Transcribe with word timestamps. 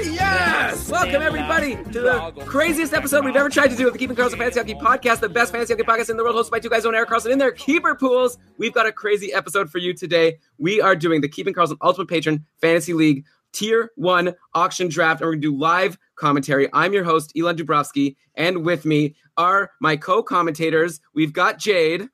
Yes! 0.00 0.88
Welcome 0.88 1.22
everybody 1.22 1.74
to 1.74 2.00
the 2.00 2.32
craziest 2.46 2.92
episode 2.94 3.24
we've 3.24 3.34
ever 3.34 3.48
tried 3.48 3.68
to 3.68 3.76
do 3.76 3.88
of 3.88 3.92
the 3.92 3.98
Keeping 3.98 4.14
Karlsson 4.14 4.38
Fantasy 4.38 4.60
Hockey 4.60 4.74
Podcast, 4.74 5.18
the 5.18 5.28
best 5.28 5.50
fantasy 5.50 5.72
hockey 5.72 5.82
podcast 5.82 6.08
in 6.08 6.16
the 6.16 6.22
world, 6.22 6.36
hosted 6.36 6.52
by 6.52 6.60
two 6.60 6.68
guys 6.68 6.86
on 6.86 6.94
Erik 6.94 7.08
Karlsson 7.08 7.32
in 7.32 7.38
their 7.38 7.50
keeper 7.50 7.96
pools. 7.96 8.38
We've 8.58 8.72
got 8.72 8.86
a 8.86 8.92
crazy 8.92 9.32
episode 9.32 9.70
for 9.70 9.78
you 9.78 9.92
today. 9.92 10.38
We 10.56 10.80
are 10.80 10.94
doing 10.94 11.20
the 11.20 11.28
Keeping 11.28 11.52
Karlsson 11.52 11.78
Ultimate 11.82 12.08
Patron 12.08 12.46
Fantasy 12.60 12.92
League 12.92 13.24
Tier 13.50 13.90
One 13.96 14.36
Auction 14.54 14.88
Draft, 14.88 15.20
and 15.20 15.26
we're 15.26 15.32
gonna 15.32 15.42
do 15.42 15.56
live 15.56 15.98
commentary. 16.14 16.68
I'm 16.72 16.92
your 16.92 17.04
host, 17.04 17.32
Elon 17.36 17.56
Dubrovsky, 17.56 18.14
and 18.36 18.64
with 18.64 18.84
me 18.84 19.16
are 19.36 19.72
my 19.80 19.96
co-commentators. 19.96 21.00
We've 21.12 21.32
got 21.32 21.58
Jade. 21.58 22.08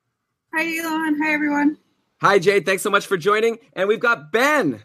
Hi, 0.54 0.78
Elon. 0.78 1.20
Hi, 1.22 1.34
everyone. 1.34 1.76
Hi, 2.22 2.38
Jade. 2.38 2.64
Thanks 2.64 2.82
so 2.82 2.88
much 2.88 3.06
for 3.06 3.18
joining. 3.18 3.58
And 3.74 3.88
we've 3.88 4.00
got 4.00 4.32
Ben. 4.32 4.82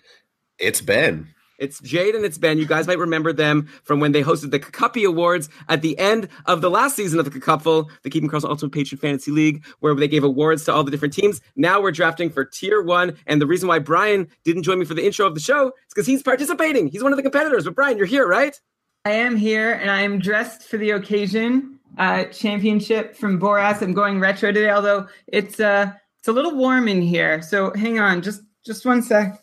It's 0.57 0.81
Ben. 0.81 1.29
It's 1.59 1.79
Jade 1.81 2.15
and 2.15 2.25
it's 2.25 2.37
Ben. 2.37 2.57
You 2.57 2.65
guys 2.65 2.87
might 2.87 2.97
remember 2.97 3.33
them 3.33 3.67
from 3.83 3.99
when 3.99 4.13
they 4.13 4.23
hosted 4.23 4.51
the 4.51 4.59
Kakuppy 4.59 5.05
Awards 5.05 5.49
at 5.67 5.81
the 5.81 5.97
end 5.99 6.29
of 6.45 6.61
the 6.61 6.69
last 6.69 6.95
season 6.95 7.19
of 7.19 7.25
the 7.25 7.39
Kakupful, 7.39 7.89
the 8.03 8.09
Keeping 8.09 8.29
Karlsson 8.29 8.49
Ultimate 8.49 8.71
Patron 8.71 8.99
Fantasy 8.99 9.31
League, 9.31 9.65
where 9.79 9.93
they 9.93 10.07
gave 10.07 10.23
awards 10.23 10.63
to 10.65 10.73
all 10.73 10.83
the 10.83 10.91
different 10.91 11.13
teams. 11.13 11.41
Now 11.55 11.81
we're 11.81 11.91
drafting 11.91 12.29
for 12.29 12.45
Tier 12.45 12.81
1. 12.81 13.15
And 13.27 13.41
the 13.41 13.47
reason 13.47 13.67
why 13.67 13.79
Brian 13.79 14.27
didn't 14.43 14.63
join 14.63 14.79
me 14.79 14.85
for 14.85 14.93
the 14.93 15.05
intro 15.05 15.27
of 15.27 15.35
the 15.35 15.41
show 15.41 15.67
is 15.67 15.73
because 15.93 16.07
he's 16.07 16.23
participating. 16.23 16.87
He's 16.87 17.03
one 17.03 17.11
of 17.11 17.17
the 17.17 17.23
competitors. 17.23 17.65
But 17.65 17.75
Brian, 17.75 17.97
you're 17.97 18.07
here, 18.07 18.27
right? 18.27 18.59
I 19.05 19.11
am 19.11 19.35
here 19.35 19.73
and 19.73 19.91
I 19.91 20.01
am 20.01 20.19
dressed 20.19 20.63
for 20.63 20.77
the 20.77 20.91
occasion. 20.91 21.79
Uh, 21.97 22.25
championship 22.25 23.15
from 23.15 23.39
Boras. 23.39 23.81
I'm 23.81 23.93
going 23.93 24.19
retro 24.19 24.51
today, 24.51 24.69
although 24.69 25.07
it's 25.27 25.59
uh 25.59 25.91
it's 26.17 26.27
a 26.27 26.31
little 26.31 26.55
warm 26.55 26.87
in 26.87 27.01
here. 27.01 27.41
So 27.41 27.73
hang 27.73 27.99
on, 27.99 28.21
just 28.21 28.41
just 28.65 28.85
one 28.85 29.01
sec. 29.01 29.41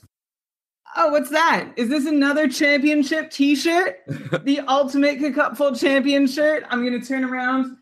Oh, 0.97 1.11
what's 1.11 1.31
that? 1.31 1.69
Is 1.77 1.89
this 1.89 2.07
another 2.07 2.49
championship 2.49 3.31
T-shirt? 3.31 3.99
the 4.45 4.61
ultimate 4.67 5.35
cupful 5.35 5.75
champion 5.75 6.27
shirt. 6.27 6.65
I'm 6.71 6.83
gonna 6.85 7.01
turn 7.05 7.25
around. 7.25 7.77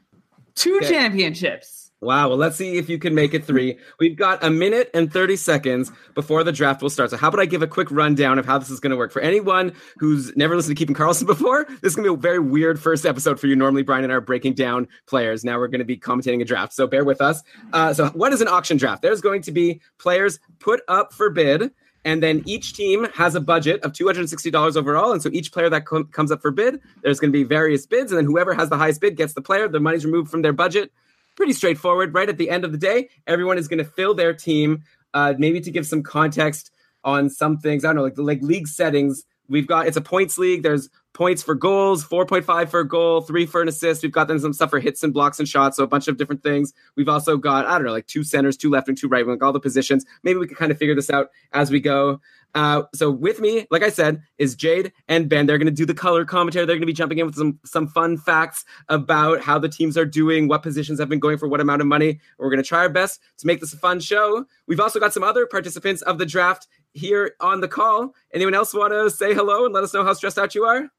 Two 0.55 0.77
Okay. 0.79 0.89
championships. 0.89 1.81
Wow. 2.01 2.29
Well, 2.29 2.37
let's 2.39 2.57
see 2.57 2.77
if 2.77 2.91
you 2.91 2.99
can 2.99 3.15
make 3.15 3.33
it 3.33 3.47
three. 3.47 3.79
We've 3.99 4.15
got 4.17 4.45
a 4.45 4.51
minute 4.51 4.91
and 4.93 5.11
30 5.11 5.37
seconds 5.37 5.91
before 6.15 6.45
the 6.45 6.53
draft 6.53 6.83
will 6.83 6.91
start. 6.91 7.09
So, 7.11 7.17
how 7.17 7.29
about 7.29 7.41
I 7.41 7.47
give 7.47 7.63
a 7.63 7.67
quick 7.67 7.91
rundown 7.91 8.39
of 8.39 8.45
how 8.45 8.59
this 8.59 8.69
is 8.69 8.79
going 8.79 8.91
to 8.91 8.97
work? 8.97 9.11
For 9.11 9.23
anyone 9.23 9.73
who's 9.99 10.37
never 10.37 10.55
listened 10.55 10.77
to 10.77 10.79
Keeping 10.79 10.95
Karlsson 10.95 11.27
before, 11.27 11.65
this 11.81 11.93
is 11.93 11.97
going 11.97 12.05
to 12.07 12.13
be 12.15 12.19
a 12.19 12.21
very 12.21 12.41
weird 12.41 12.79
first 12.79 13.07
episode 13.07 13.41
for 13.41 13.47
you. 13.47 13.57
Normally, 13.57 13.83
Brian 13.85 14.05
and 14.05 14.13
I 14.13 14.17
are 14.17 14.21
breaking 14.21 14.53
down 14.53 14.87
players. 15.07 15.45
Now 15.45 15.59
we're 15.59 15.69
going 15.69 15.79
to 15.79 15.85
be 15.87 15.97
commentating 15.97 16.43
a 16.43 16.45
draft. 16.45 16.75
So, 16.75 16.87
bear 16.87 17.05
with 17.05 17.23
us. 17.23 17.43
Uh, 17.73 17.95
so, 17.95 18.09
what 18.09 18.35
is 18.35 18.43
an 18.43 18.49
auction 18.49 18.77
draft? 18.77 19.01
There's 19.01 19.23
going 19.23 19.41
to 19.43 19.53
be 19.53 19.81
players 19.99 20.39
put 20.59 20.83
up 20.89 21.15
for 21.15 21.31
bid. 21.31 21.71
And 22.05 22.23
then 22.23 22.43
each 22.45 22.75
team 22.75 23.07
has 23.15 23.35
a 23.35 23.41
budget 23.41 23.83
of 23.83 23.93
$260 23.93 24.77
overall. 24.77 25.13
And 25.13 25.23
so 25.23 25.31
each 25.33 25.53
player 25.53 25.71
that 25.71 25.87
com- 25.87 26.07
comes 26.09 26.31
up 26.31 26.43
for 26.43 26.51
bid, 26.51 26.81
there's 27.03 27.19
going 27.19 27.33
to 27.33 27.39
be 27.39 27.45
various 27.45 27.87
bids. 27.87 28.13
And 28.13 28.19
then 28.19 28.27
whoever 28.27 28.53
has 28.55 28.69
the 28.69 28.77
highest 28.77 29.01
bid 29.01 29.17
gets 29.17 29.33
the 29.33 29.41
player. 29.41 29.69
The 29.69 29.81
money's 29.81 30.05
removed 30.05 30.31
from 30.31 30.43
their 30.43 30.53
budget 30.53 30.93
pretty 31.37 31.53
straightforward. 31.53 32.15
Right 32.15 32.29
at 32.29 32.39
the 32.39 32.51
end 32.51 32.65
of 32.65 32.73
the 32.73 32.79
day, 32.79 33.09
everyone 33.27 33.59
is 33.59 33.69
going 33.69 33.79
to 33.79 33.85
fill 33.85 34.15
their 34.15 34.33
team. 34.33 34.83
Uh, 35.13 35.35
maybe 35.39 35.61
to 35.61 35.71
give 35.71 35.87
some 35.87 36.03
context 36.03 36.71
on 37.05 37.31
some 37.31 37.59
things, 37.59 37.85
I 37.85 37.89
don't 37.89 37.97
know, 37.97 38.03
like 38.03 38.19
like 38.19 38.43
league 38.43 38.67
settings. 38.67 39.25
We've 39.49 39.67
got 39.67 39.87
it's 39.87 39.97
a 39.97 40.01
points 40.01 40.39
league. 40.39 40.63
There's 40.63 40.89
points 41.15 41.43
for 41.43 41.55
goals, 41.55 42.05
four 42.05 42.27
point 42.27 42.45
five 42.45 42.71
for 42.71 42.81
a 42.81 42.87
goal, 42.87 43.23
three 43.23 43.47
for 43.47 43.63
an 43.63 43.69
assist. 43.69 44.03
We've 44.03 44.13
got 44.13 44.29
them 44.29 44.39
some 44.39 44.53
stuff 44.53 44.71
for 44.71 44.81
hits 44.81 45.03
and 45.03 45.15
blocks 45.15 45.39
and 45.39 45.49
shots, 45.49 45.79
so 45.79 45.85
a 45.85 45.87
bunch 45.87 46.09
of 46.09 46.19
different 46.19 46.43
things. 46.43 46.75
We've 46.97 47.09
also 47.09 47.39
got 47.39 47.65
I 47.67 47.79
don't 47.79 47.87
know, 47.87 47.93
like 47.93 48.07
two 48.07 48.25
centers, 48.25 48.57
two 48.57 48.69
left 48.69 48.89
and 48.89 48.99
two 48.99 49.09
right 49.09 49.27
wing, 49.27 49.43
all 49.43 49.53
the 49.53 49.61
positions. 49.61 50.05
Maybe 50.23 50.39
we 50.39 50.47
can 50.47 50.57
kind 50.57 50.71
of 50.71 50.79
figure 50.79 50.95
this 50.95 51.09
out 51.09 51.31
as 51.53 51.71
we 51.71 51.81
go. 51.81 52.21
Uh, 52.55 52.85
so 52.95 53.11
with 53.11 53.41
me, 53.41 53.67
like 53.73 53.83
I 53.83 53.89
said, 53.89 54.23
is 54.39 54.55
Jade 54.55 54.93
and 55.09 55.29
Ben. 55.29 55.47
They're 55.47 55.59
going 55.59 55.67
to 55.67 55.73
do 55.73 55.85
the 55.85 55.95
color 55.95 56.25
commentary. 56.25 56.65
They're 56.65 56.77
going 56.77 56.83
to 56.83 56.87
be 56.87 56.93
jumping 56.93 57.19
in 57.19 57.27
with 57.27 57.35
some 57.35 57.59
some 57.65 57.89
fun 57.89 58.17
facts 58.17 58.65
about 58.89 59.41
how 59.41 59.59
the 59.59 59.69
teams 59.69 59.97
are 59.97 60.05
doing, 60.05 60.47
what 60.47 60.63
positions 60.63 61.01
have 61.01 61.09
been 61.09 61.19
going 61.19 61.39
for 61.39 61.49
what 61.49 61.61
amount 61.61 61.81
of 61.81 61.89
money. 61.89 62.21
We're 62.39 62.51
going 62.51 62.63
to 62.63 62.69
try 62.69 62.81
our 62.81 62.89
best 62.89 63.21
to 63.39 63.47
make 63.47 63.61
this 63.61 63.73
a 63.73 63.77
fun 63.77 64.01
show. 64.01 64.45
We've 64.67 64.81
also 64.81 65.01
got 65.01 65.13
some 65.13 65.25
other 65.25 65.47
participants 65.47 66.03
of 66.03 66.19
the 66.19 66.27
draft 66.27 66.69
here 66.93 67.35
on 67.41 67.61
the 67.61 67.69
call. 67.69 68.15
Anyone 68.33 68.55
else 68.55 68.73
want 68.73 68.93
to 68.93 69.11
say 69.11 69.35
hello 69.35 69.65
and 69.65 69.75
let 69.75 69.83
us 69.83 69.93
know 69.93 70.05
how 70.05 70.13
stressed 70.13 70.39
out 70.39 70.55
you 70.55 70.65
are? 70.65 70.91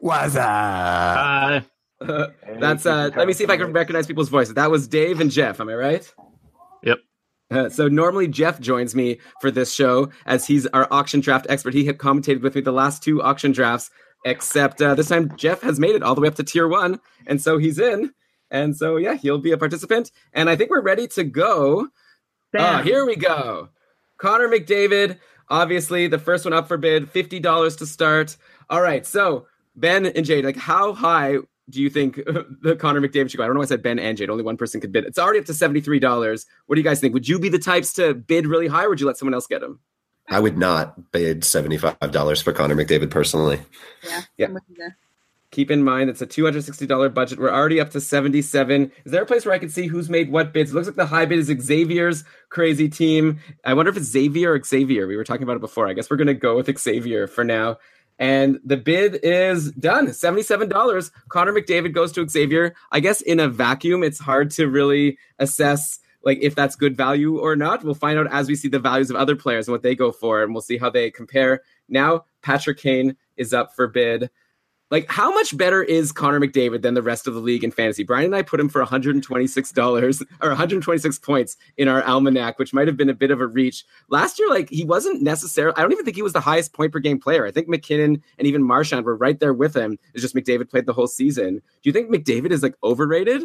What's 0.00 0.36
up? 0.36 1.64
That's 2.00 2.86
uh. 2.86 3.10
Let 3.16 3.26
me 3.26 3.32
see 3.32 3.42
if 3.42 3.50
I 3.50 3.56
can 3.56 3.72
recognize 3.72 4.06
people's 4.06 4.28
voices. 4.28 4.54
That 4.54 4.70
was 4.70 4.86
Dave 4.86 5.20
and 5.20 5.28
Jeff. 5.28 5.60
Am 5.60 5.68
I 5.68 5.74
right? 5.74 6.14
Yep. 6.84 6.98
Uh, 7.50 7.68
so 7.68 7.88
normally 7.88 8.28
Jeff 8.28 8.60
joins 8.60 8.94
me 8.94 9.18
for 9.40 9.50
this 9.50 9.74
show 9.74 10.10
as 10.24 10.46
he's 10.46 10.66
our 10.68 10.86
auction 10.92 11.18
draft 11.18 11.46
expert. 11.48 11.74
He 11.74 11.84
had 11.84 11.98
commentated 11.98 12.42
with 12.42 12.54
me 12.54 12.60
the 12.60 12.70
last 12.70 13.02
two 13.02 13.20
auction 13.22 13.50
drafts, 13.50 13.90
except 14.24 14.80
uh, 14.80 14.94
this 14.94 15.08
time 15.08 15.36
Jeff 15.36 15.62
has 15.62 15.80
made 15.80 15.96
it 15.96 16.04
all 16.04 16.14
the 16.14 16.20
way 16.20 16.28
up 16.28 16.36
to 16.36 16.44
tier 16.44 16.68
one, 16.68 17.00
and 17.26 17.42
so 17.42 17.58
he's 17.58 17.80
in. 17.80 18.12
And 18.52 18.76
so 18.76 18.96
yeah, 18.96 19.14
he'll 19.14 19.38
be 19.38 19.50
a 19.52 19.58
participant. 19.58 20.12
And 20.32 20.48
I 20.48 20.54
think 20.54 20.70
we're 20.70 20.80
ready 20.80 21.08
to 21.08 21.24
go. 21.24 21.88
Ah, 22.56 22.82
here 22.82 23.04
we 23.04 23.16
go. 23.16 23.70
Connor 24.18 24.48
McDavid, 24.48 25.18
obviously 25.48 26.06
the 26.06 26.18
first 26.20 26.44
one 26.44 26.54
up 26.54 26.68
for 26.68 26.76
bid, 26.76 27.10
fifty 27.10 27.40
dollars 27.40 27.74
to 27.76 27.86
start. 27.86 28.36
All 28.70 28.80
right, 28.80 29.04
so 29.04 29.46
Ben 29.78 30.06
and 30.06 30.24
Jade, 30.24 30.44
like 30.44 30.56
how 30.56 30.92
high 30.92 31.36
do 31.70 31.82
you 31.82 31.90
think 31.90 32.16
the 32.62 32.76
Connor 32.78 33.00
McDavid 33.00 33.30
should 33.30 33.38
go? 33.38 33.44
I 33.44 33.46
don't 33.46 33.54
know 33.54 33.60
why 33.60 33.64
I 33.64 33.68
said 33.68 33.82
Ben 33.82 33.98
and 33.98 34.16
Jade. 34.16 34.30
Only 34.30 34.44
one 34.44 34.56
person 34.56 34.80
could 34.80 34.92
bid. 34.92 35.04
It's 35.04 35.18
already 35.18 35.38
up 35.38 35.44
to 35.46 35.54
seventy-three 35.54 35.98
dollars. 36.00 36.46
What 36.66 36.76
do 36.76 36.80
you 36.80 36.84
guys 36.84 37.00
think? 37.00 37.14
Would 37.14 37.28
you 37.28 37.38
be 37.38 37.48
the 37.48 37.58
types 37.58 37.92
to 37.94 38.14
bid 38.14 38.46
really 38.46 38.68
high, 38.68 38.84
or 38.84 38.90
would 38.90 39.00
you 39.00 39.06
let 39.06 39.16
someone 39.16 39.34
else 39.34 39.46
get 39.46 39.62
him? 39.62 39.80
I 40.30 40.40
would 40.40 40.58
not 40.58 41.10
bid 41.10 41.40
$75 41.40 42.42
for 42.42 42.52
Connor 42.52 42.74
McDavid 42.74 43.10
personally. 43.10 43.60
Yeah. 44.04 44.22
Yeah. 44.36 44.46
I'm 44.48 44.54
with 44.54 44.62
you 44.68 44.76
there. 44.76 44.96
Keep 45.50 45.70
in 45.70 45.82
mind 45.82 46.10
it's 46.10 46.20
a 46.20 46.26
two 46.26 46.44
hundred 46.44 46.64
sixty 46.64 46.86
dollar 46.86 47.08
budget. 47.08 47.38
We're 47.38 47.50
already 47.50 47.80
up 47.80 47.88
to 47.92 48.02
seventy-seven. 48.02 48.92
Is 49.06 49.12
there 49.12 49.22
a 49.22 49.26
place 49.26 49.46
where 49.46 49.54
I 49.54 49.58
can 49.58 49.70
see 49.70 49.86
who's 49.86 50.10
made 50.10 50.30
what 50.30 50.52
bids? 50.52 50.70
It 50.70 50.74
looks 50.74 50.86
like 50.86 50.96
the 50.96 51.06
high 51.06 51.24
bid 51.24 51.38
is 51.38 51.46
Xavier's 51.46 52.22
crazy 52.50 52.86
team. 52.86 53.38
I 53.64 53.72
wonder 53.72 53.90
if 53.90 53.96
it's 53.96 54.10
Xavier 54.10 54.52
or 54.52 54.62
Xavier. 54.62 55.06
We 55.06 55.16
were 55.16 55.24
talking 55.24 55.44
about 55.44 55.56
it 55.56 55.60
before. 55.62 55.88
I 55.88 55.94
guess 55.94 56.10
we're 56.10 56.18
gonna 56.18 56.34
go 56.34 56.54
with 56.56 56.78
Xavier 56.78 57.26
for 57.26 57.44
now. 57.44 57.78
And 58.18 58.58
the 58.64 58.76
bid 58.76 59.20
is 59.22 59.70
done. 59.72 60.08
$77. 60.08 61.10
Connor 61.28 61.52
McDavid 61.52 61.92
goes 61.92 62.12
to 62.12 62.28
Xavier. 62.28 62.74
I 62.90 63.00
guess 63.00 63.20
in 63.20 63.38
a 63.38 63.48
vacuum, 63.48 64.02
it's 64.02 64.18
hard 64.18 64.50
to 64.52 64.66
really 64.68 65.18
assess 65.38 66.00
like 66.24 66.38
if 66.42 66.54
that's 66.54 66.76
good 66.76 66.96
value 66.96 67.38
or 67.38 67.56
not. 67.56 67.84
We'll 67.84 67.94
find 67.94 68.18
out 68.18 68.30
as 68.32 68.48
we 68.48 68.56
see 68.56 68.68
the 68.68 68.78
values 68.78 69.10
of 69.10 69.16
other 69.16 69.36
players 69.36 69.68
and 69.68 69.72
what 69.72 69.82
they 69.82 69.94
go 69.94 70.12
for, 70.12 70.42
and 70.42 70.52
we'll 70.52 70.62
see 70.62 70.78
how 70.78 70.90
they 70.90 71.10
compare. 71.10 71.62
Now, 71.88 72.24
Patrick 72.42 72.78
Kane 72.78 73.16
is 73.36 73.54
up 73.54 73.74
for 73.74 73.86
bid. 73.86 74.30
Like, 74.90 75.10
how 75.10 75.32
much 75.32 75.56
better 75.56 75.82
is 75.82 76.12
Connor 76.12 76.40
McDavid 76.40 76.82
than 76.82 76.94
the 76.94 77.02
rest 77.02 77.26
of 77.26 77.34
the 77.34 77.40
league 77.40 77.62
in 77.62 77.70
fantasy? 77.70 78.04
Brian 78.04 78.26
and 78.26 78.34
I 78.34 78.42
put 78.42 78.58
him 78.58 78.68
for 78.68 78.84
$126 78.84 80.26
or 80.40 80.48
126 80.48 81.18
points 81.18 81.56
in 81.76 81.88
our 81.88 82.02
almanac, 82.02 82.58
which 82.58 82.72
might 82.72 82.86
have 82.86 82.96
been 82.96 83.10
a 83.10 83.14
bit 83.14 83.30
of 83.30 83.40
a 83.40 83.46
reach. 83.46 83.84
Last 84.08 84.38
year, 84.38 84.48
like, 84.48 84.70
he 84.70 84.84
wasn't 84.84 85.22
necessarily, 85.22 85.76
I 85.76 85.82
don't 85.82 85.92
even 85.92 86.04
think 86.04 86.16
he 86.16 86.22
was 86.22 86.32
the 86.32 86.40
highest 86.40 86.72
point 86.72 86.92
per 86.92 87.00
game 87.00 87.20
player. 87.20 87.46
I 87.46 87.50
think 87.50 87.68
MacKinnon 87.68 88.22
and 88.38 88.46
even 88.46 88.62
Marchand 88.62 89.04
were 89.04 89.16
right 89.16 89.38
there 89.38 89.52
with 89.52 89.76
him. 89.76 89.98
It's 90.14 90.22
just 90.22 90.34
McDavid 90.34 90.70
played 90.70 90.86
the 90.86 90.94
whole 90.94 91.06
season. 91.06 91.56
Do 91.56 91.62
you 91.82 91.92
think 91.92 92.10
McDavid 92.10 92.50
is 92.50 92.62
like 92.62 92.74
overrated? 92.82 93.44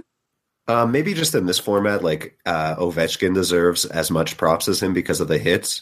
Um, 0.67 0.93
maybe 0.93 1.13
just 1.13 1.35
in 1.35 1.45
this 1.45 1.59
format, 1.59 2.03
like 2.03 2.37
uh, 2.45 2.75
Ovechkin 2.75 3.33
deserves 3.33 3.83
as 3.83 4.09
much 4.09 4.37
props 4.37 4.69
as 4.69 4.81
him 4.81 4.93
because 4.93 5.19
of 5.19 5.27
the 5.27 5.37
hits. 5.37 5.81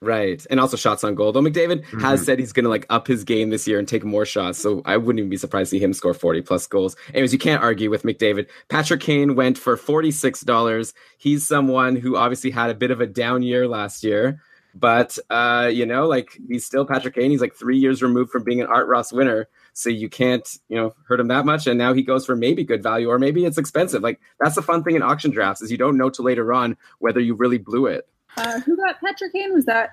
Right. 0.00 0.46
And 0.48 0.60
also 0.60 0.76
shots 0.76 1.02
on 1.02 1.16
goal. 1.16 1.32
Though 1.32 1.40
McDavid 1.42 1.84
has 2.00 2.20
Mhm. 2.20 2.24
said 2.24 2.38
he's 2.38 2.52
going 2.52 2.62
to 2.64 2.70
like 2.70 2.86
up 2.88 3.08
his 3.08 3.24
game 3.24 3.50
this 3.50 3.66
year 3.66 3.80
and 3.80 3.88
take 3.88 4.04
more 4.04 4.24
shots. 4.24 4.58
So 4.58 4.80
I 4.84 4.96
wouldn't 4.96 5.18
even 5.18 5.28
be 5.30 5.36
surprised 5.36 5.70
to 5.70 5.76
see 5.76 5.82
him 5.82 5.92
score 5.92 6.14
40 6.14 6.40
plus 6.40 6.68
goals. 6.68 6.94
Anyways, 7.12 7.32
you 7.32 7.38
can't 7.38 7.62
argue 7.62 7.90
with 7.90 8.04
McDavid. 8.04 8.46
Patrick 8.68 9.00
Kane 9.00 9.34
went 9.34 9.58
for 9.58 9.76
$46. 9.76 10.94
He's 11.18 11.46
someone 11.46 11.96
who 11.96 12.16
obviously 12.16 12.50
had 12.50 12.70
a 12.70 12.74
bit 12.74 12.92
of 12.92 13.00
a 13.00 13.06
down 13.06 13.42
year 13.42 13.66
last 13.66 14.04
year. 14.04 14.40
But, 14.74 15.18
uh, 15.30 15.68
you 15.72 15.84
know, 15.86 16.06
like 16.06 16.38
he's 16.46 16.64
still 16.64 16.84
Patrick 16.84 17.14
Kane. 17.16 17.32
He's 17.32 17.40
like 17.40 17.56
three 17.56 17.78
years 17.78 18.00
removed 18.00 18.30
from 18.30 18.44
being 18.44 18.60
an 18.60 18.68
Art 18.68 18.86
Ross 18.86 19.12
winner. 19.12 19.48
So 19.72 19.90
you 19.90 20.08
can't, 20.08 20.48
you 20.68 20.76
know, 20.76 20.94
hurt 21.08 21.18
him 21.18 21.28
that 21.28 21.44
much. 21.44 21.66
And 21.66 21.76
now 21.78 21.92
he 21.92 22.02
goes 22.02 22.24
for 22.24 22.36
maybe 22.36 22.62
good 22.62 22.82
value 22.84 23.08
or 23.08 23.18
maybe 23.18 23.44
it's 23.44 23.58
expensive. 23.58 24.02
Like 24.02 24.20
that's 24.38 24.54
the 24.54 24.62
fun 24.62 24.84
thing 24.84 24.94
in 24.94 25.02
auction 25.02 25.32
drafts 25.32 25.62
is 25.62 25.72
you 25.72 25.78
don't 25.78 25.96
know 25.96 26.10
till 26.10 26.24
later 26.26 26.52
on 26.52 26.76
whether 27.00 27.18
you 27.18 27.34
really 27.34 27.58
blew 27.58 27.86
it. 27.86 28.06
Uh, 28.38 28.60
who 28.60 28.76
got 28.76 29.00
Patrick 29.00 29.32
Kane? 29.32 29.52
Was 29.52 29.64
that? 29.66 29.90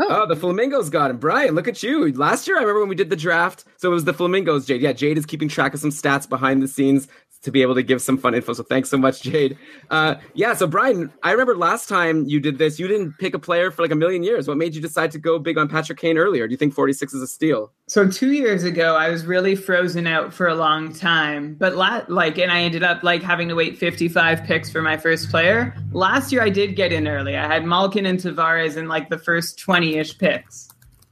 Oh, 0.00 0.26
the 0.26 0.36
Flamingos 0.36 0.90
got 0.90 1.10
him. 1.10 1.18
Brian, 1.18 1.56
look 1.56 1.66
at 1.66 1.82
you. 1.82 2.12
Last 2.12 2.46
year, 2.46 2.56
I 2.56 2.60
remember 2.60 2.80
when 2.80 2.88
we 2.88 2.94
did 2.94 3.10
the 3.10 3.16
draft. 3.16 3.64
So 3.78 3.90
it 3.90 3.94
was 3.94 4.04
the 4.04 4.14
Flamingos, 4.14 4.64
Jade. 4.64 4.80
Yeah, 4.80 4.92
Jade 4.92 5.18
is 5.18 5.26
keeping 5.26 5.48
track 5.48 5.74
of 5.74 5.80
some 5.80 5.90
stats 5.90 6.28
behind 6.28 6.62
the 6.62 6.68
scenes 6.68 7.08
to 7.42 7.50
be 7.50 7.62
able 7.62 7.74
to 7.74 7.82
give 7.82 8.02
some 8.02 8.18
fun 8.18 8.34
info. 8.34 8.52
So 8.52 8.62
thanks 8.62 8.88
so 8.88 8.98
much, 8.98 9.22
Jade. 9.22 9.56
Uh, 9.90 10.16
yeah, 10.34 10.54
so 10.54 10.66
Brian, 10.66 11.12
I 11.22 11.32
remember 11.32 11.56
last 11.56 11.88
time 11.88 12.24
you 12.26 12.40
did 12.40 12.58
this, 12.58 12.78
you 12.78 12.88
didn't 12.88 13.12
pick 13.18 13.34
a 13.34 13.38
player 13.38 13.70
for 13.70 13.82
like 13.82 13.90
a 13.90 13.96
million 13.96 14.22
years. 14.22 14.48
What 14.48 14.56
made 14.56 14.74
you 14.74 14.80
decide 14.80 15.10
to 15.12 15.18
go 15.18 15.38
big 15.38 15.56
on 15.56 15.68
Patrick 15.68 15.98
Kane 15.98 16.18
earlier? 16.18 16.46
Do 16.46 16.52
you 16.52 16.56
think 16.56 16.74
46 16.74 17.14
is 17.14 17.22
a 17.22 17.26
steal? 17.26 17.72
So 17.86 18.08
two 18.08 18.32
years 18.32 18.64
ago, 18.64 18.96
I 18.96 19.08
was 19.08 19.24
really 19.24 19.54
frozen 19.54 20.06
out 20.06 20.34
for 20.34 20.48
a 20.48 20.54
long 20.54 20.92
time, 20.92 21.54
but 21.54 21.76
la- 21.76 22.02
like, 22.08 22.38
and 22.38 22.50
I 22.50 22.60
ended 22.60 22.82
up 22.82 23.02
like 23.02 23.22
having 23.22 23.48
to 23.48 23.54
wait 23.54 23.78
55 23.78 24.44
picks 24.44 24.70
for 24.70 24.82
my 24.82 24.96
first 24.96 25.30
player. 25.30 25.74
Last 25.92 26.32
year, 26.32 26.42
I 26.42 26.50
did 26.50 26.76
get 26.76 26.92
in 26.92 27.08
early. 27.08 27.36
I 27.36 27.46
had 27.46 27.64
Malkin 27.64 28.06
and 28.06 28.18
Tavares 28.18 28.76
in 28.76 28.88
like 28.88 29.08
the 29.08 29.18
first 29.18 29.58
20-ish 29.58 30.18
picks. 30.18 30.68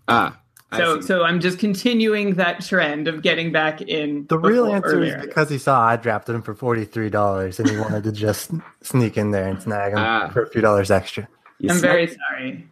Ah, 0.09 0.39
So, 0.75 1.01
see. 1.01 1.07
so 1.07 1.23
I'm 1.25 1.41
just 1.41 1.59
continuing 1.59 2.35
that 2.35 2.61
trend 2.61 3.07
of 3.09 3.23
getting 3.23 3.53
back 3.53 3.81
in. 3.83 4.27
The 4.27 4.39
real 4.39 4.67
answer 4.67 4.97
earlier. 4.97 5.17
is 5.19 5.27
because 5.27 5.49
he 5.49 5.59
saw 5.59 5.81
I 5.81 5.97
drafted 5.97 6.35
him 6.35 6.43
for 6.43 6.55
forty 6.55 6.85
three 6.85 7.09
dollars 7.11 7.61
and 7.61 7.71
he 7.71 7.77
wanted 7.79 8.03
to 8.05 8.13
just 8.13 8.51
sneak 8.83 9.17
in 9.17 9.31
there 9.31 9.47
and 9.49 9.63
snag 9.63 9.93
him 9.93 9.99
Ah. 10.01 10.29
for 10.33 10.43
a 10.43 10.49
few 10.51 10.61
dollars 10.61 10.91
extra. 10.91 11.29
You 11.59 11.71
I'm 11.71 11.77
snuck- 11.79 11.91
very 11.93 12.09
sorry. 12.09 12.69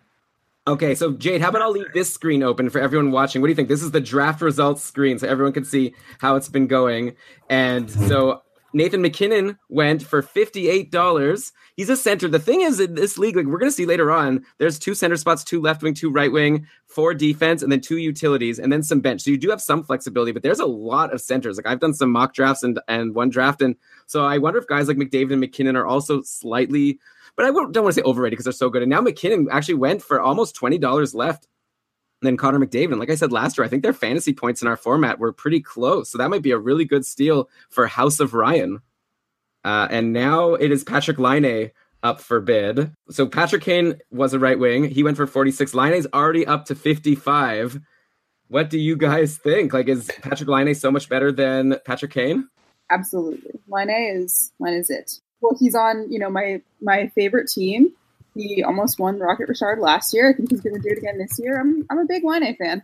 Okay, 0.67 0.95
so 0.95 1.13
Jade, 1.13 1.43
how 1.43 1.51
about 1.51 1.61
I'll 1.63 1.71
leave 1.73 1.93
this 1.93 2.11
screen 2.13 2.43
open 2.43 2.71
for 2.71 2.81
everyone 2.81 3.11
watching? 3.11 3.43
What 3.43 3.49
do 3.49 3.51
you 3.51 3.55
think? 3.55 3.69
This 3.69 3.83
is 3.83 3.91
the 3.91 4.01
draft 4.01 4.41
results 4.41 4.83
screen, 4.83 5.19
so 5.19 5.29
everyone 5.29 5.53
can 5.53 5.65
see 5.65 5.95
how 6.21 6.37
it's 6.37 6.49
been 6.49 6.67
going. 6.67 7.15
And 7.51 7.91
so 7.91 8.43
Nathan 8.75 9.03
MacKinnon 9.03 9.59
went 9.69 10.03
for 10.03 10.21
fifty-eight 10.21 10.91
dollars. 10.91 11.53
He's 11.77 11.89
a 11.89 11.97
center. 11.97 12.29
The 12.29 12.39
thing 12.39 12.61
is, 12.61 12.81
in 12.81 12.95
this 12.95 13.17
league, 13.17 13.37
like 13.37 13.47
we're 13.47 13.59
going 13.59 13.71
to 13.71 13.75
see 13.75 13.87
later 13.87 14.11
on, 14.11 14.45
there's 14.59 14.79
two 14.79 14.95
center 14.95 15.17
spots, 15.17 15.45
two 15.45 15.61
left 15.61 15.83
wing, 15.83 15.95
two 15.95 16.11
right 16.11 16.33
wing, 16.33 16.67
four 16.87 17.15
defense, 17.15 17.63
and 17.63 17.71
then 17.71 17.81
two 17.81 17.99
utilities, 17.99 18.59
and 18.59 18.73
then 18.73 18.83
some 18.83 19.01
bench. 19.01 19.23
So 19.23 19.31
you 19.31 19.39
do 19.39 19.51
have 19.51 19.63
some 19.63 19.85
flexibility, 19.85 20.33
but 20.33 20.43
there's 20.43 20.61
a 20.61 20.67
lot 20.67 21.13
of 21.13 21.21
centers. 21.21 21.57
Like 21.57 21.67
I've 21.67 21.81
done 21.81 21.95
some 21.95 22.11
mock 22.11 22.35
drafts 22.35 22.63
and 22.63 22.81
and 22.89 23.15
one 23.15 23.31
draft, 23.31 23.63
and 23.63 23.77
so 24.07 24.25
I 24.25 24.39
wonder 24.39 24.59
if 24.59 24.67
guys 24.67 24.89
like 24.89 24.97
McDavid 24.97 25.33
and 25.33 25.41
MacKinnon 25.41 25.77
are 25.77 25.87
also 25.87 26.23
slightly 26.23 26.99
but 27.37 27.47
I 27.47 27.51
don't 27.51 27.75
want 27.75 27.75
to 27.75 27.93
say 27.93 28.03
overrated 28.03 28.33
because 28.33 28.45
they're 28.45 28.53
so 28.53 28.71
good. 28.71 28.83
And 28.83 28.91
now 28.91 29.01
MacKinnon 29.01 29.49
actually 29.51 29.75
went 29.75 30.03
for 30.03 30.21
almost 30.21 30.55
twenty 30.55 30.79
dollars 30.79 31.15
left 31.15 31.49
than 32.25 32.37
Connor 32.37 32.59
McDavid. 32.59 32.99
Like 32.99 33.11
I 33.11 33.15
said 33.15 33.33
last 33.33 33.57
year, 33.57 33.65
I 33.65 33.69
think 33.69 33.83
their 33.83 33.93
fantasy 33.93 34.33
points 34.33 34.63
in 34.63 34.69
our 34.69 34.77
format 34.77 35.19
were 35.19 35.33
pretty 35.33 35.61
close. 35.61 36.11
So 36.11 36.19
that 36.19 36.31
might 36.31 36.43
be 36.43 36.51
a 36.51 36.59
really 36.59 36.85
good 36.85 37.07
steal 37.07 37.49
for 37.71 37.87
House 37.87 38.21
of 38.21 38.35
Ryan. 38.35 38.81
Uh, 39.65 39.89
and 39.91 40.13
now 40.13 40.55
it 40.55 40.71
is 40.71 40.85
Patrick 40.85 41.19
Laine 41.19 41.71
up 42.03 42.21
for 42.21 42.41
bid. 42.41 42.93
So 43.11 43.27
Patrick 43.27 43.63
Kane 43.63 43.99
was 44.11 44.35
a 44.35 44.39
right 44.39 44.59
wing. 44.59 44.85
He 44.85 45.03
went 45.03 45.17
for 45.17 45.27
46. 45.27 45.75
Laine's 45.75 46.07
already 46.13 46.47
up 46.47 46.67
to 46.67 46.75
55. 46.75 47.81
What 48.49 48.69
do 48.69 48.79
you 48.79 48.97
guys 48.97 49.39
think? 49.39 49.73
Like, 49.73 49.89
is 49.89 50.11
Patrick 50.23 50.49
Laine 50.49 50.75
so 50.75 50.91
much 50.91 51.09
better 51.09 51.33
than 51.33 51.79
Patrick 51.87 52.13
Kane? 52.13 52.49
Absolutely. 52.91 53.59
Laine 53.69 53.91
is 53.91 54.53
Laine 54.61 54.75
is 54.75 54.91
it. 54.91 55.19
Well, 55.41 55.57
he's 55.59 55.75
on, 55.75 56.11
you 56.13 56.19
know, 56.19 56.31
my 56.31 56.61
my 56.83 57.09
favorite 57.15 57.49
team. 57.49 57.93
He 58.35 58.63
almost 58.63 58.99
won 58.99 59.19
Rocket 59.19 59.49
Richard 59.49 59.79
last 59.79 60.13
year. 60.13 60.31
I 60.31 60.33
think 60.33 60.51
he's 60.51 60.61
going 60.61 60.75
to 60.75 60.83
do 60.83 60.89
it 60.89 60.99
again 60.99 61.19
this 61.19 61.39
year. 61.39 61.61
I'm 61.61 61.87
I'm 61.91 61.99
a 61.99 62.05
big 62.05 62.25
A 62.25 62.55
fan. 62.55 62.83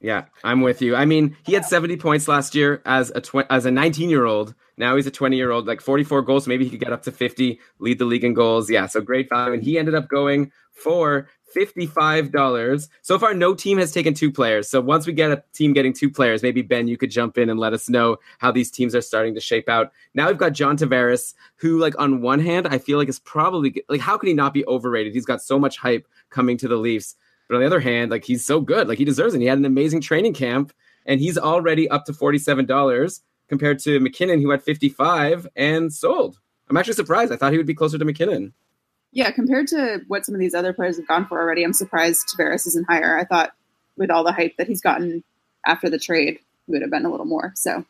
Yeah, 0.00 0.26
I'm 0.44 0.60
with 0.60 0.80
you. 0.80 0.94
I 0.94 1.06
mean, 1.06 1.36
he 1.44 1.54
had 1.54 1.64
70 1.64 1.96
points 1.96 2.28
last 2.28 2.54
year 2.54 2.80
as 2.86 3.10
a 3.14 3.20
tw- 3.20 3.50
as 3.50 3.66
a 3.66 3.70
19 3.70 4.08
year 4.10 4.24
old. 4.24 4.54
Now 4.76 4.94
he's 4.94 5.08
a 5.08 5.10
20 5.10 5.36
year 5.36 5.50
old, 5.50 5.66
like 5.66 5.80
44 5.80 6.22
goals. 6.22 6.46
Maybe 6.46 6.64
he 6.64 6.70
could 6.70 6.80
get 6.80 6.92
up 6.92 7.02
to 7.02 7.12
50, 7.12 7.58
lead 7.80 7.98
the 7.98 8.04
league 8.04 8.22
in 8.22 8.32
goals. 8.32 8.70
Yeah, 8.70 8.86
so 8.86 9.00
great 9.00 9.28
value. 9.28 9.54
And 9.54 9.62
he 9.62 9.76
ended 9.76 9.96
up 9.96 10.08
going 10.08 10.52
for 10.70 11.28
$55. 11.54 12.88
So 13.02 13.18
far, 13.18 13.34
no 13.34 13.54
team 13.54 13.78
has 13.78 13.92
taken 13.92 14.14
two 14.14 14.30
players. 14.30 14.68
So 14.68 14.80
once 14.80 15.06
we 15.06 15.12
get 15.12 15.30
a 15.30 15.42
team 15.52 15.72
getting 15.72 15.92
two 15.92 16.10
players, 16.10 16.42
maybe 16.42 16.62
Ben, 16.62 16.88
you 16.88 16.96
could 16.96 17.10
jump 17.10 17.38
in 17.38 17.50
and 17.50 17.58
let 17.58 17.72
us 17.72 17.88
know 17.88 18.18
how 18.38 18.52
these 18.52 18.70
teams 18.70 18.94
are 18.94 19.00
starting 19.00 19.34
to 19.34 19.40
shape 19.40 19.68
out. 19.68 19.92
Now 20.14 20.28
we've 20.28 20.38
got 20.38 20.52
John 20.52 20.76
Tavares, 20.76 21.34
who, 21.56 21.78
like, 21.78 21.98
on 21.98 22.22
one 22.22 22.40
hand, 22.40 22.68
I 22.68 22.78
feel 22.78 22.98
like 22.98 23.08
is 23.08 23.18
probably 23.18 23.82
like, 23.88 24.00
how 24.00 24.18
can 24.18 24.28
he 24.28 24.34
not 24.34 24.54
be 24.54 24.66
overrated? 24.66 25.14
He's 25.14 25.26
got 25.26 25.42
so 25.42 25.58
much 25.58 25.78
hype 25.78 26.06
coming 26.30 26.56
to 26.58 26.68
the 26.68 26.76
Leafs. 26.76 27.16
But 27.48 27.54
on 27.54 27.60
the 27.62 27.66
other 27.66 27.80
hand, 27.80 28.10
like 28.10 28.24
he's 28.24 28.44
so 28.44 28.60
good, 28.60 28.88
like 28.88 28.98
he 28.98 29.06
deserves 29.06 29.32
it. 29.32 29.40
He 29.40 29.46
had 29.46 29.56
an 29.56 29.64
amazing 29.64 30.02
training 30.02 30.34
camp, 30.34 30.70
and 31.06 31.18
he's 31.18 31.38
already 31.38 31.88
up 31.88 32.04
to 32.04 32.12
forty-seven 32.12 32.66
dollars 32.66 33.22
compared 33.48 33.78
to 33.78 33.98
MacKinnon, 34.00 34.42
who 34.42 34.50
had 34.50 34.62
fifty-five 34.62 35.48
and 35.56 35.90
sold. 35.90 36.38
I'm 36.68 36.76
actually 36.76 36.92
surprised. 36.92 37.32
I 37.32 37.36
thought 37.36 37.52
he 37.52 37.56
would 37.56 37.66
be 37.66 37.72
closer 37.74 37.96
to 37.96 38.04
MacKinnon. 38.04 38.52
Yeah, 39.12 39.30
compared 39.30 39.68
to 39.68 40.02
what 40.06 40.26
some 40.26 40.34
of 40.34 40.40
these 40.40 40.54
other 40.54 40.72
players 40.72 40.96
have 40.96 41.08
gone 41.08 41.26
for 41.26 41.40
already, 41.40 41.64
I'm 41.64 41.72
surprised 41.72 42.28
Tavares 42.28 42.66
isn't 42.66 42.86
higher. 42.88 43.18
I 43.18 43.24
thought 43.24 43.52
with 43.96 44.10
all 44.10 44.24
the 44.24 44.32
hype 44.32 44.56
that 44.58 44.68
he's 44.68 44.80
gotten 44.80 45.24
after 45.66 45.88
the 45.88 45.98
trade, 45.98 46.38
he 46.66 46.72
would 46.72 46.82
have 46.82 46.90
been 46.90 47.06
a 47.06 47.10
little 47.10 47.26
more. 47.26 47.52
So 47.56 47.84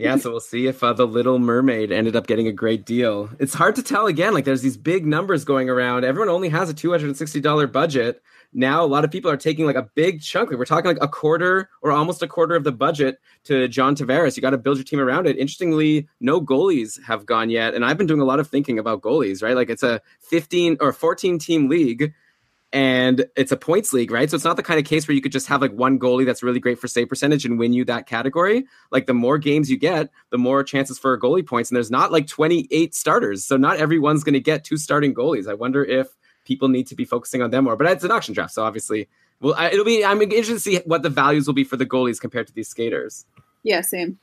Yeah, 0.00 0.16
so 0.16 0.30
we'll 0.30 0.40
see 0.40 0.66
if 0.66 0.82
uh, 0.82 0.94
the 0.94 1.06
Little 1.06 1.38
Mermaid 1.38 1.92
ended 1.92 2.16
up 2.16 2.26
getting 2.26 2.46
a 2.46 2.52
great 2.52 2.86
deal. 2.86 3.28
It's 3.38 3.52
hard 3.52 3.76
to 3.76 3.82
tell 3.82 4.06
again. 4.06 4.32
Like, 4.32 4.46
there's 4.46 4.62
these 4.62 4.78
big 4.78 5.06
numbers 5.06 5.44
going 5.44 5.68
around. 5.68 6.04
Everyone 6.04 6.30
only 6.30 6.48
has 6.48 6.70
a 6.70 6.74
two 6.74 6.90
hundred 6.90 7.08
and 7.08 7.16
sixty 7.16 7.40
dollar 7.40 7.66
budget. 7.66 8.22
Now, 8.52 8.82
a 8.82 8.86
lot 8.86 9.04
of 9.04 9.10
people 9.10 9.30
are 9.30 9.36
taking 9.36 9.66
like 9.66 9.76
a 9.76 9.88
big 9.94 10.22
chunk. 10.22 10.50
Like, 10.50 10.58
we're 10.58 10.64
talking 10.64 10.88
like 10.88 11.02
a 11.02 11.06
quarter 11.06 11.68
or 11.82 11.92
almost 11.92 12.22
a 12.22 12.26
quarter 12.26 12.56
of 12.56 12.64
the 12.64 12.72
budget 12.72 13.20
to 13.44 13.68
John 13.68 13.94
Tavares. 13.94 14.36
You 14.36 14.40
got 14.40 14.50
to 14.50 14.58
build 14.58 14.78
your 14.78 14.84
team 14.84 15.00
around 15.00 15.26
it. 15.26 15.36
Interestingly, 15.36 16.08
no 16.18 16.40
goalies 16.40 17.00
have 17.04 17.26
gone 17.26 17.50
yet, 17.50 17.74
and 17.74 17.84
I've 17.84 17.98
been 17.98 18.06
doing 18.06 18.20
a 18.20 18.24
lot 18.24 18.40
of 18.40 18.48
thinking 18.48 18.78
about 18.78 19.02
goalies. 19.02 19.42
Right, 19.42 19.54
like 19.54 19.68
it's 19.68 19.82
a 19.82 20.00
fifteen 20.20 20.78
or 20.80 20.92
fourteen 20.92 21.38
team 21.38 21.68
league 21.68 22.14
and 22.72 23.24
it's 23.36 23.50
a 23.50 23.56
points 23.56 23.92
league, 23.92 24.10
right? 24.10 24.30
So 24.30 24.36
it's 24.36 24.44
not 24.44 24.56
the 24.56 24.62
kind 24.62 24.78
of 24.78 24.86
case 24.86 25.08
where 25.08 25.14
you 25.14 25.20
could 25.20 25.32
just 25.32 25.48
have 25.48 25.60
like 25.60 25.72
one 25.72 25.98
goalie 25.98 26.24
that's 26.24 26.42
really 26.42 26.60
great 26.60 26.78
for 26.78 26.86
save 26.86 27.08
percentage 27.08 27.44
and 27.44 27.58
win 27.58 27.72
you 27.72 27.84
that 27.86 28.06
category. 28.06 28.64
Like 28.92 29.06
the 29.06 29.14
more 29.14 29.38
games 29.38 29.70
you 29.70 29.76
get, 29.76 30.10
the 30.30 30.38
more 30.38 30.62
chances 30.62 30.98
for 30.98 31.18
goalie 31.18 31.44
points. 31.44 31.70
And 31.70 31.76
there's 31.76 31.90
not 31.90 32.12
like 32.12 32.28
28 32.28 32.94
starters. 32.94 33.44
So 33.44 33.56
not 33.56 33.78
everyone's 33.78 34.22
going 34.22 34.34
to 34.34 34.40
get 34.40 34.62
two 34.62 34.76
starting 34.76 35.14
goalies. 35.14 35.48
I 35.48 35.54
wonder 35.54 35.84
if 35.84 36.08
people 36.44 36.68
need 36.68 36.86
to 36.86 36.94
be 36.94 37.04
focusing 37.04 37.42
on 37.42 37.50
them 37.50 37.64
more. 37.64 37.76
But 37.76 37.88
it's 37.88 38.04
an 38.04 38.12
auction 38.12 38.34
draft. 38.34 38.54
So 38.54 38.62
obviously, 38.62 39.08
well, 39.40 39.54
I, 39.56 39.70
it'll 39.70 39.84
be, 39.84 40.04
I'm 40.04 40.22
interested 40.22 40.54
to 40.54 40.60
see 40.60 40.80
what 40.86 41.02
the 41.02 41.10
values 41.10 41.48
will 41.48 41.54
be 41.54 41.64
for 41.64 41.76
the 41.76 41.86
goalies 41.86 42.20
compared 42.20 42.46
to 42.46 42.54
these 42.54 42.68
skaters. 42.68 43.26
yeah, 43.64 43.80
same. 43.80 44.18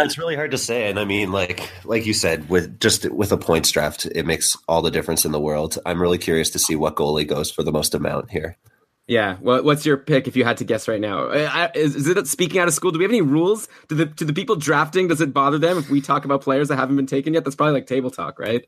It's 0.00 0.16
really 0.16 0.36
hard 0.36 0.52
to 0.52 0.58
say, 0.58 0.88
and 0.88 0.98
I 0.98 1.04
mean, 1.04 1.32
like 1.32 1.68
like 1.84 2.06
you 2.06 2.14
said, 2.14 2.48
with 2.48 2.78
just 2.78 3.10
with 3.10 3.32
a 3.32 3.36
points 3.36 3.70
draft, 3.72 4.06
it 4.06 4.24
makes 4.24 4.56
all 4.68 4.80
the 4.80 4.92
difference 4.92 5.24
in 5.24 5.32
the 5.32 5.40
world. 5.40 5.76
I'm 5.84 6.00
really 6.00 6.18
curious 6.18 6.50
to 6.50 6.60
see 6.60 6.76
what 6.76 6.94
goalie 6.94 7.26
goes 7.26 7.50
for 7.50 7.64
the 7.64 7.72
most 7.72 7.94
amount 7.94 8.30
here. 8.30 8.56
Yeah. 9.08 9.38
What, 9.40 9.64
what's 9.64 9.86
your 9.86 9.96
pick 9.96 10.28
if 10.28 10.36
you 10.36 10.44
had 10.44 10.58
to 10.58 10.64
guess 10.64 10.86
right 10.86 11.00
now? 11.00 11.30
Is, 11.74 11.96
is 11.96 12.06
it 12.06 12.26
speaking 12.26 12.60
out 12.60 12.68
of 12.68 12.74
school? 12.74 12.90
Do 12.92 12.98
we 12.98 13.04
have 13.04 13.10
any 13.10 13.22
rules? 13.22 13.66
Do 13.88 13.96
the 13.96 14.06
to 14.06 14.24
the 14.24 14.34
people 14.34 14.54
drafting? 14.54 15.08
Does 15.08 15.22
it 15.22 15.32
bother 15.32 15.58
them 15.58 15.78
if 15.78 15.90
we 15.90 16.00
talk 16.00 16.24
about 16.24 16.42
players 16.42 16.68
that 16.68 16.76
haven't 16.76 16.96
been 16.96 17.06
taken 17.06 17.34
yet? 17.34 17.42
That's 17.42 17.56
probably 17.56 17.72
like 17.72 17.86
table 17.86 18.10
talk, 18.10 18.38
right? 18.38 18.64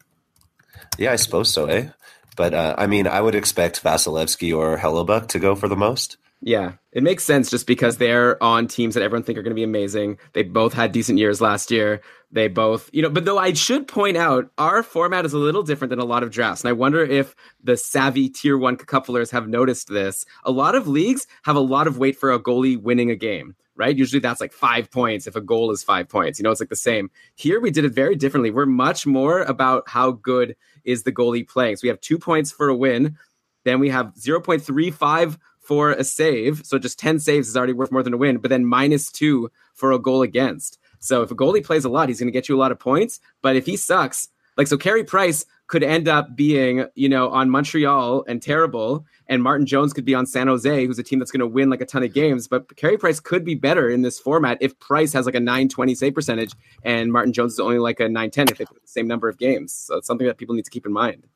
Yeah, 0.98 1.12
I 1.12 1.16
suppose 1.16 1.52
so, 1.52 1.66
eh? 1.66 1.90
But 2.36 2.54
uh, 2.54 2.74
I 2.78 2.86
mean, 2.86 3.06
I 3.06 3.20
would 3.20 3.34
expect 3.34 3.84
Vasilevskiy 3.84 4.56
or 4.56 4.78
Hellebuyck 4.78 5.28
to 5.28 5.38
go 5.38 5.54
for 5.54 5.68
the 5.68 5.76
most. 5.76 6.16
Yeah, 6.42 6.72
it 6.92 7.02
makes 7.02 7.22
sense 7.24 7.50
just 7.50 7.66
because 7.66 7.98
they're 7.98 8.42
on 8.42 8.66
teams 8.66 8.94
that 8.94 9.02
everyone 9.02 9.24
think 9.24 9.38
are 9.38 9.42
going 9.42 9.50
to 9.50 9.56
be 9.56 9.62
amazing. 9.62 10.18
They 10.32 10.42
both 10.42 10.72
had 10.72 10.90
decent 10.90 11.18
years 11.18 11.42
last 11.42 11.70
year. 11.70 12.00
They 12.32 12.48
both, 12.48 12.88
you 12.94 13.02
know, 13.02 13.10
but 13.10 13.26
though 13.26 13.36
I 13.36 13.52
should 13.52 13.86
point 13.86 14.16
out, 14.16 14.50
our 14.56 14.82
format 14.82 15.26
is 15.26 15.34
a 15.34 15.38
little 15.38 15.62
different 15.62 15.90
than 15.90 15.98
a 15.98 16.04
lot 16.04 16.22
of 16.22 16.30
drafts. 16.30 16.62
And 16.62 16.70
I 16.70 16.72
wonder 16.72 17.04
if 17.04 17.34
the 17.62 17.76
savvy 17.76 18.30
tier 18.30 18.56
one 18.56 18.76
couplers 18.76 19.30
have 19.32 19.48
noticed 19.48 19.88
this. 19.88 20.24
A 20.44 20.50
lot 20.50 20.74
of 20.74 20.88
leagues 20.88 21.26
have 21.42 21.56
a 21.56 21.60
lot 21.60 21.86
of 21.86 21.98
weight 21.98 22.16
for 22.16 22.32
a 22.32 22.40
goalie 22.40 22.80
winning 22.80 23.10
a 23.10 23.16
game, 23.16 23.54
right? 23.76 23.96
Usually 23.96 24.20
that's 24.20 24.40
like 24.40 24.54
five 24.54 24.90
points 24.90 25.26
if 25.26 25.36
a 25.36 25.42
goal 25.42 25.70
is 25.72 25.82
five 25.82 26.08
points. 26.08 26.38
You 26.38 26.44
know, 26.44 26.50
it's 26.50 26.60
like 26.60 26.70
the 26.70 26.76
same. 26.76 27.10
Here 27.34 27.60
we 27.60 27.70
did 27.70 27.84
it 27.84 27.92
very 27.92 28.16
differently. 28.16 28.50
We're 28.50 28.64
much 28.64 29.06
more 29.06 29.42
about 29.42 29.88
how 29.88 30.12
good 30.12 30.56
is 30.84 31.02
the 31.02 31.12
goalie 31.12 31.46
playing. 31.46 31.76
So 31.76 31.80
we 31.82 31.88
have 31.88 32.00
two 32.00 32.18
points 32.18 32.50
for 32.50 32.68
a 32.70 32.76
win. 32.76 33.18
Then 33.64 33.78
we 33.78 33.90
have 33.90 34.14
0.35 34.14 35.36
for 35.70 35.92
a 35.92 36.02
save. 36.02 36.66
So 36.66 36.80
just 36.80 36.98
10 36.98 37.20
saves 37.20 37.46
is 37.46 37.56
already 37.56 37.74
worth 37.74 37.92
more 37.92 38.02
than 38.02 38.12
a 38.12 38.16
win, 38.16 38.38
but 38.38 38.48
then 38.48 38.66
minus 38.66 39.08
two 39.12 39.52
for 39.74 39.92
a 39.92 40.00
goal 40.00 40.22
against. 40.22 40.80
So 40.98 41.22
if 41.22 41.30
a 41.30 41.36
goalie 41.36 41.64
plays 41.64 41.84
a 41.84 41.88
lot, 41.88 42.08
he's 42.08 42.18
going 42.18 42.26
to 42.26 42.32
get 42.32 42.48
you 42.48 42.56
a 42.56 42.58
lot 42.58 42.72
of 42.72 42.80
points. 42.80 43.20
But 43.40 43.54
if 43.54 43.66
he 43.66 43.76
sucks, 43.76 44.26
like 44.56 44.66
so, 44.66 44.76
Carey 44.76 45.04
Price 45.04 45.46
could 45.68 45.84
end 45.84 46.08
up 46.08 46.34
being, 46.34 46.86
you 46.96 47.08
know, 47.08 47.28
on 47.28 47.50
Montreal 47.50 48.24
and 48.26 48.42
terrible, 48.42 49.06
and 49.28 49.44
Martin 49.44 49.64
Jones 49.64 49.92
could 49.92 50.04
be 50.04 50.12
on 50.12 50.26
San 50.26 50.48
Jose, 50.48 50.86
who's 50.86 50.98
a 50.98 51.04
team 51.04 51.20
that's 51.20 51.30
going 51.30 51.38
to 51.38 51.46
win 51.46 51.70
like 51.70 51.80
a 51.80 51.86
ton 51.86 52.02
of 52.02 52.12
games. 52.12 52.48
But 52.48 52.76
Carey 52.76 52.98
Price 52.98 53.20
could 53.20 53.44
be 53.44 53.54
better 53.54 53.88
in 53.88 54.02
this 54.02 54.18
format 54.18 54.58
if 54.60 54.76
Price 54.80 55.12
has 55.12 55.24
like 55.24 55.36
a 55.36 55.40
920 55.40 55.94
save 55.94 56.16
percentage 56.16 56.52
and 56.82 57.12
Martin 57.12 57.32
Jones 57.32 57.52
is 57.52 57.60
only 57.60 57.78
like 57.78 58.00
a 58.00 58.08
910 58.08 58.48
if 58.48 58.58
they 58.58 58.64
play 58.64 58.78
the 58.82 58.88
same 58.88 59.06
number 59.06 59.28
of 59.28 59.38
games. 59.38 59.72
So 59.72 59.98
it's 59.98 60.08
something 60.08 60.26
that 60.26 60.36
people 60.36 60.56
need 60.56 60.64
to 60.64 60.70
keep 60.72 60.84
in 60.84 60.92
mind. 60.92 61.28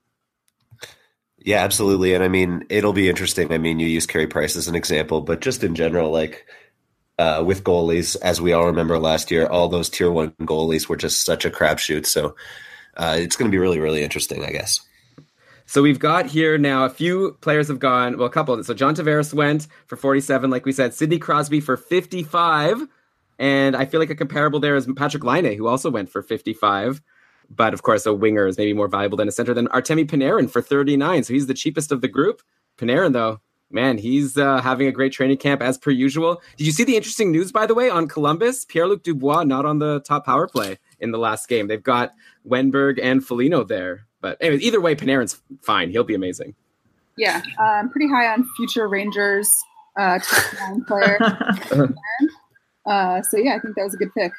Yeah, 1.45 1.63
absolutely. 1.63 2.15
And 2.15 2.25
I 2.25 2.29
mean, 2.29 2.65
it'll 2.71 2.95
be 2.95 3.09
interesting. 3.09 3.53
I 3.53 3.59
mean, 3.59 3.79
you 3.79 3.87
use 3.87 4.07
Carey 4.07 4.27
Price 4.27 4.57
as 4.57 4.67
an 4.67 4.75
example, 4.75 5.21
but 5.21 5.43
just 5.43 5.63
in 5.63 5.75
general, 5.75 6.11
like 6.11 6.47
uh, 7.19 7.45
with 7.47 7.63
goalies, 7.63 8.17
as 8.23 8.41
we 8.41 8.55
all 8.55 8.65
remember 8.65 8.99
last 8.99 9.31
year, 9.31 9.47
all 9.47 9.69
those 9.69 9.91
tier 9.91 10.11
one 10.11 10.31
goalies 10.41 10.89
were 10.89 10.97
just 10.97 11.23
such 11.23 11.45
a 11.45 11.51
crapshoot. 11.51 12.07
So 12.07 12.35
uh, 12.97 13.17
it's 13.19 13.37
going 13.37 13.51
to 13.51 13.55
be 13.55 13.59
really, 13.59 13.79
really 13.79 14.03
interesting, 14.03 14.43
I 14.43 14.53
guess. 14.53 14.81
So 15.67 15.83
we've 15.83 15.99
got 15.99 16.27
here 16.27 16.57
now 16.57 16.87
a 16.87 16.91
few 16.91 17.37
players 17.43 17.69
have 17.69 17.79
gone, 17.79 18.17
well, 18.17 18.27
a 18.27 18.31
couple. 18.31 18.63
So 18.65 18.73
John 18.73 18.95
Tavares 18.95 19.35
went 19.35 19.67
for 19.87 19.97
47, 19.97 20.51
like 20.51 20.65
we 20.65 20.73
said, 20.73 20.95
Sidney 20.95 21.19
Crosby 21.19 21.61
for 21.61 21.77
55. 21.77 22.87
And 23.39 23.77
I 23.77 23.85
feel 23.85 24.01
like 24.01 24.11
a 24.11 24.15
comparable 24.15 24.61
there 24.61 24.77
is 24.77 24.89
Patrick 24.97 25.25
Laine, 25.25 25.57
who 25.57 25.67
also 25.67 25.91
went 25.91 26.09
for 26.09 26.23
55. 26.23 27.03
But 27.57 27.75
of 27.75 27.83
course, 27.83 28.07
a 28.07 28.15
winger 28.15 28.47
is 28.47 28.59
maybe 28.59 28.73
more 28.73 28.89
valuable 28.89 29.17
than 29.17 29.29
a 29.29 29.33
center 29.33 29.55
than 29.55 29.69
Artemi 29.69 30.07
Panarin 30.07 30.51
for 30.51 30.61
39. 30.61 31.25
So 31.25 31.33
he's 31.33 31.47
the 31.47 31.55
cheapest 31.55 31.93
of 31.93 32.01
the 32.01 32.09
group. 32.09 32.43
Panarin, 32.79 33.13
though, 33.13 33.41
man, 33.71 33.99
he's 33.99 34.37
uh, 34.37 34.61
having 34.61 34.87
a 34.87 34.93
great 34.93 35.13
training 35.13 35.37
camp 35.37 35.63
as 35.63 35.79
per 35.79 35.91
usual. 35.91 36.43
Did 36.57 36.67
you 36.67 36.73
see 36.73 36.85
the 36.85 36.97
interesting 36.97 37.31
news, 37.31 37.53
by 37.53 37.67
the 37.67 37.75
way, 37.75 37.91
on 37.91 38.09
Columbus? 38.09 38.65
Pierre 38.65 38.89
Luc 38.89 39.03
Dubois 39.03 39.45
not 39.45 39.67
on 39.67 39.79
the 39.79 40.01
top 40.01 40.27
power 40.27 40.47
play 40.47 40.79
in 41.01 41.11
the 41.11 41.19
last 41.19 41.49
game. 41.49 41.69
They've 41.69 41.83
got 41.83 42.13
Wennberg 42.49 42.99
and 43.03 43.25
Foligno 43.25 43.65
there. 43.65 44.07
But 44.21 44.39
anyways, 44.41 44.63
either 44.63 44.81
way, 44.81 44.95
Panarin's 44.95 45.41
fine. 45.63 45.91
He'll 45.91 46.05
be 46.05 46.15
amazing. 46.15 46.55
Yeah, 47.17 47.43
um, 47.61 47.91
pretty 47.91 48.09
high 48.09 48.27
on 48.27 48.49
future 48.57 48.89
Rangers 48.89 49.49
uh, 49.97 50.19
player. 50.89 51.19
uh, 52.87 53.23
so 53.23 53.37
yeah, 53.37 53.57
I 53.57 53.61
think 53.61 53.77
that 53.77 53.85
was 53.85 53.95
a 53.95 53.99
good 53.99 54.13
pick. 54.15 54.33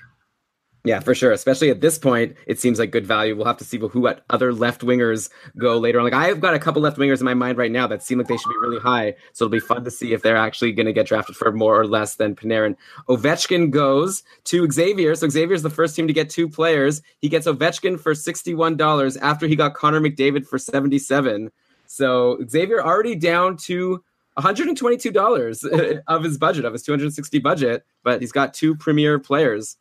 Yeah, 0.85 0.99
for 0.99 1.15
sure. 1.15 1.31
Especially 1.31 1.71
at 1.71 1.81
this 1.81 1.97
point, 1.97 2.35
it 2.45 2.59
seems 2.59 2.77
like 2.77 2.91
good 2.91 3.07
value. 3.07 3.35
We'll 3.35 3.47
have 3.47 3.57
to 3.57 3.63
see 3.63 3.79
who 3.79 3.99
what 3.99 4.23
other 4.29 4.53
left 4.53 4.81
wingers 4.81 5.29
go 5.57 5.77
later 5.77 5.99
on. 5.99 6.05
Like 6.05 6.13
I've 6.13 6.39
got 6.39 6.53
a 6.53 6.59
couple 6.59 6.81
left 6.81 6.97
wingers 6.97 7.19
in 7.19 7.25
my 7.25 7.33
mind 7.33 7.57
right 7.57 7.71
now 7.71 7.87
that 7.87 8.03
seem 8.03 8.19
like 8.19 8.27
they 8.27 8.37
should 8.37 8.49
be 8.49 8.59
really 8.59 8.79
high. 8.79 9.15
So 9.33 9.45
it'll 9.45 9.51
be 9.51 9.59
fun 9.59 9.83
to 9.83 9.91
see 9.91 10.13
if 10.13 10.21
they're 10.21 10.37
actually 10.37 10.71
going 10.73 10.85
to 10.85 10.93
get 10.93 11.07
drafted 11.07 11.35
for 11.35 11.51
more 11.51 11.79
or 11.79 11.87
less 11.87 12.15
than 12.15 12.35
Panarin. 12.35 12.75
Ovechkin 13.09 13.71
goes 13.71 14.23
to 14.45 14.71
Xavier. 14.71 15.15
So 15.15 15.27
Xavier's 15.27 15.63
the 15.63 15.69
first 15.71 15.95
team 15.95 16.05
to 16.07 16.13
get 16.13 16.29
two 16.29 16.47
players. 16.47 17.01
He 17.19 17.29
gets 17.29 17.47
Ovechkin 17.47 17.99
for 17.99 18.13
sixty-one 18.13 18.77
dollars 18.77 19.17
after 19.17 19.47
he 19.47 19.55
got 19.55 19.73
Connor 19.73 19.99
McDavid 19.99 20.45
for 20.45 20.59
seventy-seven. 20.59 21.51
So 21.87 22.39
Xavier 22.47 22.83
already 22.83 23.15
down 23.15 23.57
to 23.57 24.03
$122 24.37 26.01
of 26.07 26.23
his 26.23 26.37
budget, 26.37 26.65
of 26.65 26.73
his 26.73 26.83
260 26.83 27.39
budget, 27.39 27.85
but 28.03 28.21
he's 28.21 28.31
got 28.31 28.53
two 28.53 28.75
premier 28.75 29.17
players. 29.19 29.77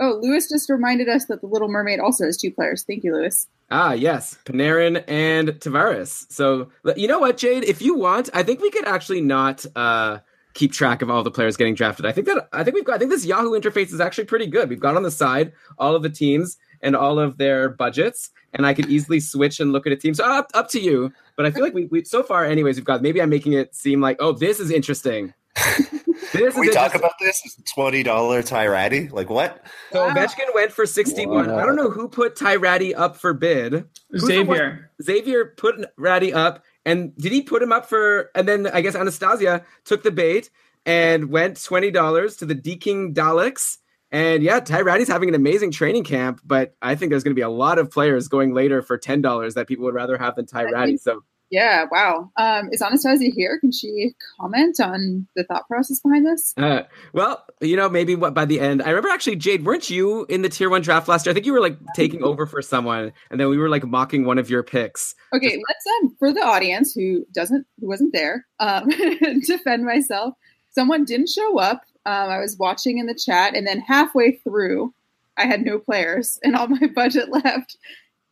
Oh, 0.00 0.18
Lewis 0.22 0.48
just 0.48 0.70
reminded 0.70 1.08
us 1.08 1.26
that 1.26 1.40
the 1.40 1.46
Little 1.46 1.68
Mermaid 1.68 2.00
also 2.00 2.24
has 2.24 2.36
two 2.36 2.50
players. 2.50 2.82
Thank 2.82 3.04
you, 3.04 3.14
Lewis. 3.14 3.46
Ah, 3.70 3.92
yes, 3.92 4.38
Panarin 4.44 5.04
and 5.06 5.48
Tavares. 5.48 6.30
So 6.30 6.70
you 6.96 7.08
know 7.08 7.18
what, 7.18 7.36
Jade? 7.36 7.64
If 7.64 7.82
you 7.82 7.94
want, 7.94 8.30
I 8.34 8.42
think 8.42 8.60
we 8.60 8.70
could 8.70 8.86
actually 8.86 9.20
not 9.20 9.64
uh, 9.76 10.18
keep 10.54 10.72
track 10.72 11.02
of 11.02 11.10
all 11.10 11.22
the 11.22 11.30
players 11.30 11.56
getting 11.56 11.74
drafted. 11.74 12.06
I 12.06 12.12
think 12.12 12.26
that 12.26 12.48
I 12.52 12.64
think 12.64 12.74
we've 12.74 12.84
got. 12.84 12.96
I 12.96 12.98
think 12.98 13.10
this 13.10 13.24
Yahoo 13.24 13.50
interface 13.50 13.92
is 13.92 14.00
actually 14.00 14.24
pretty 14.24 14.46
good. 14.46 14.68
We've 14.68 14.80
got 14.80 14.96
on 14.96 15.02
the 15.02 15.10
side 15.10 15.52
all 15.78 15.94
of 15.94 16.02
the 16.02 16.10
teams 16.10 16.56
and 16.80 16.96
all 16.96 17.18
of 17.18 17.38
their 17.38 17.68
budgets, 17.68 18.30
and 18.52 18.66
I 18.66 18.74
could 18.74 18.86
easily 18.86 19.20
switch 19.20 19.60
and 19.60 19.72
look 19.72 19.86
at 19.86 19.92
a 19.92 19.96
team. 19.96 20.14
So 20.14 20.24
up 20.24 20.50
up 20.54 20.68
to 20.70 20.80
you. 20.80 21.12
But 21.36 21.46
I 21.46 21.50
feel 21.50 21.62
like 21.62 21.74
we, 21.74 21.86
we 21.86 22.04
so 22.04 22.22
far, 22.22 22.44
anyways, 22.44 22.76
we've 22.76 22.84
got. 22.84 23.02
Maybe 23.02 23.22
I'm 23.22 23.30
making 23.30 23.54
it 23.54 23.74
seem 23.74 24.00
like, 24.00 24.16
oh, 24.20 24.32
this 24.32 24.60
is 24.60 24.70
interesting. 24.70 25.34
This 26.32 26.54
we 26.54 26.68
is 26.68 26.74
talk 26.74 26.94
about 26.94 27.12
this 27.20 27.56
twenty 27.74 28.02
dollar 28.02 28.42
Ty 28.42 28.66
Rattie. 28.66 29.08
Like 29.08 29.28
what? 29.28 29.64
So 29.92 30.08
Ovechkin 30.08 30.54
went 30.54 30.72
for 30.72 30.86
61. 30.86 31.50
I 31.50 31.64
don't 31.64 31.76
know 31.76 31.90
who 31.90 32.08
put 32.08 32.36
Ty 32.36 32.56
Rattie 32.56 32.94
up 32.94 33.16
for 33.16 33.34
bid. 33.34 33.84
Who's 34.10 34.24
Xavier. 34.24 34.90
Xavier 35.02 35.46
put 35.56 35.84
Rattie 35.96 36.32
up, 36.32 36.64
and 36.84 37.16
did 37.16 37.32
he 37.32 37.42
put 37.42 37.62
him 37.62 37.72
up 37.72 37.88
for? 37.88 38.30
And 38.34 38.48
then 38.48 38.66
I 38.68 38.80
guess 38.80 38.94
Anastasia 38.94 39.64
took 39.84 40.02
the 40.02 40.10
bait 40.10 40.50
and 40.86 41.30
went 41.30 41.62
twenty 41.62 41.90
dollars 41.90 42.36
to 42.38 42.46
the 42.46 42.54
D 42.54 42.76
King 42.76 43.14
Daleks. 43.14 43.78
And 44.10 44.42
yeah, 44.42 44.60
Ty 44.60 44.82
Rattie's 44.82 45.08
having 45.08 45.30
an 45.30 45.34
amazing 45.34 45.70
training 45.70 46.04
camp, 46.04 46.42
but 46.44 46.74
I 46.82 46.94
think 46.94 47.10
there's 47.10 47.24
going 47.24 47.34
to 47.34 47.38
be 47.38 47.40
a 47.40 47.48
lot 47.48 47.78
of 47.78 47.90
players 47.90 48.28
going 48.28 48.52
later 48.52 48.82
for 48.82 48.98
ten 48.98 49.22
dollars 49.22 49.54
that 49.54 49.66
people 49.66 49.86
would 49.86 49.94
rather 49.94 50.18
have 50.18 50.36
than 50.36 50.46
Ty 50.46 50.62
I 50.62 50.70
Rattie. 50.70 50.96
So 50.98 51.24
Yeah, 51.52 51.84
wow. 51.92 52.30
Um, 52.38 52.70
is 52.72 52.80
Anastasia 52.80 53.30
here? 53.30 53.60
Can 53.60 53.72
she 53.72 54.14
comment 54.40 54.80
on 54.80 55.26
the 55.36 55.44
thought 55.44 55.68
process 55.68 56.00
behind 56.00 56.24
this? 56.24 56.54
Uh, 56.56 56.84
well, 57.12 57.44
you 57.60 57.76
know, 57.76 57.90
maybe 57.90 58.14
what 58.14 58.32
by 58.32 58.46
the 58.46 58.58
end. 58.58 58.82
I 58.82 58.88
remember 58.88 59.10
actually, 59.10 59.36
Jade, 59.36 59.66
weren't 59.66 59.90
you 59.90 60.24
in 60.30 60.40
the 60.40 60.48
tier 60.48 60.70
one 60.70 60.80
draft 60.80 61.08
last 61.08 61.26
year? 61.26 61.30
I 61.30 61.34
think 61.34 61.44
you 61.44 61.52
were 61.52 61.60
like 61.60 61.76
taking 61.94 62.22
over 62.22 62.46
for 62.46 62.62
someone, 62.62 63.12
and 63.30 63.38
then 63.38 63.50
we 63.50 63.58
were 63.58 63.68
like 63.68 63.84
mocking 63.84 64.24
one 64.24 64.38
of 64.38 64.48
your 64.48 64.62
picks. 64.62 65.14
Okay, 65.34 65.60
let's 65.68 65.86
um 66.00 66.16
for 66.18 66.32
the 66.32 66.40
audience 66.40 66.94
who 66.94 67.26
doesn't 67.34 67.66
who 67.78 67.86
wasn't 67.86 68.14
there, 68.14 68.46
um, 68.58 68.88
defend 69.46 69.84
myself. 69.84 70.32
Someone 70.70 71.04
didn't 71.04 71.28
show 71.28 71.58
up. 71.58 71.82
Um, 72.06 72.30
I 72.30 72.38
was 72.38 72.56
watching 72.58 72.96
in 72.96 73.04
the 73.04 73.14
chat, 73.14 73.54
and 73.54 73.66
then 73.66 73.80
halfway 73.80 74.36
through, 74.36 74.94
I 75.36 75.44
had 75.44 75.66
no 75.66 75.78
players 75.78 76.38
and 76.42 76.56
all 76.56 76.68
my 76.68 76.86
budget 76.94 77.28
left. 77.28 77.76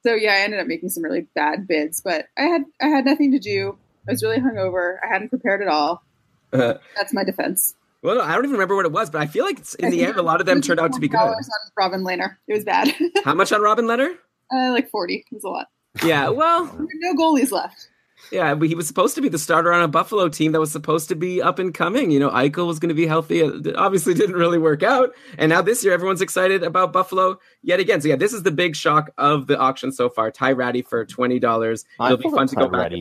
So 0.03 0.15
yeah, 0.15 0.33
I 0.33 0.39
ended 0.41 0.61
up 0.61 0.67
making 0.67 0.89
some 0.89 1.03
really 1.05 1.27
bad 1.35 1.67
bids, 1.69 2.01
but 2.01 2.27
I 2.39 2.43
had 2.43 2.63
I 2.81 2.87
had 2.87 3.05
nothing 3.05 3.33
to 3.33 3.39
do. 3.39 3.77
I 4.09 4.13
was 4.13 4.23
really 4.23 4.39
hungover. 4.39 4.97
I 5.05 5.13
hadn't 5.13 5.29
prepared 5.29 5.61
at 5.63 5.69
all. 5.69 6.03
Uh, 6.53 6.75
That's 6.97 7.13
my 7.13 7.23
defense. 7.23 7.75
well, 8.03 8.17
no, 8.17 8.23
I 8.23 8.35
don't 8.35 8.45
even 8.45 8.53
remember 8.53 8.75
what 8.77 8.87
it 8.87 8.93
was, 8.93 9.11
but 9.11 9.21
I 9.21 9.27
feel 9.27 9.45
like 9.45 9.59
it's, 9.59 9.75
in 9.75 9.91
the 9.91 10.03
end, 10.05 10.17
a 10.17 10.23
lot 10.23 10.41
of 10.41 10.47
them 10.47 10.61
turned 10.63 10.81
out 10.81 10.93
to 10.95 11.01
be 11.01 11.07
good. 11.09 11.19
$20 11.19 11.27
on 11.29 11.37
Robin 11.77 12.01
Lehner. 12.03 12.37
It 12.49 12.55
was 12.55 12.65
bad. 12.65 12.93
How 13.25 13.35
much 13.35 13.53
on 13.53 13.61
Robin 13.61 13.85
Lehner? 13.85 14.15
uh, 14.55 14.71
like 14.73 14.91
forty. 14.91 15.25
It 15.31 15.35
was 15.35 15.45
a 15.45 15.49
lot. 15.49 15.67
Yeah, 16.05 16.29
well, 16.31 16.65
No 16.79 17.15
goalies 17.15 17.53
left. 17.53 17.89
Yeah, 18.31 18.55
but 18.55 18.69
he 18.69 18.75
was 18.75 18.87
supposed 18.87 19.15
to 19.17 19.21
be 19.21 19.29
the 19.29 19.39
starter 19.39 19.73
on 19.73 19.83
a 19.83 19.89
Buffalo 19.89 20.29
team 20.29 20.53
that 20.53 20.61
was 20.61 20.71
supposed 20.71 21.09
to 21.09 21.15
be 21.15 21.43
up 21.43 21.59
and 21.59 21.75
coming. 21.75 22.11
You 22.11 22.21
know, 22.21 22.31
Eichel 22.31 22.67
was 22.67 22.79
going 22.79 22.91
to 22.91 22.95
be 22.95 23.07
healthy. 23.07 23.43
Uh, 23.43 23.51
it 23.65 23.77
obviously 23.77 24.15
didn't 24.21 24.37
really 24.37 24.59
work 24.59 24.83
out. 24.83 25.15
And 25.39 25.51
now 25.51 25.63
this 25.63 25.85
year, 25.85 25.93
everyone's 25.93 26.23
excited 26.23 26.63
about 26.63 26.93
Buffalo 26.93 27.39
yet 27.63 27.81
again. 27.81 28.01
So 28.01 28.09
yeah, 28.09 28.17
this 28.17 28.33
is 28.33 28.43
the 28.43 28.51
big 28.51 28.77
shock 28.77 29.11
of 29.19 29.47
the 29.47 29.59
auction 29.59 29.93
so 29.93 30.09
far. 30.09 30.31
Ty 30.31 30.53
Rattie 30.53 30.83
for 30.83 31.05
twenty 31.05 31.39
dollars. 31.39 31.85
I 31.99 32.07
It'll 32.07 32.19
be 32.19 32.23
thought 32.25 32.35
fun 32.35 32.47
to 32.49 32.57
go 32.57 32.69
back. 32.69 32.93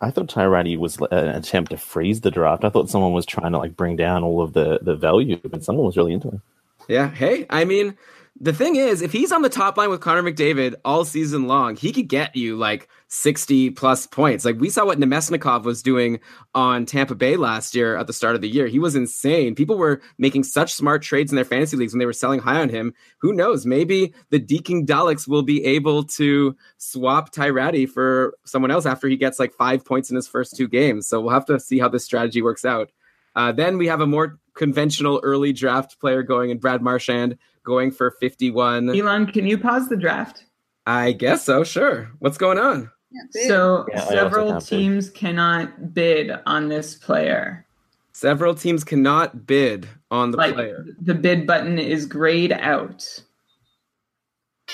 I 0.00 0.10
thought 0.10 0.28
Ty 0.28 0.44
Rattie 0.46 0.76
was 0.76 1.00
uh, 1.00 1.06
an 1.10 1.28
attempt 1.28 1.70
to 1.70 1.78
freeze 1.78 2.20
the 2.20 2.30
draft. 2.30 2.64
I 2.64 2.68
thought 2.68 2.90
someone 2.90 3.12
was 3.12 3.24
trying 3.24 3.52
to 3.52 3.58
like 3.58 3.76
bring 3.76 3.96
down 3.96 4.22
all 4.22 4.42
of 4.42 4.52
the 4.52 4.80
the 4.82 4.96
value, 4.96 5.40
but 5.42 5.64
someone 5.64 5.86
was 5.86 5.96
really 5.96 6.12
into 6.12 6.28
it. 6.28 6.40
Yeah. 6.88 7.08
Hey, 7.08 7.46
I 7.48 7.64
mean, 7.64 7.96
the 8.40 8.52
thing 8.52 8.76
is, 8.76 9.00
if 9.00 9.12
he's 9.12 9.32
on 9.32 9.42
the 9.42 9.48
top 9.48 9.76
line 9.76 9.90
with 9.90 10.00
Connor 10.00 10.22
McDavid 10.22 10.74
all 10.84 11.04
season 11.04 11.46
long, 11.46 11.76
he 11.76 11.92
could 11.92 12.08
get 12.08 12.34
you 12.34 12.56
like 12.56 12.88
60 13.14 13.70
plus 13.70 14.06
points. 14.08 14.44
Like 14.44 14.58
we 14.58 14.68
saw 14.68 14.84
what 14.84 14.98
Namestnikov 14.98 15.62
was 15.62 15.82
doing 15.82 16.18
on 16.52 16.84
Tampa 16.84 17.14
Bay 17.14 17.36
last 17.36 17.74
year 17.74 17.96
at 17.96 18.08
the 18.08 18.12
start 18.12 18.34
of 18.34 18.40
the 18.40 18.48
year. 18.48 18.66
He 18.66 18.80
was 18.80 18.96
insane. 18.96 19.54
People 19.54 19.78
were 19.78 20.02
making 20.18 20.42
such 20.42 20.74
smart 20.74 21.02
trades 21.02 21.30
in 21.30 21.36
their 21.36 21.44
fantasy 21.44 21.76
leagues 21.76 21.92
when 21.92 22.00
they 22.00 22.06
were 22.06 22.12
selling 22.12 22.40
high 22.40 22.60
on 22.60 22.68
him. 22.68 22.92
Who 23.18 23.32
knows? 23.32 23.64
Maybe 23.64 24.12
the 24.30 24.40
Deaking 24.40 24.84
Daleks 24.84 25.28
will 25.28 25.44
be 25.44 25.64
able 25.64 26.02
to 26.04 26.56
swap 26.78 27.30
Ty 27.30 27.50
Rattie 27.50 27.86
for 27.86 28.36
someone 28.44 28.72
else 28.72 28.84
after 28.84 29.06
he 29.06 29.16
gets 29.16 29.38
like 29.38 29.52
five 29.52 29.84
points 29.84 30.10
in 30.10 30.16
his 30.16 30.26
first 30.26 30.56
two 30.56 30.66
games. 30.66 31.06
So 31.06 31.20
we'll 31.20 31.34
have 31.34 31.46
to 31.46 31.60
see 31.60 31.78
how 31.78 31.88
this 31.88 32.04
strategy 32.04 32.42
works 32.42 32.64
out. 32.64 32.90
Uh, 33.36 33.52
then 33.52 33.78
we 33.78 33.86
have 33.86 34.00
a 34.00 34.06
more 34.06 34.40
conventional 34.54 35.20
early 35.22 35.52
draft 35.52 36.00
player 36.00 36.24
going 36.24 36.50
in 36.50 36.58
Brad 36.58 36.82
Marchand 36.82 37.38
going 37.64 37.92
for 37.92 38.10
51. 38.10 38.90
Elon, 38.90 39.26
can 39.26 39.46
you 39.46 39.56
pause 39.56 39.88
the 39.88 39.96
draft? 39.96 40.44
I 40.86 41.12
guess 41.12 41.44
so, 41.44 41.64
sure. 41.64 42.10
What's 42.18 42.38
going 42.38 42.58
on? 42.58 42.90
Yeah, 43.14 43.22
big. 43.32 43.48
So 43.48 43.86
Yeah, 43.92 44.04
several 44.08 44.50
can't 44.52 44.60
bid. 44.68 44.68
teams 44.68 45.10
cannot 45.10 45.94
bid 45.94 46.32
on 46.46 46.68
this 46.68 46.94
player. 46.96 47.64
Several 48.12 48.54
teams 48.54 48.84
cannot 48.84 49.46
bid 49.46 49.88
on 50.10 50.30
the 50.32 50.36
like 50.36 50.54
player. 50.54 50.84
the 51.00 51.14
bid 51.14 51.46
button 51.46 51.78
is 51.78 52.06
grayed 52.06 52.52
out. 52.52 53.06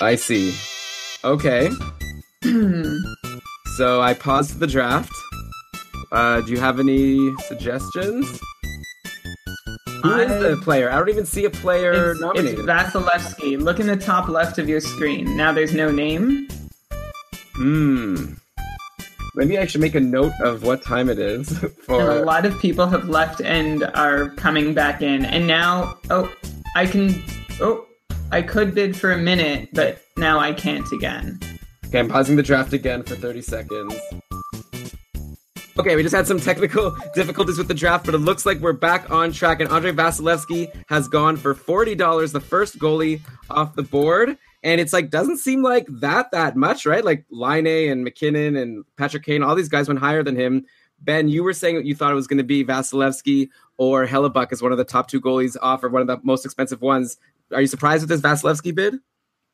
I 0.00 0.14
see. 0.16 0.54
Okay. 1.24 1.70
So 3.76 4.02
I 4.02 4.12
paused 4.12 4.58
the 4.58 4.66
draft. 4.66 5.10
Uh, 6.12 6.42
do 6.42 6.52
you 6.52 6.58
have 6.58 6.80
any 6.80 7.32
suggestions? 7.46 8.26
Who 10.02 10.14
is 10.16 10.30
I- 10.30 10.38
the 10.38 10.56
player? 10.62 10.90
I 10.90 10.96
don't 10.98 11.08
even 11.08 11.24
see 11.24 11.44
a 11.46 11.50
player 11.50 12.12
It's, 12.12 12.20
it's. 12.40 12.60
Vasilevskiy. 12.60 13.58
Look 13.62 13.80
in 13.80 13.86
the 13.86 13.96
top 13.96 14.28
left 14.28 14.58
of 14.58 14.68
your 14.68 14.80
screen. 14.80 15.34
Now 15.36 15.52
there's 15.52 15.72
no 15.72 15.90
name. 15.90 16.48
Hmm. 17.60 18.32
Maybe 19.34 19.58
I 19.58 19.66
should 19.66 19.82
make 19.82 19.94
a 19.94 20.00
note 20.00 20.32
of 20.40 20.62
what 20.62 20.82
time 20.82 21.10
it 21.10 21.18
is 21.18 21.62
And 21.88 22.02
a 22.08 22.24
lot 22.24 22.46
of 22.46 22.58
people 22.58 22.86
have 22.86 23.10
left 23.10 23.42
and 23.42 23.84
are 23.94 24.30
coming 24.30 24.72
back 24.72 25.02
in. 25.02 25.26
And 25.26 25.46
now, 25.46 25.98
oh, 26.08 26.34
I 26.74 26.86
can. 26.86 27.22
Oh, 27.60 27.86
I 28.32 28.40
could 28.40 28.74
bid 28.74 28.96
for 28.96 29.12
a 29.12 29.18
minute, 29.18 29.68
but 29.74 30.00
now 30.16 30.38
I 30.38 30.54
can't 30.54 30.90
again. 30.90 31.38
Okay, 31.86 31.98
I'm 31.98 32.08
pausing 32.08 32.36
the 32.36 32.42
draft 32.42 32.72
again 32.72 33.02
for 33.02 33.14
30 33.14 33.42
seconds. 33.42 33.94
Okay, 35.78 35.96
we 35.96 36.02
just 36.02 36.14
had 36.14 36.26
some 36.26 36.40
technical 36.40 36.96
difficulties 37.14 37.58
with 37.58 37.68
the 37.68 37.74
draft, 37.74 38.06
but 38.06 38.14
it 38.14 38.18
looks 38.18 38.46
like 38.46 38.58
we're 38.60 38.72
back 38.72 39.10
on 39.10 39.32
track. 39.32 39.60
And 39.60 39.70
Andrei 39.70 39.92
Vasilevskiy 39.92 40.84
has 40.88 41.08
gone 41.08 41.36
for 41.36 41.54
forty 41.54 41.94
dollars, 41.94 42.32
the 42.32 42.40
first 42.40 42.78
goalie 42.78 43.20
off 43.50 43.74
the 43.74 43.82
board. 43.82 44.38
And 44.62 44.80
it's 44.80 44.92
like 44.92 45.10
doesn't 45.10 45.38
seem 45.38 45.62
like 45.62 45.86
that 45.88 46.32
that 46.32 46.56
much, 46.56 46.84
right? 46.86 47.04
Like 47.04 47.24
Laine 47.30 47.90
and 47.90 48.04
MacKinnon 48.04 48.56
and 48.56 48.84
Patrick 48.96 49.24
Kane, 49.24 49.42
all 49.42 49.54
these 49.54 49.68
guys 49.68 49.88
went 49.88 50.00
higher 50.00 50.22
than 50.22 50.36
him. 50.36 50.66
Ben, 51.00 51.28
you 51.28 51.42
were 51.42 51.54
saying 51.54 51.76
that 51.76 51.86
you 51.86 51.94
thought 51.94 52.12
it 52.12 52.16
was 52.16 52.26
going 52.26 52.38
to 52.38 52.44
be 52.44 52.64
Vasilevskiy 52.64 53.48
or 53.78 54.06
Hellebuyck 54.06 54.52
as 54.52 54.60
one 54.60 54.72
of 54.72 54.78
the 54.78 54.84
top 54.84 55.08
two 55.08 55.20
goalies 55.20 55.56
off, 55.60 55.82
or 55.82 55.88
one 55.88 56.02
of 56.02 56.08
the 56.08 56.18
most 56.22 56.44
expensive 56.44 56.82
ones. 56.82 57.16
Are 57.52 57.60
you 57.60 57.66
surprised 57.66 58.02
with 58.02 58.10
this 58.10 58.20
Vasilevskiy 58.20 58.74
bid? 58.74 58.96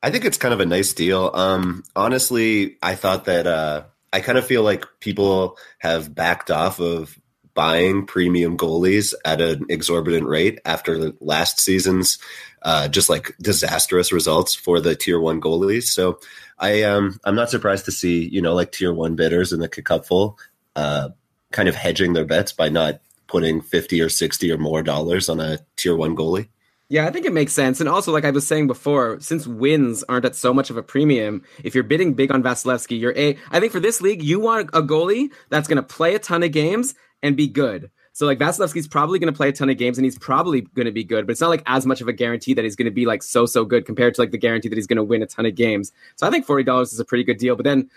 I 0.03 0.11
think 0.11 0.25
it's 0.25 0.39
kind 0.39 0.53
of 0.53 0.61
a 0.61 0.67
nice 0.67 0.93
deal. 0.93 1.31
Um, 1.33 1.85
honestly, 1.95 2.77
I 2.83 2.97
thought 2.97 3.27
that 3.27 3.47
uh, 3.47 3.85
I 4.13 4.21
kind 4.21 4.39
of 4.39 4.47
feel 4.47 4.63
like 4.63 4.85
people 5.01 5.57
have 5.79 6.15
backed 6.15 6.51
off 6.51 6.81
of 6.81 7.19
buying 7.55 8.07
premium 8.07 8.57
goalies 8.57 9.15
at 9.25 9.41
an 9.41 9.67
exorbitant 9.71 10.27
rate 10.27 10.61
after 10.65 11.13
last 11.21 11.59
season's 11.59 12.19
uh, 12.67 12.89
just 12.89 13.09
like 13.09 13.33
disastrous 13.41 14.13
results 14.13 14.53
for 14.53 14.81
the 14.81 14.97
tier 14.97 15.21
one 15.21 15.41
goalies. 15.41 15.85
So 15.85 16.19
I 16.59 16.83
um, 16.83 17.21
I'm 17.25 17.37
not 17.37 17.49
surprised 17.49 17.85
to 17.85 17.93
see 17.93 18.29
you 18.29 18.43
know 18.43 18.55
like 18.55 18.73
tier 18.73 18.93
one 18.93 19.15
bidders 19.15 19.53
in 19.53 19.61
the 19.61 19.69
cupful 19.69 20.37
uh, 20.75 21.11
kind 21.53 21.69
of 21.69 21.77
hedging 21.77 22.13
their 22.13 22.25
bets 22.25 22.53
by 22.53 22.69
not 22.69 23.01
putting 23.29 23.61
fifty 23.63 24.01
or 24.01 24.09
sixty 24.09 24.51
or 24.51 24.59
more 24.59 24.83
dollars 24.83 25.29
on 25.29 25.39
a 25.39 25.61
tier 25.77 25.95
one 25.95 26.17
goalie. 26.17 26.49
Yeah, 26.89 27.07
I 27.07 27.11
think 27.11 27.25
it 27.25 27.33
makes 27.33 27.53
sense. 27.53 27.79
And 27.79 27.89
also, 27.89 28.13
like 28.13 28.25
I 28.25 28.31
was 28.31 28.47
saying 28.47 28.67
before, 28.67 29.21
since 29.21 29.47
wins 29.47 30.03
aren't 30.05 30.25
at 30.25 30.35
so 30.35 30.53
much 30.53 30.69
of 30.69 30.77
a 30.77 30.83
premium, 30.83 31.43
if 31.63 31.75
you're 31.75 31.85
bidding 31.85 32.15
big 32.15 32.33
on 32.33 32.43
Vasilevskiy, 32.43 32.99
you're 32.99 33.17
a. 33.17 33.39
I 33.53 33.61
think 33.61 33.71
for 33.71 33.81
this 33.81 34.01
league, 34.01 34.25
you 34.25 34.41
want 34.41 34.71
a 34.73 34.83
goalie 34.83 35.31
that's 35.51 35.69
going 35.69 35.77
to 35.77 35.83
play 35.85 36.17
a 36.17 36.19
ton 36.19 36.43
of 36.43 36.51
games 36.51 36.97
and 37.23 37.37
be 37.37 37.47
good. 37.47 37.91
So 38.17 38.25
like 38.25 38.39
Vasilevskiy's 38.39 38.89
probably 38.89 39.19
going 39.19 39.31
to 39.31 39.37
play 39.37 39.51
a 39.51 39.53
ton 39.53 39.69
of 39.69 39.77
games 39.77 39.99
and 39.99 40.05
he's 40.07 40.19
probably 40.19 40.63
going 40.63 40.87
to 40.87 40.91
be 40.91 41.05
good, 41.05 41.27
but 41.27 41.33
it's 41.33 41.41
not 41.43 41.51
like 41.51 41.63
as 41.67 41.85
much 41.85 42.01
of 42.01 42.09
a 42.09 42.15
guarantee 42.15 42.55
that 42.55 42.65
he's 42.65 42.75
going 42.75 42.87
to 42.87 42.91
be 42.91 43.05
like 43.05 43.23
so 43.23 43.45
so 43.45 43.63
good 43.63 43.85
compared 43.85 44.15
to 44.15 44.23
like 44.23 44.31
the 44.31 44.39
guarantee 44.39 44.71
that 44.71 44.75
he's 44.75 44.87
going 44.87 44.97
to 44.97 45.05
win 45.05 45.21
a 45.21 45.27
ton 45.27 45.45
of 45.45 45.55
games. 45.55 45.93
So 46.15 46.27
I 46.27 46.31
think 46.31 46.47
forty 46.47 46.65
dollars 46.65 46.95
is 46.95 46.99
a 46.99 47.05
pretty 47.05 47.25
good 47.25 47.37
deal. 47.37 47.57
But 47.57 47.65
then 47.65 47.91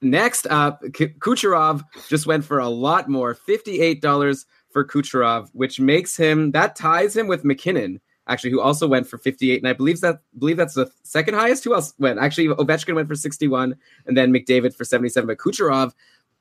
next 0.00 0.46
up, 0.46 0.82
K- 0.94 1.08
Kucherov 1.18 1.82
just 2.08 2.26
went 2.26 2.46
for 2.46 2.60
a 2.60 2.68
lot 2.70 3.10
more, 3.10 3.34
fifty 3.34 3.82
eight 3.82 4.00
dollars 4.00 4.46
for 4.70 4.86
Kucherov, 4.86 5.50
which 5.52 5.78
makes 5.78 6.16
him 6.16 6.52
that 6.52 6.74
ties 6.74 7.14
him 7.14 7.26
with 7.26 7.44
MacKinnon 7.44 8.00
actually, 8.28 8.50
who 8.50 8.60
also 8.60 8.86
went 8.86 9.06
for 9.06 9.18
58. 9.18 9.60
And 9.60 9.68
I 9.68 9.72
believe 9.72 10.00
that 10.00 10.20
believe 10.38 10.56
that's 10.56 10.74
the 10.74 10.90
second 11.02 11.34
highest. 11.34 11.64
Who 11.64 11.74
else 11.74 11.94
went? 11.98 12.18
Actually, 12.18 12.48
Ovechkin 12.48 12.94
went 12.94 13.08
for 13.08 13.14
61, 13.14 13.74
and 14.06 14.16
then 14.16 14.32
McDavid 14.32 14.74
for 14.74 14.84
77. 14.84 15.26
But 15.26 15.38
Kucherov, 15.38 15.92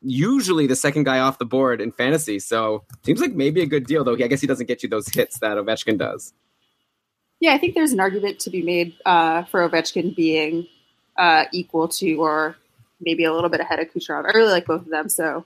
usually 0.02 0.68
the 0.68 0.76
second 0.76 1.04
guy 1.04 1.20
off 1.20 1.40
the 1.40 1.46
board 1.46 1.82
in 1.82 1.92
fantasy. 1.92 2.40
So 2.40 2.84
seems 3.04 3.20
like 3.20 3.34
maybe 3.34 3.62
a 3.62 3.66
good 3.66 3.86
deal, 3.86 4.04
though. 4.04 4.14
I 4.14 4.28
guess 4.28 4.42
he 4.42 4.48
doesn't 4.48 4.68
get 4.68 4.84
you 4.84 4.90
those 4.90 5.08
hits 5.08 5.40
that 5.40 5.58
Ovechkin 5.58 5.98
does. 5.98 6.34
Yeah, 7.40 7.54
I 7.54 7.58
think 7.58 7.76
there's 7.76 7.92
an 7.92 8.00
argument 8.00 8.40
to 8.40 8.50
be 8.50 8.64
made 8.64 8.96
uh, 9.06 9.44
for 9.44 9.68
Ovechkin 9.68 10.16
being 10.16 10.68
uh, 11.18 11.46
equal 11.52 11.88
to 11.88 12.16
or 12.16 12.56
maybe 13.00 13.24
a 13.26 13.34
little 13.34 13.50
bit 13.50 13.60
ahead 13.60 13.80
of 13.80 13.88
Kucherov. 13.90 14.26
I 14.26 14.36
really 14.36 14.52
like 14.52 14.66
both 14.66 14.82
of 14.82 14.90
them, 14.90 15.08
so 15.10 15.46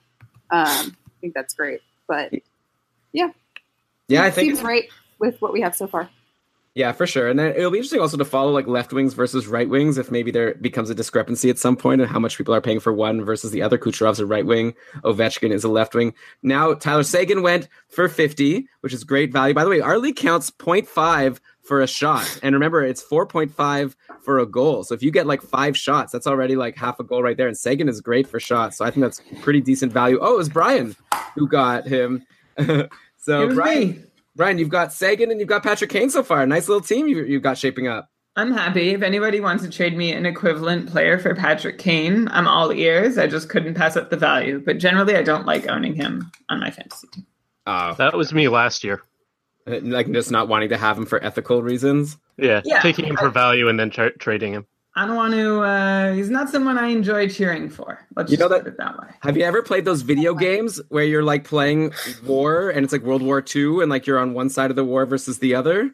um, 0.51 0.95
I 1.07 1.19
think 1.19 1.33
that's 1.33 1.53
great. 1.53 1.81
But 2.07 2.33
yeah, 3.11 3.31
Yeah, 4.07 4.23
I 4.23 4.31
think 4.31 4.53
seems 4.53 4.61
right 4.61 4.89
with 5.19 5.41
what 5.41 5.53
we 5.53 5.61
have 5.61 5.75
so 5.75 5.87
far. 5.87 6.09
Yeah, 6.73 6.93
for 6.93 7.05
sure. 7.05 7.27
And 7.27 7.37
then 7.37 7.53
it'll 7.53 7.69
be 7.69 7.79
interesting 7.79 7.99
also 7.99 8.15
to 8.15 8.23
follow 8.23 8.51
like 8.51 8.65
left 8.65 8.93
wings 8.93 9.13
versus 9.13 9.45
right 9.45 9.67
wings 9.67 9.97
if 9.97 10.09
maybe 10.09 10.31
there 10.31 10.53
becomes 10.55 10.89
a 10.89 10.95
discrepancy 10.95 11.49
at 11.49 11.57
some 11.57 11.75
point 11.75 11.99
and 11.99 12.09
how 12.09 12.19
much 12.19 12.37
people 12.37 12.53
are 12.53 12.61
paying 12.61 12.79
for 12.79 12.93
one 12.93 13.25
versus 13.25 13.51
the 13.51 13.61
other. 13.61 13.77
Kucherov's 13.77 14.21
a 14.21 14.25
right 14.25 14.45
wing, 14.45 14.73
Ovechkin 15.03 15.51
is 15.51 15.65
a 15.65 15.69
left 15.69 15.93
wing. 15.93 16.13
Now 16.43 16.73
Tyler 16.73 17.03
Seguin 17.03 17.41
went 17.41 17.67
for 17.89 18.07
50, 18.07 18.67
which 18.79 18.93
is 18.93 19.03
great 19.03 19.33
value. 19.33 19.53
By 19.53 19.65
the 19.65 19.69
way, 19.69 19.81
our 19.81 19.97
league 19.97 20.15
counts 20.15 20.49
0.5 20.49 21.39
for 21.61 21.81
a 21.81 21.87
shot. 21.87 22.39
And 22.41 22.55
remember, 22.55 22.83
it's 22.83 23.03
4.5 23.03 23.95
for 24.23 24.39
a 24.39 24.45
goal. 24.45 24.83
So 24.83 24.95
if 24.95 25.03
you 25.03 25.11
get 25.11 25.27
like 25.27 25.41
five 25.41 25.77
shots, 25.77 26.13
that's 26.13 26.27
already 26.27 26.55
like 26.55 26.77
half 26.77 26.99
a 27.01 27.03
goal 27.03 27.21
right 27.21 27.35
there. 27.35 27.47
And 27.47 27.57
Seguin 27.57 27.89
is 27.89 27.99
great 27.99 28.27
for 28.27 28.39
shots. 28.39 28.77
So 28.77 28.85
I 28.85 28.91
think 28.91 29.01
that's 29.01 29.21
pretty 29.41 29.59
decent 29.59 29.91
value. 29.91 30.19
Oh, 30.21 30.35
it 30.35 30.37
was 30.37 30.49
Brian 30.49 30.95
who 31.35 31.47
got 31.47 31.85
him. 31.85 32.25
so 33.17 33.53
Brian, 33.53 33.89
me. 33.89 34.03
Brian, 34.35 34.57
you've 34.57 34.69
got 34.69 34.93
Seguin 34.93 35.29
and 35.31 35.39
you've 35.39 35.49
got 35.49 35.63
Patrick 35.63 35.89
Kane 35.89 36.09
so 36.09 36.23
far. 36.23 36.45
Nice 36.45 36.67
little 36.67 36.81
team 36.81 37.07
you, 37.07 37.23
you've 37.25 37.43
got 37.43 37.57
shaping 37.57 37.87
up. 37.87 38.09
I'm 38.37 38.53
happy. 38.53 38.91
If 38.91 39.01
anybody 39.01 39.41
wants 39.41 39.61
to 39.63 39.69
trade 39.69 39.97
me 39.97 40.13
an 40.13 40.25
equivalent 40.25 40.89
player 40.89 41.19
for 41.19 41.35
Patrick 41.35 41.77
Kane, 41.77 42.29
I'm 42.29 42.47
all 42.47 42.71
ears. 42.71 43.17
I 43.17 43.27
just 43.27 43.49
couldn't 43.49 43.73
pass 43.73 43.97
up 43.97 44.09
the 44.09 44.15
value. 44.15 44.61
But 44.65 44.77
generally, 44.77 45.17
I 45.17 45.21
don't 45.21 45.45
like 45.45 45.67
owning 45.67 45.95
him 45.95 46.31
on 46.47 46.61
my 46.61 46.71
fantasy 46.71 47.07
team. 47.11 47.25
Oh, 47.67 47.93
That 47.97 48.15
was 48.15 48.33
me 48.33 48.47
last 48.47 48.83
year. 48.85 49.01
like 49.67 50.09
just 50.11 50.31
not 50.31 50.47
wanting 50.47 50.69
to 50.69 50.77
have 50.77 50.97
him 50.97 51.05
for 51.05 51.21
ethical 51.23 51.61
reasons. 51.61 52.17
Yeah, 52.37 52.61
Yeah. 52.65 52.79
taking 52.79 53.05
him 53.05 53.17
for 53.17 53.29
value 53.29 53.67
and 53.67 53.77
then 53.79 53.89
tra- 53.91 54.17
trading 54.17 54.53
him. 54.53 54.65
I 54.95 55.05
don't 55.07 55.15
want 55.15 55.33
to. 55.33 55.61
Uh, 55.61 56.13
he's 56.13 56.29
not 56.29 56.49
someone 56.49 56.77
I 56.77 56.87
enjoy 56.87 57.29
cheering 57.29 57.69
for. 57.69 58.05
Let's 58.15 58.29
You 58.29 58.37
just 58.37 58.49
know 58.49 58.53
put 58.55 58.65
that- 58.65 58.71
it 58.71 58.77
that 58.77 58.97
way. 58.99 59.07
Have 59.21 59.37
you 59.37 59.43
ever 59.43 59.61
played 59.61 59.85
those 59.85 60.01
video 60.01 60.33
games 60.33 60.81
where 60.89 61.03
you're 61.05 61.23
like 61.23 61.45
playing 61.45 61.93
war 62.25 62.69
and 62.69 62.83
it's 62.83 62.91
like 62.91 63.01
World 63.03 63.21
War 63.21 63.41
II 63.55 63.81
and 63.81 63.89
like 63.89 64.05
you're 64.05 64.19
on 64.19 64.33
one 64.33 64.49
side 64.49 64.69
of 64.69 64.75
the 64.75 64.83
war 64.83 65.05
versus 65.05 65.39
the 65.39 65.55
other? 65.55 65.93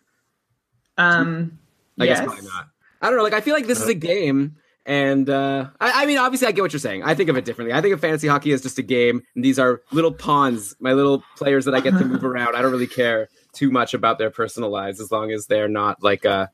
Um, 0.98 1.60
I 2.00 2.06
yes. 2.06 2.20
guess 2.20 2.28
probably 2.28 2.46
not. 2.46 2.68
I 3.02 3.10
don't 3.10 3.18
know. 3.18 3.24
Like 3.24 3.34
I 3.34 3.42
feel 3.42 3.54
like 3.54 3.68
this 3.68 3.80
is 3.82 3.88
a 3.88 3.94
game, 3.94 4.56
and 4.86 5.30
uh, 5.30 5.68
I, 5.80 6.04
I 6.04 6.06
mean, 6.08 6.18
obviously, 6.18 6.48
I 6.48 6.52
get 6.52 6.62
what 6.64 6.74
you're 6.74 6.80
saying. 6.80 7.04
I 7.04 7.14
think 7.14 7.30
of 7.30 7.38
it 7.38 7.46
differently. 7.46 7.76
I 7.76 7.82
think 7.82 7.94
of 7.94 8.02
fantasy 8.02 8.28
hockey 8.28 8.52
as 8.54 8.62
just 8.64 8.80
a 8.80 8.84
game, 8.84 9.22
and 9.36 9.46
these 9.46 9.60
are 9.60 9.82
little 9.92 10.12
pawns, 10.12 10.76
my 10.80 10.94
little 10.94 11.24
players 11.36 11.66
that 11.66 11.76
I 11.76 11.80
get 11.82 11.92
to 12.00 12.06
move 12.06 12.24
around. 12.26 12.56
I 12.56 12.64
don't 12.64 12.72
really 12.72 12.88
care 12.88 13.30
too 13.54 13.70
much 13.70 13.94
about 13.94 14.18
their 14.18 14.32
personal 14.32 14.72
lives 14.72 15.00
as 15.00 15.12
long 15.12 15.32
as 15.32 15.46
they're 15.46 15.68
not 15.68 16.02
like 16.02 16.26
uh, 16.26 16.48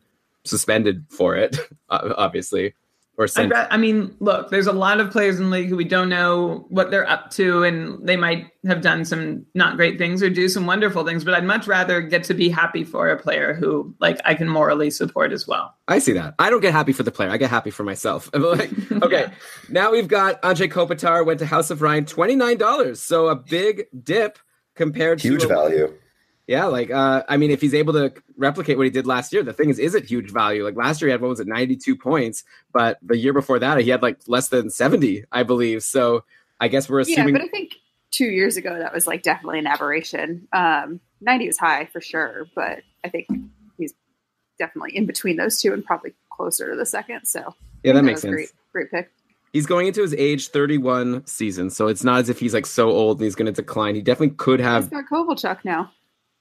suspended 0.45 1.05
for 1.09 1.35
it, 1.35 1.57
uh, 1.89 2.13
obviously, 2.17 2.73
or 3.17 3.25
I'd 3.25 3.29
sent. 3.29 3.51
ra- 3.51 3.67
I 3.69 3.77
mean, 3.77 4.15
look, 4.19 4.49
there's 4.49 4.65
a 4.67 4.73
lot 4.73 4.99
of 4.99 5.11
players 5.11 5.37
in 5.39 5.45
the 5.45 5.51
league 5.51 5.69
who 5.69 5.75
we 5.75 5.83
don't 5.83 6.09
know 6.09 6.65
what 6.69 6.89
they're 6.89 7.07
up 7.07 7.29
to, 7.31 7.63
and 7.63 8.05
they 8.05 8.17
might 8.17 8.47
have 8.65 8.81
done 8.81 9.05
some 9.05 9.45
not 9.53 9.75
great 9.75 9.97
things 9.97 10.23
or 10.23 10.29
do 10.29 10.49
some 10.49 10.65
wonderful 10.65 11.05
things. 11.05 11.23
But 11.23 11.35
I'd 11.35 11.43
much 11.43 11.67
rather 11.67 12.01
get 12.01 12.23
to 12.25 12.33
be 12.33 12.49
happy 12.49 12.83
for 12.83 13.09
a 13.09 13.17
player 13.17 13.53
who, 13.53 13.93
like, 13.99 14.19
I 14.25 14.33
can 14.33 14.49
morally 14.49 14.89
support 14.89 15.31
as 15.31 15.47
well. 15.47 15.75
I 15.87 15.99
see 15.99 16.13
that. 16.13 16.33
I 16.39 16.49
don't 16.49 16.61
get 16.61 16.71
happy 16.71 16.93
for 16.93 17.03
the 17.03 17.11
player. 17.11 17.29
I 17.29 17.37
get 17.37 17.49
happy 17.49 17.69
for 17.71 17.83
myself. 17.83 18.29
Like, 18.43 18.71
okay, 18.91 19.31
now 19.69 19.91
we've 19.91 20.07
got 20.07 20.41
Anze 20.41 20.69
Kopitar 20.69 21.25
went 21.25 21.39
to 21.39 21.45
House 21.45 21.71
of 21.71 21.81
Ryan, 21.81 22.05
twenty 22.05 22.35
nine 22.35 22.57
dollars. 22.57 23.01
So 23.01 23.27
a 23.27 23.35
big 23.35 23.85
dip 24.03 24.37
compared 24.75 25.21
Huge 25.21 25.41
to 25.41 25.47
huge 25.47 25.49
value. 25.49 25.93
Yeah, 26.47 26.65
like 26.65 26.91
uh, 26.91 27.23
I 27.29 27.37
mean, 27.37 27.51
if 27.51 27.61
he's 27.61 27.73
able 27.73 27.93
to 27.93 28.13
replicate 28.37 28.77
what 28.77 28.83
he 28.83 28.89
did 28.89 29.07
last 29.07 29.31
year, 29.31 29.43
the 29.43 29.53
thing 29.53 29.69
is, 29.69 29.79
is 29.79 29.95
it 29.95 30.05
huge 30.05 30.31
value? 30.31 30.65
Like 30.65 30.75
last 30.75 31.01
year, 31.01 31.07
he 31.07 31.11
had 31.11 31.21
what 31.21 31.29
was 31.29 31.39
it, 31.39 31.47
ninety 31.47 31.77
two 31.77 31.95
points, 31.95 32.43
but 32.73 32.97
the 33.01 33.17
year 33.17 33.31
before 33.31 33.59
that, 33.59 33.79
he 33.79 33.89
had 33.89 34.01
like 34.01 34.19
less 34.27 34.49
than 34.49 34.69
seventy, 34.69 35.23
I 35.31 35.43
believe. 35.43 35.83
So 35.83 36.25
I 36.59 36.67
guess 36.67 36.89
we're 36.89 36.99
assuming. 36.99 37.35
Yeah, 37.35 37.41
but 37.41 37.47
I 37.47 37.47
think 37.47 37.75
two 38.11 38.25
years 38.25 38.57
ago 38.57 38.77
that 38.77 38.93
was 38.93 39.07
like 39.07 39.23
definitely 39.23 39.59
an 39.59 39.67
aberration. 39.67 40.47
Um, 40.53 40.99
90 41.21 41.47
was 41.47 41.57
high 41.57 41.85
for 41.85 41.99
sure, 41.99 42.47
but 42.55 42.81
I 43.03 43.09
think 43.09 43.27
he's 43.77 43.93
definitely 44.59 44.95
in 44.95 45.05
between 45.05 45.37
those 45.37 45.59
two 45.59 45.73
and 45.73 45.83
probably 45.83 46.13
closer 46.29 46.71
to 46.71 46.77
the 46.77 46.85
second. 46.85 47.25
So 47.25 47.55
yeah, 47.83 47.93
that 47.93 47.99
that 47.99 48.03
makes 48.03 48.21
sense. 48.21 48.33
great. 48.33 48.51
Great 48.71 48.91
pick. 48.91 49.11
He's 49.51 49.65
going 49.65 49.87
into 49.87 50.01
his 50.01 50.13
age 50.13 50.49
thirty 50.49 50.77
one 50.77 51.25
season, 51.25 51.69
so 51.69 51.87
it's 51.87 52.03
not 52.03 52.19
as 52.19 52.29
if 52.29 52.39
he's 52.39 52.53
like 52.53 52.65
so 52.65 52.89
old 52.89 53.19
and 53.19 53.25
he's 53.25 53.35
going 53.35 53.45
to 53.45 53.51
decline. 53.51 53.95
He 53.95 54.01
definitely 54.01 54.35
could 54.35 54.59
He's 54.59 54.67
have. 54.67 54.89
got 54.89 55.05
Kovalchuk 55.11 55.59
now. 55.63 55.91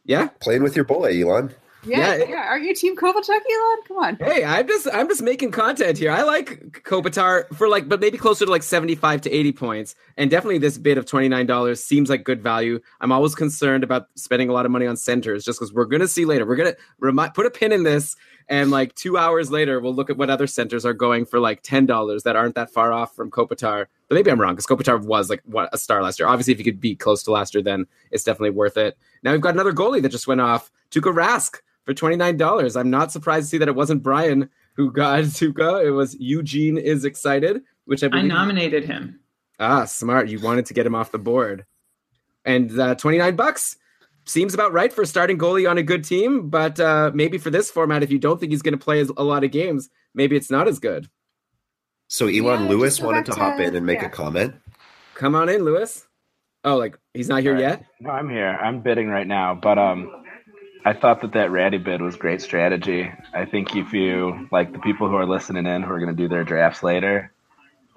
Yeah, 0.05 0.29
Playing 0.41 0.63
with 0.63 0.75
your 0.77 0.85
boy, 0.85 1.21
Elon. 1.23 1.55
Yeah, 1.85 2.15
Yeah. 2.17 2.25
yeah. 2.29 2.47
Aren't 2.49 2.65
you 2.65 2.75
Team 2.77 2.97
Kovalchuk, 2.97 3.29
Elon? 3.29 3.79
Come 3.89 3.97
on. 3.99 4.17
Hey, 4.21 4.45
I'm 4.45 4.69
just 4.69 4.87
I'm 4.93 5.09
just 5.09 5.21
making 5.23 5.51
content 5.51 5.99
here. 5.99 6.13
I 6.13 6.23
like 6.23 6.81
Kopitar 6.85 7.53
for 7.57 7.69
like, 7.69 7.89
but 7.89 7.99
maybe 8.01 8.19
closer 8.19 8.45
to 8.45 8.51
like 8.51 8.63
75 8.63 9.21
to 9.23 9.31
80 9.33 9.53
points. 9.53 9.95
And 10.17 10.31
definitely 10.31 10.59
this 10.59 10.79
bid 10.79 10.97
of 10.97 11.07
$29 11.07 11.77
seems 11.79 12.09
like 12.09 12.23
good 12.23 12.41
value. 12.41 12.79
I'm 13.01 13.11
always 13.11 13.35
concerned 13.35 13.83
about 13.83 14.07
spending 14.15 14.49
a 14.49 14.53
lot 14.53 14.65
of 14.65 14.71
money 14.71 14.87
on 14.87 14.97
centers 14.97 15.45
just 15.45 15.59
because 15.59 15.73
we're 15.73 15.87
gonna 15.87 16.07
see 16.09 16.25
later. 16.25 16.47
We're 16.47 16.57
gonna 16.57 16.77
remi- 17.01 17.31
put 17.35 17.47
a 17.47 17.51
pin 17.51 17.73
in 17.73 17.83
this, 17.83 18.15
and 18.49 18.71
like 18.71 18.95
two 18.95 19.19
hours 19.19 19.51
later, 19.51 19.81
we'll 19.81 19.95
look 19.95 20.09
at 20.11 20.17
what 20.17 20.31
other 20.31 20.47
centers 20.47 20.85
are 20.87 20.95
going 20.95 21.27
for 21.27 21.41
like 21.41 21.63
ten 21.63 21.85
dollars 21.87 22.23
that 22.23 22.37
aren't 22.37 22.55
that 22.55 22.73
far 22.73 22.93
off 22.93 23.17
from 23.17 23.29
Kopitar. 23.31 23.87
But 24.13 24.17
maybe 24.17 24.31
I'm 24.31 24.39
wrong 24.39 24.55
because 24.55 24.67
Kopitar 24.67 25.03
was 25.03 25.31
like 25.31 25.41
what 25.47 25.71
a 25.73 25.79
star 25.79 26.03
last 26.03 26.19
year. 26.19 26.29
Obviously, 26.29 26.53
if 26.53 26.59
you 26.59 26.67
could 26.67 26.83
be 26.83 26.95
close 26.95 27.23
to 27.23 27.33
last 27.33 27.55
year, 27.55 27.63
then 27.63 27.87
it's 28.11 28.25
definitely 28.25 28.51
worth 28.51 28.77
it. 28.77 28.99
Now 29.23 29.33
we've 29.33 29.41
got 29.41 29.55
another 29.55 29.73
goalie 29.73 30.03
that 30.03 30.11
just 30.11 30.27
went 30.27 30.43
off, 30.43 30.71
Tuukka 30.91 31.15
Rask 31.15 31.57
for 31.87 31.95
twenty 31.95 32.17
nine 32.17 32.37
dollars. 32.37 32.77
I'm 32.77 32.91
not 32.91 33.11
surprised 33.11 33.47
to 33.47 33.49
see 33.49 33.57
that 33.57 33.69
it 33.69 33.75
wasn't 33.75 34.03
Brian 34.03 34.51
who 34.75 34.93
got 34.93 35.21
Tuukka. 35.25 35.83
It 35.83 35.93
was 35.93 36.15
Eugene 36.21 36.77
is 36.77 37.07
excited, 37.07 37.63
which 37.87 38.05
I 38.05 38.09
I 38.13 38.21
nominated 38.21 38.85
him. 38.85 39.19
Ah, 39.59 39.87
smart. 39.87 40.29
You 40.29 40.41
wanted 40.41 40.67
to 40.67 40.75
get 40.75 40.85
him 40.85 40.95
off 40.95 41.11
the 41.11 41.19
board. 41.19 41.65
And 42.45 42.79
uh, 42.79 42.97
29 42.97 43.35
bucks 43.35 43.79
seems 44.27 44.53
about 44.53 44.75
right 44.75 44.93
for 44.93 45.01
a 45.01 45.07
starting 45.07 45.39
goalie 45.39 45.71
on 45.71 45.79
a 45.79 45.83
good 45.83 46.05
team, 46.05 46.51
but 46.51 46.79
uh, 46.79 47.13
maybe 47.15 47.39
for 47.39 47.49
this 47.49 47.71
format, 47.71 48.03
if 48.03 48.11
you 48.11 48.19
don't 48.19 48.39
think 48.39 48.53
he's 48.53 48.61
going 48.61 48.79
to 48.79 48.85
play 48.85 49.01
a 49.17 49.25
lot 49.25 49.43
of 49.43 49.53
games, 49.53 49.89
maybe 50.15 50.37
it's 50.37 50.51
not 50.51 50.69
as 50.69 50.79
good. 50.79 51.09
So 52.13 52.27
Elon 52.27 52.65
Yeah, 52.65 52.69
Lewis 52.69 53.01
wanted 53.01 53.25
back 53.25 53.35
to 53.35 53.41
hop 53.41 53.59
in 53.59 53.75
and 53.75 53.87
make 53.87 54.03
yeah. 54.03 54.09
a 54.09 54.11
comment. 54.11 54.55
Come 55.15 55.35
on 55.35 55.49
in, 55.49 55.65
Lewis. 55.65 56.07
Oh, 56.63 56.77
like 56.77 56.99
he's 57.15 57.27
not 57.31 57.41
here 57.41 57.53
All 57.57 57.63
right. 57.63 57.81
yet? 57.81 57.87
No, 58.01 58.11
I'm 58.11 58.29
here. 58.29 58.49
I'm 58.49 58.83
bidding 58.83 59.09
right 59.09 59.27
now, 59.27 59.55
but 59.55 59.79
um, 59.79 60.23
I 60.85 60.93
thought 60.93 61.23
that 61.23 61.33
that 61.33 61.51
Rattie 61.51 61.79
bid 61.79 62.03
was 62.03 62.17
great 62.17 62.43
strategy. 62.43 63.11
I 63.33 63.47
think 63.47 63.75
if 63.75 63.95
you 63.95 64.47
like 64.53 64.75
the 64.75 64.79
people 64.81 65.09
who 65.09 65.15
are 65.15 65.25
listening 65.25 65.65
in 65.65 65.83
who 65.83 65.91
are 65.91 65.99
going 65.99 66.15
to 66.15 66.23
do 66.23 66.29
their 66.29 66.45
drafts 66.45 66.83
later, 66.83 67.33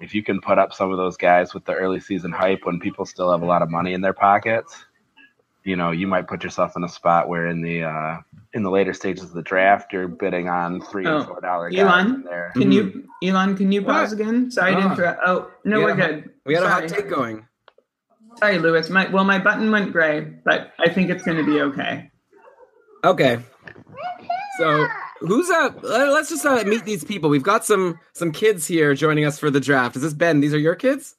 if 0.00 0.14
you 0.14 0.22
can 0.22 0.40
put 0.40 0.56
up 0.58 0.72
some 0.72 0.90
of 0.90 0.96
those 0.96 1.18
guys 1.18 1.52
with 1.52 1.66
the 1.66 1.74
early 1.74 2.00
season 2.00 2.32
hype 2.32 2.60
when 2.64 2.80
people 2.80 3.04
still 3.04 3.30
have 3.30 3.42
a 3.42 3.46
lot 3.46 3.60
of 3.60 3.70
money 3.70 3.92
in 3.92 4.00
their 4.00 4.14
pockets, 4.14 4.85
you 5.66 5.76
know, 5.76 5.90
you 5.90 6.06
might 6.06 6.28
put 6.28 6.44
yourself 6.44 6.76
in 6.76 6.84
a 6.84 6.88
spot 6.88 7.28
where 7.28 7.46
in 7.48 7.60
the 7.60 7.82
uh, 7.82 8.18
in 8.54 8.62
the 8.62 8.70
later 8.70 8.94
stages 8.94 9.24
of 9.24 9.32
the 9.32 9.42
draft, 9.42 9.92
you're 9.92 10.08
bidding 10.08 10.48
on 10.48 10.80
three 10.80 11.06
Oh, 11.06 11.18
and 11.18 11.26
four 11.26 11.40
dollar 11.40 11.68
guys 11.70 11.80
Elon? 11.80 12.22
there. 12.24 12.52
Can 12.54 12.70
you, 12.72 13.08
Elon? 13.22 13.56
Can 13.56 13.72
you 13.72 13.82
pause 13.82 14.10
What? 14.12 14.20
again? 14.20 14.50
Sorry 14.50 14.74
to 14.74 14.80
Ah. 14.80 14.92
interrupt. 14.92 15.20
Oh 15.26 15.50
no, 15.64 15.78
We 15.78 15.84
we're 15.84 15.94
had 15.96 16.10
a- 16.10 16.12
good. 16.14 16.30
We 16.46 16.54
had 16.54 16.62
a 16.62 16.68
hot 16.70 16.88
take 16.88 17.08
going. 17.10 17.46
Sorry, 18.38 18.58
Lewis. 18.58 18.88
My 18.90 19.08
well, 19.10 19.24
my 19.24 19.38
button 19.38 19.70
went 19.70 19.92
gray, 19.92 20.20
but 20.44 20.72
I 20.78 20.88
think 20.88 21.10
it's 21.10 21.24
going 21.24 21.38
to 21.38 21.44
be 21.44 21.60
okay. 21.62 22.10
Okay. 23.04 23.38
So 24.58 24.86
who's 25.20 25.50
uh, 25.50 25.70
let's 25.82 26.28
just 26.30 26.44
uh, 26.46 26.62
meet 26.64 26.84
these 26.84 27.04
people. 27.04 27.28
We've 27.28 27.42
got 27.42 27.64
some 27.64 27.98
some 28.14 28.32
kids 28.32 28.66
here 28.66 28.94
joining 28.94 29.24
us 29.24 29.38
for 29.38 29.50
the 29.50 29.60
draft. 29.60 29.96
Is 29.96 30.02
this 30.02 30.14
Ben? 30.14 30.40
These 30.40 30.54
are 30.54 30.58
your 30.58 30.74
kids? 30.74 31.16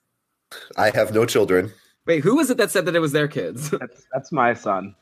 I 0.77 0.91
have 0.91 1.13
no 1.13 1.25
children. 1.25 1.71
Wait, 2.07 2.23
who 2.23 2.37
was 2.37 2.49
it 2.49 2.57
that 2.57 2.71
said 2.71 2.85
that 2.85 2.95
it 2.95 2.99
was 2.99 3.11
their 3.11 3.27
kids? 3.27 3.69
That's 3.79 4.07
that's 4.13 4.31
my 4.31 4.53
son. 4.53 4.95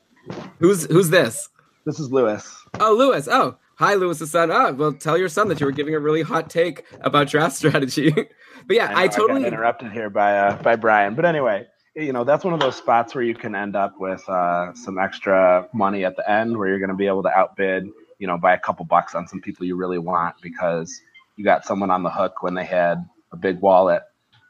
who's 0.58 0.86
who's 0.86 1.08
this? 1.08 1.48
This 1.84 2.00
is 2.00 2.10
Lewis. 2.10 2.64
Oh, 2.80 2.94
Lewis. 2.94 3.28
Oh, 3.30 3.56
hi, 3.76 3.94
Lewis's 3.94 4.32
son. 4.32 4.50
Oh, 4.50 4.72
well, 4.72 4.92
tell 4.92 5.16
your 5.16 5.28
son 5.28 5.46
that 5.48 5.60
you 5.60 5.66
were 5.66 5.72
giving 5.72 5.94
a 5.94 6.00
really 6.00 6.22
hot 6.22 6.50
take 6.50 6.84
about 7.02 7.28
draft 7.28 7.54
strategy. 7.62 8.10
but 8.10 8.76
yeah, 8.76 8.88
know, 8.88 8.96
I, 8.96 9.06
totally. 9.06 9.46
interrupted 9.46 9.92
here 9.92 10.10
by 10.10 10.36
uh, 10.36 10.60
by 10.62 10.74
Brian. 10.74 11.14
But 11.14 11.26
anyway, 11.26 11.68
you 11.94 12.12
know 12.12 12.24
that's 12.24 12.44
one 12.44 12.54
of 12.54 12.58
those 12.58 12.74
spots 12.74 13.14
where 13.14 13.22
you 13.22 13.34
can 13.34 13.54
end 13.54 13.76
up 13.76 13.94
with 14.00 14.28
uh, 14.28 14.74
some 14.74 14.98
extra 14.98 15.68
money 15.72 16.04
at 16.04 16.16
the 16.16 16.28
end, 16.28 16.58
where 16.58 16.66
you're 16.68 16.80
going 16.80 16.90
to 16.90 16.96
be 16.96 17.06
able 17.06 17.22
to 17.22 17.30
outbid, 17.30 17.86
you 18.18 18.26
know, 18.26 18.36
by 18.36 18.52
a 18.52 18.58
couple 18.58 18.84
bucks 18.84 19.14
on 19.14 19.28
some 19.28 19.40
people 19.40 19.64
you 19.64 19.76
really 19.76 19.98
want 19.98 20.34
because 20.42 21.00
you 21.36 21.44
got 21.44 21.64
someone 21.64 21.92
on 21.92 22.02
the 22.02 22.10
hook 22.10 22.42
when 22.42 22.54
they 22.54 22.64
had 22.64 23.08
a 23.30 23.36
big 23.36 23.60
wallet 23.60 24.02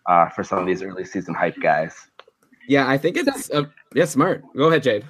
uh, 0.06 0.30
for 0.30 0.42
some 0.42 0.58
of 0.58 0.66
these 0.66 0.82
early 0.82 1.04
season 1.04 1.34
hype 1.34 1.60
guys. 1.60 2.08
Yeah, 2.68 2.88
I 2.88 2.98
think 2.98 3.16
it's 3.16 3.50
uh, 3.50 3.64
yeah, 3.94 4.04
smart. 4.04 4.42
Go 4.56 4.64
ahead, 4.68 4.82
Jade. 4.82 5.04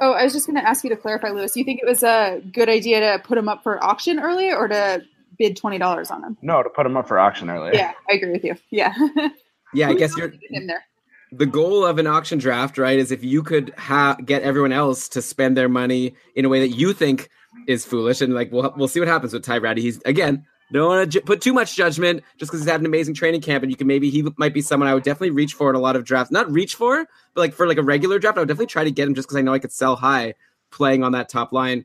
Oh, 0.00 0.12
I 0.12 0.24
was 0.24 0.32
just 0.32 0.46
going 0.46 0.56
to 0.60 0.68
ask 0.68 0.84
you 0.84 0.90
to 0.90 0.96
clarify, 0.96 1.30
Lewis. 1.30 1.52
Do 1.52 1.60
you 1.60 1.64
think 1.64 1.80
it 1.82 1.86
was 1.86 2.02
a 2.02 2.42
good 2.52 2.68
idea 2.68 3.00
to 3.00 3.22
put 3.24 3.38
him 3.38 3.48
up 3.48 3.62
for 3.62 3.82
auction 3.82 4.18
early 4.18 4.50
or 4.52 4.68
to 4.68 5.02
bid 5.38 5.56
twenty 5.56 5.78
dollars 5.78 6.10
on 6.10 6.22
him? 6.22 6.36
No, 6.42 6.62
to 6.62 6.68
put 6.68 6.82
them 6.84 6.96
up 6.96 7.08
for 7.08 7.18
auction 7.18 7.48
early. 7.50 7.70
Yeah, 7.74 7.92
I 8.10 8.14
agree 8.14 8.32
with 8.32 8.44
you. 8.44 8.56
Yeah, 8.70 8.94
Yeah, 9.74 9.88
I 9.88 9.94
guess 9.94 10.16
you're 10.16 10.32
in 10.50 10.66
there. 10.66 10.84
the 11.32 11.46
goal 11.46 11.84
of 11.84 11.98
an 11.98 12.06
auction 12.06 12.38
draft, 12.38 12.78
right? 12.78 12.98
Is 12.98 13.10
if 13.10 13.24
you 13.24 13.42
could 13.42 13.72
ha- 13.78 14.16
get 14.24 14.42
everyone 14.42 14.72
else 14.72 15.08
to 15.10 15.22
spend 15.22 15.56
their 15.56 15.68
money 15.68 16.14
in 16.34 16.44
a 16.44 16.48
way 16.48 16.60
that 16.60 16.76
you 16.76 16.92
think 16.92 17.28
is 17.66 17.84
foolish, 17.86 18.20
and 18.20 18.34
like 18.34 18.52
we'll 18.52 18.72
we'll 18.76 18.88
see 18.88 19.00
what 19.00 19.08
happens 19.08 19.32
with 19.32 19.44
Ty 19.44 19.58
Rattie. 19.58 19.82
He's 19.82 20.00
again 20.04 20.44
don't 20.72 20.88
want 20.88 21.10
to 21.10 21.18
ju- 21.18 21.24
put 21.24 21.40
too 21.40 21.52
much 21.52 21.76
judgment 21.76 22.22
just 22.38 22.50
because 22.50 22.60
he's 22.60 22.70
had 22.70 22.80
an 22.80 22.86
amazing 22.86 23.14
training 23.14 23.40
camp, 23.40 23.62
and 23.62 23.70
you 23.70 23.76
can 23.76 23.86
maybe 23.86 24.10
he 24.10 24.26
might 24.36 24.54
be 24.54 24.60
someone 24.60 24.88
I 24.88 24.94
would 24.94 25.04
definitely 25.04 25.30
reach 25.30 25.54
for 25.54 25.70
in 25.70 25.76
a 25.76 25.80
lot 25.80 25.96
of 25.96 26.04
drafts. 26.04 26.32
Not 26.32 26.50
reach 26.50 26.74
for, 26.74 27.06
but 27.34 27.40
like 27.40 27.54
for 27.54 27.66
like 27.66 27.78
a 27.78 27.82
regular 27.82 28.18
draft, 28.18 28.36
I 28.36 28.40
would 28.40 28.48
definitely 28.48 28.66
try 28.66 28.84
to 28.84 28.90
get 28.90 29.06
him 29.08 29.14
just 29.14 29.28
because 29.28 29.36
I 29.36 29.42
know 29.42 29.54
I 29.54 29.58
could 29.58 29.72
sell 29.72 29.96
high 29.96 30.34
playing 30.70 31.04
on 31.04 31.12
that 31.12 31.28
top 31.28 31.52
line. 31.52 31.84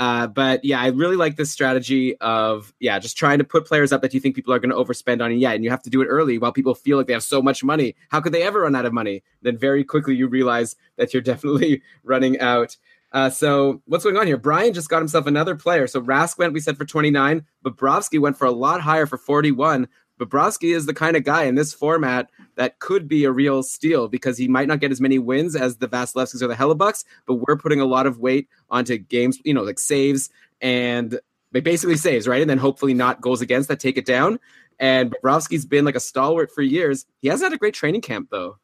Uh, 0.00 0.26
but 0.26 0.64
yeah, 0.64 0.80
I 0.80 0.86
really 0.86 1.16
like 1.16 1.36
this 1.36 1.52
strategy 1.52 2.16
of 2.22 2.72
yeah, 2.80 2.98
just 2.98 3.18
trying 3.18 3.36
to 3.36 3.44
put 3.44 3.66
players 3.66 3.92
up 3.92 4.00
that 4.00 4.14
you 4.14 4.20
think 4.20 4.34
people 4.34 4.54
are 4.54 4.58
going 4.58 4.70
to 4.70 4.76
overspend 4.76 5.22
on, 5.22 5.30
and 5.30 5.38
yeah, 5.38 5.50
and 5.50 5.62
you 5.62 5.68
have 5.68 5.82
to 5.82 5.90
do 5.90 6.00
it 6.00 6.06
early 6.06 6.38
while 6.38 6.52
people 6.52 6.74
feel 6.74 6.96
like 6.96 7.06
they 7.06 7.12
have 7.12 7.22
so 7.22 7.42
much 7.42 7.62
money. 7.62 7.94
How 8.08 8.20
could 8.22 8.32
they 8.32 8.42
ever 8.42 8.60
run 8.60 8.74
out 8.74 8.86
of 8.86 8.94
money? 8.94 9.22
Then 9.42 9.58
very 9.58 9.84
quickly 9.84 10.14
you 10.14 10.26
realize 10.26 10.74
that 10.96 11.12
you're 11.12 11.20
definitely 11.20 11.82
running 12.02 12.40
out. 12.40 12.78
Uh, 13.12 13.28
so 13.30 13.82
what's 13.86 14.04
going 14.04 14.16
on 14.16 14.26
here? 14.26 14.36
Brian 14.36 14.72
just 14.72 14.88
got 14.88 14.98
himself 14.98 15.26
another 15.26 15.56
player. 15.56 15.86
So 15.86 16.00
Rask 16.00 16.38
went, 16.38 16.52
we 16.52 16.60
said 16.60 16.76
for 16.76 16.84
29. 16.84 17.44
Bobrovsky 17.64 18.20
went 18.20 18.38
for 18.38 18.46
a 18.46 18.52
lot 18.52 18.80
higher 18.80 19.06
for 19.06 19.18
41. 19.18 19.88
Bobrovsky 20.20 20.74
is 20.74 20.86
the 20.86 20.94
kind 20.94 21.16
of 21.16 21.24
guy 21.24 21.44
in 21.44 21.54
this 21.54 21.72
format 21.72 22.30
that 22.56 22.78
could 22.78 23.08
be 23.08 23.24
a 23.24 23.32
real 23.32 23.62
steal 23.62 24.06
because 24.06 24.36
he 24.36 24.46
might 24.46 24.68
not 24.68 24.78
get 24.78 24.92
as 24.92 25.00
many 25.00 25.18
wins 25.18 25.56
as 25.56 25.78
the 25.78 25.88
Vasilevskiys 25.88 26.42
or 26.42 26.46
the 26.46 26.54
Hellebuycks, 26.54 27.04
but 27.26 27.36
we're 27.36 27.56
putting 27.56 27.80
a 27.80 27.86
lot 27.86 28.06
of 28.06 28.18
weight 28.18 28.48
onto 28.68 28.98
games, 28.98 29.38
you 29.44 29.54
know, 29.54 29.62
like 29.62 29.78
saves 29.78 30.28
and 30.60 31.18
basically 31.52 31.96
saves, 31.96 32.28
right? 32.28 32.42
And 32.42 32.50
then 32.50 32.58
hopefully 32.58 32.92
not 32.92 33.22
goals 33.22 33.40
against 33.40 33.68
that 33.70 33.80
take 33.80 33.96
it 33.96 34.04
down. 34.04 34.38
And 34.78 35.10
Bobrovsky's 35.10 35.64
been 35.64 35.86
like 35.86 35.96
a 35.96 36.00
stalwart 36.00 36.52
for 36.52 36.62
years. 36.62 37.06
He 37.20 37.28
hasn't 37.28 37.50
had 37.50 37.56
a 37.56 37.58
great 37.58 37.74
training 37.74 38.02
camp 38.02 38.28
though. 38.30 38.58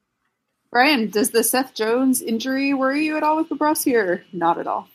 Brian, 0.77 1.09
does 1.09 1.31
the 1.31 1.43
Seth 1.43 1.73
Jones 1.73 2.21
injury 2.21 2.75
worry 2.75 3.07
you 3.07 3.17
at 3.17 3.23
all 3.23 3.39
with 3.39 3.49
Bobrovsky 3.49 3.95
or 3.95 4.23
not 4.35 4.59
at 4.59 4.67
all? 4.67 4.87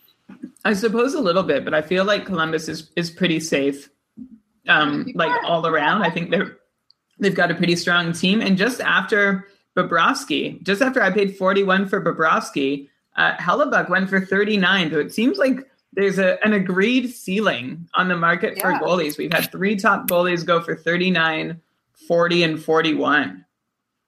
I 0.63 0.74
suppose 0.74 1.15
a 1.15 1.20
little 1.20 1.41
bit, 1.41 1.65
but 1.65 1.74
I 1.74 1.82
feel 1.82 2.06
like 2.06 2.28
Columbus 2.28 2.70
is 2.70 2.91
is 2.96 3.10
pretty 3.10 3.39
safe. 3.39 3.89
Um, 4.67 5.08
like 5.15 5.32
all 5.44 5.65
around, 5.65 6.04
I 6.04 6.12
think 6.12 6.30
they're 6.30 6.56
they've 7.17 7.34
got 7.34 7.50
a 7.50 7.56
pretty 7.56 7.76
strong 7.76 8.13
team. 8.13 8.41
And 8.41 8.60
just 8.60 8.80
after 8.80 9.48
Bobrovsky, 9.76 10.62
just 10.62 10.84
after 10.84 11.02
I 11.02 11.10
paid 11.10 11.36
forty 11.36 11.63
one 11.63 11.88
for 11.88 12.00
Bobrovsky, 12.00 12.88
uh, 13.15 13.34
Hellebuyck 13.38 13.89
went 13.89 14.08
for 14.08 14.24
thirty 14.24 14.58
nine. 14.58 14.91
So 14.91 15.00
it 15.00 15.12
seems 15.12 15.39
like 15.39 15.67
there's 15.94 16.20
a, 16.20 16.38
an 16.46 16.54
agreed 16.54 17.10
ceiling 17.10 17.89
on 17.96 18.08
the 18.08 18.17
market 18.17 18.62
for 18.62 18.74
goalies. 18.74 19.17
We've 19.17 19.34
had 19.34 19.52
three 19.52 19.78
top 19.78 20.08
goalies 20.08 20.46
go 20.46 20.62
for 20.62 20.76
39, 20.76 21.60
40, 22.08 22.44
and 22.44 22.63
41. 22.63 23.46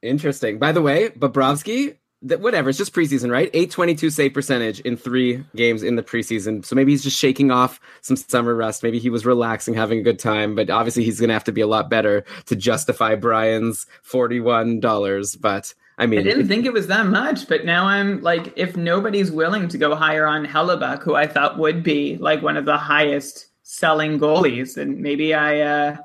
Interesting. 0.04 0.60
By 0.60 0.74
the 0.74 0.82
way, 0.82 1.10
Bobrovsky, 1.10 1.96
that 2.24 2.42
whatever, 2.42 2.70
it's 2.70 2.78
just 2.78 2.94
preseason, 2.94 3.32
right? 3.32 3.50
822 3.54 4.10
save 4.10 4.34
percentage 4.34 4.80
in 4.82 4.98
three 4.98 5.44
games 5.56 5.82
in 5.82 5.96
the 5.96 6.04
preseason. 6.04 6.64
So 6.66 6.76
maybe 6.76 6.92
he's 6.92 7.04
just 7.04 7.18
shaking 7.18 7.52
off 7.52 7.80
some 8.02 8.16
summer 8.18 8.54
rust. 8.54 8.84
Maybe 8.84 9.00
he 9.00 9.10
was 9.10 9.26
relaxing, 9.26 9.74
having 9.74 10.00
a 10.00 10.04
good 10.04 10.20
time, 10.20 10.56
but 10.56 10.70
obviously 10.70 11.04
he's 11.04 11.20
going 11.20 11.30
to 11.30 11.34
have 11.34 11.44
to 11.46 11.52
be 11.52 11.62
a 11.62 11.68
lot 11.68 11.90
better 11.90 12.24
to 12.46 12.56
justify 12.56 13.16
Brian's 13.16 13.86
$41. 14.06 15.40
But 15.42 15.74
I 15.98 16.06
mean, 16.06 16.20
I 16.20 16.24
didn't 16.24 16.48
think 16.48 16.66
it 16.66 16.74
was 16.74 16.88
that 16.88 17.06
much, 17.06 17.48
but 17.48 17.66
now 17.66 17.86
I'm 17.86 18.22
like, 18.22 18.54
if 18.58 18.76
nobody's 18.76 19.32
willing 19.32 19.68
to 19.70 19.78
go 19.78 19.96
higher 19.96 20.26
on 20.26 20.46
Hellebuyck, 20.46 21.04
who 21.04 21.16
I 21.16 21.28
thought 21.28 21.58
would 21.60 21.84
be 21.84 22.18
like 22.18 22.42
one 22.42 22.58
of 22.58 22.66
the 22.66 22.78
highest 22.78 23.48
selling 23.64 24.20
goalies, 24.20 24.76
then 24.76 25.02
maybe 25.02 25.34
I, 25.34 25.62
uh, 25.62 25.98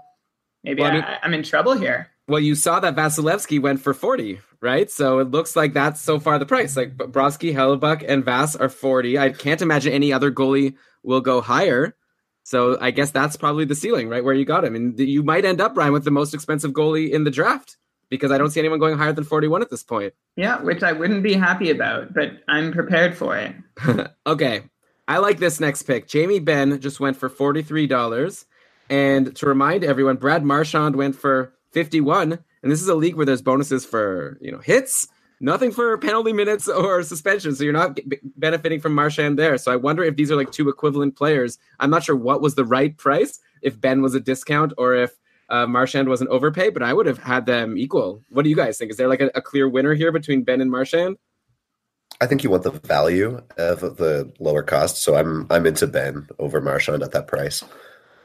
maybe 0.62 0.82
Well, 0.82 0.90
I 0.90 0.94
mean- 0.94 1.04
I'm 1.22 1.34
in 1.34 1.42
trouble 1.42 1.72
here. 1.72 2.10
Well, 2.28 2.40
you 2.40 2.54
saw 2.54 2.78
that 2.80 2.94
Vasilevskiy 2.94 3.60
went 3.60 3.80
for 3.80 3.94
40, 3.94 4.40
right? 4.60 4.90
So 4.90 5.18
it 5.18 5.30
looks 5.30 5.56
like 5.56 5.72
that's 5.72 6.00
so 6.00 6.20
far 6.20 6.38
the 6.38 6.46
price. 6.46 6.76
Like 6.76 6.96
Brodsky, 6.96 7.54
Hellebuyck, 7.54 8.04
and 8.06 8.24
Vass 8.24 8.54
are 8.54 8.68
40. 8.68 9.18
I 9.18 9.30
can't 9.30 9.62
imagine 9.62 9.92
any 9.94 10.12
other 10.12 10.30
goalie 10.30 10.74
will 11.02 11.22
go 11.22 11.40
higher. 11.40 11.96
So 12.44 12.78
I 12.80 12.90
guess 12.90 13.10
that's 13.10 13.36
probably 13.36 13.64
the 13.64 13.74
ceiling, 13.74 14.08
right? 14.08 14.22
Where 14.22 14.34
you 14.34 14.44
got 14.44 14.64
him. 14.64 14.74
And 14.74 14.98
you 14.98 15.22
might 15.22 15.44
end 15.46 15.60
up, 15.60 15.74
Brian, 15.74 15.92
with 15.92 16.04
the 16.04 16.10
most 16.10 16.34
expensive 16.34 16.72
goalie 16.72 17.10
in 17.10 17.24
the 17.24 17.30
draft 17.30 17.78
because 18.10 18.30
I 18.30 18.38
don't 18.38 18.50
see 18.50 18.60
anyone 18.60 18.78
going 18.78 18.96
higher 18.96 19.12
than 19.12 19.24
41 19.24 19.62
at 19.62 19.70
this 19.70 19.82
point. 19.82 20.14
Yeah, 20.36 20.60
which 20.62 20.82
I 20.82 20.92
wouldn't 20.92 21.22
be 21.22 21.34
happy 21.34 21.70
about, 21.70 22.14
but 22.14 22.42
I'm 22.48 22.72
prepared 22.72 23.16
for 23.16 23.36
it. 23.36 23.54
okay. 24.26 24.62
I 25.06 25.18
like 25.18 25.38
this 25.38 25.60
next 25.60 25.82
pick. 25.82 26.06
Jamie 26.06 26.40
Benn 26.40 26.80
just 26.80 27.00
went 27.00 27.16
for 27.16 27.30
$43. 27.30 28.44
And 28.90 29.34
to 29.36 29.46
remind 29.46 29.84
everyone, 29.84 30.16
Brad 30.16 30.44
Marchand 30.44 30.96
went 30.96 31.16
for 31.16 31.52
51. 31.72 32.38
And 32.62 32.72
this 32.72 32.82
is 32.82 32.88
a 32.88 32.94
league 32.94 33.14
where 33.14 33.26
there's 33.26 33.42
bonuses 33.42 33.84
for, 33.84 34.38
you 34.40 34.50
know, 34.50 34.58
hits, 34.58 35.06
nothing 35.40 35.70
for 35.70 35.96
penalty 35.98 36.32
minutes 36.32 36.68
or 36.68 37.02
suspension. 37.02 37.54
So 37.54 37.64
you're 37.64 37.72
not 37.72 37.94
b- 37.96 38.18
benefiting 38.36 38.80
from 38.80 38.94
Marchand 38.94 39.38
there. 39.38 39.56
So 39.58 39.72
I 39.72 39.76
wonder 39.76 40.02
if 40.02 40.16
these 40.16 40.30
are 40.30 40.36
like 40.36 40.50
two 40.50 40.68
equivalent 40.68 41.16
players. 41.16 41.58
I'm 41.78 41.90
not 41.90 42.02
sure 42.04 42.16
what 42.16 42.40
was 42.40 42.54
the 42.56 42.64
right 42.64 42.96
price, 42.96 43.38
if 43.62 43.80
Benn 43.80 44.02
was 44.02 44.14
a 44.14 44.20
discount 44.20 44.72
or 44.78 44.94
if 44.94 45.12
uh, 45.50 45.66
Marchand 45.66 46.08
was 46.08 46.20
an 46.20 46.28
overpay, 46.28 46.70
but 46.70 46.82
I 46.82 46.92
would 46.92 47.06
have 47.06 47.18
had 47.18 47.46
them 47.46 47.78
equal. 47.78 48.22
What 48.28 48.42
do 48.42 48.50
you 48.50 48.56
guys 48.56 48.76
think? 48.76 48.90
Is 48.90 48.96
there 48.98 49.08
like 49.08 49.20
a, 49.22 49.30
a 49.34 49.40
clear 49.40 49.68
winner 49.68 49.94
here 49.94 50.12
between 50.12 50.42
Benn 50.44 50.60
and 50.60 50.70
Marchand? 50.70 51.16
I 52.20 52.26
think 52.26 52.42
you 52.44 52.50
want 52.50 52.64
the 52.64 52.72
value 52.72 53.40
of 53.56 53.80
the 53.80 54.32
lower 54.40 54.62
cost, 54.64 54.96
so 54.98 55.14
I'm 55.14 55.46
I'm 55.50 55.66
into 55.66 55.86
Benn 55.86 56.26
over 56.38 56.60
Marchand 56.60 57.02
at 57.02 57.12
that 57.12 57.28
price. 57.28 57.62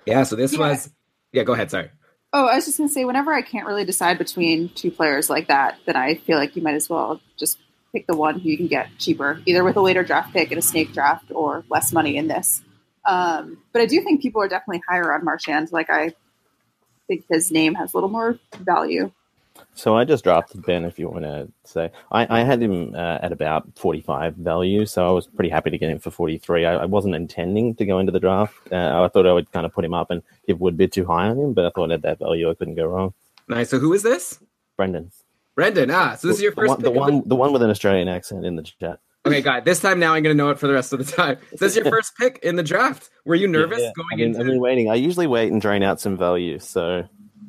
Yeah. 0.05 0.23
So 0.23 0.35
this 0.35 0.53
Yeah. 0.53 0.59
was, 0.59 0.89
yeah, 1.31 1.43
go 1.43 1.53
ahead. 1.53 1.69
Sorry. 1.71 1.91
Oh, 2.35 2.47
I 2.47 2.55
was 2.55 2.65
just 2.65 2.79
gonna 2.79 2.89
say, 2.89 3.05
whenever 3.05 3.31
I 3.31 3.43
can't 3.43 3.67
really 3.67 3.85
decide 3.85 4.17
between 4.17 4.69
two 4.69 4.89
players 4.89 5.29
like 5.29 5.47
that, 5.49 5.77
then 5.85 5.95
I 5.95 6.15
feel 6.15 6.37
like 6.37 6.55
you 6.55 6.63
might 6.63 6.73
as 6.73 6.89
well 6.89 7.21
just 7.37 7.59
pick 7.93 8.07
the 8.07 8.17
one 8.17 8.39
who 8.39 8.49
you 8.49 8.57
can 8.57 8.67
get 8.67 8.89
cheaper, 8.97 9.39
either 9.45 9.63
with 9.63 9.77
a 9.77 9.81
later 9.81 10.03
draft 10.03 10.33
pick 10.33 10.51
in 10.51 10.57
a 10.57 10.61
snake 10.61 10.93
draft 10.93 11.25
or 11.29 11.63
less 11.69 11.93
money 11.93 12.17
in 12.17 12.27
this. 12.27 12.63
Um, 13.05 13.59
but 13.71 13.83
I 13.83 13.85
do 13.85 14.01
think 14.01 14.21
people 14.21 14.41
are 14.41 14.47
definitely 14.47 14.81
higher 14.89 15.13
on 15.13 15.23
Marchand. 15.23 15.71
Like 15.71 15.91
I 15.91 16.13
think 17.07 17.25
his 17.29 17.51
name 17.51 17.75
has 17.75 17.93
a 17.93 17.97
little 17.97 18.09
more 18.09 18.39
value. 18.57 19.11
So 19.75 19.95
I 19.95 20.05
just 20.05 20.23
drafted 20.23 20.65
Benn. 20.65 20.85
If 20.85 20.99
you 20.99 21.09
want 21.09 21.23
to 21.23 21.49
say, 21.63 21.91
I, 22.11 22.41
I 22.41 22.43
had 22.43 22.61
him 22.61 22.93
uh, 22.95 23.19
at 23.21 23.31
about 23.31 23.67
forty-five 23.75 24.35
value, 24.35 24.85
so 24.85 25.07
I 25.07 25.11
was 25.11 25.27
pretty 25.27 25.49
happy 25.49 25.69
to 25.71 25.77
get 25.77 25.89
him 25.89 25.99
for 25.99 26.11
forty-three. 26.11 26.65
I, 26.65 26.75
I 26.75 26.85
wasn't 26.85 27.15
intending 27.15 27.73
to 27.75 27.85
go 27.85 27.99
into 27.99 28.11
the 28.11 28.19
draft. 28.19 28.55
Uh, 28.71 29.03
I 29.03 29.07
thought 29.07 29.25
I 29.25 29.33
would 29.33 29.51
kind 29.51 29.65
of 29.65 29.73
put 29.73 29.83
him 29.83 29.93
up, 29.93 30.11
and 30.11 30.21
people 30.45 30.63
would 30.65 30.77
bid 30.77 30.91
too 30.91 31.05
high 31.05 31.27
on 31.27 31.39
him, 31.39 31.53
but 31.53 31.65
I 31.65 31.69
thought 31.71 31.91
at 31.91 32.03
that 32.03 32.19
value, 32.19 32.49
I 32.49 32.53
couldn't 32.53 32.75
go 32.75 32.85
wrong. 32.85 33.13
Nice. 33.47 33.69
So 33.69 33.79
who 33.79 33.93
is 33.93 34.03
this? 34.03 34.39
Brendan, 34.77 35.11
Brendan. 35.55 35.89
Ah, 35.91 36.15
so 36.15 36.27
this 36.27 36.37
is 36.37 36.43
your 36.43 36.51
the 36.51 36.55
first 36.61 36.69
one, 36.69 36.81
the 36.81 36.89
pick 36.91 36.97
of 36.97 37.01
one, 37.01 37.27
the 37.27 37.35
one 37.35 37.51
with 37.53 37.61
an 37.63 37.69
Australian 37.69 38.07
accent 38.07 38.45
in 38.45 38.55
the 38.55 38.63
chat. 38.63 38.99
Okay, 39.25 39.41
God. 39.41 39.63
This 39.63 39.79
time 39.79 39.99
now 39.99 40.13
I'm 40.13 40.21
going 40.21 40.35
to 40.35 40.43
know 40.43 40.49
it 40.49 40.59
for 40.59 40.67
the 40.67 40.73
rest 40.73 40.91
of 40.91 40.99
the 40.99 41.05
time. 41.09 41.37
So 41.51 41.55
this 41.65 41.71
is 41.71 41.77
your 41.77 41.85
first 41.85 42.15
pick 42.17 42.39
in 42.43 42.57
the 42.57 42.63
draft. 42.63 43.09
Were 43.25 43.35
you 43.35 43.47
nervous 43.47 43.79
Yeah, 43.79 43.91
going 43.95 44.07
I've 44.11 44.17
been, 44.17 44.27
into? 44.27 44.39
I've 44.41 44.45
been 44.47 44.59
waiting. 44.59 44.89
I 44.91 44.95
usually 44.95 45.27
wait 45.27 45.49
and 45.51 45.61
drain 45.61 45.81
out 45.81 46.01
some 46.01 46.17
value, 46.17 46.59
so 46.59 47.07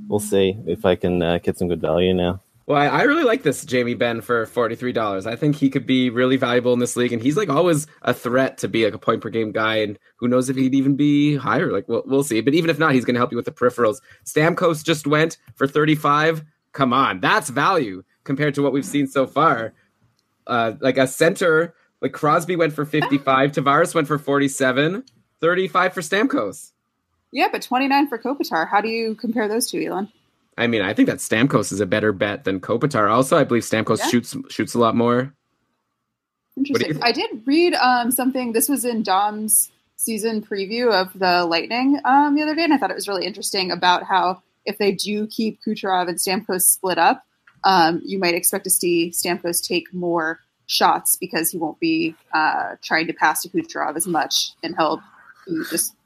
we'll 0.08 0.20
see 0.20 0.58
if 0.66 0.84
I 0.84 0.94
can 0.94 1.22
uh, 1.22 1.38
get 1.38 1.58
some 1.58 1.68
good 1.68 1.80
value 1.80 2.14
now. 2.14 2.40
Well, 2.66 2.80
I, 2.80 2.86
I 2.86 3.02
really 3.02 3.24
like 3.24 3.42
this 3.42 3.64
Jamie 3.64 3.94
Benn 3.94 4.22
for 4.22 4.46
forty 4.46 4.74
three 4.74 4.92
dollars. 4.92 5.26
I 5.26 5.36
think 5.36 5.56
he 5.56 5.68
could 5.68 5.86
be 5.86 6.08
really 6.08 6.36
valuable 6.36 6.72
in 6.72 6.78
this 6.78 6.96
league, 6.96 7.12
and 7.12 7.20
he's 7.22 7.36
like 7.36 7.50
always 7.50 7.86
a 8.02 8.14
threat 8.14 8.56
to 8.58 8.68
be 8.68 8.84
like 8.84 8.94
a 8.94 8.98
point 8.98 9.20
per 9.20 9.28
game 9.28 9.52
guy. 9.52 9.76
And 9.76 9.98
who 10.16 10.28
knows 10.28 10.48
if 10.48 10.56
he'd 10.56 10.74
even 10.74 10.96
be 10.96 11.36
higher? 11.36 11.70
Like 11.70 11.88
we'll 11.88 12.04
we'll 12.06 12.24
see. 12.24 12.40
But 12.40 12.54
even 12.54 12.70
if 12.70 12.78
not, 12.78 12.92
he's 12.94 13.04
going 13.04 13.14
to 13.14 13.20
help 13.20 13.32
you 13.32 13.36
with 13.36 13.44
the 13.44 13.52
peripherals. 13.52 14.00
Stamkos 14.24 14.82
just 14.82 15.06
went 15.06 15.36
for 15.56 15.66
thirty 15.66 15.94
five. 15.94 16.42
Come 16.72 16.92
on, 16.92 17.20
that's 17.20 17.50
value 17.50 18.02
compared 18.24 18.54
to 18.54 18.62
what 18.62 18.72
we've 18.72 18.84
seen 18.84 19.06
so 19.06 19.26
far. 19.26 19.74
Uh, 20.46 20.72
like 20.80 20.96
a 20.96 21.06
center, 21.06 21.74
like 22.00 22.12
Crosby 22.12 22.56
went 22.56 22.72
for 22.72 22.86
fifty 22.86 23.18
five. 23.18 23.52
Tavares 23.52 23.94
went 23.94 24.08
for 24.08 24.18
47. 24.18 25.04
35 25.44 25.92
for 25.92 26.00
Stamkos. 26.00 26.72
Yeah, 27.34 27.48
but 27.50 27.62
29 27.62 28.06
for 28.06 28.16
Kopitar. 28.16 28.68
How 28.68 28.80
do 28.80 28.88
you 28.88 29.16
compare 29.16 29.48
those 29.48 29.68
two, 29.68 29.80
Elon? 29.80 30.08
I 30.56 30.68
mean, 30.68 30.82
I 30.82 30.94
think 30.94 31.08
that 31.08 31.18
Stamkos 31.18 31.72
is 31.72 31.80
a 31.80 31.86
better 31.86 32.12
bet 32.12 32.44
than 32.44 32.60
Kopitar. 32.60 33.10
Also, 33.10 33.36
I 33.36 33.42
believe 33.42 33.64
Stamkos 33.64 33.98
Yeah. 33.98 34.06
shoots 34.06 34.36
shoots 34.50 34.74
a 34.74 34.78
lot 34.78 34.94
more. 34.94 35.34
Interesting. 36.56 37.02
I 37.02 37.10
did 37.10 37.42
read 37.44 37.74
um, 37.74 38.12
something. 38.12 38.52
This 38.52 38.68
was 38.68 38.84
in 38.84 39.02
Dom's 39.02 39.72
season 39.96 40.42
preview 40.42 40.92
of 40.92 41.18
the 41.18 41.44
Lightning 41.44 41.98
um, 42.04 42.36
the 42.36 42.42
other 42.42 42.54
day, 42.54 42.62
and 42.62 42.72
I 42.72 42.78
thought 42.78 42.92
it 42.92 42.94
was 42.94 43.08
really 43.08 43.26
interesting 43.26 43.72
about 43.72 44.04
how 44.04 44.40
if 44.64 44.78
they 44.78 44.92
do 44.92 45.26
keep 45.26 45.58
Kucherov 45.66 46.08
and 46.08 46.18
Stamkos 46.18 46.62
split 46.62 46.98
up, 46.98 47.24
um, 47.64 48.00
you 48.04 48.20
might 48.20 48.36
expect 48.36 48.62
to 48.62 48.70
see 48.70 49.10
Stamkos 49.10 49.66
take 49.66 49.92
more 49.92 50.38
shots 50.66 51.16
because 51.16 51.50
he 51.50 51.58
won't 51.58 51.80
be 51.80 52.14
uh, 52.32 52.76
trying 52.80 53.08
to 53.08 53.12
pass 53.12 53.42
to 53.42 53.48
Kucherov 53.48 53.96
as 53.96 54.06
much, 54.06 54.52
and 54.62 54.76
he'll 54.76 55.02
just 55.68 55.96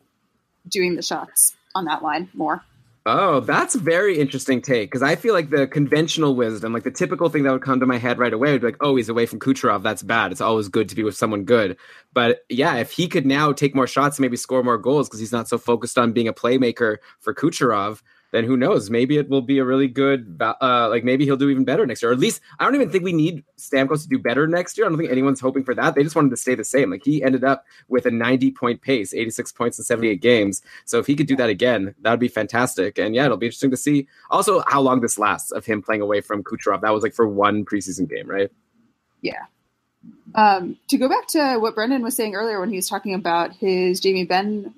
doing 0.69 0.97
the 0.97 1.03
shots 1.03 1.57
on 1.75 1.85
that 1.87 2.03
line 2.03 2.29
more. 2.35 2.63
Oh, 3.11 3.41
that's 3.41 3.75
a 3.75 3.79
very 3.79 4.19
interesting 4.19 4.61
take 4.61 4.91
because 4.91 5.03
I 5.03 5.17
feel 5.17 5.33
like 5.33 5.49
the 5.49 5.67
conventional 5.67 6.35
wisdom, 6.35 6.75
like 6.75 6.83
the 6.83 6.91
typical 6.91 7.31
thing 7.31 7.43
that 7.45 7.53
would 7.53 7.63
come 7.63 7.81
to 7.81 7.87
my 7.87 7.97
head 7.97 8.19
right 8.19 8.35
away, 8.35 8.53
would 8.53 8.61
be 8.61 8.67
like, 8.67 8.77
"Oh, 8.83 8.97
he's 8.97 9.09
away 9.09 9.25
from 9.25 9.39
Kucherov. 9.39 9.83
That's 9.83 10.03
bad. 10.03 10.31
It's 10.31 10.43
always 10.43 10.69
good 10.69 10.91
to 10.91 10.95
be 10.95 11.03
with 11.03 11.17
someone 11.17 11.45
good." 11.45 11.79
But 12.13 12.45
yeah, 12.51 12.77
if 12.77 12.91
he 12.91 13.09
could 13.09 13.25
now 13.25 13.53
take 13.53 13.75
more 13.75 13.87
shots 13.87 14.19
and 14.19 14.25
maybe 14.25 14.37
score 14.37 14.63
more 14.63 14.77
goals 14.77 15.09
because 15.09 15.21
he's 15.21 15.33
not 15.33 15.49
so 15.49 15.57
focused 15.57 15.97
on 15.97 16.13
being 16.13 16.29
a 16.29 16.35
playmaker 16.35 16.99
for 17.21 17.33
Kucherov, 17.33 18.03
then 18.31 18.45
who 18.45 18.57
knows? 18.57 18.91
Maybe 18.91 19.17
it 19.17 19.29
will 19.29 19.43
be 19.43 19.59
a 19.59 19.65
really 19.65 19.89
good, 19.89 20.41
uh, 20.41 20.89
like 20.91 21.03
maybe 21.03 21.25
he'll 21.25 21.37
do 21.37 21.49
even 21.49 21.65
better 21.65 21.87
next 21.87 22.03
year. 22.03 22.11
Or 22.11 22.15
at 22.15 22.21
least 22.21 22.41
I 22.59 22.65
don't 22.65 22.75
even 22.75 22.91
think 22.91 23.05
we 23.05 23.13
need 23.13 23.45
Stamkos 23.57 24.03
to 24.03 24.09
do 24.09 24.19
better 24.19 24.47
next 24.47 24.77
year. 24.77 24.87
I 24.87 24.91
don't 24.91 24.99
think 24.99 25.11
anyone's 25.11 25.41
hoping 25.41 25.65
for 25.65 25.75
that. 25.75 25.95
They 25.95 26.03
just 26.03 26.15
wanted 26.15 26.31
to 26.31 26.37
stay 26.37 26.55
the 26.55 26.65
same. 26.65 26.91
Like 26.91 27.05
he 27.05 27.23
ended 27.23 27.45
up 27.45 27.65
with 27.89 28.05
a 28.07 28.11
90 28.11 28.51
point 28.53 28.83
pace, 28.83 29.15
86 29.15 29.53
points 29.53 29.79
in 29.79 29.85
78 29.85 30.21
games. 30.21 30.63
So 30.85 30.99
if 30.99 31.07
he 31.07 31.17
could 31.17 31.27
do 31.27 31.37
that 31.37 31.49
again, 31.49 31.95
that 32.03 32.11
would 32.11 32.21
be 32.21 32.29
fantastic. 32.29 32.99
And 32.99 33.15
yeah, 33.15 33.25
it'll 33.25 33.39
be 33.39 33.47
interesting 33.47 33.71
to 33.71 33.77
see 33.77 34.07
also 34.31 34.63
how 34.67 34.81
long 34.81 35.01
this 35.01 35.19
lasts 35.19 35.51
of 35.51 35.65
him 35.65 35.83
playing 35.83 36.03
away 36.03 36.21
from 36.21 36.45
Kucherov. 36.45 36.83
That 36.83 36.93
was 36.93 37.03
like 37.03 37.15
for 37.15 37.27
one 37.27 37.65
preseason 37.65 38.09
game, 38.09 38.29
right? 38.29 38.51
Yeah. 39.23 39.47
Um, 40.35 40.77
to 40.89 40.99
go 40.99 41.09
back 41.09 41.27
to 41.29 41.57
what 41.59 41.75
Brendan 41.75 42.03
was 42.03 42.15
saying 42.15 42.35
earlier 42.35 42.61
when 42.61 42.69
he 42.69 42.77
was 42.77 42.89
talking 42.89 43.15
about 43.15 43.55
his 43.55 44.01
Jamie 44.01 44.27
Benn 44.27 44.75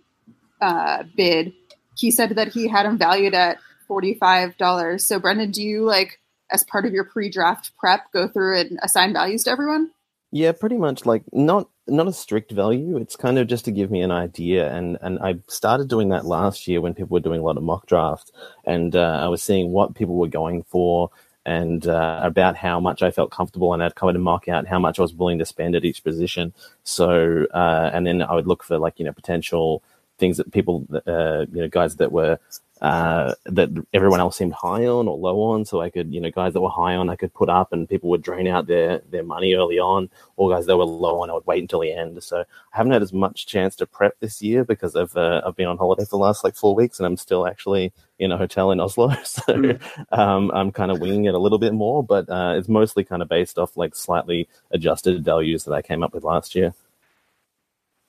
uh, 0.61 1.05
bid, 1.17 1.53
he 2.01 2.11
said 2.11 2.31
that 2.31 2.49
he 2.49 2.69
had 2.69 2.87
him 2.87 2.99
valued 2.99 3.35
at 3.35 3.59
forty-five 3.87 4.57
dollars. 4.57 5.07
So, 5.07 5.19
Brendan, 5.19 5.51
do 5.51 5.63
you 5.63 5.85
like, 5.85 6.21
as 6.51 6.65
part 6.65 6.87
of 6.87 6.93
your 6.93 7.05
pre-draft 7.05 7.73
prep, 7.79 8.11
go 8.13 8.27
through 8.29 8.61
and 8.61 8.79
assign 8.83 9.13
values 9.13 9.45
to 9.45 9.51
everyone? 9.51 9.91
Yeah, 10.33 10.53
pretty 10.53 10.77
much 10.77 11.05
like 11.07 11.25
not 11.33 11.69
not 11.87 12.07
a 12.07 12.13
strict 12.13 12.53
value. 12.53 12.97
It's 12.97 13.17
kind 13.17 13.39
of 13.39 13.49
just 13.49 13.65
to 13.65 13.73
give 13.73 13.91
me 13.91 14.01
an 14.01 14.13
idea, 14.13 14.73
and 14.73 14.97
and 15.03 15.19
I 15.19 15.41
started 15.49 15.89
doing 15.89 16.11
that 16.11 16.25
last 16.25 16.69
year 16.69 16.81
when 16.81 16.95
people 16.95 17.15
were 17.15 17.21
doing 17.21 17.41
a 17.41 17.45
lot 17.45 17.57
of 17.57 17.65
mock 17.65 17.87
drafts, 17.87 18.31
and 18.65 18.95
uh, 18.95 19.21
I 19.23 19.29
was 19.29 19.43
seeing 19.43 19.71
what 19.71 19.95
people 19.95 20.17
were 20.17 20.29
going 20.29 20.63
for 20.63 21.11
and 21.47 21.87
uh, 21.87 22.21
about 22.23 22.55
how 22.57 22.79
much 22.79 23.03
I 23.03 23.11
felt 23.11 23.31
comfortable, 23.31 23.73
and 23.73 23.83
I'd 23.83 23.95
kind 23.95 24.15
of 24.15 24.23
mark 24.23 24.47
out 24.49 24.67
how 24.67 24.79
much 24.79 24.99
I 24.99 25.03
was 25.03 25.15
willing 25.15 25.39
to 25.39 25.47
spend 25.47 25.75
at 25.75 25.85
each 25.85 26.05
position. 26.05 26.53
So, 26.85 27.47
uh, 27.53 27.91
and 27.93 28.07
then 28.07 28.23
I 28.23 28.35
would 28.35 28.47
look 28.47 28.63
for 28.63 28.79
like 28.79 28.99
you 28.99 29.05
know 29.05 29.13
potential 29.13 29.83
things 30.21 30.37
that 30.37 30.53
people, 30.53 30.87
uh, 31.07 31.47
you 31.53 31.63
know, 31.63 31.69
guys 31.69 31.97
that 31.97 32.13
were 32.13 32.39
uh, 32.81 33.35
that 33.45 33.69
everyone 33.93 34.21
else 34.21 34.39
seemed 34.39 34.55
high 34.55 34.87
on 34.87 35.07
or 35.07 35.19
low 35.19 35.43
on. 35.43 35.65
So 35.67 35.83
I 35.83 35.91
could, 35.91 36.15
you 36.15 36.21
know, 36.21 36.31
guys 36.31 36.55
that 36.55 36.63
were 36.63 36.71
high 36.71 36.95
on, 36.95 37.11
I 37.11 37.17
could 37.17 37.35
put 37.35 37.51
up, 37.51 37.73
and 37.73 37.89
people 37.89 38.09
would 38.11 38.23
drain 38.23 38.47
out 38.49 38.67
their 38.67 39.03
their 39.11 39.23
money 39.23 39.55
early 39.55 39.79
on. 39.79 40.09
Or 40.37 40.51
guys 40.51 40.67
that 40.67 40.79
were 40.79 40.85
low 40.85 41.23
on, 41.23 41.31
I 41.31 41.35
would 41.35 41.47
wait 41.47 41.61
until 41.61 41.81
the 41.81 41.93
end. 41.93 42.23
So 42.23 42.41
I 42.41 42.77
haven't 42.77 42.93
had 42.93 43.03
as 43.03 43.13
much 43.13 43.47
chance 43.47 43.77
to 43.77 43.87
prep 43.87 44.19
this 44.21 44.41
year 44.41 44.65
because 44.65 44.97
I've 44.97 45.15
uh, 45.17 45.43
I've 45.45 45.57
been 45.57 45.69
on 45.69 45.77
holiday 45.77 46.05
for 46.05 46.11
the 46.11 46.19
last 46.19 46.43
like 46.43 46.57
four 46.57 46.75
weeks, 46.75 46.99
and 46.99 47.07
I'm 47.07 47.19
still 47.19 47.47
actually 47.47 47.93
in 48.19 48.33
a 48.33 48.39
hotel 48.39 48.71
in 48.71 48.81
Oslo. 48.81 49.15
So 49.25 49.79
um, 50.13 50.51
I'm 50.53 50.73
kind 50.73 50.91
of 50.91 51.01
winging 51.01 51.27
it 51.27 51.35
a 51.35 51.39
little 51.39 51.59
bit 51.59 51.73
more, 51.75 52.03
but 52.03 52.29
uh, 52.29 52.55
it's 52.57 52.69
mostly 52.69 53.05
kind 53.05 53.23
of 53.23 53.29
based 53.29 53.59
off 53.59 53.77
like 53.77 53.95
slightly 53.95 54.49
adjusted 54.71 55.25
values 55.25 55.65
that 55.65 55.73
I 55.73 55.83
came 55.83 56.03
up 56.03 56.15
with 56.15 56.25
last 56.25 56.55
year. 56.55 56.75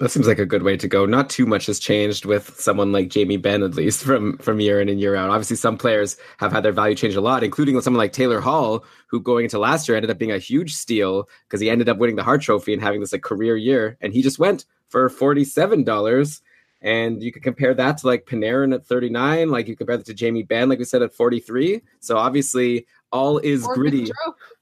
That 0.01 0.09
seems 0.09 0.25
like 0.25 0.39
a 0.39 0.47
good 0.47 0.63
way 0.63 0.77
to 0.77 0.87
go. 0.87 1.05
Not 1.05 1.29
too 1.29 1.45
much 1.45 1.67
has 1.67 1.77
changed 1.77 2.25
with 2.25 2.59
someone 2.59 2.91
like 2.91 3.09
Jamie 3.09 3.37
Benn, 3.37 3.61
at 3.61 3.75
least 3.75 4.03
from 4.03 4.35
from 4.39 4.59
year 4.59 4.81
in 4.81 4.89
and 4.89 4.99
year 4.99 5.15
out. 5.15 5.29
Obviously, 5.29 5.57
some 5.57 5.77
players 5.77 6.17
have 6.37 6.51
had 6.51 6.63
their 6.63 6.71
value 6.71 6.95
change 6.95 7.13
a 7.13 7.21
lot, 7.21 7.43
including 7.43 7.75
with 7.75 7.83
someone 7.83 7.99
like 7.99 8.11
Taylor 8.11 8.39
Hall, 8.39 8.83
who 9.05 9.19
going 9.19 9.43
into 9.43 9.59
last 9.59 9.87
year 9.87 9.95
ended 9.95 10.09
up 10.09 10.17
being 10.17 10.31
a 10.31 10.39
huge 10.39 10.73
steal 10.73 11.29
because 11.47 11.61
he 11.61 11.69
ended 11.69 11.87
up 11.87 11.99
winning 11.99 12.15
the 12.15 12.23
Hart 12.23 12.41
Trophy 12.41 12.73
and 12.73 12.81
having 12.81 12.99
this 12.99 13.11
like 13.11 13.21
career 13.21 13.55
year, 13.55 13.95
and 14.01 14.11
he 14.11 14.23
just 14.23 14.39
went 14.39 14.65
for 14.89 15.07
forty 15.07 15.45
seven 15.45 15.83
dollars. 15.83 16.41
And 16.81 17.21
you 17.21 17.31
could 17.31 17.43
compare 17.43 17.75
that 17.75 17.99
to 17.99 18.07
like 18.07 18.25
Panarin 18.25 18.73
at 18.73 18.87
39, 18.87 19.49
like 19.49 19.67
you 19.67 19.75
compare 19.75 19.97
that 19.97 20.05
to 20.07 20.15
Jamie 20.15 20.41
Benn, 20.41 20.67
like 20.67 20.79
we 20.79 20.85
said, 20.85 21.03
at 21.03 21.13
43. 21.13 21.79
So 21.99 22.17
obviously, 22.17 22.87
all 23.11 23.37
is 23.37 23.67
Or 23.67 23.75
gritty. 23.75 24.09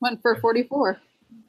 Went 0.01 0.21
for 0.21 0.35
44. 0.35 0.99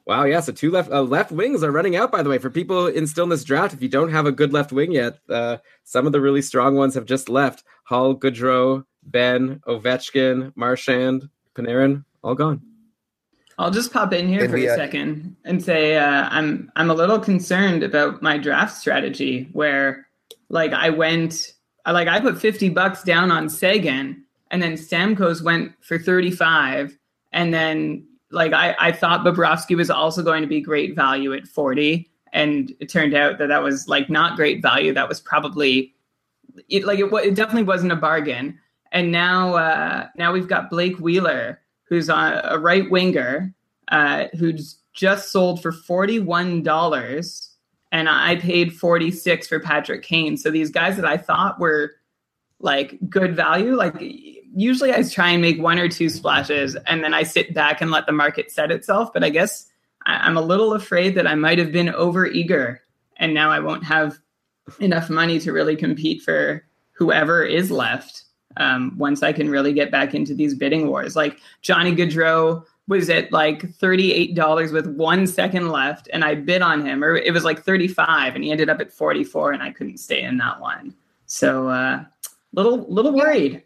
Wow, 0.05 0.23
yeah. 0.23 0.39
So 0.39 0.51
two 0.51 0.71
left 0.71 0.91
uh, 0.91 1.01
left 1.01 1.31
wings 1.31 1.63
are 1.63 1.71
running 1.71 1.95
out. 1.95 2.11
By 2.11 2.23
the 2.23 2.29
way, 2.29 2.37
for 2.37 2.49
people 2.49 2.87
in 2.87 3.07
still 3.07 3.25
in 3.25 3.29
this 3.29 3.43
draft, 3.43 3.73
if 3.73 3.81
you 3.81 3.89
don't 3.89 4.11
have 4.11 4.25
a 4.25 4.31
good 4.31 4.51
left 4.51 4.71
wing 4.71 4.91
yet, 4.91 5.19
uh, 5.29 5.57
some 5.83 6.05
of 6.05 6.11
the 6.11 6.21
really 6.21 6.41
strong 6.41 6.75
ones 6.75 6.95
have 6.95 7.05
just 7.05 7.29
left. 7.29 7.63
Hall, 7.83 8.15
Gaudreau, 8.15 8.83
Benn, 9.03 9.61
Ovechkin, 9.67 10.53
Marchand, 10.55 11.29
Panarin, 11.55 12.03
all 12.23 12.35
gone. 12.35 12.61
I'll 13.57 13.71
just 13.71 13.93
pop 13.93 14.11
in 14.11 14.27
here 14.27 14.41
And 14.41 14.49
for 14.49 14.55
we, 14.55 14.67
a 14.67 14.73
uh, 14.73 14.75
second 14.75 15.35
and 15.45 15.63
say 15.63 15.97
uh, 15.97 16.27
I'm 16.31 16.71
I'm 16.75 16.89
a 16.89 16.95
little 16.95 17.19
concerned 17.19 17.83
about 17.83 18.21
my 18.21 18.37
draft 18.37 18.75
strategy 18.75 19.49
where 19.53 20.07
like 20.49 20.73
I 20.73 20.89
went 20.89 21.53
like 21.85 22.07
I 22.07 22.19
put 22.19 22.39
50 22.39 22.69
bucks 22.69 23.03
down 23.03 23.29
on 23.29 23.49
Seguin 23.49 24.23
and 24.49 24.63
then 24.63 24.73
Stamkos 24.73 25.43
went 25.43 25.73
for 25.81 25.99
35 25.99 26.97
and 27.31 27.53
then 27.53 28.07
like 28.31 28.53
I, 28.53 28.75
I 28.79 28.91
thought 28.91 29.25
Bobrovsky 29.25 29.75
was 29.75 29.89
also 29.89 30.23
going 30.23 30.41
to 30.41 30.47
be 30.47 30.61
great 30.61 30.95
value 30.95 31.33
at 31.33 31.47
40 31.47 32.09
and 32.33 32.73
it 32.79 32.89
turned 32.89 33.13
out 33.13 33.37
that 33.37 33.47
that 33.47 33.61
was 33.61 33.87
like 33.87 34.09
not 34.09 34.35
great 34.35 34.61
value. 34.61 34.93
That 34.93 35.09
was 35.09 35.19
probably 35.19 35.93
it 36.69 36.85
like 36.85 36.99
it, 36.99 37.11
it 37.13 37.35
definitely 37.35 37.63
wasn't 37.63 37.91
a 37.91 37.97
bargain. 37.97 38.57
And 38.91 39.11
now 39.11 39.55
uh 39.55 40.07
now 40.15 40.31
we've 40.31 40.47
got 40.47 40.69
Blake 40.69 40.99
Wheeler 40.99 41.59
who's 41.83 42.09
a 42.09 42.57
right 42.59 42.89
winger 42.89 43.53
uh 43.89 44.27
who's 44.37 44.77
just 44.93 45.31
sold 45.31 45.61
for 45.61 45.71
$41 45.71 47.47
and 47.93 48.09
I 48.09 48.37
paid 48.37 48.73
46 48.73 49.47
for 49.47 49.59
Patrick 49.59 50.03
Kane. 50.03 50.37
So 50.37 50.51
these 50.51 50.69
guys 50.69 50.95
that 50.95 51.05
I 51.05 51.17
thought 51.17 51.59
were 51.59 51.93
like 52.59 52.97
good 53.09 53.35
value 53.35 53.75
like 53.75 53.95
usually 54.55 54.93
I 54.93 55.03
try 55.03 55.29
and 55.29 55.41
make 55.41 55.61
one 55.61 55.79
or 55.79 55.87
two 55.87 56.09
splashes 56.09 56.75
and 56.87 57.03
then 57.03 57.13
I 57.13 57.23
sit 57.23 57.53
back 57.53 57.81
and 57.81 57.91
let 57.91 58.05
the 58.05 58.11
market 58.11 58.51
set 58.51 58.71
itself 58.71 59.13
but 59.13 59.23
I 59.23 59.29
guess 59.29 59.67
I- 60.05 60.17
I'm 60.17 60.37
a 60.37 60.41
little 60.41 60.73
afraid 60.73 61.15
that 61.15 61.27
I 61.27 61.35
might 61.35 61.59
have 61.59 61.71
been 61.71 61.89
over 61.89 62.25
eager 62.27 62.81
and 63.17 63.33
now 63.33 63.51
I 63.51 63.59
won't 63.59 63.83
have 63.83 64.17
enough 64.79 65.09
money 65.09 65.39
to 65.39 65.51
really 65.53 65.75
compete 65.75 66.21
for 66.21 66.65
whoever 66.93 67.43
is 67.43 67.71
left. 67.71 68.23
um, 68.57 68.93
once 68.97 69.23
I 69.23 69.31
can 69.31 69.49
really 69.49 69.71
get 69.71 69.91
back 69.91 70.13
into 70.13 70.33
these 70.35 70.53
bidding 70.53 70.87
wars. 70.87 71.15
Like 71.15 71.39
Johnny 71.61 71.95
Gaudreau 71.95 72.65
was 72.89 73.09
at 73.09 73.31
like 73.31 73.61
$38 73.79 74.73
with 74.73 74.87
one 74.87 75.25
second 75.25 75.69
left, 75.69 76.09
and 76.11 76.21
I 76.25 76.35
bid 76.35 76.61
on 76.61 76.85
him, 76.85 77.01
or 77.01 77.15
it 77.15 77.33
was 77.33 77.45
like 77.45 77.63
35 77.63 78.35
and 78.35 78.43
he 78.43 78.51
ended 78.51 78.69
up 78.69 78.81
at 78.81 78.91
44 78.91 79.53
and 79.53 79.63
I 79.63 79.71
couldn't 79.71 79.99
stay 79.99 80.21
in 80.23 80.37
that 80.39 80.59
one. 80.59 80.93
So, 81.27 81.69
uh, 81.69 82.03
little, 82.51 82.79
little 82.93 83.13
worried. 83.13 83.63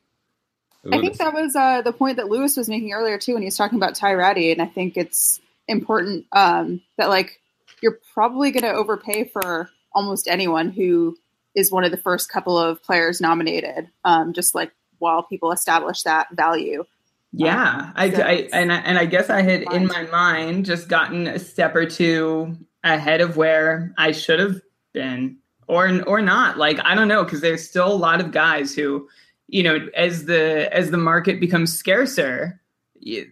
I 0.91 0.99
think 0.99 1.17
that 1.17 1.33
was 1.33 1.55
uh, 1.55 1.81
the 1.81 1.93
point 1.93 2.17
that 2.17 2.29
Lewis 2.29 2.55
was 2.57 2.69
making 2.69 2.91
earlier 2.91 3.17
too 3.17 3.33
when 3.33 3.41
he 3.41 3.47
was 3.47 3.57
talking 3.57 3.77
about 3.77 3.95
Ty 3.95 4.13
Rattie, 4.13 4.51
and 4.51 4.61
I 4.61 4.67
think 4.67 4.97
it's 4.97 5.39
important 5.67 6.25
um, 6.31 6.81
that 6.97 7.09
like 7.09 7.41
you're 7.81 7.99
probably 8.13 8.51
going 8.51 8.63
to 8.63 8.73
overpay 8.73 9.25
for 9.25 9.69
almost 9.93 10.27
anyone 10.27 10.69
who 10.69 11.17
is 11.55 11.71
one 11.71 11.83
of 11.83 11.91
the 11.91 11.97
first 11.97 12.29
couple 12.29 12.57
of 12.57 12.83
players 12.83 13.21
nominated, 13.21 13.89
um, 14.03 14.33
just 14.33 14.53
like 14.53 14.71
while 14.99 15.23
people 15.23 15.51
establish 15.51 16.03
that 16.03 16.27
value. 16.33 16.85
Yeah, 17.31 17.91
I, 17.95 18.11
so 18.11 18.21
I 18.21 18.47
and 18.53 18.71
I, 18.71 18.77
and 18.77 18.97
I 18.97 19.05
guess 19.05 19.29
I 19.29 19.41
had 19.41 19.63
in 19.73 19.87
my 19.87 20.03
mind 20.03 20.65
just 20.65 20.87
gotten 20.87 21.27
a 21.27 21.39
step 21.39 21.75
or 21.75 21.85
two 21.85 22.55
ahead 22.83 23.19
of 23.19 23.35
where 23.35 23.93
I 23.97 24.11
should 24.11 24.39
have 24.39 24.61
been, 24.93 25.37
or 25.67 26.01
or 26.07 26.21
not. 26.21 26.57
Like 26.57 26.79
I 26.83 26.95
don't 26.95 27.09
know, 27.09 27.23
because 27.23 27.41
there's 27.41 27.67
still 27.67 27.91
a 27.91 27.93
lot 27.93 28.21
of 28.21 28.31
guys 28.31 28.73
who, 28.73 29.09
you 29.47 29.63
know, 29.63 29.87
as 29.95 30.25
the 30.25 30.69
as 30.71 30.91
the 30.91 30.97
market 30.97 31.39
becomes 31.39 31.77
scarcer, 31.77 32.59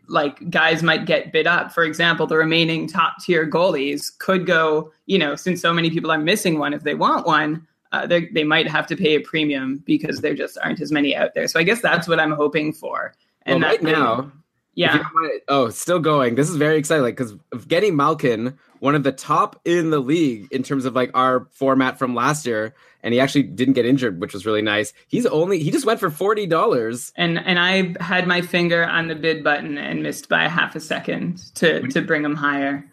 like 0.08 0.49
guys 0.49 0.84
might 0.84 1.06
get 1.06 1.32
bid 1.32 1.47
up. 1.47 1.71
For 1.71 1.84
example, 1.84 2.28
the 2.28 2.38
remaining 2.38 2.88
top 2.88 3.15
tier 3.23 3.49
goalies 3.49 4.17
could 4.17 4.45
go. 4.45 4.91
You 5.06 5.19
know, 5.19 5.36
since 5.36 5.62
so 5.62 5.73
many 5.73 5.89
people 5.89 6.12
are 6.12 6.17
missing 6.17 6.60
one, 6.60 6.73
if 6.73 6.84
they 6.84 6.95
want 6.95 7.26
one. 7.26 7.67
Uh, 7.91 8.08
they 8.08 8.26
they 8.28 8.43
might 8.43 8.67
have 8.67 8.88
to 8.88 8.95
pay 8.95 9.15
a 9.15 9.21
premium 9.21 9.84
because 9.86 10.19
there 10.19 10.34
just 10.34 10.58
aren't 10.63 10.82
as 10.82 10.91
many 10.91 11.15
out 11.15 11.36
there. 11.36 11.47
So 11.47 11.60
I 11.60 11.63
guess 11.63 11.80
that's 11.80 12.08
what 12.08 12.19
I'm 12.19 12.32
hoping 12.32 12.73
for. 12.73 13.13
Well, 13.45 13.60
that 13.60 13.67
right 13.67 13.84
now, 13.84 14.32
yeah, 14.75 15.03
oh, 15.47 15.69
still 15.69 15.99
going. 15.99 16.36
This 16.36 16.49
is 16.49 16.55
very 16.55 16.77
exciting. 16.77 17.03
Like, 17.03 17.17
because 17.17 17.36
getting 17.67 17.95
Malkin, 17.95 18.57
one 18.79 18.95
of 18.95 19.03
the 19.03 19.12
top 19.12 19.59
in 19.65 19.91
the 19.91 19.99
league 19.99 20.47
in 20.51 20.63
terms 20.63 20.86
of 20.86 20.95
like 20.95 21.12
our 21.13 21.47
format 21.51 21.99
from 21.99 22.15
last 22.15 22.45
year, 22.45 22.73
and 23.03 23.13
he 23.13 23.19
actually 23.19 23.43
didn't 23.43 23.75
get 23.75 23.86
injured, 23.86 24.19
which 24.19 24.33
was 24.33 24.45
really 24.45 24.62
nice. 24.62 24.91
He's 25.07 25.25
only 25.27 25.59
he 25.59 25.69
just 25.69 25.86
went 25.86 25.99
for 25.99 26.09
forty 26.09 26.47
dollars. 26.47 27.12
and 27.15 27.38
and 27.39 27.59
I 27.59 27.95
had 28.03 28.27
my 28.27 28.41
finger 28.41 28.86
on 28.86 29.07
the 29.07 29.15
bid 29.15 29.43
button 29.43 29.77
and 29.77 30.01
missed 30.01 30.27
by 30.27 30.47
half 30.47 30.75
a 30.75 30.79
second 30.79 31.43
to 31.55 31.88
to 31.89 32.01
bring 32.01 32.25
him 32.25 32.36
higher. 32.36 32.89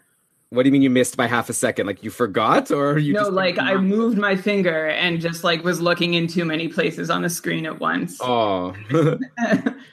What 0.51 0.63
do 0.63 0.67
you 0.67 0.73
mean 0.73 0.81
you 0.81 0.89
missed 0.89 1.15
by 1.15 1.27
half 1.27 1.49
a 1.49 1.53
second? 1.53 1.87
Like 1.87 2.03
you 2.03 2.09
forgot, 2.09 2.71
or 2.71 2.97
you? 2.97 3.13
no, 3.13 3.29
like 3.29 3.57
I 3.57 3.77
moved 3.77 4.17
my 4.17 4.35
finger 4.35 4.87
and 4.87 5.21
just 5.21 5.45
like 5.45 5.63
was 5.63 5.79
looking 5.79 6.13
in 6.15 6.27
too 6.27 6.43
many 6.43 6.67
places 6.67 7.09
on 7.09 7.21
the 7.21 7.29
screen 7.29 7.65
at 7.65 7.79
once. 7.79 8.17
Oh, 8.19 8.75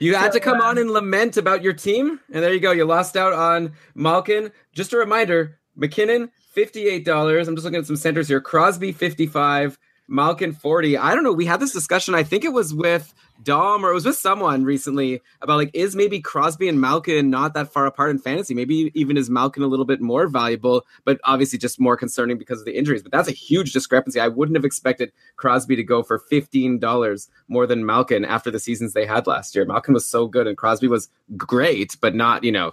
you 0.01 0.16
had 0.16 0.33
to 0.33 0.40
come 0.40 0.61
on 0.61 0.73
um, 0.73 0.79
and 0.79 0.90
lament 0.90 1.37
about 1.37 1.62
your 1.62 1.75
team, 1.75 2.18
and 2.33 2.42
there 2.42 2.53
you 2.53 2.59
go. 2.59 2.73
You 2.73 2.87
lost 2.87 3.16
out 3.16 3.33
on 3.35 3.73
Malkin. 3.94 4.51
Just 4.73 4.92
a 4.92 4.97
reminder: 4.97 5.61
MacKinnon, 5.77 6.29
fifty-eight 6.51 7.05
dollars. 7.05 7.47
I'm 7.47 7.55
just 7.55 7.64
looking 7.64 7.79
at 7.79 7.87
some 7.87 7.94
centers 7.94 8.27
here. 8.27 8.40
Crosby, 8.40 8.90
fifty-five. 8.90 9.79
Malkin, 10.09 10.53
forty. 10.53 10.97
I 10.97 11.14
don't 11.14 11.23
know. 11.23 11.33
We 11.33 11.44
had 11.44 11.61
this 11.61 11.73
discussion. 11.73 12.14
I 12.14 12.23
think 12.23 12.42
it 12.42 12.53
was 12.53 12.73
with 12.73 13.12
Dom 13.42 13.85
or 13.85 13.90
it 13.90 13.94
was 13.94 14.07
with 14.07 14.16
someone 14.16 14.64
recently 14.64 15.21
about 15.42 15.59
like 15.59 15.71
is 15.75 15.94
maybe 15.94 16.18
Crosby 16.18 16.66
and 16.66 16.81
Malkin 16.81 17.29
not 17.29 17.53
that 17.53 17.71
far 17.71 17.85
apart 17.85 18.11
in 18.11 18.18
fantasy? 18.18 18.55
Maybe 18.55 18.90
even 18.94 19.18
is 19.18 19.29
Malkin 19.29 19.62
a 19.62 19.66
little 19.66 19.85
bit 19.85 20.01
more 20.01 20.27
valuable, 20.27 20.87
but 21.05 21.21
obviously 21.25 21.59
just 21.59 21.79
more 21.79 21.97
concerning 21.97 22.38
because 22.38 22.59
of 22.59 22.64
the 22.64 22.77
injuries. 22.77 23.03
But 23.03 23.12
that's 23.12 23.29
a 23.29 23.33
huge 23.33 23.73
discrepancy. 23.73 24.18
I 24.18 24.29
wouldn't 24.29 24.57
have 24.57 24.64
expected 24.64 25.12
Crosby 25.37 25.77
to 25.77 25.85
go 25.85 26.03
for 26.03 26.18
fifteen 26.18 26.79
dollars 26.79 27.29
more 27.49 27.66
than 27.66 27.85
Malkin 27.85 28.25
after 28.25 28.51
the 28.51 28.59
seasons 28.59 28.94
they 28.94 29.07
had 29.07 29.27
last 29.27 29.55
year. 29.55 29.66
Malkin 29.66 29.92
was 29.92 30.07
so 30.07 30.27
good 30.27 30.47
and 30.47 30.57
Crosby 30.57 30.88
was 30.88 31.11
great, 31.37 31.97
but 32.01 32.14
not 32.14 32.44
you 32.44 32.53
know 32.53 32.73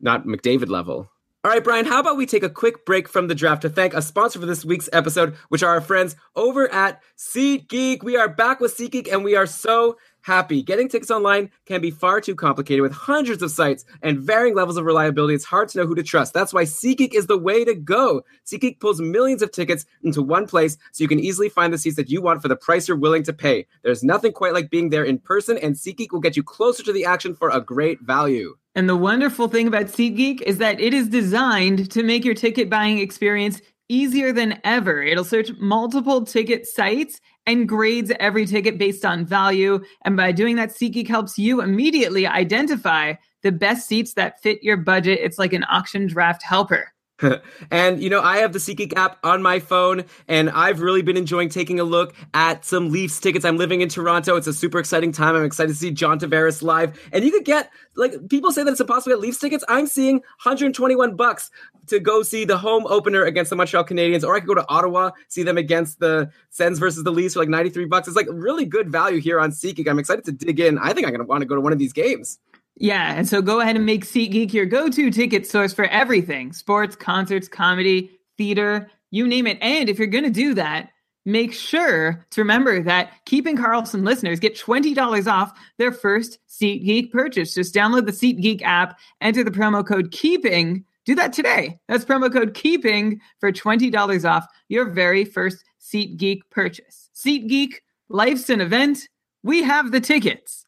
not 0.00 0.24
McDavid 0.24 0.70
level. 0.70 1.10
All 1.42 1.50
right, 1.50 1.64
Brian, 1.64 1.86
how 1.86 2.00
about 2.00 2.18
we 2.18 2.26
take 2.26 2.42
a 2.42 2.50
quick 2.50 2.84
break 2.84 3.08
from 3.08 3.26
the 3.26 3.34
draft 3.34 3.62
to 3.62 3.70
thank 3.70 3.94
a 3.94 4.02
sponsor 4.02 4.38
for 4.38 4.44
this 4.44 4.62
week's 4.62 4.90
episode, 4.92 5.36
which 5.48 5.62
are 5.62 5.70
our 5.70 5.80
friends 5.80 6.14
over 6.36 6.70
at 6.70 7.00
SeatGeek. 7.16 8.02
We 8.02 8.18
are 8.18 8.28
back 8.28 8.60
with 8.60 8.76
SeatGeek 8.76 9.10
and 9.10 9.24
we 9.24 9.36
are 9.36 9.46
so 9.46 9.96
happy. 10.20 10.62
Getting 10.62 10.90
tickets 10.90 11.10
online 11.10 11.50
can 11.64 11.80
be 11.80 11.90
far 11.90 12.20
too 12.20 12.34
complicated 12.34 12.82
with 12.82 12.92
hundreds 12.92 13.42
of 13.42 13.50
sites 13.50 13.86
and 14.02 14.20
varying 14.20 14.54
levels 14.54 14.76
of 14.76 14.84
reliability. 14.84 15.32
It's 15.32 15.46
hard 15.46 15.70
to 15.70 15.78
know 15.78 15.86
who 15.86 15.94
to 15.94 16.02
trust. 16.02 16.34
That's 16.34 16.52
why 16.52 16.64
SeatGeek 16.64 17.14
is 17.14 17.26
the 17.26 17.38
way 17.38 17.64
to 17.64 17.74
go. 17.74 18.20
SeatGeek 18.44 18.78
pulls 18.78 19.00
millions 19.00 19.40
of 19.40 19.50
tickets 19.50 19.86
into 20.02 20.20
one 20.20 20.46
place 20.46 20.76
so 20.92 21.02
you 21.02 21.08
can 21.08 21.20
easily 21.20 21.48
find 21.48 21.72
the 21.72 21.78
seats 21.78 21.96
that 21.96 22.10
you 22.10 22.20
want 22.20 22.42
for 22.42 22.48
the 22.48 22.56
price 22.56 22.86
you're 22.86 22.98
willing 22.98 23.22
to 23.22 23.32
pay. 23.32 23.66
There's 23.82 24.04
nothing 24.04 24.32
quite 24.32 24.52
like 24.52 24.68
being 24.68 24.90
there 24.90 25.04
in 25.04 25.18
person, 25.18 25.56
and 25.56 25.74
SeatGeek 25.74 26.12
will 26.12 26.20
get 26.20 26.36
you 26.36 26.42
closer 26.42 26.82
to 26.82 26.92
the 26.92 27.06
action 27.06 27.34
for 27.34 27.48
a 27.48 27.62
great 27.62 28.02
value. 28.02 28.58
And 28.74 28.88
the 28.88 28.96
wonderful 28.96 29.48
thing 29.48 29.66
about 29.66 29.86
SeatGeek 29.86 30.42
is 30.42 30.58
that 30.58 30.80
it 30.80 30.94
is 30.94 31.08
designed 31.08 31.90
to 31.90 32.02
make 32.02 32.24
your 32.24 32.34
ticket 32.34 32.70
buying 32.70 32.98
experience 32.98 33.60
easier 33.88 34.32
than 34.32 34.60
ever. 34.62 35.02
It'll 35.02 35.24
search 35.24 35.50
multiple 35.58 36.24
ticket 36.24 36.66
sites 36.66 37.20
and 37.46 37.68
grades 37.68 38.12
every 38.20 38.46
ticket 38.46 38.78
based 38.78 39.04
on 39.04 39.26
value. 39.26 39.80
And 40.04 40.16
by 40.16 40.30
doing 40.30 40.54
that, 40.56 40.70
SeatGeek 40.70 41.08
helps 41.08 41.36
you 41.36 41.60
immediately 41.60 42.26
identify 42.26 43.14
the 43.42 43.50
best 43.50 43.88
seats 43.88 44.14
that 44.14 44.40
fit 44.40 44.62
your 44.62 44.76
budget. 44.76 45.18
It's 45.20 45.38
like 45.38 45.52
an 45.52 45.64
auction 45.68 46.06
draft 46.06 46.42
helper. 46.42 46.92
and 47.70 48.02
you 48.02 48.10
know, 48.10 48.20
I 48.20 48.38
have 48.38 48.52
the 48.52 48.58
SeatGeek 48.58 48.96
app 48.96 49.18
on 49.24 49.42
my 49.42 49.58
phone, 49.58 50.04
and 50.28 50.50
I've 50.50 50.80
really 50.80 51.02
been 51.02 51.16
enjoying 51.16 51.48
taking 51.48 51.80
a 51.80 51.84
look 51.84 52.14
at 52.34 52.64
some 52.64 52.90
Leafs 52.90 53.20
tickets. 53.20 53.44
I'm 53.44 53.56
living 53.56 53.80
in 53.80 53.88
Toronto. 53.88 54.36
It's 54.36 54.46
a 54.46 54.52
super 54.52 54.78
exciting 54.78 55.12
time. 55.12 55.36
I'm 55.36 55.44
excited 55.44 55.72
to 55.72 55.78
see 55.78 55.90
John 55.90 56.18
Tavares 56.18 56.62
live, 56.62 56.98
and 57.12 57.24
you 57.24 57.30
could 57.30 57.44
get 57.44 57.70
like 57.96 58.28
people 58.28 58.52
say 58.52 58.62
that 58.62 58.70
it's 58.70 58.80
impossible 58.80 59.12
to 59.12 59.16
get 59.16 59.20
Leafs 59.20 59.38
tickets. 59.38 59.64
I'm 59.68 59.86
seeing 59.86 60.16
121 60.16 61.16
bucks 61.16 61.50
to 61.88 61.98
go 61.98 62.22
see 62.22 62.44
the 62.44 62.56
home 62.56 62.86
opener 62.86 63.24
against 63.24 63.50
the 63.50 63.56
Montreal 63.56 63.84
Canadiens, 63.84 64.24
or 64.24 64.34
I 64.34 64.40
could 64.40 64.48
go 64.48 64.54
to 64.54 64.68
Ottawa 64.68 65.10
see 65.28 65.42
them 65.42 65.58
against 65.58 65.98
the 66.00 66.30
Sens 66.50 66.78
versus 66.78 67.04
the 67.04 67.12
Leafs 67.12 67.34
for 67.34 67.40
like 67.40 67.48
93 67.48 67.86
bucks. 67.86 68.08
It's 68.08 68.16
like 68.16 68.28
really 68.30 68.64
good 68.64 68.90
value 68.90 69.20
here 69.20 69.40
on 69.40 69.50
SeatGeek. 69.50 69.88
I'm 69.88 69.98
excited 69.98 70.24
to 70.24 70.32
dig 70.32 70.60
in. 70.60 70.78
I 70.78 70.92
think 70.92 71.06
I'm 71.06 71.12
gonna 71.12 71.24
want 71.24 71.42
to 71.42 71.46
go 71.46 71.54
to 71.54 71.60
one 71.60 71.72
of 71.72 71.78
these 71.78 71.92
games. 71.92 72.38
Yeah, 72.80 73.12
and 73.12 73.28
so 73.28 73.42
go 73.42 73.60
ahead 73.60 73.76
and 73.76 73.84
make 73.84 74.06
SeatGeek 74.06 74.54
your 74.54 74.64
go-to 74.64 75.10
ticket 75.10 75.46
source 75.46 75.74
for 75.74 75.84
everything: 75.84 76.54
sports, 76.54 76.96
concerts, 76.96 77.46
comedy, 77.46 78.18
theater, 78.38 78.90
you 79.10 79.28
name 79.28 79.46
it. 79.46 79.58
And 79.60 79.90
if 79.90 79.98
you're 79.98 80.08
going 80.08 80.24
to 80.24 80.30
do 80.30 80.54
that, 80.54 80.88
make 81.26 81.52
sure 81.52 82.26
to 82.30 82.40
remember 82.40 82.82
that 82.82 83.12
Keeping 83.26 83.58
Karlsson 83.58 84.02
listeners 84.02 84.40
get 84.40 84.58
$20 84.58 85.30
off 85.30 85.52
their 85.76 85.92
first 85.92 86.38
SeatGeek 86.48 87.12
purchase. 87.12 87.54
Just 87.54 87.74
download 87.74 88.06
the 88.06 88.12
SeatGeek 88.12 88.62
app, 88.62 88.98
enter 89.20 89.44
the 89.44 89.50
promo 89.50 89.86
code 89.86 90.10
KEEPING. 90.10 90.82
Do 91.04 91.14
that 91.16 91.34
today. 91.34 91.78
That's 91.86 92.06
promo 92.06 92.32
code 92.32 92.54
KEEPING 92.54 93.20
for 93.40 93.52
$20 93.52 94.24
off 94.26 94.46
your 94.68 94.86
very 94.86 95.26
first 95.26 95.64
SeatGeek 95.82 96.40
purchase. 96.50 97.10
SeatGeek, 97.14 97.74
life's 98.08 98.48
an 98.48 98.62
event. 98.62 99.06
We 99.42 99.62
have 99.64 99.92
the 99.92 100.00
tickets. 100.00 100.64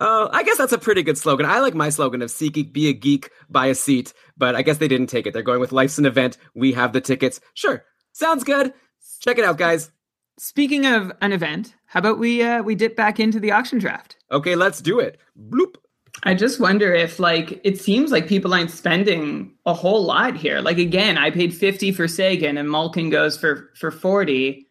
Oh, 0.00 0.28
I 0.32 0.42
guess 0.42 0.58
that's 0.58 0.72
a 0.72 0.78
pretty 0.78 1.02
good 1.02 1.16
slogan. 1.16 1.46
I 1.46 1.60
like 1.60 1.74
my 1.74 1.88
slogan 1.88 2.22
of 2.22 2.30
"Seek 2.30 2.54
geek, 2.54 2.72
be 2.72 2.88
a 2.88 2.92
geek, 2.92 3.30
buy 3.48 3.66
a 3.66 3.74
seat." 3.74 4.12
But 4.36 4.56
I 4.56 4.62
guess 4.62 4.78
they 4.78 4.88
didn't 4.88 5.06
take 5.06 5.26
it. 5.26 5.32
They're 5.32 5.42
going 5.42 5.60
with 5.60 5.72
"Life's 5.72 5.98
an 5.98 6.06
event. 6.06 6.36
We 6.54 6.72
have 6.72 6.92
the 6.92 7.00
tickets." 7.00 7.40
Sure, 7.54 7.84
sounds 8.12 8.44
good. 8.44 8.74
Check 9.20 9.38
it 9.38 9.44
out, 9.44 9.58
guys. 9.58 9.90
Speaking 10.36 10.84
of 10.86 11.12
an 11.20 11.32
event, 11.32 11.74
how 11.86 12.00
about 12.00 12.18
we 12.18 12.42
uh, 12.42 12.62
we 12.62 12.74
dip 12.74 12.96
back 12.96 13.20
into 13.20 13.38
the 13.38 13.52
auction 13.52 13.78
draft? 13.78 14.16
Okay, 14.32 14.56
let's 14.56 14.80
do 14.80 14.98
it. 14.98 15.18
Bloop. 15.38 15.76
I 16.22 16.34
just 16.34 16.60
wonder 16.60 16.92
if 16.92 17.18
like 17.18 17.60
it 17.64 17.80
seems 17.80 18.10
like 18.10 18.26
people 18.28 18.54
aren't 18.54 18.70
spending 18.70 19.52
a 19.66 19.74
whole 19.74 20.04
lot 20.04 20.36
here. 20.36 20.60
Like 20.60 20.78
again, 20.78 21.18
I 21.18 21.30
paid 21.30 21.54
50 21.54 21.92
for 21.92 22.08
Seguin 22.08 22.56
and 22.56 22.70
Malkin 22.70 23.10
goes 23.10 23.36
for 23.36 23.70
for 23.76 23.90
40 23.90 24.63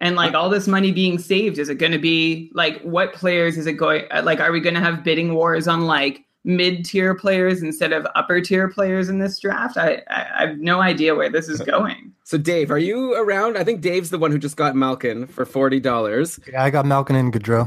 and 0.00 0.16
like 0.16 0.34
all 0.34 0.48
this 0.48 0.66
money 0.68 0.92
being 0.92 1.18
saved 1.18 1.58
is 1.58 1.68
it 1.68 1.76
going 1.76 1.92
to 1.92 1.98
be 1.98 2.50
like 2.54 2.80
what 2.82 3.12
players 3.12 3.56
is 3.58 3.66
it 3.66 3.74
going 3.74 4.04
uh, 4.10 4.22
like 4.24 4.40
are 4.40 4.52
we 4.52 4.60
going 4.60 4.74
to 4.74 4.80
have 4.80 5.02
bidding 5.04 5.34
wars 5.34 5.66
on 5.68 5.86
like 5.86 6.24
mid-tier 6.44 7.14
players 7.14 7.62
instead 7.62 7.92
of 7.92 8.06
upper 8.14 8.40
tier 8.40 8.68
players 8.68 9.08
in 9.08 9.18
this 9.18 9.38
draft? 9.38 9.76
I, 9.76 10.02
I 10.08 10.26
I 10.38 10.46
have 10.46 10.58
no 10.58 10.80
idea 10.80 11.14
where 11.14 11.28
this 11.30 11.48
is 11.48 11.60
going. 11.74 12.12
So, 12.24 12.36
Dave, 12.38 12.70
are 12.70 12.78
you 12.78 13.14
around? 13.14 13.56
I 13.56 13.64
think 13.64 13.80
Dave's 13.80 14.10
the 14.10 14.18
one 14.18 14.30
who 14.30 14.38
just 14.38 14.56
got 14.56 14.76
Malkin 14.76 15.26
for 15.26 15.44
forty 15.44 15.80
dollars. 15.80 16.38
Yeah, 16.50 16.62
I 16.62 16.70
got 16.70 16.86
Malkin 16.86 17.16
and 17.16 17.32
Gaudreau. 17.32 17.66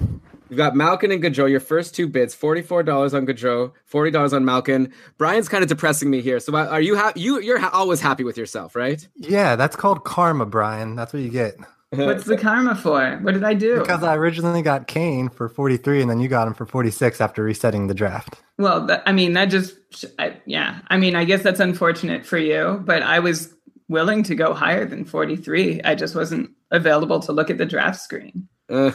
You've 0.50 0.58
got 0.58 0.76
Malkin 0.76 1.12
and 1.12 1.24
Gaudreau. 1.24 1.50
Your 1.50 1.60
first 1.60 1.96
two 1.96 2.08
bids: 2.08 2.36
forty-four 2.36 2.84
dollars 2.84 3.14
on 3.14 3.26
Gaudreau, 3.26 3.72
forty 3.86 4.12
dollars 4.12 4.34
on 4.34 4.46
Malkin. 4.46 4.92
Brian's 5.18 5.50
kind 5.50 5.64
of 5.64 5.70
depressing 5.70 6.10
me 6.10 6.22
here. 6.22 6.40
So, 6.40 6.56
uh, 6.56 6.68
are 6.68 6.82
you 6.82 6.96
ha- 6.96 7.14
you 7.16 7.40
you're 7.42 7.58
ha- 7.60 7.72
always 7.74 8.02
happy 8.02 8.24
with 8.24 8.38
yourself, 8.38 8.76
right? 8.76 9.08
Yeah, 9.16 9.56
that's 9.56 9.76
called 9.76 10.04
karma, 10.04 10.46
Brian. 10.46 10.96
That's 10.96 11.14
what 11.14 11.24
you 11.24 11.30
get. 11.30 11.56
What's 11.94 12.24
the 12.24 12.38
karma 12.38 12.76
for? 12.76 13.18
What 13.18 13.34
did 13.34 13.44
I 13.44 13.54
do? 13.54 13.80
Because 13.80 14.02
I 14.02 14.16
originally 14.16 14.62
got 14.62 14.88
Kane 14.88 15.28
for 15.28 15.50
43 15.50 16.02
and 16.02 16.10
then 16.10 16.22
you 16.22 16.30
got 16.30 16.48
him 16.48 16.54
for 16.54 16.66
46 16.66 17.20
after 17.20 17.44
resetting 17.44 17.88
the 17.88 17.94
draft. 17.94 18.42
Well, 18.58 18.86
that, 18.86 19.04
I 19.06 19.12
mean, 19.12 19.34
that 19.34 19.46
just, 19.46 19.76
I, 20.18 20.38
yeah. 20.46 20.80
I 20.88 20.98
mean, 20.98 21.18
I 21.18 21.26
guess 21.26 21.44
that's 21.44 21.60
unfortunate 21.60 22.26
for 22.26 22.38
you, 22.38 22.82
but 22.86 23.04
I 23.04 23.20
was 23.20 23.54
willing 23.90 24.24
to 24.24 24.36
go 24.36 24.54
higher 24.54 24.86
than 24.86 25.04
43. 25.04 25.82
I 25.84 25.96
just 25.96 26.16
wasn't 26.16 26.52
available 26.72 27.20
to 27.20 27.34
look 27.34 27.50
at 27.50 27.58
the 27.58 27.66
draft 27.66 28.00
screen. 28.00 28.48
Uh, 28.70 28.92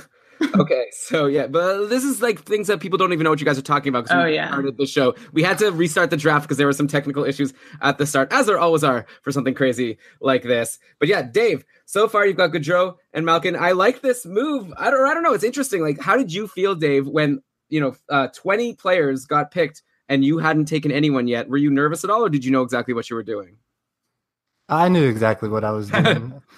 okay, 0.59 0.87
so 0.93 1.27
yeah, 1.27 1.47
but 1.47 1.87
this 1.87 2.05
is 2.05 2.21
like 2.23 2.41
things 2.43 2.67
that 2.69 2.81
people 2.81 2.99
don't 2.99 3.13
even 3.13 3.25
know 3.25 3.31
what 3.31 3.41
you 3.41 3.47
guys 3.47 3.59
are 3.59 3.63
talking 3.63 3.89
about. 3.89 4.07
'cause 4.07 4.17
Oh, 4.17 4.25
we 4.27 4.35
yeah. 4.35 4.49
started 4.49 4.77
the 4.77 4.87
show. 4.87 5.15
We 5.33 5.43
had 5.43 5.59
to 5.59 5.71
restart 5.73 6.11
the 6.11 6.17
draft 6.17 6.45
because 6.45 6.57
there 6.59 6.67
were 6.67 6.73
some 6.73 6.89
technical 6.89 7.25
issues 7.25 7.53
at 7.83 7.99
the 7.99 8.07
start, 8.07 8.33
as 8.33 8.47
there 8.47 8.59
always 8.59 8.85
are 8.85 9.07
for 9.23 9.33
something 9.33 9.55
crazy 9.55 9.99
like 10.21 10.43
this. 10.43 10.79
But 10.99 11.09
yeah, 11.09 11.23
Dave, 11.23 11.65
so 11.85 12.09
far 12.09 12.27
you've 12.27 12.37
got 12.37 12.51
Gaudreau 12.53 12.97
and 13.13 13.25
Malkin. 13.25 13.57
I 13.57 13.73
like 13.73 14.03
this 14.03 14.27
move. 14.27 14.73
I 14.77 14.91
don't, 14.91 15.07
I 15.09 15.15
don't 15.15 15.23
know. 15.23 15.33
It's 15.33 15.45
interesting. 15.45 15.83
Like, 15.83 16.01
how 16.01 16.17
did 16.17 16.33
you 16.33 16.49
feel, 16.49 16.75
Dave, 16.75 17.07
when 17.07 17.43
you 17.69 17.81
know 17.81 17.95
uh, 18.09 18.29
twenty 18.29 18.75
players 18.75 19.25
got 19.27 19.51
picked 19.51 19.83
and 20.09 20.25
you 20.25 20.39
hadn't 20.39 20.67
taken 20.67 20.93
anyone 20.93 21.27
yet? 21.27 21.49
Were 21.49 21.57
you 21.57 21.71
nervous 21.71 22.05
at 22.05 22.11
all, 22.11 22.25
or 22.25 22.29
did 22.29 22.45
you 22.45 22.51
know 22.51 22.63
exactly 22.63 22.95
what 22.95 23.09
you 23.11 23.17
were 23.17 23.23
doing? 23.23 23.57
I 24.69 24.89
knew 24.89 25.09
exactly 25.09 25.49
what 25.49 25.65
I 25.65 25.71
was 25.73 25.91
doing. 25.91 26.41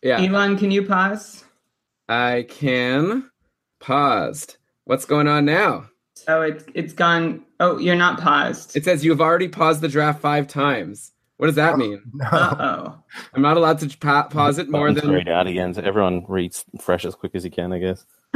Yeah, 0.00 0.20
Elon, 0.20 0.56
can 0.56 0.70
you 0.70 0.84
pause? 0.84 1.42
I 2.08 2.46
can. 2.48 3.30
Paused. 3.80 4.56
What's 4.84 5.04
going 5.04 5.28
on 5.28 5.44
now? 5.44 5.88
Oh, 6.26 6.42
it's 6.42 6.64
it's 6.74 6.92
gone. 6.92 7.44
Oh, 7.60 7.78
you're 7.78 7.94
not 7.94 8.20
paused. 8.20 8.76
It 8.76 8.84
says 8.84 9.04
you've 9.04 9.20
already 9.20 9.48
paused 9.48 9.80
the 9.80 9.88
draft 9.88 10.20
five 10.20 10.48
times. 10.48 11.12
What 11.36 11.46
does 11.46 11.54
that 11.56 11.78
mean? 11.78 12.02
Uh 12.32 12.56
oh. 12.58 12.98
I'm 13.32 13.42
not 13.42 13.56
allowed 13.56 13.78
to 13.80 13.98
pa- 13.98 14.26
pause 14.28 14.58
it 14.58 14.68
more 14.68 14.88
Buttons 14.88 15.02
than 15.02 15.14
read 15.14 15.28
out 15.28 15.46
again, 15.46 15.72
so 15.74 15.82
everyone 15.82 16.24
reads 16.28 16.64
fresh 16.80 17.04
as 17.04 17.14
quick 17.14 17.34
as 17.34 17.44
you 17.44 17.50
can, 17.50 17.72
I 17.72 17.78
guess. 17.78 18.04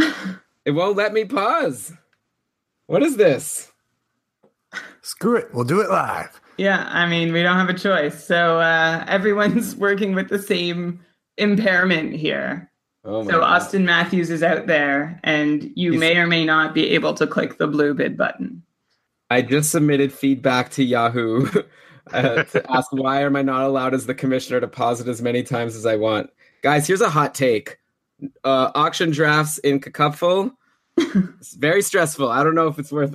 it 0.65 0.71
won't 0.71 0.97
let 0.97 1.13
me 1.13 1.25
pause. 1.25 1.93
What 2.87 3.03
is 3.03 3.17
this? 3.17 3.73
Screw 5.03 5.37
it. 5.37 5.53
We'll 5.53 5.65
do 5.65 5.81
it 5.81 5.91
live. 5.91 6.41
Yeah, 6.59 6.87
I 6.91 7.07
mean, 7.07 7.33
we 7.33 7.43
don't 7.43 7.57
have 7.57 7.69
a 7.69 7.75
choice. 7.75 8.25
So 8.25 8.61
uh, 8.61 9.05
everyone's 9.09 9.75
working 9.77 10.15
with 10.15 10.29
the 10.29 10.39
same 10.39 11.01
impairment 11.39 12.13
here. 12.15 12.71
Oh 13.05 13.25
So 13.25 13.41
God. 13.41 13.61
Auston 13.63 13.85
Matthews 13.85 14.31
is 14.31 14.43
out 14.43 14.67
there, 14.67 15.19
and 15.25 15.71
you 15.75 15.93
He's- 15.93 16.01
may 16.01 16.17
or 16.17 16.27
may 16.27 16.45
not 16.45 16.75
be 16.75 16.91
able 16.91 17.15
to 17.15 17.27
click 17.27 17.59
the 17.59 17.67
blue 17.67 17.95
bid 17.95 18.17
button. 18.17 18.63
I 19.31 19.43
just 19.43 19.71
submitted 19.71 20.13
feedback 20.13 20.71
to 20.73 20.85
Yahoo 20.85 21.49
uh, 22.13 22.43
to 22.45 22.71
ask 22.71 22.93
why 22.93 23.23
am 23.23 23.35
I 23.35 23.43
not 23.43 23.63
allowed 23.63 23.95
as 23.95 24.07
the 24.07 24.15
commissioner 24.15 24.61
to 24.61 24.69
pause 24.69 25.01
it 25.01 25.09
as 25.09 25.23
many 25.23 25.43
times 25.43 25.75
as 25.75 25.87
I 25.87 25.97
want. 25.97 26.31
Guys, 26.63 26.87
here's 26.87 27.01
a 27.01 27.09
hot 27.11 27.35
take. 27.35 27.79
Uh, 28.45 28.71
auction 28.75 29.11
drafts 29.11 29.59
in 29.59 29.81
Cupful. 29.81 30.53
it's 30.97 31.55
very 31.55 31.83
stressful. 31.83 32.29
I 32.31 32.45
don't 32.45 32.55
know 32.55 32.69
if 32.69 32.79
it's 32.79 32.93
worth 32.93 33.13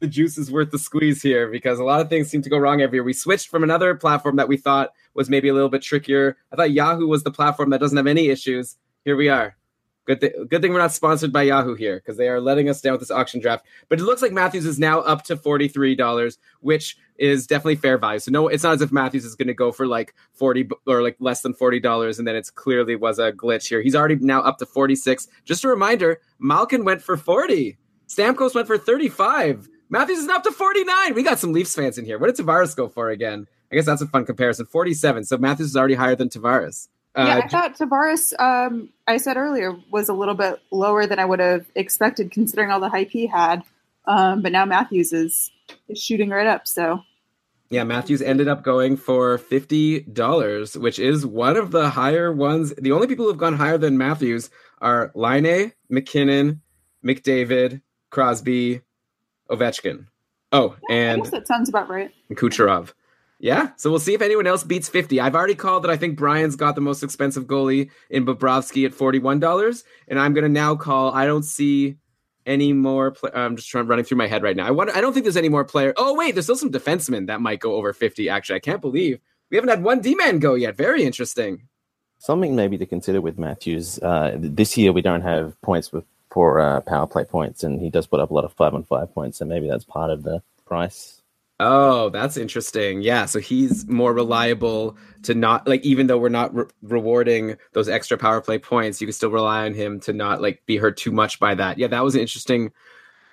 the 0.00 0.06
juice 0.08 0.36
is 0.38 0.50
worth 0.50 0.70
the 0.70 0.78
squeeze 0.78 1.22
here 1.22 1.48
because 1.48 1.78
a 1.78 1.84
lot 1.84 2.00
of 2.00 2.08
things 2.08 2.28
seem 2.28 2.42
to 2.42 2.50
go 2.50 2.58
wrong 2.58 2.80
every 2.82 2.96
year. 2.96 3.04
We 3.04 3.12
switched 3.12 3.48
from 3.48 3.62
another 3.62 3.94
platform 3.94 4.36
that 4.36 4.48
we 4.48 4.56
thought 4.56 4.90
was 5.14 5.30
maybe 5.30 5.48
a 5.48 5.54
little 5.54 5.68
bit 5.68 5.82
trickier. 5.82 6.36
I 6.52 6.56
thought 6.56 6.72
Yahoo 6.72 7.06
was 7.06 7.22
the 7.22 7.30
platform 7.30 7.70
that 7.70 7.80
doesn't 7.80 7.96
have 7.96 8.06
any 8.06 8.28
issues. 8.28 8.76
Here 9.04 9.16
we 9.16 9.28
are. 9.28 9.56
Good, 10.06 10.20
th- 10.20 10.34
good 10.48 10.60
thing 10.60 10.72
we're 10.72 10.78
not 10.78 10.92
sponsored 10.92 11.32
by 11.32 11.42
Yahoo 11.42 11.74
here 11.74 11.96
because 11.96 12.16
they 12.16 12.28
are 12.28 12.40
letting 12.40 12.68
us 12.68 12.80
down 12.80 12.92
with 12.92 13.00
this 13.00 13.10
auction 13.10 13.40
draft. 13.40 13.64
But 13.88 14.00
it 14.00 14.04
looks 14.04 14.22
like 14.22 14.32
Matthews 14.32 14.66
is 14.66 14.78
now 14.78 15.00
up 15.00 15.22
to 15.24 15.36
forty 15.36 15.68
three 15.68 15.94
dollars, 15.94 16.38
which 16.60 16.96
is 17.16 17.46
definitely 17.46 17.76
fair 17.76 17.96
value. 17.96 18.18
So 18.18 18.30
no, 18.30 18.48
it's 18.48 18.64
not 18.64 18.74
as 18.74 18.82
if 18.82 18.90
Matthews 18.90 19.24
is 19.24 19.36
going 19.36 19.48
to 19.48 19.54
go 19.54 19.72
for 19.72 19.86
like 19.86 20.14
forty 20.32 20.68
or 20.86 21.02
like 21.02 21.16
less 21.20 21.42
than 21.42 21.54
forty 21.54 21.80
dollars, 21.80 22.18
and 22.18 22.26
then 22.26 22.34
it's 22.34 22.50
clearly 22.50 22.96
was 22.96 23.18
a 23.18 23.30
glitch 23.30 23.68
here. 23.68 23.82
He's 23.82 23.94
already 23.94 24.16
now 24.16 24.40
up 24.40 24.58
to 24.58 24.66
forty 24.66 24.96
six. 24.96 25.28
Just 25.44 25.64
a 25.64 25.68
reminder, 25.68 26.20
Malkin 26.38 26.84
went 26.84 27.02
for 27.02 27.16
forty. 27.16 27.78
Stamkos 28.08 28.54
went 28.54 28.66
for 28.66 28.78
thirty 28.78 29.08
five. 29.08 29.68
Matthews 29.90 30.18
is 30.18 30.28
up 30.28 30.42
to 30.42 30.50
forty 30.50 30.82
nine. 30.82 31.14
We 31.14 31.22
got 31.22 31.38
some 31.38 31.52
Leafs 31.52 31.74
fans 31.74 31.98
in 31.98 32.04
here. 32.04 32.18
What 32.18 32.34
did 32.34 32.44
Tavares 32.44 32.74
go 32.74 32.88
for 32.88 33.10
again? 33.10 33.46
I 33.70 33.76
guess 33.76 33.86
that's 33.86 34.02
a 34.02 34.06
fun 34.08 34.26
comparison. 34.26 34.66
Forty 34.66 34.94
seven. 34.94 35.24
So 35.24 35.38
Matthews 35.38 35.68
is 35.68 35.76
already 35.76 35.94
higher 35.94 36.16
than 36.16 36.30
Tavares. 36.30 36.88
Yeah, 37.16 37.36
Uh, 37.36 37.40
I 37.44 37.48
thought 37.48 37.76
Tavares, 37.76 38.38
um, 38.40 38.90
I 39.06 39.16
said 39.16 39.36
earlier, 39.36 39.76
was 39.90 40.08
a 40.08 40.14
little 40.14 40.34
bit 40.34 40.60
lower 40.70 41.06
than 41.06 41.18
I 41.18 41.24
would 41.24 41.40
have 41.40 41.66
expected 41.74 42.30
considering 42.30 42.70
all 42.70 42.80
the 42.80 42.88
hype 42.88 43.10
he 43.10 43.26
had. 43.26 43.62
Um, 44.06 44.42
but 44.42 44.52
now 44.52 44.64
Matthews 44.64 45.12
is, 45.12 45.50
is 45.88 46.00
shooting 46.00 46.30
right 46.30 46.46
up. 46.46 46.66
So 46.68 47.02
Yeah, 47.68 47.84
Matthews 47.84 48.22
ended 48.22 48.48
up 48.48 48.62
going 48.64 48.96
for 48.96 49.38
fifty 49.38 50.00
dollars, 50.00 50.76
which 50.76 50.98
is 50.98 51.26
one 51.26 51.56
of 51.56 51.70
the 51.70 51.90
higher 51.90 52.32
ones. 52.32 52.72
The 52.76 52.92
only 52.92 53.06
people 53.06 53.26
who've 53.26 53.36
gone 53.36 53.56
higher 53.56 53.78
than 53.78 53.98
Matthews 53.98 54.50
are 54.80 55.12
Laine, 55.14 55.72
MacKinnon, 55.88 56.62
McDavid, 57.04 57.82
Crosby, 58.10 58.80
Ovechkin. 59.50 60.06
Oh, 60.52 60.76
and 60.90 61.24
that 61.26 61.46
sounds 61.46 61.68
about 61.68 61.88
right. 61.88 62.10
Kucherov. 62.32 62.92
Yeah, 63.42 63.70
so 63.76 63.88
we'll 63.88 64.00
see 64.00 64.12
if 64.12 64.20
anyone 64.20 64.46
else 64.46 64.64
beats 64.64 64.90
50. 64.90 65.18
I've 65.18 65.34
already 65.34 65.54
called 65.54 65.84
that 65.84 65.90
I 65.90 65.96
think 65.96 66.18
Brian's 66.18 66.56
got 66.56 66.74
the 66.74 66.82
most 66.82 67.02
expensive 67.02 67.46
goalie 67.46 67.90
in 68.10 68.26
Bobrovsky 68.26 68.84
at 68.84 68.92
$41. 68.92 69.82
And 70.08 70.20
I'm 70.20 70.34
going 70.34 70.44
to 70.44 70.50
now 70.50 70.76
call, 70.76 71.10
I 71.14 71.24
don't 71.24 71.42
see 71.42 71.96
any 72.44 72.74
more. 72.74 73.12
Play- 73.12 73.30
I'm 73.32 73.56
just 73.56 73.70
trying 73.70 73.86
running 73.86 74.04
through 74.04 74.18
my 74.18 74.26
head 74.26 74.42
right 74.42 74.54
now. 74.54 74.66
I 74.66 74.70
wonder, 74.72 74.94
I 74.94 75.00
don't 75.00 75.14
think 75.14 75.24
there's 75.24 75.38
any 75.38 75.48
more 75.48 75.64
player. 75.64 75.94
Oh, 75.96 76.14
wait, 76.14 76.34
there's 76.34 76.44
still 76.44 76.56
some 76.56 76.70
defensemen 76.70 77.28
that 77.28 77.40
might 77.40 77.60
go 77.60 77.76
over 77.76 77.94
50, 77.94 78.28
actually. 78.28 78.56
I 78.56 78.60
can't 78.60 78.82
believe 78.82 79.20
we 79.50 79.56
haven't 79.56 79.70
had 79.70 79.82
one 79.82 80.00
D 80.00 80.14
man 80.14 80.38
go 80.38 80.54
yet. 80.54 80.76
Very 80.76 81.02
interesting. 81.02 81.66
Something 82.18 82.54
maybe 82.54 82.76
to 82.76 82.86
consider 82.86 83.22
with 83.22 83.38
Matthews. 83.38 83.98
Uh, 84.00 84.36
this 84.36 84.76
year 84.76 84.92
we 84.92 85.00
don't 85.00 85.22
have 85.22 85.60
points 85.62 85.92
with 85.92 86.04
for 86.30 86.60
uh, 86.60 86.80
power 86.82 87.06
play 87.06 87.24
points, 87.24 87.64
and 87.64 87.80
he 87.80 87.90
does 87.90 88.06
put 88.06 88.20
up 88.20 88.30
a 88.30 88.34
lot 88.34 88.44
of 88.44 88.52
five 88.52 88.74
on 88.74 88.84
five 88.84 89.12
points, 89.12 89.38
so 89.38 89.44
maybe 89.44 89.68
that's 89.68 89.84
part 89.84 90.10
of 90.10 90.22
the 90.22 90.42
price. 90.64 91.19
Oh, 91.62 92.08
that's 92.08 92.38
interesting. 92.38 93.02
Yeah, 93.02 93.26
so 93.26 93.38
he's 93.38 93.86
more 93.86 94.14
reliable 94.14 94.96
to 95.24 95.34
not 95.34 95.68
like 95.68 95.82
even 95.84 96.06
though 96.06 96.16
we're 96.16 96.30
not 96.30 96.54
re- 96.54 96.64
rewarding 96.82 97.56
those 97.74 97.86
extra 97.88 98.16
power 98.16 98.40
play 98.40 98.58
points, 98.58 98.98
you 99.00 99.06
can 99.06 99.12
still 99.12 99.30
rely 99.30 99.66
on 99.66 99.74
him 99.74 100.00
to 100.00 100.14
not 100.14 100.40
like 100.40 100.62
be 100.64 100.78
hurt 100.78 100.96
too 100.96 101.12
much 101.12 101.38
by 101.38 101.54
that. 101.54 101.76
Yeah, 101.76 101.88
that 101.88 102.02
was 102.02 102.14
an 102.14 102.22
interesting 102.22 102.72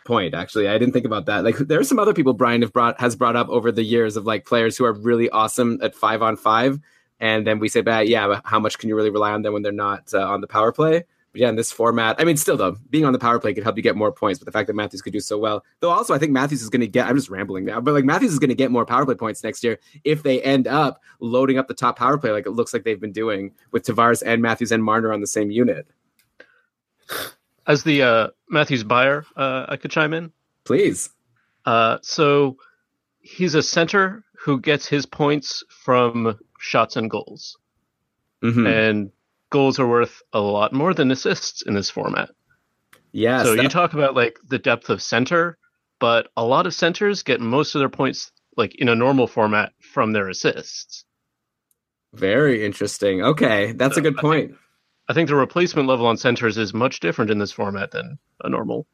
point 0.05 0.35
actually. 0.35 0.67
I 0.67 0.77
didn't 0.77 0.93
think 0.93 1.05
about 1.05 1.27
that. 1.27 1.45
Like 1.45 1.57
there 1.57 1.79
are 1.79 1.83
some 1.85 1.99
other 1.99 2.13
people 2.13 2.33
Brian 2.33 2.61
have 2.63 2.73
brought 2.73 2.99
has 3.01 3.15
brought 3.15 3.37
up 3.37 3.49
over 3.49 3.71
the 3.71 3.83
years 3.83 4.17
of 4.17 4.25
like 4.25 4.45
players 4.45 4.77
who 4.77 4.85
are 4.85 4.93
really 4.93 5.29
awesome 5.31 5.79
at 5.83 5.95
5 5.95 6.21
on 6.23 6.37
5 6.37 6.79
and 7.21 7.47
then 7.47 7.59
we 7.59 7.69
say 7.69 7.81
but 7.81 8.07
yeah, 8.09 8.27
but 8.27 8.41
how 8.45 8.59
much 8.59 8.79
can 8.79 8.89
you 8.89 8.95
really 8.97 9.11
rely 9.11 9.31
on 9.33 9.43
them 9.43 9.53
when 9.53 9.63
they're 9.63 9.71
not 9.73 10.13
uh, 10.13 10.27
on 10.27 10.41
the 10.41 10.47
power 10.47 10.71
play? 10.73 11.05
Yeah, 11.37 11.49
in 11.49 11.55
this 11.55 11.71
format, 11.71 12.15
I 12.19 12.23
mean, 12.23 12.35
still 12.37 12.57
though, 12.57 12.77
being 12.89 13.05
on 13.05 13.13
the 13.13 13.19
power 13.19 13.37
play 13.39 13.53
could 13.53 13.63
help 13.63 13.77
you 13.77 13.83
get 13.83 13.95
more 13.95 14.11
points. 14.11 14.39
But 14.39 14.45
the 14.45 14.51
fact 14.51 14.67
that 14.67 14.73
Matthews 14.73 15.01
could 15.01 15.13
do 15.13 15.19
so 15.19 15.37
well, 15.37 15.63
though, 15.81 15.89
also 15.91 16.13
I 16.13 16.17
think 16.17 16.31
Matthews 16.31 16.61
is 16.63 16.69
going 16.69 16.81
to 16.81 16.87
get. 16.87 17.07
I'm 17.07 17.15
just 17.15 17.29
rambling 17.29 17.65
now, 17.65 17.79
but 17.79 17.93
like 17.93 18.05
Matthews 18.05 18.33
is 18.33 18.39
going 18.39 18.49
to 18.49 18.55
get 18.55 18.71
more 18.71 18.85
power 18.85 19.05
play 19.05 19.15
points 19.15 19.43
next 19.43 19.63
year 19.63 19.79
if 20.03 20.23
they 20.23 20.41
end 20.41 20.67
up 20.67 21.01
loading 21.19 21.57
up 21.57 21.67
the 21.67 21.73
top 21.73 21.97
power 21.99 22.17
play 22.17 22.31
like 22.31 22.45
it 22.47 22.51
looks 22.51 22.73
like 22.73 22.83
they've 22.83 22.99
been 22.99 23.11
doing 23.11 23.51
with 23.71 23.85
Tavares 23.85 24.23
and 24.25 24.41
Matthews 24.41 24.71
and 24.71 24.83
Marner 24.83 25.13
on 25.13 25.21
the 25.21 25.27
same 25.27 25.51
unit. 25.51 25.87
As 27.65 27.83
the 27.83 28.01
uh, 28.01 28.27
Matthews 28.49 28.83
buyer, 28.83 29.25
uh, 29.35 29.65
I 29.67 29.75
could 29.77 29.91
chime 29.91 30.13
in. 30.13 30.31
Please. 30.63 31.09
Uh, 31.65 31.97
so 32.01 32.57
he's 33.19 33.55
a 33.55 33.61
center 33.61 34.23
who 34.39 34.59
gets 34.59 34.87
his 34.87 35.05
points 35.05 35.63
from 35.69 36.39
shots 36.59 36.95
and 36.95 37.09
goals, 37.09 37.57
Mhm. 38.41 38.67
and 38.67 39.11
goals 39.49 39.79
are 39.79 39.87
worth 39.87 40.21
a 40.33 40.39
lot 40.39 40.73
more 40.73 40.93
than 40.93 41.11
assists 41.11 41.61
in 41.61 41.73
this 41.73 41.89
format. 41.89 42.29
Yeah. 43.11 43.43
so 43.43 43.53
you 43.53 43.69
talk 43.69 43.93
about 43.93 44.15
like 44.15 44.37
the 44.47 44.59
depth 44.59 44.89
of 44.89 45.01
center, 45.01 45.57
but 45.99 46.27
a 46.37 46.45
lot 46.45 46.67
of 46.67 46.73
centers 46.73 47.23
get 47.23 47.41
most 47.41 47.73
of 47.73 47.79
their 47.79 47.89
points 47.89 48.31
like 48.55 48.75
in 48.75 48.89
a 48.89 48.95
normal 48.95 49.27
format 49.27 49.71
from 49.79 50.11
their 50.11 50.29
assists. 50.29 51.05
very 52.13 52.65
interesting. 52.65 53.23
Okay, 53.23 53.71
that's 53.73 53.97
a 53.97 54.01
good 54.01 54.17
point. 54.17 54.55
I 55.09 55.13
think 55.13 55.29
the 55.29 55.35
replacement 55.35 55.87
level 55.87 56.05
on 56.05 56.17
centers 56.17 56.57
is 56.57 56.73
much 56.73 56.99
different 56.99 57.31
in 57.31 57.37
this 57.37 57.51
format 57.51 57.91
than 57.91 58.19
a 58.43 58.49
normal 58.49 58.87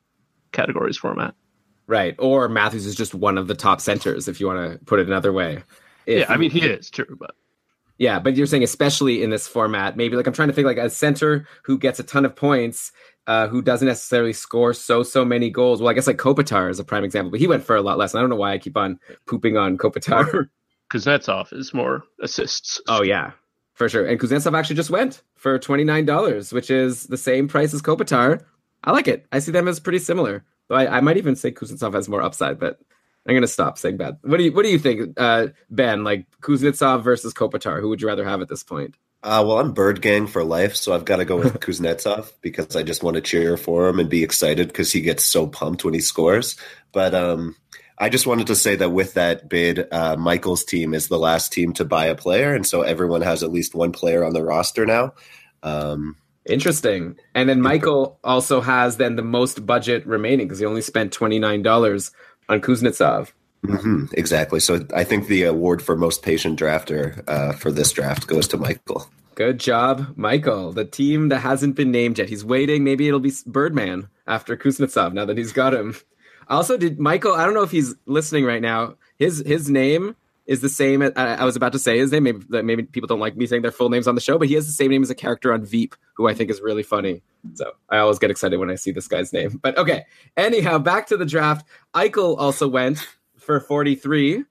categories 0.52 0.98
format. 0.98 1.34
Right. 1.88 2.16
Or 2.20 2.48
Matthews 2.48 2.86
is 2.86 2.96
just 2.96 3.16
one 3.16 3.38
of 3.38 3.48
the 3.48 3.56
top 3.56 3.82
centers, 3.82 4.28
if 4.28 4.40
you 4.40 4.48
want 4.48 4.72
to 4.80 4.86
put 4.86 5.00
it 5.00 5.08
another 5.08 5.34
way. 5.34 5.64
If 6.06 6.20
yeah, 6.20 6.34
I 6.34 6.38
mean 6.38 6.52
he 6.52 6.62
is 6.62 6.90
true, 6.90 7.18
but 7.20 7.36
Yeah, 8.04 8.20
but 8.20 8.36
you're 8.36 8.48
saying 8.48 8.64
especially 8.64 9.24
in 9.24 9.30
this 9.30 9.48
format, 9.48 9.96
maybe 9.96 10.18
like 10.18 10.28
I'm 10.28 10.34
trying 10.34 10.50
to 10.50 10.54
think 10.54 10.66
like 10.66 10.76
a 10.78 10.90
center 10.90 11.48
who 11.64 11.78
gets 11.78 12.02
a 12.02 12.04
ton 12.04 12.26
of 12.26 12.36
points, 12.36 12.92
uh, 13.28 13.48
who 13.48 13.62
doesn't 13.62 13.88
necessarily 13.88 14.34
score 14.34 14.74
so 14.74 15.04
so 15.04 15.24
many 15.24 15.50
goals. 15.50 15.80
Well, 15.80 15.90
I 15.90 15.94
guess 15.94 16.06
like 16.06 16.18
Kopitar 16.18 16.70
is 16.70 16.82
a 16.82 16.84
prime 16.84 17.06
example, 17.06 17.32
but 17.32 17.40
he 17.40 17.48
went 17.48 17.64
for 17.64 17.78
a 17.78 17.82
lot 17.82 17.98
less. 17.98 18.14
And 18.14 18.20
I 18.20 18.22
don't 18.22 18.30
know 18.30 18.36
why 18.36 18.52
I 18.52 18.58
keep 18.58 18.76
on 18.76 19.00
pooping 19.26 19.56
on 19.56 19.78
Kopitar. 19.78 20.50
Kuznetsov 20.92 21.54
is 21.54 21.74
more 21.74 22.04
assists. 22.22 22.82
oh 22.90 23.04
yeah, 23.04 23.32
for 23.74 23.88
sure. 23.88 24.06
And 24.06 24.20
Kuznetsov 24.20 24.54
actually 24.54 24.76
just 24.76 24.90
went 24.90 25.22
for 25.38 25.58
twenty 25.58 25.86
nine 25.86 26.04
dollars, 26.06 26.52
which 26.52 26.70
is 26.70 27.06
the 27.08 27.16
same 27.16 27.48
price 27.48 27.74
as 27.74 27.82
Kopitar. 27.82 28.44
I 28.84 28.92
like 28.92 29.08
it. 29.08 29.26
I 29.32 29.40
see 29.40 29.54
them 29.54 29.70
as 29.70 29.80
pretty 29.80 30.00
similar. 30.00 30.44
Though 30.68 30.76
I, 30.76 30.98
I 30.98 31.00
might 31.00 31.16
even 31.16 31.38
say 31.38 31.54
Kuznetsov 31.54 31.94
has 31.94 32.10
more 32.10 32.22
upside, 32.22 32.60
but 32.60 32.82
I'm 33.26 33.36
gonna 33.36 33.48
stop 33.48 33.78
saying 33.78 33.98
bad. 33.98 34.18
What 34.22 34.38
do 34.38 34.44
you 34.44 34.52
What 34.52 34.64
do 34.64 34.72
you 34.72 34.80
think, 34.80 35.14
uh, 35.18 35.48
Ben? 35.70 36.04
Like 36.04 36.26
Kuznetsov 36.42 37.04
versus 37.04 37.34
Kopitar, 37.34 37.80
who 37.80 37.90
would 37.90 38.02
you 38.02 38.08
rather 38.08 38.26
have 38.26 38.42
at 38.42 38.50
this 38.50 38.64
point? 38.64 38.96
Uh, 39.24 39.42
well, 39.48 39.60
I'm 39.60 39.72
Bird 39.72 40.02
Gang 40.02 40.28
for 40.28 40.44
life, 40.44 40.76
so 40.76 40.94
I've 40.94 41.06
got 41.06 41.18
to 41.18 41.26
go 41.26 41.38
with 41.38 41.60
Kuznetsov 41.62 42.34
because 42.42 42.76
I 42.76 42.84
just 42.84 43.04
want 43.04 43.16
to 43.16 43.22
cheer 43.22 43.56
for 43.56 43.88
him 43.88 44.00
and 44.00 44.10
be 44.10 44.24
excited 44.24 44.68
because 44.68 44.92
he 44.92 45.00
gets 45.00 45.24
so 45.24 45.48
pumped 45.48 45.86
when 45.86 45.94
he 45.94 46.02
scores. 46.02 46.58
But 46.92 47.16
um, 47.16 47.56
I 47.98 48.10
just 48.10 48.28
wanted 48.28 48.48
to 48.48 48.56
say 48.56 48.76
that 48.76 48.90
with 48.90 49.14
that 49.14 49.48
bid, 49.48 49.88
uh, 49.94 50.18
Michael's 50.18 50.66
team 50.66 50.94
is 50.94 51.08
the 51.08 51.18
last 51.18 51.54
team 51.54 51.72
to 51.74 51.86
buy 51.86 52.08
a 52.08 52.16
player, 52.16 52.54
and 52.54 52.68
so 52.68 52.82
everyone 52.82 53.22
has 53.22 53.44
at 53.44 53.52
least 53.54 53.74
one 53.74 53.94
player 53.94 54.26
on 54.26 54.34
the 54.34 54.44
roster 54.44 54.86
now. 54.86 55.14
Um, 55.64 56.18
Interesting. 56.46 57.16
And 57.34 57.48
then 57.48 57.62
Michael 57.62 58.20
also 58.24 58.60
has 58.60 58.98
then 58.98 59.16
the 59.16 59.24
most 59.24 59.66
budget 59.66 60.06
remaining 60.06 60.48
because 60.48 60.60
he 60.60 60.66
only 60.66 60.82
spent 60.82 61.14
twenty 61.14 61.40
nine 61.40 61.62
dollars 61.62 62.12
on 62.54 62.62
Kuznetsov. 62.62 63.32
hmm 63.66 64.06
exactly. 64.14 64.60
So 64.60 64.86
I 64.94 65.04
think 65.04 65.28
the 65.28 65.44
award 65.44 65.82
for 65.82 65.96
most 65.96 66.22
patient 66.22 66.60
drafter 66.60 67.24
uh, 67.28 67.54
for 67.54 67.72
this 67.72 67.92
draft 67.92 68.28
goes 68.28 68.48
to 68.50 68.58
Michael. 68.58 69.10
Good 69.36 69.60
job, 69.60 70.14
Michael. 70.16 70.74
The 70.74 70.86
team 70.86 71.30
that 71.30 71.40
hasn't 71.40 71.76
been 71.76 71.92
named 71.92 72.20
yet. 72.20 72.30
He's 72.30 72.46
waiting. 72.46 72.84
Maybe 72.84 73.08
it'll 73.08 73.20
be 73.20 73.34
Birdman 73.48 74.08
after 74.28 74.56
Kuznetsov. 74.56 75.14
Now 75.14 75.26
that 75.26 75.38
he's 75.38 75.54
got 75.54 75.74
him. 75.74 75.96
Also, 76.50 76.78
did 76.78 77.00
Michael? 77.00 77.34
I 77.34 77.46
don't 77.46 77.54
know 77.56 77.64
if 77.64 77.72
he's 77.72 77.96
listening 78.06 78.46
right 78.46 78.62
now. 78.62 78.96
His 79.18 79.44
his 79.46 79.70
name 79.70 80.16
is 80.46 80.62
the 80.62 80.70
same. 80.70 81.02
I, 81.02 81.10
I 81.16 81.44
was 81.46 81.56
about 81.56 81.72
to 81.72 81.80
say 81.80 81.98
his 81.98 82.12
name. 82.12 82.24
Maybe 82.24 82.64
maybe 82.64 82.84
people 82.84 83.08
don't 83.08 83.20
like 83.20 83.38
me 83.38 83.46
saying 83.46 83.62
their 83.62 83.72
full 83.72 83.90
names 83.90 84.08
on 84.08 84.16
the 84.16 84.22
show, 84.22 84.38
but 84.38 84.48
he 84.48 84.56
has 84.56 84.66
the 84.66 84.74
same 84.74 84.92
name 84.92 85.04
as 85.04 85.10
a 85.10 85.16
character 85.16 85.54
on 85.54 85.66
Veep, 85.66 85.96
who 86.16 86.28
I 86.28 86.34
think 86.34 86.50
is 86.50 86.62
really 86.62 86.84
funny. 86.84 87.22
So 87.54 87.72
I 87.90 87.98
always 88.00 88.20
get 88.20 88.32
excited 88.32 88.58
when 88.58 88.70
I 88.70 88.76
see 88.76 88.92
this 88.92 89.08
guy's 89.08 89.32
name. 89.32 89.60
But 89.62 89.78
okay. 89.78 90.06
Anyhow, 90.36 90.80
back 90.80 91.08
to 91.08 91.18
the 91.18 91.26
draft. 91.26 91.66
Eichel 91.94 92.38
also 92.38 92.68
went 92.68 93.08
for 93.38 93.60
forty 93.60 93.96
three. 93.96 94.44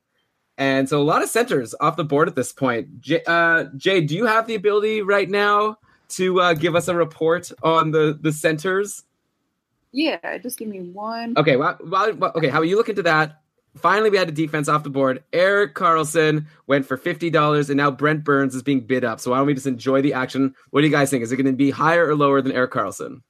And 0.59 0.88
so 0.88 1.01
a 1.01 1.03
lot 1.03 1.22
of 1.22 1.28
centers 1.28 1.74
off 1.80 1.97
the 1.97 2.05
board 2.05 2.28
at 2.28 2.36
this 2.36 2.53
point. 2.53 3.01
Jay, 3.01 3.22
uh, 3.26 3.64
Jay 3.76 4.01
do 4.01 4.14
you 4.14 4.26
have 4.26 4.47
the 4.47 4.55
ability 4.55 5.03
right 5.03 5.28
now 5.28 5.78
to 6.11 6.40
uh, 6.40 6.55
give 6.55 6.76
us 6.76 6.88
a 6.88 6.95
report 6.95 7.51
on 7.62 7.90
the 7.90 8.18
the 8.20 8.32
centers? 8.32 9.05
Yeah, 9.93 10.38
just 10.38 10.59
give 10.59 10.68
me 10.68 10.80
one. 10.80 11.34
Okay, 11.36 11.57
well, 11.57 11.76
well, 11.84 12.14
well, 12.14 12.32
okay. 12.36 12.49
How 12.49 12.62
you 12.62 12.76
look 12.76 12.88
into 12.88 13.03
that? 13.03 13.41
Finally, 13.77 14.11
we 14.11 14.18
had 14.18 14.29
a 14.29 14.33
defense 14.33 14.68
off 14.68 14.85
the 14.85 14.91
board. 14.91 15.25
Erik 15.33 15.75
Karlsson 15.75 16.47
went 16.66 16.85
for 16.85 16.97
fifty 16.97 17.31
dollars, 17.31 17.70
and 17.70 17.79
now 17.79 17.91
Brent 17.91 18.23
Burns 18.23 18.55
is 18.55 18.62
being 18.62 18.81
bid 18.81 19.05
up. 19.05 19.20
So 19.20 19.31
why 19.31 19.39
don't 19.39 19.47
we 19.47 19.55
just 19.55 19.66
enjoy 19.66 20.03
the 20.03 20.12
action? 20.12 20.55
What 20.70 20.83
do 20.83 20.87
you 20.87 20.93
guys 20.93 21.11
think? 21.11 21.23
Is 21.23 21.33
it 21.33 21.37
going 21.37 21.47
to 21.47 21.53
be 21.53 21.70
higher 21.70 22.07
or 22.07 22.14
lower 22.14 22.43
than 22.43 22.53
Erik 22.53 22.73
Karlsson? 22.73 23.23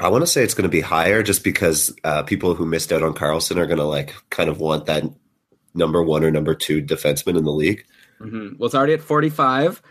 I 0.00 0.08
want 0.08 0.22
to 0.22 0.26
say 0.26 0.42
it's 0.42 0.54
going 0.54 0.64
to 0.64 0.68
be 0.68 0.80
higher 0.80 1.22
just 1.22 1.44
because 1.44 1.94
uh, 2.02 2.22
people 2.24 2.54
who 2.54 2.66
missed 2.66 2.92
out 2.92 3.02
on 3.02 3.14
Karlsson 3.14 3.56
are 3.56 3.66
going 3.66 3.78
to 3.78 3.84
like 3.84 4.14
kind 4.30 4.50
of 4.50 4.58
want 4.58 4.86
that 4.86 5.04
number 5.74 6.02
one 6.02 6.24
or 6.24 6.30
number 6.30 6.54
two 6.54 6.82
defenseman 6.82 7.36
in 7.36 7.44
the 7.44 7.52
league. 7.52 7.84
Mm-hmm. 8.20 8.56
Well, 8.58 8.66
it's 8.66 8.74
already 8.74 8.94
at 8.94 9.02
45. 9.02 9.82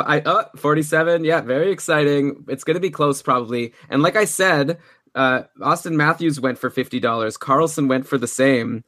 I, 0.00 0.20
uh, 0.20 0.44
47. 0.56 1.24
Yeah, 1.24 1.40
very 1.40 1.70
exciting. 1.70 2.44
It's 2.48 2.64
going 2.64 2.74
to 2.74 2.80
be 2.80 2.90
close 2.90 3.22
probably. 3.22 3.72
And 3.88 4.02
like 4.02 4.16
I 4.16 4.24
said, 4.24 4.78
uh, 5.14 5.42
Auston 5.60 5.92
Matthews 5.92 6.40
went 6.40 6.58
for 6.58 6.70
$50. 6.70 7.00
Karlsson 7.38 7.88
went 7.88 8.06
for 8.06 8.18
the 8.18 8.26
same, 8.26 8.84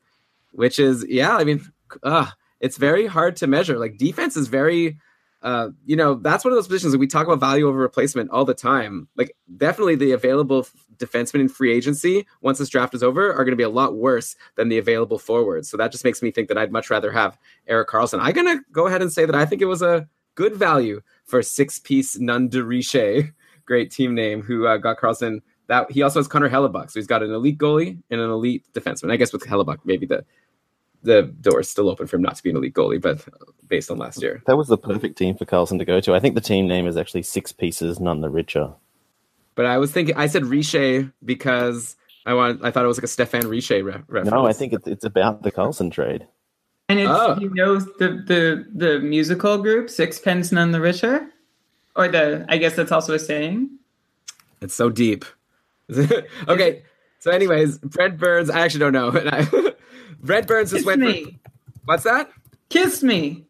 which 0.52 0.78
is, 0.78 1.04
yeah, 1.08 1.36
I 1.36 1.44
mean, 1.44 1.70
uh, 2.02 2.26
it's 2.60 2.76
very 2.76 3.06
hard 3.06 3.36
to 3.36 3.46
measure. 3.46 3.78
Like 3.78 3.96
defense 3.96 4.36
is 4.36 4.48
very, 4.48 4.98
uh, 5.42 5.70
you 5.86 5.96
know, 5.96 6.14
that's 6.14 6.44
one 6.44 6.52
of 6.52 6.56
those 6.56 6.66
positions 6.66 6.92
that 6.92 6.98
we 6.98 7.06
talk 7.06 7.26
about 7.26 7.40
value 7.40 7.66
over 7.66 7.78
replacement 7.78 8.30
all 8.30 8.44
the 8.44 8.54
time. 8.54 9.08
Like 9.16 9.34
definitely 9.56 9.96
the 9.96 10.12
available 10.12 10.66
defensemen 10.98 11.40
in 11.40 11.48
free 11.48 11.72
agency 11.72 12.26
once 12.42 12.58
this 12.58 12.68
draft 12.68 12.94
is 12.94 13.02
over 13.02 13.32
are 13.32 13.44
going 13.44 13.52
to 13.52 13.56
be 13.56 13.62
a 13.62 13.70
lot 13.70 13.96
worse 13.96 14.36
than 14.56 14.68
the 14.68 14.78
available 14.78 15.18
forwards. 15.18 15.68
So 15.68 15.76
that 15.78 15.92
just 15.92 16.04
makes 16.04 16.22
me 16.22 16.30
think 16.30 16.48
that 16.48 16.58
I'd 16.58 16.72
much 16.72 16.90
rather 16.90 17.10
have 17.10 17.38
Erik 17.66 17.88
Karlsson. 17.88 18.20
I'm 18.20 18.34
going 18.34 18.58
to 18.58 18.62
go 18.70 18.86
ahead 18.86 19.02
and 19.02 19.12
say 19.12 19.24
that 19.24 19.34
I 19.34 19.46
think 19.46 19.62
it 19.62 19.66
was 19.66 19.82
a 19.82 20.06
good 20.34 20.54
value 20.54 21.00
for 21.24 21.42
six 21.42 21.78
piece 21.78 22.14
de 22.14 23.32
great 23.66 23.90
team 23.90 24.14
name, 24.14 24.42
who 24.42 24.66
uh, 24.66 24.76
got 24.76 24.98
Karlsson. 24.98 25.42
That 25.70 25.88
he 25.88 26.02
also 26.02 26.18
has 26.18 26.26
Connor 26.26 26.50
Hellebuyck, 26.50 26.90
so 26.90 26.98
he's 26.98 27.06
got 27.06 27.22
an 27.22 27.30
elite 27.30 27.56
goalie 27.56 27.96
and 28.10 28.20
an 28.20 28.28
elite 28.28 28.64
defenseman. 28.74 29.12
I 29.12 29.16
guess 29.16 29.32
with 29.32 29.44
Hellebuyck, 29.44 29.78
maybe 29.84 30.04
the 30.04 30.24
the 31.04 31.22
door 31.40 31.60
is 31.60 31.70
still 31.70 31.88
open 31.88 32.08
for 32.08 32.16
him 32.16 32.22
not 32.22 32.34
to 32.34 32.42
be 32.42 32.50
an 32.50 32.56
elite 32.56 32.74
goalie, 32.74 33.00
but 33.00 33.24
based 33.68 33.88
on 33.88 33.96
last 33.96 34.20
year, 34.20 34.42
That 34.48 34.56
was 34.56 34.66
the 34.66 34.76
perfect 34.76 35.16
team 35.16 35.36
for 35.36 35.44
Karlsson 35.44 35.78
to 35.78 35.84
go 35.84 36.00
to. 36.00 36.12
I 36.12 36.18
think 36.18 36.34
the 36.34 36.40
team 36.40 36.66
name 36.66 36.88
is 36.88 36.96
actually 36.96 37.22
Six 37.22 37.52
Pieces, 37.52 38.00
None 38.00 38.20
the 38.20 38.28
Richer. 38.28 38.72
But 39.54 39.66
I 39.66 39.78
was 39.78 39.92
thinking, 39.92 40.16
I 40.16 40.26
said 40.26 40.44
Riche 40.44 41.06
because 41.24 41.94
I 42.26 42.34
want. 42.34 42.64
I 42.64 42.72
thought 42.72 42.84
it 42.84 42.88
was 42.88 42.98
like 42.98 43.04
a 43.04 43.06
Stefan 43.06 43.46
Riche 43.46 43.70
re- 43.70 43.82
reference. 44.08 44.28
No, 44.28 44.48
I 44.48 44.52
think 44.52 44.72
it's, 44.72 44.88
it's 44.88 45.04
about 45.04 45.44
the 45.44 45.52
Karlsson 45.52 45.92
trade. 45.92 46.26
And 46.88 46.98
it's 46.98 47.08
Oh. 47.08 47.38
you 47.38 47.48
know 47.54 47.78
the 47.78 48.08
the 48.26 48.66
the 48.74 48.98
musical 48.98 49.56
group 49.58 49.88
Six 49.88 50.16
Sixpence 50.16 50.50
None 50.50 50.72
the 50.72 50.80
Richer, 50.80 51.28
or 51.94 52.08
the 52.08 52.44
I 52.48 52.56
guess 52.56 52.74
that's 52.74 52.90
also 52.90 53.14
a 53.14 53.20
saying. 53.20 53.70
It's 54.60 54.74
so 54.74 54.90
deep. 54.90 55.24
okay. 56.48 56.82
So, 57.18 57.30
anyways, 57.30 57.78
Brent 57.78 58.18
Burns. 58.18 58.48
I 58.50 58.60
actually 58.60 58.80
don't 58.80 58.92
know. 58.92 59.08
And 59.16 59.28
I, 59.28 59.46
Brent 60.22 60.46
Burns 60.46 60.70
just 60.70 60.80
Kiss 60.80 60.86
went. 60.86 61.02
For, 61.02 61.08
me, 61.08 61.38
what's 61.84 62.04
that? 62.04 62.30
kiss 62.68 63.02
me. 63.02 63.46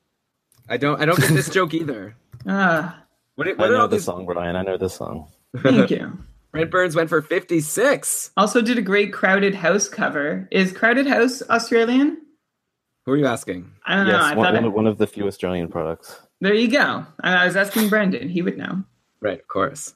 I 0.68 0.76
don't. 0.76 1.00
I 1.00 1.04
don't 1.04 1.18
get 1.20 1.30
this 1.30 1.50
joke 1.50 1.74
either. 1.74 2.16
Ah, 2.46 3.02
What, 3.34 3.44
did- 3.44 3.56
I 3.56 3.60
what 3.60 3.66
did 3.68 3.72
know 3.74 3.80
all 3.82 3.88
the 3.88 3.96
these? 3.96 4.04
song, 4.04 4.24
Brian. 4.24 4.56
I 4.56 4.62
know 4.62 4.78
the 4.78 4.88
song. 4.88 5.28
thank 5.58 5.90
you. 5.90 6.18
Brent 6.52 6.70
Burns 6.70 6.96
went 6.96 7.08
for 7.10 7.20
fifty-six. 7.20 8.30
Also 8.36 8.62
did 8.62 8.78
a 8.78 8.82
great 8.82 9.12
Crowded 9.12 9.54
House 9.54 9.88
cover. 9.88 10.48
Is 10.50 10.72
Crowded 10.72 11.06
House 11.06 11.42
Australian? 11.50 12.16
Who 13.04 13.12
are 13.12 13.16
you 13.18 13.26
asking? 13.26 13.70
I 13.84 13.96
don't 13.96 14.06
know. 14.06 14.12
yes, 14.12 14.22
I 14.22 14.34
one, 14.34 14.54
one, 14.54 14.56
it- 14.64 14.66
of, 14.68 14.72
one 14.72 14.86
of 14.86 14.96
the 14.98 15.06
few 15.06 15.26
Australian 15.26 15.68
products. 15.68 16.18
there 16.40 16.54
you 16.54 16.68
go. 16.68 17.04
I 17.20 17.42
I 17.42 17.44
was 17.46 17.56
asking 17.56 17.88
Brendan. 17.90 18.28
He 18.30 18.40
would 18.42 18.56
know. 18.56 18.84
Right, 19.20 19.38
of 19.40 19.48
course. 19.48 19.94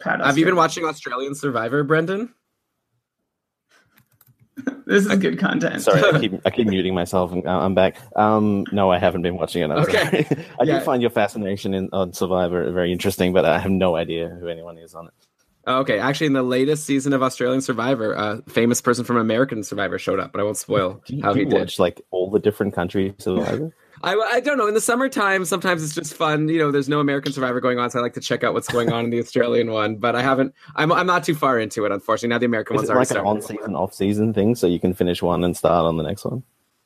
Proud 0.00 0.20
Have 0.22 0.38
you 0.38 0.44
been 0.44 0.56
watching 0.56 0.84
Australian 0.84 1.34
Survivor, 1.34 1.84
Brendan? 1.84 2.34
This 4.86 5.06
is 5.06 5.16
good 5.18 5.38
content. 5.38 5.80
Sorry, 5.82 6.02
I 6.02 6.18
keep 6.18 6.32
I 6.44 6.50
keep 6.50 6.66
muting 6.66 6.94
myself. 6.94 7.30
And 7.32 7.46
uh, 7.46 7.60
I'm 7.60 7.74
back. 7.76 7.96
Um, 8.16 8.64
no, 8.72 8.90
I 8.90 8.98
haven't 8.98 9.22
been 9.22 9.36
watching 9.36 9.62
it. 9.62 9.70
I'm 9.70 9.78
Okay. 9.84 10.24
sorry. 10.24 10.26
I 10.60 10.64
Yeah. 10.64 10.78
do 10.80 10.84
find 10.84 11.00
your 11.00 11.10
fascination 11.12 11.74
in, 11.74 11.88
on 11.92 12.12
Survivor 12.12 12.70
very 12.72 12.90
interesting, 12.92 13.32
but 13.32 13.44
I 13.44 13.58
have 13.60 13.70
no 13.70 13.94
idea 13.94 14.28
who 14.28 14.48
anyone 14.48 14.78
is 14.78 14.94
on 14.94 15.06
it. 15.06 15.12
Oh, 15.66 15.78
Okay, 15.80 15.98
actually, 16.00 16.26
in 16.26 16.32
the 16.32 16.42
latest 16.42 16.84
season 16.84 17.12
of 17.12 17.22
Australian 17.22 17.60
Survivor, 17.60 18.12
a 18.14 18.42
famous 18.48 18.80
person 18.80 19.04
from 19.04 19.16
American 19.18 19.62
Survivor 19.62 19.98
showed 19.98 20.18
up, 20.18 20.32
but 20.32 20.40
I 20.40 20.44
won't 20.44 20.56
spoil 20.56 21.00
Do 21.06 21.14
you, 21.16 21.22
how 21.22 21.32
do 21.32 21.38
he 21.38 21.44
you 21.44 21.50
did. 21.50 21.58
watch 21.60 21.78
like 21.78 22.00
all 22.10 22.30
the 22.30 22.40
different 22.40 22.74
countries 22.74 23.12
of 23.12 23.22
Survivor? 23.22 23.72
I, 24.02 24.14
I 24.14 24.40
don't 24.40 24.56
know. 24.56 24.66
In 24.66 24.74
the 24.74 24.80
summertime, 24.80 25.44
sometimes 25.44 25.82
it's 25.84 25.94
just 25.94 26.14
fun. 26.14 26.48
You 26.48 26.58
know, 26.58 26.70
there's 26.70 26.88
no 26.88 27.00
American 27.00 27.32
Survivor 27.32 27.60
going 27.60 27.78
on, 27.78 27.90
so 27.90 27.98
I 27.98 28.02
like 28.02 28.14
to 28.14 28.20
check 28.20 28.42
out 28.42 28.54
what's 28.54 28.68
going 28.68 28.90
on 28.90 29.04
in 29.04 29.10
the 29.10 29.18
Australian 29.18 29.70
one. 29.70 29.96
But 29.96 30.16
I 30.16 30.22
haven't. 30.22 30.54
I'm 30.74 30.90
I'm 30.90 31.06
not 31.06 31.24
too 31.24 31.34
far 31.34 31.58
into 31.58 31.84
it, 31.84 31.92
unfortunately. 31.92 32.30
Now 32.30 32.38
the 32.38 32.46
American 32.46 32.76
is 32.76 32.80
one's 32.80 32.90
already 32.90 33.14
like 33.14 33.20
an 33.20 33.26
on-season, 33.26 33.76
off-season 33.76 34.32
thing, 34.32 34.54
so 34.54 34.66
you 34.66 34.80
can 34.80 34.94
finish 34.94 35.22
one 35.22 35.44
and 35.44 35.56
start 35.56 35.84
on 35.84 35.96
the 35.98 36.02
next 36.02 36.24
one? 36.24 36.42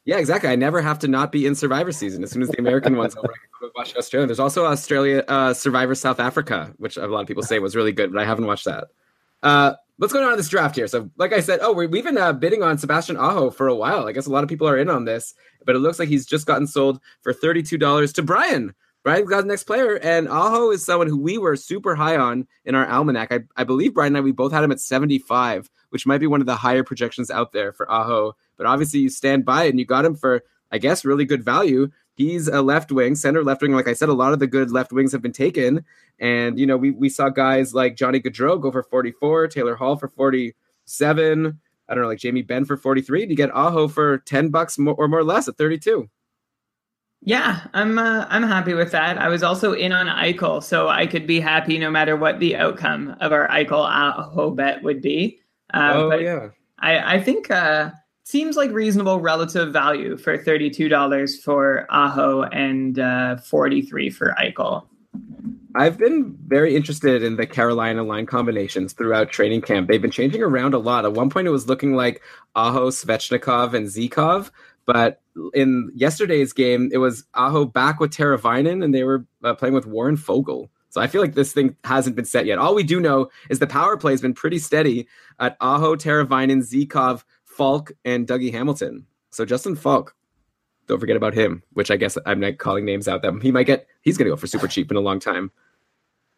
Yeah, 0.06 0.18
exactly. 0.18 0.50
I 0.50 0.56
never 0.56 0.82
have 0.82 0.98
to 0.98 1.08
not 1.08 1.32
be 1.32 1.46
in 1.46 1.54
Survivor 1.54 1.92
season. 1.92 2.24
As 2.24 2.30
soon 2.30 2.42
as 2.42 2.48
the 2.48 2.58
American 2.58 2.96
one's 2.96 3.16
over, 3.16 3.28
I 3.32 3.58
can 3.58 3.70
watch 3.74 3.96
Australia. 3.96 4.26
There's 4.26 4.40
also 4.40 4.66
Australia 4.66 5.24
uh, 5.28 5.54
Survivor 5.54 5.94
South 5.94 6.20
Africa, 6.20 6.74
which 6.78 6.96
a 6.96 7.06
lot 7.06 7.20
of 7.20 7.26
people 7.26 7.42
say 7.42 7.58
was 7.58 7.74
really 7.74 7.92
good, 7.92 8.12
but 8.12 8.20
I 8.20 8.26
haven't 8.26 8.46
watched 8.46 8.66
that. 8.66 8.88
Uh, 9.42 9.74
what's 9.98 10.12
going 10.12 10.24
on 10.24 10.32
in 10.32 10.38
this 10.38 10.48
draft 10.48 10.74
here? 10.74 10.88
So, 10.88 11.10
like 11.16 11.32
I 11.32 11.40
said, 11.40 11.60
oh, 11.62 11.72
we 11.72 11.86
we've 11.86 12.04
been 12.04 12.18
uh, 12.18 12.32
bidding 12.32 12.62
on 12.62 12.76
Sebastian 12.76 13.16
Aho 13.16 13.50
for 13.50 13.68
a 13.68 13.74
while. 13.74 14.06
I 14.08 14.12
guess 14.12 14.26
a 14.26 14.30
lot 14.30 14.42
of 14.42 14.48
people 14.48 14.68
are 14.68 14.76
in 14.76 14.90
on 14.90 15.04
this, 15.04 15.34
but 15.64 15.76
it 15.76 15.80
looks 15.80 15.98
like 15.98 16.08
he's 16.08 16.26
just 16.26 16.46
gotten 16.46 16.66
sold 16.66 17.00
for 17.22 17.32
thirty-two 17.32 17.78
dollars 17.78 18.12
to 18.14 18.22
Brian. 18.22 18.74
Brian 19.02 19.26
got 19.26 19.42
the 19.42 19.48
next 19.48 19.64
player, 19.64 19.96
and 19.96 20.28
Aho 20.28 20.70
is 20.70 20.82
someone 20.82 21.08
who 21.08 21.18
we 21.18 21.36
were 21.36 21.56
super 21.56 21.94
high 21.94 22.16
on 22.16 22.48
in 22.64 22.74
our 22.74 22.88
almanac. 22.88 23.30
I, 23.30 23.40
I 23.54 23.64
believe 23.64 23.92
Brian 23.92 24.12
and 24.12 24.16
I 24.16 24.20
we 24.22 24.32
both 24.32 24.50
had 24.50 24.64
him 24.64 24.72
at 24.72 24.80
seventy-five, 24.80 25.68
which 25.90 26.06
might 26.06 26.18
be 26.18 26.26
one 26.26 26.40
of 26.40 26.46
the 26.46 26.56
higher 26.56 26.82
projections 26.82 27.30
out 27.30 27.52
there 27.52 27.72
for 27.72 27.90
Aho. 27.90 28.34
But 28.56 28.66
obviously, 28.66 29.00
you 29.00 29.10
stand 29.10 29.44
by 29.44 29.64
and 29.64 29.78
you 29.78 29.84
got 29.84 30.04
him 30.04 30.14
for, 30.14 30.42
I 30.72 30.78
guess, 30.78 31.04
really 31.04 31.24
good 31.24 31.44
value. 31.44 31.90
He's 32.14 32.46
a 32.46 32.62
left 32.62 32.92
wing, 32.92 33.14
center 33.16 33.42
left 33.42 33.60
wing. 33.60 33.72
Like 33.72 33.88
I 33.88 33.92
said, 33.92 34.08
a 34.08 34.14
lot 34.14 34.32
of 34.32 34.38
the 34.38 34.46
good 34.46 34.70
left 34.70 34.92
wings 34.92 35.12
have 35.12 35.22
been 35.22 35.32
taken. 35.32 35.84
And, 36.20 36.58
you 36.58 36.66
know, 36.66 36.76
we, 36.76 36.92
we 36.92 37.08
saw 37.08 37.28
guys 37.28 37.74
like 37.74 37.96
Johnny 37.96 38.20
Gaudreau 38.20 38.60
go 38.60 38.70
for 38.70 38.84
44, 38.84 39.48
Taylor 39.48 39.74
Hall 39.74 39.96
for 39.96 40.08
47. 40.08 41.60
I 41.88 41.94
don't 41.94 42.02
know, 42.02 42.08
like 42.08 42.18
Jamie 42.18 42.42
Benn 42.42 42.64
for 42.64 42.76
43. 42.76 43.26
To 43.26 43.34
get 43.34 43.54
Aho 43.54 43.88
for 43.88 44.18
10 44.18 44.50
bucks 44.50 44.78
more 44.78 44.94
or 44.94 45.08
more 45.08 45.20
or 45.20 45.24
less 45.24 45.48
at 45.48 45.58
32. 45.58 46.08
Yeah, 47.26 47.60
I'm 47.72 47.98
uh, 47.98 48.26
I'm 48.28 48.42
happy 48.42 48.74
with 48.74 48.92
that. 48.92 49.16
I 49.16 49.28
was 49.28 49.42
also 49.42 49.72
in 49.72 49.92
on 49.92 50.08
Eichel, 50.08 50.62
so 50.62 50.88
I 50.88 51.06
could 51.06 51.26
be 51.26 51.40
happy 51.40 51.78
no 51.78 51.90
matter 51.90 52.16
what 52.16 52.38
the 52.38 52.54
outcome 52.54 53.16
of 53.20 53.32
our 53.32 53.48
Eichel 53.48 53.88
Aho 53.88 54.50
bet 54.50 54.82
would 54.82 55.00
be. 55.00 55.40
Uh, 55.72 55.92
oh, 55.94 56.10
but 56.10 56.20
yeah. 56.20 56.48
I, 56.80 57.14
I 57.14 57.22
think 57.22 57.50
uh, 57.50 57.92
seems 58.24 58.58
like 58.58 58.70
reasonable 58.72 59.20
relative 59.20 59.72
value 59.72 60.18
for 60.18 60.36
thirty 60.36 60.68
two 60.68 60.90
dollars 60.90 61.40
for 61.42 61.86
Aho 61.88 62.42
and 62.42 62.98
uh, 62.98 63.38
forty 63.38 63.80
three 63.80 64.10
for 64.10 64.34
Eichel. 64.38 64.84
I've 65.76 65.98
been 65.98 66.36
very 66.46 66.76
interested 66.76 67.22
in 67.22 67.36
the 67.36 67.46
Carolina 67.46 68.04
line 68.04 68.26
combinations 68.26 68.92
throughout 68.92 69.30
training 69.30 69.62
camp. 69.62 69.88
They've 69.88 70.00
been 70.00 70.10
changing 70.10 70.42
around 70.42 70.74
a 70.74 70.78
lot. 70.78 71.04
At 71.04 71.14
one 71.14 71.30
point, 71.30 71.48
it 71.48 71.50
was 71.50 71.68
looking 71.68 71.94
like 71.96 72.22
Aho, 72.54 72.90
Svechnikov, 72.90 73.74
and 73.74 73.88
Zykov. 73.88 74.50
But 74.86 75.20
in 75.52 75.90
yesterday's 75.94 76.52
game, 76.52 76.90
it 76.92 76.98
was 76.98 77.24
Aho 77.34 77.64
back 77.64 77.98
with 77.98 78.12
Teravainen, 78.12 78.84
and 78.84 78.94
they 78.94 79.02
were 79.02 79.26
uh, 79.42 79.54
playing 79.54 79.74
with 79.74 79.86
Warren 79.86 80.16
Foegele. 80.16 80.68
So 80.90 81.00
I 81.00 81.08
feel 81.08 81.20
like 81.20 81.34
this 81.34 81.52
thing 81.52 81.74
hasn't 81.82 82.14
been 82.14 82.24
set 82.24 82.46
yet. 82.46 82.58
All 82.58 82.74
we 82.74 82.84
do 82.84 83.00
know 83.00 83.28
is 83.50 83.58
the 83.58 83.66
power 83.66 83.96
play 83.96 84.12
has 84.12 84.20
been 84.20 84.34
pretty 84.34 84.60
steady 84.60 85.08
at 85.40 85.56
Aho, 85.60 85.96
Teravainen, 85.96 86.58
Zykov, 86.58 87.24
Faulk, 87.44 87.90
and 88.04 88.28
Dougie 88.28 88.52
Hamilton. 88.52 89.06
So 89.30 89.44
Justin 89.44 89.74
Faulk, 89.74 90.14
don't 90.86 91.00
forget 91.00 91.16
about 91.16 91.34
him, 91.34 91.62
which 91.72 91.90
I 91.90 91.96
guess 91.96 92.18
I'm 92.26 92.40
not 92.40 92.58
calling 92.58 92.84
names 92.84 93.08
out 93.08 93.22
that 93.22 93.40
he 93.42 93.50
might 93.52 93.66
get. 93.66 93.86
He's 94.02 94.16
going 94.18 94.26
to 94.26 94.30
go 94.30 94.36
for 94.36 94.46
super 94.46 94.68
cheap 94.68 94.90
in 94.90 94.96
a 94.96 95.00
long 95.00 95.20
time. 95.20 95.50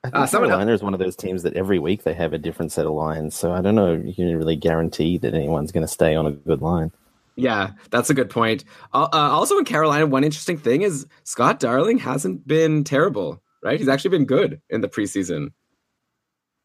I 0.04 0.08
think 0.08 0.16
Uh, 0.22 0.26
someone 0.26 0.50
Carolina 0.50 0.72
is 0.72 0.82
one 0.82 0.94
of 0.94 1.00
those 1.00 1.16
teams 1.16 1.42
that 1.42 1.54
every 1.54 1.78
week 1.78 2.04
they 2.04 2.14
have 2.14 2.32
a 2.32 2.38
different 2.38 2.70
set 2.72 2.86
of 2.86 2.92
lines. 2.92 3.34
So 3.34 3.52
I 3.52 3.60
don't 3.60 3.74
know. 3.74 3.94
if 3.94 4.06
You 4.06 4.14
can 4.14 4.36
really 4.36 4.56
guarantee 4.56 5.18
that 5.18 5.34
anyone's 5.34 5.72
going 5.72 5.86
to 5.86 5.92
stay 5.92 6.14
on 6.14 6.26
a 6.26 6.32
good 6.32 6.62
line. 6.62 6.92
Yeah, 7.34 7.72
that's 7.90 8.08
a 8.08 8.14
good 8.14 8.30
point. 8.30 8.64
Uh, 8.94 9.08
uh, 9.12 9.16
also, 9.30 9.58
in 9.58 9.64
Carolina, 9.64 10.06
one 10.06 10.24
interesting 10.24 10.56
thing 10.56 10.82
is 10.82 11.06
Scott 11.24 11.60
Darling 11.60 11.98
hasn't 11.98 12.46
been 12.46 12.82
terrible, 12.82 13.42
right? 13.62 13.78
He's 13.78 13.88
actually 13.88 14.10
been 14.10 14.24
good 14.24 14.62
in 14.70 14.80
the 14.80 14.88
preseason. 14.88 15.48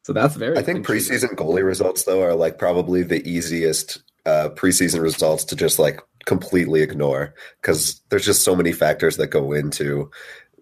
So 0.04 0.14
that's 0.14 0.36
very. 0.36 0.58
I 0.58 0.62
think 0.62 0.86
preseason 0.86 1.36
goalie 1.36 1.64
results 1.66 2.04
though 2.04 2.22
are 2.24 2.36
like 2.36 2.58
probably 2.58 3.04
the 3.04 3.28
easiest 3.28 4.02
uh, 4.26 4.50
preseason 4.56 5.02
results 5.02 5.44
to 5.46 5.56
just 5.56 5.78
like 5.78 6.00
completely 6.26 6.82
ignore 6.82 7.34
because 7.62 8.02
there's 8.10 8.26
just 8.26 8.44
so 8.44 8.56
many 8.56 8.72
factors 8.72 9.18
that 9.18 9.28
go 9.28 9.54
into 9.54 10.10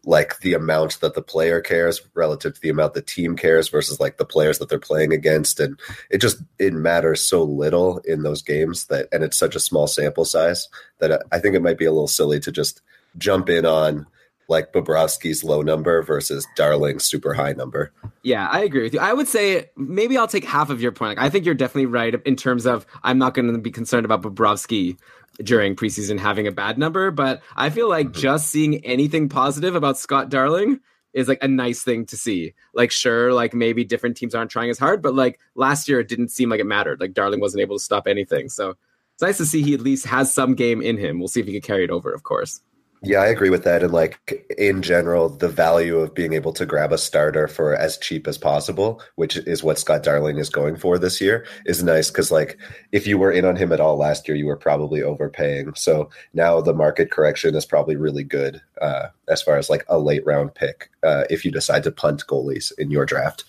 like 0.05 0.39
the 0.39 0.53
amount 0.53 0.99
that 1.01 1.13
the 1.13 1.21
player 1.21 1.61
cares 1.61 2.01
relative 2.13 2.53
to 2.53 2.61
the 2.61 2.69
amount 2.69 2.93
the 2.93 3.01
team 3.01 3.35
cares 3.35 3.69
versus 3.69 3.99
like 3.99 4.17
the 4.17 4.25
players 4.25 4.57
that 4.57 4.69
they're 4.69 4.79
playing 4.79 5.13
against. 5.13 5.59
And 5.59 5.79
it 6.09 6.19
just 6.19 6.41
it 6.57 6.73
matters 6.73 7.21
so 7.21 7.43
little 7.43 7.99
in 7.99 8.23
those 8.23 8.41
games 8.41 8.87
that 8.87 9.07
and 9.11 9.23
it's 9.23 9.37
such 9.37 9.55
a 9.55 9.59
small 9.59 9.87
sample 9.87 10.25
size 10.25 10.67
that 10.99 11.21
I- 11.31 11.39
think 11.39 11.55
it 11.55 11.61
might 11.61 11.77
be 11.77 11.85
a 11.85 11.91
little 11.91 12.07
silly 12.07 12.39
to 12.41 12.51
just 12.51 12.81
jump 13.17 13.49
in 13.49 13.65
on 13.65 14.05
like 14.49 14.73
Bobrovsky's 14.73 15.43
low 15.43 15.61
number 15.61 16.01
versus 16.01 16.45
Darling's 16.55 17.05
super 17.05 17.33
high 17.33 17.53
number. 17.53 17.91
Yeah, 18.23 18.47
I 18.51 18.61
agree 18.61 18.83
with 18.83 18.93
you. 18.93 18.99
I 18.99 19.13
would 19.13 19.27
say 19.27 19.69
maybe 19.77 20.17
I'll 20.17 20.27
take 20.27 20.43
half 20.43 20.69
of 20.69 20.81
your 20.81 20.91
point. 20.91 21.17
Like, 21.17 21.25
I 21.25 21.29
think 21.29 21.45
you're 21.45 21.55
definitely 21.55 21.85
right 21.85 22.15
in 22.25 22.35
terms 22.35 22.65
of 22.65 22.85
I'm 23.03 23.17
not 23.17 23.33
going 23.33 23.51
to 23.51 23.57
be 23.59 23.71
concerned 23.71 24.05
about 24.05 24.21
Bobrovsky 24.21 24.97
during 25.43 25.75
preseason 25.75 26.19
having 26.19 26.47
a 26.47 26.51
bad 26.51 26.77
number, 26.77 27.11
but 27.11 27.41
I 27.55 27.69
feel 27.69 27.87
like 27.87 28.07
mm-hmm. 28.07 28.19
just 28.19 28.49
seeing 28.49 28.83
anything 28.85 29.29
positive 29.29 29.75
about 29.75 29.97
Scott 29.97 30.29
Darling 30.29 30.79
is 31.13 31.27
like 31.27 31.41
a 31.41 31.47
nice 31.47 31.81
thing 31.81 32.05
to 32.07 32.17
see. 32.17 32.53
Like, 32.73 32.91
sure, 32.91 33.33
like 33.33 33.53
maybe 33.53 33.83
different 33.83 34.17
teams 34.17 34.35
aren't 34.35 34.51
trying 34.51 34.69
as 34.69 34.79
hard, 34.79 35.01
but 35.01 35.15
like 35.15 35.39
last 35.55 35.87
year 35.87 35.99
it 35.99 36.07
didn't 36.07 36.29
seem 36.29 36.49
like 36.49 36.59
it 36.59 36.65
mattered. 36.65 36.99
Like 36.99 37.13
Darling 37.13 37.39
wasn't 37.39 37.61
able 37.61 37.77
to 37.77 37.83
stop 37.83 38.07
anything. 38.07 38.49
So 38.49 38.75
it's 39.13 39.21
nice 39.21 39.37
to 39.37 39.45
see 39.45 39.61
he 39.61 39.73
at 39.73 39.81
least 39.81 40.05
has 40.05 40.33
some 40.33 40.55
game 40.55 40.81
in 40.81 40.97
him. 40.97 41.19
We'll 41.19 41.27
see 41.27 41.39
if 41.39 41.45
he 41.45 41.53
can 41.53 41.61
carry 41.61 41.83
it 41.83 41.89
over, 41.89 42.11
of 42.11 42.23
course. 42.23 42.61
Yeah, 43.01 43.19
I 43.19 43.27
agree 43.27 43.49
with 43.49 43.63
that. 43.63 43.81
And 43.81 43.93
like 43.93 44.45
in 44.57 44.81
general, 44.81 45.29
the 45.29 45.47
value 45.47 45.99
of 45.99 46.13
being 46.13 46.33
able 46.33 46.51
to 46.53 46.65
grab 46.65 46.91
a 46.91 46.97
starter 46.97 47.47
for 47.47 47.73
as 47.73 47.97
cheap 47.97 48.27
as 48.27 48.37
possible, 48.37 49.01
which 49.15 49.37
is 49.37 49.63
what 49.63 49.79
Scott 49.79 50.03
Darling 50.03 50.37
is 50.37 50.49
going 50.49 50.75
for 50.75 50.99
this 50.99 51.21
year, 51.21 51.45
is 51.65 51.81
nice 51.81 52.11
because 52.11 52.29
like 52.29 52.57
if 52.91 53.07
you 53.07 53.17
were 53.17 53.31
in 53.31 53.45
on 53.45 53.55
him 53.55 53.71
at 53.71 53.79
all 53.79 53.95
last 53.97 54.27
year, 54.27 54.35
you 54.35 54.45
were 54.45 54.57
probably 54.57 55.01
overpaying. 55.01 55.73
So 55.75 56.09
now 56.33 56.59
the 56.59 56.73
market 56.73 57.09
correction 57.09 57.55
is 57.55 57.65
probably 57.65 57.95
really 57.95 58.23
good 58.25 58.61
uh, 58.81 59.07
as 59.29 59.41
far 59.41 59.57
as 59.57 59.69
like 59.69 59.85
a 59.87 59.97
late 59.97 60.25
round 60.25 60.53
pick 60.53 60.89
uh, 61.01 61.23
if 61.29 61.45
you 61.45 61.51
decide 61.51 61.83
to 61.83 61.91
punt 61.91 62.25
goalies 62.27 62.73
in 62.77 62.91
your 62.91 63.05
draft. 63.05 63.45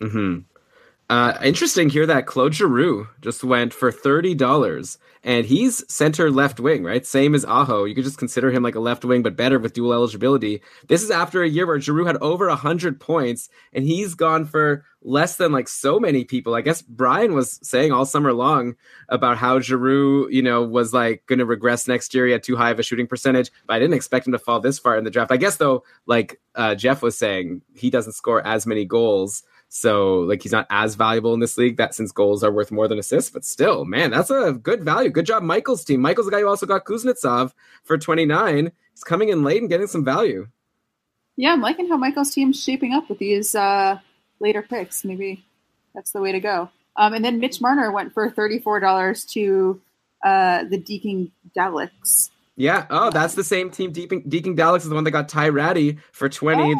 hmm 0.00 0.38
Uh, 1.12 1.36
interesting 1.44 1.90
here 1.90 2.06
that 2.06 2.24
Claude 2.24 2.54
Giroux 2.54 3.06
just 3.20 3.44
went 3.44 3.74
for 3.74 3.92
thirty 3.92 4.34
dollars, 4.34 4.96
and 5.22 5.44
he's 5.44 5.84
center 5.92 6.30
left 6.30 6.58
wing, 6.58 6.84
right? 6.84 7.04
Same 7.04 7.34
as 7.34 7.44
Aho. 7.44 7.84
You 7.84 7.94
could 7.94 8.04
just 8.04 8.16
consider 8.16 8.50
him 8.50 8.62
like 8.62 8.76
a 8.76 8.80
left 8.80 9.04
wing, 9.04 9.22
but 9.22 9.36
better 9.36 9.58
with 9.58 9.74
dual 9.74 9.92
eligibility. 9.92 10.62
This 10.88 11.02
is 11.02 11.10
after 11.10 11.42
a 11.42 11.48
year 11.50 11.66
where 11.66 11.78
Giroux 11.78 12.06
had 12.06 12.16
over 12.22 12.48
hundred 12.48 12.98
points, 12.98 13.50
and 13.74 13.84
he's 13.84 14.14
gone 14.14 14.46
for 14.46 14.86
less 15.02 15.36
than 15.36 15.52
like 15.52 15.68
so 15.68 16.00
many 16.00 16.24
people. 16.24 16.54
I 16.54 16.62
guess 16.62 16.80
Brian 16.80 17.34
was 17.34 17.60
saying 17.62 17.92
all 17.92 18.06
summer 18.06 18.32
long 18.32 18.74
about 19.10 19.36
how 19.36 19.60
Giroux, 19.60 20.30
you 20.30 20.40
know, 20.40 20.62
was 20.62 20.94
like 20.94 21.26
going 21.26 21.40
to 21.40 21.44
regress 21.44 21.86
next 21.86 22.14
year. 22.14 22.24
He 22.24 22.32
had 22.32 22.42
too 22.42 22.56
high 22.56 22.70
of 22.70 22.78
a 22.78 22.82
shooting 22.82 23.06
percentage, 23.06 23.50
but 23.66 23.74
I 23.74 23.78
didn't 23.78 23.96
expect 23.96 24.26
him 24.26 24.32
to 24.32 24.38
fall 24.38 24.60
this 24.60 24.78
far 24.78 24.96
in 24.96 25.04
the 25.04 25.10
draft. 25.10 25.30
I 25.30 25.36
guess 25.36 25.58
though, 25.58 25.84
like 26.06 26.40
uh, 26.54 26.74
Jeff 26.74 27.02
was 27.02 27.18
saying, 27.18 27.60
he 27.74 27.90
doesn't 27.90 28.14
score 28.14 28.40
as 28.46 28.66
many 28.66 28.86
goals. 28.86 29.42
So 29.74 30.18
like 30.18 30.42
he's 30.42 30.52
not 30.52 30.66
as 30.68 30.96
valuable 30.96 31.32
in 31.32 31.40
this 31.40 31.56
league 31.56 31.78
that 31.78 31.94
since 31.94 32.12
goals 32.12 32.44
are 32.44 32.52
worth 32.52 32.70
more 32.70 32.88
than 32.88 32.98
assists, 32.98 33.30
but 33.30 33.42
still, 33.42 33.86
man, 33.86 34.10
that's 34.10 34.28
a 34.28 34.52
good 34.52 34.84
value. 34.84 35.08
Good 35.08 35.24
job, 35.24 35.42
Michael's 35.42 35.82
team. 35.82 36.02
Michael's 36.02 36.26
the 36.26 36.30
guy 36.30 36.40
who 36.40 36.46
also 36.46 36.66
got 36.66 36.84
Kuznetsov 36.84 37.54
for 37.82 37.96
29. 37.96 38.70
He's 38.90 39.02
coming 39.02 39.30
in 39.30 39.42
late 39.42 39.62
and 39.62 39.70
getting 39.70 39.86
some 39.86 40.04
value. 40.04 40.46
Yeah, 41.36 41.54
I'm 41.54 41.62
liking 41.62 41.88
how 41.88 41.96
Michael's 41.96 42.34
team's 42.34 42.62
shaping 42.62 42.92
up 42.92 43.08
with 43.08 43.18
these 43.18 43.54
uh, 43.54 43.98
later 44.40 44.60
picks. 44.60 45.06
Maybe 45.06 45.42
that's 45.94 46.10
the 46.10 46.20
way 46.20 46.32
to 46.32 46.40
go. 46.40 46.68
Um, 46.96 47.14
and 47.14 47.24
then 47.24 47.40
Mitch 47.40 47.62
Marner 47.62 47.90
went 47.90 48.12
for 48.12 48.30
$34 48.30 49.30
to 49.30 49.80
uh, 50.22 50.64
the 50.64 50.76
Deakin 50.76 51.32
Daleks. 51.56 52.28
Yeah. 52.56 52.84
Oh, 52.90 53.08
that's 53.08 53.36
the 53.36 53.42
same 53.42 53.70
team. 53.70 53.90
Deacon, 53.90 54.22
Deacon 54.28 54.54
Dallas 54.54 54.82
is 54.82 54.90
the 54.90 54.94
one 54.94 55.04
that 55.04 55.12
got 55.12 55.30
Ty 55.30 55.48
Rattie 55.48 55.96
for 56.12 56.28
20. 56.28 56.74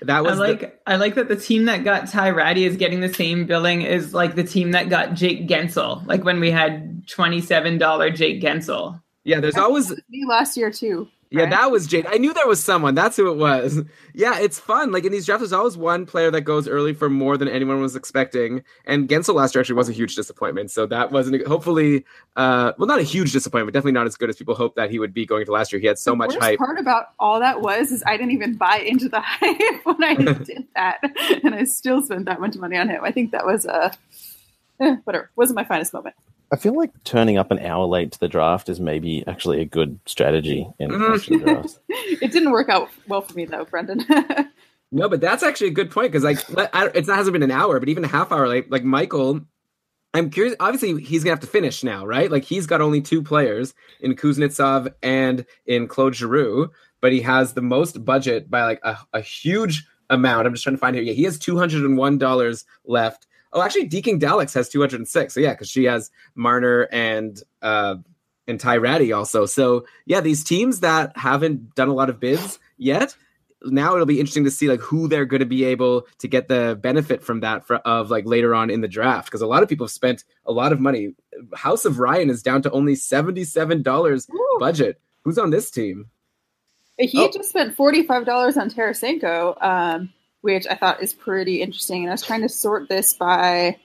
That 0.00 0.06
that 0.06 0.16
I 0.16 0.20
was 0.22 0.36
the- 0.38 0.44
like 0.44 0.80
I 0.86 0.96
like 0.96 1.14
that 1.16 1.28
the 1.28 1.36
team 1.36 1.66
that 1.66 1.84
got 1.84 2.08
Ty 2.08 2.30
Rattie 2.30 2.64
is 2.64 2.76
getting 2.76 3.00
the 3.00 3.12
same 3.12 3.46
billing 3.46 3.86
as 3.86 4.12
like 4.14 4.34
the 4.34 4.44
team 4.44 4.72
that 4.72 4.88
got 4.88 5.14
Jake 5.14 5.46
Guentzel. 5.48 6.06
Like 6.06 6.24
when 6.24 6.40
we 6.40 6.50
had 6.50 7.06
twenty 7.08 7.40
seven 7.40 7.78
dollar 7.78 8.10
Jake 8.10 8.40
Guentzel. 8.42 9.00
yeah. 9.24 9.40
There's 9.40 9.56
always 9.56 9.90
Me 10.08 10.24
last 10.28 10.56
year, 10.56 10.70
too. 10.70 11.08
Yeah, 11.30 11.42
right? 11.42 11.50
that 11.50 11.70
was 11.70 11.86
Jade. 11.86 12.06
I 12.06 12.16
knew 12.16 12.34
there 12.34 12.46
was 12.46 12.62
someone. 12.62 12.96
That's 12.96 13.16
who 13.16 13.30
it 13.30 13.36
was. 13.36 13.80
Yeah, 14.12 14.40
it's 14.40 14.58
fun. 14.58 14.90
Like 14.90 15.04
in 15.04 15.12
these 15.12 15.24
drafts, 15.24 15.42
there's 15.42 15.52
always 15.52 15.76
one 15.76 16.04
player 16.04 16.32
that 16.32 16.40
goes 16.40 16.66
early 16.66 16.92
for 16.92 17.08
more 17.08 17.36
than 17.36 17.46
anyone 17.46 17.80
was 17.80 17.94
expecting. 17.94 18.64
And 18.84 19.08
Guentzel 19.08 19.36
last 19.36 19.54
year 19.54 19.60
actually 19.60 19.76
was 19.76 19.88
a 19.88 19.92
huge 19.92 20.16
disappointment. 20.16 20.72
So 20.72 20.84
that 20.86 21.12
wasn't 21.12 21.46
hopefully, 21.46 22.04
uh, 22.34 22.72
well, 22.76 22.88
not 22.88 22.98
a 22.98 23.04
huge 23.04 23.32
disappointment. 23.32 23.72
Definitely 23.72 23.92
not 23.92 24.08
as 24.08 24.16
good 24.16 24.28
as 24.28 24.36
people 24.36 24.56
hoped 24.56 24.74
that 24.74 24.90
he 24.90 24.98
would 24.98 25.14
be 25.14 25.24
going 25.24 25.46
to 25.46 25.52
last 25.52 25.72
year. 25.72 25.78
He 25.78 25.86
had 25.86 25.96
so 25.96 26.10
the 26.10 26.16
much 26.16 26.34
hype. 26.34 26.58
part 26.58 26.76
about 26.76 27.12
all 27.20 27.38
that 27.38 27.60
was 27.60 27.92
is 27.92 28.02
I 28.04 28.16
didn't 28.16 28.32
even 28.32 28.56
buy 28.56 28.78
into 28.78 29.08
the 29.08 29.20
hype 29.24 29.84
when 29.84 30.02
I 30.02 30.14
did 30.44 30.66
that, 30.74 30.98
and 31.44 31.54
I 31.54 31.62
still 31.64 32.02
spent 32.02 32.24
that 32.24 32.40
much 32.40 32.56
money 32.56 32.76
on 32.76 32.88
him. 32.88 33.04
I 33.04 33.12
think 33.12 33.30
that 33.30 33.46
was 33.46 33.64
uh, 33.64 33.92
eh, 34.80 34.96
whatever. 35.04 35.30
Wasn't 35.36 35.54
my 35.54 35.64
finest 35.64 35.92
moment. 35.94 36.16
I 36.52 36.56
feel 36.56 36.76
like 36.76 36.90
turning 37.04 37.38
up 37.38 37.50
an 37.50 37.60
hour 37.60 37.86
late 37.86 38.12
to 38.12 38.20
the 38.20 38.28
draft 38.28 38.68
is 38.68 38.80
maybe 38.80 39.22
actually 39.26 39.60
a 39.60 39.64
good 39.64 40.00
strategy 40.06 40.66
in 40.78 40.90
mm. 40.90 41.14
auction 41.14 41.38
drafts. 41.38 41.78
It 41.88 42.32
didn't 42.32 42.50
work 42.50 42.68
out 42.68 42.90
well 43.06 43.22
for 43.22 43.34
me 43.34 43.44
though, 43.44 43.64
Brendan. 43.64 44.04
No, 44.92 45.08
but 45.08 45.20
that's 45.20 45.42
actually 45.42 45.68
a 45.68 45.72
good 45.72 45.90
point 45.90 46.10
because 46.10 46.24
like 46.24 46.48
let- 46.50 46.74
I, 46.74 46.86
it's 46.86 47.06
not 47.06 47.16
hasn't 47.16 47.32
been 47.32 47.42
an 47.42 47.50
hour, 47.50 47.78
but 47.78 47.88
even 47.88 48.04
a 48.04 48.08
half 48.08 48.32
hour 48.32 48.48
late. 48.48 48.70
Like 48.70 48.82
Michael, 48.82 49.40
I'm 50.14 50.30
curious. 50.30 50.56
Obviously, 50.58 51.00
he's 51.02 51.22
gonna 51.22 51.32
have 51.32 51.40
to 51.40 51.46
finish 51.46 51.84
now, 51.84 52.04
right? 52.04 52.30
Like 52.30 52.44
he's 52.44 52.66
got 52.66 52.80
only 52.80 53.00
two 53.00 53.22
players 53.22 53.72
in 54.00 54.16
Kuznetsov 54.16 54.92
and 55.02 55.46
in 55.66 55.86
Claude 55.86 56.16
Giroux, 56.16 56.70
but 57.00 57.12
he 57.12 57.20
has 57.20 57.52
the 57.52 57.62
most 57.62 58.04
budget 58.04 58.50
by 58.50 58.64
like 58.64 58.80
a, 58.82 58.98
a 59.12 59.20
huge 59.20 59.86
amount. 60.08 60.46
I'm 60.46 60.54
just 60.54 60.64
trying 60.64 60.74
to 60.74 60.80
find 60.80 60.96
here. 60.96 61.04
Yeah, 61.04 61.12
he 61.12 61.22
has 61.22 61.38
two 61.38 61.56
hundred 61.56 61.84
and 61.84 61.96
one 61.96 62.18
dollars 62.18 62.64
left. 62.84 63.28
Oh, 63.52 63.62
actually, 63.62 63.86
Deacon 63.86 64.18
Daleks 64.20 64.54
has 64.54 64.68
two 64.68 64.80
hundred 64.80 65.00
and 65.00 65.08
six. 65.08 65.34
So 65.34 65.40
yeah, 65.40 65.50
because 65.50 65.68
she 65.68 65.84
has 65.84 66.10
Marner 66.34 66.88
and 66.92 67.42
uh 67.62 67.96
and 68.46 68.58
Ty 68.60 68.78
Rattie 68.78 69.12
also. 69.12 69.46
So 69.46 69.84
yeah, 70.06 70.20
these 70.20 70.42
teams 70.44 70.80
that 70.80 71.16
haven't 71.16 71.74
done 71.74 71.88
a 71.88 71.94
lot 71.94 72.10
of 72.10 72.20
bids 72.20 72.58
yet 72.78 73.14
now 73.64 73.94
it'll 73.94 74.06
be 74.06 74.18
interesting 74.20 74.44
to 74.44 74.50
see 74.50 74.68
like 74.68 74.80
who 74.80 75.08
they're 75.08 75.26
going 75.26 75.40
to 75.40 75.46
be 75.46 75.64
able 75.64 76.06
to 76.18 76.28
get 76.28 76.48
the 76.48 76.78
benefit 76.80 77.22
from 77.22 77.40
that 77.40 77.66
for, 77.66 77.76
of 77.76 78.10
like 78.10 78.24
later 78.26 78.54
on 78.54 78.70
in 78.70 78.80
the 78.80 78.88
draft 78.88 79.26
because 79.26 79.42
a 79.42 79.46
lot 79.46 79.62
of 79.62 79.68
people 79.68 79.84
have 79.86 79.90
spent 79.92 80.24
a 80.46 80.52
lot 80.52 80.72
of 80.72 80.80
money. 80.80 81.14
House 81.54 81.84
of 81.84 81.98
Ryan 81.98 82.30
is 82.30 82.42
down 82.42 82.62
to 82.62 82.70
only 82.70 82.94
seventy 82.94 83.44
seven 83.44 83.82
dollars 83.82 84.26
budget. 84.58 85.00
Who's 85.24 85.38
on 85.38 85.50
this 85.50 85.70
team? 85.70 86.06
he 86.98 87.22
Oh. 87.22 87.30
just 87.32 87.50
spent 87.50 87.76
forty 87.76 88.02
five 88.02 88.24
dollars 88.24 88.56
on 88.56 88.70
Tarasenko, 88.70 89.62
um, 89.62 90.10
which 90.42 90.66
I 90.68 90.74
thought 90.74 91.02
is 91.02 91.14
pretty 91.14 91.62
interesting. 91.62 92.02
And 92.02 92.10
I 92.10 92.14
was 92.14 92.22
trying 92.22 92.42
to 92.42 92.48
sort 92.48 92.88
this 92.88 93.12
by 93.12 93.76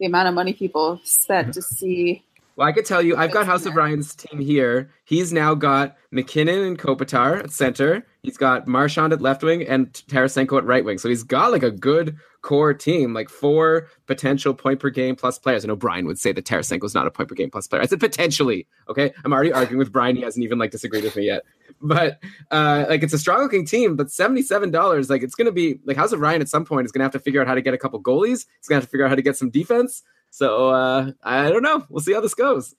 the 0.00 0.06
amount 0.06 0.28
of 0.28 0.34
money 0.34 0.52
people 0.52 1.00
spent 1.04 1.54
to 1.54 1.62
see. 1.62 2.24
Well, 2.56 2.66
I 2.66 2.72
could 2.72 2.86
tell 2.86 3.00
you, 3.00 3.16
I've 3.16 3.30
got 3.30 3.46
House 3.46 3.66
of 3.66 3.76
Ryan's 3.76 4.16
team 4.16 4.40
here. 4.40 4.90
He's 5.04 5.32
now 5.32 5.54
got 5.54 5.96
MacKinnon 6.10 6.58
and 6.64 6.76
Kopitar 6.76 7.38
at 7.38 7.52
center. 7.52 8.04
He's 8.24 8.36
got 8.36 8.66
Marchand 8.66 9.12
at 9.12 9.20
left 9.20 9.44
wing 9.44 9.62
and 9.62 9.92
Tarasenko 9.92 10.58
at 10.58 10.64
right 10.64 10.84
wing. 10.84 10.98
So 10.98 11.08
he's 11.08 11.22
got 11.22 11.52
like 11.52 11.62
a 11.62 11.70
good 11.70 12.16
core 12.42 12.74
team, 12.74 13.14
like 13.14 13.28
four 13.28 13.86
potential 14.06 14.54
point 14.54 14.80
per 14.80 14.90
game 14.90 15.14
plus 15.14 15.38
players. 15.38 15.64
I 15.64 15.68
know 15.68 15.76
Brian 15.76 16.04
would 16.06 16.18
say 16.18 16.32
that 16.32 16.44
Tarasenko's 16.44 16.94
not 16.96 17.06
a 17.06 17.12
point 17.12 17.28
per 17.28 17.36
game 17.36 17.50
plus 17.50 17.68
player. 17.68 17.82
I 17.82 17.86
said 17.86 18.00
potentially. 18.00 18.66
Okay, 18.88 19.12
I'm 19.24 19.32
already 19.32 19.52
arguing 19.52 19.78
with 19.78 19.92
Brian. 19.92 20.16
He 20.16 20.22
hasn't 20.22 20.44
even 20.44 20.58
like 20.58 20.72
disagreed 20.72 21.04
with 21.04 21.14
me 21.14 21.26
yet. 21.26 21.44
But 21.80 22.18
uh, 22.50 22.86
like 22.88 23.02
it's 23.02 23.12
a 23.12 23.18
strong 23.18 23.42
looking 23.42 23.64
team, 23.64 23.94
but 23.94 24.10
seventy 24.10 24.42
seven 24.42 24.70
dollars, 24.70 25.08
like 25.08 25.22
it's 25.22 25.34
gonna 25.34 25.52
be 25.52 25.78
like 25.84 25.96
House 25.96 26.12
of 26.12 26.20
Ryan 26.20 26.40
at 26.40 26.48
some 26.48 26.64
point 26.64 26.86
is 26.86 26.92
gonna 26.92 27.04
have 27.04 27.12
to 27.12 27.20
figure 27.20 27.40
out 27.40 27.46
how 27.46 27.54
to 27.54 27.62
get 27.62 27.72
a 27.72 27.78
couple 27.78 28.02
goalies. 28.02 28.46
He's 28.58 28.68
gonna 28.68 28.80
have 28.80 28.84
to 28.84 28.90
figure 28.90 29.04
out 29.04 29.10
how 29.10 29.14
to 29.14 29.22
get 29.22 29.36
some 29.36 29.50
defense. 29.50 30.02
So 30.30 30.70
uh, 30.70 31.12
I 31.22 31.50
don't 31.50 31.62
know. 31.62 31.86
We'll 31.88 32.02
see 32.02 32.12
how 32.12 32.20
this 32.20 32.34
goes. 32.34 32.74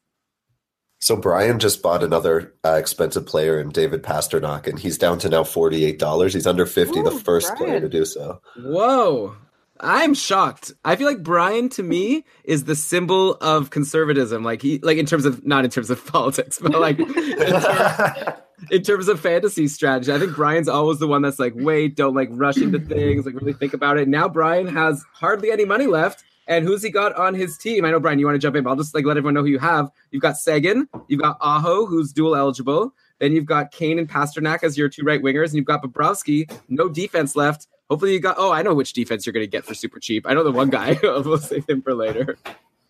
So 1.00 1.16
Brian 1.16 1.60
just 1.60 1.82
bought 1.82 2.04
another 2.04 2.54
uh, 2.66 2.74
expensive 2.74 3.26
player 3.26 3.60
in 3.60 3.70
David 3.70 4.04
Pastrnak, 4.04 4.68
and 4.68 4.78
he's 4.78 4.98
down 4.98 5.18
to 5.20 5.30
now 5.30 5.46
forty 5.46 5.86
eight 5.86 5.98
dollars. 5.98 6.34
He's 6.34 6.48
under 6.48 6.66
fifty, 6.66 7.02
the 7.02 7.14
Ooh, 7.14 7.20
first 7.20 7.56
player 7.56 7.80
to 7.80 7.90
do 7.90 8.06
so. 8.06 8.42
Whoa. 8.58 9.36
I'm 9.82 10.14
shocked. 10.14 10.74
I 10.84 10.98
feel 10.98 11.08
like 11.08 11.24
Brian 11.24 11.70
to 11.70 11.84
me 11.84 12.26
is 12.44 12.66
the 12.66 12.76
symbol 12.76 13.36
of 13.36 13.70
conservatism. 13.70 14.44
Like 14.44 14.62
he 14.62 14.80
like 14.80 14.98
in 14.98 15.06
terms 15.06 15.24
of 15.26 15.46
not 15.46 15.64
in 15.64 15.72
terms 15.72 15.90
of 15.90 16.06
politics, 16.12 16.60
but 16.62 16.72
like 16.74 17.00
in 17.00 17.14
terms, 17.14 17.66
in 18.72 18.84
terms 18.84 19.08
of 19.08 19.20
fantasy 19.20 19.68
strategy. 19.68 20.12
I 20.12 20.20
think 20.20 20.36
Brian's 20.36 20.68
always 20.68 21.00
the 21.00 21.08
one 21.08 21.22
that's 21.22 21.40
like, 21.40 21.54
wait, 21.56 21.96
don't 21.96 22.16
like 22.16 22.30
rush 22.32 22.58
into 22.58 22.80
things, 22.80 23.26
like 23.26 23.36
really 23.36 23.54
think 23.54 23.74
about 23.74 23.98
it. 23.98 24.08
Now 24.08 24.28
Brian 24.28 24.68
has 24.68 25.04
hardly 25.14 25.52
any 25.52 25.66
money 25.66 25.88
left. 25.88 26.24
And 26.48 26.66
who's 26.66 26.82
he 26.82 26.90
got 26.90 27.16
on 27.16 27.36
his 27.36 27.60
team? 27.60 27.86
I 27.86 27.92
know 27.92 28.00
Brian, 28.00 28.18
you 28.18 28.26
want 28.26 28.34
to 28.34 28.40
jump 28.40 28.56
in, 28.56 28.64
but 28.64 28.72
I'll 28.72 28.76
just 28.76 28.96
like 28.96 29.06
let 29.06 29.18
everyone 29.18 29.36
know 29.36 29.44
who 29.44 29.50
you 29.50 29.60
have. 29.60 29.92
You've 30.10 30.24
got 30.24 30.36
Seguin, 30.36 30.88
you've 31.08 31.22
got 31.22 31.38
Aho, 31.42 31.86
who's 31.86 32.12
dual 32.12 32.36
eligible. 32.36 32.92
Then 33.20 33.34
you've 33.34 33.46
got 33.46 33.72
Kane 33.72 34.00
and 34.00 34.10
Pastrnak 34.10 34.64
as 34.64 34.76
your 34.76 34.90
two 34.90 35.04
right 35.04 35.22
wingers, 35.22 35.48
and 35.48 35.56
you've 35.56 35.66
got 35.66 35.84
Bobrovsky, 35.84 36.52
no 36.68 36.90
defense 36.90 37.36
left. 37.36 37.68
Hopefully 37.90 38.14
you 38.14 38.20
got. 38.20 38.36
Oh, 38.40 38.52
I 38.52 38.64
know 38.64 38.74
which 38.74 38.94
defense 38.94 39.26
you're 39.26 39.34
going 39.34 39.46
to 39.46 39.50
get 39.50 39.64
for 39.66 39.76
super 39.76 40.00
cheap. 40.00 40.26
I 40.28 40.34
know 40.34 40.44
the 40.44 40.52
one 40.52 40.70
guy. 40.70 40.98
we'll 41.04 41.38
save 41.38 41.70
him 41.70 41.84
for 41.84 41.94
later. 41.94 42.38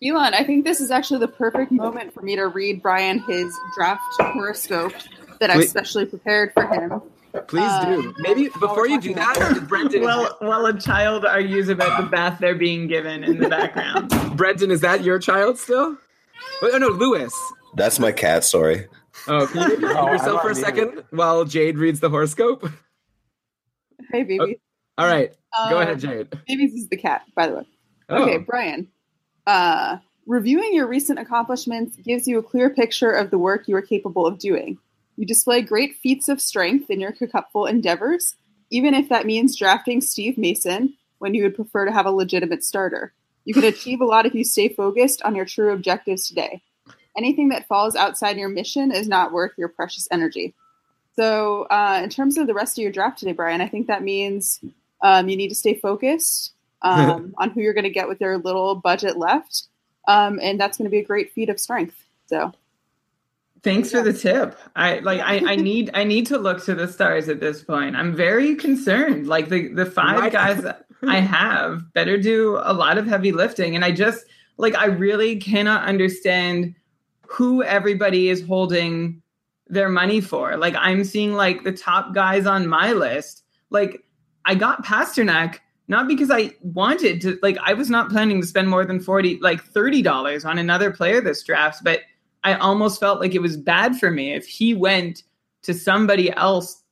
Elon, 0.02 0.32
I 0.32 0.44
think 0.44 0.64
this 0.64 0.80
is 0.80 0.90
actually 0.90 1.20
the 1.20 1.28
perfect 1.28 1.70
moment 1.70 2.14
for 2.14 2.22
me 2.22 2.36
to 2.36 2.46
read 2.46 2.80
Brian 2.80 3.18
his 3.18 3.54
draft 3.76 4.02
horoscope 4.18 4.94
that 5.40 5.50
I've 5.50 5.64
specially 5.64 6.06
prepared 6.06 6.52
for 6.52 6.66
him. 6.66 7.02
Please 7.48 7.72
do. 7.84 8.14
Maybe 8.18 8.48
before 8.60 8.88
you 8.88 9.00
do 9.00 9.14
that, 9.14 9.64
Brendan. 9.68 10.02
While 10.02 10.36
while 10.40 10.66
a 10.66 10.78
child 10.78 11.24
argues 11.24 11.68
about 11.68 12.00
the 12.02 12.08
bath 12.08 12.38
they're 12.40 12.54
being 12.56 12.86
given 12.88 13.22
in 13.24 13.38
the 13.38 13.48
background. 13.48 14.12
Brendan, 14.36 14.70
is 14.70 14.80
that 14.80 15.04
your 15.04 15.18
child 15.18 15.58
still? 15.58 15.96
Oh 16.62 16.78
no, 16.78 16.88
Lewis. 16.88 17.32
That's 17.74 17.98
my 18.00 18.10
cat. 18.12 18.44
Sorry. 18.44 18.86
Oh, 19.28 19.46
can 19.46 19.62
you 19.62 19.68
maybe 19.68 19.82
mute 19.82 19.96
Oh, 19.96 20.10
yourself 20.12 20.42
for 20.42 20.48
a 20.48 20.50
on 20.50 20.56
mute. 20.56 20.64
second 20.66 21.04
while 21.10 21.44
Jade 21.44 21.78
reads 21.78 22.00
the 22.00 22.08
horoscope? 22.10 22.68
Hey, 24.10 24.24
baby. 24.24 24.58
All 24.98 25.06
right, 25.06 25.32
go 25.70 25.78
Uh, 25.78 25.82
ahead, 25.82 26.00
Jade. 26.00 26.28
Babies 26.48 26.74
is 26.74 26.88
the 26.88 26.96
cat, 26.96 27.22
by 27.34 27.46
the 27.46 27.54
way. 27.56 27.68
Oh. 28.08 28.22
Okay, 28.24 28.38
Brian. 28.38 28.88
Uh, 29.46 29.98
reviewing 30.26 30.74
your 30.74 30.86
recent 30.88 31.18
accomplishments 31.18 31.96
gives 31.96 32.26
you 32.26 32.38
a 32.38 32.42
clear 32.42 32.70
picture 32.70 33.10
of 33.10 33.30
the 33.30 33.38
work 33.38 33.68
you 33.68 33.76
are 33.76 33.82
capable 33.82 34.26
of 34.26 34.38
doing. 34.38 34.78
You 35.20 35.26
display 35.26 35.60
great 35.60 35.96
feats 35.96 36.30
of 36.30 36.40
strength 36.40 36.88
in 36.88 36.98
your 36.98 37.12
cupful 37.12 37.66
endeavors, 37.66 38.36
even 38.70 38.94
if 38.94 39.10
that 39.10 39.26
means 39.26 39.54
drafting 39.54 40.00
Steve 40.00 40.38
Mason 40.38 40.94
when 41.18 41.34
you 41.34 41.42
would 41.42 41.54
prefer 41.54 41.84
to 41.84 41.92
have 41.92 42.06
a 42.06 42.10
legitimate 42.10 42.64
starter. 42.64 43.12
You 43.44 43.52
can 43.52 43.64
achieve 43.66 44.00
a 44.00 44.06
lot 44.06 44.24
if 44.24 44.34
you 44.34 44.44
stay 44.44 44.70
focused 44.70 45.20
on 45.20 45.34
your 45.34 45.44
true 45.44 45.74
objectives 45.74 46.26
today. 46.26 46.62
Anything 47.18 47.50
that 47.50 47.68
falls 47.68 47.96
outside 47.96 48.38
your 48.38 48.48
mission 48.48 48.92
is 48.92 49.08
not 49.08 49.30
worth 49.30 49.52
your 49.58 49.68
precious 49.68 50.08
energy. 50.10 50.54
So, 51.16 51.64
uh, 51.64 52.00
in 52.02 52.08
terms 52.08 52.38
of 52.38 52.46
the 52.46 52.54
rest 52.54 52.78
of 52.78 52.82
your 52.82 52.90
draft 52.90 53.18
today, 53.18 53.32
Brian, 53.32 53.60
I 53.60 53.68
think 53.68 53.88
that 53.88 54.02
means 54.02 54.58
um, 55.02 55.28
you 55.28 55.36
need 55.36 55.48
to 55.48 55.54
stay 55.54 55.74
focused 55.74 56.54
um, 56.80 57.34
on 57.36 57.50
who 57.50 57.60
you're 57.60 57.74
going 57.74 57.84
to 57.84 57.90
get 57.90 58.08
with 58.08 58.22
your 58.22 58.38
little 58.38 58.74
budget 58.74 59.18
left, 59.18 59.64
um, 60.08 60.40
and 60.42 60.58
that's 60.58 60.78
going 60.78 60.86
to 60.86 60.90
be 60.90 61.00
a 61.00 61.04
great 61.04 61.34
feat 61.34 61.50
of 61.50 61.60
strength. 61.60 61.96
So, 62.28 62.54
Thanks 63.62 63.90
for 63.90 64.02
the 64.02 64.12
tip. 64.12 64.56
I 64.76 65.00
like 65.00 65.20
I, 65.20 65.52
I 65.52 65.56
need 65.70 65.90
I 65.94 66.04
need 66.04 66.26
to 66.26 66.38
look 66.38 66.64
to 66.64 66.74
the 66.74 66.88
stars 66.88 67.28
at 67.28 67.40
this 67.40 67.62
point. 67.62 67.96
I'm 67.96 68.14
very 68.14 68.54
concerned. 68.56 69.26
Like 69.26 69.48
the 69.48 69.68
the 69.68 69.86
five 69.86 70.18
Right. 70.18 70.32
guys 70.32 70.64
I 71.06 71.20
have 71.20 71.92
better 71.92 72.16
do 72.18 72.58
a 72.62 72.72
lot 72.72 72.98
of 72.98 73.06
heavy 73.06 73.32
lifting 73.32 73.74
and 73.74 73.84
I 73.84 73.92
just 73.92 74.24
like 74.56 74.74
I 74.76 74.86
really 74.86 75.36
cannot 75.36 75.84
understand 75.84 76.74
who 77.26 77.62
everybody 77.62 78.28
is 78.28 78.44
holding 78.44 79.22
their 79.68 79.88
money 79.88 80.20
for. 80.20 80.56
Like 80.56 80.74
I'm 80.76 81.04
seeing 81.04 81.34
like 81.34 81.62
the 81.64 81.72
top 81.72 82.14
guys 82.14 82.46
on 82.46 82.66
my 82.66 82.92
list. 82.92 83.44
Like 83.70 84.04
I 84.44 84.54
got 84.54 84.84
Pastrnak 84.84 85.58
not 85.86 86.06
because 86.06 86.30
I 86.30 86.52
wanted 86.62 87.20
to 87.22 87.38
like 87.42 87.58
I 87.62 87.74
was 87.74 87.90
not 87.90 88.10
planning 88.10 88.40
to 88.40 88.46
spend 88.46 88.68
more 88.68 88.84
than 88.84 89.00
40 89.00 89.40
like 89.40 89.62
$30 89.64 90.44
on 90.48 90.58
another 90.58 90.90
player 90.92 91.20
this 91.20 91.42
draft, 91.42 91.82
but 91.84 92.00
I 92.44 92.54
almost 92.54 93.00
felt 93.00 93.20
like 93.20 93.34
it 93.34 93.42
was 93.42 93.56
bad 93.56 93.98
for 93.98 94.10
me 94.10 94.32
if 94.32 94.46
he 94.46 94.74
went 94.74 95.24
to 95.62 95.74
somebody 95.74 96.32
else 96.32 96.82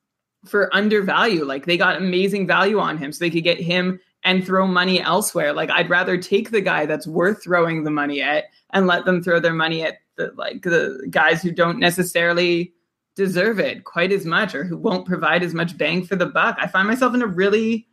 for 0.44 0.74
undervalue. 0.74 1.44
Like 1.44 1.66
they 1.66 1.76
got 1.76 1.96
amazing 1.96 2.46
value 2.46 2.78
on 2.78 2.99
him 2.99 3.12
so 3.12 3.18
they 3.20 3.30
could 3.30 3.44
get 3.44 3.61
him 3.61 3.99
and 4.24 4.44
throw 4.44 4.66
money 4.66 5.01
elsewhere. 5.01 5.53
Like 5.53 5.70
I'd 5.70 5.90
rather 5.90 6.18
take 6.18 6.51
the 6.51 6.61
guy 6.61 6.86
that's 6.86 7.07
worth 7.07 7.42
throwing 7.42 7.84
the 7.84 7.90
money 7.90 8.20
at 8.20 8.44
and 8.70 8.86
let 8.86 9.05
them 9.05 9.22
throw 9.22 9.40
their 9.40 9.55
money 9.55 9.82
at 9.82 9.99
the 10.16 10.32
like 10.36 10.62
the 10.62 11.07
guys 11.11 11.42
who 11.42 11.51
don't 11.51 11.78
necessarily 11.78 12.74
deserve 13.14 13.59
it 13.59 13.84
quite 13.84 14.12
as 14.12 14.24
much 14.24 14.55
or 14.55 14.64
who 14.64 14.76
won't 14.76 15.07
provide 15.07 15.42
as 15.42 15.55
much 15.55 15.76
bang 15.78 16.05
for 16.05 16.16
the 16.16 16.26
buck. 16.26 16.57
I 16.61 16.66
find 16.66 16.86
myself 16.86 17.14
in 17.14 17.22
a 17.22 17.26
really 17.26 17.88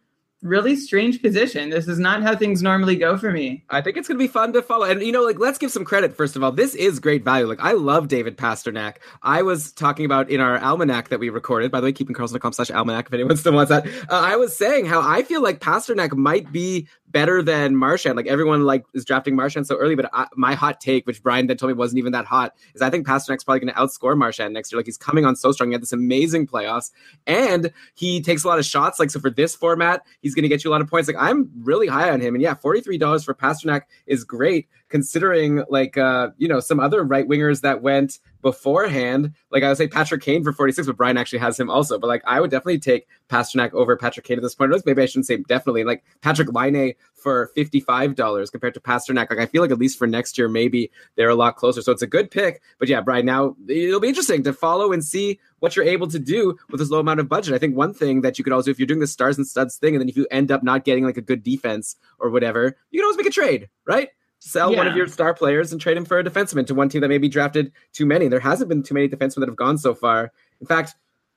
really 0.46 0.76
strange 0.76 1.22
position. 1.22 1.70
This 1.70 1.88
is 1.88 2.00
not 2.00 2.22
how 2.22 2.36
things 2.36 2.62
normally 2.62 2.96
go 2.96 3.18
for 3.18 3.32
me. 3.32 3.64
I 3.70 3.82
think 3.82 3.98
it's 3.98 4.08
going 4.08 4.18
to 4.18 4.24
be 4.24 4.28
fun 4.28 4.54
to 4.54 4.62
follow. 4.62 4.86
And, 4.86 5.02
you 5.02 5.12
know, 5.12 5.24
like, 5.24 5.40
let's 5.40 5.58
give 5.58 5.72
some 5.72 5.84
credit, 5.84 6.16
first 6.16 6.36
of 6.36 6.44
all. 6.44 6.52
This 6.52 6.76
is 6.76 7.00
great 7.00 7.24
value. 7.24 7.48
Like, 7.48 7.60
I 7.60 7.74
love 7.74 8.08
David 8.08 8.38
Pastrnak. 8.38 8.98
I 9.24 9.42
was 9.42 9.72
talking 9.72 10.06
about 10.06 10.30
in 10.30 10.40
our 10.40 10.58
almanac 10.60 11.10
that 11.10 11.20
we 11.20 11.30
recorded, 11.30 11.72
by 11.72 11.82
the 11.82 11.86
way, 11.86 11.94
keepingkarlsson.com 11.94 12.54
slash 12.54 12.72
almanac 12.72 13.08
if 13.08 13.14
anyone 13.14 13.36
still 13.38 13.54
wants 13.54 13.70
that. 13.70 13.88
Uh, 13.88 13.92
I 14.10 14.36
was 14.36 14.56
saying 14.56 14.86
how 14.86 15.02
I 15.02 15.24
feel 15.24 15.42
like 15.42 15.60
Pastrnak 15.60 16.16
might 16.16 16.52
be 16.52 16.88
better 17.16 17.42
than 17.42 17.78
Marchand. 17.78 18.18
Like, 18.18 18.28
everyone, 18.28 18.66
like, 18.66 18.84
is 18.94 19.06
drafting 19.06 19.38
Marchand 19.38 19.66
so 19.66 19.78
early, 19.78 19.96
but 19.96 20.10
I, 20.12 20.28
my 20.36 20.54
hot 20.54 20.82
take, 20.82 21.08
which 21.08 21.24
Brian 21.24 21.48
then 21.48 21.56
told 21.56 21.70
me 21.70 21.74
wasn't 21.74 21.98
even 22.00 22.12
that 22.12 22.26
hot, 22.26 22.54
is 22.74 22.82
I 22.82 22.90
think 22.90 23.08
Pastrnak's 23.08 23.46
probably 23.46 23.62
going 23.62 23.74
to 23.74 23.80
outscore 23.80 24.18
Marchand 24.18 24.54
next 24.54 24.70
year. 24.70 24.80
Like, 24.80 24.86
he's 24.86 24.98
coming 24.98 25.24
on 25.24 25.38
so 25.38 25.54
strong. 25.54 25.70
He 25.70 25.74
had 25.76 25.82
this 25.82 25.94
amazing 25.94 26.46
playoffs, 26.46 26.92
and 27.26 27.72
he 27.94 28.22
takes 28.22 28.44
a 28.44 28.50
lot 28.50 28.60
of 28.60 28.66
shots. 28.66 29.00
Like, 29.00 29.12
so 29.12 29.22
for 29.22 29.30
this 29.30 29.56
format, 29.56 30.02
he's 30.20 30.36
going 30.36 30.44
to 30.44 30.50
get 30.50 30.66
you 30.66 30.72
a 30.72 30.74
lot 30.74 30.82
of 30.82 30.90
points. 30.90 31.08
Like, 31.08 31.16
I'm 31.18 31.50
really 31.64 31.88
high 31.88 32.10
on 32.10 32.20
him. 32.20 32.36
And 32.36 32.42
yeah, 32.42 32.54
$43 32.54 33.24
for 33.24 33.34
Pastrnak 33.34 33.84
is 34.08 34.26
great 34.26 34.68
considering 34.90 35.64
like 35.68 35.98
uh 35.98 36.30
you 36.38 36.48
know 36.48 36.60
some 36.60 36.80
other 36.80 37.04
right 37.04 37.28
wingers 37.28 37.62
that 37.62 37.82
went 37.82 38.20
beforehand 38.46 39.34
like 39.50 39.64
i 39.64 39.68
would 39.68 39.76
say 39.76 39.88
patrick 39.88 40.22
kane 40.22 40.44
for 40.44 40.54
46 40.54 40.86
but 40.86 40.96
brian 40.96 41.18
actually 41.18 41.40
has 41.40 41.60
him 41.60 41.68
also. 41.68 41.98
But 41.98 42.06
like 42.06 42.22
i 42.28 42.40
would 42.40 42.52
definitely 42.52 42.78
take 42.78 43.08
pastrnak 43.28 43.74
over 43.74 43.98
patrick 43.98 44.24
kane 44.24 44.38
at 44.38 44.44
this 44.44 44.54
point. 44.54 44.72
Maybe 44.86 45.02
i 45.02 45.08
shouldn't 45.08 45.26
say 45.26 45.38
definitely 45.38 45.84
like 45.84 46.04
patrick 46.22 46.54
Laine 46.54 46.94
for 47.16 47.50
$55 47.58 48.52
compared 48.52 48.76
to 48.76 48.80
pastrnak. 48.80 49.32
Like 49.32 49.40
i 49.40 49.48
feel 49.48 49.64
like 49.64 49.72
at 49.72 49.80
least 49.80 49.98
for 49.98 50.06
next 50.06 50.38
year 50.38 50.48
maybe 50.48 50.92
they're 51.16 51.30
a 51.30 51.34
lot 51.34 51.56
closer. 51.56 51.82
So 51.82 51.92
it's 51.92 52.04
a 52.04 52.08
good 52.08 52.30
pick. 52.30 52.62
But 52.78 52.88
yeah 52.88 53.02
brian 53.02 53.26
now 53.26 53.56
it'll 53.68 54.00
be 54.00 54.10
interesting 54.10 54.44
to 54.44 54.54
follow 54.54 54.92
and 54.92 55.04
see 55.04 55.40
what 55.58 55.76
you're 55.76 55.86
able 55.86 56.08
to 56.10 56.20
do 56.20 56.56
with 56.70 56.80
this 56.80 56.92
low 56.92 57.00
amount 57.00 57.22
of 57.22 57.28
budget. 57.28 57.56
I 57.56 57.58
think 57.58 57.76
one 57.76 57.96
thing 57.96 58.22
that 58.22 58.38
you 58.38 58.44
could 58.44 58.54
also 58.54 58.70
if 58.70 58.78
you're 58.78 58.86
doing 58.86 59.00
the 59.00 59.08
stars 59.08 59.40
and 59.40 59.48
studs 59.48 59.78
thing 59.78 59.96
and 59.96 60.02
then 60.02 60.10
if 60.10 60.16
you 60.16 60.28
end 60.30 60.52
up 60.52 60.62
not 60.62 60.86
getting 60.86 61.04
like 61.04 61.18
a 61.18 61.22
good 61.22 61.42
defense 61.42 61.96
or 62.20 62.30
whatever 62.30 62.78
you 62.92 63.00
can 63.00 63.06
always 63.06 63.18
make 63.18 63.26
a 63.26 63.32
trade 63.32 63.70
right 63.88 64.10
sell 64.46 64.76
one 64.76 64.86
of 64.88 64.96
your 64.96 65.08
star 65.08 65.34
players 65.34 65.72
and 65.72 65.82
trade 65.82 65.98
him 65.98 66.06
for 66.06 66.20
a 66.20 66.24
defenseman 66.24 66.68
to 66.68 66.76
one 66.76 66.88
team 66.88 67.02
that 67.02 67.08
maybe 67.08 67.28
drafted 67.28 67.72
too 67.94 68.06
many. 68.06 68.28
There 68.28 68.40
hasn't 68.40 68.70
been 68.70 68.84
too 68.84 68.94
many 68.94 69.10
defensemen 69.10 69.40
that 69.40 69.50
have 69.50 69.56
gone 69.56 69.78
so 69.80 69.96
far. 69.96 70.32
In 70.62 70.68
fact, 70.68 70.96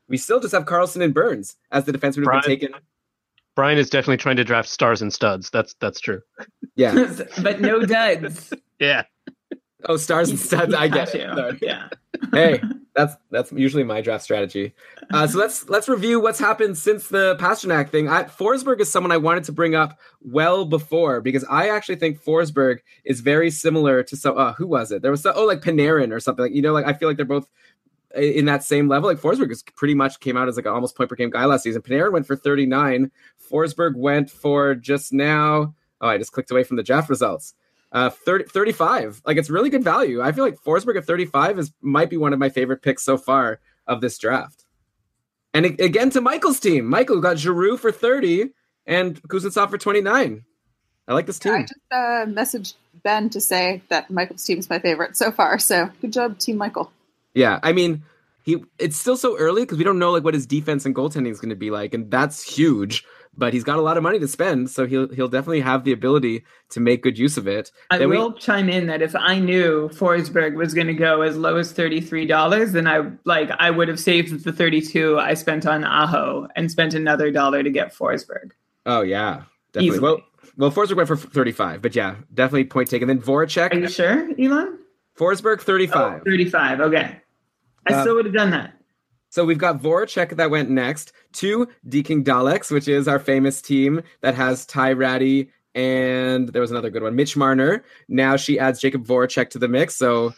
we 0.09 0.19
still 0.19 0.41
just 0.41 0.53
have 0.53 0.67
Karlsson 0.67 1.03
and 1.03 1.15
Burns 1.15 1.57
as 1.73 1.87
the 1.87 1.93
defensemen 1.93 2.17
who've 2.17 2.43
been 2.43 2.43
taken. 2.43 2.75
Brian 3.57 3.79
is 3.79 3.89
definitely 3.89 4.19
trying 4.19 4.37
to 4.37 4.45
draft 4.45 4.69
stars 4.69 5.01
and 5.01 5.13
studs. 5.13 5.49
That's 5.51 5.75
that's 5.81 6.01
true. 6.01 6.21
Yeah. 6.77 7.15
but 7.43 7.61
no 7.61 7.81
duds. 7.85 8.53
Yeah. 8.81 9.03
Oh, 9.87 9.97
stars 9.97 10.31
and 10.31 10.39
studs. 10.39 10.73
I 10.73 10.87
get 10.87 11.13
it. 11.13 11.35
Sorry. 11.35 11.59
Yeah. 11.61 11.89
hey, 12.31 12.63
that's 12.99 13.17
that's 13.31 13.53
usually 13.53 13.85
my 13.85 14.01
draft 14.01 14.25
strategy. 14.25 14.75
Uh, 15.13 15.27
so 15.27 15.39
let's 15.39 15.69
let's 15.69 15.89
review 15.89 16.19
what's 16.19 16.41
happened 16.41 16.77
since 16.77 17.09
the 17.09 17.37
Pastrnak 17.37 17.91
thing. 17.91 18.09
I, 18.09 18.25
Forsberg 18.25 18.81
is 18.81 18.91
someone 18.91 19.13
I 19.13 19.17
wanted 19.17 19.45
to 19.45 19.53
bring 19.53 19.77
up 19.77 19.99
well 20.21 20.65
before 20.65 21.21
because 21.21 21.45
I 21.49 21.69
actually 21.69 21.97
think 21.97 22.21
Forsberg 22.21 22.79
is 23.05 23.21
very 23.21 23.51
similar 23.51 24.03
to 24.03 24.17
some. 24.17 24.37
Uh, 24.37 24.53
who 24.55 24.67
was 24.67 24.91
it? 24.91 25.03
There 25.03 25.13
was 25.13 25.23
some, 25.23 25.35
oh 25.37 25.45
like 25.45 25.61
Panarin 25.61 26.13
or 26.13 26.19
something. 26.19 26.47
Like 26.47 26.55
you 26.55 26.61
know, 26.61 26.73
like 26.73 26.87
I 26.87 26.93
feel 26.93 27.09
like 27.09 27.17
they're 27.17 27.27
both 27.27 27.49
in 28.17 28.47
that 28.47 28.65
same 28.65 28.89
level. 28.89 29.09
Like 29.09 29.21
Forsberg 29.21 29.53
is 29.53 29.63
pretty 29.63 29.95
much 29.95 30.19
came 30.19 30.37
out 30.37 30.49
as 30.49 30.57
like 30.57 30.67
an 30.67 30.73
almost 30.73 30.97
point 30.97 31.09
per 31.09 31.15
game 31.17 31.31
guy 31.31 31.45
last 31.45 31.63
season. 31.63 31.83
Panarin 31.83 32.13
went 32.13 32.27
for 32.27 32.35
39. 32.35 33.13
Forsberg 33.49 33.95
went 33.95 34.29
for 34.29 34.75
just 34.75 35.13
now. 35.13 35.75
Oh, 36.01 36.09
I 36.09 36.19
just 36.19 36.33
clicked 36.33 36.51
away 36.51 36.65
from 36.65 36.77
the 36.77 36.83
draft 36.83 37.09
results. 37.09 37.55
Uh, 37.91 38.11
30, 38.11 38.45
35. 38.45 39.23
Like 39.25 39.39
it's 39.39 39.49
really 39.49 39.71
good 39.71 39.83
value. 39.83 40.21
I 40.21 40.33
feel 40.33 40.45
like 40.45 40.61
Forsberg 40.63 40.99
at 40.99 41.07
35 41.07 41.59
is 41.59 41.73
might 41.81 42.11
be 42.11 42.19
one 42.19 42.35
of 42.35 42.39
my 42.39 42.51
favorite 42.51 42.83
picks 42.83 43.03
so 43.03 43.17
far 43.17 43.61
of 43.87 44.01
this 44.03 44.19
draft. 44.19 44.67
And 45.55 45.65
a- 45.65 45.85
again 45.85 46.11
to 46.11 46.21
Michael's 46.21 46.61
team. 46.61 46.85
Michael 46.87 47.21
got 47.21 47.39
Giroux 47.39 47.79
for 47.79 47.91
30 47.91 48.51
and 48.87 49.23
Kuznetsov 49.23 49.71
for 49.71 49.79
29. 49.79 50.45
I 51.09 51.15
like 51.15 51.27
this 51.27 51.39
too. 51.39 51.51
I 51.51 51.63
just 51.63 51.75
uh, 51.91 52.27
messaged 52.27 52.75
Ben 53.03 53.31
to 53.31 53.41
say 53.41 53.83
that 53.89 54.11
Michael's 54.11 54.45
team 54.45 54.59
is 54.59 54.69
my 54.69 54.79
favorite 54.79 55.17
so 55.17 55.31
far. 55.31 55.59
So, 55.59 55.91
good 56.03 56.13
job, 56.13 56.39
Team 56.39 56.59
Michael. 56.59 56.93
Yeah, 57.35 57.59
I 57.63 57.73
mean, 57.73 58.03
he 58.43 58.63
it's 58.79 58.97
still 58.97 59.17
so 59.17 59.39
early 59.39 59.63
because 59.63 59.79
we 59.79 59.85
don't 59.85 59.99
know 59.99 60.11
like 60.11 60.25
what 60.25 60.35
his 60.35 60.47
defense 60.47 60.85
and 60.85 60.95
goaltending 60.95 61.31
is 61.31 61.41
going 61.41 61.51
to 61.51 61.57
be 61.57 61.71
like, 61.71 61.95
and 61.95 62.11
that's 62.11 62.43
huge. 62.43 63.05
But 63.39 63.53
he's 63.55 63.63
got 63.63 63.79
a 63.79 63.83
lot 63.83 63.97
of 63.97 64.03
money 64.03 64.19
to 64.19 64.27
spend, 64.27 64.69
so 64.69 64.85
he'll 64.85 65.09
he'll 65.15 65.29
definitely 65.29 65.61
have 65.61 65.85
the 65.85 65.93
ability 65.93 66.45
to 66.71 66.81
make 66.81 67.05
good 67.05 67.17
use 67.17 67.37
of 67.37 67.47
it. 67.47 67.71
I 67.89 67.97
Then 67.99 68.11
we- 68.11 68.19
will 68.19 68.33
chime 68.33 68.69
in 68.69 68.89
that 68.89 69.01
if 69.01 69.15
I 69.15 69.39
knew 69.39 69.89
Forsberg 69.95 70.55
was 70.57 70.75
going 70.75 70.89
to 70.89 70.93
go 70.95 71.23
as 71.23 71.37
low 71.37 71.57
as 71.57 71.71
thirty 71.71 72.01
three 72.01 72.27
dollars, 72.27 72.73
then 72.73 72.89
I 72.89 73.13
like 73.25 73.51
I 73.61 73.71
would 73.71 73.87
have 73.87 74.01
saved 74.01 74.43
the 74.45 74.53
thirty 74.53 74.81
two 74.81 75.19
I 75.21 75.35
spent 75.35 75.67
on 75.67 75.85
Aho 75.85 76.49
and 76.57 76.69
spent 76.69 76.95
another 76.95 77.31
dollar 77.31 77.63
to 77.63 77.71
get 77.71 77.95
Forsberg. 77.95 78.51
Oh 78.87 79.03
yeah, 79.03 79.43
definitely. 79.73 79.87
Easily. 79.97 80.01
Well, 80.03 80.19
well, 80.57 80.71
Forsberg 80.73 80.97
went 80.97 81.07
for 81.09 81.17
35, 81.17 81.81
but 81.81 81.95
yeah, 81.95 82.17
definitely 82.35 82.65
point 82.65 82.91
taken. 82.91 83.07
Then 83.07 83.21
Voracek, 83.21 83.73
Are 83.73 83.79
you 83.79 83.89
sure, 83.89 84.29
Elon? 84.37 84.79
Forsberg 85.17 85.61
35. 85.61 86.23
Thirty 86.25 86.45
five. 86.47 86.81
Okay, 86.81 87.21
I 87.87 87.93
Uh, 87.93 88.01
still 88.03 88.17
would 88.17 88.25
have 88.25 88.35
done 88.35 88.51
that. 88.51 88.75
So 89.31 89.45
we've 89.45 89.59
got 89.59 89.81
Voracek 89.81 90.37
that 90.37 90.51
went 90.51 90.71
next 90.71 91.13
to 91.35 91.69
Deking 91.87 92.25
Daleks, 92.25 92.71
which 92.71 92.89
is 92.89 93.07
our 93.09 93.19
famous 93.19 93.61
team 93.61 94.03
that 94.21 94.35
has 94.35 94.65
Ty 94.67 94.93
Rattie 94.93 95.51
and 95.75 96.49
there 96.49 96.63
was 96.63 96.71
another 96.71 96.91
good 96.91 97.03
one, 97.03 97.15
Mitch 97.15 97.37
Marner. 97.37 97.85
Now 98.09 98.37
she 98.37 98.59
adds 98.59 98.81
Jakub 98.81 99.07
Voracek 99.07 99.51
to 99.51 99.59
the 99.59 99.69
mix. 99.69 99.95
So, 99.95 100.35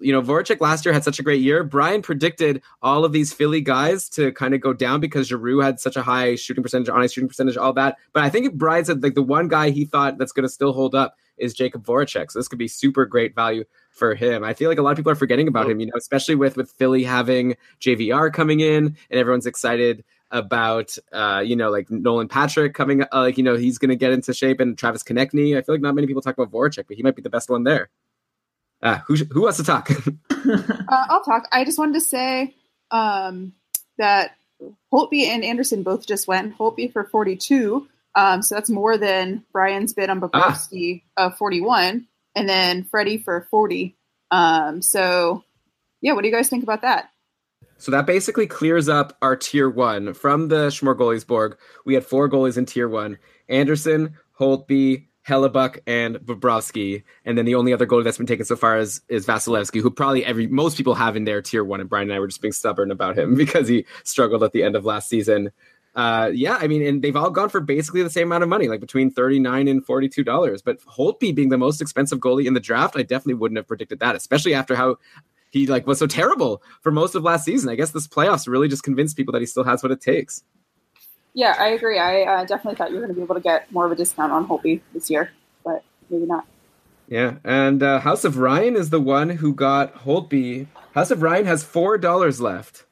you 0.00 0.12
know, 0.12 0.22
Voracek 0.22 0.60
last 0.60 0.84
year 0.84 0.94
had 0.94 1.04
such 1.04 1.18
a 1.18 1.22
great 1.22 1.42
year. 1.42 1.64
Brian 1.64 2.00
predicted 2.00 2.62
all 2.80 3.04
of 3.04 3.12
these 3.12 3.32
Philly 3.32 3.60
guys 3.60 4.08
to 4.10 4.32
kind 4.32 4.54
of 4.54 4.60
go 4.60 4.72
down 4.72 5.00
because 5.00 5.26
Giroux 5.26 5.60
had 5.60 5.80
such 5.80 5.96
a 5.96 6.02
high 6.02 6.36
shooting 6.36 6.62
percentage, 6.62 6.88
on 6.88 6.96
honest 6.96 7.14
shooting 7.14 7.28
percentage, 7.28 7.56
all 7.56 7.72
that. 7.74 7.96
But 8.12 8.22
I 8.22 8.30
think 8.30 8.54
Brian 8.54 8.84
said 8.84 9.02
like 9.02 9.14
the 9.14 9.22
one 9.22 9.48
guy 9.48 9.70
he 9.70 9.84
thought 9.84 10.16
that's 10.16 10.32
going 10.32 10.46
to 10.46 10.48
still 10.48 10.72
hold 10.72 10.94
up 10.94 11.16
is 11.36 11.54
Jakub 11.54 11.84
Voracek. 11.84 12.30
So 12.30 12.38
this 12.38 12.48
could 12.48 12.58
be 12.58 12.68
super 12.68 13.04
great 13.04 13.34
value 13.34 13.64
for 13.98 14.14
him. 14.14 14.44
I 14.44 14.54
feel 14.54 14.68
like 14.68 14.78
a 14.78 14.82
lot 14.82 14.92
of 14.92 14.96
people 14.96 15.12
are 15.12 15.16
forgetting 15.16 15.48
about 15.48 15.68
him, 15.68 15.80
you 15.80 15.86
know, 15.86 15.92
especially 15.96 16.36
with 16.36 16.56
with 16.56 16.70
Philly 16.72 17.04
having 17.04 17.56
JVR 17.80 18.32
coming 18.32 18.60
in 18.60 18.96
and 19.10 19.20
everyone's 19.20 19.46
excited 19.46 20.04
about 20.30 20.98
uh 21.10 21.42
you 21.42 21.56
know 21.56 21.70
like 21.70 21.90
Nolan 21.90 22.28
Patrick 22.28 22.74
coming 22.74 23.00
uh, 23.00 23.06
like 23.12 23.38
you 23.38 23.42
know 23.42 23.56
he's 23.56 23.78
going 23.78 23.88
to 23.88 23.96
get 23.96 24.12
into 24.12 24.34
shape 24.34 24.60
and 24.60 24.76
Travis 24.78 25.02
Konecny. 25.02 25.56
I 25.56 25.62
feel 25.62 25.74
like 25.74 25.82
not 25.82 25.94
many 25.94 26.06
people 26.06 26.22
talk 26.22 26.38
about 26.38 26.52
Voracek, 26.52 26.86
but 26.86 26.96
he 26.96 27.02
might 27.02 27.16
be 27.16 27.22
the 27.22 27.30
best 27.30 27.50
one 27.50 27.64
there. 27.64 27.90
Uh, 28.82 28.98
who 29.06 29.16
who 29.16 29.42
wants 29.42 29.58
to 29.58 29.64
talk? 29.64 29.90
Uh, 30.48 31.04
I'll 31.10 31.24
talk. 31.24 31.46
I 31.52 31.64
just 31.64 31.78
wanted 31.78 31.94
to 31.94 32.00
say 32.00 32.54
um, 32.90 33.52
that 33.98 34.36
Holtby 34.92 35.24
and 35.24 35.44
Anderson 35.44 35.82
both 35.82 36.06
just 36.06 36.26
went. 36.26 36.56
Holtby 36.56 36.92
for 36.92 37.04
42. 37.04 37.86
Um, 38.14 38.40
so 38.40 38.54
that's 38.54 38.70
more 38.70 38.96
than 38.96 39.44
Brian's 39.52 39.92
bid 39.92 40.08
on 40.08 40.20
Bobrovsky 40.20 41.02
of 41.16 41.36
41. 41.36 42.06
And 42.38 42.48
then 42.48 42.84
Freddie 42.84 43.18
for 43.18 43.48
40. 43.50 43.96
Um, 44.30 44.80
so, 44.80 45.42
yeah, 46.00 46.12
what 46.12 46.22
do 46.22 46.28
you 46.28 46.34
guys 46.34 46.48
think 46.48 46.62
about 46.62 46.82
that? 46.82 47.10
So 47.78 47.90
that 47.90 48.06
basically 48.06 48.46
clears 48.46 48.88
up 48.88 49.16
our 49.22 49.34
tier 49.34 49.68
one 49.68 50.14
from 50.14 50.46
the 50.46 50.68
Schmorgolisborg. 50.68 51.56
We 51.84 51.94
had 51.94 52.06
four 52.06 52.28
goalies 52.28 52.56
in 52.56 52.64
tier 52.64 52.88
one: 52.88 53.18
Anderson, 53.48 54.14
Holtby, 54.38 55.06
Hellebuyck, 55.26 55.80
and 55.86 56.16
Bobrovsky. 56.16 57.02
And 57.24 57.36
then 57.36 57.44
the 57.44 57.56
only 57.56 57.72
other 57.72 57.86
goalie 57.86 58.04
that's 58.04 58.18
been 58.18 58.26
taken 58.26 58.44
so 58.44 58.54
far 58.54 58.78
is 58.78 59.00
is 59.08 59.26
Vasilevskiy, 59.26 59.82
who 59.82 59.90
probably 59.90 60.24
every 60.24 60.46
most 60.46 60.76
people 60.76 60.94
have 60.94 61.16
in 61.16 61.24
their 61.24 61.42
tier 61.42 61.64
one. 61.64 61.80
And 61.80 61.90
Brian 61.90 62.08
and 62.08 62.16
I 62.16 62.20
were 62.20 62.28
just 62.28 62.40
being 62.40 62.52
stubborn 62.52 62.92
about 62.92 63.18
him 63.18 63.34
because 63.36 63.66
he 63.66 63.84
struggled 64.04 64.44
at 64.44 64.52
the 64.52 64.62
end 64.62 64.76
of 64.76 64.84
last 64.84 65.08
season. 65.08 65.50
Uh, 65.98 66.30
yeah, 66.32 66.56
I 66.60 66.68
mean, 66.68 66.86
and 66.86 67.02
they've 67.02 67.16
all 67.16 67.28
gone 67.28 67.48
for 67.48 67.58
basically 67.58 68.04
the 68.04 68.10
same 68.10 68.28
amount 68.28 68.44
of 68.44 68.48
money, 68.48 68.68
like 68.68 68.78
between 68.78 69.10
thirty 69.10 69.40
nine 69.40 69.66
and 69.66 69.84
forty 69.84 70.08
two 70.08 70.22
dollars. 70.22 70.62
But 70.62 70.80
Holtby 70.82 71.34
being 71.34 71.48
the 71.48 71.58
most 71.58 71.82
expensive 71.82 72.20
goalie 72.20 72.46
in 72.46 72.54
the 72.54 72.60
draft, 72.60 72.94
I 72.96 73.02
definitely 73.02 73.34
wouldn't 73.34 73.56
have 73.56 73.66
predicted 73.66 73.98
that, 73.98 74.14
especially 74.14 74.54
after 74.54 74.76
how 74.76 74.98
he 75.50 75.66
like 75.66 75.88
was 75.88 75.98
so 75.98 76.06
terrible 76.06 76.62
for 76.82 76.92
most 76.92 77.16
of 77.16 77.24
last 77.24 77.44
season. 77.44 77.68
I 77.68 77.74
guess 77.74 77.90
this 77.90 78.06
playoffs 78.06 78.46
really 78.46 78.68
just 78.68 78.84
convinced 78.84 79.16
people 79.16 79.32
that 79.32 79.40
he 79.40 79.46
still 79.46 79.64
has 79.64 79.82
what 79.82 79.90
it 79.90 80.00
takes. 80.00 80.44
Yeah, 81.34 81.56
I 81.58 81.70
agree. 81.70 81.98
I 81.98 82.22
uh, 82.22 82.44
definitely 82.44 82.76
thought 82.76 82.90
you 82.90 82.98
were 82.98 83.02
going 83.02 83.14
to 83.14 83.16
be 83.16 83.22
able 83.22 83.34
to 83.34 83.40
get 83.40 83.70
more 83.72 83.84
of 83.84 83.90
a 83.90 83.96
discount 83.96 84.30
on 84.30 84.46
Holtby 84.46 84.80
this 84.94 85.10
year, 85.10 85.32
but 85.64 85.82
maybe 86.10 86.26
not. 86.26 86.46
Yeah, 87.08 87.38
and 87.42 87.82
uh, 87.82 87.98
House 87.98 88.24
of 88.24 88.38
Ryan 88.38 88.76
is 88.76 88.90
the 88.90 89.00
one 89.00 89.30
who 89.30 89.52
got 89.52 89.96
Holtby. 89.96 90.68
House 90.94 91.10
of 91.10 91.22
Ryan 91.22 91.46
has 91.46 91.64
four 91.64 91.98
dollars 91.98 92.40
left. 92.40 92.84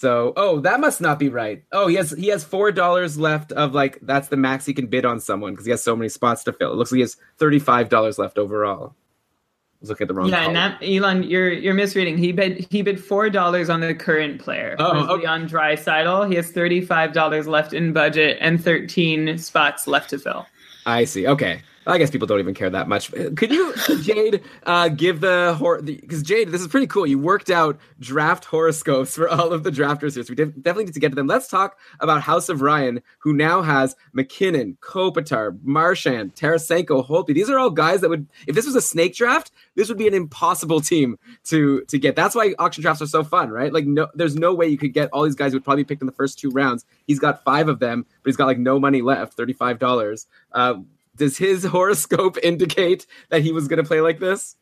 So, 0.00 0.32
oh, 0.34 0.60
that 0.60 0.80
must 0.80 1.02
not 1.02 1.18
be 1.18 1.28
right. 1.28 1.62
Oh, 1.72 1.86
he 1.86 1.96
has 1.96 2.12
he 2.12 2.28
has 2.28 2.42
four 2.42 2.72
dollars 2.72 3.18
left 3.18 3.52
of 3.52 3.74
like 3.74 3.98
that's 4.00 4.28
the 4.28 4.36
max 4.38 4.64
he 4.64 4.72
can 4.72 4.86
bid 4.86 5.04
on 5.04 5.20
someone 5.20 5.52
because 5.52 5.66
he 5.66 5.70
has 5.72 5.82
so 5.82 5.94
many 5.94 6.08
spots 6.08 6.42
to 6.44 6.54
fill. 6.54 6.72
It 6.72 6.76
looks 6.76 6.90
like 6.90 6.96
he 6.96 7.02
has 7.02 7.18
thirty 7.36 7.58
five 7.58 7.90
dollars 7.90 8.18
left 8.18 8.38
overall. 8.38 8.94
I 8.94 9.76
was 9.82 9.90
looking 9.90 10.06
at 10.06 10.08
the 10.08 10.14
wrong. 10.14 10.30
Yeah, 10.30 10.44
column. 10.44 10.56
and 10.56 10.80
that 10.80 10.82
Elon, 10.82 11.24
you're 11.24 11.52
you're 11.52 11.74
misreading. 11.74 12.16
He 12.16 12.32
bid 12.32 12.66
he 12.70 12.80
bid 12.80 12.98
four 12.98 13.28
dollars 13.28 13.68
on 13.68 13.80
the 13.80 13.94
current 13.94 14.40
player. 14.40 14.74
Oh, 14.78 15.04
okay. 15.16 15.20
Leon 15.20 15.50
Draisaitl, 15.50 16.30
he 16.30 16.36
has 16.36 16.50
thirty 16.50 16.80
five 16.80 17.12
dollars 17.12 17.46
left 17.46 17.74
in 17.74 17.92
budget 17.92 18.38
and 18.40 18.64
thirteen 18.64 19.36
spots 19.36 19.86
left 19.86 20.08
to 20.10 20.18
fill. 20.18 20.46
I 20.86 21.04
see. 21.04 21.26
Okay. 21.26 21.60
I 21.86 21.96
guess 21.96 22.10
people 22.10 22.26
don't 22.26 22.40
even 22.40 22.54
care 22.54 22.68
that 22.68 22.88
much. 22.88 23.10
Could 23.10 23.50
you, 23.50 23.74
Jade, 24.02 24.42
uh, 24.64 24.88
give 24.88 25.20
the 25.20 25.56
because 25.84 26.22
Jade, 26.22 26.50
this 26.50 26.60
is 26.60 26.68
pretty 26.68 26.86
cool. 26.86 27.06
You 27.06 27.18
worked 27.18 27.48
out 27.48 27.78
draft 27.98 28.44
horoscopes 28.44 29.14
for 29.14 29.30
all 29.30 29.52
of 29.52 29.62
the 29.62 29.70
drafters 29.70 30.14
here, 30.14 30.22
so 30.22 30.30
we 30.30 30.34
def- 30.34 30.54
definitely 30.56 30.84
need 30.84 30.94
to 30.94 31.00
get 31.00 31.08
to 31.08 31.14
them. 31.14 31.26
Let's 31.26 31.48
talk 31.48 31.78
about 32.00 32.20
House 32.20 32.50
of 32.50 32.60
Ryan, 32.60 33.00
who 33.18 33.32
now 33.32 33.62
has 33.62 33.96
MacKinnon, 34.12 34.76
Kopitar, 34.80 35.58
Marchand, 35.62 36.34
Tarasenko, 36.34 37.06
Holtby. 37.06 37.34
These 37.34 37.48
are 37.48 37.58
all 37.58 37.70
guys 37.70 38.02
that 38.02 38.10
would, 38.10 38.26
if 38.46 38.54
this 38.54 38.66
was 38.66 38.74
a 38.76 38.82
snake 38.82 39.14
draft, 39.14 39.50
this 39.74 39.88
would 39.88 39.98
be 39.98 40.06
an 40.06 40.14
impossible 40.14 40.82
team 40.82 41.18
to 41.44 41.80
to 41.86 41.98
get. 41.98 42.14
That's 42.14 42.34
why 42.34 42.54
auction 42.58 42.82
drafts 42.82 43.00
are 43.00 43.06
so 43.06 43.24
fun, 43.24 43.48
right? 43.48 43.72
Like, 43.72 43.86
no, 43.86 44.06
there's 44.14 44.36
no 44.36 44.54
way 44.54 44.66
you 44.66 44.76
could 44.78 44.92
get 44.92 45.08
all 45.14 45.22
these 45.22 45.34
guys 45.34 45.54
would 45.54 45.64
probably 45.64 45.84
picked 45.84 46.02
in 46.02 46.06
the 46.06 46.12
first 46.12 46.38
two 46.38 46.50
rounds. 46.50 46.84
He's 47.06 47.18
got 47.18 47.42
five 47.42 47.70
of 47.70 47.78
them, 47.78 48.04
but 48.22 48.28
he's 48.28 48.36
got 48.36 48.46
like 48.46 48.58
no 48.58 48.78
money 48.78 49.00
left, 49.00 49.32
thirty 49.32 49.54
five 49.54 49.78
dollars. 49.78 50.26
Uh, 50.52 50.74
does 51.16 51.38
his 51.38 51.64
horoscope 51.76 52.36
indicate 52.42 53.06
that 53.30 53.42
he 53.42 53.52
was 53.52 53.68
going 53.68 53.82
to 53.82 53.86
play 53.86 54.00
like 54.00 54.18
this? 54.20 54.56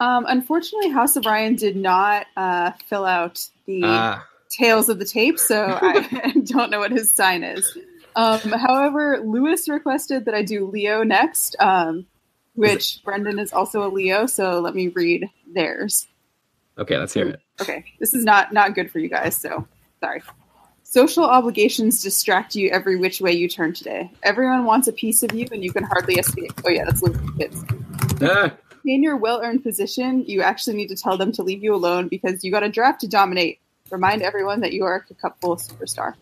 Um, 0.00 0.26
unfortunately, 0.28 0.90
House 0.90 1.16
of 1.16 1.26
Ryan 1.26 1.56
did 1.56 1.76
not 1.76 2.26
uh, 2.36 2.70
fill 2.86 3.04
out 3.04 3.44
the 3.66 3.82
Ah. 3.84 4.26
tails 4.50 4.88
of 4.88 4.98
the 4.98 5.04
tape, 5.04 5.38
so 5.38 5.78
I 5.82 6.32
don't 6.44 6.70
know 6.70 6.78
what 6.78 6.92
his 6.92 7.14
sign 7.14 7.42
is. 7.42 7.76
Um, 8.14 8.38
however, 8.40 9.20
Lewis 9.24 9.68
requested 9.68 10.24
that 10.26 10.34
I 10.34 10.42
do 10.42 10.66
Leo 10.66 11.02
next, 11.02 11.56
um, 11.60 12.06
which 12.54 13.00
Brendan 13.04 13.38
is 13.38 13.52
also 13.52 13.86
a 13.86 13.90
Leo, 13.90 14.26
so 14.26 14.60
let 14.60 14.74
me 14.74 14.88
read 14.88 15.28
theirs. 15.52 16.06
Okay, 16.78 16.96
let's 16.96 17.12
hear 17.14 17.28
it. 17.28 17.40
Okay, 17.60 17.84
this 17.98 18.14
is 18.14 18.24
not 18.24 18.52
not 18.52 18.74
good 18.76 18.90
for 18.90 19.00
you 19.00 19.08
guys, 19.08 19.36
so 19.36 19.66
sorry. 20.00 20.22
Social 20.90 21.24
obligations 21.24 22.02
distract 22.02 22.54
you 22.54 22.70
every 22.70 22.96
which 22.96 23.20
way 23.20 23.30
you 23.30 23.46
turn 23.46 23.74
today. 23.74 24.10
Everyone 24.22 24.64
wants 24.64 24.88
a 24.88 24.92
piece 24.92 25.22
of 25.22 25.34
you, 25.34 25.46
and 25.52 25.62
you 25.62 25.70
can 25.70 25.84
hardly 25.84 26.14
escape. 26.14 26.50
Oh 26.64 26.70
yeah, 26.70 26.86
that's 26.86 27.02
Lewis 27.02 27.20
Fitz. 27.36 27.62
Ah, 28.22 28.54
In 28.86 29.02
your 29.02 29.18
well-earned 29.18 29.62
position, 29.62 30.24
you 30.26 30.40
actually 30.40 30.76
need 30.76 30.88
to 30.88 30.96
tell 30.96 31.18
them 31.18 31.30
to 31.32 31.42
leave 31.42 31.62
you 31.62 31.74
alone 31.74 32.08
because 32.08 32.42
you 32.42 32.50
got 32.50 32.62
a 32.62 32.70
draft 32.70 33.02
to 33.02 33.06
dominate. 33.06 33.60
Remind 33.90 34.22
everyone 34.22 34.60
that 34.60 34.72
you 34.72 34.84
are 34.84 35.04
a 35.10 35.14
cupful 35.14 35.56
superstar. 35.56 36.14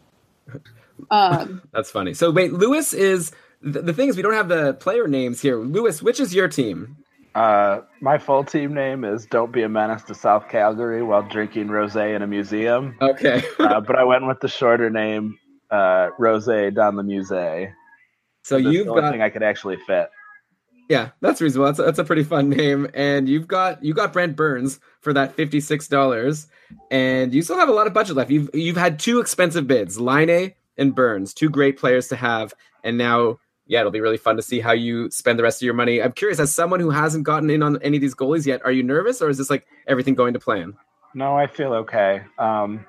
Um, 1.13 1.63
that's 1.73 1.93
funny. 1.93 2.13
So 2.13 2.33
wait, 2.33 2.53
Lewis 2.53 2.93
is 2.93 3.31
the, 3.63 3.83
the 3.83 3.93
thing 3.93 4.09
is 4.09 4.17
we 4.17 4.23
don't 4.23 4.33
have 4.35 4.49
the 4.49 4.75
player 4.75 5.07
names 5.07 5.41
here. 5.41 5.59
Lewis, 5.59 6.03
which 6.03 6.19
is 6.19 6.35
your 6.35 6.49
team? 6.49 6.97
Uh, 7.37 7.83
my 8.01 8.17
full 8.17 8.43
team 8.43 8.73
name 8.73 9.05
is 9.05 9.27
"Don't 9.27 9.53
Be 9.53 9.63
a 9.63 9.69
Menace 9.69 10.03
to 10.05 10.15
South 10.15 10.49
Calgary 10.49 11.03
while 11.03 11.23
drinking 11.23 11.69
rosé 11.69 12.17
in 12.17 12.23
a 12.23 12.27
museum." 12.27 12.97
Okay, 13.03 13.43
uh, 13.59 13.79
but 13.81 13.95
I 13.95 14.05
went 14.05 14.27
with 14.27 14.41
the 14.41 14.49
shorter 14.49 14.89
name, 14.89 15.39
uh, 15.71 16.09
"Rosé 16.19 16.75
dans 16.75 16.97
le 16.97 17.03
musée." 17.03 17.73
so 18.43 18.57
That's 18.57 18.73
you've 18.73 18.87
the 18.87 18.95
got 18.95 19.13
thing 19.13 19.21
I 19.21 19.29
could 19.29 19.43
actually 19.43 19.77
fit. 19.87 20.09
yeah, 20.89 21.11
that's 21.21 21.43
reasonable. 21.43 21.67
That's 21.67 21.79
a, 21.79 21.83
that's 21.83 21.99
a 21.99 22.05
pretty 22.05 22.25
fun 22.25 22.49
name, 22.49 22.89
and 22.95 23.29
you've 23.29 23.47
got 23.47 23.85
you 23.85 23.93
got 23.93 24.15
Brent 24.15 24.35
Burns 24.35 24.81
for 25.03 25.13
that 25.13 25.35
fifty 25.35 25.61
six 25.61 25.89
dollars, 25.89 26.47
and 26.91 27.35
you 27.35 27.43
still 27.43 27.59
have 27.59 27.69
a 27.69 27.73
lot 27.73 27.87
of 27.87 27.93
budget 27.93 28.17
left. 28.17 28.31
You've 28.31 28.49
you've 28.55 28.79
had 28.79 28.99
two 28.99 29.21
expensive 29.21 29.67
bids, 29.67 30.01
Laine 30.01 30.55
and 30.79 30.95
Burns, 30.95 31.35
two 31.35 31.51
great 31.51 31.77
players 31.79 32.09
to 32.09 32.17
have, 32.17 32.55
and 32.83 32.97
now 32.97 33.39
yeah, 33.67 33.81
it'll 33.81 33.93
be 33.93 34.01
really 34.01 34.17
fun 34.17 34.37
to 34.37 34.43
see 34.43 34.61
how 34.61 34.73
you 34.73 35.11
spend 35.11 35.39
the 35.39 35.43
rest 35.43 35.61
of 35.61 35.67
your 35.67 35.75
money. 35.75 36.01
I'm 36.01 36.13
curious, 36.13 36.39
as 36.39 36.55
someone 36.55 36.81
who 36.81 36.91
hasn't 36.91 37.25
gotten 37.25 37.51
in 37.51 37.63
on 37.63 37.81
any 37.83 37.97
of 37.97 38.01
these 38.01 38.15
goalies 38.15 38.47
yet, 38.47 38.65
are 38.65 38.73
you 38.73 38.83
nervous, 38.83 39.21
or 39.21 39.29
is 39.29 39.39
this 39.39 39.51
like 39.51 39.67
everything 39.87 40.15
going 40.15 40.35
to 40.35 40.41
plan? 40.41 40.75
No, 41.15 41.37
I 41.37 41.47
feel 41.47 41.73
okay. 41.73 42.23
Um, 42.39 42.85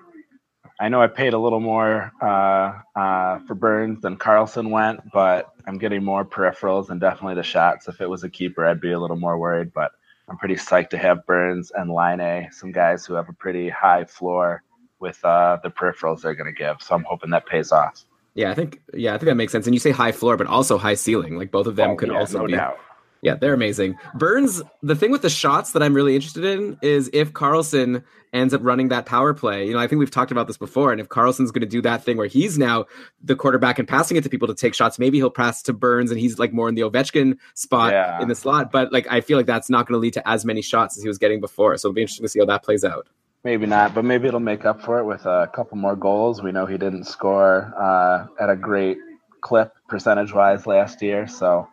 I 0.79 0.89
know 0.89 1.01
I 1.01 1.07
paid 1.07 1.33
a 1.33 1.39
little 1.39 1.59
more 1.59 2.11
uh, 2.21 2.73
uh, 2.95 3.39
for 3.47 3.55
Burns 3.55 4.01
than 4.01 4.17
Karlsson 4.17 4.69
went, 4.69 4.99
but 5.11 5.51
I'm 5.65 5.79
getting 5.79 6.03
more 6.03 6.23
peripherals 6.23 6.89
and 6.89 7.01
definitely 7.01 7.35
the 7.35 7.43
shots. 7.43 7.87
If 7.87 7.99
it 7.99 8.07
was 8.07 8.23
a 8.23 8.29
keeper, 8.29 8.65
I'd 8.65 8.81
be 8.81 8.91
a 8.91 8.99
little 8.99 9.15
more 9.15 9.39
worried. 9.39 9.73
But 9.73 9.91
I'm 10.29 10.37
pretty 10.37 10.55
psyched 10.55 10.89
to 10.89 10.97
have 10.97 11.25
Burns 11.25 11.71
and 11.71 11.91
Laine 11.91 12.19
a, 12.19 12.49
some 12.51 12.71
guys 12.71 13.05
who 13.05 13.15
have 13.15 13.27
a 13.27 13.33
pretty 13.33 13.69
high 13.69 14.05
floor 14.05 14.63
with 14.99 15.23
uh, 15.25 15.57
the 15.63 15.69
peripherals 15.69 16.21
they're 16.21 16.35
going 16.35 16.53
to 16.53 16.57
give. 16.57 16.81
So 16.81 16.93
I'm 16.93 17.05
hoping 17.05 17.31
that 17.31 17.47
pays 17.47 17.71
off. 17.71 18.03
Yeah, 18.37 18.51
I 18.51 18.53
think 18.53 18.79
yeah, 18.93 19.13
I 19.13 19.17
think 19.17 19.25
that 19.27 19.35
makes 19.35 19.51
sense. 19.51 19.65
And 19.67 19.73
you 19.75 19.79
say 19.79 19.91
high 19.91 20.11
floor, 20.13 20.37
but 20.37 20.47
also 20.47 20.77
high 20.77 20.93
ceiling. 20.93 21.37
Like 21.37 21.51
both 21.51 21.67
of 21.67 21.75
them 21.75 21.91
Oh, 21.91 21.95
could 21.95 22.09
yeah, 22.09 22.17
also 22.19 22.39
no 22.39 22.45
be. 22.45 22.51
doubt. 22.53 22.77
Yeah, 23.23 23.33
they're 23.33 23.55
amazing. 23.55 23.97
Burns. 24.13 24.61
The 24.83 24.95
thing 24.95 25.09
with 25.09 25.23
the 25.23 25.29
shots 25.29 25.71
that 25.71 25.81
I'm 25.81 25.95
really 25.95 26.13
interested 26.15 26.45
in 26.45 26.77
is 26.83 27.09
if 27.13 27.33
Karlsson 27.33 28.03
ends 28.31 28.53
up 28.53 28.61
running 28.63 28.89
that 28.89 29.07
power 29.07 29.33
play. 29.33 29.65
You 29.65 29.73
know, 29.73 29.79
I 29.79 29.87
think 29.87 29.97
we've 29.97 30.11
talked 30.11 30.31
about 30.31 30.45
this 30.45 30.57
before, 30.57 30.91
and 30.91 31.01
if 31.01 31.09
Karlsson's 31.09 31.49
going 31.51 31.61
to 31.61 31.67
do 31.67 31.81
that 31.81 32.03
thing 32.03 32.17
where 32.17 32.27
he's 32.27 32.59
now 32.59 32.85
the 33.23 33.35
quarterback 33.35 33.79
and 33.79 33.87
passing 33.87 34.17
it 34.17 34.23
to 34.25 34.29
people 34.29 34.47
to 34.49 34.53
take 34.53 34.75
shots, 34.75 34.99
maybe 34.99 35.17
he'll 35.17 35.31
pass 35.31 35.63
to 35.63 35.73
Burns 35.73 36.11
and 36.11 36.19
he's 36.19 36.37
like 36.37 36.53
more 36.53 36.69
in 36.69 36.75
the 36.75 36.81
Ovechkin 36.81 37.37
spot 37.55 37.91
Yeah. 37.93 38.21
in 38.21 38.27
the 38.27 38.35
slot. 38.35 38.71
But 38.71 38.93
like, 38.93 39.07
I 39.09 39.21
feel 39.21 39.37
like 39.37 39.47
that's 39.47 39.69
not 39.69 39.87
going 39.87 39.93
to 39.97 39.99
lead 39.99 40.13
to 40.13 40.27
as 40.29 40.45
many 40.45 40.61
shots 40.61 40.95
as 40.95 41.01
he 41.01 41.07
was 41.07 41.17
getting 41.17 41.39
before. 41.41 41.75
So 41.77 41.87
it'll 41.87 41.95
be 41.95 42.01
interesting 42.01 42.25
to 42.25 42.29
see 42.29 42.39
how 42.39 42.45
that 42.45 42.63
plays 42.63 42.83
out. 42.83 43.07
Maybe 43.43 43.65
not, 43.65 43.93
but 43.93 44.03
maybe 44.03 44.27
it'll 44.27 44.39
make 44.39 44.65
up 44.65 44.81
for 44.81 44.99
it 44.99 45.05
with 45.05 45.25
a 45.25 45.49
couple 45.53 45.77
more 45.77 45.95
goals. 45.95 46.41
We 46.41 46.51
know 46.51 46.65
he 46.65 46.77
didn't 46.77 47.05
score 47.05 47.73
uh, 47.79 48.27
at 48.39 48.49
a 48.49 48.55
great 48.55 48.97
clip 49.41 49.71
percentage 49.87 50.33
wise 50.33 50.67
last 50.67 51.01
year, 51.01 51.27
so 51.27 51.67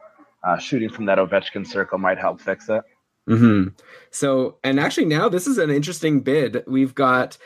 uh, 0.45 0.59
shooting 0.59 0.91
from 0.91 1.07
that 1.07 1.19
Ovechkin 1.19 1.67
circle 1.67 1.99
might 1.99 2.19
help 2.19 2.41
fix 2.41 2.69
it. 2.69 2.83
hmm 3.27 3.69
So, 4.11 4.59
and 4.63 4.79
actually 4.79 5.07
now 5.07 5.29
this 5.29 5.47
is 5.47 5.59
an 5.59 5.71
interesting 5.71 6.21
bid. 6.21 6.63
We've 6.67 6.95
got 6.95 7.39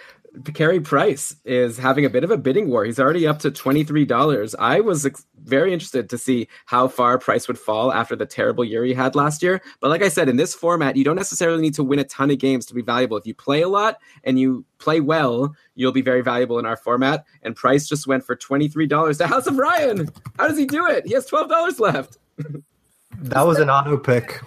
Carey 0.54 0.80
Price 0.80 1.34
is 1.44 1.78
having 1.78 2.04
a 2.04 2.10
bit 2.10 2.24
of 2.24 2.30
a 2.30 2.36
bidding 2.36 2.68
war. 2.68 2.84
He's 2.84 3.00
already 3.00 3.26
up 3.26 3.38
to 3.40 3.50
$23. 3.50 4.54
I 4.58 4.80
was 4.80 5.06
ex- 5.06 5.26
very 5.44 5.72
interested 5.72 6.10
to 6.10 6.18
see 6.18 6.48
how 6.66 6.88
far 6.88 7.18
Price 7.18 7.48
would 7.48 7.58
fall 7.58 7.92
after 7.92 8.14
the 8.14 8.26
terrible 8.26 8.64
year 8.64 8.84
he 8.84 8.92
had 8.92 9.14
last 9.14 9.42
year. 9.42 9.60
But 9.80 9.90
like 9.90 10.02
I 10.02 10.08
said, 10.08 10.28
in 10.28 10.36
this 10.36 10.54
format, 10.54 10.96
you 10.96 11.04
don't 11.04 11.16
necessarily 11.16 11.62
need 11.62 11.74
to 11.74 11.84
win 11.84 11.98
a 11.98 12.04
ton 12.04 12.30
of 12.30 12.38
games 12.38 12.66
to 12.66 12.74
be 12.74 12.82
valuable. 12.82 13.16
If 13.16 13.26
you 13.26 13.34
play 13.34 13.62
a 13.62 13.68
lot 13.68 13.98
and 14.24 14.38
you 14.38 14.64
play 14.78 15.00
well, 15.00 15.54
you'll 15.74 15.92
be 15.92 16.02
very 16.02 16.22
valuable 16.22 16.58
in 16.58 16.66
our 16.66 16.76
format. 16.76 17.24
And 17.42 17.56
Price 17.56 17.88
just 17.88 18.06
went 18.06 18.24
for 18.24 18.36
$23 18.36 19.18
to 19.18 19.26
House 19.26 19.46
of 19.46 19.56
Ryan. 19.56 20.08
How 20.38 20.48
does 20.48 20.58
he 20.58 20.66
do 20.66 20.86
it? 20.86 21.06
He 21.06 21.14
has 21.14 21.28
$12 21.28 21.80
left. 21.80 22.18
That 23.20 23.46
was 23.46 23.58
an 23.58 23.70
auto 23.70 23.96
pick. 23.96 24.40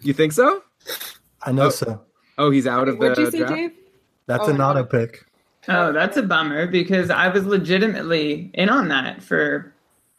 You 0.00 0.12
think 0.12 0.32
so? 0.32 0.62
I 1.42 1.52
know 1.52 1.66
oh. 1.66 1.70
so. 1.70 2.00
Oh, 2.38 2.50
he's 2.50 2.66
out 2.66 2.88
of 2.88 2.98
the 2.98 3.08
What'd 3.08 3.18
you 3.18 3.30
say, 3.30 3.38
draft? 3.38 3.54
Dave? 3.54 3.72
That's 4.26 4.44
Oh, 4.44 4.50
an 4.50 4.56
an 4.56 4.60
auto 4.62 4.80
auto- 4.80 4.88
pick. 4.88 5.24
Oh, 5.68 5.92
that's 5.92 6.16
a 6.18 6.22
bummer 6.22 6.66
because 6.66 7.08
I 7.10 7.28
was 7.28 7.46
legitimately 7.46 8.50
in 8.54 8.68
on 8.68 8.88
that 8.88 9.22
for 9.22 9.72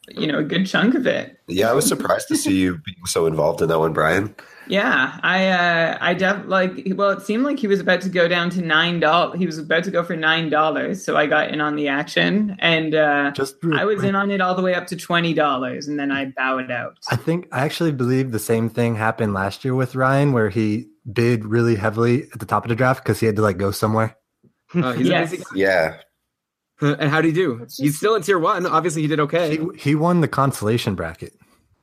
you 0.10 0.28
know 0.28 0.40
a 0.40 0.44
good 0.44 0.66
chunk 0.68 0.96
of 0.96 1.06
it. 1.08 1.40
Yeah, 1.48 1.70
I 1.70 1.74
was 1.74 1.88
surprised 1.88 2.28
to 2.30 2.36
see 2.36 2.56
you 2.60 2.80
being 2.86 3.06
so 3.06 3.26
involved 3.28 3.62
in 3.62 3.70
that 3.70 3.80
one, 3.80 3.94
Brian. 3.94 4.36
Yeah, 4.68 5.20
I 5.22 5.48
uh 5.50 5.98
I 6.02 6.16
def 6.16 6.46
like 6.48 6.88
well 6.96 7.12
it 7.12 7.22
seemed 7.22 7.44
like 7.44 7.60
he 7.60 7.68
was 7.68 7.80
about 7.80 8.02
to 8.02 8.10
go 8.10 8.28
down 8.28 8.50
to 8.52 8.62
nine 8.62 9.00
dollars. 9.00 9.38
He 9.38 9.46
was 9.46 9.60
about 9.60 9.84
to 9.84 9.92
go 9.92 10.04
for 10.04 10.16
nine 10.16 10.50
dollars, 10.50 11.04
so 11.04 11.16
I 11.16 11.28
got 11.28 11.50
in 11.52 11.62
on 11.62 11.76
the 11.76 11.88
action 11.88 12.56
and 12.60 12.96
uh 12.96 13.30
Just 13.32 13.58
real 13.64 13.80
I 13.80 13.86
was 13.86 13.98
quick. 14.00 14.10
in 14.10 14.16
on 14.16 14.32
it 14.32 14.42
all 14.42 14.56
the 14.56 14.64
way 14.64 14.74
up 14.74 14.88
to 14.88 14.96
twenty 14.96 15.36
dollars 15.36 15.88
and 15.88 16.00
then 16.00 16.12
I 16.12 16.26
bowed 16.26 16.72
out. 16.72 16.98
I 17.12 17.16
think 17.16 17.48
I 17.52 17.60
actually 17.66 17.92
believe 17.92 18.32
the 18.32 18.40
same 18.40 18.70
thing 18.70 18.96
happened 18.96 19.36
last 19.36 19.64
year 19.64 19.76
with 19.76 19.94
Ryan, 19.96 20.34
where 20.34 20.50
he 20.50 20.88
bid 21.12 21.46
really 21.46 21.76
heavily 21.76 22.24
at 22.34 22.40
the 22.40 22.46
top 22.46 22.66
of 22.66 22.70
the 22.70 22.76
draft 22.76 23.04
because 23.04 23.20
he 23.20 23.26
had 23.26 23.36
to 23.36 23.42
like 23.42 23.58
go 23.58 23.72
somewhere. 23.72 24.16
Uh, 24.74 24.94
he's 24.94 25.08
Yes. 25.08 25.28
a 25.30 25.32
busy 25.32 25.44
guy. 25.44 25.50
Yeah, 25.56 25.98
And 26.82 27.10
how 27.10 27.18
would 27.18 27.26
he 27.26 27.32
do? 27.32 27.60
It's 27.62 27.78
He's 27.78 27.98
still 27.98 28.16
in 28.16 28.24
tier 28.24 28.40
one. 28.40 28.66
Obviously, 28.66 29.04
he 29.04 29.08
did 29.08 29.20
okay. 29.22 29.58
He, 29.58 29.66
he 29.78 29.96
won 29.96 30.20
the 30.22 30.28
consolation 30.28 30.96
bracket. 30.96 31.34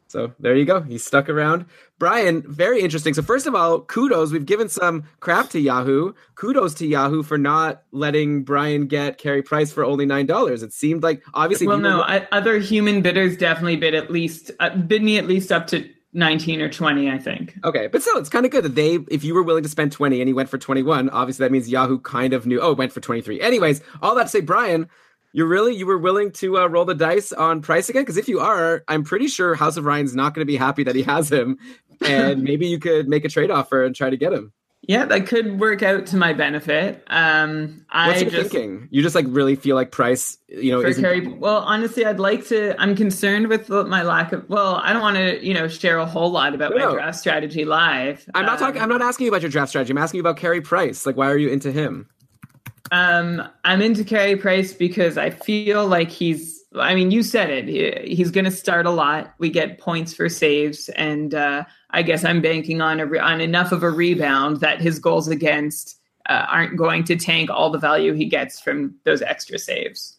So 0.09 0.33
there 0.41 0.55
you 0.55 0.67
go. 0.67 0.83
He's 0.83 1.03
stuck 1.03 1.31
around. 1.31 1.65
Brian, 1.99 2.43
very 2.47 2.83
interesting. 2.83 3.15
So 3.15 3.23
first 3.23 3.47
of 3.47 3.55
all, 3.55 3.81
kudos. 3.81 4.31
We've 4.31 4.45
given 4.45 4.69
some 4.69 5.05
crap 5.21 5.49
to 5.51 5.61
Yahoo. 5.61 6.13
Kudos 6.35 6.75
to 6.75 6.87
Yahoo 6.87 7.23
for 7.23 7.39
not 7.39 7.85
letting 7.93 8.43
Brian 8.43 8.89
get 8.89 9.17
Carey 9.17 9.41
Price 9.43 9.73
for 9.73 9.85
only 9.87 10.05
nine 10.05 10.27
dollars. 10.27 10.63
It 10.63 10.75
seemed 10.75 11.03
like 11.03 11.23
obviously. 11.33 11.67
well, 11.69 11.79
you 11.79 11.85
were- 11.85 11.89
no, 11.89 12.03
I, 12.03 12.29
other 12.31 12.59
human 12.59 13.01
bidders 13.01 13.39
definitely 13.39 13.77
bid 13.77 13.95
at 13.95 14.11
least 14.11 14.51
uh, 14.61 14.77
bid 14.77 15.03
me 15.03 15.17
at 15.17 15.27
least 15.27 15.51
up 15.51 15.69
to 15.69 15.89
nineteen 16.13 16.61
or 16.61 16.69
twenty. 16.69 17.11
I 17.11 17.19
think. 17.19 17.57
Okay, 17.65 17.87
but 17.87 18.03
still, 18.03 18.19
it's 18.19 18.29
kind 18.29 18.45
of 18.45 18.53
good 18.53 18.65
that 18.65 18.75
they, 18.75 18.99
if 19.11 19.25
you 19.25 19.35
were 19.35 19.43
willing 19.43 19.63
to 19.63 19.69
spend 19.69 19.93
20 19.93 20.21
and 20.21 20.29
he 20.29 20.35
went 20.35 20.49
for 20.49 20.59
21, 20.59 21.11
obviously 21.11 21.45
that 21.45 21.53
means 21.53 21.69
Yahoo 21.69 21.99
kind 22.01 22.33
of 22.33 22.47
knew, 22.47 22.61
oh, 22.61 22.73
went 22.75 22.93
for 22.93 23.01
23. 23.01 23.41
Anyways, 23.41 23.81
all 24.01 24.15
that 24.15 24.25
to 24.25 24.29
say, 24.29 24.41
Brian, 24.41 24.89
you're 25.33 25.47
really, 25.47 25.75
you 25.75 25.87
were 25.87 25.99
willing 25.99 26.31
to 26.33 26.59
uh, 26.59 26.67
roll 26.67 26.85
the 26.85 26.95
dice 26.95 27.33
on 27.33 27.63
price 27.63 27.89
again? 27.89 28.03
Because 28.03 28.17
if 28.17 28.29
you 28.29 28.41
are, 28.41 28.85
I'm 28.89 29.05
pretty 29.05 29.29
sure 29.29 29.55
House 29.55 29.77
of 29.77 29.85
Ryan's 29.85 30.15
not 30.15 30.35
going 30.35 30.43
to 30.43 30.51
be 30.51 30.57
happy 30.57 30.85
that 30.85 30.95
he 30.95 31.03
has 31.03 31.31
him. 31.31 31.59
And 32.05 32.43
maybe 32.45 32.67
you 32.67 32.79
could 32.79 33.09
make 33.09 33.25
a 33.25 33.29
trade 33.29 33.51
offer 33.51 33.85
and 33.85 33.95
try 33.95 34.11
to 34.11 34.17
get 34.17 34.33
him. 34.33 34.53
Yeah, 34.89 35.05
that 35.05 35.29
could 35.29 35.61
work 35.61 35.85
out 35.85 36.07
to 36.07 36.17
my 36.17 36.33
benefit. 36.33 37.05
Um, 37.07 37.85
What's 37.93 38.19
I 38.19 38.23
your 38.23 38.31
just 38.31 38.51
thinking? 38.51 38.89
You 38.91 39.01
just 39.01 39.15
like 39.15 39.27
really 39.29 39.55
feel 39.55 39.77
like 39.77 39.93
price, 39.93 40.37
you 40.49 40.73
know, 40.73 40.83
for 40.83 40.93
Carey. 41.01 41.25
Well, 41.25 41.59
honestly, 41.59 42.05
I'd 42.05 42.19
like 42.19 42.45
to. 42.49 42.75
I'm 42.83 42.97
concerned 42.97 43.47
with 43.47 43.69
my 43.69 44.03
lack 44.03 44.33
of. 44.33 44.49
Well, 44.51 44.81
I 44.83 44.93
don't 44.93 45.01
want 45.03 45.17
to, 45.19 45.45
you 45.45 45.55
know, 45.55 45.69
share 45.69 45.99
a 45.99 46.07
whole 46.07 46.33
lot 46.33 46.53
about 46.53 46.73
No, 46.75 46.89
my 46.89 46.95
draft 46.95 47.19
strategy 47.19 47.65
live. 47.65 48.29
I'm 48.35 48.45
not 48.45 48.55
Um, 48.55 48.59
talking, 48.59 48.83
I'm 48.83 48.89
not 48.89 49.03
asking 49.03 49.27
you 49.27 49.31
about 49.31 49.43
your 49.43 49.53
draft 49.53 49.69
strategy. 49.69 49.93
I'm 49.93 49.99
asking 49.99 50.19
you 50.19 50.23
about 50.23 50.37
Carey 50.37 50.61
Price. 50.61 51.07
Like, 51.07 51.17
why 51.17 51.31
are 51.31 51.39
you 51.39 51.49
into 51.49 51.71
him? 51.71 52.09
Um, 52.91 53.49
I'm 53.65 53.81
into 53.83 54.03
Carey 54.03 54.35
Price 54.35 54.73
because 54.73 55.17
I 55.17 55.31
feel 55.31 55.87
like 55.87 56.11
he's. 56.11 56.62
I 56.79 56.95
mean, 56.95 57.11
you 57.11 57.23
said 57.23 57.51
it. 57.51 57.69
He- 57.69 58.15
He's 58.15 58.31
going 58.31 58.45
to 58.45 58.51
start 58.51 58.87
a 58.87 58.91
lot. 58.91 59.35
We 59.39 59.51
get 59.51 59.79
points 59.79 60.15
for 60.15 60.29
saves, 60.29 60.89
and 60.91 61.35
uh, 61.35 61.65
I 61.91 62.03
guess 62.03 62.25
I'm 62.25 62.41
banking 62.41 62.81
on 62.81 63.01
a 63.01 63.07
re- 63.07 63.19
on 63.19 63.41
enough 63.41 63.73
of 63.73 63.83
a 63.83 63.91
rebound 63.91 64.61
that 64.61 64.81
his 64.81 64.99
goals 64.99 65.29
against 65.29 65.99
uh, 66.29 66.47
aren't 66.49 66.77
going 66.77 67.05
to 67.05 67.17
tank 67.17 67.51
all 67.51 67.71
the 67.71 67.79
value 67.79 68.13
he 68.15 68.25
gets 68.27 68.61
from 68.61 68.95
those 69.05 69.23
extra 69.23 69.59
saves. 69.59 70.17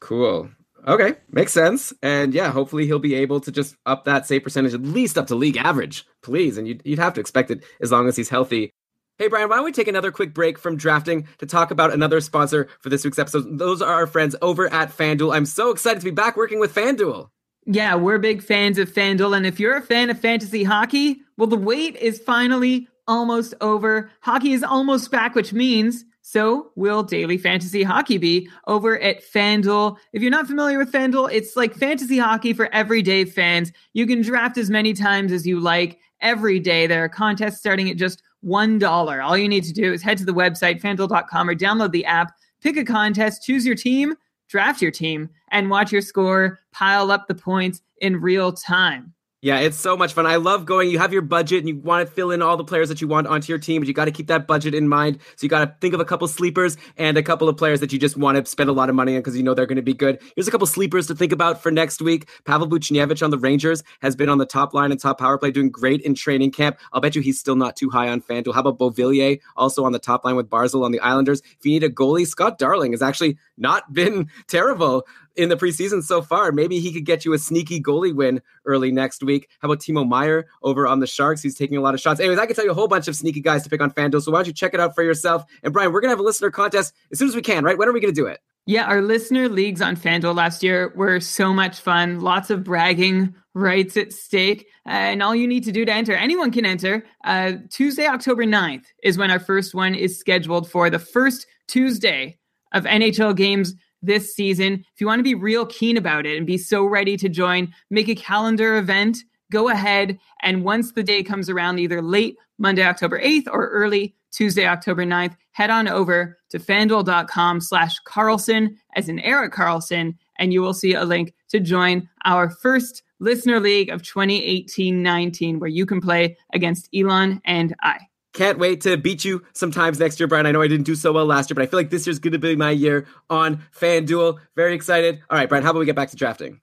Cool. 0.00 0.50
Okay, 0.86 1.14
makes 1.30 1.52
sense. 1.52 1.92
And 2.02 2.34
yeah, 2.34 2.50
hopefully 2.50 2.86
he'll 2.86 2.98
be 2.98 3.14
able 3.14 3.40
to 3.40 3.52
just 3.52 3.76
up 3.86 4.04
that 4.04 4.26
save 4.26 4.42
percentage 4.42 4.74
at 4.74 4.82
least 4.82 5.16
up 5.16 5.28
to 5.28 5.36
league 5.36 5.56
average, 5.56 6.04
please. 6.22 6.58
And 6.58 6.66
you'd, 6.66 6.82
you'd 6.84 6.98
have 6.98 7.14
to 7.14 7.20
expect 7.20 7.50
it 7.52 7.62
as 7.80 7.92
long 7.92 8.08
as 8.08 8.16
he's 8.16 8.28
healthy. 8.28 8.72
Hey, 9.18 9.28
Brian, 9.28 9.50
why 9.50 9.56
don't 9.56 9.66
we 9.66 9.72
take 9.72 9.88
another 9.88 10.10
quick 10.10 10.32
break 10.32 10.58
from 10.58 10.78
drafting 10.78 11.28
to 11.36 11.44
talk 11.44 11.70
about 11.70 11.92
another 11.92 12.20
sponsor 12.22 12.68
for 12.80 12.88
this 12.88 13.04
week's 13.04 13.18
episode? 13.18 13.58
Those 13.58 13.82
are 13.82 13.92
our 13.92 14.06
friends 14.06 14.34
over 14.40 14.72
at 14.72 14.90
FanDuel. 14.90 15.34
I'm 15.34 15.44
so 15.44 15.70
excited 15.70 16.00
to 16.00 16.04
be 16.04 16.10
back 16.10 16.34
working 16.34 16.58
with 16.58 16.74
FanDuel. 16.74 17.28
Yeah, 17.66 17.94
we're 17.94 18.18
big 18.18 18.42
fans 18.42 18.78
of 18.78 18.90
FanDuel, 18.90 19.36
and 19.36 19.44
if 19.44 19.60
you're 19.60 19.76
a 19.76 19.82
fan 19.82 20.08
of 20.08 20.18
fantasy 20.18 20.64
hockey, 20.64 21.20
well, 21.36 21.46
the 21.46 21.58
wait 21.58 21.94
is 21.96 22.20
finally 22.20 22.88
almost 23.06 23.52
over. 23.60 24.10
Hockey 24.22 24.54
is 24.54 24.62
almost 24.62 25.10
back, 25.10 25.34
which 25.34 25.52
means 25.52 26.06
so 26.22 26.72
will 26.74 27.02
daily 27.02 27.36
fantasy 27.36 27.82
hockey 27.82 28.16
be 28.16 28.48
over 28.66 28.98
at 28.98 29.22
FanDuel. 29.22 29.98
If 30.14 30.22
you're 30.22 30.30
not 30.30 30.46
familiar 30.46 30.78
with 30.78 30.90
FanDuel, 30.90 31.30
it's 31.32 31.54
like 31.54 31.74
fantasy 31.74 32.16
hockey 32.16 32.54
for 32.54 32.72
everyday 32.72 33.26
fans. 33.26 33.72
You 33.92 34.06
can 34.06 34.22
draft 34.22 34.56
as 34.56 34.70
many 34.70 34.94
times 34.94 35.32
as 35.32 35.46
you 35.46 35.60
like 35.60 35.98
every 36.20 36.58
day. 36.58 36.86
There 36.86 37.04
are 37.04 37.08
contests 37.10 37.58
starting 37.58 37.90
at 37.90 37.98
just 37.98 38.22
$1. 38.44 39.24
All 39.24 39.36
you 39.38 39.48
need 39.48 39.64
to 39.64 39.72
do 39.72 39.92
is 39.92 40.02
head 40.02 40.18
to 40.18 40.24
the 40.24 40.32
website, 40.32 40.80
fanduel.com, 40.80 41.48
or 41.48 41.54
download 41.54 41.92
the 41.92 42.04
app, 42.04 42.32
pick 42.60 42.76
a 42.76 42.84
contest, 42.84 43.44
choose 43.44 43.66
your 43.66 43.76
team, 43.76 44.14
draft 44.48 44.82
your 44.82 44.90
team, 44.90 45.30
and 45.50 45.70
watch 45.70 45.92
your 45.92 46.02
score 46.02 46.60
pile 46.72 47.10
up 47.10 47.26
the 47.28 47.34
points 47.34 47.80
in 47.98 48.20
real 48.20 48.52
time. 48.52 49.11
Yeah, 49.44 49.58
it's 49.58 49.76
so 49.76 49.96
much 49.96 50.12
fun. 50.12 50.24
I 50.24 50.36
love 50.36 50.66
going. 50.66 50.88
You 50.88 51.00
have 51.00 51.12
your 51.12 51.20
budget 51.20 51.58
and 51.58 51.68
you 51.68 51.76
want 51.76 52.06
to 52.06 52.14
fill 52.14 52.30
in 52.30 52.42
all 52.42 52.56
the 52.56 52.62
players 52.62 52.88
that 52.90 53.00
you 53.00 53.08
want 53.08 53.26
onto 53.26 53.50
your 53.50 53.58
team, 53.58 53.80
but 53.80 53.88
you 53.88 53.92
got 53.92 54.04
to 54.04 54.12
keep 54.12 54.28
that 54.28 54.46
budget 54.46 54.72
in 54.72 54.88
mind. 54.88 55.18
So 55.34 55.44
you 55.44 55.48
got 55.48 55.64
to 55.64 55.74
think 55.80 55.94
of 55.94 55.98
a 55.98 56.04
couple 56.04 56.28
sleepers 56.28 56.76
and 56.96 57.18
a 57.18 57.24
couple 57.24 57.48
of 57.48 57.56
players 57.56 57.80
that 57.80 57.92
you 57.92 57.98
just 57.98 58.16
want 58.16 58.38
to 58.38 58.48
spend 58.48 58.70
a 58.70 58.72
lot 58.72 58.88
of 58.88 58.94
money 58.94 59.16
on 59.16 59.18
because 59.18 59.36
you 59.36 59.42
know 59.42 59.52
they're 59.52 59.66
going 59.66 59.74
to 59.74 59.82
be 59.82 59.94
good. 59.94 60.22
Here's 60.36 60.46
a 60.46 60.52
couple 60.52 60.68
sleepers 60.68 61.08
to 61.08 61.16
think 61.16 61.32
about 61.32 61.60
for 61.60 61.72
next 61.72 62.00
week. 62.00 62.28
Pavel 62.44 62.68
Buchnevich 62.68 63.20
on 63.20 63.30
the 63.30 63.38
Rangers 63.38 63.82
has 64.00 64.14
been 64.14 64.28
on 64.28 64.38
the 64.38 64.46
top 64.46 64.74
line 64.74 64.92
and 64.92 65.00
top 65.00 65.18
power 65.18 65.36
play, 65.38 65.50
doing 65.50 65.72
great 65.72 66.02
in 66.02 66.14
training 66.14 66.52
camp. 66.52 66.78
I'll 66.92 67.00
bet 67.00 67.16
you 67.16 67.20
he's 67.20 67.40
still 67.40 67.56
not 67.56 67.74
too 67.74 67.90
high 67.90 68.10
on 68.10 68.22
FanDuel. 68.22 68.54
How 68.54 68.60
about 68.60 68.78
Beauvillier, 68.78 69.40
also 69.56 69.84
on 69.84 69.90
the 69.90 69.98
top 69.98 70.24
line 70.24 70.36
with 70.36 70.48
Barzal 70.48 70.84
on 70.84 70.92
the 70.92 71.00
Islanders? 71.00 71.42
If 71.58 71.66
you 71.66 71.72
need 71.72 71.82
a 71.82 71.90
goalie, 71.90 72.28
Scott 72.28 72.58
Darling 72.58 72.92
has 72.92 73.02
actually 73.02 73.36
not 73.58 73.92
been 73.92 74.28
terrible 74.46 75.04
in 75.36 75.48
the 75.48 75.56
preseason 75.56 76.02
so 76.02 76.22
far. 76.22 76.52
Maybe 76.52 76.80
he 76.80 76.92
could 76.92 77.04
get 77.04 77.24
you 77.24 77.32
a 77.32 77.38
sneaky 77.38 77.80
goalie 77.80 78.14
win 78.14 78.40
early 78.64 78.92
next 78.92 79.22
week. 79.22 79.48
How 79.60 79.68
about 79.68 79.80
Timo 79.80 80.06
Meier 80.06 80.46
over 80.62 80.86
on 80.86 81.00
the 81.00 81.06
Sharks? 81.06 81.42
He's 81.42 81.54
taking 81.54 81.76
a 81.76 81.80
lot 81.80 81.94
of 81.94 82.00
shots. 82.00 82.20
Anyways, 82.20 82.38
I 82.38 82.46
can 82.46 82.54
tell 82.54 82.64
you 82.64 82.70
a 82.70 82.74
whole 82.74 82.88
bunch 82.88 83.08
of 83.08 83.16
sneaky 83.16 83.40
guys 83.40 83.62
to 83.64 83.70
pick 83.70 83.80
on 83.80 83.90
FanDuel. 83.90 84.22
So 84.22 84.32
why 84.32 84.38
don't 84.38 84.46
you 84.46 84.52
check 84.52 84.74
it 84.74 84.80
out 84.80 84.94
for 84.94 85.02
yourself? 85.02 85.44
And 85.62 85.72
Brian, 85.72 85.92
we're 85.92 86.00
gonna 86.00 86.12
have 86.12 86.20
a 86.20 86.24
listener 86.24 86.50
contest 86.50 86.94
as 87.10 87.18
soon 87.18 87.28
as 87.28 87.36
we 87.36 87.42
can, 87.42 87.64
right? 87.64 87.76
When 87.76 87.88
are 87.88 87.92
we 87.92 88.00
gonna 88.00 88.12
do 88.12 88.26
it? 88.26 88.40
Yeah, 88.66 88.84
our 88.84 89.02
listener 89.02 89.48
leagues 89.48 89.82
on 89.82 89.96
FanDuel 89.96 90.36
last 90.36 90.62
year 90.62 90.92
were 90.94 91.18
so 91.18 91.52
much 91.52 91.80
fun. 91.80 92.20
Lots 92.20 92.48
of 92.48 92.62
bragging 92.62 93.34
rights 93.54 93.96
at 93.96 94.12
stake. 94.12 94.66
And 94.86 95.20
all 95.20 95.34
you 95.34 95.48
need 95.48 95.64
to 95.64 95.72
do 95.72 95.84
to 95.84 95.92
enter, 95.92 96.14
anyone 96.14 96.52
can 96.52 96.64
enter. 96.64 97.04
Uh, 97.24 97.54
Tuesday, 97.70 98.06
October 98.06 98.44
9th 98.44 98.84
is 99.02 99.18
when 99.18 99.32
our 99.32 99.40
first 99.40 99.74
one 99.74 99.96
is 99.96 100.18
scheduled 100.18 100.70
for 100.70 100.90
the 100.90 101.00
first 101.00 101.46
Tuesday 101.66 102.38
of 102.72 102.84
NHL 102.84 103.36
games 103.36 103.74
this 104.02 104.34
season. 104.34 104.84
If 104.94 105.00
you 105.00 105.06
want 105.06 105.20
to 105.20 105.24
be 105.24 105.34
real 105.34 105.66
keen 105.66 105.96
about 105.96 106.26
it 106.26 106.36
and 106.36 106.46
be 106.46 106.58
so 106.58 106.84
ready 106.84 107.16
to 107.16 107.28
join, 107.28 107.72
make 107.90 108.08
a 108.08 108.14
calendar 108.14 108.76
event, 108.76 109.18
go 109.50 109.68
ahead. 109.68 110.18
And 110.42 110.64
once 110.64 110.92
the 110.92 111.02
day 111.02 111.22
comes 111.22 111.48
around, 111.48 111.78
either 111.78 112.02
late 112.02 112.36
Monday, 112.58 112.82
October 112.82 113.20
8th 113.20 113.46
or 113.48 113.68
early 113.68 114.14
Tuesday, 114.32 114.66
October 114.66 115.04
9th, 115.04 115.36
head 115.52 115.70
on 115.70 115.86
over 115.88 116.38
to 116.50 116.58
fanduel.com 116.58 117.60
slash 117.60 117.98
Karlsson 118.06 118.76
as 118.96 119.08
in 119.08 119.20
Erik 119.20 119.52
Karlsson, 119.52 120.16
and 120.38 120.52
you 120.52 120.62
will 120.62 120.74
see 120.74 120.94
a 120.94 121.04
link 121.04 121.34
to 121.50 121.60
join 121.60 122.08
our 122.24 122.50
first 122.50 123.02
listener 123.20 123.60
league 123.60 123.90
of 123.90 124.02
2018-19 124.02 125.60
where 125.60 125.70
you 125.70 125.86
can 125.86 126.00
play 126.00 126.36
against 126.52 126.88
Elon 126.94 127.40
and 127.44 127.74
I. 127.80 127.98
Can't 128.32 128.58
wait 128.58 128.80
to 128.82 128.96
beat 128.96 129.24
you 129.24 129.42
sometimes 129.52 129.98
next 129.98 130.18
year, 130.18 130.26
Brian. 130.26 130.46
I 130.46 130.52
know 130.52 130.62
I 130.62 130.68
didn't 130.68 130.86
do 130.86 130.94
so 130.94 131.12
well 131.12 131.26
last 131.26 131.50
year, 131.50 131.54
but 131.54 131.62
I 131.62 131.66
feel 131.66 131.78
like 131.78 131.90
this 131.90 132.06
year's 132.06 132.18
going 132.18 132.32
to 132.32 132.38
be 132.38 132.56
my 132.56 132.70
year 132.70 133.06
on 133.28 133.62
FanDuel. 133.78 134.38
Very 134.56 134.74
excited. 134.74 135.20
All 135.28 135.36
right, 135.36 135.48
Brian, 135.48 135.62
how 135.62 135.70
about 135.70 135.80
we 135.80 135.86
get 135.86 135.96
back 135.96 136.10
to 136.10 136.16
drafting? 136.16 136.60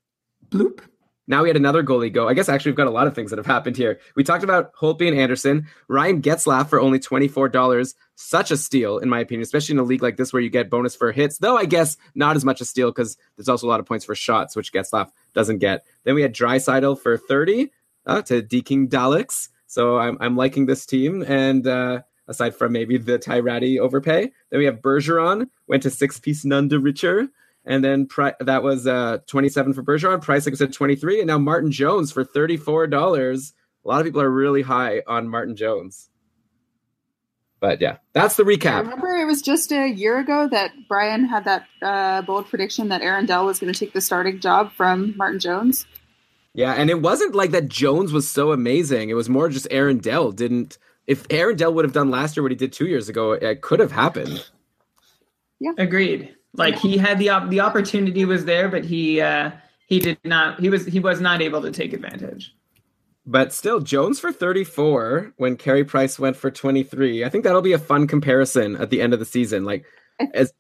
Bloop. 0.50 0.82
Now 1.30 1.44
we 1.44 1.50
had 1.50 1.58
another 1.58 1.84
goalie 1.84 2.12
go. 2.12 2.28
I 2.28 2.34
guess 2.34 2.50
actually 2.50 2.72
we've 2.72 2.78
got 2.78 2.88
a 2.88 2.90
lot 2.90 3.06
of 3.06 3.14
things 3.14 3.30
that 3.30 3.38
have 3.38 3.46
happened 3.46 3.78
here. 3.78 4.00
We 4.16 4.24
talked 4.24 4.44
about 4.44 4.74
Holtby 4.74 5.08
and 5.08 5.18
Andersen. 5.18 5.68
Ryan 5.88 6.24
Getzlaf 6.24 6.70
for 6.70 6.82
only 6.82 6.98
$24. 6.98 7.94
Such 8.16 8.50
a 8.50 8.58
steal, 8.58 8.98
in 8.98 9.10
my 9.10 9.20
opinion, 9.20 9.44
especially 9.44 9.74
in 9.74 9.80
a 9.80 9.84
league 9.84 10.02
like 10.02 10.18
this 10.18 10.34
where 10.34 10.42
you 10.42 10.50
get 10.50 10.72
bonus 10.72 10.96
for 10.96 11.12
hits, 11.12 11.38
though 11.38 11.56
I 11.56 11.66
guess 11.66 11.98
not 12.16 12.36
as 12.36 12.44
much 12.44 12.62
a 12.62 12.66
steal 12.66 12.90
because 12.90 13.16
there's 13.38 13.48
also 13.48 13.68
a 13.68 13.70
lot 13.70 13.80
of 13.80 13.86
points 13.86 14.06
for 14.06 14.16
shots, 14.16 14.56
which 14.56 14.74
Getzlaf 14.74 15.12
doesn't 15.36 15.60
get. 15.60 15.86
Then 16.04 16.16
we 16.16 16.24
had 16.24 16.34
Draisaitl 16.34 17.00
for 17.00 17.16
30 17.16 17.70
uh, 18.08 18.24
to 18.24 18.42
Deking 18.42 18.90
Daleks. 18.90 19.50
So 19.70 20.00
I'm, 20.00 20.18
I'm 20.20 20.36
liking 20.36 20.66
this 20.66 20.84
team. 20.88 21.22
And 21.22 21.66
uh, 21.68 22.02
aside 22.28 22.56
from 22.56 22.72
maybe 22.72 22.98
the 22.98 23.20
Ty 23.20 23.40
Rattie 23.40 23.80
overpay. 23.80 24.32
Then 24.50 24.60
we 24.60 24.66
have 24.66 24.82
Bergeron 24.82 25.48
went 25.68 25.84
to 25.84 25.90
Sixpence 25.90 26.44
None 26.44 26.70
the 26.70 26.80
Richer. 26.80 27.28
And 27.66 27.84
then 27.84 28.08
pri- 28.08 28.36
that 28.40 28.64
was 28.64 28.88
uh, 28.88 29.20
27 29.28 29.74
for 29.74 29.84
Bergeron. 29.84 30.22
Price, 30.22 30.46
like 30.46 30.54
I 30.54 30.58
said, 30.58 30.74
23. 30.74 31.20
And 31.20 31.28
now 31.28 31.38
Martin 31.38 31.72
Jones 31.72 32.12
for 32.12 32.26
$34. 32.26 33.54
A 33.86 33.88
lot 33.88 34.00
of 34.00 34.06
people 34.06 34.22
are 34.22 34.30
really 34.30 34.64
high 34.64 35.04
on 35.06 35.30
Martin 35.30 35.56
Jones. 35.56 36.10
But 37.60 37.82
yeah, 37.82 37.98
that's 38.14 38.38
the 38.38 38.44
I 38.44 38.48
recap. 38.48 38.82
remember 38.84 39.08
it 39.18 39.26
was 39.26 39.42
just 39.42 39.72
a 39.72 39.88
year 39.88 40.18
ago 40.18 40.48
that 40.50 40.72
Brian 40.88 41.26
had 41.26 41.44
that 41.44 41.66
uh, 41.82 42.22
bold 42.22 42.48
prediction 42.48 42.88
that 42.88 43.02
Aaron 43.02 43.26
Dell 43.26 43.46
was 43.46 43.60
going 43.60 43.72
to 43.72 43.78
take 43.78 43.94
the 43.94 44.02
starting 44.02 44.40
job 44.40 44.72
from 44.72 45.16
Martin 45.18 45.40
Jones. 45.40 45.86
Yeah, 46.54 46.74
and 46.74 46.90
it 46.90 47.02
wasn't 47.02 47.36
like 47.36 47.52
that 47.52 47.70
Jones 47.70 48.12
was 48.12 48.30
so 48.30 48.52
amazing. 48.52 49.10
It 49.10 49.14
was 49.14 49.30
more 49.30 49.50
just 49.50 49.68
Aaron 49.72 50.00
Dell 50.00 50.32
didn't. 50.32 50.78
If 51.08 51.26
Aaron 51.30 51.56
Dell 51.56 51.74
would 51.74 51.86
have 51.86 51.94
done 51.94 52.12
last 52.12 52.36
year 52.36 52.44
what 52.44 52.52
he 52.52 52.56
did 52.56 52.74
two 52.74 52.88
years 52.88 53.10
ago, 53.10 53.34
it 53.34 53.62
could 53.62 53.80
have 53.80 53.92
happened. 53.92 54.50
Yeah, 55.60 55.72
agreed. 55.78 56.36
Like 56.54 56.76
he 56.76 56.98
had 56.98 57.20
the 57.20 57.30
op- 57.30 57.50
the 57.50 57.60
opportunity 57.60 58.26
was 58.26 58.46
there, 58.46 58.70
but 58.70 58.84
he 58.84 59.22
uh, 59.22 59.52
he 59.88 60.00
did 60.00 60.18
not. 60.24 60.60
He 60.60 60.70
was 60.70 60.86
he 60.86 61.00
was 61.00 61.22
not 61.22 61.42
able 61.42 61.62
to 61.62 61.72
take 61.72 61.94
advantage. 61.94 62.56
But 63.26 63.54
still, 63.54 63.80
Jones 63.80 64.20
for 64.20 64.32
34 64.32 65.34
when 65.38 65.56
Carey 65.56 65.84
Price 65.84 66.18
went 66.18 66.36
for 66.36 66.50
23. 66.50 67.24
I 67.24 67.30
think 67.30 67.44
that'll 67.44 67.62
be 67.62 67.74
a 67.74 67.80
fun 67.80 68.08
comparison 68.08 68.76
at 68.78 68.90
the 68.90 69.02
end 69.02 69.14
of 69.14 69.20
the 69.20 69.26
season. 69.26 69.66
Like, 69.66 69.86
as 70.34 70.52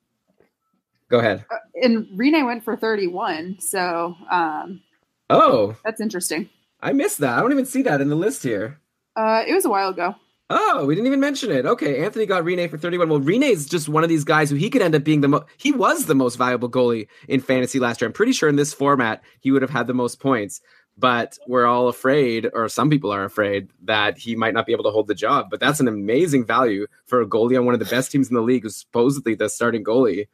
go 1.10 1.18
ahead. 1.18 1.46
Uh, 1.50 1.58
and 1.82 2.06
Rinne 2.16 2.46
went 2.46 2.64
for 2.64 2.76
31, 2.76 3.60
so 3.60 4.16
um, 4.30 4.82
Oh, 5.30 5.76
that's 5.84 6.02
interesting. 6.02 6.50
I 6.82 6.94
missed 6.94 7.20
that. 7.20 7.38
I 7.38 7.42
don't 7.42 7.52
even 7.52 7.66
see 7.66 7.82
that 7.84 8.02
in 8.02 8.10
the 8.10 8.16
list 8.16 8.44
here. 8.44 8.80
Uh, 9.16 9.44
it 9.48 9.54
was 9.54 9.66
a 9.66 9.70
while 9.70 9.90
ago. 9.90 10.16
Oh, 10.52 10.86
we 10.86 10.96
didn't 10.96 11.08
even 11.08 11.20
mention 11.20 11.52
it. 11.52 11.68
Okay, 11.68 12.04
Anthony 12.04 12.26
got 12.26 12.44
Rinne 12.44 12.70
for 12.70 12.78
31. 12.80 13.08
Well, 13.08 13.20
Rinne 13.20 13.48
is 13.48 13.68
just 13.68 13.88
one 13.88 14.02
of 14.02 14.10
these 14.10 14.24
guys 14.24 14.50
who 14.50 14.56
he 14.56 14.72
could 14.72 14.82
end 14.82 14.96
up 14.96 15.04
being 15.04 15.22
the 15.22 15.28
most. 15.28 15.46
He 15.58 15.72
was 15.72 16.06
the 16.06 16.16
most 16.16 16.38
valuable 16.38 16.70
goalie 16.70 17.08
in 17.28 17.40
fantasy 17.40 17.80
last 17.80 18.02
year. 18.02 18.08
I'm 18.08 18.14
pretty 18.14 18.32
sure 18.32 18.50
in 18.50 18.56
this 18.56 18.74
format 18.74 19.22
he 19.42 19.52
would 19.52 19.62
have 19.62 19.70
had 19.70 19.86
the 19.86 19.94
most 19.94 20.20
points. 20.20 20.62
But 20.98 21.38
we're 21.48 21.68
all 21.68 21.88
afraid, 21.88 22.50
or 22.54 22.68
some 22.68 22.90
people 22.90 23.12
are 23.12 23.24
afraid, 23.24 23.70
that 23.84 24.18
he 24.18 24.36
might 24.36 24.54
not 24.54 24.66
be 24.66 24.74
able 24.74 24.84
to 24.84 24.92
hold 24.92 25.08
the 25.08 25.16
job. 25.16 25.50
But 25.50 25.62
that's 25.62 25.80
an 25.80 25.88
amazing 25.88 26.46
value 26.46 26.88
for 27.06 27.22
a 27.22 27.28
goalie 27.28 27.58
on 27.58 27.66
one 27.66 27.74
of 27.74 27.80
the 27.80 27.86
best 27.86 28.12
teams 28.12 28.28
in 28.28 28.36
the 28.36 28.42
league, 28.42 28.64
who's 28.64 28.76
supposedly 28.76 29.36
the 29.36 29.50
starting 29.50 29.84
goalie. 29.84 30.28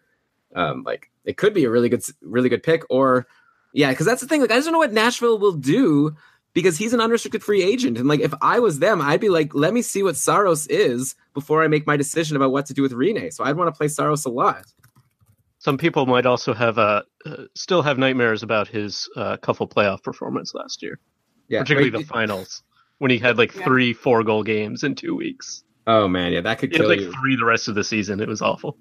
Um, 0.55 0.83
like 0.83 1.11
it 1.25 1.37
could 1.37 1.53
be 1.53 1.65
a 1.65 1.69
really 1.69 1.89
good, 1.89 2.03
really 2.21 2.49
good 2.49 2.63
pick. 2.63 2.83
Or 2.89 3.27
yeah, 3.75 3.89
because 3.89 4.05
that's 4.05 4.21
the 4.21 4.27
thing. 4.27 4.39
Like 4.41 4.51
I 4.51 4.55
just 4.55 4.65
don't 4.65 4.71
know 4.71 4.79
what 4.79 4.93
Nashville 4.93 5.37
will 5.37 5.51
do 5.51 6.15
because 6.53 6.77
he's 6.77 6.93
an 6.93 7.01
unrestricted 7.01 7.43
free 7.43 7.61
agent. 7.61 7.97
And 7.97 8.07
like 8.07 8.21
if 8.21 8.33
I 8.41 8.59
was 8.59 8.79
them, 8.79 9.01
I'd 9.01 9.19
be 9.19 9.27
like, 9.27 9.53
let 9.53 9.73
me 9.73 9.81
see 9.81 10.01
what 10.01 10.15
Saros 10.15 10.65
is 10.67 11.13
before 11.33 11.61
I 11.61 11.67
make 11.67 11.85
my 11.85 11.97
decision 11.97 12.37
about 12.37 12.53
what 12.53 12.65
to 12.67 12.73
do 12.73 12.81
with 12.81 12.93
Rinne. 12.93 13.33
So 13.33 13.43
I'd 13.43 13.57
want 13.57 13.67
to 13.67 13.77
play 13.77 13.89
Saros 13.89 14.23
a 14.23 14.29
lot. 14.29 14.63
Some 15.59 15.77
people 15.77 16.05
might 16.05 16.25
also 16.25 16.53
have 16.53 16.77
uh, 16.77 17.03
uh 17.25 17.43
still 17.53 17.81
have 17.81 17.97
nightmares 17.97 18.43
about 18.43 18.69
his 18.69 19.09
uh, 19.17 19.35
couple 19.37 19.67
playoff 19.67 20.01
performance 20.01 20.53
last 20.53 20.81
year, 20.81 20.99
Yeah, 21.49 21.59
particularly 21.59 21.91
wait, 21.91 22.07
the 22.07 22.07
finals 22.07 22.63
when 22.99 23.11
he 23.11 23.17
had 23.17 23.37
like 23.37 23.53
Yeah. 23.53 23.65
three 23.65 23.93
four 23.93 24.23
goal 24.23 24.43
games 24.43 24.83
in 24.83 24.95
two 24.95 25.15
weeks. 25.15 25.63
Oh 25.85 26.07
man, 26.07 26.31
yeah, 26.31 26.41
that 26.41 26.59
could 26.59 26.71
He 26.71 26.77
had 26.77 26.87
like 26.87 27.01
you. 27.01 27.11
three 27.11 27.35
the 27.35 27.45
rest 27.45 27.67
of 27.67 27.75
the 27.75 27.83
season. 27.83 28.21
It 28.21 28.29
was 28.29 28.41
awful. 28.41 28.77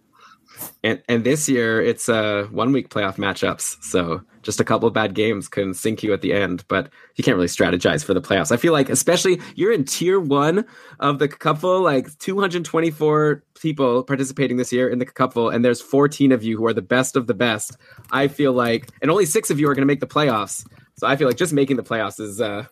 And 0.82 1.02
and 1.09 1.24
this 1.24 1.48
year 1.48 1.82
it's 1.82 2.09
uh 2.09 2.46
one 2.50 2.72
week 2.72 2.88
playoff 2.88 3.16
matchups, 3.16 3.82
so 3.82 4.22
just 4.44 4.61
a 4.61 4.64
couple 4.64 4.86
of 4.86 4.94
bad 4.94 5.14
games 5.14 5.48
can 5.48 5.74
sink 5.74 6.02
you 6.02 6.12
at 6.12 6.20
the 6.20 6.32
end. 6.32 6.64
But 6.68 6.90
you 7.16 7.24
can't 7.24 7.36
really 7.36 7.48
strategize 7.48 8.05
for 8.05 8.14
the 8.14 8.20
playoffs. 8.20 8.52
I 8.52 8.57
feel 8.57 8.72
like, 8.72 8.88
especially 8.88 9.40
you're 9.57 9.72
in 9.72 9.84
tier 9.84 10.20
one 10.20 10.64
of 11.00 11.18
the 11.18 11.26
couple, 11.26 11.80
like 11.80 12.16
224 12.18 13.42
people 13.59 14.05
participating 14.05 14.57
this 14.59 14.72
year 14.72 14.88
in 14.88 14.98
the 14.98 15.07
couple, 15.07 15.48
and 15.48 15.64
there's 15.64 15.80
14 15.80 16.30
of 16.32 16.42
you 16.42 16.57
who 16.57 16.66
are 16.66 16.74
the 16.74 16.82
best 16.82 17.16
of 17.16 17.26
the 17.26 17.34
best. 17.34 17.76
I 18.12 18.28
feel 18.28 18.52
like, 18.52 18.88
and 19.02 19.11
only 19.11 19.26
six 19.26 19.50
of 19.50 19.59
you 19.59 19.68
are 19.68 19.74
going 19.74 19.82
to 19.82 19.86
make 19.86 20.00
the 20.00 20.07
playoffs. 20.07 20.66
So 20.96 21.07
I 21.07 21.16
feel 21.16 21.26
like 21.26 21.38
just 21.38 21.52
making 21.52 21.76
the 21.76 21.82
playoffs 21.82 22.20
is, 22.20 22.40
uh, 22.40 22.66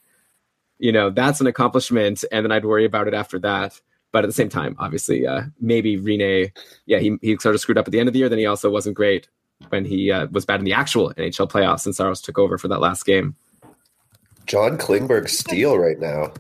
you 0.78 0.92
know, 0.92 1.10
that's 1.10 1.40
an 1.40 1.46
accomplishment, 1.46 2.24
and 2.30 2.44
then 2.44 2.52
I'd 2.52 2.64
worry 2.64 2.84
about 2.84 3.08
it 3.08 3.14
after 3.14 3.38
that. 3.40 3.80
But 4.12 4.24
at 4.24 4.28
the 4.28 4.34
same 4.34 4.48
time, 4.48 4.76
obviously, 4.78 5.26
uh, 5.26 5.42
maybe 5.60 5.96
Rinne, 5.96 6.52
yeah, 6.86 6.98
he, 6.98 7.16
he 7.22 7.36
sort 7.38 7.54
of 7.54 7.60
screwed 7.60 7.78
up 7.78 7.88
at 7.88 7.92
the 7.92 7.98
end 7.98 8.08
of 8.08 8.12
the 8.12 8.18
year. 8.18 8.28
Then 8.28 8.38
he 8.38 8.46
also 8.46 8.70
wasn't 8.70 8.94
great 8.94 9.28
when 9.70 9.84
he 9.84 10.10
uh, 10.12 10.26
was 10.30 10.44
bad 10.44 10.60
in 10.60 10.64
the 10.64 10.72
actual 10.72 11.12
NHL 11.14 11.50
playoffs, 11.50 11.86
and 11.86 11.94
Saros 11.94 12.20
took 12.20 12.38
over 12.38 12.58
for 12.58 12.68
that 12.68 12.80
last 12.80 13.06
game. 13.06 13.34
John 14.46 14.76
Klingberg 14.76 15.28
steal 15.28 15.78
right 15.78 15.98
now. 15.98 16.32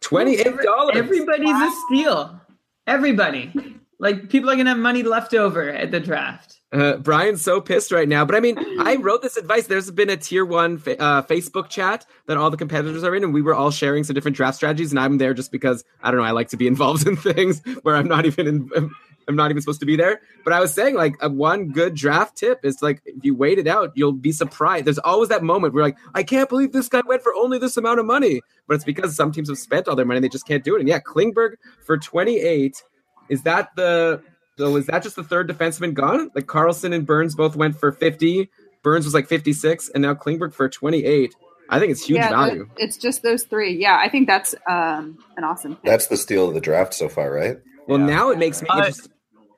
Twenty-eight 0.00 0.58
dollars. 0.62 0.96
Everybody's 0.96 1.50
a 1.50 1.70
steal. 1.86 2.40
Everybody. 2.86 3.52
Like 3.98 4.28
people 4.28 4.50
are 4.50 4.56
gonna 4.56 4.70
have 4.70 4.78
money 4.78 5.02
left 5.02 5.34
over 5.34 5.68
at 5.70 5.90
the 5.90 6.00
draft. 6.00 6.60
Uh, 6.72 6.96
Brian's 6.96 7.40
so 7.40 7.60
pissed 7.60 7.92
right 7.92 8.08
now. 8.08 8.24
But 8.24 8.34
I 8.34 8.40
mean, 8.40 8.58
I 8.80 8.96
wrote 8.96 9.22
this 9.22 9.36
advice. 9.36 9.68
There's 9.68 9.90
been 9.92 10.10
a 10.10 10.16
tier 10.16 10.44
one 10.44 10.78
fa- 10.78 11.00
uh, 11.00 11.22
Facebook 11.22 11.68
chat 11.68 12.04
that 12.26 12.36
all 12.36 12.50
the 12.50 12.56
competitors 12.56 13.04
are 13.04 13.14
in, 13.14 13.22
and 13.22 13.32
we 13.32 13.42
were 13.42 13.54
all 13.54 13.70
sharing 13.70 14.02
some 14.02 14.14
different 14.14 14.36
draft 14.36 14.56
strategies. 14.56 14.90
And 14.90 14.98
I'm 14.98 15.18
there 15.18 15.34
just 15.34 15.52
because 15.52 15.84
I 16.02 16.10
don't 16.10 16.18
know. 16.18 16.26
I 16.26 16.32
like 16.32 16.48
to 16.48 16.56
be 16.56 16.66
involved 16.74 17.06
in 17.06 17.16
things 17.16 17.62
where 17.82 17.94
I'm 17.94 18.08
not 18.08 18.26
even 18.26 18.46
in. 18.46 18.90
I'm 19.28 19.36
not 19.36 19.50
even 19.50 19.62
supposed 19.62 19.80
to 19.80 19.86
be 19.86 19.96
there. 19.96 20.20
But 20.42 20.52
I 20.52 20.60
was 20.60 20.74
saying, 20.74 20.96
like, 20.96 21.16
a 21.20 21.30
one 21.30 21.68
good 21.68 21.94
draft 21.94 22.36
tip 22.36 22.64
is 22.64 22.82
like, 22.82 23.00
if 23.06 23.24
you 23.24 23.34
wait 23.34 23.58
it 23.58 23.66
out, 23.66 23.92
you'll 23.94 24.12
be 24.12 24.32
surprised. 24.32 24.84
There's 24.84 24.98
always 24.98 25.28
that 25.30 25.42
moment 25.42 25.74
where, 25.74 25.82
like, 25.82 25.96
I 26.14 26.22
can't 26.22 26.48
believe 26.48 26.72
this 26.72 26.88
guy 26.88 27.00
went 27.06 27.22
for 27.22 27.34
only 27.34 27.58
this 27.58 27.76
amount 27.76 28.00
of 28.00 28.06
money. 28.06 28.42
But 28.66 28.74
it's 28.74 28.84
because 28.84 29.16
some 29.16 29.32
teams 29.32 29.48
have 29.48 29.58
spent 29.58 29.88
all 29.88 29.96
their 29.96 30.04
money 30.04 30.18
and 30.18 30.24
they 30.24 30.28
just 30.28 30.46
can't 30.46 30.64
do 30.64 30.76
it. 30.76 30.80
And 30.80 30.88
yeah, 30.88 30.98
Klingberg 31.00 31.54
for 31.86 31.96
28. 31.96 32.82
Is 33.28 33.42
that 33.42 33.74
the 33.76 34.22
so 34.58 34.76
is 34.76 34.86
that 34.86 35.02
just 35.02 35.16
the 35.16 35.24
third 35.24 35.48
defenseman 35.48 35.94
gone? 35.94 36.30
Like 36.34 36.46
Carlson 36.46 36.92
and 36.92 37.06
Burns 37.06 37.34
both 37.34 37.56
went 37.56 37.78
for 37.78 37.92
50. 37.92 38.48
Burns 38.82 39.04
was 39.04 39.14
like 39.14 39.26
56, 39.28 39.88
and 39.90 40.02
now 40.02 40.14
Klingberg 40.14 40.52
for 40.52 40.68
28. 40.68 41.34
I 41.70 41.78
think 41.78 41.90
it's 41.90 42.04
huge 42.04 42.18
yeah, 42.18 42.28
value. 42.28 42.68
the- 42.76 42.82
it's 42.84 42.98
just 42.98 43.22
those 43.22 43.44
three. 43.44 43.74
Yeah, 43.76 43.98
I 44.00 44.08
think 44.10 44.28
that's 44.28 44.54
um, 44.68 45.18
an 45.36 45.44
awesome. 45.44 45.76
Pick. 45.76 45.84
That's 45.84 46.06
the 46.08 46.16
steal 46.18 46.48
of 46.48 46.54
the 46.54 46.60
draft 46.60 46.92
so 46.92 47.08
far, 47.08 47.32
right? 47.32 47.56
Well, 47.88 47.98
now 47.98 48.30
it 48.30 48.38
makes 48.38 48.60
me 48.62 48.68
I- 48.70 48.78
interested. 48.78 49.10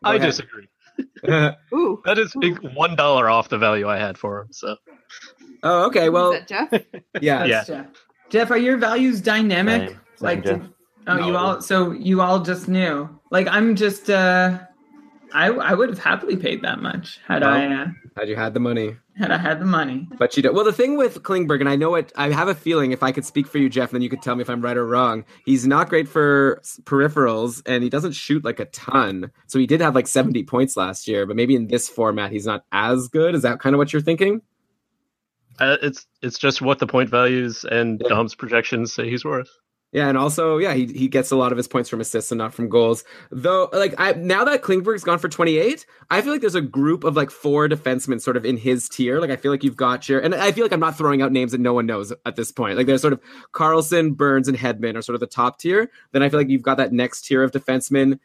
I 0.05 0.19
disagree. 0.19 0.69
Ooh, 1.75 2.01
That 2.05 2.19
is 2.19 2.33
big 2.41 2.59
one 2.75 2.95
dollar 2.97 3.29
off 3.29 3.49
the 3.49 3.59
value 3.59 3.89
I 3.89 3.99
had 3.99 4.17
for 4.17 4.43
him. 4.43 4.49
So 4.53 4.77
oh, 5.63 5.87
okay. 5.87 6.09
Well, 6.09 6.33
is 6.33 6.41
that 6.47 6.49
Jeff? 6.49 6.85
yeah. 7.21 7.45
Yeah. 7.45 7.65
Jeff. 7.65 7.87
Jeff, 8.31 8.51
are 8.51 8.59
your 8.59 8.77
values 8.77 9.21
dynamic? 9.21 9.89
Same, 9.89 9.99
same, 9.99 9.99
like, 10.21 10.45
Jeff. 10.45 10.63
Did- 11.07 11.21
oh, 11.21 11.27
you 11.27 11.37
all. 11.37 11.61
So 11.61 11.93
you 11.93 12.21
all 12.21 12.41
just 12.41 12.69
knew. 12.69 13.09
Like, 13.31 13.47
I'm 13.49 13.77
just. 13.77 14.11
uh 14.11 14.59
I 15.35 15.49
I 15.49 15.75
would 15.75 15.89
have 15.89 15.99
happily 15.99 16.37
paid 16.37 16.63
that 16.63 16.81
much 16.81 17.19
had 17.27 17.43
Well. 17.43 17.51
I 17.53 17.67
uh, 17.83 17.87
Had 18.17 18.29
you 18.29 18.37
had 18.37 18.55
the 18.55 18.61
money, 18.61 18.97
had 19.19 19.33
I 19.33 19.37
had 19.39 19.61
the 19.61 19.65
money. 19.67 20.09
but 20.19 20.37
you 20.37 20.43
don't. 20.43 20.55
Well, 20.55 20.65
the 20.65 20.73
thing 20.73 20.97
with 20.97 21.23
Klingberg, 21.25 21.59
and 21.61 21.69
I 21.69 21.75
know 21.75 21.97
it. 21.97 22.13
I 22.17 22.31
have 22.31 22.47
a 22.47 22.55
feeling 22.55 22.93
if 22.93 23.03
I 23.03 23.11
could 23.11 23.25
speak 23.25 23.49
for 23.49 23.59
you, 23.59 23.69
Jeff, 23.69 23.91
and 23.91 23.97
then 23.97 24.03
you 24.03 24.09
could 24.09 24.23
tell 24.23 24.37
me 24.37 24.43
if 24.43 24.49
I'm 24.49 24.63
right 24.63 24.77
or 24.77 24.87
wrong. 24.87 25.25
He's 25.45 25.67
not 25.67 25.89
great 25.89 26.09
for 26.09 26.63
peripherals, 26.85 27.61
and 27.67 27.83
he 27.83 27.91
doesn't 27.91 28.13
shoot 28.13 28.45
like 28.45 28.61
a 28.61 28.67
ton. 28.67 29.33
So 29.49 29.59
he 29.59 29.67
did 29.67 29.81
have 29.81 29.97
like 29.97 30.07
70 30.07 30.45
points 30.45 30.77
last 30.77 31.09
year, 31.09 31.27
but 31.27 31.35
maybe 31.35 31.57
in 31.57 31.67
this 31.67 31.89
format 31.89 32.31
he's 32.31 32.47
not 32.47 32.65
as 32.71 33.09
good. 33.09 33.35
Is 33.35 33.43
that 33.43 33.59
kind 33.59 33.75
of 33.75 33.79
what 33.79 33.93
you're 33.93 34.03
thinking? 34.03 34.43
uh, 35.59 35.77
it's 35.83 36.07
it's 36.23 36.39
just 36.39 36.63
what 36.63 36.79
the 36.79 36.87
point 36.87 37.11
values 37.11 37.65
and 37.65 38.01
Yeah. 38.03 38.11
Dom's 38.11 38.35
projections 38.37 38.93
say 38.95 39.11
he's 39.11 39.25
worth. 39.25 39.51
Yeah, 39.93 40.09
and 40.09 40.19
also, 40.19 40.59
yeah, 40.59 40.75
he, 40.75 40.87
he 40.87 41.09
gets 41.09 41.31
a 41.31 41.37
lot 41.37 41.53
of 41.53 41.57
his 41.57 41.69
points 41.69 41.89
from 41.89 42.01
assists 42.01 42.33
and 42.33 42.39
not 42.39 42.53
from 42.53 42.69
goals. 42.69 43.05
Though, 43.31 43.71
like, 43.73 43.95
I 43.99 44.13
now 44.13 44.45
that 44.45 44.63
Klingberg's 44.63 45.05
gone 45.05 45.19
for 45.19 45.29
28, 45.29 45.87
I 46.11 46.21
feel 46.21 46.33
like 46.33 46.41
there's 46.41 46.57
a 46.57 46.61
group 46.61 47.05
of 47.05 47.17
like 47.17 47.31
four 47.31 47.69
defensemen 47.69 48.21
sort 48.21 48.37
of 48.37 48.45
in 48.45 48.57
his 48.57 48.89
tier. 48.89 49.21
Like, 49.21 49.31
I 49.31 49.37
feel 49.37 49.53
like 49.53 49.63
you've 49.63 49.77
got 49.77 50.09
your, 50.09 50.21
and 50.21 50.35
I 50.35 50.51
feel 50.53 50.65
like 50.65 50.73
I'm 50.73 50.81
not 50.81 50.99
throwing 50.99 51.23
out 51.23 51.33
names 51.33 51.53
that 51.53 51.61
no 51.61 51.73
one 51.73 51.87
knows 51.87 52.13
at 52.27 52.37
this 52.37 52.51
point. 52.51 52.77
Like, 52.77 52.87
there's 52.87 53.01
sort 53.01 53.13
of 53.13 53.21
Carlson, 53.53 54.13
Burns, 54.13 54.49
and 54.49 54.59
Hedman 54.59 54.97
are 54.97 55.03
sort 55.03 55.15
of 55.15 55.21
the 55.21 55.27
top 55.27 55.59
tier. 55.61 55.91
Then 56.13 56.23
I 56.23 56.29
feel 56.29 56.41
like 56.41 56.51
you've 56.51 56.63
got 56.63 56.79
that 56.79 56.93
next 56.93 57.23
tier 57.23 57.43
of 57.43 57.53
defensemen. 57.53 58.19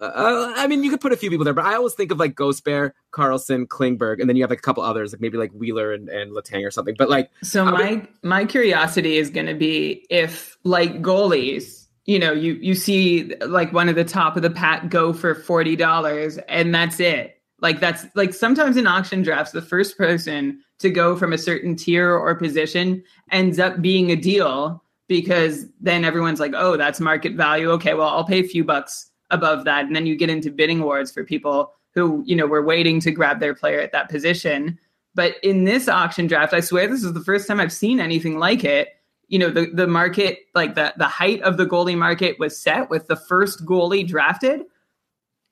Uh, 0.00 0.52
I 0.56 0.66
mean, 0.66 0.84
you 0.84 0.90
could 0.90 1.00
put 1.00 1.12
a 1.12 1.16
few 1.16 1.30
people 1.30 1.44
there, 1.44 1.54
but 1.54 1.64
I 1.64 1.74
always 1.74 1.94
think 1.94 2.10
of 2.10 2.18
like 2.18 2.34
Ghost 2.34 2.64
Bear, 2.64 2.94
Carlson, 3.12 3.66
Klingberg, 3.66 4.20
and 4.20 4.28
then 4.28 4.36
you 4.36 4.42
have 4.42 4.50
like 4.50 4.58
a 4.58 4.62
couple 4.62 4.82
others, 4.82 5.12
like 5.12 5.20
maybe 5.20 5.38
like 5.38 5.52
Wheeler 5.52 5.92
and, 5.92 6.08
and 6.08 6.32
Letang 6.32 6.66
or 6.66 6.70
something. 6.70 6.94
But 6.98 7.08
like, 7.08 7.30
So 7.42 7.64
my 7.64 8.06
my 8.22 8.44
curiosity 8.44 9.16
is 9.16 9.30
going 9.30 9.46
to 9.46 9.54
be 9.54 10.06
if 10.10 10.58
like 10.64 11.00
goalies, 11.00 11.86
you 12.04 12.18
know, 12.18 12.32
you 12.32 12.54
you 12.54 12.74
see 12.74 13.34
like 13.46 13.72
one 13.72 13.88
of 13.88 13.94
the 13.94 14.04
top 14.04 14.36
of 14.36 14.42
the 14.42 14.50
pack 14.50 14.90
go 14.90 15.12
for 15.12 15.34
forty 15.34 15.76
dollars 15.76 16.38
and 16.48 16.74
that's 16.74 17.00
it. 17.00 17.40
Like 17.60 17.80
that's 17.80 18.04
like 18.14 18.34
sometimes 18.34 18.76
in 18.76 18.86
auction 18.86 19.22
drafts, 19.22 19.52
the 19.52 19.62
first 19.62 19.96
person 19.96 20.60
to 20.78 20.90
go 20.90 21.16
from 21.16 21.32
a 21.32 21.38
certain 21.38 21.74
tier 21.74 22.14
or 22.14 22.34
position 22.34 23.02
ends 23.32 23.58
up 23.58 23.80
being 23.80 24.10
a 24.10 24.16
deal 24.16 24.82
because 25.08 25.66
then 25.80 26.04
everyone's 26.04 26.40
like, 26.40 26.52
oh, 26.54 26.76
that's 26.76 27.00
market 27.00 27.34
value. 27.34 27.70
Okay, 27.70 27.94
well, 27.94 28.08
I'll 28.08 28.24
pay 28.24 28.40
a 28.40 28.46
few 28.46 28.62
bucks 28.62 29.10
above 29.30 29.64
that, 29.64 29.84
and 29.86 29.94
then 29.96 30.06
you 30.06 30.16
get 30.16 30.30
into 30.30 30.50
bidding 30.50 30.82
wars 30.82 31.10
for 31.12 31.24
people 31.24 31.72
who 31.94 32.22
you 32.26 32.36
know 32.36 32.46
were 32.46 32.64
waiting 32.64 33.00
to 33.00 33.10
grab 33.10 33.40
their 33.40 33.54
player 33.54 33.80
at 33.80 33.92
that 33.92 34.08
position. 34.08 34.78
But 35.14 35.36
in 35.42 35.64
this 35.64 35.88
auction 35.88 36.26
draft, 36.26 36.52
I 36.52 36.60
swear 36.60 36.86
this 36.86 37.02
is 37.02 37.12
the 37.14 37.24
first 37.24 37.48
time 37.48 37.58
I've 37.60 37.72
seen 37.72 38.00
anything 38.00 38.38
like 38.38 38.64
it. 38.64 38.88
you 39.28 39.38
know 39.38 39.50
the 39.50 39.66
the 39.72 39.86
market 39.86 40.40
like 40.54 40.74
the 40.76 40.94
the 40.98 41.08
height 41.08 41.40
of 41.42 41.56
the 41.56 41.66
goalie 41.66 41.96
market 41.98 42.38
was 42.38 42.56
set 42.56 42.88
with 42.90 43.08
the 43.08 43.16
first 43.16 43.64
goalie 43.66 44.06
drafted 44.06 44.62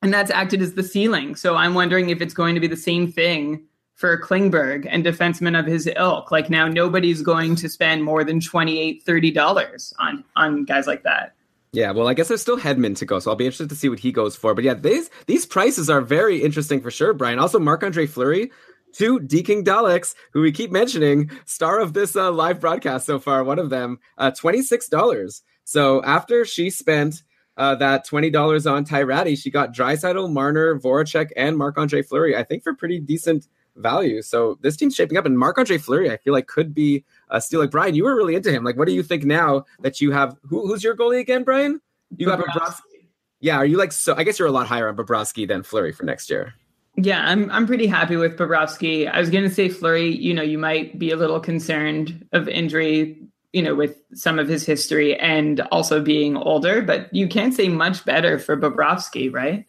and 0.02 0.12
that's 0.14 0.30
acted 0.30 0.62
as 0.62 0.74
the 0.74 0.82
ceiling 0.82 1.34
so 1.34 1.56
i'm 1.56 1.74
wondering 1.74 2.08
if 2.10 2.20
it's 2.20 2.34
going 2.34 2.54
to 2.54 2.60
be 2.60 2.68
the 2.68 2.76
same 2.76 3.10
thing 3.10 3.60
for 3.94 4.20
klingberg 4.20 4.86
and 4.88 5.04
defensemen 5.04 5.58
of 5.58 5.66
his 5.66 5.88
ilk 5.96 6.30
like 6.30 6.48
now 6.48 6.68
nobody's 6.68 7.20
going 7.22 7.56
to 7.56 7.68
spend 7.68 8.04
more 8.04 8.22
than 8.22 8.38
28 8.38 9.02
30 9.02 9.30
dollars 9.32 9.92
on 9.98 10.22
on 10.36 10.64
guys 10.64 10.86
like 10.86 11.02
that 11.02 11.34
Yeah, 11.74 11.90
well, 11.90 12.06
I 12.06 12.14
guess 12.14 12.28
there's 12.28 12.40
still 12.40 12.56
Hedman 12.58 12.96
to 12.98 13.04
go, 13.04 13.18
so 13.18 13.30
I'll 13.30 13.36
be 13.36 13.46
interested 13.46 13.68
to 13.68 13.74
see 13.74 13.88
what 13.88 13.98
he 13.98 14.12
goes 14.12 14.36
for. 14.36 14.54
But 14.54 14.62
yeah, 14.62 14.74
these 14.74 15.10
these 15.26 15.44
prices 15.44 15.90
are 15.90 16.00
very 16.00 16.40
interesting 16.40 16.80
for 16.80 16.92
sure, 16.92 17.12
Brian. 17.12 17.40
Also, 17.40 17.58
Marc 17.58 17.82
Andre 17.82 18.06
Fleury 18.06 18.52
to 18.92 19.18
Deking 19.18 19.64
Daleks, 19.64 20.14
who 20.32 20.40
we 20.40 20.52
keep 20.52 20.70
mentioning, 20.70 21.32
star 21.46 21.80
of 21.80 21.92
this 21.92 22.14
uh, 22.14 22.30
live 22.30 22.60
broadcast 22.60 23.06
so 23.06 23.18
far. 23.18 23.42
One 23.42 23.58
of 23.58 23.70
them, 23.70 23.98
uh, 24.18 24.30
twenty 24.30 24.62
six 24.62 24.88
dollars. 24.88 25.42
So 25.64 26.00
after 26.04 26.44
she 26.44 26.70
spent 26.70 27.24
uh, 27.56 27.74
that 27.74 28.04
twenty 28.04 28.30
dollars 28.30 28.68
on 28.68 28.84
Ty 28.84 29.02
Rattie, 29.02 29.34
she 29.34 29.50
got 29.50 29.74
Draisaitl, 29.74 30.32
Marner, 30.32 30.78
Voracek, 30.78 31.30
and 31.36 31.58
Marc 31.58 31.76
Andre 31.76 32.02
Fleury. 32.02 32.36
I 32.36 32.44
think 32.44 32.62
for 32.62 32.72
pretty 32.72 33.00
decent 33.00 33.48
value. 33.74 34.22
So 34.22 34.60
this 34.62 34.76
team's 34.76 34.94
shaping 34.94 35.18
up, 35.18 35.26
and 35.26 35.36
Marc 35.36 35.58
Andre 35.58 35.78
Fleury, 35.78 36.08
I 36.08 36.18
feel 36.18 36.32
like 36.32 36.46
could 36.46 36.72
be 36.72 37.04
Uh, 37.30 37.40
steal. 37.40 37.60
Like 37.60 37.70
Brian, 37.70 37.94
you 37.94 38.04
were 38.04 38.16
really 38.16 38.34
into 38.34 38.52
him. 38.52 38.64
Like, 38.64 38.76
what 38.76 38.86
do 38.86 38.94
you 38.94 39.02
think 39.02 39.24
now 39.24 39.64
that 39.80 40.00
you 40.00 40.12
have? 40.12 40.36
Who, 40.42 40.66
who's 40.66 40.84
your 40.84 40.96
goalie 40.96 41.20
again, 41.20 41.44
Brian? 41.44 41.80
You 42.16 42.26
got 42.26 42.38
Bobrovsky. 42.38 43.08
Yeah, 43.40 43.56
are 43.56 43.66
you 43.66 43.76
like 43.76 43.92
so? 43.92 44.14
I 44.16 44.24
guess 44.24 44.38
you're 44.38 44.48
a 44.48 44.52
lot 44.52 44.66
higher 44.66 44.88
on 44.88 44.96
Bobrovsky 44.96 45.46
than 45.46 45.62
Fleury 45.62 45.92
for 45.92 46.04
next 46.04 46.30
year. 46.30 46.54
Yeah, 46.96 47.24
I'm 47.26 47.50
I'm 47.50 47.66
pretty 47.66 47.86
happy 47.86 48.16
with 48.16 48.36
Bobrovsky. 48.38 49.10
I 49.10 49.18
was 49.18 49.30
going 49.30 49.44
to 49.44 49.54
say 49.54 49.68
Fleury. 49.68 50.14
You 50.14 50.32
know, 50.32 50.42
you 50.42 50.58
might 50.58 50.98
be 50.98 51.10
a 51.10 51.16
little 51.16 51.40
concerned 51.40 52.26
of 52.32 52.48
injury. 52.48 53.18
You 53.52 53.62
know, 53.62 53.74
with 53.74 53.96
some 54.14 54.38
of 54.38 54.48
his 54.48 54.66
history 54.66 55.16
and 55.20 55.60
also 55.70 56.00
being 56.00 56.36
older, 56.36 56.82
but 56.82 57.12
you 57.14 57.28
can't 57.28 57.54
say 57.54 57.68
much 57.68 58.04
better 58.04 58.36
for 58.38 58.56
Bobrovsky, 58.56 59.32
right? 59.32 59.64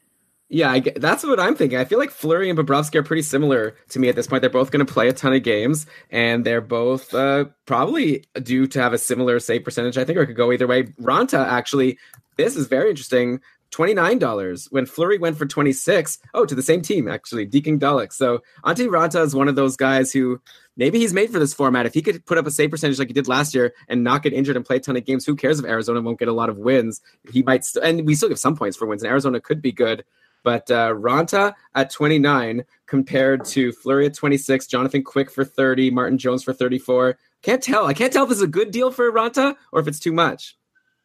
Yeah, 0.47 0.69
I 0.71 0.79
that's 0.79 1.23
what 1.23 1.39
I'm 1.39 1.55
thinking. 1.55 1.79
I 1.79 1.85
feel 1.85 1.97
like 1.97 2.11
Fleury 2.11 2.51
and 2.51 2.59
Bobrovsky 2.59 2.95
are 2.95 3.03
pretty 3.03 3.23
similar 3.23 3.75
to 3.89 3.99
me 3.99 4.09
at 4.09 4.15
this 4.15 4.27
point. 4.27 4.41
They're 4.41 4.49
both 4.49 4.69
going 4.69 4.85
to 4.85 4.93
play 4.93 5.09
a 5.09 5.13
ton 5.13 5.33
of 5.33 5.41
games, 5.41 5.87
and 6.11 6.45
they're 6.45 6.61
both 6.61 7.13
uh, 7.15 7.45
probably 7.65 8.25
due 8.43 8.67
to 8.67 8.79
have 8.79 8.93
a 8.93 8.99
similar 8.99 9.39
save 9.39 9.63
percentage. 9.63 9.97
I 9.97 10.05
think 10.05 10.19
it 10.19 10.27
could 10.27 10.35
go 10.35 10.51
either 10.51 10.67
way. 10.67 10.83
Raanta 11.01 11.43
actually, 11.43 11.97
this 12.37 12.55
is 12.55 12.67
very 12.67 12.91
interesting. 12.91 13.39
Twenty-nine 13.71 14.19
dollars 14.19 14.67
when 14.69 14.85
Fleury 14.85 15.17
went 15.17 15.35
for 15.35 15.47
twenty-six. 15.47 16.19
Oh, 16.35 16.45
to 16.45 16.53
the 16.53 16.61
same 16.61 16.83
team 16.83 17.07
actually, 17.07 17.45
Deakin 17.45 17.79
Dullock. 17.79 18.13
So 18.13 18.43
Antti 18.63 18.87
Raanta 18.87 19.25
is 19.25 19.35
one 19.35 19.47
of 19.47 19.55
those 19.55 19.75
guys 19.75 20.13
who 20.13 20.39
maybe 20.77 20.99
he's 20.99 21.11
made 21.11 21.31
for 21.31 21.39
this 21.39 21.55
format. 21.55 21.87
If 21.87 21.95
he 21.95 22.03
could 22.03 22.23
put 22.27 22.37
up 22.37 22.45
a 22.45 22.51
save 22.51 22.69
percentage 22.69 22.99
like 22.99 23.07
he 23.07 23.13
did 23.13 23.27
last 23.27 23.55
year 23.55 23.73
and 23.89 24.03
not 24.03 24.21
get 24.21 24.31
injured 24.31 24.55
and 24.55 24.63
play 24.63 24.75
a 24.75 24.79
ton 24.79 24.95
of 24.95 25.03
games, 25.05 25.25
who 25.25 25.35
cares 25.35 25.59
if 25.59 25.65
Arizona 25.65 26.01
won't 26.01 26.19
get 26.19 26.27
a 26.27 26.33
lot 26.33 26.49
of 26.49 26.59
wins? 26.59 27.01
He 27.33 27.41
might, 27.41 27.65
st- 27.65 27.83
and 27.83 28.05
we 28.05 28.13
still 28.13 28.29
give 28.29 28.39
some 28.39 28.55
points 28.55 28.77
for 28.77 28.85
wins. 28.85 29.01
And 29.01 29.09
Arizona 29.09 29.41
could 29.41 29.61
be 29.61 29.71
good. 29.71 30.05
But 30.45 30.69
uh, 30.69 30.93
Raanta 30.93 31.55
at 31.73 31.89
29 31.89 32.63
compared 32.85 33.43
to 33.45 33.71
Fleury 33.71 34.05
at 34.05 34.13
26, 34.13 34.67
Jonathan 34.67 35.03
Quick 35.03 35.31
for 35.31 35.43
30, 35.43 35.89
Martin 35.89 36.19
Jones 36.19 36.43
for 36.43 36.53
34. 36.53 37.17
Can't 37.41 37.63
tell. 37.63 37.87
I 37.87 37.93
can't 37.95 38.13
tell 38.13 38.23
if 38.23 38.29
this 38.29 38.37
is 38.37 38.43
a 38.43 38.47
good 38.47 38.69
deal 38.69 38.91
for 38.91 39.11
Raanta 39.11 39.55
or 39.71 39.79
if 39.81 39.87
it's 39.87 39.99
too 39.99 40.13
much. 40.13 40.55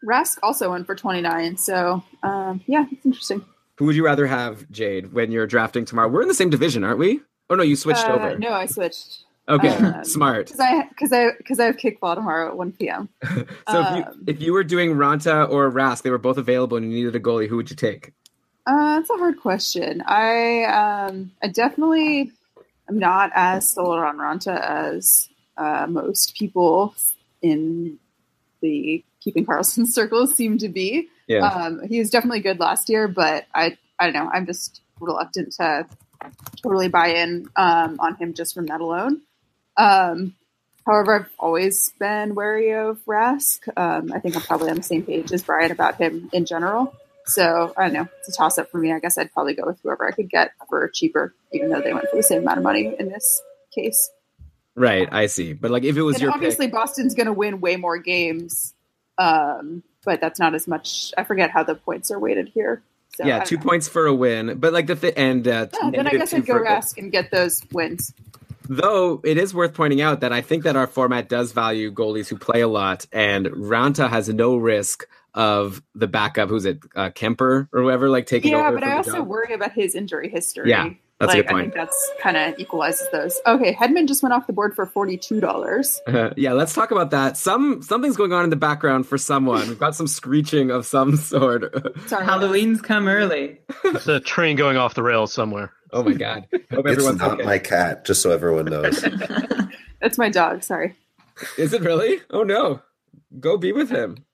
Rask 0.07 0.37
also 0.43 0.71
went 0.71 0.87
for 0.87 0.95
29. 0.95 1.57
So, 1.57 2.03
um, 2.23 2.61
yeah, 2.67 2.85
it's 2.93 3.05
interesting. 3.07 3.43
Who 3.77 3.87
would 3.87 3.97
you 3.97 4.05
rather 4.05 4.27
have, 4.27 4.71
Jade, 4.71 5.15
when 5.15 5.33
you're 5.33 5.47
drafting 5.47 5.87
tomorrow? 5.87 6.09
We're 6.09 6.23
in 6.23 6.29
the 6.29 6.35
same 6.35 6.51
division, 6.51 6.85
aren't 6.85 6.99
we? 6.99 7.21
Oh, 7.49 7.55
no, 7.55 7.62
you 7.62 7.77
switched 7.77 8.05
Uh, 8.05 8.12
over. 8.12 8.39
No, 8.39 8.53
I 8.53 8.67
switched. 8.67 9.25
Okay, 9.49 9.69
um, 9.69 10.05
smart. 10.05 10.47
Because 10.53 10.61
I 10.61 10.83
because 10.91 11.12
I 11.12 11.31
because 11.39 11.59
I 11.59 11.65
have 11.65 11.77
kickball 11.77 12.15
tomorrow 12.15 12.49
at 12.49 12.57
1 12.59 12.73
p.m. 12.73 13.09
So 13.25 13.81
if 13.81 13.97
you, 13.97 14.03
um, 14.05 14.25
if 14.27 14.41
you 14.43 14.53
were 14.53 14.65
doing 14.65 14.91
Raanta 14.91 15.49
or 15.51 15.71
Rask, 15.73 16.03
they 16.03 16.11
were 16.11 16.19
both 16.19 16.37
available 16.37 16.77
and 16.77 16.87
you 16.87 16.99
needed 16.99 17.17
a 17.17 17.21
goalie, 17.21 17.49
who 17.49 17.57
would 17.57 17.71
you 17.71 17.77
take? 17.77 18.12
Uh, 18.71 19.01
that's 19.01 19.11
a 19.11 19.17
hard 19.17 19.41
question. 19.41 20.01
I 20.07 20.63
um, 20.63 21.33
I 21.43 21.49
definitely 21.49 22.31
am 22.89 23.01
not 23.01 23.33
as 23.35 23.69
sold 23.69 23.99
on 23.99 24.17
Raanta 24.19 24.61
as 24.61 25.29
uh, 25.57 25.89
most 25.89 26.37
people 26.37 26.95
in 27.43 27.99
the 28.61 29.05
keeping 29.19 29.45
Karlsson 29.45 29.87
circles 29.89 30.37
seem 30.37 30.57
to 30.59 30.69
be. 30.69 31.09
Yeah. 31.27 31.49
Um, 31.49 31.83
he 31.89 31.99
was 31.99 32.11
definitely 32.11 32.43
good 32.43 32.61
last 32.61 32.89
year, 32.89 33.09
but 33.09 33.47
I 33.53 33.77
I 33.99 34.05
don't 34.05 34.15
know. 34.15 34.31
I'm 34.33 34.47
just 34.47 34.83
reluctant 35.01 35.53
to 35.55 35.89
totally 36.63 36.87
buy 36.87 37.09
in 37.09 37.49
um, 37.57 37.97
on 37.99 38.15
him 38.19 38.35
just 38.35 38.55
from 38.55 38.67
that 38.67 38.81
alone. 38.81 39.23
Um, 39.79 40.37
however, 40.87 41.17
I've 41.17 41.31
always 41.41 41.93
been 41.99 42.37
wary 42.37 42.73
of 42.73 43.05
Rask. 43.05 43.67
Um, 43.77 44.13
I 44.13 44.21
think 44.21 44.37
I'm 44.37 44.43
probably 44.43 44.71
on 44.71 44.77
the 44.77 44.85
same 44.85 45.03
page 45.03 45.33
as 45.33 45.43
Brian 45.43 45.73
about 45.73 45.97
him 45.97 46.31
in 46.33 46.45
general. 46.45 46.95
So 47.31 47.73
I 47.77 47.85
don't 47.85 47.93
know. 47.93 48.09
It's 48.19 48.28
a 48.28 48.32
toss 48.32 48.59
up 48.59 48.70
for 48.70 48.78
me. 48.78 48.93
I 48.93 48.98
guess 48.98 49.16
I'd 49.16 49.32
probably 49.32 49.55
go 49.55 49.65
with 49.66 49.81
whoever 49.82 50.07
I 50.07 50.12
could 50.12 50.28
get 50.28 50.52
for 50.69 50.89
cheaper, 50.89 51.35
even 51.52 51.70
though 51.70 51.81
they 51.81 51.94
went 51.94 52.09
for 52.11 52.16
the 52.16 52.23
same 52.23 52.43
amount 52.43 52.59
of 52.59 52.65
money 52.65 52.94
in 52.98 53.09
this 53.09 53.40
case. 53.74 54.11
Right, 54.74 55.09
I 55.11 55.27
see. 55.27 55.52
But 55.52 55.70
like 55.70 55.85
if 55.85 55.97
it 55.97 56.02
was 56.02 56.16
And 56.16 56.23
your 56.23 56.32
obviously, 56.32 56.66
pick, 56.66 56.74
Boston's 56.74 57.15
going 57.15 57.27
to 57.27 57.32
win 57.32 57.61
way 57.61 57.77
more 57.77 57.98
games, 57.98 58.74
um, 59.19 59.82
but 60.05 60.20
that's 60.20 60.39
not 60.39 60.55
as 60.55 60.66
much. 60.66 61.12
I 61.19 61.24
forget 61.24 61.51
how 61.51 61.62
the 61.62 61.74
points 61.74 62.11
are 62.11 62.19
weighted 62.19 62.48
here. 62.48 62.82
So, 63.16 63.27
yeah, 63.27 63.40
two 63.40 63.57
know. 63.57 63.62
points 63.62 63.89
for 63.89 64.07
a 64.07 64.15
win. 64.15 64.59
But 64.59 64.73
like 64.73 64.86
the 64.86 64.94
th- 64.97 65.15
and 65.16 65.47
uh, 65.47 65.66
Yeah, 65.82 65.90
then 65.90 66.07
I 66.07 66.11
guess 66.11 66.32
I'd 66.32 66.47
go 66.47 66.55
for 66.55 66.62
a 66.62 66.66
goal. 66.66 66.77
Rask 66.77 66.97
and 66.97 67.11
get 67.11 67.31
those 67.31 67.62
wins. 67.73 68.15
Though 68.69 69.20
it 69.24 69.36
is 69.36 69.52
worth 69.52 69.74
pointing 69.74 70.01
out 70.01 70.20
that 70.20 70.32
I 70.32 70.43
think 70.43 70.62
that 70.62 70.77
our 70.77 70.86
format 70.86 71.28
does 71.28 71.51
value 71.51 71.93
goalies 71.93 72.28
who 72.28 72.36
play 72.39 72.61
a 72.61 72.69
lot, 72.69 73.05
and 73.12 73.47
Raanta 73.47 74.09
has 74.09 74.28
no 74.28 74.57
risk 74.57 75.07
of 75.35 75.82
the 75.94 76.07
backup. 76.07 76.48
Who's 76.48 76.65
it, 76.65 76.81
uh, 76.97 77.11
Kuemper 77.11 77.69
or 77.73 77.82
whoever, 77.82 78.09
like 78.09 78.27
taking 78.27 78.52
Yeah, 78.52 78.66
over. 78.69 78.77
but 78.78 78.85
I 78.85 78.97
also 78.97 79.16
job. 79.19 79.27
worry 79.28 79.52
about 79.55 79.73
his 79.73 79.94
injury 79.94 80.28
history. 80.28 80.70
Yeah, 80.70 80.90
that's 81.19 81.35
a 81.35 81.36
like, 81.36 81.47
good 81.47 81.52
point. 81.52 81.61
I 81.61 81.62
think 81.65 81.74
that's 81.74 82.11
kind 82.20 82.36
of 82.36 82.59
equalizes 82.59 83.09
those. 83.12 83.40
Okay, 83.47 83.74
Hedman 83.74 84.09
just 84.09 84.23
went 84.23 84.32
off 84.32 84.47
the 84.47 84.52
board 84.52 84.74
for 84.74 84.86
forty 84.86 85.16
two 85.16 85.40
dollars. 85.40 86.01
yeah, 86.36 86.52
let's 86.52 86.73
talk 86.74 86.90
about 86.90 87.11
that. 87.11 87.36
Some 87.36 87.82
something's 87.82 88.16
going 88.16 88.32
on 88.32 88.44
in 88.44 88.51
the 88.51 88.57
background 88.57 89.07
for 89.07 89.19
someone. 89.19 89.69
We've 89.69 89.78
got 89.78 89.94
some 89.94 90.07
screeching 90.09 90.70
of 90.70 90.86
some 90.86 91.16
sort. 91.16 91.74
Sorry, 92.09 92.24
Halloween's 92.24 92.81
come 92.81 93.07
early. 93.09 93.61
It's 93.85 94.09
a 94.09 94.20
train 94.20 94.57
going 94.57 94.77
off 94.77 94.94
the 94.94 95.02
rails 95.02 95.32
somewhere. 95.32 95.73
oh 95.93 96.02
my 96.02 96.12
god! 96.15 96.47
Hope 96.70 96.86
It's 96.86 97.05
not 97.05 97.32
okay. 97.32 97.43
my 97.44 97.59
cat, 97.59 98.05
just 98.05 98.23
so 98.23 98.31
everyone 98.31 98.66
knows. 98.66 99.05
that's 100.01 100.19
my 100.19 100.28
dog. 100.28 100.62
Sorry. 100.62 100.97
Is 101.59 101.73
it 101.73 101.82
really? 101.82 102.20
Oh 102.31 102.43
no! 102.43 102.81
Go 103.39 103.57
be 103.57 103.73
with 103.73 103.90
him. 103.90 104.24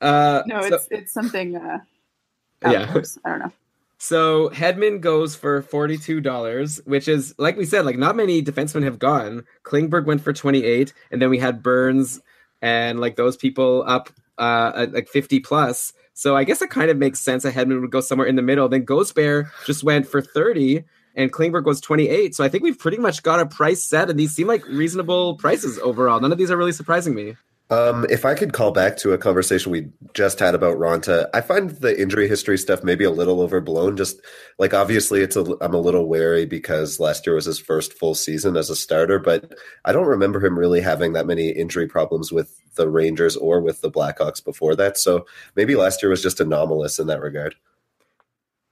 Uh, 0.00 0.42
No, 0.46 0.60
so- 0.68 0.74
it's 0.76 0.88
it's 0.90 1.12
something. 1.12 1.56
Uh, 1.56 1.78
Yeah. 2.62 2.92
I 3.24 3.28
don't 3.30 3.38
know. 3.38 3.52
So 3.98 4.50
Hedman 4.50 5.00
goes 5.00 5.34
for 5.36 5.62
forty-two 5.62 6.20
dollars, 6.20 6.80
which 6.84 7.06
is 7.08 7.34
like 7.38 7.56
we 7.56 7.64
said, 7.64 7.84
like 7.84 7.96
not 7.98 8.16
many 8.16 8.42
defensemen 8.42 8.82
have 8.84 8.98
gone. 8.98 9.44
Klingberg 9.64 10.06
went 10.06 10.20
for 10.22 10.32
twenty-eight, 10.32 10.92
and 11.10 11.20
then 11.22 11.30
we 11.30 11.38
had 11.38 11.62
Burns 11.62 12.20
and 12.62 13.00
like 13.00 13.16
those 13.16 13.36
people 13.36 13.84
up 13.86 14.10
uh 14.38 14.72
at 14.74 14.92
like 14.92 15.08
fifty 15.08 15.38
plus. 15.40 15.92
So 16.14 16.36
I 16.36 16.42
guess 16.44 16.62
it 16.62 16.70
kind 16.70 16.90
of 16.90 16.96
makes 16.96 17.20
sense 17.20 17.44
that 17.44 17.54
Hedman 17.54 17.80
would 17.80 17.90
go 17.92 18.00
somewhere 18.00 18.26
in 18.26 18.34
the 18.36 18.42
middle. 18.42 18.68
Then 18.68 18.84
Ghost 18.84 19.14
Bear 19.14 19.52
just 19.66 19.84
went 19.84 20.06
for 20.06 20.20
thirty, 20.22 20.84
and 21.14 21.32
Klingberg 21.32 21.64
was 21.64 21.80
twenty-eight. 21.80 22.34
So 22.36 22.42
I 22.44 22.48
think 22.48 22.62
we've 22.64 22.78
pretty 22.78 22.98
much 22.98 23.22
got 23.22 23.38
a 23.40 23.46
price 23.46 23.84
set, 23.84 24.10
and 24.10 24.18
these 24.18 24.32
seem 24.32 24.46
like 24.48 24.66
reasonable 24.66 25.36
prices 25.36 25.78
overall. 25.78 26.18
None 26.20 26.32
of 26.32 26.38
these 26.38 26.50
are 26.50 26.56
really 26.56 26.72
surprising 26.72 27.14
me. 27.14 27.36
Um, 27.70 28.06
if 28.08 28.24
I 28.24 28.34
could 28.34 28.54
call 28.54 28.70
back 28.70 28.96
to 28.98 29.12
a 29.12 29.18
conversation 29.18 29.70
we 29.70 29.90
just 30.14 30.38
had 30.38 30.54
about 30.54 30.78
Raanta, 30.78 31.28
I 31.34 31.42
find 31.42 31.68
the 31.68 32.00
injury 32.00 32.26
history 32.26 32.56
stuff 32.56 32.82
maybe 32.82 33.04
a 33.04 33.10
little 33.10 33.42
overblown. 33.42 33.94
Just 33.94 34.22
like 34.58 34.72
obviously, 34.72 35.20
it's 35.20 35.36
a 35.36 35.44
I'm 35.60 35.74
a 35.74 35.80
little 35.80 36.08
wary 36.08 36.46
because 36.46 36.98
last 36.98 37.26
year 37.26 37.34
was 37.34 37.44
his 37.44 37.58
first 37.58 37.92
full 37.92 38.14
season 38.14 38.56
as 38.56 38.70
a 38.70 38.76
starter, 38.76 39.18
but 39.18 39.52
I 39.84 39.92
don't 39.92 40.06
remember 40.06 40.44
him 40.44 40.58
really 40.58 40.80
having 40.80 41.12
that 41.12 41.26
many 41.26 41.50
injury 41.50 41.86
problems 41.86 42.32
with 42.32 42.58
the 42.76 42.88
Rangers 42.88 43.36
or 43.36 43.60
with 43.60 43.82
the 43.82 43.90
Blackhawks 43.90 44.42
before 44.42 44.74
that. 44.76 44.96
So 44.96 45.26
maybe 45.54 45.76
last 45.76 46.02
year 46.02 46.08
was 46.08 46.22
just 46.22 46.40
anomalous 46.40 46.98
in 46.98 47.06
that 47.08 47.20
regard. 47.20 47.54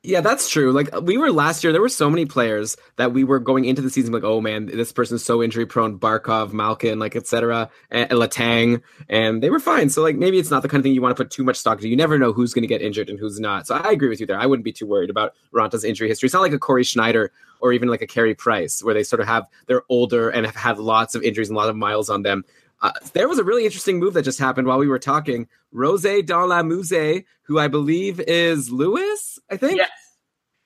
Yeah, 0.06 0.20
that's 0.20 0.48
true. 0.48 0.70
Like 0.70 0.88
we 1.02 1.18
were 1.18 1.32
last 1.32 1.64
year, 1.64 1.72
there 1.72 1.82
were 1.82 1.88
so 1.88 2.08
many 2.08 2.26
players 2.26 2.76
that 2.94 3.12
we 3.12 3.24
were 3.24 3.40
going 3.40 3.64
into 3.64 3.82
the 3.82 3.90
season 3.90 4.12
like, 4.12 4.22
oh 4.22 4.40
man, 4.40 4.66
this 4.66 4.92
person's 4.92 5.24
so 5.24 5.42
injury 5.42 5.66
prone. 5.66 5.98
Barkov, 5.98 6.52
Malkin, 6.52 7.00
like 7.00 7.16
etc. 7.16 7.68
And, 7.90 8.08
Letang, 8.10 8.82
and 9.08 9.42
they 9.42 9.50
were 9.50 9.58
fine. 9.58 9.90
So 9.90 10.02
like 10.02 10.14
maybe 10.14 10.38
it's 10.38 10.50
not 10.50 10.62
the 10.62 10.68
kind 10.68 10.78
of 10.78 10.84
thing 10.84 10.94
you 10.94 11.02
want 11.02 11.16
to 11.16 11.20
put 11.24 11.32
too 11.32 11.42
much 11.42 11.56
stock 11.56 11.80
to. 11.80 11.88
You 11.88 11.96
never 11.96 12.20
know 12.20 12.32
who's 12.32 12.54
going 12.54 12.62
to 12.62 12.68
get 12.68 12.82
injured 12.82 13.10
and 13.10 13.18
who's 13.18 13.40
not. 13.40 13.66
So 13.66 13.74
I 13.74 13.90
agree 13.90 14.08
with 14.08 14.20
you 14.20 14.26
there. 14.26 14.38
I 14.38 14.46
wouldn't 14.46 14.64
be 14.64 14.72
too 14.72 14.86
worried 14.86 15.10
about 15.10 15.34
Raanta's 15.52 15.82
injury 15.82 16.06
history. 16.08 16.28
It's 16.28 16.34
not 16.34 16.42
like 16.42 16.52
a 16.52 16.58
Cory 16.58 16.84
Schneider 16.84 17.32
or 17.58 17.72
even 17.72 17.88
like 17.88 18.02
a 18.02 18.06
Carey 18.06 18.34
Price 18.34 18.84
where 18.84 18.94
they 18.94 19.02
sort 19.02 19.18
of 19.18 19.26
have 19.26 19.46
they're 19.66 19.82
older 19.88 20.28
and 20.28 20.46
have 20.46 20.54
had 20.54 20.78
lots 20.78 21.16
of 21.16 21.24
injuries 21.24 21.48
and 21.48 21.56
a 21.56 21.60
lot 21.60 21.68
of 21.68 21.74
miles 21.74 22.08
on 22.10 22.22
them. 22.22 22.44
Uh, 22.82 22.92
there 23.14 23.28
was 23.28 23.38
a 23.38 23.44
really 23.44 23.64
interesting 23.64 23.98
move 23.98 24.14
that 24.14 24.22
just 24.22 24.38
happened 24.38 24.66
while 24.68 24.78
we 24.78 24.86
were 24.88 24.98
talking. 24.98 25.48
Rose 25.72 26.02
dans 26.02 26.48
la 26.48 26.62
Musée, 26.62 27.24
who 27.42 27.58
I 27.58 27.68
believe 27.68 28.20
is 28.20 28.70
Lewis, 28.70 29.38
I 29.50 29.56
think. 29.56 29.78
Yes. 29.78 29.90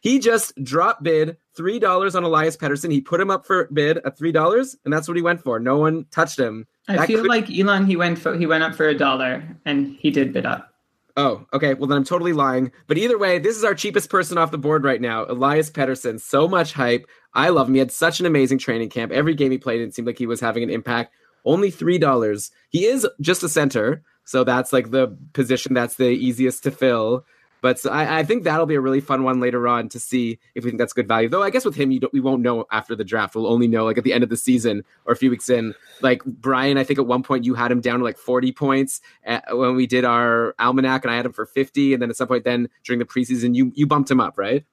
He 0.01 0.19
just 0.19 0.55
dropped 0.65 1.03
bid 1.03 1.37
$3 1.59 2.15
on 2.17 2.25
Elias 2.25 2.57
Pettersson. 2.57 2.91
He 2.91 3.01
put 3.03 3.21
him 3.21 3.31
up 3.31 3.45
for 3.47 3.69
bid 3.73 3.99
at 3.99 4.19
$3, 4.19 4.77
and 4.85 4.93
that's 4.93 5.07
what 5.07 5.17
he 5.17 5.23
went 5.23 5.43
for. 5.43 5.61
No 5.61 5.77
one 5.77 6.07
touched 6.11 6.39
him. 6.39 6.67
I 6.89 6.97
That 6.97 7.07
feel 7.07 7.21
could- 7.21 7.29
like 7.29 7.51
Elon 7.51 7.85
he 7.87 7.97
went 7.97 8.19
for, 8.19 8.35
he 8.37 8.47
went 8.47 8.65
up 8.65 8.75
for 8.75 8.89
a 8.89 8.95
dollar 8.97 9.43
and 9.65 9.95
he 10.01 10.11
did 10.11 10.33
bid 10.33 10.47
up. 10.47 10.69
Oh, 11.17 11.45
okay. 11.53 11.75
Well, 11.75 11.87
then 11.87 11.99
I'm 11.99 12.05
totally 12.05 12.33
lying. 12.33 12.73
But 12.87 12.97
either 12.97 13.19
way, 13.19 13.39
this 13.39 13.57
is 13.57 13.65
our 13.65 13.75
cheapest 13.75 14.09
person 14.09 14.39
off 14.39 14.53
the 14.53 14.59
board 14.59 14.85
right 14.85 15.01
now, 15.01 15.27
Elias 15.29 15.71
Pettersson. 15.71 16.19
So 16.21 16.49
much 16.49 16.73
hype. 16.73 17.07
I 17.35 17.51
love 17.51 17.69
him. 17.69 17.75
He 17.75 17.79
had 17.81 17.93
such 17.93 18.21
an 18.21 18.27
amazing 18.27 18.59
training 18.59 18.89
camp. 18.89 19.13
Every 19.13 19.35
game 19.35 19.51
he 19.51 19.59
played, 19.59 19.81
it 19.83 19.95
seemed 19.95 20.07
like 20.07 20.19
he 20.19 20.27
was 20.27 20.41
having 20.41 20.63
an 20.63 20.71
impact. 20.71 21.13
Only 21.45 21.71
three 21.71 21.99
dollars. 21.99 22.51
He 22.69 22.85
is 22.85 23.07
just 23.21 23.43
a 23.43 23.49
center, 23.49 24.03
so 24.25 24.45
that's 24.45 24.73
like 24.73 24.91
the 24.91 25.17
position 25.33 25.75
that's 25.75 25.97
the 25.97 26.09
easiest 26.09 26.63
to 26.65 26.71
fill. 26.71 27.25
But 27.63 27.79
so 27.79 27.91
I, 27.91 28.21
I 28.21 28.25
think 28.25 28.45
that'll 28.45 28.67
be 28.67 28.75
a 28.75 28.81
really 28.81 29.01
fun 29.01 29.23
one 29.23 29.41
later 29.41 29.69
on 29.69 29.89
to 29.91 30.01
see 30.01 30.39
if 30.55 30.65
we 30.65 30.71
think 30.71 30.79
that's 30.79 30.93
good 30.93 31.09
value. 31.09 31.29
Though 31.29 31.43
I 31.43 31.51
guess 31.51 31.65
with 31.65 31.75
him, 31.75 31.91
you 31.91 32.01
don't, 32.01 32.13
we 32.13 32.21
won't 32.21 32.43
know 32.43 32.65
after 32.71 32.97
the 32.97 33.05
draft. 33.05 33.35
We'll 33.35 33.47
only 33.47 33.69
know 33.69 33.85
like 33.85 33.99
at 33.99 34.05
the 34.05 34.13
end 34.13 34.25
of 34.25 34.31
the 34.31 34.37
season 34.37 34.83
or 35.05 35.13
a 35.13 35.17
few 35.17 35.31
weeks 35.31 35.49
in. 35.51 35.75
Like 36.01 36.25
Brian, 36.25 36.79
I 36.79 36.85
think 36.85 36.99
at 36.99 37.07
one 37.07 37.23
point 37.23 37.45
you 37.45 37.55
had 37.55 37.71
him 37.71 37.81
down 37.81 37.99
to 37.99 38.05
like 38.05 38.17
40 38.17 38.53
points 38.53 39.01
at, 39.25 39.57
when 39.57 39.77
we 39.77 39.87
did 39.87 40.05
our 40.05 40.55
almanac, 40.59 41.05
and 41.05 41.13
I 41.13 41.17
had 41.17 41.27
him 41.27 41.33
for 41.33 41.47
50. 41.47 41.93
And 41.93 42.03
then 42.03 42.11
at 42.11 42.17
some 42.17 42.29
point, 42.29 42.45
then 42.45 42.69
during 42.85 42.99
the 42.99 43.05
preseason, 43.05 43.55
you 43.55 43.73
you 43.75 43.87
bumped 43.87 44.11
him 44.11 44.21
up, 44.21 44.39
right? 44.39 44.65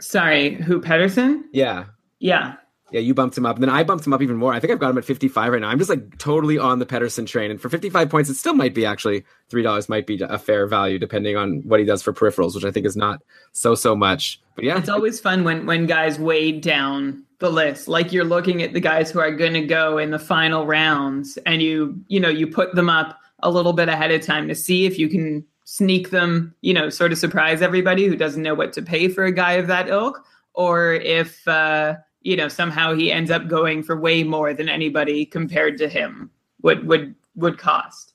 Sorry, 0.00 0.54
who 0.54 0.80
Pettersson? 0.80 1.42
Yeah. 1.52 1.86
Yeah. 2.20 2.56
Yeah, 2.90 3.00
you 3.00 3.12
bumped 3.12 3.36
him 3.36 3.44
up. 3.44 3.56
And 3.56 3.62
then 3.62 3.70
I 3.70 3.84
bumped 3.84 4.06
him 4.06 4.12
up 4.12 4.22
even 4.22 4.36
more. 4.36 4.52
I 4.52 4.60
think 4.60 4.72
I've 4.72 4.78
got 4.78 4.90
him 4.90 4.98
at 4.98 5.04
55 5.04 5.52
right 5.52 5.60
now. 5.60 5.68
I'm 5.68 5.78
just 5.78 5.90
like 5.90 6.18
totally 6.18 6.58
on 6.58 6.78
the 6.78 6.86
Pettersson 6.86 7.26
train. 7.26 7.50
And 7.50 7.60
for 7.60 7.68
55 7.68 8.08
points, 8.08 8.30
it 8.30 8.34
still 8.34 8.54
might 8.54 8.74
be 8.74 8.86
actually 8.86 9.24
$3 9.50 9.88
might 9.88 10.06
be 10.06 10.20
a 10.22 10.38
fair 10.38 10.66
value 10.66 10.98
depending 10.98 11.36
on 11.36 11.60
what 11.66 11.80
he 11.80 11.86
does 11.86 12.02
for 12.02 12.12
peripherals, 12.12 12.54
which 12.54 12.64
I 12.64 12.70
think 12.70 12.86
is 12.86 12.96
not 12.96 13.22
so, 13.52 13.74
so 13.74 13.94
much. 13.94 14.40
But 14.54 14.64
yeah, 14.64 14.78
It's 14.78 14.88
always 14.88 15.20
fun 15.20 15.44
when 15.44 15.66
when 15.66 15.86
guys 15.86 16.18
weighed 16.18 16.62
down 16.62 17.24
the 17.38 17.50
list. 17.50 17.88
Like 17.88 18.12
you're 18.12 18.24
looking 18.24 18.62
at 18.62 18.72
the 18.72 18.80
guys 18.80 19.10
who 19.10 19.20
are 19.20 19.30
going 19.30 19.54
to 19.54 19.66
go 19.66 19.98
in 19.98 20.10
the 20.10 20.18
final 20.18 20.66
rounds 20.66 21.36
and 21.46 21.62
you, 21.62 22.00
you 22.08 22.18
know, 22.18 22.28
you 22.28 22.46
put 22.46 22.74
them 22.74 22.90
up 22.90 23.18
a 23.40 23.50
little 23.50 23.72
bit 23.72 23.88
ahead 23.88 24.10
of 24.10 24.22
time 24.22 24.48
to 24.48 24.54
see 24.54 24.86
if 24.86 24.98
you 24.98 25.08
can 25.08 25.44
sneak 25.64 26.10
them, 26.10 26.54
you 26.62 26.72
know, 26.72 26.88
sort 26.88 27.12
of 27.12 27.18
surprise 27.18 27.60
everybody 27.60 28.06
who 28.06 28.16
doesn't 28.16 28.42
know 28.42 28.54
what 28.54 28.72
to 28.72 28.82
pay 28.82 29.06
for 29.08 29.24
a 29.24 29.32
guy 29.32 29.52
of 29.52 29.66
that 29.66 29.88
ilk 29.88 30.24
or 30.54 30.94
if 30.94 31.46
uh, 31.46 31.94
you 32.22 32.36
know, 32.36 32.48
somehow 32.48 32.94
he 32.94 33.12
ends 33.12 33.30
up 33.30 33.48
going 33.48 33.82
for 33.82 33.96
way 33.96 34.24
more 34.24 34.54
than 34.54 34.68
anybody 34.68 35.24
compared 35.24 35.78
to 35.78 35.88
him 35.88 36.30
would 36.62 36.86
would 36.86 37.14
would 37.36 37.58
cost. 37.58 38.14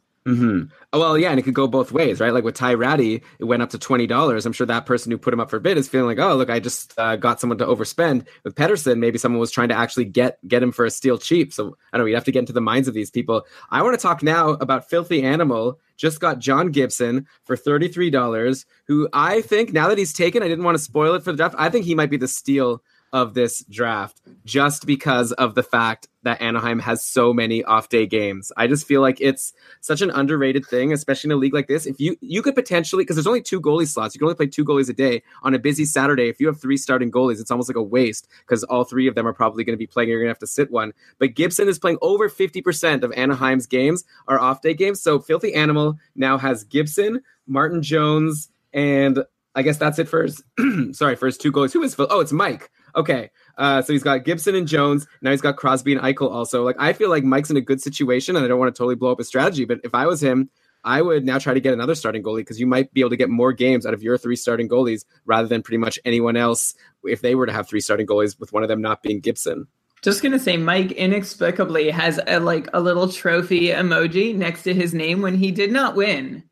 Oh, 0.94 1.00
well, 1.00 1.18
yeah, 1.18 1.32
and 1.32 1.40
it 1.40 1.44
could 1.44 1.54
go 1.54 1.68
both 1.68 1.92
ways, 1.92 2.22
right? 2.22 2.32
Like 2.34 2.46
with 2.46 2.56
Ty 2.56 2.76
Rattie, 2.76 3.22
it 3.40 3.44
went 3.44 3.62
up 3.62 3.72
to 3.72 3.78
twenty 3.78 4.08
dollars. 4.08 4.46
I'm 4.46 4.54
sure 4.54 4.66
that 4.68 4.86
person 4.86 5.12
who 5.12 5.18
put 5.18 5.34
him 5.34 5.42
up 5.42 5.50
for 5.50 5.60
bid 5.60 5.78
is 5.78 5.90
feeling 5.90 6.08
like, 6.08 6.26
oh, 6.26 6.36
look, 6.36 6.50
I 6.50 6.60
just 6.62 6.98
uh, 6.98 7.18
got 7.18 7.42
someone 7.42 7.58
to 7.58 7.66
overspend. 7.66 8.26
With 8.46 8.56
Pettersson, 8.56 9.00
maybe 9.00 9.18
someone 9.18 9.40
was 9.40 9.52
trying 9.52 9.70
to 9.70 9.78
actually 9.78 10.06
get 10.06 10.38
get 10.48 10.64
him 10.64 10.72
for 10.72 10.86
a 10.86 10.92
steal 10.92 11.18
cheap. 11.18 11.52
So 11.52 11.76
I 11.92 11.98
don't 11.98 12.06
know. 12.06 12.10
You 12.10 12.16
have 12.16 12.24
to 12.26 12.32
get 12.32 12.40
into 12.40 12.54
the 12.54 12.62
minds 12.62 12.88
of 12.88 12.94
these 12.94 13.12
people. 13.12 13.46
I 13.70 13.82
want 13.82 14.00
to 14.00 14.02
talk 14.02 14.24
now 14.24 14.52
about 14.52 14.90
Filthy 14.90 15.24
Animal. 15.24 15.80
Just 15.98 16.22
got 16.22 16.40
John 16.40 16.72
Gibson 16.72 17.28
for 17.44 17.58
thirty 17.58 17.90
three 17.90 18.10
dollars. 18.10 18.66
Who 18.88 19.10
I 19.12 19.42
think 19.42 19.74
now 19.74 19.90
that 19.90 19.98
he's 19.98 20.14
taken, 20.14 20.42
I 20.42 20.48
didn't 20.48 20.64
want 20.64 20.78
to 20.78 20.84
spoil 20.84 21.16
it 21.16 21.24
for 21.24 21.32
the 21.32 21.38
draft. 21.38 21.56
I 21.58 21.70
think 21.70 21.84
he 21.84 21.96
might 21.96 22.10
be 22.10 22.18
the 22.18 22.30
steal 22.30 22.82
of 23.14 23.36
this 23.36 23.64
draft 23.70 24.20
just 24.44 24.88
because 24.88 25.32
of 25.34 25.54
the 25.54 25.62
fact 25.64 26.08
that 26.24 26.42
Anaheim 26.42 26.80
has 26.80 27.04
so 27.04 27.32
many 27.32 27.64
off 27.64 27.90
day 27.90 28.08
games. 28.08 28.52
I 28.58 28.66
just 28.66 28.88
feel 28.88 29.02
like 29.02 29.22
it's 29.22 29.54
such 29.82 30.02
an 30.02 30.10
underrated 30.10 30.66
thing, 30.66 30.92
especially 30.92 31.30
in 31.30 31.34
a 31.34 31.38
league 31.38 31.54
like 31.54 31.68
this. 31.68 31.86
If 31.86 32.00
you 32.00 32.18
you 32.22 32.42
could 32.42 32.56
potentially 32.56 33.04
because 33.04 33.16
there's 33.16 33.28
only 33.28 33.42
two 33.42 33.62
goalie 33.62 33.88
slots, 33.88 34.16
you 34.16 34.20
can 34.20 34.26
only 34.26 34.36
play 34.36 34.48
two 34.48 34.66
goalies 34.66 34.90
a 34.90 34.94
day 34.94 35.22
on 35.44 35.54
a 35.54 35.60
busy 35.60 35.86
Saturday. 35.86 36.28
If 36.28 36.40
you 36.40 36.48
have 36.48 36.60
three 36.60 36.76
starting 36.76 37.12
goalies, 37.12 37.40
it's 37.40 37.52
almost 37.52 37.70
like 37.70 37.78
a 37.78 37.84
waste 37.84 38.28
because 38.42 38.64
all 38.64 38.84
three 38.84 39.08
of 39.08 39.14
them 39.14 39.28
are 39.28 39.34
probably 39.34 39.64
going 39.64 39.76
to 39.76 39.78
be 39.78 39.88
playing. 39.88 40.10
You're 40.10 40.20
going 40.20 40.28
to 40.28 40.32
have 40.32 40.40
to 40.40 40.48
sit 40.48 40.72
one. 40.72 40.94
But 41.20 41.36
Gibson 41.36 41.68
is 41.68 41.78
playing 41.78 42.00
over 42.02 42.30
50% 42.30 43.04
of 43.04 43.14
Anaheim's 43.14 43.68
games 43.68 44.04
are 44.28 44.40
off 44.40 44.62
day 44.62 44.74
games. 44.74 45.02
So 45.02 45.20
Filthy 45.20 45.54
Animal 45.54 46.00
now 46.16 46.40
has 46.40 46.64
Gibson, 46.64 47.22
Martin 47.46 47.84
Jones, 47.84 48.50
and 48.74 49.24
I 49.56 49.62
guess 49.62 49.78
that's 49.78 50.00
it 50.00 50.10
for 50.10 50.24
his 50.24 50.44
sorry 50.94 51.16
for 51.16 51.28
his 51.28 51.38
two 51.38 51.52
goalies. 51.52 51.74
Who 51.74 51.84
is 51.84 51.94
Phil? 51.94 52.08
Oh, 52.10 52.22
it's 52.22 52.32
Mike. 52.32 52.72
Okay. 52.96 53.32
Uh, 53.58 53.82
so 53.82 53.94
he's 53.94 54.04
got 54.04 54.24
Gibson 54.26 54.56
and 54.56 54.68
Jones. 54.68 55.08
Now 55.22 55.32
he's 55.32 55.42
got 55.42 55.58
Crosby 55.58 55.94
and 55.94 56.02
Eichel 56.02 56.32
also. 56.32 56.64
Like 56.64 56.76
I 56.80 56.94
feel 56.94 57.10
like 57.10 57.24
Mike's 57.24 57.50
in 57.50 57.58
a 57.58 57.62
good 57.62 57.82
situation, 57.82 58.36
and 58.36 58.44
I 58.44 58.48
don't 58.48 58.60
want 58.60 58.74
to 58.74 58.78
totally 58.78 58.96
blow 58.96 59.12
up 59.12 59.20
his 59.20 59.28
strategy. 59.28 59.66
But 59.66 59.80
if 59.84 59.94
I 59.94 60.08
was 60.08 60.22
him, 60.22 60.50
I 60.84 61.02
would 61.02 61.26
now 61.26 61.38
try 61.38 61.54
to 61.54 61.62
get 61.62 61.74
another 61.74 61.96
starting 61.96 62.24
goalie 62.24 62.40
because 62.40 62.60
you 62.60 62.68
might 62.68 62.94
be 62.94 63.02
able 63.02 63.12
to 63.12 63.18
get 63.18 63.30
more 63.30 63.54
games 63.54 63.86
out 63.86 63.94
of 63.94 64.04
your 64.04 64.18
three 64.18 64.36
starting 64.36 64.68
goalies 64.68 65.06
rather 65.26 65.48
than 65.48 65.62
pretty 65.62 65.78
much 65.78 65.98
anyone 66.04 66.36
else 66.36 66.74
if 67.04 67.22
they 67.22 67.36
were 67.36 67.46
to 67.46 67.54
have 67.54 67.68
three 67.68 67.80
starting 67.80 68.06
goalies 68.06 68.40
with 68.40 68.52
one 68.52 68.64
of 68.64 68.70
them 68.70 68.82
not 68.82 69.02
being 69.02 69.20
Gibson. 69.20 69.68
Just 70.02 70.22
gonna 70.22 70.40
say, 70.40 70.58
Mike 70.58 70.92
inexplicably 70.92 71.90
has 71.90 72.20
a 72.28 72.40
like 72.40 72.68
a 72.74 72.82
little 72.82 73.08
trophy 73.08 73.70
emoji 73.70 74.36
next 74.36 74.64
to 74.64 74.74
his 74.74 74.94
name 74.94 75.22
when 75.22 75.36
he 75.36 75.52
did 75.52 75.72
not 75.72 75.96
win. 75.96 76.44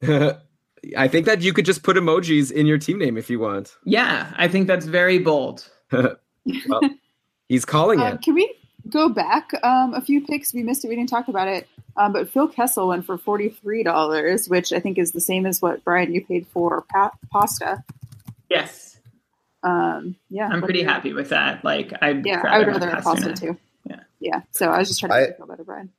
I 0.96 1.08
think 1.08 1.26
that 1.26 1.40
you 1.40 1.52
could 1.52 1.64
just 1.64 1.82
put 1.82 1.96
emojis 1.96 2.52
in 2.52 2.66
your 2.66 2.78
team 2.78 2.98
name 2.98 3.16
if 3.16 3.30
you 3.30 3.40
want. 3.40 3.76
Yeah, 3.84 4.32
I 4.36 4.46
think 4.46 4.68
that's 4.68 4.86
very 4.86 5.18
bold. 5.18 5.68
well, 6.68 6.80
he's 7.48 7.64
calling 7.64 8.00
Uh, 8.00 8.14
it. 8.14 8.22
can 8.22 8.34
we 8.34 8.54
go 8.88 9.08
back 9.08 9.50
um, 9.62 9.94
a 9.94 10.00
few 10.00 10.20
picks? 10.24 10.52
We 10.52 10.62
missed 10.62 10.84
it. 10.84 10.88
We 10.88 10.96
didn't 10.96 11.08
talk 11.10 11.28
about 11.28 11.48
it. 11.48 11.66
Um, 11.96 12.12
but 12.12 12.28
Phil 12.28 12.48
Kessel 12.48 12.88
went 12.88 13.06
for 13.06 13.16
forty 13.16 13.48
three 13.48 13.82
dollars, 13.84 14.48
which 14.48 14.72
I 14.72 14.80
think 14.80 14.98
is 14.98 15.12
the 15.12 15.20
same 15.20 15.46
as 15.46 15.62
what 15.62 15.84
Brian 15.84 16.12
you 16.12 16.24
paid 16.24 16.46
for 16.48 16.82
pa- 16.92 17.12
pasta. 17.32 17.84
Yes, 18.50 18.98
Um, 19.62 20.16
yeah, 20.28 20.48
I'm 20.48 20.60
pretty 20.62 20.82
happy 20.82 21.12
with 21.12 21.30
that. 21.30 21.64
Like, 21.64 21.92
I 22.02 22.10
Yeah, 22.24 22.42
I 22.46 22.58
would 22.58 22.66
rather 22.68 22.90
have 22.90 23.04
pasta 23.04 23.28
pasta 23.30 23.46
too. 23.46 23.58
Yeah. 23.88 24.00
yeah. 24.20 24.40
So 24.50 24.66
I 24.70 24.78
was 24.78 24.88
just 24.88 25.00
trying 25.00 25.10
to 25.10 25.16
I- 25.16 25.20
make 25.20 25.28
you 25.30 25.36
feel 25.36 25.46
better, 25.46 25.64
Brian. 25.64 25.90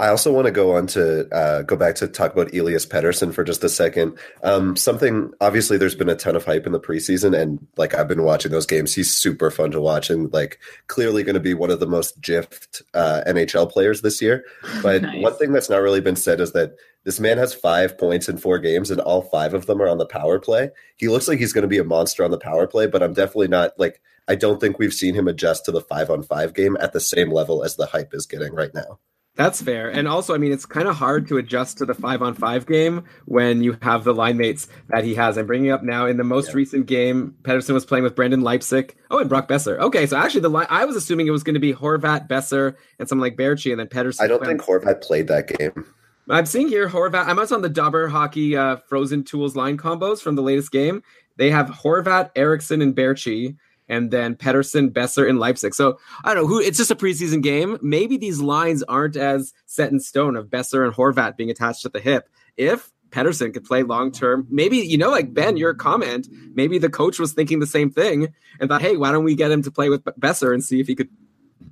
I 0.00 0.08
also 0.08 0.32
want 0.32 0.46
to 0.46 0.50
go 0.50 0.74
on 0.76 0.88
to 0.88 1.28
uh, 1.32 1.62
go 1.62 1.76
back 1.76 1.94
to 1.96 2.08
talk 2.08 2.32
about 2.32 2.52
Elias 2.52 2.84
Pettersson 2.84 3.32
for 3.32 3.44
just 3.44 3.62
a 3.62 3.68
second. 3.68 4.18
Um, 4.42 4.74
something 4.74 5.32
obviously, 5.40 5.78
there's 5.78 5.94
been 5.94 6.08
a 6.08 6.16
ton 6.16 6.34
of 6.34 6.44
hype 6.44 6.66
in 6.66 6.72
the 6.72 6.80
preseason, 6.80 7.38
and 7.38 7.64
like 7.76 7.94
I've 7.94 8.08
been 8.08 8.24
watching 8.24 8.50
those 8.50 8.66
games. 8.66 8.92
He's 8.92 9.16
super 9.16 9.52
fun 9.52 9.70
to 9.70 9.80
watch, 9.80 10.10
and 10.10 10.32
like 10.32 10.58
clearly 10.88 11.22
going 11.22 11.34
to 11.34 11.40
be 11.40 11.54
one 11.54 11.70
of 11.70 11.78
the 11.78 11.86
most 11.86 12.20
jiffed 12.20 12.82
uh, 12.92 13.22
NHL 13.24 13.70
players 13.70 14.02
this 14.02 14.20
year. 14.20 14.44
But 14.82 15.02
Nice. 15.02 15.22
one 15.22 15.36
thing 15.36 15.52
that's 15.52 15.70
not 15.70 15.80
really 15.80 16.00
been 16.00 16.16
said 16.16 16.40
is 16.40 16.52
that 16.52 16.74
this 17.04 17.20
man 17.20 17.38
has 17.38 17.54
five 17.54 17.96
points 17.96 18.28
in 18.28 18.36
four 18.36 18.58
games, 18.58 18.90
and 18.90 19.00
all 19.00 19.22
five 19.22 19.54
of 19.54 19.66
them 19.66 19.80
are 19.80 19.88
on 19.88 19.98
the 19.98 20.06
power 20.06 20.40
play. 20.40 20.70
He 20.96 21.06
looks 21.06 21.28
like 21.28 21.38
he's 21.38 21.52
going 21.52 21.62
to 21.62 21.68
be 21.68 21.78
a 21.78 21.84
monster 21.84 22.24
on 22.24 22.32
the 22.32 22.38
power 22.38 22.66
play, 22.66 22.88
but 22.88 23.02
I'm 23.02 23.14
definitely 23.14 23.48
not 23.48 23.78
like. 23.78 24.00
I 24.26 24.34
don't 24.34 24.58
think 24.58 24.78
we've 24.78 24.92
seen 24.92 25.14
him 25.14 25.28
adjust 25.28 25.66
to 25.66 25.70
the 25.70 25.82
five 25.82 26.10
on 26.10 26.22
five 26.22 26.54
game 26.54 26.76
at 26.80 26.92
the 26.94 27.00
same 27.00 27.30
level 27.30 27.62
as 27.62 27.76
the 27.76 27.86
hype 27.86 28.14
is 28.14 28.26
getting 28.26 28.54
right 28.54 28.72
now. 28.74 28.98
That's 29.36 29.60
fair. 29.60 29.88
And 29.90 30.06
also, 30.06 30.32
I 30.32 30.38
mean, 30.38 30.52
it's 30.52 30.64
kind 30.64 30.86
of 30.86 30.94
hard 30.94 31.26
to 31.28 31.38
adjust 31.38 31.78
to 31.78 31.84
the 31.86 31.94
five 31.94 32.22
on 32.22 32.34
five 32.34 32.66
game 32.66 33.02
when 33.24 33.64
you 33.64 33.76
have 33.82 34.04
the 34.04 34.14
line 34.14 34.36
mates 34.36 34.68
that 34.90 35.02
he 35.02 35.14
has. 35.16 35.36
I'm 35.36 35.46
bringing 35.46 35.72
up 35.72 35.82
now 35.82 36.06
in 36.06 36.18
the 36.18 36.24
most 36.24 36.50
Yeah. 36.50 36.54
recent 36.54 36.86
game, 36.86 37.34
Pettersson 37.42 37.74
was 37.74 37.84
playing 37.84 38.04
with 38.04 38.14
Brendan 38.14 38.42
Leipsic. 38.42 38.94
Oh, 39.10 39.18
and 39.18 39.28
Brock 39.28 39.48
Boeser. 39.48 39.76
Okay, 39.80 40.06
so 40.06 40.16
actually, 40.16 40.42
the 40.42 40.50
line 40.50 40.68
I 40.70 40.84
was 40.84 40.94
assuming 40.94 41.26
it 41.26 41.32
was 41.32 41.42
going 41.42 41.54
to 41.54 41.60
be 41.60 41.74
Horvat, 41.74 42.28
Boeser, 42.28 42.76
and 43.00 43.08
someone 43.08 43.28
like 43.28 43.36
Baertschi, 43.36 43.72
and 43.72 43.80
then 43.80 43.88
Pettersson. 43.88 44.20
I 44.20 44.28
don't 44.28 44.44
think 44.44 44.60
Horvat 44.62 45.02
played 45.02 45.26
that 45.26 45.48
game. 45.48 45.84
I'm 46.30 46.46
seeing 46.46 46.68
here 46.68 46.88
Horvat. 46.88 47.26
I'm 47.26 47.38
also 47.40 47.56
on 47.56 47.62
the 47.62 47.68
Dobber 47.68 48.06
Hockey 48.06 48.56
uh, 48.56 48.76
Frozen 48.88 49.24
Tools 49.24 49.56
line 49.56 49.76
combos 49.76 50.20
from 50.20 50.36
the 50.36 50.42
latest 50.42 50.70
game. 50.70 51.02
They 51.38 51.50
have 51.50 51.66
Horvat, 51.68 52.30
Eriksson, 52.36 52.80
and 52.80 52.94
Baertschi, 52.94 53.56
and 53.94 54.10
then 54.10 54.34
Pettersson, 54.34 54.90
Boeser, 54.90 55.28
and 55.28 55.38
Leipsic. 55.38 55.72
So 55.72 55.98
I 56.24 56.34
don't 56.34 56.44
know 56.44 56.48
who. 56.48 56.60
It's 56.60 56.78
just 56.78 56.90
a 56.90 56.96
preseason 56.96 57.42
game. 57.42 57.78
Maybe 57.80 58.16
these 58.16 58.40
lines 58.40 58.82
aren't 58.82 59.16
as 59.16 59.52
set 59.66 59.92
in 59.92 60.00
stone 60.00 60.36
of 60.36 60.48
Boeser 60.48 60.84
and 60.84 60.92
Horvat 60.92 61.36
being 61.36 61.50
attached 61.50 61.86
at 61.86 61.92
the 61.92 62.00
hip. 62.00 62.28
If 62.56 62.90
Pettersson 63.10 63.54
could 63.54 63.64
play 63.64 63.84
long 63.84 64.10
term, 64.10 64.46
maybe 64.50 64.78
you 64.78 64.98
know, 64.98 65.10
like 65.10 65.32
Ben, 65.32 65.56
your 65.56 65.74
comment. 65.74 66.26
Maybe 66.54 66.78
the 66.78 66.90
coach 66.90 67.20
was 67.20 67.32
thinking 67.32 67.60
the 67.60 67.66
same 67.66 67.90
thing 67.90 68.34
and 68.58 68.68
thought, 68.68 68.82
hey, 68.82 68.96
why 68.96 69.12
don't 69.12 69.24
we 69.24 69.36
get 69.36 69.52
him 69.52 69.62
to 69.62 69.70
play 69.70 69.88
with 69.88 70.04
Boeser 70.04 70.52
and 70.52 70.64
see 70.64 70.80
if 70.80 70.88
he 70.88 70.96
could, 70.96 71.08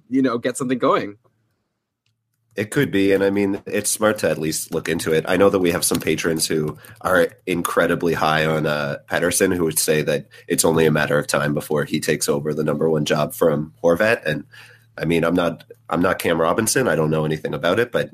you 0.09 0.23
know, 0.23 0.39
get 0.39 0.57
something 0.57 0.79
going. 0.79 1.19
It 2.55 2.71
could 2.71 2.91
be, 2.91 3.13
and 3.13 3.25
I 3.25 3.31
mean, 3.31 3.63
it's 3.65 3.91
smart 3.91 4.19
to 4.19 4.31
at 4.31 4.37
least 4.37 4.75
look 4.75 4.87
into 4.87 5.13
it. 5.13 5.25
I 5.27 5.39
know 5.39 5.49
that 5.49 5.61
we 5.61 5.71
have 5.71 5.85
some 5.85 6.01
patrons 6.01 6.47
who 6.47 6.77
are 7.01 7.29
incredibly 7.47 8.13
high 8.13 8.45
on 8.45 8.67
uh, 8.67 8.99
Pettersson, 9.11 9.57
who 9.57 9.65
would 9.65 9.79
say 9.79 10.03
that 10.03 10.27
it's 10.49 10.65
only 10.65 10.85
a 10.85 10.91
matter 10.91 11.19
of 11.19 11.27
time 11.27 11.55
before 11.55 11.85
he 11.85 11.99
takes 11.99 12.29
over 12.29 12.53
the 12.53 12.65
number 12.65 12.91
one 12.91 13.07
job 13.07 13.33
from 13.33 13.73
Horvat. 13.83 14.23
And 14.27 14.45
I 14.99 15.07
mean, 15.07 15.25
I'm 15.25 15.35
not, 15.35 15.65
I'm 15.89 16.03
not 16.03 16.19
Cam 16.19 16.39
Robinson. 16.39 16.89
I 16.89 16.95
don't 16.95 17.11
know 17.11 17.25
anything 17.25 17.55
about 17.55 17.79
it, 17.79 17.91
but 17.91 18.11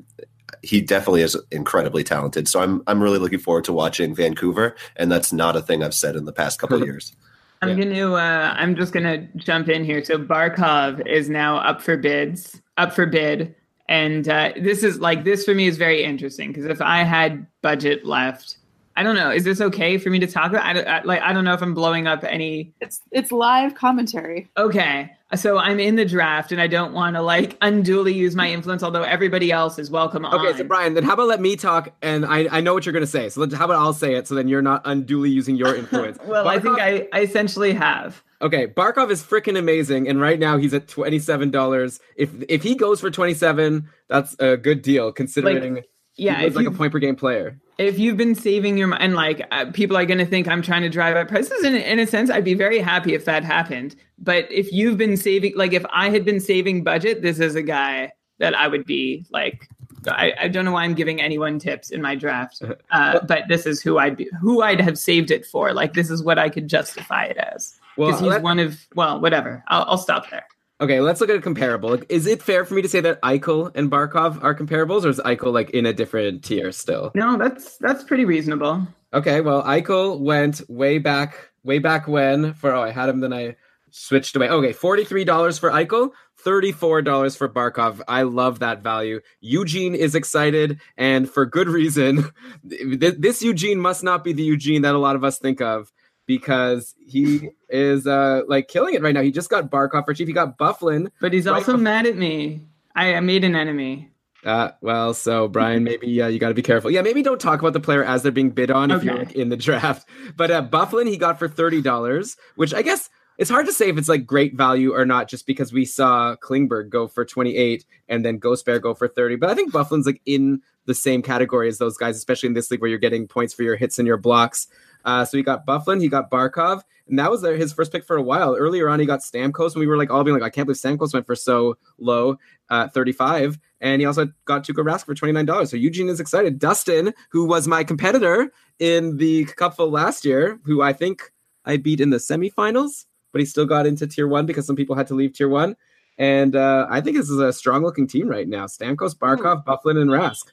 he 0.61 0.79
definitely 0.79 1.21
is 1.21 1.37
incredibly 1.51 2.05
talented. 2.05 2.47
So 2.47 2.61
I'm, 2.61 2.81
I'm 2.87 3.03
really 3.03 3.19
looking 3.19 3.39
forward 3.39 3.65
to 3.65 3.73
watching 3.73 4.15
Vancouver, 4.15 4.77
and 4.95 5.11
that's 5.11 5.33
not 5.33 5.57
a 5.57 5.61
thing 5.61 5.83
I've 5.83 5.93
said 5.93 6.15
in 6.15 6.23
the 6.23 6.33
past 6.33 6.59
couple 6.59 6.77
of 6.77 6.85
years. 6.85 7.13
I'm 7.61 7.77
gonna. 7.77 8.13
Uh, 8.13 8.53
I'm 8.55 8.75
just 8.75 8.93
gonna 8.93 9.27
jump 9.35 9.67
in 9.67 9.83
here. 9.83 10.03
So 10.03 10.17
Barkov 10.17 11.05
is 11.05 11.29
now 11.29 11.57
up 11.57 11.81
for 11.81 11.97
bids. 11.97 12.61
Up 12.77 12.93
for 12.93 13.05
bid, 13.05 13.53
and 13.89 14.29
uh, 14.29 14.51
this 14.55 14.83
is 14.83 14.99
like 14.99 15.23
this 15.23 15.43
for 15.43 15.55
me 15.55 15.65
is 15.65 15.75
very 15.75 16.03
interesting 16.03 16.49
because 16.49 16.65
if 16.65 16.79
I 16.79 17.03
had 17.03 17.47
budget 17.63 18.05
left, 18.05 18.58
I 18.99 19.03
don't 19.03 19.15
know. 19.15 19.31
Is 19.31 19.45
this 19.45 19.61
okay 19.61 19.97
for 19.97 20.09
me 20.09 20.19
to 20.19 20.27
talk 20.27 20.51
about? 20.51 20.65
I, 20.65 20.73
don't- 20.73 20.87
I, 20.87 21.01
like 21.03 21.21
I 21.21 21.31
don't 21.31 21.45
know 21.45 21.53
if 21.53 21.61
I'm 21.61 21.73
blowing 21.73 22.05
up 22.05 22.25
any. 22.25 22.73
It's 22.81 22.99
it's 23.11 23.31
live 23.31 23.73
commentary. 23.73 24.49
Okay, 24.57 25.11
so 25.35 25.57
I'm 25.57 25.79
in 25.79 25.95
the 25.95 26.03
draft, 26.03 26.51
and 26.51 26.59
I 26.61 26.67
don't 26.67 26.91
want 26.91 27.15
to 27.15 27.21
like 27.21 27.55
unduly 27.61 28.13
use 28.13 28.35
my 28.35 28.51
influence. 28.51 28.83
Although 28.83 29.03
everybody 29.03 29.53
else 29.53 29.79
is 29.79 29.89
welcome 29.89 30.25
on. 30.25 30.35
Okay, 30.45 30.57
so 30.57 30.65
Brian, 30.65 30.95
then 30.95 31.05
how 31.05 31.13
about 31.13 31.29
let 31.29 31.39
me 31.39 31.55
talk, 31.55 31.93
and 32.01 32.25
I, 32.25 32.49
I 32.57 32.59
know 32.59 32.73
what 32.73 32.85
you're 32.85 32.91
going 32.91 32.99
to 33.05 33.07
say. 33.07 33.29
So 33.29 33.39
let, 33.39 33.53
how 33.53 33.63
about 33.63 33.77
I'll 33.79 33.93
say 33.93 34.15
it, 34.15 34.27
so 34.27 34.35
then 34.35 34.49
you're 34.49 34.61
not 34.61 34.81
unduly 34.83 35.29
using 35.29 35.55
your 35.55 35.73
influence. 35.81 36.17
well, 36.25 36.49
I 36.49 36.59
think 36.59 36.77
I, 36.77 37.07
I 37.13 37.21
essentially 37.21 37.71
have. 37.71 38.21
Okay, 38.41 38.67
Barkov 38.67 39.11
is 39.11 39.23
freaking 39.23 39.57
amazing, 39.57 40.09
and 40.09 40.19
right 40.19 40.39
now 40.39 40.57
he's 40.57 40.73
at 40.73 40.89
twenty 40.89 41.19
seven 41.19 41.51
dollars. 41.51 42.01
If 42.17 42.31
if 42.49 42.63
he 42.63 42.75
goes 42.75 42.99
for 42.99 43.09
twenty 43.09 43.33
seven, 43.33 43.87
that's 44.09 44.35
a 44.39 44.57
good 44.57 44.81
deal 44.81 45.13
considering 45.13 45.83
yeah, 46.19 46.39
he 46.39 46.45
was 46.45 46.55
like 46.55 46.67
a 46.67 46.71
point 46.71 46.91
per 46.91 46.99
game 46.99 47.15
player. 47.15 47.59
if 47.77 47.97
you've 47.97 48.17
been 48.17 48.35
saving 48.35 48.77
your 48.77 48.87
money, 48.87 49.03
and 49.03 49.15
like 49.15 49.45
uh, 49.51 49.65
people 49.71 49.97
are 49.97 50.05
going 50.05 50.17
to 50.19 50.25
think 50.25 50.47
I'm 50.47 50.61
trying 50.61 50.81
to 50.81 50.89
drive 50.89 51.15
up 51.15 51.27
prices, 51.27 51.63
in, 51.63 51.75
in 51.75 51.99
a 51.99 52.07
sense, 52.07 52.29
I'd 52.29 52.43
be 52.43 52.53
very 52.53 52.79
happy 52.79 53.13
if 53.13 53.25
that 53.25 53.43
happened. 53.43 53.95
But 54.17 54.51
if 54.51 54.71
you've 54.71 54.97
been 54.97 55.17
saving, 55.17 55.53
like 55.55 55.73
if 55.73 55.85
I 55.91 56.09
had 56.09 56.25
been 56.25 56.39
saving 56.39 56.83
budget, 56.83 57.21
this 57.21 57.39
is 57.39 57.55
a 57.55 57.63
guy 57.63 58.11
that 58.39 58.53
I 58.55 58.67
would 58.67 58.85
be 58.85 59.25
like. 59.31 59.67
I, 60.07 60.33
I 60.39 60.47
don't 60.47 60.63
know 60.63 60.71
why 60.71 60.85
I'm 60.85 60.93
giving 60.93 61.19
anyone 61.19 61.59
tips 61.59 61.89
in 61.89 62.01
my 62.01 62.15
draft, 62.15 62.61
uh, 62.91 63.19
but 63.25 63.43
this 63.49 63.65
is 63.65 63.81
who 63.81 63.97
I'd 63.97 64.15
be, 64.15 64.29
who 64.39 64.61
I'd 64.61 64.79
have 64.79 64.97
saved 64.97 65.29
it 65.29 65.45
for. 65.45 65.73
Like 65.73 65.93
this 65.93 66.09
is 66.09 66.23
what 66.23 66.39
I 66.39 66.47
could 66.47 66.69
justify 66.69 67.25
it 67.25 67.35
as 67.35 67.77
Well, 67.97 68.11
because 68.11 68.35
he's 68.35 68.41
one 68.41 68.59
of 68.59 68.79
well, 68.95 69.19
whatever. 69.19 69.61
I'll, 69.67 69.83
I'll 69.89 69.97
stop 69.97 70.29
there. 70.29 70.45
Okay, 70.81 71.01
let's 71.01 71.19
look 71.19 71.29
at 71.29 71.35
a 71.35 71.41
comparable. 71.41 71.99
Is 72.07 72.25
it 72.25 72.41
fair 72.41 72.63
for 72.63 72.73
me 72.73 72.81
to 72.81 72.87
say 72.87 73.01
that 73.01 73.21
Eichel 73.21 73.69
and 73.75 73.91
Barkov 73.91 74.41
are 74.41 74.55
comparables, 74.55 75.03
or 75.03 75.09
is 75.09 75.19
Eichel 75.19 75.51
like 75.51 75.71
in 75.71 75.85
a 75.85 75.91
different 75.91 76.43
tier 76.43 76.71
still? 76.71 77.11
No, 77.15 77.37
that's 77.37 77.77
that's 77.77 78.03
pretty 78.05 78.23
reasonable. 78.23 78.87
Okay, 79.13 79.41
well, 79.41 79.61
Eichel 79.63 80.19
went 80.19 80.61
way 80.69 80.97
back, 80.97 81.49
way 81.63 81.79
back 81.79 82.07
when 82.07 82.53
for 82.53 82.73
oh, 82.73 82.81
I 82.81 82.91
had 82.91 83.09
him, 83.09 83.19
then 83.19 83.33
I 83.33 83.57
switched 83.91 84.37
away. 84.37 84.49
Okay, 84.49 84.71
forty 84.71 85.03
three 85.03 85.25
dollars 85.25 85.59
for 85.59 85.69
Eichel, 85.69 86.11
thirty 86.37 86.71
four 86.71 87.01
dollars 87.01 87.35
for 87.35 87.49
Barkov. 87.49 87.99
I 88.07 88.21
love 88.21 88.59
that 88.59 88.81
value. 88.81 89.19
Eugene 89.41 89.95
is 89.95 90.15
excited, 90.15 90.79
and 90.95 91.29
for 91.29 91.45
good 91.45 91.67
reason. 91.67 92.31
This 92.63 93.41
Eugene 93.41 93.79
must 93.79 94.03
not 94.03 94.23
be 94.23 94.31
the 94.31 94.43
Eugene 94.43 94.83
that 94.83 94.95
a 94.95 94.99
lot 94.99 95.15
of 95.15 95.23
us 95.23 95.39
think 95.39 95.59
of 95.59 95.91
because 96.29 96.93
he 97.07 97.49
is 97.69 98.05
uh 98.05 98.43
like 98.47 98.67
killing 98.67 98.93
it 98.93 99.01
right 99.01 99.15
now. 99.15 99.21
He 99.23 99.31
just 99.31 99.49
got 99.49 99.71
Barkov 99.71 100.05
for 100.05 100.13
cheap. 100.13 100.27
He 100.27 100.33
got 100.33 100.59
Byfuglien, 100.59 101.09
But 101.19 101.33
he's 101.33 101.47
right 101.47 101.55
also 101.55 101.75
bef- 101.75 101.81
mad 101.81 102.05
at 102.05 102.15
me. 102.15 102.61
I, 102.95 103.15
I 103.15 103.19
made 103.19 103.43
an 103.43 103.55
enemy. 103.55 104.11
Uh, 104.45 104.69
well, 104.79 105.15
so 105.15 105.47
Brian, 105.47 105.83
maybe 105.83 106.21
uh, 106.21 106.27
you 106.27 106.37
got 106.37 106.49
to 106.49 106.53
be 106.53 106.61
careful. 106.61 106.91
Yeah, 106.91 107.01
maybe 107.01 107.23
don't 107.23 107.41
talk 107.41 107.59
about 107.59 107.73
the 107.73 107.79
player 107.79 108.03
as 108.03 108.21
they're 108.21 108.31
being 108.31 108.51
bid 108.51 108.69
on 108.69 108.91
if 108.91 109.03
you're 109.03 109.17
like, 109.17 109.31
in 109.31 109.49
the 109.49 109.57
draft. 109.57 110.07
But 110.37 110.51
uh, 110.51 110.61
Byfuglien, 110.61 111.07
he 111.09 111.17
got 111.17 111.39
for 111.39 111.47
thirty 111.47 111.81
dollars, 111.81 112.37
which 112.55 112.75
I 112.75 112.83
guess 112.83 113.09
it's 113.39 113.49
hard 113.49 113.65
to 113.65 113.73
say 113.73 113.89
if 113.89 113.97
it's 113.97 114.07
like 114.07 114.27
great 114.27 114.55
value 114.55 114.93
or 114.93 115.05
not, 115.05 115.29
just 115.29 115.47
because 115.47 115.73
we 115.73 115.83
saw 115.83 116.35
Klingberg 116.35 116.89
go 116.89 117.07
for 117.07 117.25
twenty 117.25 117.57
eight 117.57 117.85
and 118.07 118.23
then 118.23 118.37
Ghost 118.37 118.67
Bear 118.67 118.77
go 118.77 118.93
for 118.93 119.07
thirty. 119.07 119.35
But 119.35 119.49
I 119.49 119.55
think 119.55 119.73
Byfuglien's 119.73 120.05
like 120.05 120.21
in 120.27 120.61
the 120.85 120.93
same 120.93 121.23
category 121.23 121.67
as 121.67 121.79
those 121.79 121.97
guys, 121.97 122.15
especially 122.17 122.47
in 122.47 122.53
this 122.53 122.69
league 122.69 122.81
where 122.81 122.89
you're 122.89 122.99
getting 122.99 123.27
points 123.27 123.55
for 123.55 123.63
your 123.63 123.75
hits 123.77 123.97
and 123.97 124.07
your 124.07 124.17
blocks. 124.17 124.67
Uh, 125.05 125.25
so 125.25 125.37
he 125.37 125.43
got 125.43 125.65
Byfuglien, 125.65 126.01
he 126.01 126.09
got 126.09 126.29
Barkov, 126.29 126.81
and 127.07 127.17
that 127.17 127.31
was 127.31 127.41
his 127.41 127.73
first 127.73 127.91
pick 127.91 128.05
for 128.05 128.17
a 128.17 128.21
while. 128.21 128.55
Earlier 128.55 128.87
on, 128.89 128.99
he 128.99 129.05
got 129.05 129.21
Stamkos, 129.21 129.73
and 129.73 129.79
we 129.79 129.87
were 129.87 129.97
like 129.97 130.11
all 130.11 130.23
being 130.23 130.35
like, 130.35 130.43
I 130.43 130.49
can't 130.49 130.67
believe 130.67 130.77
Stamkos 130.77 131.13
went 131.13 131.25
for 131.25 131.35
so 131.35 131.77
low, 131.97 132.37
uh, 132.69 132.87
35. 132.89 133.57
And 133.81 134.01
he 134.01 134.05
also 134.05 134.27
got 134.45 134.65
Tuukka 134.65 134.83
Rask 134.83 135.05
for 135.05 135.15
$29. 135.15 135.67
So 135.67 135.77
Eugene 135.77 136.09
is 136.09 136.19
excited. 136.19 136.59
Dustin, 136.59 137.13
who 137.31 137.45
was 137.45 137.67
my 137.67 137.83
competitor 137.83 138.51
in 138.77 139.17
the 139.17 139.45
Cupful 139.45 139.89
last 139.89 140.25
year, 140.25 140.59
who 140.65 140.81
I 140.81 140.93
think 140.93 141.31
I 141.65 141.77
beat 141.77 142.01
in 142.01 142.09
the 142.09 142.17
semifinals, 142.17 143.05
but 143.31 143.39
he 143.39 143.45
still 143.45 143.65
got 143.65 143.87
into 143.87 144.05
tier 144.05 144.27
one 144.27 144.45
because 144.45 144.67
some 144.67 144.75
people 144.75 144.95
had 144.95 145.07
to 145.07 145.15
leave 145.15 145.33
tier 145.33 145.49
one. 145.49 145.75
And 146.17 146.55
uh, 146.55 146.85
I 146.89 146.99
think 146.99 147.15
this 147.15 147.29
is 147.29 147.39
a 147.39 147.53
strong 147.53 147.81
looking 147.81 148.05
team 148.05 148.27
right 148.27 148.47
now. 148.47 148.65
Stamkos, 148.65 149.17
Barkov, 149.17 149.63
Byfuglien, 149.65 150.01
and 150.01 150.11
Rask. 150.11 150.51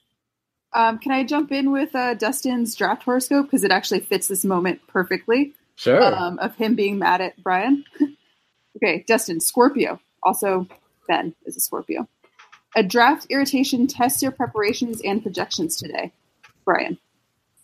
Um, 0.73 0.99
can 0.99 1.13
I 1.13 1.25
jump 1.25 1.53
in 1.53 1.73
with 1.73 1.95
uh, 1.95 2.15
Dustin's 2.15 2.75
draft 2.75 3.05
horoscope 3.05 3.47
because 3.47 3.65
it 3.65 3.71
actually 3.71 4.01
fits 4.01 4.29
this 4.29 4.45
moment 4.45 4.81
perfectly? 4.87 5.55
Sure. 5.77 6.03
Um, 6.03 6.39
of 6.39 6.57
him 6.57 6.75
being 6.75 6.99
mad 6.99 7.21
at 7.21 7.43
Brian. 7.43 7.85
okay, 8.77 9.05
Dustin, 9.07 9.41
Scorpio. 9.41 10.01
Also, 10.23 10.67
Ben 11.07 11.35
is 11.45 11.57
a 11.57 11.61
Scorpio. 11.61 12.09
A 12.75 12.83
draft 12.83 13.27
irritation 13.31 13.87
tests 13.87 14.23
your 14.23 14.33
preparations 14.33 15.01
and 15.03 15.23
projections 15.23 15.77
today. 15.77 16.13
Brian. 16.65 16.99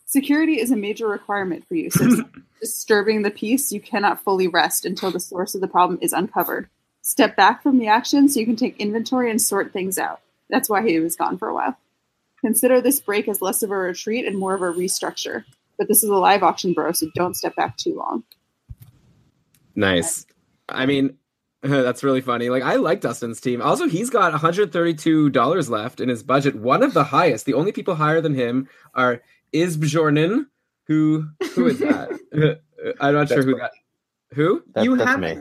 Security 0.07 0.61
is 0.61 0.71
a 0.71 0.77
major 0.77 1.09
requirement 1.09 1.67
for 1.67 1.75
you. 1.75 1.91
Since 1.91 2.21
disturbing 2.61 3.23
the 3.23 3.31
peace, 3.31 3.73
you 3.73 3.81
cannot 3.81 4.23
fully 4.23 4.47
rest 4.47 4.85
until 4.85 5.11
the 5.11 5.21
source 5.21 5.55
of 5.55 5.61
the 5.61 5.69
problem 5.69 5.99
is 6.03 6.13
uncovered. 6.13 6.69
Step 7.01 7.35
back 7.35 7.63
from 7.63 7.79
the 7.79 7.89
action 7.89 8.29
so 8.29 8.39
you 8.39 8.47
can 8.47 8.57
take 8.57 8.79
inventory 8.79 9.31
and 9.31 9.41
sort 9.41 9.73
things 9.73 9.99
out. 9.99 10.21
That's 10.49 10.69
why 10.69 10.87
he 10.87 11.01
was 11.01 11.17
gone 11.17 11.37
for 11.37 11.49
a 11.49 11.55
while. 11.55 11.77
Consider 12.43 12.81
this 12.81 13.01
break 13.01 13.29
as 13.29 13.41
less 13.41 13.63
of 13.63 13.71
a 13.71 13.77
retreat 13.77 14.27
and 14.27 14.37
more 14.39 14.55
of 14.55 14.63
a 14.63 14.67
restructure. 14.79 15.45
But 15.79 15.89
this 15.89 16.03
is 16.03 16.11
a 16.11 16.15
live 16.17 16.43
auction, 16.43 16.73
bro, 16.75 16.93
so 16.93 17.07
don't 17.15 17.35
step 17.35 17.55
back 17.57 17.77
too 17.77 17.95
long. 17.95 18.25
Nice. 19.75 20.27
I 20.69 20.87
mean, 20.87 21.17
that's 21.63 22.03
really 22.03 22.21
funny. 22.21 22.51
Like, 22.51 22.63
I 22.63 22.77
like 22.77 23.01
Dustin's 23.01 23.41
team. 23.41 23.63
Also, 23.63 23.89
he's 23.89 24.11
got 24.11 24.33
$132 24.33 25.71
left 25.71 26.01
in 26.01 26.09
his 26.09 26.23
budget, 26.23 26.57
one 26.57 26.83
of 26.83 26.95
the 26.95 27.05
highest. 27.05 27.47
The 27.47 27.55
only 27.55 27.73
people 27.73 27.95
higher 27.95 28.21
than 28.21 28.35
him 28.35 28.69
are 28.95 29.23
Isbjornen, 29.55 30.47
who 30.87 31.27
who 31.55 31.67
is 31.69 31.79
that? 31.79 32.11
I'm 33.01 33.15
not 33.15 33.29
sure 33.29 33.43
who 33.43 33.57
that. 33.57 33.71
Who? 34.35 34.63
That, 34.75 34.85
You 34.85 34.97
that's 34.97 35.11
have- 35.11 35.21
me. 35.21 35.39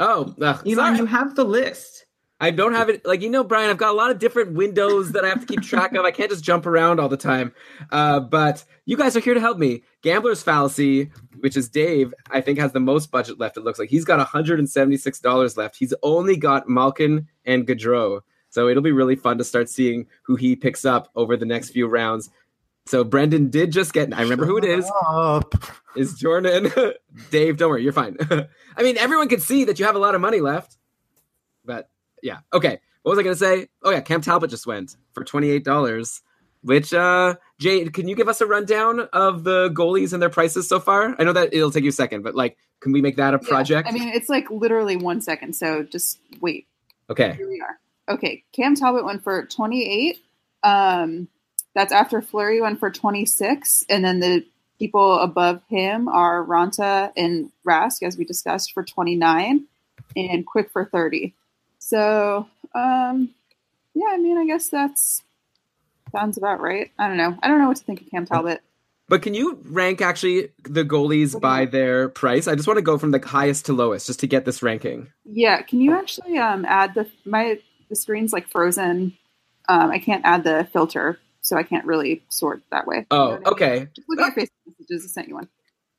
Oh, 0.00 0.34
ugh, 0.40 0.62
Elon, 0.66 0.74
sorry. 0.76 0.96
you 0.98 1.06
have 1.06 1.34
the 1.36 1.44
list. 1.44 2.03
I 2.40 2.50
don't 2.50 2.74
have 2.74 2.88
it. 2.88 3.06
Like 3.06 3.22
you 3.22 3.30
know, 3.30 3.44
Brian, 3.44 3.70
I've 3.70 3.78
got 3.78 3.92
a 3.92 3.96
lot 3.96 4.10
of 4.10 4.18
different 4.18 4.54
windows 4.54 5.12
that 5.12 5.24
I 5.24 5.28
have 5.28 5.40
to 5.40 5.46
keep 5.46 5.62
track 5.62 5.94
of. 5.94 6.04
I 6.04 6.10
can't 6.10 6.30
just 6.30 6.44
jump 6.44 6.66
around 6.66 7.00
all 7.00 7.08
the 7.08 7.16
time. 7.16 7.52
Uh, 7.90 8.20
but 8.20 8.64
you 8.86 8.96
guys 8.96 9.16
are 9.16 9.20
here 9.20 9.34
to 9.34 9.40
help 9.40 9.56
me. 9.56 9.82
Gambler's 10.02 10.42
Fallacy, 10.42 11.10
which 11.40 11.56
is 11.56 11.68
Dave, 11.68 12.12
I 12.30 12.40
think 12.40 12.58
has 12.58 12.72
the 12.72 12.80
most 12.80 13.10
budget 13.10 13.38
left. 13.38 13.56
It 13.56 13.62
looks 13.62 13.78
like 13.78 13.88
he's 13.88 14.04
got 14.04 14.18
176 14.18 15.20
dollars 15.20 15.56
left. 15.56 15.76
He's 15.76 15.94
only 16.02 16.36
got 16.36 16.68
Malkin 16.68 17.28
and 17.44 17.66
Gaudreau, 17.66 18.20
so 18.50 18.68
it'll 18.68 18.82
be 18.82 18.92
really 18.92 19.16
fun 19.16 19.38
to 19.38 19.44
start 19.44 19.68
seeing 19.68 20.06
who 20.22 20.34
he 20.36 20.56
picks 20.56 20.84
up 20.84 21.10
over 21.14 21.36
the 21.36 21.46
next 21.46 21.70
few 21.70 21.86
rounds. 21.86 22.30
So 22.86 23.02
Brendan 23.04 23.48
did 23.48 23.72
just 23.72 23.92
get. 23.92 24.12
I 24.12 24.22
remember 24.22 24.44
who 24.44 24.58
it 24.58 24.64
is. 24.64 24.90
Up. 25.06 25.54
Is 25.96 26.14
Jordan? 26.14 26.70
Dave, 27.30 27.56
don't 27.56 27.70
worry, 27.70 27.82
you're 27.82 27.92
fine. 27.92 28.16
I 28.76 28.82
mean, 28.82 28.98
everyone 28.98 29.28
can 29.28 29.40
see 29.40 29.64
that 29.64 29.78
you 29.78 29.86
have 29.86 29.94
a 29.94 30.00
lot 30.00 30.14
of 30.14 30.20
money 30.20 30.40
left. 30.40 30.76
But 31.64 31.88
yeah, 32.24 32.38
okay. 32.52 32.80
What 33.02 33.10
was 33.10 33.18
I 33.18 33.22
gonna 33.22 33.36
say? 33.36 33.68
Oh 33.82 33.90
yeah, 33.90 34.00
Cam 34.00 34.20
Talbot 34.22 34.50
just 34.50 34.66
went 34.66 34.96
for 35.12 35.22
twenty 35.24 35.50
eight 35.50 35.62
dollars. 35.64 36.22
Which 36.62 36.94
uh 36.94 37.34
Jade, 37.60 37.92
can 37.92 38.08
you 38.08 38.16
give 38.16 38.28
us 38.28 38.40
a 38.40 38.46
rundown 38.46 39.00
of 39.12 39.44
the 39.44 39.68
goalies 39.70 40.14
and 40.14 40.22
their 40.22 40.30
prices 40.30 40.66
so 40.66 40.80
far? 40.80 41.14
I 41.18 41.24
know 41.24 41.34
that 41.34 41.52
it'll 41.52 41.70
take 41.70 41.84
you 41.84 41.90
a 41.90 41.92
second, 41.92 42.22
but 42.22 42.34
like, 42.34 42.56
can 42.80 42.92
we 42.92 43.02
make 43.02 43.16
that 43.16 43.34
a 43.34 43.40
Yeah, 43.42 43.48
project? 43.48 43.88
I 43.88 43.92
mean, 43.92 44.08
it's 44.08 44.30
like 44.30 44.50
literally 44.50 44.96
one 44.96 45.20
second, 45.20 45.54
so 45.54 45.82
just 45.82 46.18
wait. 46.40 46.66
okay. 47.10 47.34
Here 47.34 47.48
we 47.48 47.60
are. 47.60 48.14
Okay, 48.14 48.42
Cam 48.52 48.74
Talbot 48.74 49.04
went 49.04 49.22
for 49.22 49.44
28. 49.44 50.18
Um, 50.62 51.28
that's 51.74 51.92
after 51.92 52.22
Fleury 52.22 52.60
went 52.62 52.78
for 52.80 52.90
26, 52.90 53.84
and 53.90 54.02
then 54.04 54.20
the 54.20 54.46
people 54.78 55.18
above 55.20 55.60
him 55.68 56.08
are 56.08 56.44
Raanta 56.44 57.12
and 57.16 57.50
Rask, 57.66 58.02
as 58.02 58.16
we 58.16 58.24
discussed, 58.24 58.72
for 58.72 58.82
29, 58.82 59.64
and 60.16 60.46
Quick 60.46 60.70
for 60.70 60.84
30. 60.86 61.34
So, 61.84 62.48
um, 62.74 63.28
yeah, 63.94 64.06
I 64.10 64.16
mean, 64.16 64.38
I 64.38 64.46
guess 64.46 64.70
that's 64.70 65.22
sounds 66.12 66.38
about 66.38 66.62
right. 66.62 66.90
I 66.98 67.08
don't 67.08 67.18
know. 67.18 67.36
I 67.42 67.48
don't 67.48 67.58
know 67.58 67.68
what 67.68 67.76
to 67.76 67.84
think 67.84 68.00
of 68.00 68.10
Cam 68.10 68.24
Talbot. 68.24 68.62
But 69.06 69.20
can 69.20 69.34
you 69.34 69.58
rank 69.64 70.00
actually 70.00 70.48
the 70.62 70.82
goalies 70.82 71.38
by 71.38 71.66
their 71.66 72.08
price? 72.08 72.48
I 72.48 72.54
just 72.54 72.66
want 72.66 72.78
to 72.78 72.82
go 72.82 72.96
from 72.96 73.10
the 73.10 73.18
highest 73.18 73.66
to 73.66 73.74
lowest 73.74 74.06
just 74.06 74.20
to 74.20 74.26
get 74.26 74.46
this 74.46 74.62
ranking. 74.62 75.08
Yeah, 75.26 75.60
can 75.60 75.82
you 75.82 75.92
actually 75.94 76.38
um, 76.38 76.64
add 76.64 76.94
the 76.94 77.06
my 77.26 77.58
the 77.90 77.96
screen's 77.96 78.32
like 78.32 78.48
frozen. 78.48 79.18
Um, 79.68 79.90
I 79.90 79.98
can't 79.98 80.24
add 80.24 80.42
the 80.42 80.66
filter, 80.72 81.18
so 81.42 81.58
I 81.58 81.64
can't 81.64 81.84
really 81.84 82.22
sort 82.30 82.62
that 82.70 82.86
way. 82.86 83.06
Oh, 83.10 83.16
You 83.16 83.20
know 83.20 83.28
what 83.28 83.34
I 83.34 83.38
mean? 83.40 83.46
okay. 83.52 83.88
Just 83.94 84.08
look 84.08 84.20
at 84.20 84.36
your 84.36 84.46
Facebook 84.46 84.78
messages. 84.78 85.04
I 85.04 85.08
sent 85.08 85.28
you 85.28 85.34
one. 85.34 85.48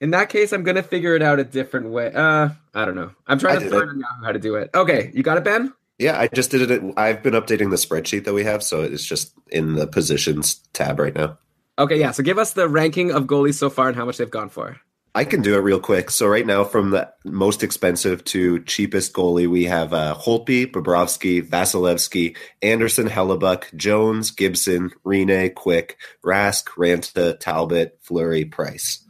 In 0.01 0.11
that 0.11 0.29
case, 0.29 0.51
I'm 0.51 0.63
gonna 0.63 0.83
figure 0.83 1.15
it 1.15 1.21
out 1.21 1.39
a 1.39 1.43
different 1.43 1.89
way. 1.89 2.11
Uh, 2.13 2.49
I 2.73 2.85
don't 2.85 2.95
know. 2.95 3.11
I'm 3.27 3.39
trying 3.39 3.57
I 3.57 3.63
to 3.63 3.69
learn 3.69 4.03
how 4.23 4.31
to 4.31 4.39
do 4.39 4.55
it. 4.55 4.69
Okay, 4.73 5.11
you 5.13 5.23
got 5.23 5.37
it, 5.37 5.43
Ben. 5.43 5.73
Yeah, 5.97 6.19
I 6.19 6.27
just 6.27 6.51
did 6.51 6.69
it. 6.69 6.93
I've 6.97 7.23
been 7.23 7.33
updating 7.33 7.69
the 7.69 7.77
spreadsheet 7.77 8.25
that 8.25 8.33
we 8.33 8.43
have, 8.43 8.61
so 8.61 8.81
it's 8.81 9.05
just 9.05 9.33
in 9.49 9.75
the 9.75 9.87
positions 9.87 10.55
tab 10.73 10.99
right 10.99 11.15
now. 11.15 11.37
Okay, 11.79 11.99
yeah. 11.99 12.11
So 12.11 12.23
give 12.23 12.37
us 12.37 12.53
the 12.53 12.67
ranking 12.67 13.11
of 13.11 13.25
goalies 13.25 13.55
so 13.55 13.69
far 13.69 13.87
and 13.87 13.95
how 13.95 14.05
much 14.05 14.17
they've 14.17 14.29
gone 14.29 14.49
for. 14.49 14.77
I 15.13 15.23
can 15.23 15.41
do 15.41 15.55
it 15.55 15.59
real 15.59 15.79
quick. 15.79 16.11
So 16.11 16.27
right 16.27 16.45
now, 16.45 16.65
from 16.65 16.91
the 16.91 17.09
most 17.23 17.63
expensive 17.63 18.21
to 18.25 18.59
cheapest 18.63 19.13
goalie, 19.13 19.49
we 19.49 19.63
have 19.63 19.93
uh, 19.93 20.13
Holtby, 20.13 20.73
Bobrovsky, 20.73 21.41
Vasilevskiy, 21.41 22.35
Andersen, 22.61 23.07
Hellebuyck, 23.07 23.73
Jones, 23.77 24.31
Gibson, 24.31 24.91
Rinne, 25.05 25.55
Quick, 25.55 25.97
Rask, 26.21 26.65
Raanta, 26.77 27.39
Talbot, 27.39 27.97
Fleury, 28.01 28.43
Price. 28.43 29.04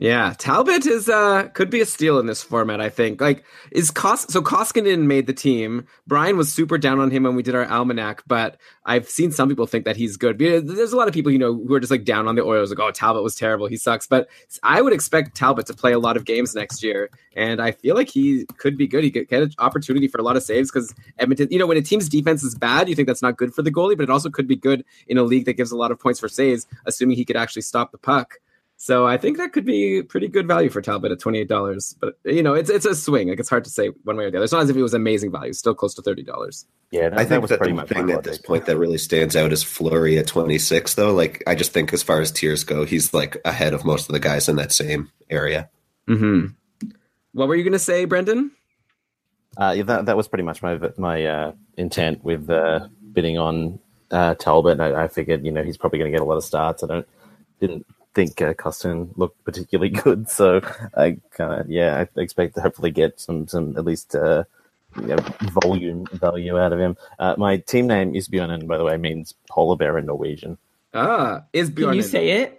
Yeah, 0.00 0.32
Talbot 0.38 0.86
is 0.86 1.08
uh 1.08 1.48
could 1.54 1.70
be 1.70 1.80
a 1.80 1.86
steal 1.86 2.20
in 2.20 2.26
this 2.26 2.40
format. 2.40 2.80
I 2.80 2.88
think. 2.88 3.20
Like, 3.20 3.44
is 3.72 3.90
Kos 3.90 4.32
so 4.32 4.40
Koskinen 4.40 5.06
made 5.06 5.26
the 5.26 5.32
team. 5.32 5.88
Brian 6.06 6.36
was 6.36 6.52
super 6.52 6.78
down 6.78 7.00
on 7.00 7.10
him 7.10 7.24
when 7.24 7.34
we 7.34 7.42
did 7.42 7.56
our 7.56 7.66
almanac, 7.66 8.22
but 8.28 8.58
I've 8.84 9.08
seen 9.08 9.32
some 9.32 9.48
people 9.48 9.66
think 9.66 9.84
that 9.86 9.96
he's 9.96 10.16
good. 10.16 10.38
There's 10.38 10.92
a 10.92 10.96
lot 10.96 11.08
of 11.08 11.14
people 11.14 11.32
you 11.32 11.38
know 11.38 11.52
who 11.52 11.74
are 11.74 11.80
just 11.80 11.90
like 11.90 12.04
down 12.04 12.28
on 12.28 12.36
the 12.36 12.44
Oilers, 12.44 12.70
like, 12.70 12.78
oh, 12.78 12.92
Talbot 12.92 13.24
was 13.24 13.34
terrible, 13.34 13.66
he 13.66 13.76
sucks. 13.76 14.06
But 14.06 14.28
I 14.62 14.82
would 14.82 14.92
expect 14.92 15.36
Talbot 15.36 15.66
to 15.66 15.74
play 15.74 15.92
a 15.92 15.98
lot 15.98 16.16
of 16.16 16.24
games 16.24 16.54
next 16.54 16.80
year, 16.84 17.10
and 17.34 17.60
I 17.60 17.72
feel 17.72 17.96
like 17.96 18.08
he 18.08 18.46
could 18.56 18.78
be 18.78 18.86
good. 18.86 19.02
He 19.02 19.10
could 19.10 19.28
get 19.28 19.42
an 19.42 19.50
opportunity 19.58 20.06
for 20.06 20.18
a 20.18 20.22
lot 20.22 20.36
of 20.36 20.44
saves 20.44 20.70
because 20.70 20.94
Edmonton. 21.18 21.48
You 21.50 21.58
know, 21.58 21.66
when 21.66 21.76
a 21.76 21.82
team's 21.82 22.08
defense 22.08 22.44
is 22.44 22.54
bad, 22.54 22.88
you 22.88 22.94
think 22.94 23.08
that's 23.08 23.22
not 23.22 23.36
good 23.36 23.52
for 23.52 23.62
the 23.62 23.72
goalie, 23.72 23.96
but 23.96 24.04
it 24.04 24.10
also 24.10 24.30
could 24.30 24.46
be 24.46 24.54
good 24.54 24.84
in 25.08 25.18
a 25.18 25.24
league 25.24 25.46
that 25.46 25.54
gives 25.54 25.72
a 25.72 25.76
lot 25.76 25.90
of 25.90 25.98
points 25.98 26.20
for 26.20 26.28
saves, 26.28 26.68
assuming 26.86 27.16
he 27.16 27.24
could 27.24 27.36
actually 27.36 27.62
stop 27.62 27.90
the 27.90 27.98
puck. 27.98 28.38
So 28.80 29.08
I 29.08 29.16
think 29.16 29.38
that 29.38 29.52
could 29.52 29.64
be 29.64 30.04
pretty 30.04 30.28
good 30.28 30.46
value 30.46 30.70
for 30.70 30.80
Talbot 30.80 31.10
at 31.10 31.18
twenty 31.18 31.40
eight 31.40 31.48
dollars. 31.48 31.96
But 32.00 32.16
you 32.24 32.44
know, 32.44 32.54
it's 32.54 32.70
it's 32.70 32.86
a 32.86 32.94
swing. 32.94 33.28
Like 33.28 33.40
it's 33.40 33.48
hard 33.48 33.64
to 33.64 33.70
say 33.70 33.88
one 34.04 34.16
way 34.16 34.26
or 34.26 34.30
the 34.30 34.38
other. 34.38 34.44
It's 34.44 34.52
not 34.52 34.62
as 34.62 34.70
if 34.70 34.76
it 34.76 34.82
was 34.82 34.94
amazing 34.94 35.32
value. 35.32 35.50
It's 35.50 35.58
still 35.58 35.74
close 35.74 35.94
to 35.94 36.02
thirty 36.02 36.22
dollars. 36.22 36.64
Yeah, 36.92 37.10
I 37.12 37.24
think 37.24 37.46
that 37.48 37.58
the 37.58 37.84
thing 37.86 38.10
at 38.10 38.22
this 38.22 38.38
point 38.38 38.66
that 38.66 38.78
really 38.78 38.96
stands 38.96 39.34
out 39.34 39.52
is 39.52 39.64
Fleury 39.64 40.16
at 40.16 40.28
twenty 40.28 40.58
six. 40.58 40.94
Though, 40.94 41.12
like 41.12 41.42
I 41.44 41.56
just 41.56 41.72
think 41.72 41.92
as 41.92 42.04
far 42.04 42.20
as 42.20 42.30
tiers 42.30 42.62
go, 42.62 42.84
he's 42.84 43.12
like 43.12 43.36
ahead 43.44 43.74
of 43.74 43.84
most 43.84 44.08
of 44.08 44.12
the 44.12 44.20
guys 44.20 44.48
in 44.48 44.54
that 44.56 44.70
same 44.70 45.10
area. 45.28 45.68
Hmm. 46.06 46.46
What 47.32 47.48
were 47.48 47.56
you 47.56 47.64
going 47.64 47.72
to 47.72 47.80
say, 47.80 48.04
Brendan? 48.04 48.52
Uh, 49.56 49.74
yeah, 49.76 49.82
that 49.82 50.06
that 50.06 50.16
was 50.16 50.28
pretty 50.28 50.44
much 50.44 50.62
my 50.62 50.78
my 50.96 51.24
uh, 51.24 51.52
intent 51.76 52.22
with 52.22 52.48
uh, 52.48 52.86
bidding 53.12 53.38
on 53.38 53.80
uh, 54.12 54.34
Talbot. 54.36 54.78
I, 54.78 55.04
I 55.04 55.08
figured, 55.08 55.44
you 55.44 55.50
know, 55.50 55.64
he's 55.64 55.76
probably 55.76 55.98
going 55.98 56.12
to 56.12 56.16
get 56.16 56.22
a 56.22 56.28
lot 56.28 56.36
of 56.36 56.44
starts. 56.44 56.84
I 56.84 56.86
don't 56.86 57.08
didn't 57.60 57.84
think 58.14 58.40
uh, 58.42 58.54
Costin 58.54 59.10
looked 59.16 59.42
particularly 59.44 59.90
good. 60.04 60.28
So 60.28 60.60
I 60.96 61.18
kind 61.30 61.60
of 61.60 61.70
yeah, 61.70 62.04
I 62.16 62.20
expect 62.20 62.54
to 62.56 62.60
hopefully 62.60 62.90
get 62.90 63.20
some 63.20 63.46
some 63.48 63.76
at 63.76 63.84
least 63.84 64.14
uh, 64.14 64.44
you 64.96 65.08
know, 65.08 65.24
volume 65.62 66.06
value 66.12 66.58
out 66.58 66.72
of 66.72 66.80
him. 66.80 66.96
Uh, 67.18 67.34
my 67.38 67.58
team 67.58 67.86
name 67.86 68.14
is 68.14 68.28
Bjornen, 68.28 68.66
by 68.66 68.78
the 68.78 68.84
way, 68.84 68.96
means 68.96 69.34
polar 69.48 69.76
bear 69.76 69.98
in 69.98 70.06
Norwegian. 70.06 70.58
Ah, 70.94 71.44
is 71.52 71.70
Can 71.70 71.94
you 71.94 72.02
say 72.02 72.30
it? 72.42 72.58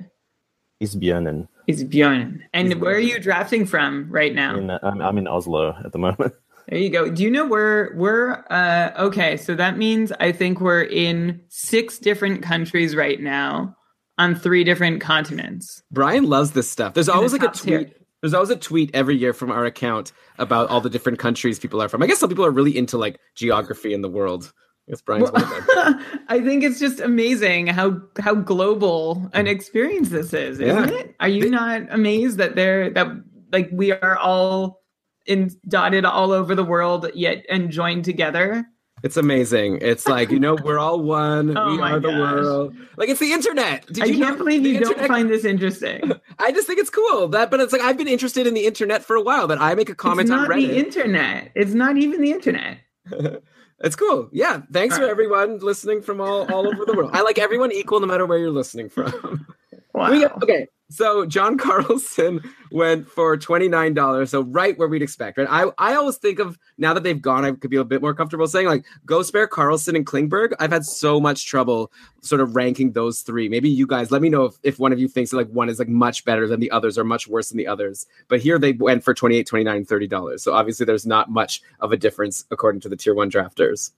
Is 0.79 0.95
Bjornen. 0.95 1.47
Is 1.67 1.83
Bjornen. 1.83 2.41
And 2.53 2.79
where 2.79 2.95
are 2.95 2.99
you 2.99 3.19
drafting 3.19 3.65
from 3.65 4.09
right 4.09 4.33
now? 4.33 4.55
In, 4.57 4.69
uh, 4.69 4.79
I'm, 4.81 5.01
I'm 5.01 5.17
in 5.17 5.27
Oslo 5.27 5.75
at 5.83 5.91
the 5.91 5.99
moment. 5.99 6.33
There 6.69 6.77
you 6.77 6.91
go. 6.91 7.09
Do 7.09 7.23
you 7.23 7.31
know 7.31 7.47
where 7.47 7.93
we're 7.95 8.43
uh 8.51 8.91
okay, 8.99 9.37
so 9.37 9.55
that 9.55 9.79
means 9.79 10.11
I 10.19 10.31
think 10.31 10.61
we're 10.61 10.83
in 10.83 11.41
six 11.47 11.97
different 11.97 12.43
countries 12.43 12.95
right 12.95 13.19
now 13.19 13.75
on 14.19 14.35
three 14.35 14.63
different 14.63 15.01
continents. 15.01 15.81
Brian 15.91 16.25
loves 16.25 16.51
this 16.51 16.69
stuff. 16.69 16.93
There's 16.93 17.09
always 17.09 17.31
the 17.31 17.39
like 17.39 17.49
a 17.49 17.51
top 17.53 17.63
tier. 17.63 17.83
tweet. 17.85 17.95
There's 18.21 18.33
always 18.35 18.49
a 18.51 18.55
tweet 18.57 18.91
every 18.93 19.15
year 19.15 19.33
from 19.33 19.49
our 19.49 19.65
account 19.65 20.11
about 20.37 20.69
all 20.69 20.81
the 20.81 20.89
different 20.89 21.17
countries 21.19 21.57
people 21.57 21.81
are 21.81 21.87
from. 21.89 22.03
I 22.03 22.07
guess 22.07 22.19
some 22.19 22.29
people 22.29 22.45
are 22.45 22.51
really 22.51 22.77
into 22.77 22.97
like 22.97 23.17
geography 23.35 23.93
in 23.93 24.01
the 24.01 24.09
world. 24.09 24.51
I 24.87 24.91
guess 24.91 25.01
Brian's 25.01 25.31
one 25.31 25.41
of 25.41 25.49
them. 25.49 26.05
I 26.27 26.41
think 26.41 26.63
it's 26.63 26.79
just 26.79 26.99
amazing 26.99 27.67
how 27.67 28.01
how 28.19 28.35
global 28.35 29.29
an 29.33 29.47
experience 29.47 30.09
this 30.09 30.33
is, 30.33 30.59
isn't 30.59 30.89
Yeah. 30.89 30.95
it? 30.99 31.15
Are 31.21 31.29
you 31.29 31.49
not 31.49 31.83
amazed 31.91 32.37
that 32.39 32.55
they're 32.55 32.89
that 32.91 33.07
like 33.53 33.69
we 33.71 33.91
are 33.93 34.17
all 34.17 34.81
in 35.25 35.49
dotted 35.67 36.03
all 36.05 36.31
over 36.33 36.55
the 36.55 36.63
world 36.63 37.09
yet 37.15 37.45
and 37.49 37.69
joined 37.71 38.03
together? 38.03 38.65
It's 39.03 39.17
amazing. 39.17 39.79
It's 39.81 40.07
like 40.07 40.29
you 40.29 40.39
know 40.39 40.55
we're 40.55 40.79
all 40.79 40.99
one. 41.01 41.55
Oh 41.57 41.75
we 41.75 41.81
are 41.81 41.99
the 41.99 42.09
world. 42.09 42.75
Like 42.97 43.09
it's 43.09 43.19
the 43.19 43.31
internet. 43.33 43.85
Did 43.87 44.03
I 44.03 44.05
you 44.07 44.17
can't 44.23 44.37
believe 44.37 44.65
you 44.65 44.79
don't 44.79 44.99
find 45.07 45.29
this 45.33 45.45
interesting. 45.45 46.11
I 46.37 46.51
just 46.51 46.67
think 46.67 46.79
it's 46.79 46.89
cool 46.89 47.27
that, 47.29 47.49
but 47.51 47.59
it's 47.59 47.71
like 47.73 47.81
I've 47.81 47.97
been 47.97 48.07
interested 48.07 48.45
in 48.47 48.53
the 48.53 48.65
internet 48.65 49.03
for 49.03 49.15
a 49.15 49.21
while. 49.21 49.47
That 49.47 49.61
I 49.61 49.75
make 49.75 49.89
a 49.89 49.95
comment 49.95 50.27
it's 50.27 50.31
on 50.31 50.37
not 50.43 50.49
Reddit. 50.49 50.67
the 50.67 50.77
internet. 50.77 51.51
It's 51.55 51.73
not 51.73 51.97
even 51.97 52.21
the 52.21 52.31
internet. 52.31 52.79
It's 53.81 53.95
cool. 53.95 54.27
Yeah. 54.33 54.63
Thanks 54.73 54.97
for 54.97 55.05
everyone 55.05 55.59
listening 55.59 56.01
from 56.01 56.19
all, 56.19 56.51
all 56.53 56.67
over 56.67 56.83
the 56.83 56.91
world. 56.93 57.11
I 57.13 57.21
like 57.21 57.39
everyone 57.39 57.71
equal 57.71 58.01
no 58.01 58.07
matter 58.07 58.25
where 58.25 58.37
you're 58.37 58.51
listening 58.51 58.89
from. 58.89 59.47
Wow. 59.93 60.09
Got- 60.19 60.43
okay. 60.43 60.67
So 60.89 61.25
John 61.25 61.57
Carlson 61.59 62.41
went 62.71 63.07
for 63.07 63.37
$29. 63.37 64.27
So 64.27 64.41
right 64.41 64.77
where 64.77 64.87
we'd 64.87 65.01
expect, 65.01 65.37
right? 65.37 65.47
I, 65.49 65.71
I 65.77 65.95
always 65.95 66.17
think 66.17 66.39
of 66.39 66.57
now 66.77 66.93
that 66.93 67.03
they've 67.03 67.21
gone, 67.21 67.45
I 67.45 67.51
could 67.51 67.69
be 67.69 67.77
a 67.77 67.83
bit 67.83 68.01
more 68.01 68.13
comfortable 68.13 68.47
saying 68.47 68.67
like 68.67 68.85
Ghost 69.05 69.31
Bear, 69.31 69.47
Carlson, 69.47 69.95
and 69.95 70.05
Klingberg. 70.05 70.53
I've 70.59 70.71
had 70.71 70.85
so 70.85 71.19
much 71.19 71.45
trouble 71.45 71.91
sort 72.21 72.41
of 72.41 72.55
ranking 72.55 72.91
those 72.91 73.21
three. 73.21 73.47
Maybe 73.47 73.69
you 73.69 73.87
guys 73.87 74.11
let 74.11 74.21
me 74.21 74.29
know 74.29 74.45
if, 74.45 74.55
if 74.63 74.79
one 74.79 74.91
of 74.91 74.99
you 74.99 75.07
thinks 75.07 75.31
that 75.31 75.37
like 75.37 75.49
one 75.49 75.69
is 75.69 75.79
like 75.79 75.89
much 75.89 76.25
better 76.25 76.47
than 76.47 76.59
the 76.59 76.71
others 76.71 76.97
or 76.97 77.03
much 77.03 77.27
worse 77.27 77.49
than 77.49 77.57
the 77.57 77.67
others. 77.67 78.05
But 78.27 78.41
here 78.41 78.57
they 78.57 78.73
went 78.73 79.03
for 79.03 79.13
28, 79.13 79.45
29, 79.45 79.85
$30. 79.85 80.39
So 80.39 80.53
obviously 80.53 80.85
there's 80.85 81.05
not 81.05 81.29
much 81.29 81.61
of 81.79 81.91
a 81.91 81.97
difference 81.97 82.45
according 82.51 82.81
to 82.81 82.89
the 82.89 82.97
tier 82.97 83.13
one 83.13 83.29
drafters. 83.29 83.91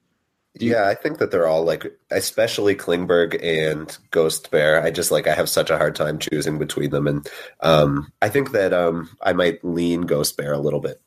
Yeah, 0.56 0.88
I 0.88 0.96
think 0.96 1.20
that 1.20 1.32
they're 1.32 1.48
all 1.48 1.64
like, 1.64 1.86
especially 2.10 2.76
Klingberg 2.76 3.42
and 3.42 3.98
Ghost 4.12 4.52
Bear. 4.52 4.84
I 4.84 4.92
just 4.92 5.10
like 5.10 5.26
I 5.26 5.34
have 5.34 5.48
such 5.48 5.70
a 5.70 5.78
hard 5.78 5.96
time 5.96 6.20
choosing 6.20 6.60
between 6.60 6.90
them, 6.90 7.08
and 7.08 7.28
um, 7.62 8.12
I 8.22 8.28
think 8.30 8.52
that 8.52 8.74
um, 8.74 9.10
I 9.22 9.32
might 9.34 9.64
lean 9.64 10.02
Ghost 10.02 10.36
Bear 10.36 10.52
a 10.52 10.60
little 10.60 10.82
bit. 10.82 11.02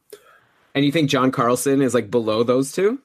And 0.75 0.85
you 0.85 0.91
think 0.91 1.11
John 1.11 1.31
Carlson 1.31 1.83
is 1.83 1.93
like 1.95 2.11
below 2.11 2.43
those 2.43 2.73
two? 2.73 3.01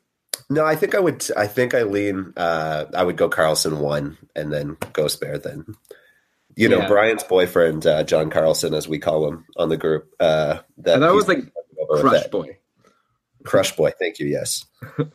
No, 0.50 0.66
I 0.66 0.76
think 0.78 0.96
I 0.96 1.00
would. 1.00 1.26
I 1.36 1.46
think 1.46 1.76
I 1.76 1.84
lean. 1.84 2.34
Uh, 2.38 2.86
I 2.96 3.04
would 3.04 3.18
go 3.18 3.28
Carlson 3.28 3.80
one, 3.80 4.18
and 4.36 4.52
then 4.52 4.78
Ghost 4.94 5.20
Bear. 5.20 5.38
Then, 5.38 5.66
you 6.56 6.70
know, 6.70 6.80
Yeah. 6.80 6.88
Brian's 6.88 7.24
boyfriend, 7.24 7.86
uh, 7.86 8.04
John 8.06 8.30
Carlson, 8.30 8.74
as 8.74 8.88
we 8.88 8.98
call 8.98 9.28
him 9.28 9.46
on 9.58 9.68
the 9.68 9.78
group. 9.78 10.10
Uh, 10.22 10.60
that 10.78 11.00
that 11.02 11.14
was 11.14 11.28
like 11.28 11.40
Crush. 12.00 12.28
Boy. 12.28 12.58
Crush 13.44 13.76
Boy. 13.76 13.92
Thank 14.00 14.20
you. 14.20 14.28
Yes. 14.28 14.66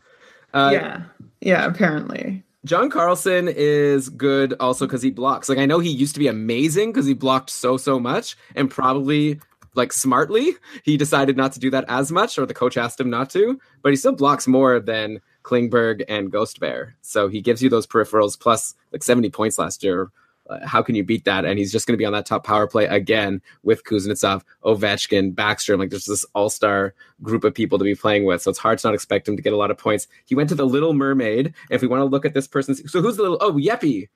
Uh, 0.54 0.70
yeah. 0.72 1.02
Yeah, 1.40 1.66
apparently. 1.66 2.42
John 2.64 2.88
Carlson 2.88 3.48
is 3.48 4.08
good 4.08 4.54
also 4.58 4.86
because 4.86 5.02
he 5.02 5.10
blocks. 5.10 5.50
Like 5.50 5.58
I 5.58 5.66
know 5.66 5.80
he 5.80 5.90
used 5.90 6.14
to 6.14 6.20
be 6.20 6.28
amazing 6.28 6.92
because 6.92 7.04
he 7.04 7.12
blocked 7.12 7.50
so 7.50 7.76
so 7.76 8.00
much, 8.00 8.36
and 8.54 8.70
probably 8.70 9.38
like 9.74 9.92
smartly 9.92 10.52
he 10.82 10.96
decided 10.96 11.36
not 11.36 11.52
to 11.52 11.60
do 11.60 11.68
that 11.70 11.84
as 11.88 12.10
much, 12.10 12.38
or 12.38 12.46
the 12.46 12.54
coach 12.54 12.78
asked 12.78 12.98
him 12.98 13.10
not 13.10 13.28
to. 13.30 13.60
But 13.82 13.90
he 13.90 13.96
still 13.96 14.12
blocks 14.12 14.46
more 14.46 14.80
than 14.80 15.20
Klingberg 15.42 16.04
and 16.08 16.32
Ghost 16.32 16.58
Bear, 16.58 16.96
so 17.02 17.28
he 17.28 17.42
gives 17.42 17.62
you 17.62 17.68
those 17.68 17.86
peripherals 17.86 18.40
plus 18.40 18.74
like 18.92 19.02
seventy 19.02 19.28
points 19.28 19.58
last 19.58 19.84
year. 19.84 20.10
Uh, 20.48 20.66
how 20.66 20.82
can 20.82 20.94
you 20.94 21.02
beat 21.02 21.24
that? 21.24 21.44
And 21.44 21.58
he's 21.58 21.72
just 21.72 21.86
going 21.86 21.94
to 21.94 21.98
be 21.98 22.04
on 22.04 22.12
that 22.12 22.26
top 22.26 22.44
power 22.44 22.66
play 22.66 22.84
again 22.86 23.40
with 23.62 23.84
Kuznetsov, 23.84 24.42
Ovechkin, 24.64 25.34
Backstrom. 25.34 25.78
Like 25.78 25.90
there's 25.90 26.06
this 26.06 26.24
all 26.34 26.50
star 26.50 26.94
group 27.22 27.44
of 27.44 27.54
people 27.54 27.78
to 27.78 27.84
be 27.84 27.94
playing 27.94 28.24
with. 28.24 28.42
So 28.42 28.50
it's 28.50 28.58
hard 28.58 28.78
to 28.78 28.88
not 28.88 28.94
expect 28.94 29.28
him 29.28 29.36
to 29.36 29.42
get 29.42 29.52
a 29.52 29.56
lot 29.56 29.70
of 29.70 29.78
points. 29.78 30.06
He 30.26 30.34
went 30.34 30.48
to 30.50 30.54
the 30.54 30.66
Little 30.66 30.92
Mermaid. 30.92 31.54
If 31.70 31.82
we 31.82 31.88
want 31.88 32.00
to 32.00 32.04
look 32.04 32.26
at 32.26 32.34
this 32.34 32.46
person's, 32.46 32.90
so 32.90 33.00
who's 33.00 33.16
the 33.16 33.22
little? 33.22 33.38
Oh, 33.40 33.54
Yeppy. 33.54 34.08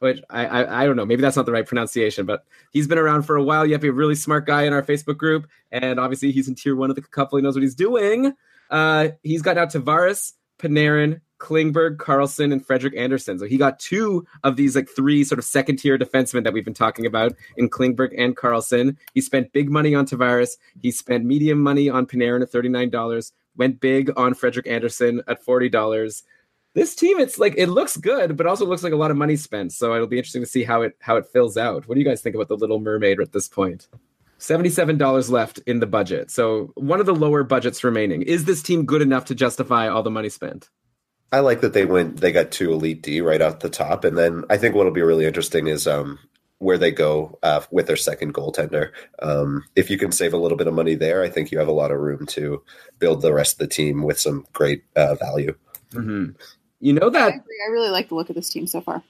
Which 0.00 0.20
I, 0.30 0.46
I 0.46 0.82
I 0.82 0.86
don't 0.86 0.94
know. 0.94 1.04
Maybe 1.04 1.22
that's 1.22 1.34
not 1.34 1.44
the 1.44 1.50
right 1.50 1.66
pronunciation, 1.66 2.24
but 2.24 2.44
he's 2.70 2.86
been 2.86 2.98
around 2.98 3.24
for 3.24 3.34
a 3.34 3.42
while. 3.42 3.66
Yeppy, 3.66 3.88
a 3.88 3.92
really 3.92 4.14
smart 4.14 4.46
guy 4.46 4.62
in 4.62 4.72
our 4.72 4.82
Facebook 4.82 5.16
group, 5.16 5.48
and 5.72 5.98
obviously 5.98 6.30
he's 6.30 6.46
in 6.46 6.54
tier 6.54 6.76
one 6.76 6.88
of 6.88 6.94
the 6.94 7.02
couple. 7.02 7.36
He 7.36 7.42
knows 7.42 7.56
what 7.56 7.62
he's 7.62 7.74
doing. 7.74 8.32
Uh, 8.70 9.08
he's 9.24 9.42
got 9.42 9.56
now 9.56 9.66
Tavares, 9.66 10.34
Panarin, 10.60 11.20
Klingberg, 11.38 11.98
Carlson, 11.98 12.52
and 12.52 12.64
Frederik 12.64 12.96
Andersen. 12.96 13.38
So 13.38 13.46
he 13.46 13.56
got 13.56 13.78
two 13.78 14.26
of 14.44 14.56
these 14.56 14.74
like 14.76 14.88
three 14.88 15.24
sort 15.24 15.38
of 15.38 15.44
second 15.44 15.76
tier 15.76 15.98
defensemen 15.98 16.44
that 16.44 16.52
we've 16.52 16.64
been 16.64 16.74
talking 16.74 17.06
about 17.06 17.34
in 17.56 17.68
Klingberg 17.68 18.14
and 18.16 18.36
Carlson. 18.36 18.96
He 19.14 19.20
spent 19.20 19.52
big 19.52 19.70
money 19.70 19.94
on 19.94 20.06
Tavares. 20.06 20.56
He 20.80 20.90
spent 20.90 21.24
medium 21.24 21.60
money 21.60 21.88
on 21.88 22.06
Panarin 22.06 22.42
at 22.42 22.50
thirty 22.50 22.68
nine 22.68 22.90
dollars. 22.90 23.32
Went 23.56 23.80
big 23.80 24.10
on 24.16 24.34
Frederik 24.34 24.66
Andersen 24.66 25.22
at 25.26 25.42
forty 25.42 25.68
dollars. 25.68 26.24
This 26.74 26.94
team, 26.94 27.18
it's 27.18 27.38
like 27.38 27.54
it 27.56 27.66
looks 27.66 27.96
good, 27.96 28.36
but 28.36 28.46
also 28.46 28.66
looks 28.66 28.82
like 28.82 28.92
a 28.92 28.96
lot 28.96 29.10
of 29.10 29.16
money 29.16 29.36
spent. 29.36 29.72
So 29.72 29.94
it'll 29.94 30.06
be 30.06 30.18
interesting 30.18 30.42
to 30.42 30.48
see 30.48 30.64
how 30.64 30.82
it 30.82 30.96
how 31.00 31.16
it 31.16 31.26
fills 31.26 31.56
out. 31.56 31.88
What 31.88 31.94
do 31.94 32.00
you 32.00 32.06
guys 32.06 32.20
think 32.20 32.34
about 32.34 32.48
the 32.48 32.56
Little 32.56 32.80
Mermaid 32.80 33.20
at 33.20 33.32
this 33.32 33.48
point? 33.48 33.88
$77 34.38 35.30
left 35.30 35.58
in 35.66 35.80
the 35.80 35.86
budget. 35.86 36.30
So 36.30 36.70
one 36.76 37.00
of 37.00 37.06
the 37.06 37.14
lower 37.14 37.42
budgets 37.42 37.82
remaining. 37.82 38.22
Is 38.22 38.44
this 38.44 38.62
team 38.62 38.84
good 38.84 39.02
enough 39.02 39.24
to 39.26 39.34
justify 39.34 39.88
all 39.88 40.02
the 40.02 40.10
money 40.10 40.28
spent? 40.28 40.70
I 41.30 41.40
like 41.40 41.60
that 41.60 41.74
they 41.74 41.84
went. 41.84 42.20
They 42.20 42.32
got 42.32 42.50
two 42.50 42.72
elite 42.72 43.02
D 43.02 43.20
right 43.20 43.42
off 43.42 43.60
the 43.60 43.68
top, 43.68 44.04
and 44.04 44.16
then 44.16 44.44
I 44.48 44.56
think 44.56 44.74
what'll 44.74 44.92
be 44.92 45.02
really 45.02 45.26
interesting 45.26 45.66
is 45.66 45.86
um, 45.86 46.18
where 46.58 46.78
they 46.78 46.90
go 46.90 47.38
uh, 47.42 47.60
with 47.70 47.86
their 47.86 47.96
second 47.96 48.34
goaltender. 48.34 48.92
Um, 49.20 49.64
if 49.76 49.90
you 49.90 49.98
can 49.98 50.10
save 50.12 50.32
a 50.32 50.38
little 50.38 50.56
bit 50.56 50.66
of 50.66 50.74
money 50.74 50.94
there, 50.94 51.22
I 51.22 51.28
think 51.28 51.50
you 51.50 51.58
have 51.58 51.68
a 51.68 51.72
lot 51.72 51.90
of 51.90 52.00
room 52.00 52.26
to 52.28 52.62
build 52.98 53.22
the 53.22 53.32
rest 53.32 53.54
of 53.54 53.58
the 53.58 53.68
team 53.74 54.02
with 54.02 54.18
some 54.18 54.46
great 54.52 54.84
uh, 54.96 55.14
value. 55.16 55.54
Mm-hmm. 55.92 56.32
You 56.80 56.92
know 56.92 57.08
I 57.08 57.10
that 57.10 57.28
agree. 57.28 57.64
I 57.66 57.70
really 57.72 57.90
like 57.90 58.08
the 58.08 58.14
look 58.14 58.28
of 58.30 58.34
this 58.34 58.50
team 58.50 58.66
so 58.66 58.80
far. 58.80 59.02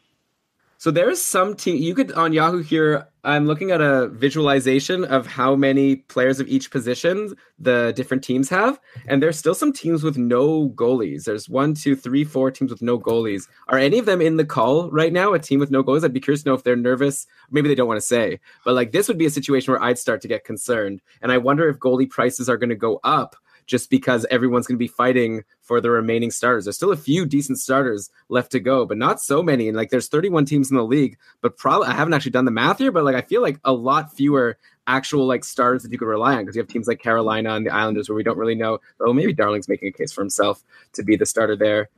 So 0.81 0.93
there's 0.93 1.21
some 1.21 1.57
team 1.57 1.83
you 1.83 1.93
could 1.93 2.13
on 2.13 2.33
Yahoo 2.33 2.63
here. 2.63 3.09
I'm 3.25 3.47
looking 3.47 3.73
at 3.73 3.81
a 3.81 4.07
visualization 4.11 5.05
of 5.05 5.27
how 5.27 5.57
many 5.57 5.97
players 5.97 6.39
of 6.39 6.47
each 6.47 6.71
position 6.71 7.35
the 7.59 7.93
different 7.97 8.23
teams 8.23 8.49
have, 8.51 8.79
and 9.09 9.21
there's 9.21 9.37
still 9.37 9.57
some 9.57 9.73
teams 9.73 10.05
with 10.05 10.17
no 10.17 10.69
goalies. 10.77 11.25
There's 11.25 11.49
one, 11.49 11.75
two, 11.75 11.97
three, 11.97 12.23
four 12.23 12.53
teams 12.53 12.71
with 12.71 12.81
no 12.81 12.97
goalies. 12.97 13.49
Are 13.67 13.77
any 13.77 13.99
of 13.99 14.07
them 14.07 14.23
in 14.23 14.37
the 14.37 14.45
call 14.45 14.89
right 14.93 15.13
now? 15.13 15.33
A 15.33 15.41
team 15.41 15.59
with 15.59 15.73
no 15.73 15.83
goalies? 15.83 16.05
I'd 16.05 16.13
be 16.13 16.21
curious 16.21 16.45
to 16.45 16.51
know 16.51 16.55
if 16.55 16.63
they're 16.63 16.77
nervous. 16.77 17.27
Maybe 17.51 17.69
they 17.69 17.75
don't 17.75 17.89
want 17.89 18.01
to 18.01 18.07
say, 18.07 18.39
but 18.65 18.75
like 18.75 18.93
this 18.93 19.09
would 19.09 19.19
be 19.19 19.27
a 19.27 19.31
situation 19.31 19.73
where 19.73 19.83
I'd 19.83 19.99
start 19.99 20.21
to 20.21 20.29
get 20.29 20.45
concerned, 20.45 21.03
and 21.21 21.33
I 21.33 21.39
wonder 21.39 21.69
if 21.69 21.81
goalie 21.81 22.09
prices 22.09 22.49
are 22.49 22.57
going 22.57 22.71
to 22.71 22.77
go 22.77 23.01
up 23.03 23.35
just 23.69 23.90
because 23.90 24.27
everyone's 24.31 24.66
going 24.66 24.77
to 24.77 24.78
be 24.78 24.89
fighting 24.89 25.45
for 25.61 25.81
the 25.81 25.90
remaining 25.90 26.31
starters. 26.31 26.65
There's 26.65 26.77
still 26.77 26.90
a 26.90 26.97
few 26.97 27.27
decent 27.27 27.59
starters 27.59 28.11
left 28.31 28.51
to 28.53 28.61
go, 28.61 28.86
but 28.86 28.97
not 28.97 29.20
so 29.20 29.43
many. 29.43 29.69
And 29.69 29.77
like 29.77 29.90
there's 29.90 30.09
31 30.09 30.47
teams 30.47 30.70
in 30.70 30.77
the 30.77 30.85
league, 30.85 31.19
but 31.43 31.59
probably 31.59 31.89
I 31.89 31.93
haven't 31.93 32.15
actually 32.15 32.32
done 32.32 32.47
the 32.47 32.51
math 32.51 32.78
here, 32.78 32.90
but 32.90 33.05
like 33.05 33.15
I 33.15 33.20
feel 33.20 33.43
like 33.43 33.61
a 33.65 33.73
lot 33.73 34.12
fewer 34.12 34.57
actual 34.86 35.27
like 35.27 35.45
starters 35.45 35.82
that 35.82 35.93
you 35.93 35.99
could 35.99 36.09
rely 36.09 36.35
on 36.35 36.40
because 36.40 36.57
you 36.57 36.62
have 36.62 36.69
teams 36.69 36.89
like 36.89 36.99
Carolina 36.99 37.55
and 37.55 37.66
the 37.66 37.70
Islanders 37.70 38.09
where 38.09 38.16
we 38.16 38.23
don't 38.23 38.39
really 38.39 38.55
know. 38.55 38.78
Oh, 39.01 39.12
maybe 39.12 39.35
Darling's 39.35 39.69
making 39.69 39.89
a 39.89 39.93
case 39.93 40.12
for 40.12 40.23
himself 40.23 40.65
to 40.95 41.05
be 41.05 41.15
the 41.15 41.27
starter 41.27 41.55
there. 41.55 41.90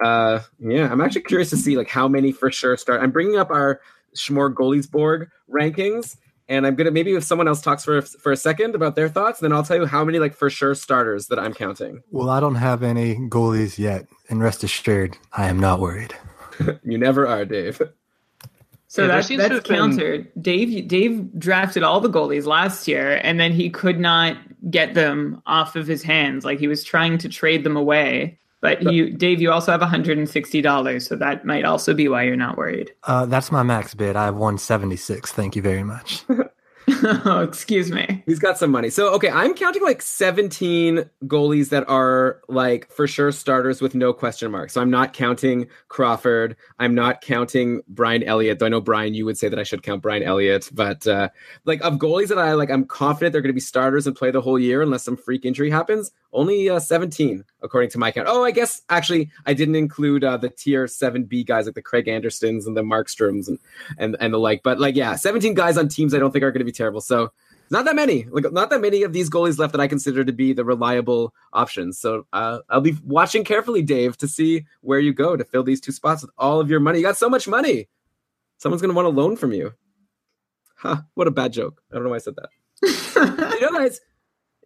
Uh, 0.00 0.38
yeah, 0.60 0.88
I'm 0.90 1.00
actually 1.00 1.22
curious 1.22 1.50
to 1.50 1.56
see 1.56 1.76
like 1.76 1.88
how 1.88 2.06
many 2.06 2.30
for 2.30 2.52
sure 2.52 2.76
start. 2.76 3.02
I'm 3.02 3.10
bringing 3.10 3.36
up 3.36 3.50
our 3.50 3.80
Schmore 4.14 4.54
goalies 4.54 4.88
board 4.88 5.32
rankings 5.50 6.16
and 6.48 6.66
I'm 6.66 6.74
gonna 6.74 6.90
maybe 6.90 7.14
if 7.14 7.24
someone 7.24 7.46
else 7.48 7.60
talks 7.60 7.84
for 7.84 8.00
for 8.02 8.32
a 8.32 8.36
second 8.36 8.74
about 8.74 8.96
their 8.96 9.08
thoughts, 9.08 9.40
then 9.40 9.52
I'll 9.52 9.62
tell 9.62 9.76
you 9.76 9.86
how 9.86 10.04
many 10.04 10.18
like 10.18 10.34
for 10.34 10.48
sure 10.50 10.74
starters 10.74 11.26
that 11.28 11.38
I'm 11.38 11.54
counting. 11.54 12.02
Well, 12.10 12.30
I 12.30 12.40
don't 12.40 12.54
have 12.56 12.82
any 12.82 13.16
goalies 13.16 13.78
yet, 13.78 14.06
and 14.28 14.42
rest 14.42 14.64
assured, 14.64 15.16
I 15.32 15.48
am 15.48 15.60
not 15.60 15.80
worried. 15.80 16.14
you 16.84 16.98
never 16.98 17.26
are, 17.26 17.44
Dave. 17.44 17.80
So 18.90 19.02
Yeah, 19.02 19.08
there 19.08 19.16
that, 19.18 19.24
seems 19.26 19.42
to 19.42 19.48
that's 19.50 19.54
have 19.56 19.64
been- 19.64 19.76
countered. 19.76 20.32
Dave 20.40 20.88
Dave 20.88 21.38
drafted 21.38 21.82
all 21.82 22.00
the 22.00 22.08
goalies 22.10 22.46
last 22.46 22.88
year, 22.88 23.20
and 23.22 23.38
then 23.38 23.52
he 23.52 23.68
could 23.70 24.00
not 24.00 24.36
get 24.70 24.94
them 24.94 25.42
off 25.46 25.76
of 25.76 25.86
his 25.86 26.02
hands. 26.02 26.44
Like 26.44 26.58
he 26.58 26.68
was 26.68 26.82
trying 26.82 27.18
to 27.18 27.28
trade 27.28 27.64
them 27.64 27.76
away. 27.76 28.38
But 28.60 28.82
you, 28.92 29.10
Dave, 29.10 29.40
you 29.40 29.52
also 29.52 29.70
have 29.70 29.80
$160, 29.80 31.02
so 31.02 31.16
that 31.16 31.44
might 31.44 31.64
also 31.64 31.94
be 31.94 32.08
why 32.08 32.24
you're 32.24 32.36
not 32.36 32.56
worried. 32.56 32.92
Uh, 33.04 33.26
that's 33.26 33.52
my 33.52 33.62
max 33.62 33.94
bid. 33.94 34.16
I 34.16 34.24
have 34.26 34.34
176. 34.34 35.32
Thank 35.32 35.54
you 35.54 35.62
very 35.62 35.84
much. 35.84 36.24
oh, 37.24 37.42
excuse 37.42 37.92
me. 37.92 38.22
He's 38.24 38.38
got 38.38 38.56
some 38.56 38.70
money. 38.70 38.88
So 38.88 39.12
okay, 39.14 39.28
I'm 39.28 39.54
counting 39.54 39.82
like 39.82 40.00
17 40.00 41.08
goalies 41.24 41.68
that 41.68 41.88
are 41.88 42.40
like 42.48 42.90
for 42.90 43.06
sure 43.06 43.30
starters 43.30 43.82
with 43.82 43.94
no 43.94 44.12
question 44.12 44.50
mark. 44.50 44.70
So 44.70 44.80
I'm 44.80 44.90
not 44.90 45.12
counting 45.12 45.66
Crawford. 45.88 46.56
I'm 46.78 46.94
not 46.94 47.20
counting 47.20 47.82
Brian 47.88 48.22
Elliott. 48.22 48.58
Though 48.58 48.66
I 48.66 48.70
know 48.70 48.80
Brian, 48.80 49.14
you 49.14 49.26
would 49.26 49.36
say 49.36 49.48
that 49.48 49.58
I 49.58 49.64
should 49.64 49.82
count 49.82 50.02
Brian 50.02 50.22
Elliott, 50.22 50.70
but 50.72 51.06
uh, 51.06 51.28
like 51.64 51.82
of 51.82 51.94
goalies 51.94 52.28
that 52.28 52.38
I 52.38 52.54
like, 52.54 52.70
I'm 52.70 52.86
confident 52.86 53.32
they're 53.32 53.42
going 53.42 53.50
to 53.50 53.54
be 53.54 53.60
starters 53.60 54.06
and 54.06 54.16
play 54.16 54.30
the 54.30 54.40
whole 54.40 54.58
year 54.58 54.80
unless 54.80 55.04
some 55.04 55.16
freak 55.16 55.44
injury 55.44 55.70
happens. 55.70 56.10
Only 56.32 56.70
uh, 56.70 56.80
17 56.80 57.44
according 57.62 57.90
to 57.90 57.98
my 57.98 58.10
count. 58.10 58.28
Oh, 58.30 58.44
I 58.44 58.50
guess 58.50 58.82
actually 58.88 59.30
I 59.46 59.54
didn't 59.54 59.76
include 59.76 60.24
uh, 60.24 60.36
the 60.36 60.48
tier 60.48 60.86
7B 60.86 61.46
guys 61.46 61.66
like 61.66 61.74
the 61.74 61.82
Craig 61.82 62.08
Andersons 62.08 62.66
and 62.66 62.76
the 62.76 62.82
Markstroms 62.82 63.48
and 63.48 63.58
and 63.98 64.16
and 64.20 64.34
the 64.34 64.38
like. 64.38 64.62
But 64.62 64.78
like 64.78 64.96
yeah, 64.96 65.16
17 65.16 65.54
guys 65.54 65.76
on 65.76 65.88
teams 65.88 66.14
I 66.14 66.18
don't 66.18 66.32
think 66.32 66.44
are 66.44 66.52
going 66.52 66.60
to 66.60 66.64
be 66.64 66.72
terrible. 66.72 67.00
So 67.00 67.32
not 67.70 67.84
that 67.84 67.96
many, 67.96 68.24
like 68.30 68.50
not 68.52 68.70
that 68.70 68.80
many 68.80 69.02
of 69.02 69.12
these 69.12 69.28
goalies 69.28 69.58
left 69.58 69.72
that 69.72 69.80
I 69.80 69.88
consider 69.88 70.24
to 70.24 70.32
be 70.32 70.52
the 70.52 70.64
reliable 70.64 71.34
options. 71.52 71.98
So 71.98 72.26
uh, 72.32 72.60
I'll 72.70 72.80
be 72.80 72.96
watching 73.04 73.44
carefully, 73.44 73.82
Dave, 73.82 74.16
to 74.18 74.28
see 74.28 74.64
where 74.80 75.00
you 75.00 75.12
go 75.12 75.36
to 75.36 75.44
fill 75.44 75.62
these 75.62 75.80
two 75.80 75.92
spots 75.92 76.22
with 76.22 76.30
all 76.38 76.60
of 76.60 76.70
your 76.70 76.80
money. 76.80 76.98
You 76.98 77.04
got 77.04 77.18
so 77.18 77.28
much 77.28 77.46
money. 77.46 77.88
Someone's 78.58 78.82
going 78.82 78.90
to 78.90 78.96
want 78.96 79.06
a 79.06 79.10
loan 79.10 79.36
from 79.36 79.52
you. 79.52 79.74
Huh? 80.76 81.02
What 81.14 81.26
a 81.26 81.30
bad 81.30 81.52
joke. 81.52 81.82
I 81.90 81.94
don't 81.94 82.04
know 82.04 82.10
why 82.10 82.16
I 82.16 82.20
said 82.20 82.36
that. 82.36 82.48
you 83.60 83.60
know, 83.60 83.78
guys. 83.78 84.00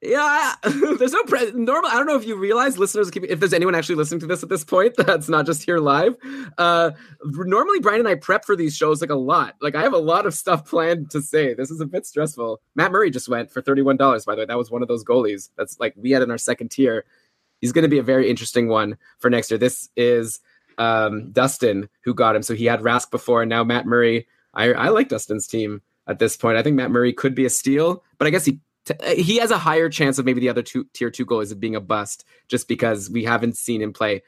Yeah, 0.03 0.57
there's 0.99 1.12
no 1.12 1.23
pre- 1.23 1.53
normal. 1.53 1.89
I 1.89 1.95
don't 1.95 2.07
know 2.07 2.16
if 2.16 2.27
you 2.27 2.35
realize, 2.35 2.77
listeners, 2.77 3.09
keep- 3.09 3.23
if 3.23 3.39
there's 3.39 3.53
anyone 3.53 3.77
actually 3.77 3.95
listening 3.95 4.19
to 4.20 4.27
this 4.27 4.43
at 4.43 4.49
this 4.49 4.65
point, 4.65 4.95
that's 4.99 5.29
not 5.29 5.47
just 5.47 5.62
here 5.62 5.79
live. 5.79 6.16
Uh, 6.59 6.91
normally, 7.24 7.79
Brian 7.79 8.01
and 8.01 8.09
I 8.09 8.16
prep 8.16 8.45
for 8.45 8.57
these 8.57 8.77
shows 8.77 9.01
like 9.01 9.11
a 9.11 9.15
lot. 9.15 9.55
Like 9.61 9.77
I 9.77 9.83
have 9.83 9.93
a 9.93 9.99
lot 9.99 10.27
of 10.27 10.35
stuff 10.35 10.69
planned 10.69 11.11
to 11.12 11.23
say. 11.23 11.55
This 11.55 11.70
is 11.70 11.81
a 11.81 11.87
bit 11.87 12.05
stressful. 12.05 12.61
Matt 12.74 12.91
Murray 12.91 13.11
just 13.12 13.29
went 13.29 13.53
for 13.53 13.62
thirty-one 13.62 13.97
dollars. 13.97 14.24
By 14.24 14.35
the 14.35 14.41
way, 14.41 14.47
that 14.47 14.59
was 14.59 14.73
one 14.73 14.83
of 14.83 14.89
those 14.89 15.05
goalies. 15.05 15.51
That's 15.57 15.79
like 15.79 15.95
we 15.97 16.11
had 16.11 16.23
in 16.23 16.33
our 16.33 16.39
second 16.39 16.73
tier. 16.73 17.05
He's 17.61 17.70
going 17.70 17.85
to 17.85 17.89
be 17.89 17.99
a 17.99 18.03
very 18.03 18.29
interesting 18.29 18.66
one 18.66 18.99
for 19.20 19.31
next 19.31 19.53
year. 19.53 19.59
This 19.59 19.89
is 19.97 20.41
um, 20.79 21.31
Dustin 21.31 21.89
who 22.03 22.12
got 22.12 22.35
him. 22.35 22.43
So 22.43 22.55
he 22.55 22.65
had 22.65 22.81
Rask 22.81 23.12
before, 23.12 23.43
and 23.43 23.49
now 23.49 23.62
Matt 23.62 23.87
Murray. 23.87 24.27
I, 24.53 24.73
I 24.73 24.89
like 24.89 25.09
Dustin's 25.09 25.47
team 25.47 25.81
at 26.09 26.19
this 26.19 26.37
point. 26.37 26.57
I 26.57 26.62
think 26.65 26.74
Matt 26.74 26.91
Murray 26.91 27.12
could 27.12 27.37
be 27.37 27.45
a 27.45 27.51
steal, 27.51 28.03
but 28.19 28.27
I 28.27 28.31
guess 28.31 28.45
he 28.45 28.59
t- 28.85 28.95
uh, 28.95 29.15
he 29.15 29.37
has 29.37 29.51
a 29.51 29.59
higher 29.59 29.89
chance 29.89 30.19
of 30.19 30.25
maybe 30.25 30.41
the 30.41 30.49
other 30.49 30.63
two 30.63 30.87
tier 30.93 31.11
two 31.11 31.27
goalies 31.27 31.53
of 31.53 31.61
being 31.61 31.77
a 31.77 31.81
bust, 31.81 32.25
just 32.49 32.69
because 32.69 33.11
we 33.11 33.25
haven't 33.25 33.57
seen 33.57 33.83
him 33.83 33.93
play. 33.93 34.23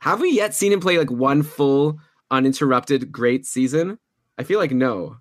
Have 0.00 0.20
we 0.20 0.32
yet 0.32 0.54
seen 0.54 0.72
him 0.72 0.80
play 0.80 0.98
like 0.98 1.10
one 1.10 1.42
full 1.42 1.98
uninterrupted 2.30 3.10
great 3.10 3.46
season? 3.46 3.98
I 4.38 4.44
feel 4.44 4.58
like 4.58 4.72
no. 4.72 5.16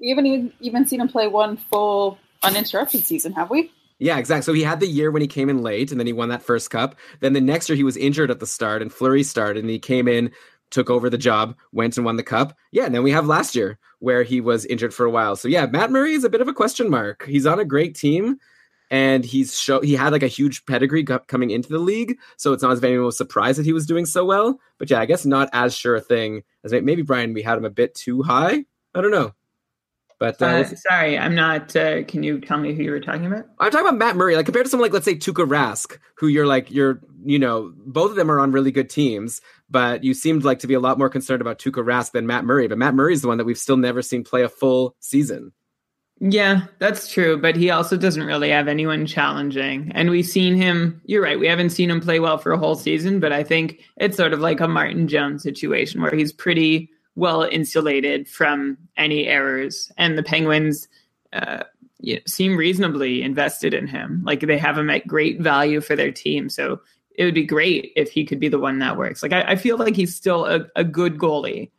We 0.00 0.10
haven't 0.10 0.26
even, 0.26 0.52
even 0.60 0.86
seen 0.86 1.00
him 1.00 1.08
play 1.08 1.26
one 1.26 1.56
full 1.56 2.18
uninterrupted 2.42 3.04
season, 3.04 3.32
have 3.32 3.50
we? 3.50 3.72
Yeah, 3.98 4.18
exactly. 4.18 4.42
So 4.42 4.52
he 4.52 4.62
had 4.62 4.80
the 4.80 4.86
year 4.86 5.10
when 5.10 5.22
he 5.22 5.28
came 5.28 5.48
in 5.48 5.62
late, 5.62 5.90
and 5.90 5.98
then 5.98 6.06
he 6.06 6.12
won 6.12 6.28
that 6.28 6.42
first 6.42 6.70
cup. 6.70 6.96
Then 7.20 7.32
the 7.32 7.40
next 7.40 7.68
year 7.68 7.76
he 7.76 7.82
was 7.82 7.96
injured 7.96 8.30
at 8.30 8.40
the 8.40 8.46
start, 8.46 8.82
and 8.82 8.92
Fleury 8.92 9.22
started, 9.22 9.60
and 9.60 9.70
he 9.70 9.78
came 9.78 10.06
in, 10.06 10.32
took 10.70 10.90
over 10.90 11.08
the 11.08 11.18
job, 11.18 11.56
went 11.72 11.96
and 11.96 12.04
won 12.04 12.16
the 12.16 12.22
cup. 12.22 12.56
Yeah, 12.72 12.84
and 12.84 12.94
then 12.94 13.02
we 13.02 13.10
have 13.10 13.26
last 13.26 13.54
year 13.54 13.78
where 13.98 14.22
he 14.22 14.40
was 14.40 14.64
injured 14.66 14.94
for 14.94 15.06
a 15.06 15.10
while. 15.10 15.36
So 15.36 15.48
yeah, 15.48 15.66
Matt 15.66 15.90
Murray 15.90 16.12
is 16.12 16.24
a 16.24 16.30
bit 16.30 16.40
of 16.40 16.48
a 16.48 16.54
question 16.54 16.90
mark. 16.90 17.24
He's 17.26 17.46
on 17.46 17.58
a 17.58 17.64
great 17.64 17.94
team, 17.94 18.38
and 18.90 19.24
he's 19.24 19.58
show 19.58 19.80
he 19.80 19.94
had 19.94 20.12
like 20.12 20.22
a 20.22 20.28
huge 20.28 20.64
pedigree 20.66 21.04
co- 21.04 21.20
coming 21.20 21.50
into 21.50 21.68
the 21.68 21.78
league. 21.78 22.18
So 22.36 22.52
it's 22.52 22.62
not 22.62 22.72
as 22.72 22.78
if 22.78 22.84
anyone 22.84 23.06
was 23.06 23.16
surprised 23.16 23.58
that 23.58 23.66
he 23.66 23.72
was 23.72 23.86
doing 23.86 24.06
so 24.06 24.24
well. 24.24 24.60
But 24.78 24.90
yeah, 24.90 25.00
I 25.00 25.06
guess 25.06 25.24
not 25.24 25.48
as 25.52 25.76
sure 25.76 25.96
a 25.96 26.00
thing 26.00 26.42
as 26.64 26.72
maybe 26.72 27.02
Brian. 27.02 27.32
We 27.32 27.42
had 27.42 27.58
him 27.58 27.64
a 27.64 27.70
bit 27.70 27.94
too 27.94 28.22
high. 28.22 28.64
I 28.94 29.00
don't 29.00 29.10
know. 29.10 29.32
But 30.18 30.40
uh, 30.40 30.46
Uh, 30.46 30.64
sorry, 30.64 31.18
I'm 31.18 31.34
not. 31.34 31.76
Uh, 31.76 32.02
can 32.04 32.22
you 32.22 32.40
tell 32.40 32.58
me 32.58 32.74
who 32.74 32.82
you 32.82 32.90
were 32.90 33.00
talking 33.00 33.26
about? 33.26 33.44
I'm 33.58 33.70
talking 33.70 33.86
about 33.86 33.98
Matt 33.98 34.16
Murray, 34.16 34.34
like 34.34 34.46
compared 34.46 34.66
to 34.66 34.70
someone 34.70 34.86
like 34.86 34.92
let's 34.92 35.04
say 35.04 35.14
Tuukka 35.14 35.46
Rask, 35.46 35.98
who 36.16 36.26
you're 36.26 36.46
like 36.46 36.70
you're 36.70 37.00
you 37.24 37.38
know 37.38 37.72
both 37.84 38.10
of 38.10 38.16
them 38.16 38.30
are 38.30 38.40
on 38.40 38.52
really 38.52 38.70
good 38.70 38.88
teams, 38.88 39.40
but 39.68 40.04
you 40.04 40.14
seemed 40.14 40.44
like 40.44 40.60
to 40.60 40.66
be 40.66 40.74
a 40.74 40.80
lot 40.80 40.98
more 40.98 41.10
concerned 41.10 41.42
about 41.42 41.58
Tuukka 41.58 41.84
Rask 41.84 42.12
than 42.12 42.26
Matt 42.26 42.44
Murray. 42.44 42.66
But 42.66 42.78
Matt 42.78 42.94
Murray 42.94 43.12
is 43.12 43.22
the 43.22 43.28
one 43.28 43.38
that 43.38 43.44
we've 43.44 43.58
still 43.58 43.76
never 43.76 44.00
seen 44.00 44.24
play 44.24 44.42
a 44.42 44.48
full 44.48 44.96
season. 45.00 45.52
Yeah, 46.18 46.62
that's 46.78 47.12
true, 47.12 47.36
but 47.36 47.56
he 47.56 47.70
also 47.70 47.98
doesn't 47.98 48.24
really 48.24 48.48
have 48.48 48.68
anyone 48.68 49.04
challenging. 49.04 49.92
And 49.94 50.08
we've 50.08 50.26
seen 50.26 50.54
him, 50.54 51.02
you're 51.04 51.22
right, 51.22 51.38
we 51.38 51.46
haven't 51.46 51.70
seen 51.70 51.90
him 51.90 52.00
play 52.00 52.20
well 52.20 52.38
for 52.38 52.52
a 52.52 52.58
whole 52.58 52.74
season, 52.74 53.20
but 53.20 53.32
I 53.32 53.42
think 53.42 53.82
it's 53.98 54.16
sort 54.16 54.32
of 54.32 54.40
like 54.40 54.60
a 54.60 54.66
Martin 54.66 55.08
Jones 55.08 55.42
situation 55.42 56.00
where 56.00 56.14
he's 56.14 56.32
pretty 56.32 56.88
well 57.16 57.42
insulated 57.42 58.28
from 58.28 58.78
any 58.96 59.26
errors. 59.26 59.90
And 59.96 60.16
the 60.16 60.22
Penguins 60.22 60.86
uh, 61.32 61.64
you 61.98 62.14
know, 62.14 62.20
seem 62.26 62.56
reasonably 62.56 63.22
invested 63.22 63.74
in 63.74 63.86
him. 63.86 64.22
Like 64.24 64.40
they 64.40 64.58
have 64.58 64.78
him 64.78 64.90
at 64.90 65.06
great 65.06 65.40
value 65.40 65.80
for 65.80 65.96
their 65.96 66.12
team. 66.12 66.48
So 66.48 66.80
it 67.16 67.24
would 67.24 67.34
be 67.34 67.44
great 67.44 67.92
if 67.96 68.10
he 68.10 68.24
could 68.24 68.38
be 68.38 68.48
the 68.48 68.58
one 68.58 68.78
that 68.78 68.96
works. 68.96 69.22
Like 69.22 69.32
I, 69.32 69.42
I 69.52 69.56
feel 69.56 69.78
like 69.78 69.96
he's 69.96 70.14
still 70.14 70.44
a, 70.44 70.66
a 70.76 70.84
good 70.84 71.18
goalie. 71.18 71.70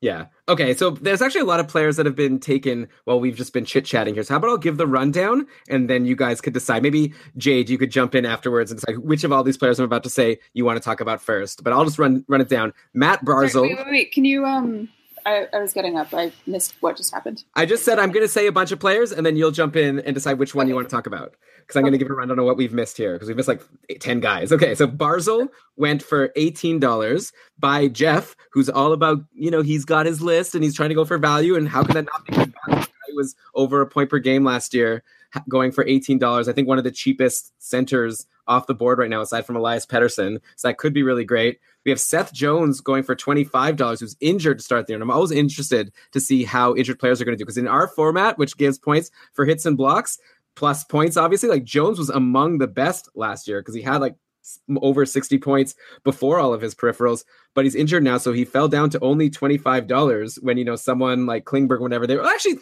Yeah. 0.00 0.26
Okay. 0.48 0.74
So 0.74 0.90
there's 0.90 1.20
actually 1.20 1.40
a 1.40 1.46
lot 1.46 1.58
of 1.58 1.66
players 1.66 1.96
that 1.96 2.06
have 2.06 2.14
been 2.14 2.38
taken 2.38 2.88
while 3.04 3.18
we've 3.18 3.36
just 3.36 3.52
been 3.52 3.64
chit 3.64 3.84
chatting 3.84 4.14
here. 4.14 4.22
So 4.22 4.34
how 4.34 4.38
about 4.38 4.50
I'll 4.50 4.56
give 4.56 4.76
the 4.76 4.86
rundown 4.86 5.46
and 5.68 5.90
then 5.90 6.06
you 6.06 6.14
guys 6.14 6.40
could 6.40 6.52
decide. 6.52 6.82
Maybe 6.82 7.12
Jade, 7.36 7.68
you 7.68 7.78
could 7.78 7.90
jump 7.90 8.14
in 8.14 8.24
afterwards 8.24 8.70
and 8.70 8.80
decide 8.80 8.98
which 8.98 9.24
of 9.24 9.32
all 9.32 9.42
these 9.42 9.56
players 9.56 9.78
I'm 9.78 9.84
about 9.84 10.04
to 10.04 10.10
say 10.10 10.38
you 10.52 10.64
want 10.64 10.76
to 10.76 10.84
talk 10.84 11.00
about 11.00 11.20
first. 11.20 11.64
But 11.64 11.72
I'll 11.72 11.84
just 11.84 11.98
run 11.98 12.24
run 12.28 12.40
it 12.40 12.48
down. 12.48 12.72
Matt 12.94 13.24
Barzal. 13.24 13.50
Sorry, 13.50 13.68
wait, 13.74 13.78
wait, 13.78 13.90
wait. 13.90 14.12
Can 14.12 14.24
you? 14.24 14.44
Um, 14.44 14.88
I, 15.28 15.46
I 15.52 15.60
was 15.60 15.72
getting 15.72 15.96
up. 15.98 16.14
I 16.14 16.32
missed 16.46 16.74
what 16.80 16.96
just 16.96 17.12
happened. 17.12 17.44
I 17.54 17.66
just 17.66 17.84
said 17.84 17.98
I'm 17.98 18.10
going 18.10 18.24
to 18.24 18.32
say 18.32 18.46
a 18.46 18.52
bunch 18.52 18.72
of 18.72 18.80
players, 18.80 19.12
and 19.12 19.26
then 19.26 19.36
you'll 19.36 19.50
jump 19.50 19.76
in 19.76 20.00
and 20.00 20.14
decide 20.14 20.38
which 20.38 20.54
one 20.54 20.68
you 20.68 20.74
want 20.74 20.88
to 20.88 20.94
talk 20.94 21.06
about. 21.06 21.34
Because 21.60 21.76
I'm 21.76 21.82
going 21.82 21.92
to 21.92 21.98
give 21.98 22.08
a 22.10 22.14
rundown 22.14 22.38
on 22.38 22.46
what 22.46 22.56
we've 22.56 22.72
missed 22.72 22.96
here, 22.96 23.12
because 23.12 23.28
we've 23.28 23.36
missed 23.36 23.48
like 23.48 23.62
eight- 23.90 24.00
ten 24.00 24.20
guys. 24.20 24.52
Okay, 24.52 24.74
so 24.74 24.86
Barzal 24.88 25.48
went 25.76 26.02
for 26.02 26.32
eighteen 26.36 26.78
dollars 26.78 27.32
by 27.58 27.88
Jeff, 27.88 28.34
who's 28.52 28.70
all 28.70 28.94
about 28.94 29.18
you 29.34 29.50
know 29.50 29.60
he's 29.60 29.84
got 29.84 30.06
his 30.06 30.22
list 30.22 30.54
and 30.54 30.64
he's 30.64 30.74
trying 30.74 30.88
to 30.88 30.94
go 30.94 31.04
for 31.04 31.18
value, 31.18 31.56
and 31.56 31.68
how 31.68 31.82
can 31.84 31.94
that 31.94 32.06
not 32.06 32.24
be 32.24 32.32
good 32.32 32.54
value? 32.66 32.86
He 33.06 33.14
was 33.14 33.36
over 33.54 33.82
a 33.82 33.86
point 33.86 34.08
per 34.08 34.18
game 34.18 34.44
last 34.44 34.72
year, 34.72 35.02
going 35.48 35.72
for 35.72 35.86
eighteen 35.86 36.18
dollars. 36.18 36.48
I 36.48 36.54
think 36.54 36.68
one 36.68 36.78
of 36.78 36.84
the 36.84 36.90
cheapest 36.90 37.52
centers 37.58 38.26
off 38.48 38.66
the 38.66 38.74
board 38.74 38.98
right 38.98 39.10
now, 39.10 39.20
aside 39.20 39.46
from 39.46 39.56
Elias 39.56 39.86
Pettersson. 39.86 40.40
So 40.56 40.68
that 40.68 40.78
could 40.78 40.92
be 40.92 41.02
really 41.02 41.24
great. 41.24 41.60
We 41.84 41.90
have 41.90 42.00
Seth 42.00 42.32
Jones 42.32 42.80
going 42.80 43.02
for 43.04 43.14
$25, 43.14 44.00
who's 44.00 44.16
injured 44.20 44.58
to 44.58 44.64
start 44.64 44.86
the 44.86 44.92
year. 44.92 44.96
And 44.96 45.02
I'm 45.02 45.10
always 45.10 45.30
interested 45.30 45.92
to 46.12 46.20
see 46.20 46.44
how 46.44 46.74
injured 46.74 46.98
players 46.98 47.20
are 47.20 47.24
going 47.24 47.36
to 47.36 47.38
do. 47.38 47.44
Because 47.44 47.58
in 47.58 47.68
our 47.68 47.86
format, 47.86 48.38
which 48.38 48.56
gives 48.56 48.78
points 48.78 49.10
for 49.34 49.44
hits 49.44 49.66
and 49.66 49.76
blocks, 49.76 50.18
plus 50.56 50.82
points, 50.84 51.16
obviously, 51.16 51.48
like 51.48 51.64
Jones 51.64 51.98
was 51.98 52.10
among 52.10 52.58
the 52.58 52.66
best 52.66 53.08
last 53.14 53.46
year 53.46 53.60
because 53.60 53.74
he 53.74 53.82
had 53.82 54.00
like 54.00 54.16
over 54.80 55.04
60 55.04 55.38
points 55.38 55.74
before 56.04 56.40
all 56.40 56.54
of 56.54 56.62
his 56.62 56.74
peripherals. 56.74 57.24
but 57.54 57.64
he's 57.64 57.74
injured 57.74 58.02
now, 58.02 58.16
so 58.18 58.32
he 58.32 58.44
fell 58.44 58.66
down 58.68 58.88
to 58.90 59.00
only 59.00 59.28
twenty 59.30 59.58
five 59.58 59.86
dollars. 59.86 60.36
When 60.40 60.56
you 60.56 60.64
know 60.64 60.76
someone 60.76 61.26
like 61.26 61.44
Klingberg, 61.44 61.80
whenever 61.80 62.06
they 62.06 62.16
were 62.16 62.26
actually. 62.26 62.58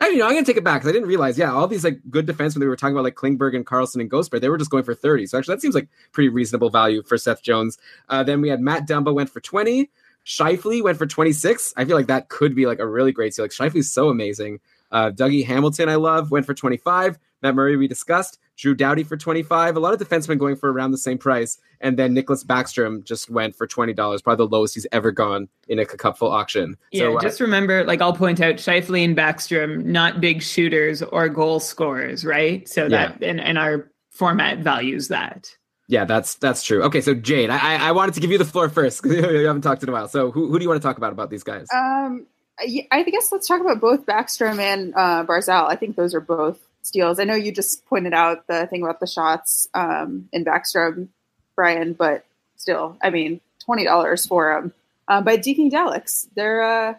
Actually, 0.00 0.18
no, 0.18 0.26
I'm 0.26 0.32
gonna 0.34 0.46
take 0.46 0.56
it 0.56 0.64
back 0.64 0.80
because 0.80 0.90
I 0.90 0.92
didn't 0.92 1.08
realize. 1.08 1.36
Yeah, 1.36 1.52
all 1.52 1.66
these 1.66 1.84
like 1.84 2.00
good 2.08 2.26
defensemen 2.26 2.60
they 2.60 2.66
were 2.66 2.76
talking 2.76 2.94
about, 2.94 3.04
like 3.04 3.16
Klingberg 3.16 3.56
and 3.56 3.66
Carlson 3.66 4.00
and 4.00 4.08
Ghost 4.08 4.30
Bear, 4.30 4.38
they 4.38 4.48
were 4.48 4.58
just 4.58 4.70
going 4.70 4.84
for 4.84 4.94
30. 4.94 5.26
So 5.26 5.38
actually, 5.38 5.56
that 5.56 5.60
seems 5.60 5.74
like 5.74 5.88
pretty 6.12 6.28
reasonable 6.28 6.70
value 6.70 7.02
for 7.02 7.18
Seth 7.18 7.42
Jones. 7.42 7.78
Uh, 8.08 8.22
then 8.22 8.40
we 8.40 8.48
had 8.48 8.60
Matt 8.60 8.86
Dumba 8.86 9.12
went 9.12 9.30
for 9.30 9.40
20. 9.40 9.90
Scheifele 10.24 10.82
went 10.82 10.98
for 10.98 11.06
26. 11.06 11.74
I 11.76 11.84
feel 11.84 11.96
like 11.96 12.06
that 12.08 12.28
could 12.28 12.54
be 12.54 12.66
like 12.66 12.78
a 12.78 12.86
really 12.86 13.12
great 13.12 13.34
deal. 13.34 13.44
Like 13.44 13.50
Scheifele's 13.50 13.90
so 13.90 14.08
amazing. 14.08 14.60
Uh, 14.92 15.10
Dougie 15.10 15.44
Hamilton, 15.44 15.88
I 15.88 15.96
love, 15.96 16.30
went 16.30 16.46
for 16.46 16.54
25. 16.54 17.18
Matt 17.42 17.54
Murray, 17.54 17.76
we 17.76 17.88
discussed. 17.88 18.38
Drew 18.58 18.74
Doughty 18.74 19.04
for 19.04 19.16
25. 19.16 19.76
A 19.76 19.80
lot 19.80 19.94
of 19.94 20.00
defensemen 20.00 20.36
going 20.36 20.56
for 20.56 20.70
around 20.70 20.90
the 20.90 20.98
same 20.98 21.16
price. 21.16 21.58
And 21.80 21.96
then 21.96 22.14
Nicklas 22.14 22.44
Backstrom 22.44 23.04
just 23.04 23.30
went 23.30 23.54
for 23.54 23.66
$20, 23.68 23.94
probably 24.24 24.44
the 24.44 24.50
lowest 24.50 24.74
he's 24.74 24.86
ever 24.90 25.12
gone 25.12 25.48
in 25.68 25.78
a 25.78 25.86
cupful 25.86 26.28
auction. 26.28 26.76
Yeah, 26.90 27.04
so, 27.04 27.16
uh, 27.18 27.20
just 27.20 27.40
remember, 27.40 27.84
like 27.84 28.02
I'll 28.02 28.12
point 28.12 28.40
out, 28.40 28.56
Scheifele 28.56 29.04
and 29.04 29.16
Backstrom, 29.16 29.84
not 29.84 30.20
big 30.20 30.42
shooters 30.42 31.02
or 31.02 31.28
goal 31.28 31.60
scorers, 31.60 32.24
right? 32.24 32.68
So 32.68 32.88
that 32.88 33.22
and, 33.22 33.40
and 33.40 33.56
our 33.58 33.88
format 34.10 34.58
values 34.58 35.06
that. 35.08 35.54
yeah, 35.86 36.04
that's 36.04 36.34
that's 36.34 36.64
true. 36.64 36.82
Okay, 36.82 37.00
so 37.00 37.14
Jade, 37.14 37.50
I 37.50 37.58
I- 37.76 37.88
I 37.88 37.92
wanted 37.92 38.14
to 38.16 38.20
give 38.20 38.32
you 38.32 38.38
the 38.38 38.44
floor 38.44 38.68
first 38.68 39.00
because 39.02 39.16
you 39.32 39.46
haven't 39.46 39.62
talked 39.62 39.84
in 39.84 39.88
a 39.88 39.92
while. 39.92 40.08
So 40.08 40.32
who, 40.32 40.48
who 40.50 40.58
do 40.58 40.64
you 40.64 40.68
want 40.68 40.82
to 40.82 40.86
talk 40.86 40.96
about 40.98 41.12
about 41.12 41.30
these 41.30 41.44
guys? 41.44 41.66
Um, 41.72 42.26
I 42.58 42.88
I 42.90 43.02
guess 43.04 43.30
let's 43.30 43.46
talk 43.46 43.60
about 43.60 43.80
both 43.80 44.04
Backstrom 44.04 44.58
and 44.58 44.92
uh, 44.96 45.24
Barzal. 45.24 45.68
I 45.68 45.76
think 45.76 45.94
those 45.94 46.12
are 46.12 46.20
both 46.20 46.58
steals. 46.88 47.20
I 47.20 47.24
know 47.24 47.34
you 47.34 47.52
just 47.52 47.86
pointed 47.86 48.14
out 48.14 48.46
the 48.48 48.66
thing 48.66 48.82
about 48.82 48.98
the 49.00 49.06
shots 49.06 49.68
um, 49.74 50.28
in 50.32 50.44
Backstrom, 50.44 51.08
Brian, 51.54 51.92
but 51.92 52.24
still, 52.56 52.96
I 53.02 53.10
mean, 53.10 53.40
twenty 53.64 53.84
dollars 53.84 54.26
for 54.26 54.52
them 54.54 54.72
um, 55.06 55.24
by 55.24 55.36
Deking 55.36 55.70
Daleks. 55.70 56.26
They're 56.34 56.62
uh, 56.62 56.94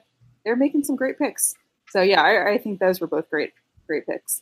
they're 0.46 0.56
making 0.56 0.84
some 0.84 0.96
great 0.96 1.18
picks. 1.18 1.56
So 1.90 2.02
yeah, 2.02 2.22
I, 2.22 2.54
I 2.54 2.58
think 2.58 2.80
those 2.80 3.02
were 3.02 3.08
both 3.08 3.30
great 3.30 3.54
great 3.88 4.06
picks. 4.06 4.42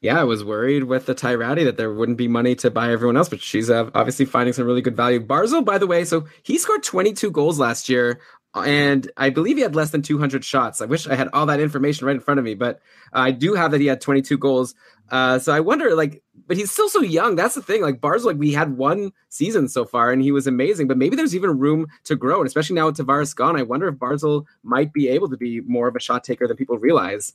yeah, 0.00 0.20
I 0.20 0.24
was 0.24 0.44
worried 0.44 0.84
with 0.84 1.06
the 1.06 1.14
Ty 1.14 1.34
Rattie 1.34 1.64
that 1.64 1.76
there 1.76 1.92
wouldn't 1.92 2.16
be 2.16 2.28
money 2.28 2.54
to 2.56 2.70
buy 2.70 2.90
everyone 2.92 3.16
else, 3.16 3.28
but 3.28 3.40
she's 3.42 3.68
uh, 3.68 3.90
obviously 3.94 4.24
finding 4.24 4.52
some 4.54 4.64
really 4.64 4.80
good 4.80 4.96
value. 4.96 5.20
Barzal, 5.20 5.64
by 5.64 5.76
the 5.78 5.86
way, 5.86 6.04
so 6.04 6.26
he 6.42 6.56
scored 6.56 6.82
22 6.82 7.30
goals 7.30 7.58
last 7.58 7.88
year, 7.88 8.20
and 8.54 9.10
I 9.16 9.30
believe 9.30 9.56
he 9.56 9.62
had 9.62 9.76
less 9.76 9.90
than 9.90 10.02
200 10.02 10.44
shots. 10.44 10.80
I 10.80 10.86
wish 10.86 11.06
I 11.06 11.14
had 11.14 11.28
all 11.32 11.46
that 11.46 11.60
information 11.60 12.06
right 12.06 12.16
in 12.16 12.20
front 12.20 12.38
of 12.38 12.44
me, 12.44 12.54
but 12.54 12.80
I 13.12 13.30
do 13.30 13.54
have 13.54 13.70
that 13.70 13.80
he 13.80 13.86
had 13.86 14.00
22 14.00 14.38
goals. 14.38 14.74
Uh, 15.10 15.38
so 15.38 15.52
I 15.52 15.60
wonder, 15.60 15.94
like, 15.94 16.22
but 16.46 16.56
he's 16.56 16.70
still 16.70 16.88
so 16.88 17.00
young. 17.00 17.36
That's 17.36 17.54
the 17.54 17.62
thing. 17.62 17.82
Like 17.82 18.00
Barzal, 18.00 18.26
like 18.26 18.36
we 18.38 18.52
had 18.52 18.76
one 18.76 19.12
season 19.28 19.68
so 19.68 19.84
far, 19.84 20.10
and 20.10 20.22
he 20.22 20.32
was 20.32 20.46
amazing. 20.46 20.88
But 20.88 20.98
maybe 20.98 21.16
there's 21.16 21.34
even 21.34 21.58
room 21.58 21.86
to 22.04 22.16
grow, 22.16 22.38
and 22.38 22.46
especially 22.46 22.74
now 22.74 22.86
with 22.86 22.96
Tavares 22.96 23.34
gone, 23.34 23.56
I 23.56 23.62
wonder 23.62 23.88
if 23.88 23.96
Barzal 23.96 24.46
might 24.62 24.92
be 24.92 25.08
able 25.08 25.28
to 25.30 25.36
be 25.36 25.60
more 25.60 25.88
of 25.88 25.96
a 25.96 26.00
shot 26.00 26.24
taker 26.24 26.46
than 26.46 26.56
people 26.56 26.78
realize. 26.78 27.34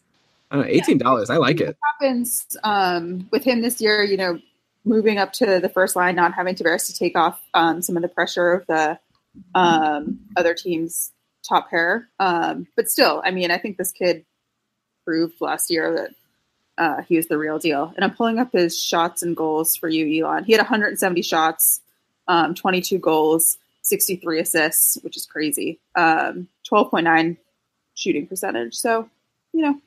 I 0.52 0.56
don't 0.56 0.66
know, 0.66 0.72
eighteen 0.72 0.98
dollars. 0.98 1.30
I 1.30 1.38
like 1.38 1.60
it. 1.60 1.78
happens 1.84 2.46
um, 2.64 3.28
with 3.32 3.44
him 3.44 3.62
this 3.62 3.82
year, 3.82 4.04
you 4.04 4.18
know, 4.18 4.40
moving 4.86 5.18
up 5.18 5.34
to 5.34 5.60
the 5.60 5.70
first 5.70 5.96
line, 5.96 6.16
not 6.16 6.34
having 6.34 6.56
Tavares 6.56 6.88
to 6.88 6.94
take 6.94 7.18
off 7.18 7.42
um, 7.54 7.82
some 7.82 7.96
of 7.96 8.02
the 8.02 8.10
pressure 8.10 8.52
of 8.52 8.68
the 8.68 9.00
um, 9.54 10.20
other 10.36 10.54
team's 10.54 11.12
top 11.48 11.70
pair. 11.70 12.10
Um, 12.20 12.68
but 12.76 12.90
still, 12.90 13.22
I 13.24 13.32
mean, 13.32 13.52
I 13.52 13.58
think 13.58 13.78
this 13.78 13.92
kid 13.92 14.26
proved 15.04 15.36
last 15.40 15.70
year 15.70 15.94
that 15.94 16.16
uh, 16.78 17.02
he 17.04 17.18
was 17.18 17.28
the 17.28 17.38
real 17.38 17.60
deal. 17.60 17.94
And 17.96 18.04
I'm 18.04 18.16
pulling 18.16 18.40
up 18.40 18.52
his 18.52 18.80
shots 18.82 19.24
and 19.24 19.36
goals 19.36 19.76
for 19.76 19.88
you, 19.88 20.26
Elon. 20.26 20.44
He 20.44 20.52
had 20.52 20.60
170 20.60 21.22
shots, 21.22 21.82
um, 22.28 22.54
22 22.56 22.98
goals, 22.98 23.58
63 23.84 24.40
assists, 24.40 24.98
which 25.02 25.16
is 25.16 25.26
crazy. 25.26 25.80
Um, 25.96 26.48
12.9 26.70 27.38
shooting 27.94 28.28
percentage. 28.28 28.76
So, 28.76 29.10
you 29.54 29.62
know, 29.62 29.80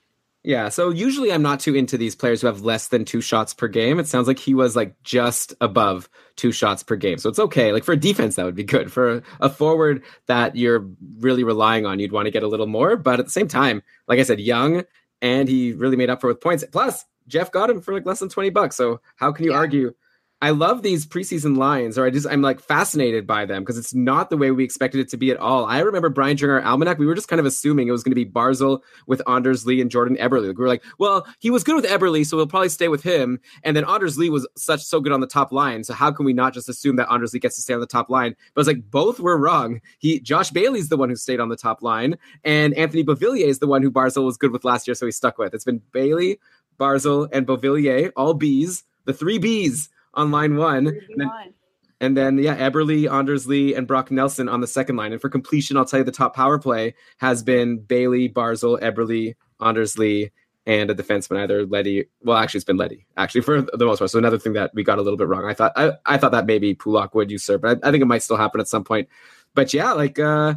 Yeah, 0.49 0.71
so 0.71 0.89
usually 0.89 1.31
I'm 1.31 1.43
not 1.43 1.61
too 1.61 1.75
into 1.75 1.99
these 1.99 2.15
players 2.15 2.41
who 2.41 2.47
have 2.47 2.63
less 2.63 2.89
than 2.89 3.05
two 3.05 3.21
shots 3.21 3.53
per 3.53 3.69
game. 3.69 3.99
It 3.99 4.07
sounds 4.07 4.27
like 4.27 4.39
he 4.39 4.55
was 4.55 4.75
like 4.75 4.95
just 5.03 5.53
above 5.61 6.09
two 6.37 6.53
shots 6.53 6.83
per 6.83 6.97
game. 6.97 7.19
So 7.19 7.29
it's 7.29 7.39
okay. 7.39 7.71
Like 7.71 7.85
for 7.85 7.93
a 7.93 7.99
defense, 7.99 8.37
that 8.37 8.47
would 8.47 8.55
be 8.55 8.65
good. 8.65 8.91
For 8.91 9.23
a 9.41 9.51
forward 9.51 10.03
that 10.25 10.57
you're 10.57 10.89
really 11.19 11.45
relying 11.45 11.85
on, 11.85 11.99
you'd 11.99 12.13
want 12.13 12.29
to 12.29 12.31
get 12.31 12.45
a 12.45 12.49
little 12.49 12.67
more. 12.67 12.97
But 12.97 13.21
at 13.21 13.27
the 13.27 13.31
same 13.31 13.47
time, 13.47 13.83
like 14.07 14.21
I 14.21 14.23
said, 14.23 14.41
young 14.41 14.85
and 15.21 15.51
he 15.51 15.75
really 15.75 15.99
made 15.99 16.09
up 16.09 16.23
for 16.23 16.31
it 16.31 16.33
with 16.33 16.41
points. 16.41 16.65
Plus, 16.73 17.05
Jeff 17.27 17.53
got 17.53 17.69
him 17.69 17.83
for 17.83 17.93
like 17.93 18.07
less 18.07 18.21
than 18.21 18.31
20 18.31 18.49
bucks. 18.49 18.75
So 18.75 19.03
how 19.17 19.33
can 19.33 19.45
you 19.45 19.53
argue? 19.53 19.93
I 20.41 20.51
love 20.51 20.83
these 20.83 21.05
preseason 21.05 21.57
lines, 21.57 21.99
or 21.99 22.07
I 22.07 22.11
just 22.11 22.27
I'm 22.29 22.43
like 22.43 22.61
fascinated 22.61 23.27
by 23.27 23.45
them 23.45 23.63
because 23.63 23.77
it's 23.77 23.93
not 23.93 24.31
the 24.31 24.37
way 24.37 24.53
we 24.53 24.63
expected 24.63 25.01
it 25.01 25.09
to 25.09 25.17
be 25.17 25.33
at 25.33 25.37
all. 25.37 25.67
I 25.67 25.81
remember 25.81 26.11
Brian 26.11 26.37
during 26.37 26.55
our 26.55 26.71
almanac, 26.71 26.99
we 26.99 27.07
were 27.07 27.17
just 27.17 27.27
kind 27.27 27.41
of 27.41 27.47
assuming 27.47 27.89
it 27.89 27.93
was 27.93 28.05
going 28.05 28.13
to 28.13 28.25
be 28.25 28.31
Barzal 28.31 28.81
with 29.09 29.21
Anders 29.29 29.67
Lee 29.67 29.81
and 29.81 29.91
Jordan 29.91 30.17
Eberle. 30.17 30.47
Like, 30.47 30.57
we 30.57 30.63
were 30.63 30.69
like, 30.69 30.85
well, 30.99 31.27
he 31.41 31.51
was 31.51 31.65
good 31.65 31.75
with 31.75 31.87
Eberle, 31.87 32.25
so 32.25 32.37
we'll 32.37 32.47
probably 32.47 32.69
stay 32.69 32.87
with 32.87 33.03
him. 33.03 33.41
And 33.65 33.77
then 33.77 33.85
Anders 33.85 34.17
Lee 34.17 34.31
was 34.31 34.47
such 34.57 34.83
so 34.85 35.01
good 35.01 35.13
on 35.13 35.21
the 35.21 35.27
top 35.27 35.51
line, 35.51 35.83
so 35.83 35.93
how 35.93 36.13
can 36.13 36.25
we 36.25 36.33
not 36.33 36.55
just 36.55 36.69
assume 36.69 36.97
that 36.97 37.11
Anders 37.11 37.35
Lee 37.35 37.41
gets 37.41 37.57
to 37.57 37.63
stay 37.63 37.75
on 37.75 37.81
the 37.81 37.87
top 37.87 38.09
line? 38.09 38.37
But 38.55 38.61
it's 38.61 38.69
like 38.69 38.91
both 38.93 39.19
were 39.19 39.39
wrong. 39.39 39.81
He 39.99 40.21
Josh 40.21 40.53
Bailey's 40.53 40.89
the 40.89 40.97
one 40.97 41.09
who 41.09 41.17
stayed 41.17 41.41
on 41.41 41.49
the 41.49 41.57
top 41.57 41.83
line, 41.83 42.17
and 42.45 42.75
Anthony 42.75 43.03
Beauvillier 43.03 43.47
is 43.47 43.59
the 43.59 43.67
one 43.67 43.83
who 43.83 43.91
Barzal 43.91 44.25
was 44.25 44.37
good 44.37 44.53
with 44.53 44.65
last 44.65 44.87
year, 44.87 44.95
so 44.95 45.05
he 45.05 45.13
stuck 45.13 45.37
with. 45.37 45.53
It's 45.53 45.65
been 45.65 45.83
Bailey, 45.91 46.39
Barzal, 46.79 47.29
and 47.33 47.45
Beauvillier, 47.45 48.13
all 48.15 48.35
B's, 48.35 48.85
the 49.05 49.13
three 49.13 49.39
B's 49.39 49.91
on 50.19 50.31
line 50.31 50.57
one. 50.57 50.89
And 50.89 51.17
then, 51.17 51.31
and 52.01 52.17
then, 52.17 52.39
yeah, 52.39 52.57
Eberle, 52.57 53.11
Anders 53.11 53.47
Lee, 53.47 53.75
and 53.75 53.87
Brock 53.87 54.11
Nelson 54.11 54.49
on 54.49 54.61
the 54.61 54.67
second 54.67 54.97
line. 54.97 55.13
And 55.13 55.21
for 55.21 55.29
completion, 55.29 55.77
I'll 55.77 55.85
tell 55.85 56.01
you 56.01 56.05
the 56.05 56.13
top 56.13 56.37
power 56.37 56.59
play 56.59 56.95
has 57.19 57.43
been 57.43 57.79
Bailey, 57.79 58.29
Barzal, 58.29 58.81
Eberle, 58.81 59.35
Anders 59.61 59.99
Lee, 59.99 60.31
and 60.67 60.91
a 60.91 60.95
defenseman 60.95 61.39
either 61.39 61.65
Leddy. 61.65 62.05
Well, 62.23 62.37
actually, 62.37 62.59
it's 62.59 62.65
been 62.65 62.77
Leddy 62.77 63.07
actually 63.17 63.41
for 63.41 63.63
the 63.63 63.87
most 63.87 63.99
part. 63.99 64.11
So 64.11 64.19
another 64.19 64.39
thing 64.39 64.53
that 64.53 64.71
we 64.75 64.85
got 64.85 64.99
a 64.99 65.03
little 65.03 65.17
bit 65.17 65.27
wrong. 65.27 65.47
I 65.47 65.55
thought 65.55 65.73
I, 65.77 65.93
I 66.05 66.19
thought 66.19 66.33
that 66.33 66.45
maybe 66.45 66.75
Pulock 66.75 67.15
would 67.15 67.31
usurp, 67.31 67.63
but 67.63 67.79
I, 67.83 67.89
I 67.89 67.91
think 67.91 68.03
it 68.03 68.07
might 68.07 68.23
still 68.23 68.37
happen 68.37 68.61
at 68.61 68.69
some 68.69 68.85
point. 68.85 69.09
But 69.55 69.73
yeah, 69.73 69.93
like 69.93 70.19
uh 70.19 70.55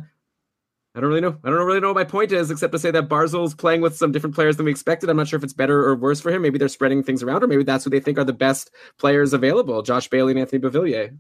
I 0.94 1.00
don't 1.00 1.08
really 1.10 1.22
know. 1.22 1.38
I 1.44 1.50
don't 1.50 1.66
really 1.66 1.80
know 1.80 1.88
what 1.88 1.96
my 1.96 2.04
point 2.04 2.34
is, 2.34 2.52
except 2.52 2.74
to 2.74 2.80
say 2.80 2.92
that 2.92 3.08
Barzal's 3.08 3.56
playing 3.56 3.80
with 3.80 3.96
some 3.96 4.12
different 4.12 4.36
players 4.36 4.58
than 4.58 4.66
we 4.66 4.72
expected. 4.72 5.10
I'm 5.10 5.16
not 5.16 5.28
sure 5.28 5.38
if 5.38 5.44
it's 5.44 5.54
better 5.54 5.86
or 5.86 5.96
worse 5.96 6.20
for 6.20 6.32
him. 6.32 6.42
Maybe 6.42 6.58
they're 6.58 6.68
spreading 6.68 7.02
things 7.02 7.24
around, 7.24 7.44
or 7.44 7.48
maybe 7.48 7.64
that's 7.64 7.86
who 7.86 7.90
they 7.90 8.02
think 8.02 8.18
are 8.18 8.26
the 8.26 8.34
best 8.34 8.72
players 8.98 9.32
available: 9.34 9.82
Josh 9.84 10.10
Bailey 10.10 10.32
and 10.32 10.40
Anthony 10.40 10.62
Beauvillier. 10.62 11.18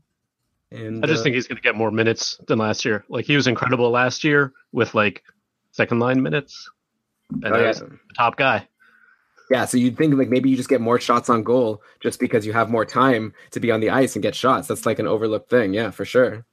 And 0.71 1.03
I 1.03 1.07
just 1.07 1.21
uh, 1.21 1.23
think 1.23 1.35
he's 1.35 1.47
going 1.47 1.57
to 1.57 1.61
get 1.61 1.75
more 1.75 1.91
minutes 1.91 2.39
than 2.47 2.59
last 2.59 2.83
year. 2.85 3.05
Like 3.09 3.25
he 3.25 3.35
was 3.35 3.47
incredible 3.47 3.89
last 3.89 4.23
year 4.23 4.53
with 4.71 4.93
like 4.93 5.23
second 5.71 5.99
line 5.99 6.21
minutes, 6.21 6.69
and 7.29 7.45
Oh, 7.45 7.51
that 7.51 7.61
yeah. 7.61 7.71
the 7.73 7.99
top 8.17 8.35
guy. 8.35 8.67
Yeah, 9.49 9.65
so 9.65 9.77
you'd 9.77 9.97
think 9.97 10.15
like 10.15 10.29
maybe 10.29 10.49
you 10.49 10.55
just 10.55 10.69
get 10.69 10.79
more 10.79 10.99
shots 10.99 11.29
on 11.29 11.43
goal 11.43 11.81
just 11.99 12.19
because 12.19 12.45
you 12.45 12.53
have 12.53 12.69
more 12.69 12.85
time 12.85 13.33
to 13.51 13.59
be 13.59 13.69
on 13.69 13.81
the 13.81 13.89
ice 13.89 14.15
and 14.15 14.23
get 14.23 14.33
shots. 14.35 14.67
That's 14.67 14.85
like 14.85 14.99
an 14.99 15.07
overlooked 15.07 15.49
thing. 15.49 15.73
Yeah, 15.73 15.91
for 15.91 16.05
sure. 16.05 16.45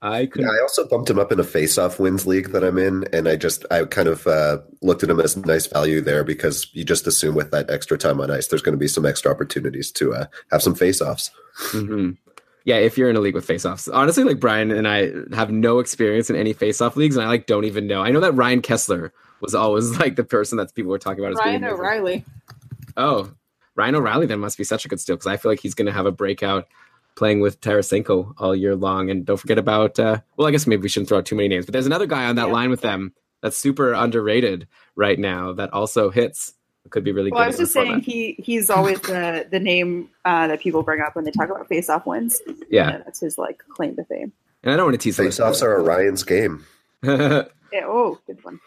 I 0.00 0.26
could. 0.26 0.42
Yeah, 0.42 0.48
I 0.48 0.60
also 0.62 0.86
bumped 0.86 1.10
him 1.10 1.18
up 1.18 1.32
in 1.32 1.40
a 1.40 1.44
face-off 1.44 1.98
wins 1.98 2.26
league 2.26 2.52
that 2.52 2.62
I'm 2.62 2.78
in, 2.78 3.04
and 3.12 3.28
I 3.28 3.34
just 3.36 3.64
I 3.70 3.84
kind 3.84 4.06
of 4.06 4.26
uh, 4.26 4.58
looked 4.80 5.02
at 5.02 5.10
him 5.10 5.18
as 5.18 5.36
nice 5.36 5.66
value 5.66 6.00
there 6.00 6.22
because 6.22 6.68
you 6.72 6.84
just 6.84 7.06
assume 7.06 7.34
with 7.34 7.50
that 7.50 7.68
extra 7.68 7.98
time 7.98 8.20
on 8.20 8.30
ice, 8.30 8.46
there's 8.46 8.62
going 8.62 8.74
to 8.74 8.78
be 8.78 8.86
some 8.88 9.04
extra 9.04 9.30
opportunities 9.30 9.90
to 9.92 10.14
uh, 10.14 10.26
have 10.52 10.62
some 10.62 10.76
face-offs. 10.76 11.30
hmm 11.72 12.10
Yeah, 12.64 12.76
if 12.76 12.96
you're 12.96 13.10
in 13.10 13.16
a 13.16 13.20
league 13.20 13.34
with 13.34 13.46
faceoffs, 13.46 13.92
honestly, 13.92 14.22
like 14.22 14.38
Brian 14.38 14.70
and 14.70 14.86
I 14.86 15.10
have 15.34 15.50
no 15.50 15.80
experience 15.80 16.30
in 16.30 16.36
any 16.36 16.54
faceoff 16.54 16.94
leagues, 16.94 17.16
and 17.16 17.24
I 17.24 17.28
like 17.28 17.46
don't 17.46 17.64
even 17.64 17.88
know. 17.88 18.02
I 18.02 18.10
know 18.10 18.20
that 18.20 18.32
Ryan 18.34 18.62
Kesler 18.62 19.10
was 19.40 19.54
always 19.54 19.98
like 20.00 20.14
the 20.14 20.24
person 20.24 20.58
that 20.58 20.74
people 20.74 20.92
were 20.92 20.98
talking 20.98 21.24
about 21.24 21.32
as 21.32 21.40
being 21.42 21.62
Ryan 21.62 21.64
amazing. 21.64 21.80
O'Reilly. 21.80 22.24
Oh, 22.96 23.32
Ryan 23.74 23.94
O'Reilly 23.96 24.26
then 24.26 24.40
must 24.40 24.58
be 24.58 24.64
such 24.64 24.84
a 24.84 24.88
good 24.88 25.00
steal 25.00 25.16
because 25.16 25.26
I 25.26 25.36
feel 25.36 25.50
like 25.50 25.60
he's 25.60 25.74
going 25.74 25.86
to 25.86 25.92
have 25.92 26.06
a 26.06 26.12
breakout 26.12 26.66
playing 27.18 27.40
with 27.40 27.60
Tarasenko 27.60 28.32
all 28.38 28.54
year 28.54 28.76
long. 28.76 29.10
And 29.10 29.26
don't 29.26 29.36
forget 29.36 29.58
about, 29.58 29.98
uh, 29.98 30.20
well, 30.36 30.46
I 30.46 30.52
guess 30.52 30.66
maybe 30.66 30.82
we 30.82 30.88
shouldn't 30.88 31.08
throw 31.08 31.18
out 31.18 31.26
too 31.26 31.34
many 31.34 31.48
names, 31.48 31.66
but 31.66 31.72
there's 31.72 31.86
another 31.86 32.06
guy 32.06 32.26
on 32.26 32.36
that 32.36 32.50
line 32.50 32.70
with 32.70 32.80
them 32.80 33.12
that's 33.42 33.56
super 33.56 33.92
underrated 33.92 34.68
right 34.94 35.18
now 35.18 35.52
that 35.54 35.72
also 35.72 36.10
hits. 36.10 36.54
Could 36.90 37.04
be 37.04 37.12
really 37.12 37.28
good. 37.28 37.34
Well, 37.34 37.44
I 37.44 37.48
was 37.48 37.58
just 37.58 37.74
saying 37.74 37.86
format. 37.86 38.04
he 38.04 38.34
he's 38.38 38.70
always 38.70 38.98
the 39.02 39.46
the 39.50 39.60
name 39.60 40.08
uh, 40.24 40.46
that 40.46 40.60
people 40.60 40.82
bring 40.82 41.02
up 41.02 41.14
when 41.16 41.26
they 41.26 41.30
talk 41.30 41.50
about 41.50 41.68
face-off 41.68 42.06
wins. 42.06 42.40
Yeah. 42.70 42.86
You 42.86 42.92
know, 42.92 43.02
that's 43.04 43.20
his 43.20 43.36
like 43.36 43.62
claim 43.68 43.94
to 43.96 44.04
fame. 44.04 44.32
And 44.62 44.72
I 44.72 44.76
don't 44.76 44.86
want 44.86 44.94
to 44.94 44.98
tease 44.98 45.18
the 45.18 45.24
Face-offs 45.24 45.60
are 45.60 45.82
Orion's 45.82 46.22
game. 46.22 46.64
Yeah. 47.70 47.84
Oh, 47.84 48.18
good 48.26 48.42
one. 48.42 48.60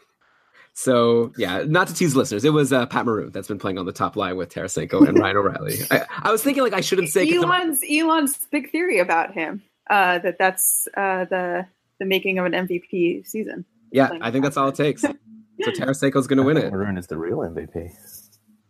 So 0.73 1.31
yeah, 1.37 1.63
not 1.67 1.87
to 1.89 1.93
tease 1.93 2.15
listeners, 2.15 2.45
it 2.45 2.53
was 2.53 2.71
uh, 2.71 2.85
Pat 2.85 3.05
Maroon 3.05 3.31
that's 3.31 3.47
been 3.47 3.59
playing 3.59 3.77
on 3.77 3.85
the 3.85 3.91
top 3.91 4.15
line 4.15 4.37
with 4.37 4.49
Tarasenko 4.53 5.07
and 5.07 5.19
Ryan 5.19 5.37
O'Reilly. 5.37 5.75
I, 5.91 6.05
I 6.23 6.31
was 6.31 6.41
thinking 6.43 6.63
like 6.63 6.73
I 6.73 6.81
shouldn't 6.81 7.09
say 7.09 7.25
'cause 7.25 7.41
the- 7.41 7.45
Elon's 7.47 7.81
Elon's 7.89 8.37
big 8.51 8.71
theory 8.71 8.99
about 8.99 9.33
him 9.33 9.61
uh, 9.89 10.19
that 10.19 10.37
that's 10.39 10.87
uh, 10.95 11.25
the 11.25 11.67
the 11.99 12.05
making 12.05 12.39
of 12.39 12.45
an 12.45 12.53
MVP 12.53 13.27
season. 13.27 13.65
yeah, 13.91 14.09
I 14.21 14.31
think 14.31 14.43
that's 14.43 14.57
all 14.57 14.69
it 14.69 14.75
takes. 14.75 15.01
So 15.01 15.69
Tarasenko's 15.71 16.25
going 16.25 16.37
to 16.37 16.43
win 16.43 16.57
it. 16.57 16.71
Maroon 16.71 16.97
is 16.97 17.05
the 17.07 17.17
real 17.17 17.39
MVP. 17.39 17.91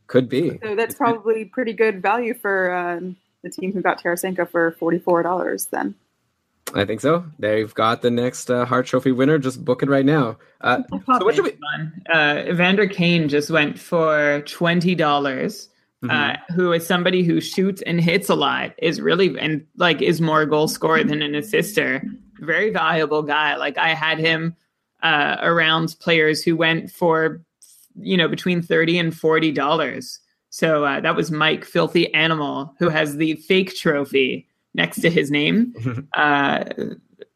Could 0.07 0.27
be. 0.27 0.59
So 0.61 0.75
that's 0.75 0.95
probably 0.95 1.45
pretty 1.45 1.71
good 1.71 2.01
value 2.01 2.33
for 2.33 2.73
um, 2.75 3.15
the 3.43 3.49
team 3.49 3.71
who 3.71 3.81
got 3.81 4.01
Tarasenko 4.03 4.49
for 4.49 4.71
forty 4.79 4.99
four 4.99 5.23
dollars. 5.23 5.67
Then 5.71 5.95
I 6.73 6.85
think 6.85 7.01
so. 7.01 7.25
They've 7.39 7.73
got 7.73 8.01
the 8.01 8.11
next 8.11 8.49
uh, 8.49 8.65
Hart 8.65 8.85
Trophy 8.85 9.11
winner. 9.11 9.37
Just 9.37 9.65
book 9.65 9.83
it 9.83 9.89
right 9.89 10.05
now. 10.05 10.37
Uh, 10.61 10.83
so 10.89 11.25
what 11.25 11.35
should 11.35 11.43
we? 11.45 11.57
Uh, 12.13 12.43
Evander 12.47 12.87
Kane 12.87 13.27
just 13.27 13.49
went 13.49 13.77
for 13.79 14.41
twenty 14.47 14.95
dollars. 14.95 15.67
Uh, 16.03 16.07
Mm-hmm. 16.07 16.53
who 16.55 16.73
is 16.73 16.87
somebody 16.87 17.21
who 17.21 17.39
shoots 17.39 17.83
and 17.83 18.01
hits 18.01 18.27
a 18.27 18.33
lot 18.33 18.73
is 18.79 18.99
really 18.99 19.37
and 19.37 19.63
like 19.77 20.01
is 20.01 20.19
more 20.19 20.41
a 20.41 20.49
goal 20.49 20.67
scorer 20.67 21.03
than 21.03 21.21
an 21.21 21.35
assister. 21.35 22.01
Very 22.39 22.71
valuable 22.71 23.21
guy. 23.21 23.55
Like 23.55 23.77
I 23.77 23.89
had 23.89 24.17
him 24.17 24.55
uh, 25.03 25.37
around 25.41 25.95
players 25.99 26.43
who 26.43 26.55
went 26.55 26.91
for 26.91 27.43
you 27.99 28.17
know 28.17 28.27
between 28.27 28.63
thirty 28.63 28.97
and 28.97 29.15
forty 29.15 29.51
dollars. 29.51 30.19
So 30.49 30.85
uh, 30.85 31.01
that 31.01 31.15
was 31.15 31.29
Mike 31.29 31.65
Filthy 31.65 32.11
Animal 32.15 32.73
who 32.79 32.89
has 32.89 33.17
the 33.17 33.35
fake 33.35 33.75
trophy 33.75 34.47
next 34.73 35.01
to 35.01 35.09
his 35.09 35.31
name. 35.31 36.07
uh, 36.13 36.63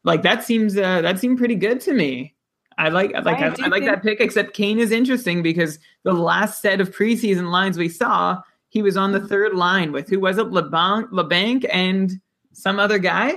like 0.04 0.22
that 0.22 0.44
seems 0.44 0.76
uh, 0.76 1.02
that 1.02 1.18
seemed 1.18 1.38
pretty 1.38 1.56
good 1.56 1.80
to 1.82 1.92
me. 1.94 2.34
I 2.78 2.88
like 2.90 3.14
I 3.14 3.20
like 3.20 3.38
I 3.38 3.46
I, 3.46 3.46
I 3.46 3.48
like 3.48 3.82
think- 3.82 3.84
that 3.86 4.02
pick. 4.02 4.20
Except 4.20 4.54
Kane 4.54 4.78
is 4.78 4.90
interesting 4.90 5.42
because 5.42 5.78
the 6.04 6.12
last 6.12 6.60
set 6.60 6.80
of 6.80 6.94
preseason 6.94 7.50
lines 7.50 7.78
we 7.78 7.88
saw, 7.88 8.40
he 8.68 8.82
was 8.82 8.96
on 8.96 9.12
the 9.12 9.20
third 9.20 9.54
line 9.54 9.92
with 9.92 10.08
who 10.08 10.20
was 10.20 10.38
it, 10.38 10.48
Labanc, 10.48 11.10
Labanc 11.10 11.66
and 11.72 12.12
some 12.52 12.78
other 12.78 12.98
guy. 12.98 13.34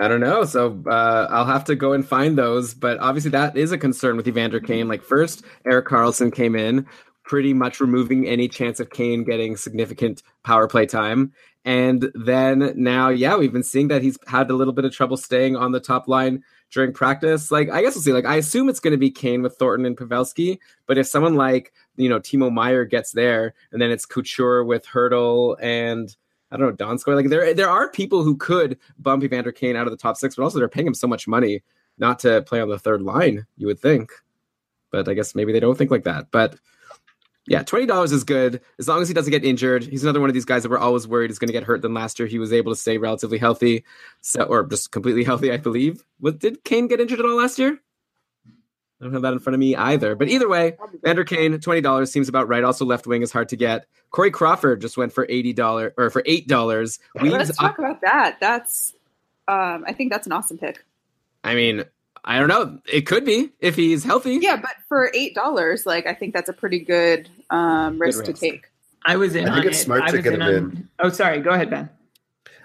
I 0.00 0.06
don't 0.06 0.20
know. 0.20 0.44
So 0.44 0.80
uh, 0.86 1.26
I'll 1.30 1.44
have 1.44 1.64
to 1.64 1.74
go 1.74 1.92
and 1.92 2.06
find 2.06 2.38
those. 2.38 2.72
But 2.72 2.98
obviously, 2.98 3.32
that 3.32 3.56
is 3.56 3.72
a 3.72 3.78
concern 3.78 4.16
with 4.16 4.28
Evander 4.28 4.60
Kane. 4.60 4.86
Like, 4.86 5.02
first, 5.02 5.44
Erik 5.66 5.86
Karlsson 5.86 6.32
came 6.32 6.54
in, 6.54 6.86
pretty 7.24 7.52
much 7.52 7.80
removing 7.80 8.26
any 8.26 8.46
chance 8.48 8.78
of 8.78 8.90
Kane 8.90 9.24
getting 9.24 9.56
significant 9.56 10.22
power 10.44 10.68
play 10.68 10.86
time. 10.86 11.32
And 11.68 12.10
then 12.14 12.72
now, 12.76 13.10
yeah, 13.10 13.36
we've 13.36 13.52
been 13.52 13.62
seeing 13.62 13.88
that 13.88 14.00
he's 14.00 14.16
had 14.26 14.48
a 14.48 14.54
little 14.54 14.72
bit 14.72 14.86
of 14.86 14.92
trouble 14.94 15.18
staying 15.18 15.54
on 15.54 15.70
the 15.70 15.80
top 15.80 16.08
line 16.08 16.42
during 16.70 16.94
practice. 16.94 17.50
Like, 17.50 17.68
I 17.68 17.82
guess 17.82 17.94
we'll 17.94 18.00
see. 18.00 18.14
Like, 18.14 18.24
I 18.24 18.36
assume 18.36 18.70
it's 18.70 18.80
going 18.80 18.92
to 18.92 18.98
be 18.98 19.10
Kane 19.10 19.42
with 19.42 19.56
Thornton 19.58 19.84
and 19.84 19.94
Pavelski. 19.94 20.60
But 20.86 20.96
if 20.96 21.06
someone 21.06 21.34
like, 21.34 21.74
you 21.96 22.08
know, 22.08 22.20
Timo 22.20 22.50
Meier 22.50 22.86
gets 22.86 23.12
there, 23.12 23.52
and 23.70 23.82
then 23.82 23.90
it's 23.90 24.06
Couture 24.06 24.64
with 24.64 24.86
Hertl 24.86 25.56
and 25.62 26.16
I 26.50 26.56
don't 26.56 26.80
know, 26.80 26.86
Donskoy. 26.86 27.14
Like 27.14 27.28
there, 27.28 27.52
there 27.52 27.68
are 27.68 27.90
people 27.90 28.22
who 28.22 28.38
could 28.38 28.78
bump 28.98 29.22
Evander 29.22 29.52
Kane 29.52 29.76
out 29.76 29.86
of 29.86 29.90
the 29.90 29.98
top 29.98 30.16
six, 30.16 30.36
but 30.36 30.44
also 30.44 30.58
they're 30.58 30.70
paying 30.70 30.86
him 30.86 30.94
so 30.94 31.06
much 31.06 31.28
money 31.28 31.62
not 31.98 32.18
to 32.20 32.40
play 32.46 32.62
on 32.62 32.70
the 32.70 32.78
third 32.78 33.02
line. 33.02 33.46
You 33.58 33.66
would 33.66 33.78
think, 33.78 34.10
but 34.90 35.06
I 35.06 35.12
guess 35.12 35.34
maybe 35.34 35.52
they 35.52 35.60
don't 35.60 35.76
think 35.76 35.90
like 35.90 36.04
that. 36.04 36.30
But 36.30 36.54
yeah, 37.48 37.62
twenty 37.62 37.86
dollars 37.86 38.12
is 38.12 38.24
good 38.24 38.60
as 38.78 38.86
long 38.86 39.00
as 39.00 39.08
he 39.08 39.14
doesn't 39.14 39.30
get 39.30 39.44
injured. 39.44 39.84
He's 39.84 40.02
another 40.02 40.20
one 40.20 40.30
of 40.30 40.34
these 40.34 40.44
guys 40.44 40.62
that 40.62 40.70
we're 40.70 40.78
always 40.78 41.08
worried 41.08 41.30
is 41.30 41.38
going 41.38 41.48
to 41.48 41.52
get 41.52 41.64
hurt. 41.64 41.82
Than 41.82 41.94
last 41.94 42.18
year, 42.18 42.28
he 42.28 42.38
was 42.38 42.52
able 42.52 42.72
to 42.72 42.76
stay 42.76 42.98
relatively 42.98 43.38
healthy, 43.38 43.84
so 44.20 44.42
or 44.42 44.64
just 44.64 44.92
completely 44.92 45.24
healthy, 45.30 45.50
I 45.50 45.56
believe. 45.56 46.04
What 46.20 46.38
did 46.38 46.62
Kane 46.64 46.86
get 46.86 47.00
injured 47.00 47.20
at 47.20 47.26
all 47.26 47.36
last 47.36 47.58
year? 47.58 47.80
I 49.00 49.04
don't 49.04 49.12
have 49.12 49.22
that 49.22 49.32
in 49.32 49.38
front 49.38 49.54
of 49.54 49.60
me 49.60 49.76
either. 49.76 50.16
But 50.16 50.28
either 50.28 50.48
way, 50.48 50.76
Vander 51.04 51.24
Kane, 51.24 51.58
twenty 51.60 51.80
dollars 51.80 52.10
seems 52.10 52.28
about 52.28 52.48
right. 52.48 52.64
Also, 52.64 52.84
left 52.84 53.06
wing 53.06 53.22
is 53.22 53.32
hard 53.32 53.48
to 53.50 53.56
get. 53.56 53.86
Corey 54.10 54.30
Crawford 54.30 54.80
just 54.80 54.96
went 54.96 55.12
for 55.12 55.26
eighty 55.28 55.52
dollars 55.52 55.92
or 55.96 56.10
for 56.10 56.22
eight 56.26 56.48
dollars. 56.48 56.98
Let's 57.14 57.56
talk 57.56 57.78
about 57.78 58.00
that. 58.00 58.38
That's, 58.40 58.94
um, 59.46 59.84
I 59.86 59.92
think 59.92 60.10
that's 60.10 60.26
an 60.26 60.32
awesome 60.32 60.58
pick. 60.58 60.84
I 61.44 61.54
mean, 61.54 61.84
I 62.28 62.38
don't 62.38 62.48
know. 62.48 62.78
It 62.86 63.06
could 63.06 63.24
be 63.24 63.50
if 63.58 63.74
he's 63.74 64.04
healthy. 64.04 64.34
Yeah, 64.40 64.56
but 64.56 64.76
for 64.86 65.10
eight 65.14 65.34
dollars, 65.34 65.86
like 65.86 66.06
I 66.06 66.12
think 66.14 66.34
that's 66.34 66.48
a 66.50 66.52
pretty 66.52 66.78
good 66.78 67.28
um, 67.50 67.98
risk 67.98 68.22
to 68.24 68.32
risk. 68.32 68.42
take. 68.42 68.66
I 69.06 69.16
was 69.16 69.34
in. 69.34 69.48
I 69.48 69.54
think 69.54 69.64
on 69.64 69.68
it's 69.68 69.80
it. 69.80 69.84
smart 69.84 70.02
I 70.02 70.10
to 70.10 70.22
get 70.22 70.34
him 70.34 70.42
on- 70.42 70.54
in. 70.54 70.88
Oh, 70.98 71.08
sorry. 71.08 71.40
Go 71.40 71.50
ahead, 71.50 71.70
Ben. 71.70 71.88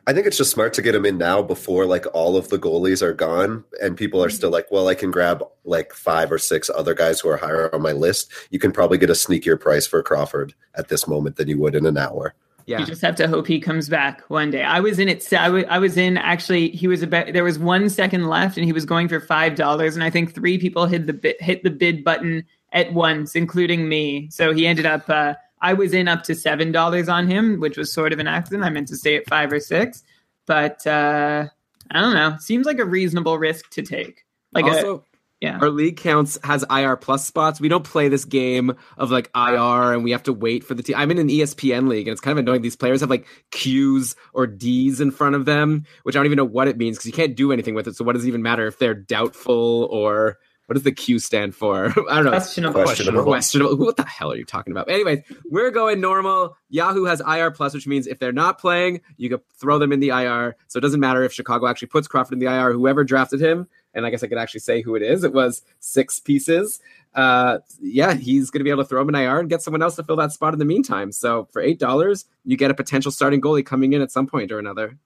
I 0.05 0.11
think 0.11 0.27
it's 0.27 0.35
just 0.35 0.51
smart 0.51 0.73
to 0.73 0.81
get 0.81 0.93
him 0.95 1.05
in 1.05 1.17
now 1.17 1.41
before 1.41 1.85
like 1.85 2.05
all 2.13 2.35
of 2.35 2.49
the 2.49 2.59
goalies 2.59 3.01
are 3.01 3.13
gone 3.13 3.63
and 3.81 3.95
people 3.95 4.21
are 4.21 4.29
still 4.29 4.49
like, 4.49 4.69
well, 4.69 4.89
I 4.89 4.95
can 4.95 5.11
grab 5.11 5.41
like 5.63 5.93
five 5.93 6.29
or 6.29 6.37
six 6.37 6.69
other 6.69 6.93
guys 6.93 7.21
who 7.21 7.29
are 7.29 7.37
higher 7.37 7.73
on 7.73 7.81
my 7.81 7.93
list. 7.93 8.29
You 8.49 8.59
can 8.59 8.73
probably 8.73 8.97
get 8.97 9.09
a 9.09 9.13
sneakier 9.13 9.57
price 9.57 9.87
for 9.87 10.03
Crawford 10.03 10.53
at 10.75 10.89
this 10.89 11.07
moment 11.07 11.37
than 11.37 11.47
you 11.47 11.57
would 11.59 11.73
in 11.73 11.85
an 11.85 11.97
hour. 11.97 12.33
Yeah. 12.65 12.79
You 12.79 12.85
just 12.85 13.01
have 13.01 13.15
to 13.17 13.27
hope 13.27 13.47
he 13.47 13.59
comes 13.59 13.89
back 13.89 14.21
one 14.29 14.51
day. 14.51 14.63
I 14.63 14.79
was 14.79 14.99
in 14.99 15.09
it. 15.09 15.33
I 15.33 15.79
was 15.79 15.97
in 15.97 16.17
actually. 16.17 16.69
He 16.69 16.87
was 16.87 17.01
about. 17.01 17.33
There 17.33 17.43
was 17.43 17.59
one 17.59 17.89
second 17.89 18.27
left, 18.27 18.57
and 18.57 18.65
he 18.65 18.71
was 18.71 18.85
going 18.85 19.09
for 19.09 19.19
five 19.19 19.55
dollars. 19.55 19.95
And 19.95 20.03
I 20.03 20.09
think 20.09 20.33
three 20.33 20.57
people 20.57 20.85
hit 20.85 21.05
the 21.05 21.13
bid, 21.13 21.35
hit 21.39 21.63
the 21.63 21.69
bid 21.69 22.03
button 22.03 22.45
at 22.71 22.93
once, 22.93 23.35
including 23.35 23.89
me. 23.89 24.29
So 24.31 24.53
he 24.53 24.65
ended 24.65 24.85
up. 24.85 25.09
Uh, 25.09 25.33
I 25.61 25.73
was 25.73 25.93
in 25.93 26.07
up 26.07 26.23
to 26.23 26.35
seven 26.35 26.71
dollars 26.71 27.09
on 27.09 27.27
him, 27.27 27.59
which 27.59 27.77
was 27.77 27.91
sort 27.91 28.13
of 28.13 28.19
an 28.19 28.27
accident. 28.27 28.63
I 28.63 28.69
meant 28.69 28.87
to 28.89 28.95
stay 28.95 29.15
at 29.15 29.27
five 29.27 29.51
or 29.51 29.59
six, 29.59 30.03
but 30.45 30.85
uh, 30.87 31.47
I 31.91 32.01
don't 32.01 32.13
know. 32.13 32.37
Seems 32.39 32.65
like 32.65 32.79
a 32.79 32.85
reasonable 32.85 33.37
risk 33.37 33.69
to 33.71 33.81
take. 33.81 34.25
Like 34.53 34.65
a, 34.65 34.69
also, 34.69 35.05
yeah. 35.43 35.57
our 35.59 35.69
league 35.69 35.97
counts 35.97 36.39
has 36.43 36.63
IR 36.69 36.95
plus 36.95 37.25
spots. 37.25 37.59
We 37.59 37.67
don't 37.67 37.83
play 37.83 38.07
this 38.07 38.23
game 38.23 38.77
of 38.97 39.11
like 39.11 39.29
IR 39.35 39.93
and 39.93 40.01
we 40.01 40.11
have 40.11 40.23
to 40.23 40.33
wait 40.33 40.63
for 40.63 40.73
the 40.73 40.81
team. 40.81 40.95
I'm 40.97 41.11
in 41.11 41.17
an 41.17 41.27
ESPN 41.27 41.89
league 41.89 42.07
and 42.07 42.13
it's 42.13 42.21
kind 42.21 42.31
of 42.31 42.41
annoying. 42.41 42.61
These 42.61 42.77
players 42.77 43.01
have 43.01 43.09
like 43.09 43.27
Q's 43.51 44.15
or 44.33 44.47
D's 44.47 45.01
in 45.01 45.11
front 45.11 45.35
of 45.35 45.43
them, 45.43 45.83
which 46.03 46.15
I 46.15 46.19
don't 46.19 46.27
even 46.27 46.37
know 46.37 46.45
what 46.45 46.69
it 46.69 46.77
means 46.77 46.97
because 46.97 47.07
you 47.07 47.11
can't 47.11 47.35
do 47.35 47.51
anything 47.51 47.75
with 47.75 47.89
it. 47.89 47.97
So 47.97 48.05
what 48.05 48.13
does 48.13 48.23
it 48.23 48.29
even 48.29 48.41
matter 48.41 48.65
if 48.67 48.79
they're 48.79 48.93
doubtful 48.93 49.89
or 49.91 50.37
what 50.67 50.75
does 50.75 50.83
the 50.83 50.93
Q 50.93 51.19
stand 51.19 51.53
for? 51.53 51.87
I 52.09 52.15
don't 52.15 52.23
know. 52.23 52.31
Questionable. 52.31 52.83
Questionable. 52.83 53.23
Questionable. 53.23 53.77
What 53.77 53.97
the 53.97 54.05
hell 54.05 54.31
are 54.31 54.37
you 54.37 54.45
talking 54.45 54.71
about? 54.71 54.89
Anyways, 54.89 55.23
we're 55.51 55.71
going 55.71 55.99
normal. 55.99 56.55
Yahoo 56.69 57.03
has 57.03 57.21
IR 57.21 57.51
plus, 57.51 57.73
which 57.73 57.85
means 57.85 58.07
if 58.07 58.17
they're 58.19 58.31
not 58.31 58.59
playing, 58.59 59.01
you 59.17 59.29
can 59.29 59.39
throw 59.59 59.77
them 59.77 59.91
in 59.91 59.99
the 59.99 60.09
IR. 60.09 60.55
So 60.67 60.77
it 60.77 60.81
doesn't 60.81 61.01
matter 61.01 61.21
if 61.23 61.33
Chicago 61.33 61.67
actually 61.67 61.89
puts 61.89 62.07
Crawford 62.07 62.33
in 62.33 62.39
the 62.39 62.45
IR. 62.45 62.71
Whoever 62.71 63.03
drafted 63.03 63.41
him, 63.41 63.67
and 63.93 64.05
I 64.05 64.09
guess 64.09 64.23
I 64.23 64.27
could 64.27 64.37
actually 64.37 64.61
say 64.61 64.81
who 64.81 64.95
it 64.95 65.01
is. 65.01 65.23
It 65.23 65.33
was 65.33 65.63
Sixpence. 65.79 66.79
Uh, 67.13 67.59
yeah, 67.79 68.15
he's 68.15 68.49
going 68.49 68.59
to 68.59 68.63
be 68.63 68.71
able 68.71 68.83
to 68.83 68.89
throw 68.89 69.01
him 69.01 69.09
an 69.09 69.15
IR 69.15 69.39
and 69.39 69.49
get 69.49 69.61
someone 69.61 69.83
else 69.83 69.95
to 69.97 70.03
fill 70.03 70.15
that 70.15 70.31
spot 70.31 70.53
in 70.53 70.59
the 70.59 70.65
meantime. 70.65 71.11
So 71.11 71.47
for 71.51 71.61
eight 71.61 71.79
dollars, 71.79 72.25
you 72.43 72.57
get 72.57 72.71
a 72.71 72.73
potential 72.73 73.11
starting 73.11 73.41
goalie 73.41 73.65
coming 73.65 73.93
in 73.93 74.01
at 74.01 74.11
some 74.11 74.27
point 74.27 74.51
or 74.51 74.59
another. 74.59 74.97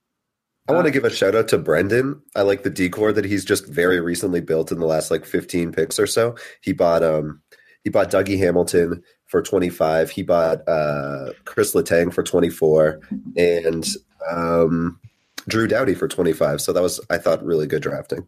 I 0.69 0.73
want 0.73 0.85
to 0.85 0.91
give 0.91 1.05
a 1.05 1.09
shout 1.09 1.33
out 1.33 1.47
to 1.49 1.57
Brendan. 1.57 2.21
I 2.35 2.41
like 2.41 2.63
the 2.63 2.69
decor 2.69 3.13
that 3.13 3.23
he's 3.23 3.45
just 3.45 3.67
very 3.67 4.01
recently 4.01 4.41
built 4.41 4.69
in 4.69 4.79
the 4.79 4.85
last 4.85 5.09
like 5.09 5.25
15 5.25 5.71
picks 5.71 5.97
or 5.97 6.07
so. 6.07 6.35
He 6.61 6.73
bought 6.73 7.03
um 7.03 7.41
he 7.83 7.89
bought 7.89 8.11
Dougie 8.11 8.37
Hamilton 8.37 9.01
for 9.27 9.41
25. 9.41 10.09
He 10.09 10.23
bought 10.23 10.67
uh 10.67 11.31
Chris 11.45 11.73
Letang 11.73 12.13
for 12.13 12.21
24 12.21 12.99
and 13.37 13.85
um 14.29 14.99
Drew 15.47 15.67
Doughty 15.67 15.95
for 15.95 16.09
25. 16.09 16.59
So 16.59 16.73
that 16.73 16.81
was 16.81 16.99
I 17.09 17.17
thought 17.17 17.45
really 17.45 17.67
good 17.67 17.81
drafting. 17.81 18.27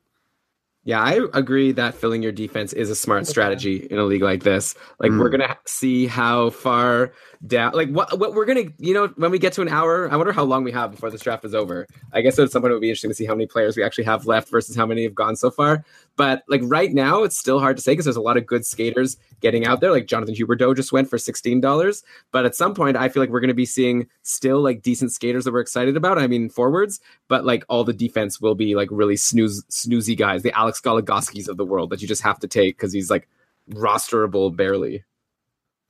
Yeah, 0.89 1.01
I 1.03 1.19
agree 1.35 1.71
that 1.73 1.93
filling 1.93 2.23
your 2.23 2.31
defense 2.31 2.73
is 2.73 2.89
a 2.89 2.95
smart 2.95 3.27
strategy 3.27 3.85
in 3.91 3.99
a 3.99 4.05
league 4.05 4.23
like 4.23 4.41
this. 4.41 4.73
Like 4.99 5.11
we're 5.11 5.29
Mm. 5.29 5.33
gonna 5.33 5.57
see 5.67 6.07
how 6.07 6.49
far 6.49 7.11
down. 7.45 7.71
Like 7.73 7.89
what 7.89 8.19
what 8.19 8.33
we're 8.33 8.45
gonna 8.45 8.65
you 8.77 8.93
know 8.93 9.07
when 9.15 9.31
we 9.31 9.39
get 9.39 9.53
to 9.53 9.61
an 9.61 9.69
hour. 9.69 10.11
I 10.11 10.15
wonder 10.17 10.33
how 10.33 10.43
long 10.43 10.63
we 10.63 10.71
have 10.71 10.91
before 10.91 11.09
this 11.09 11.21
draft 11.21 11.45
is 11.45 11.55
over. 11.55 11.87
I 12.11 12.21
guess 12.21 12.37
at 12.37 12.51
some 12.51 12.61
point 12.61 12.71
it 12.71 12.75
would 12.75 12.81
be 12.81 12.89
interesting 12.89 13.11
to 13.11 13.15
see 13.15 13.25
how 13.25 13.33
many 13.33 13.47
players 13.47 13.77
we 13.77 13.83
actually 13.83 14.03
have 14.05 14.25
left 14.25 14.49
versus 14.49 14.75
how 14.75 14.85
many 14.85 15.03
have 15.03 15.15
gone 15.15 15.35
so 15.35 15.49
far. 15.49 15.85
But 16.17 16.43
like 16.49 16.61
right 16.63 16.91
now, 16.91 17.23
it's 17.23 17.37
still 17.37 17.59
hard 17.59 17.77
to 17.77 17.83
say 17.83 17.93
because 17.93 18.05
there's 18.05 18.17
a 18.17 18.21
lot 18.21 18.37
of 18.37 18.45
good 18.45 18.65
skaters 18.65 19.17
getting 19.39 19.65
out 19.65 19.79
there. 19.79 19.91
Like 19.91 20.05
Jonathan 20.05 20.35
Huberdeau 20.35 20.75
just 20.75 20.91
went 20.91 21.09
for 21.09 21.17
sixteen 21.17 21.61
dollars. 21.61 22.03
But 22.31 22.45
at 22.45 22.55
some 22.55 22.73
point, 22.73 22.97
I 22.97 23.07
feel 23.07 23.23
like 23.23 23.29
we're 23.29 23.39
gonna 23.39 23.53
be 23.53 23.65
seeing 23.65 24.07
still 24.23 24.61
like 24.61 24.81
decent 24.81 25.13
skaters 25.13 25.45
that 25.45 25.53
we're 25.53 25.61
excited 25.61 25.95
about. 25.95 26.17
I 26.17 26.27
mean 26.27 26.49
forwards, 26.49 26.99
but 27.29 27.45
like 27.45 27.63
all 27.69 27.83
the 27.83 27.93
defense 27.93 28.41
will 28.41 28.55
be 28.55 28.75
like 28.75 28.89
really 28.91 29.15
snooze 29.15 29.63
snoozy 29.65 30.17
guys, 30.17 30.43
the 30.43 30.57
Alex 30.57 30.81
Goligoskis 30.81 31.47
of 31.47 31.57
the 31.57 31.65
world 31.65 31.89
that 31.91 32.01
you 32.01 32.07
just 32.07 32.21
have 32.21 32.39
to 32.39 32.47
take 32.47 32.75
because 32.75 32.91
he's 32.91 33.09
like 33.09 33.29
rosterable 33.71 34.53
barely. 34.53 35.03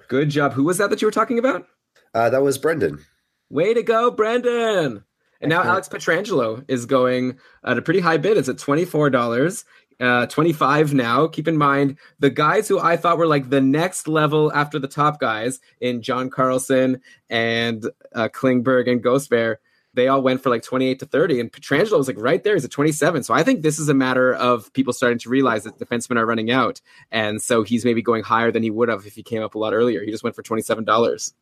Good 0.10 0.30
job. 0.30 0.54
Who 0.54 0.66
was 0.66 0.78
that 0.80 0.90
that 0.90 1.02
you 1.02 1.08
were 1.08 1.12
talking 1.12 1.40
about? 1.40 1.66
Uh 2.14 2.30
that 2.30 2.42
was 2.42 2.58
Brendan. 2.58 3.06
Way 3.50 3.74
to 3.74 3.84
go, 3.84 4.12
Brendan. 4.12 5.06
And 5.42 5.50
now 5.50 5.64
Alex 5.64 5.88
Pietrangelo 5.88 6.66
is 6.68 6.86
going 6.86 7.38
at 7.64 7.78
a 7.78 7.82
pretty 7.82 8.02
high 8.02 8.18
bid. 8.18 8.36
It's 8.36 8.50
at 8.50 8.58
$24, 8.58 9.64
uh, 10.02 10.26
25 10.26 10.94
now. 10.94 11.28
Keep 11.28 11.48
in 11.48 11.58
mind, 11.58 11.98
the 12.20 12.30
guys 12.30 12.68
who 12.68 12.78
I 12.80 12.98
thought 12.98 13.18
were 13.18 13.26
like 13.26 13.50
the 13.50 13.62
next 13.62 14.08
level 14.10 14.52
after 14.54 14.80
the 14.80 14.88
top 14.88 15.20
guys 15.20 15.60
in 15.80 16.02
John 16.02 16.30
Carlson 16.30 17.02
and 17.30 17.86
uh, 18.14 18.28
Klingberg 18.28 18.90
and 18.92 19.02
Ghost 19.02 19.30
Bear, 19.30 19.62
they 19.94 20.08
all 20.08 20.22
went 20.22 20.42
for 20.42 20.50
like 20.50 20.64
28 20.64 21.00
to 21.00 21.06
30. 21.06 21.40
And 21.40 21.52
Pietrangelo 21.52 21.98
was 21.98 22.08
like 22.08 22.20
right 22.20 22.44
there. 22.44 22.54
He's 22.54 22.66
at 22.66 22.72
27. 22.72 23.24
So 23.24 23.34
I 23.34 23.44
think 23.44 23.62
this 23.62 23.80
is 23.80 23.90
a 23.90 23.94
matter 23.94 24.34
of 24.34 24.72
people 24.74 24.94
starting 24.94 25.20
to 25.20 25.30
realize 25.30 25.64
that 25.64 25.80
defensemen 25.80 26.18
are 26.18 26.26
running 26.26 26.52
out. 26.52 26.82
And 27.12 27.42
so 27.42 27.64
he's 27.64 27.86
maybe 27.86 28.02
going 28.02 28.24
higher 28.24 28.52
than 28.52 28.64
he 28.64 28.70
would 28.70 28.90
have 28.90 29.06
if 29.06 29.16
he 29.16 29.24
came 29.24 29.42
up 29.42 29.56
a 29.56 29.58
lot 29.58 29.74
earlier. 29.74 30.04
He 30.04 30.12
just 30.12 30.24
went 30.24 30.36
for 30.36 30.44
$27. 30.44 31.34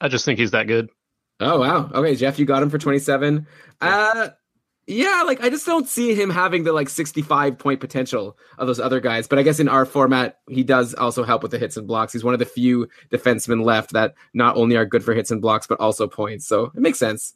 I 0.00 0.08
just 0.08 0.24
think 0.24 0.38
he's 0.38 0.52
that 0.52 0.66
good. 0.66 0.90
Oh 1.40 1.60
wow. 1.60 1.90
Okay, 1.92 2.16
Jeff, 2.16 2.38
you 2.38 2.46
got 2.46 2.62
him 2.62 2.70
for 2.70 2.78
27. 2.78 3.46
Uh 3.80 4.28
yeah, 4.88 5.24
like 5.26 5.42
I 5.42 5.50
just 5.50 5.66
don't 5.66 5.88
see 5.88 6.14
him 6.14 6.30
having 6.30 6.62
the 6.62 6.72
like 6.72 6.88
65 6.88 7.58
point 7.58 7.80
potential 7.80 8.38
of 8.56 8.68
those 8.68 8.78
other 8.78 9.00
guys. 9.00 9.26
But 9.26 9.40
I 9.40 9.42
guess 9.42 9.58
in 9.58 9.68
our 9.68 9.84
format, 9.84 10.38
he 10.48 10.62
does 10.62 10.94
also 10.94 11.24
help 11.24 11.42
with 11.42 11.50
the 11.50 11.58
hits 11.58 11.76
and 11.76 11.88
blocks. 11.88 12.12
He's 12.12 12.22
one 12.22 12.34
of 12.34 12.38
the 12.38 12.46
few 12.46 12.88
defensemen 13.10 13.64
left 13.64 13.92
that 13.94 14.14
not 14.32 14.56
only 14.56 14.76
are 14.76 14.86
good 14.86 15.02
for 15.02 15.12
hits 15.12 15.32
and 15.32 15.42
blocks, 15.42 15.66
but 15.66 15.80
also 15.80 16.06
points. 16.06 16.46
So 16.46 16.66
it 16.66 16.80
makes 16.80 17.00
sense. 17.00 17.34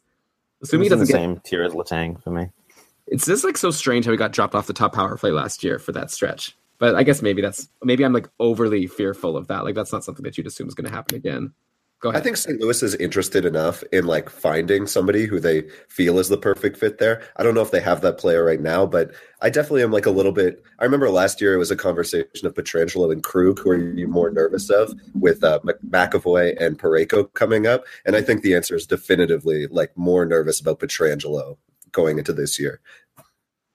Assuming 0.63 0.85
he 0.85 0.91
in 0.91 0.99
the 0.99 1.05
doesn't 1.05 1.15
get 1.15 1.19
same 1.19 1.39
tier 1.43 1.63
as 1.63 1.73
Letang 1.73 2.21
for 2.21 2.31
me. 2.31 2.49
It's 3.07 3.25
just 3.25 3.43
like 3.43 3.57
so 3.57 3.71
strange 3.71 4.05
how 4.05 4.11
he 4.11 4.17
got 4.17 4.31
dropped 4.31 4.55
off 4.55 4.67
the 4.67 4.73
top 4.73 4.93
power 4.93 5.17
play 5.17 5.31
last 5.31 5.63
year 5.63 5.79
for 5.79 5.91
that 5.91 6.11
stretch. 6.11 6.55
But 6.77 6.95
I 6.95 7.03
guess 7.03 7.21
maybe 7.21 7.41
that's 7.41 7.67
maybe 7.83 8.03
I'm 8.03 8.13
like 8.13 8.29
overly 8.39 8.87
fearful 8.87 9.37
of 9.37 9.47
that. 9.47 9.63
Like 9.63 9.75
that's 9.75 9.91
not 9.91 10.03
something 10.03 10.23
that 10.23 10.37
you'd 10.37 10.47
assume 10.47 10.67
is 10.67 10.73
going 10.73 10.89
to 10.89 10.95
happen 10.95 11.15
again. 11.15 11.53
Go 12.01 12.09
I 12.09 12.19
think 12.19 12.35
St. 12.35 12.59
Louis 12.59 12.81
is 12.81 12.95
interested 12.95 13.45
enough 13.45 13.83
in 13.91 14.07
like 14.07 14.27
finding 14.27 14.87
somebody 14.87 15.27
who 15.27 15.39
they 15.39 15.61
feel 15.87 16.17
is 16.17 16.29
the 16.29 16.37
perfect 16.37 16.77
fit 16.77 16.97
there. 16.97 17.21
I 17.35 17.43
don't 17.43 17.53
know 17.53 17.61
if 17.61 17.69
they 17.69 17.79
have 17.79 18.01
that 18.01 18.17
player 18.17 18.43
right 18.43 18.59
now, 18.59 18.87
but 18.87 19.11
I 19.43 19.51
definitely 19.51 19.83
am 19.83 19.91
like 19.91 20.07
a 20.07 20.11
little 20.11 20.31
bit. 20.31 20.63
I 20.79 20.83
remember 20.83 21.11
last 21.11 21.39
year 21.39 21.53
it 21.53 21.59
was 21.59 21.69
a 21.69 21.75
conversation 21.75 22.47
of 22.47 22.55
Pietrangelo 22.55 23.11
and 23.11 23.23
Krug. 23.23 23.59
Who 23.59 23.69
are 23.69 23.77
you 23.77 24.07
more 24.07 24.31
nervous 24.31 24.71
of 24.71 24.91
with 25.13 25.43
uh, 25.43 25.59
McAvoy 25.87 26.59
and 26.59 26.79
Parayko 26.79 27.31
coming 27.35 27.67
up? 27.67 27.85
And 28.03 28.15
I 28.15 28.23
think 28.23 28.41
the 28.41 28.55
answer 28.55 28.75
is 28.75 28.87
definitively 28.87 29.67
like 29.67 29.95
more 29.95 30.25
nervous 30.25 30.59
about 30.59 30.79
Pietrangelo 30.79 31.57
going 31.91 32.17
into 32.17 32.33
this 32.33 32.59
year. 32.59 32.81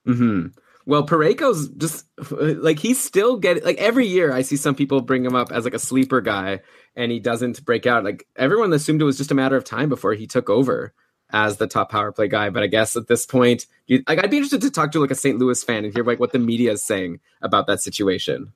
hmm 0.05 0.47
Well, 0.87 1.05
Parayko's 1.05 1.67
just 1.67 2.05
like 2.31 2.79
he's 2.79 2.97
still 2.97 3.35
getting 3.35 3.61
like 3.65 3.77
every 3.77 4.07
year. 4.07 4.31
I 4.31 4.41
see 4.41 4.55
some 4.55 4.73
people 4.73 5.01
bring 5.01 5.25
him 5.25 5.35
up 5.35 5.51
as 5.51 5.65
like 5.65 5.73
a 5.73 5.79
sleeper 5.79 6.21
guy, 6.21 6.61
and 6.95 7.11
he 7.11 7.19
doesn't 7.19 7.65
break 7.65 7.85
out. 7.85 8.05
Like 8.05 8.25
everyone 8.37 8.71
assumed 8.71 9.01
it 9.01 9.05
was 9.05 9.17
just 9.17 9.29
a 9.29 9.35
matter 9.35 9.57
of 9.57 9.65
time 9.65 9.89
before 9.89 10.13
he 10.13 10.27
took 10.27 10.49
over 10.49 10.93
as 11.29 11.57
the 11.57 11.67
top 11.67 11.91
power 11.91 12.13
play 12.13 12.29
guy. 12.29 12.49
But 12.51 12.63
I 12.63 12.67
guess 12.67 12.95
at 12.95 13.07
this 13.07 13.25
point, 13.25 13.65
you, 13.87 14.01
like 14.07 14.23
I'd 14.23 14.31
be 14.31 14.37
interested 14.37 14.61
to 14.61 14.71
talk 14.71 14.93
to 14.93 15.01
like 15.01 15.11
a 15.11 15.15
St. 15.15 15.37
Louis 15.37 15.61
fan 15.61 15.83
and 15.83 15.93
hear 15.93 16.05
like 16.05 16.21
what 16.21 16.31
the 16.31 16.39
media 16.39 16.71
is 16.71 16.85
saying 16.85 17.19
about 17.41 17.67
that 17.67 17.81
situation. 17.81 18.53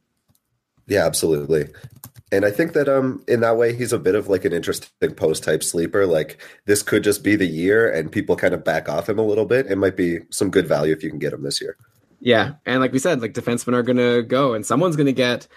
Yeah, 0.88 1.06
absolutely. 1.06 1.68
And 2.32 2.46
I 2.46 2.52
think 2.52 2.72
that 2.74 2.88
um 2.88 3.26
in 3.28 3.42
that 3.42 3.58
way 3.58 3.76
he's 3.76 3.92
a 3.92 4.00
bit 4.00 4.16
of 4.16 4.30
like 4.30 4.46
an 4.46 4.54
interesting 4.54 5.16
post 5.16 5.44
type 5.44 5.64
sleeper. 5.64 6.06
Like 6.06 6.42
this 6.66 6.82
could 6.82 7.04
just 7.04 7.26
be 7.26 7.36
the 7.36 7.46
year 7.46 7.92
and 7.92 8.10
people 8.10 8.38
kind 8.38 8.54
of 8.54 8.64
back 8.64 8.88
off 8.88 9.10
him 9.10 9.20
a 9.20 9.26
little 9.26 9.44
bit. 9.44 9.66
It 9.66 9.76
might 9.76 9.98
be 9.98 10.20
some 10.30 10.50
good 10.50 10.66
value 10.66 10.94
if 10.94 11.04
you 11.04 11.10
can 11.10 11.20
get 11.20 11.34
him 11.34 11.44
this 11.44 11.60
year. 11.60 11.76
Yeah, 12.24 12.54
and 12.68 12.80
like 12.80 12.94
we 12.94 13.00
said, 13.00 13.20
like 13.20 13.34
defensemen 13.34 13.74
are 13.74 13.82
gonna 13.82 14.22
go, 14.22 14.54
and 14.54 14.64
someone's 14.64 14.96
gonna 14.96 15.12
get. 15.12 15.48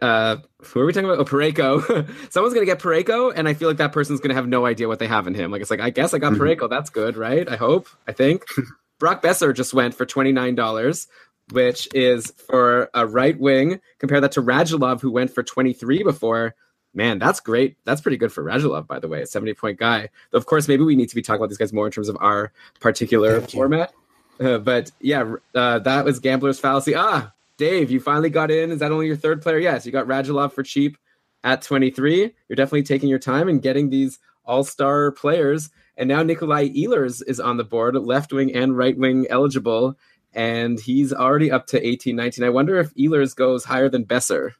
Uh, 0.00 0.36
who 0.62 0.80
are 0.80 0.86
we 0.86 0.92
talking 0.92 1.10
about? 1.10 1.18
Oh, 1.18 1.24
Parayko. 1.24 2.08
someone's 2.32 2.54
gonna 2.54 2.64
get 2.64 2.78
Parayko, 2.78 3.32
and 3.34 3.48
I 3.48 3.54
feel 3.54 3.66
like 3.68 3.78
that 3.78 3.92
person's 3.92 4.20
gonna 4.20 4.34
have 4.34 4.46
no 4.46 4.64
idea 4.64 4.86
what 4.86 5.00
they 5.00 5.08
have 5.08 5.26
in 5.26 5.34
him. 5.34 5.50
Like 5.50 5.60
it's 5.62 5.70
like 5.70 5.80
I 5.80 5.90
guess 5.90 6.14
I 6.14 6.18
got 6.18 6.34
Mhm. 6.34 6.38
Parayko. 6.38 6.70
That's 6.70 6.90
good, 6.90 7.16
right? 7.16 7.48
I 7.48 7.56
hope. 7.56 7.88
I 8.06 8.12
think. 8.12 8.44
Brock 9.00 9.20
Boeser 9.20 9.52
just 9.52 9.74
went 9.74 9.94
for 9.96 10.06
twenty 10.06 10.30
nine 10.30 10.54
dollars, 10.54 11.08
which 11.50 11.88
is 11.92 12.30
for 12.46 12.88
a 12.94 13.04
right 13.04 13.36
wing. 13.38 13.80
Compare 13.98 14.20
that 14.20 14.30
to 14.32 14.42
Radulov, 14.42 15.00
who 15.00 15.10
went 15.10 15.32
for 15.34 15.42
twenty 15.42 15.72
three 15.72 16.04
before. 16.04 16.54
Man, 16.94 17.18
that's 17.18 17.40
great. 17.40 17.78
That's 17.84 18.00
pretty 18.00 18.18
good 18.18 18.32
for 18.32 18.44
Radulov, 18.44 18.86
by 18.86 18.98
the 18.98 19.08
way, 19.08 19.22
a 19.22 19.26
70 19.26 19.54
point 19.54 19.78
guy. 19.78 20.10
Of 20.34 20.44
course, 20.44 20.68
maybe 20.68 20.84
we 20.84 20.94
need 20.94 21.08
to 21.08 21.14
be 21.14 21.22
talking 21.22 21.40
about 21.40 21.48
these 21.48 21.56
guys 21.56 21.72
more 21.72 21.86
in 21.86 21.90
terms 21.92 22.10
of 22.10 22.18
our 22.20 22.52
particular 22.80 23.40
format. 23.40 23.94
But 24.64 24.90
yeah, 25.00 25.34
uh, 25.54 25.78
that 25.80 26.04
was 26.04 26.20
Gambler's 26.20 26.58
Fallacy. 26.58 26.94
Ah, 26.94 27.32
Dave, 27.58 27.90
you 27.90 28.00
finally 28.00 28.30
got 28.30 28.50
in. 28.50 28.70
Is 28.70 28.80
that 28.80 28.92
only 28.92 29.06
your 29.06 29.16
third 29.16 29.42
player? 29.42 29.58
Yes, 29.58 29.86
you 29.86 29.92
got 29.92 30.06
Radulov 30.06 30.52
for 30.52 30.62
cheap 30.62 30.96
at 31.44 31.62
23. 31.62 32.34
You're 32.48 32.56
definitely 32.56 32.82
taking 32.82 33.08
your 33.08 33.18
time 33.18 33.48
and 33.48 33.62
getting 33.62 33.90
these 33.90 34.18
all 34.44 34.64
star 34.64 35.12
players. 35.12 35.70
And 35.96 36.08
now 36.08 36.22
Nikolai 36.22 36.70
Ehlers 36.70 37.22
is 37.26 37.38
on 37.38 37.56
the 37.56 37.64
board, 37.64 37.94
left 37.94 38.32
wing 38.32 38.54
and 38.54 38.76
right 38.76 38.96
wing 38.96 39.26
eligible. 39.28 39.96
And 40.32 40.80
he's 40.80 41.12
already 41.12 41.50
up 41.50 41.66
to 41.68 41.86
18, 41.86 42.16
19. 42.16 42.44
I 42.44 42.48
wonder 42.48 42.78
if 42.78 42.94
Ehlers 42.94 43.36
goes 43.36 43.64
higher 43.64 43.88
than 43.88 44.06
Boeser. 44.06 44.52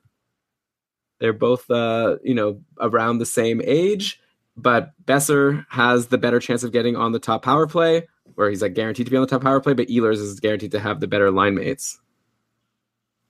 They're 1.19 1.33
both, 1.33 1.71
uh, 1.71 2.17
you 2.23 2.35
know, 2.35 2.61
around 2.81 3.19
the 3.19 3.27
same 3.27 3.63
age, 3.65 4.21
but 4.57 4.91
Boeser 5.05 5.65
has 5.71 6.09
the 6.09 6.19
better 6.19 6.41
chance 6.41 6.63
of 6.63 6.73
getting 6.73 6.97
on 6.97 7.13
the 7.13 7.21
top 7.21 7.43
power 7.43 7.67
play, 7.67 8.09
where 8.35 8.51
he's 8.51 8.63
like 8.63 8.75
guaranteed 8.75 9.07
to 9.07 9.11
be 9.11 9.17
on 9.17 9.23
the 9.23 9.27
top 9.27 9.43
power 9.43 9.61
play, 9.61 9.75
but 9.75 9.89
Ehlers 9.89 10.19
is 10.19 10.41
guaranteed 10.41 10.73
to 10.73 10.81
have 10.81 11.01
the 11.01 11.07
better 11.07 11.31
line 11.31 11.55
mates. 11.55 11.99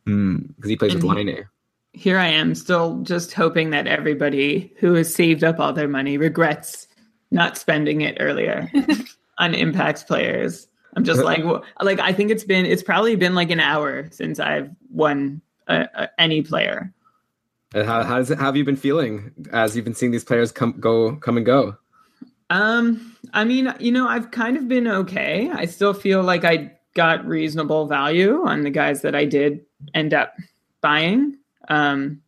Because 0.05 0.69
he 0.69 0.77
plays 0.77 0.95
with 0.95 1.05
And 1.05 1.15
line 1.15 1.29
A. 1.29 1.45
Here 1.93 2.19
I 2.19 2.27
am, 2.27 2.55
still 2.55 3.01
just 3.03 3.33
hoping 3.33 3.71
that 3.71 3.87
everybody 3.87 4.73
who 4.79 4.95
has 4.95 5.15
saved 5.15 5.45
up 5.45 5.61
all 5.61 5.73
their 5.73 5.89
money 5.89 6.17
regrets 6.17 6.89
not 7.31 7.59
spending 7.59 8.01
it 8.01 8.17
earlier 8.19 8.71
on 9.39 9.55
impact 9.55 10.07
players. 10.07 10.67
I'm 10.97 11.05
just 11.05 11.23
like, 11.23 11.43
like 11.81 12.01
I 12.01 12.13
think 12.13 12.31
it's 12.31 12.45
been, 12.45 12.67
it's 12.67 12.83
probably 12.83 13.17
been 13.17 13.35
like 13.35 13.51
an 13.51 13.61
hour 13.61 14.09
since 14.11 14.41
I've 14.41 14.71
won 14.91 15.41
uh, 15.69 15.87
uh, 15.95 16.07
any 16.19 16.43
player. 16.43 16.93
And 17.75 17.87
how, 17.87 18.03
how, 18.03 18.19
does 18.19 18.31
it, 18.31 18.39
how 18.39 18.47
have 18.47 18.57
you 18.57 18.65
been 18.65 18.77
feeling 18.77 19.33
as 19.53 19.75
you've 19.75 19.85
been 19.85 19.95
seeing 19.95 20.13
these 20.13 20.25
players 20.25 20.53
come 20.53 20.79
go 20.79 21.17
come 21.17 21.37
and 21.37 21.47
go? 21.47 21.77
Um, 22.51 23.12
I 23.33 23.45
mean, 23.45 23.73
you 23.79 23.93
know, 23.93 24.09
I've 24.09 24.31
kind 24.31 24.57
of 24.57 24.69
been 24.69 24.87
okay. 24.87 25.51
I 25.53 25.67
still 25.67 25.95
feel 25.95 26.23
like 26.23 26.45
I 26.45 26.73
got 26.95 27.27
reasonable 27.27 27.87
value 27.87 28.43
on 28.45 28.63
the 28.63 28.71
guys 28.71 29.03
that 29.03 29.15
I 29.15 29.25
did 29.25 29.65
end 29.95 30.13
up 30.13 30.35
buying. 30.81 31.39
Um, 31.69 32.21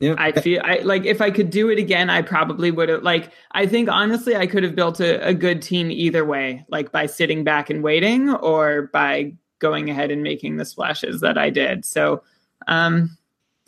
Yeah, 0.00 0.14
I 0.16 0.30
feel 0.32 0.62
I 0.64 0.78
like 0.78 1.04
if 1.04 1.20
I 1.20 1.30
could 1.30 1.50
do 1.50 1.70
it 1.70 1.78
again, 1.78 2.08
I 2.08 2.22
probably 2.22 2.70
would 2.70 2.88
have 2.88 3.02
like 3.02 3.32
I 3.50 3.66
think 3.66 3.88
honestly 3.88 4.36
I 4.36 4.46
could 4.46 4.62
have 4.62 4.76
built 4.76 5.00
a, 5.00 5.26
a 5.26 5.34
good 5.34 5.60
team 5.60 5.90
either 5.90 6.24
way, 6.24 6.64
like 6.68 6.92
by 6.92 7.06
sitting 7.06 7.42
back 7.42 7.68
and 7.68 7.82
waiting 7.82 8.30
or 8.30 8.88
by 8.92 9.34
going 9.58 9.90
ahead 9.90 10.12
and 10.12 10.22
making 10.22 10.56
the 10.56 10.64
splashes 10.64 11.20
that 11.20 11.36
I 11.36 11.50
did. 11.50 11.84
So 11.84 12.22
um 12.68 13.18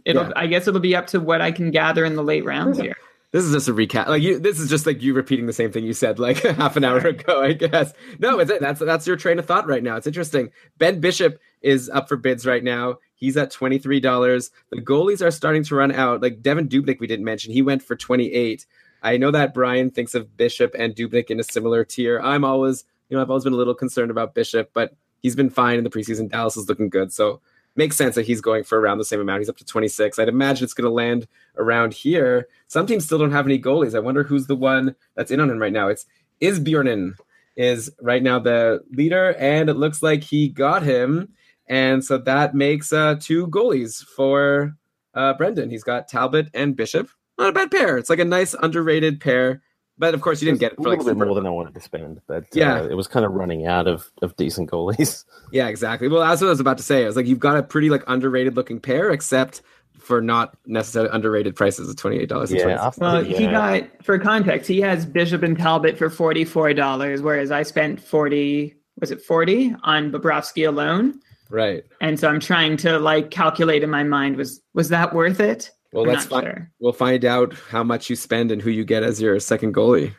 it'll 0.05 0.27
Yeah. 0.27 0.33
I 0.37 0.47
guess 0.47 0.69
it'll 0.69 0.81
be 0.81 0.95
up 0.95 1.09
to 1.09 1.19
what 1.19 1.41
I 1.41 1.51
can 1.51 1.73
gather 1.73 2.05
in 2.05 2.15
the 2.15 2.23
late 2.23 2.45
rounds 2.45 2.79
here. 2.79 2.97
This 3.33 3.45
is 3.45 3.53
just 3.53 3.69
a 3.69 3.73
recap. 3.73 4.09
Like 4.09 4.23
you, 4.23 4.41
this 4.41 4.59
is 4.59 4.69
just 4.69 4.87
like 4.87 5.03
you 5.03 5.15
repeating 5.15 5.47
the 5.47 5.53
same 5.53 5.71
thing 5.71 5.85
you 5.85 5.93
said 5.93 6.19
like 6.19 6.39
half 6.43 6.77
an 6.77 6.85
hour 6.85 6.99
ago. 6.99 7.43
I 7.43 7.53
guess. 7.53 7.93
No, 8.19 8.41
it's 8.41 8.51
it. 8.51 8.61
That's 8.61 8.81
that's 8.81 9.07
your 9.07 9.17
train 9.17 9.39
of 9.39 9.47
thought 9.47 9.69
right 9.69 9.83
now. 9.83 9.97
It's 9.97 10.07
interesting. 10.07 10.51
Ben 10.79 11.01
Bishop 11.01 11.39
is 11.63 11.89
up 11.91 12.09
for 12.09 12.17
bids 12.17 12.45
right 12.45 12.65
now. 12.65 12.97
He's 13.15 13.37
at 13.37 13.53
twenty 13.53 13.79
three 13.79 14.01
dollars. 14.01 14.51
The 14.71 14.83
goalies 14.83 15.25
are 15.25 15.31
starting 15.31 15.63
to 15.65 15.77
run 15.77 15.93
out. 15.93 16.23
Like 16.23 16.43
Devan 16.43 16.69
Dubnyk, 16.69 16.99
we 16.99 17.07
didn't 17.07 17.25
mention. 17.25 17.53
He 17.53 17.63
went 17.63 17.83
for 17.85 17.95
twenty 17.95 18.33
eight. 18.33 18.67
I 19.03 19.17
know 19.17 19.31
that 19.31 19.55
Brian 19.55 19.91
thinks 19.91 20.15
of 20.15 20.37
Bishop 20.37 20.75
and 20.77 20.95
Dubnik 20.95 21.31
in 21.31 21.41
a 21.41 21.45
similar 21.45 21.85
tier. 21.85 22.21
I'm 22.21 22.45
always, 22.45 22.85
you 23.09 23.17
know, 23.17 23.23
I've 23.23 23.31
always 23.31 23.45
been 23.45 23.53
a 23.53 23.57
little 23.57 23.75
concerned 23.75 24.11
about 24.11 24.35
Bishop, 24.35 24.71
but 24.75 24.95
he's 25.23 25.37
been 25.37 25.51
fine 25.51 25.79
in 25.79 25.85
the 25.85 25.91
preseason. 25.91 26.29
Dallas 26.29 26.57
is 26.57 26.69
looking 26.69 26.89
good, 26.89 27.13
so 27.13 27.41
makes 27.81 27.97
sense 27.97 28.15
that 28.15 28.27
he's 28.27 28.43
going 28.43 28.63
for 28.63 28.79
around 28.79 28.99
the 28.99 29.07
same 29.07 29.21
amount. 29.21 29.41
He's 29.41 29.49
up 29.49 29.57
to 29.57 29.65
26. 29.65 30.19
I'd 30.19 30.29
imagine 30.29 30.65
it's 30.65 30.75
going 30.75 30.85
to 30.85 30.91
land 30.91 31.27
around 31.57 31.95
here. 31.95 32.47
Some 32.69 32.87
teams 32.87 33.07
still 33.07 33.17
don't 33.17 33.31
have 33.31 33.47
any 33.47 33.59
goalies. 33.59 33.95
I 33.95 34.01
wonder 34.01 34.23
who's 34.23 34.47
the 34.49 34.55
one 34.55 34.95
that's 35.17 35.31
in 35.31 35.41
on 35.41 35.49
him 35.49 35.59
right 35.59 35.73
now. 35.73 35.89
It's 35.89 36.05
is 36.41 36.61
Bjornen 36.61 37.15
is 37.57 37.91
right 38.03 38.23
now 38.23 38.39
the 38.39 38.83
leader, 38.93 39.35
and 39.39 39.71
it 39.71 39.79
looks 39.79 40.03
like 40.03 40.23
he 40.23 40.51
got 40.51 40.83
him. 40.83 41.31
And 41.69 42.05
so 42.05 42.19
that 42.19 42.55
makes 42.55 42.93
uh, 42.93 43.17
two 43.19 43.47
goalies 43.47 44.05
for 44.05 44.77
uh, 45.15 45.33
Brendan. 45.33 45.71
He's 45.71 45.85
got 45.85 46.07
Talbot 46.07 46.49
and 46.53 46.77
Bishop. 46.77 47.09
Not 47.39 47.49
a 47.49 47.53
bad 47.53 47.71
pair. 47.71 47.97
It's 47.97 48.11
like 48.11 48.19
a 48.19 48.27
nice 48.27 48.55
underrated 48.63 49.21
pair. 49.21 49.63
But 50.01 50.15
of 50.15 50.21
course, 50.23 50.41
you 50.43 50.47
didn't 50.47 50.59
get 50.61 50.73
it 50.73 50.79
a 50.79 50.83
for 50.83 50.89
like 50.89 50.99
little 50.99 51.15
bit 51.15 51.25
more 51.27 51.35
than 51.37 51.47
I 51.47 51.51
wanted 51.51 51.75
to 51.75 51.81
spend, 51.81 52.21
but 52.27 52.45
Yeah. 52.55 52.81
uh, 52.81 52.89
it 52.89 52.95
was 52.95 53.07
kind 53.07 53.25
of 53.25 53.33
running 53.33 53.67
out 53.67 53.87
of, 53.87 54.11
of 54.23 54.35
decent 54.37 54.71
goalies. 54.71 55.25
Yeah, 55.53 55.67
exactly. 55.69 56.07
Well, 56.09 56.21
that's 56.21 56.41
what 56.41 56.47
I 56.47 56.51
was 56.51 56.61
about 56.61 56.79
to 56.79 56.85
say. 56.85 57.03
I 57.03 57.07
was 57.07 57.17
like, 57.17 57.27
you've 57.27 57.41
got 57.41 57.57
a 57.57 57.63
pretty 57.63 57.91
like 57.91 58.03
underrated 58.07 58.55
looking 58.57 58.79
pair, 58.81 59.11
except 59.11 59.63
for 59.99 60.21
not 60.23 60.57
necessarily 60.65 61.11
underrated 61.13 61.55
prices 61.57 61.89
of 61.91 61.97
twenty 61.97 62.19
eight 62.19 62.29
dollars. 62.29 62.53
Yeah, 62.53 62.69
after- 62.81 63.01
Well, 63.01 63.25
he 63.25 63.47
got 63.47 63.83
for 64.05 64.19
context, 64.19 64.69
he 64.69 64.81
has 64.81 65.05
Bishop 65.05 65.43
and 65.43 65.59
Talbot 65.59 65.99
for 65.99 66.09
forty 66.09 66.45
four 66.45 66.73
dollars, 66.73 67.21
whereas 67.21 67.51
I 67.51 67.65
spent 67.65 68.01
forty 68.01 68.77
was 69.01 69.11
it 69.11 69.21
forty 69.23 69.75
on 69.83 70.11
Bobrovsky 70.13 70.67
alone? 70.69 71.21
right. 71.51 71.83
And 72.01 72.19
so 72.21 72.29
I'm 72.29 72.39
trying 72.41 72.77
to 72.79 72.99
like 73.01 73.31
calculate 73.33 73.83
in 73.83 73.91
my 73.91 74.05
mind 74.05 74.37
was 74.37 74.61
was 74.73 74.89
that 74.91 75.13
worth 75.13 75.41
it? 75.41 75.71
Well, 75.93 76.05
I'm 76.05 76.11
let's 76.11 76.25
find. 76.27 76.45
sure. 76.45 76.71
We'll 76.79 76.93
find 76.93 77.25
out 77.25 77.53
how 77.69 77.83
much 77.83 78.09
you 78.11 78.17
spend 78.17 78.51
and 78.51 78.63
who 78.63 78.71
you 78.71 78.85
get 78.85 79.03
as 79.03 79.21
your 79.21 79.39
second 79.41 79.75
goalie. 79.75 80.15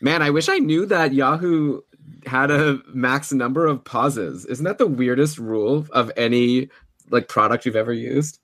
Man, 0.00 0.22
I 0.22 0.30
wish 0.30 0.48
I 0.48 0.58
knew 0.58 0.86
that 0.86 1.12
Yahoo 1.12 1.80
had 2.26 2.50
a 2.50 2.80
max 2.92 3.32
number 3.32 3.66
of 3.66 3.84
pauses. 3.84 4.44
Isn't 4.46 4.64
that 4.64 4.78
the 4.78 4.86
weirdest 4.86 5.38
rule 5.38 5.86
of 5.92 6.10
any 6.16 6.68
like 7.10 7.28
product 7.28 7.66
you've 7.66 7.76
ever 7.76 7.92
used? 7.92 8.38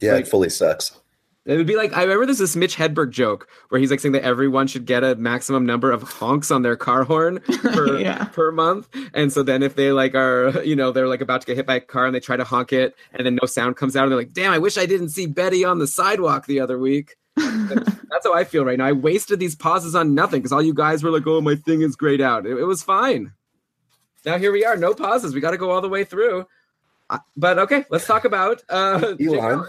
Yeah, 0.00 0.12
Like- 0.14 0.24
it 0.26 0.28
fully 0.28 0.50
sucks. 0.50 0.98
It 1.46 1.56
would 1.56 1.66
be 1.66 1.76
like 1.76 1.96
I 1.96 2.02
remember 2.02 2.26
there's 2.26 2.38
this 2.38 2.56
Mitch 2.56 2.76
Hedberg 2.76 3.10
joke 3.10 3.48
where 3.68 3.80
he's 3.80 3.90
like 3.90 4.00
saying 4.00 4.12
that 4.12 4.24
everyone 4.24 4.66
should 4.66 4.84
get 4.84 5.04
a 5.04 5.14
maximum 5.14 5.64
number 5.64 5.92
of 5.92 6.02
honks 6.02 6.50
on 6.50 6.62
their 6.62 6.74
car 6.76 7.04
horn 7.04 7.38
per 7.62 7.98
Yeah. 7.98 8.24
per 8.24 8.50
month, 8.50 8.88
and 9.14 9.32
so 9.32 9.42
then 9.44 9.62
if 9.62 9.76
they 9.76 9.92
like 9.92 10.14
are 10.16 10.62
you 10.64 10.74
know 10.74 10.90
they're 10.90 11.06
like 11.08 11.20
about 11.20 11.42
to 11.42 11.46
get 11.46 11.56
hit 11.56 11.66
by 11.66 11.76
a 11.76 11.80
car 11.80 12.04
and 12.06 12.14
they 12.14 12.20
try 12.20 12.36
to 12.36 12.42
honk 12.44 12.72
it 12.72 12.96
and 13.12 13.24
then 13.24 13.38
no 13.40 13.46
sound 13.46 13.76
comes 13.76 13.94
out 13.94 14.02
and 14.02 14.12
they're 14.12 14.18
like, 14.18 14.32
damn, 14.32 14.52
I 14.52 14.58
wish 14.58 14.76
I 14.76 14.86
didn't 14.86 15.10
see 15.10 15.26
Betty 15.26 15.64
on 15.64 15.78
the 15.78 15.86
sidewalk 15.86 16.46
the 16.46 16.58
other 16.60 16.78
week. 16.78 17.14
That's 17.36 18.24
how 18.24 18.34
I 18.34 18.44
feel 18.44 18.64
right 18.64 18.78
now. 18.78 18.86
I 18.86 18.92
wasted 18.92 19.38
these 19.38 19.54
pauses 19.54 19.94
on 19.94 20.14
nothing 20.14 20.40
because 20.40 20.52
all 20.52 20.62
you 20.62 20.74
guys 20.74 21.02
were 21.02 21.10
like, 21.10 21.26
oh, 21.26 21.40
my 21.42 21.54
thing 21.54 21.82
is 21.82 21.94
grayed 21.94 22.20
out. 22.22 22.46
It, 22.46 22.56
it 22.56 22.64
was 22.64 22.82
fine. 22.82 23.32
Now 24.24 24.38
here 24.38 24.50
we 24.50 24.64
are, 24.64 24.76
no 24.76 24.94
pauses. 24.94 25.34
We 25.34 25.40
got 25.40 25.52
to 25.52 25.58
go 25.58 25.70
all 25.70 25.80
the 25.80 25.88
way 25.88 26.02
through. 26.02 26.46
Uh, 27.08 27.18
but 27.36 27.58
okay, 27.58 27.84
let's 27.90 28.06
talk 28.06 28.24
about 28.24 28.62
uh, 28.68 29.14
Elon, 29.20 29.64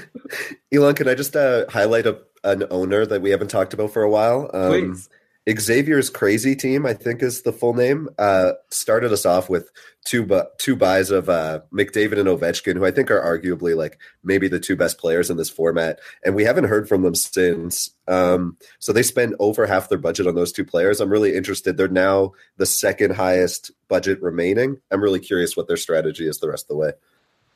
Elon, 0.72 0.94
can 0.94 1.08
I 1.08 1.14
just 1.14 1.36
uh, 1.36 1.66
highlight 1.68 2.06
a, 2.06 2.18
an 2.44 2.64
owner 2.70 3.04
that 3.04 3.20
we 3.20 3.30
haven't 3.30 3.48
talked 3.48 3.74
about 3.74 3.92
for 3.92 4.02
a 4.02 4.10
while? 4.10 4.50
Um, 4.54 4.70
Please. 4.70 5.08
Xavier's 5.50 6.08
crazy 6.08 6.54
team, 6.54 6.86
I 6.86 6.94
think 6.94 7.22
is 7.22 7.42
the 7.42 7.52
full 7.52 7.74
name, 7.74 8.08
uh, 8.16 8.52
started 8.70 9.12
us 9.12 9.26
off 9.26 9.50
with 9.50 9.70
two 10.04 10.24
bu- 10.24 10.44
two 10.58 10.76
buys 10.76 11.10
of 11.10 11.28
uh, 11.28 11.60
McDavid 11.72 12.18
and 12.18 12.28
Ovechkin, 12.28 12.76
who 12.76 12.84
I 12.84 12.92
think 12.92 13.10
are 13.10 13.20
arguably 13.20 13.76
like 13.76 13.98
maybe 14.22 14.46
the 14.46 14.60
two 14.60 14.76
best 14.76 14.98
players 14.98 15.30
in 15.30 15.36
this 15.36 15.50
format, 15.50 15.98
and 16.24 16.36
we 16.36 16.44
haven't 16.44 16.64
heard 16.64 16.88
from 16.88 17.02
them 17.02 17.16
since. 17.16 17.90
Um, 18.06 18.56
so 18.78 18.92
they 18.92 19.02
spent 19.02 19.34
over 19.40 19.66
half 19.66 19.88
their 19.88 19.98
budget 19.98 20.28
on 20.28 20.36
those 20.36 20.52
two 20.52 20.64
players. 20.64 21.00
I'm 21.00 21.10
really 21.10 21.34
interested. 21.34 21.76
They're 21.76 21.88
now 21.88 22.32
the 22.56 22.66
second 22.66 23.14
highest 23.14 23.72
budget 23.88 24.22
remaining. 24.22 24.80
I'm 24.92 25.02
really 25.02 25.20
curious 25.20 25.56
what 25.56 25.66
their 25.66 25.76
strategy 25.76 26.28
is 26.28 26.38
the 26.38 26.48
rest 26.48 26.64
of 26.64 26.68
the 26.68 26.76
way. 26.76 26.92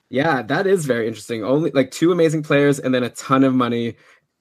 Yeah, 0.08 0.42
that 0.42 0.66
is 0.66 0.86
very 0.86 1.08
interesting. 1.08 1.44
Only 1.44 1.72
like 1.72 1.90
two 1.90 2.12
amazing 2.12 2.44
players 2.44 2.78
and 2.78 2.94
then 2.94 3.02
a 3.02 3.10
ton 3.10 3.42
of 3.42 3.54
money, 3.54 3.96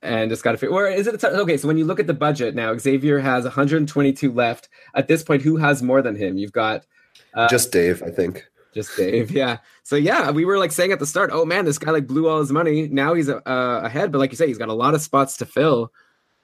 and 0.06 0.30
just 0.30 0.44
got 0.44 0.52
to 0.52 0.57
figure. 0.57 0.76
Or 0.76 0.88
is 0.88 1.07
it? 1.07 1.23
Okay, 1.23 1.57
so 1.57 1.68
when 1.68 1.77
you 1.77 1.86
look 1.86 1.99
at 1.99 2.07
the 2.07 2.14
budget 2.14 2.56
now, 2.56 2.77
Xavier 2.77 3.19
has 3.19 3.44
122 3.44 4.32
left. 4.32 4.69
At 4.94 5.07
this 5.07 5.23
point, 5.23 5.41
who 5.41 5.57
has 5.57 5.82
more 5.84 6.02
than 6.02 6.15
him? 6.15 6.38
You've 6.38 6.52
got 6.52 6.86
uh, 7.34 7.48
Just 7.49 7.72
Dave, 7.72 8.02
I 8.03 8.10
think. 8.10 8.45
just 8.73 8.95
Dave. 8.95 9.32
Yeah. 9.32 9.57
So 9.84 9.95
yeah, 9.95 10.32
we 10.32 10.45
were 10.45 10.57
like 10.57 10.72
saying 10.72 10.91
at 10.91 10.99
the 10.99 11.06
start, 11.06 11.30
oh 11.34 11.45
man, 11.45 11.65
this 11.65 11.77
guy 11.77 11.91
like 11.91 12.07
blew 12.07 12.27
all 12.27 12.40
his 12.40 12.52
money. 12.52 12.88
Now 12.88 13.14
he's 13.14 13.30
uh, 13.30 13.41
ahead, 13.45 14.11
but 14.11 14.19
like 14.19 14.32
you 14.32 14.38
say, 14.38 14.48
he's 14.48 14.57
got 14.57 14.69
a 14.69 14.73
lot 14.73 14.94
of 14.94 15.02
spots 15.02 15.38
to 15.38 15.45
fill. 15.45 15.91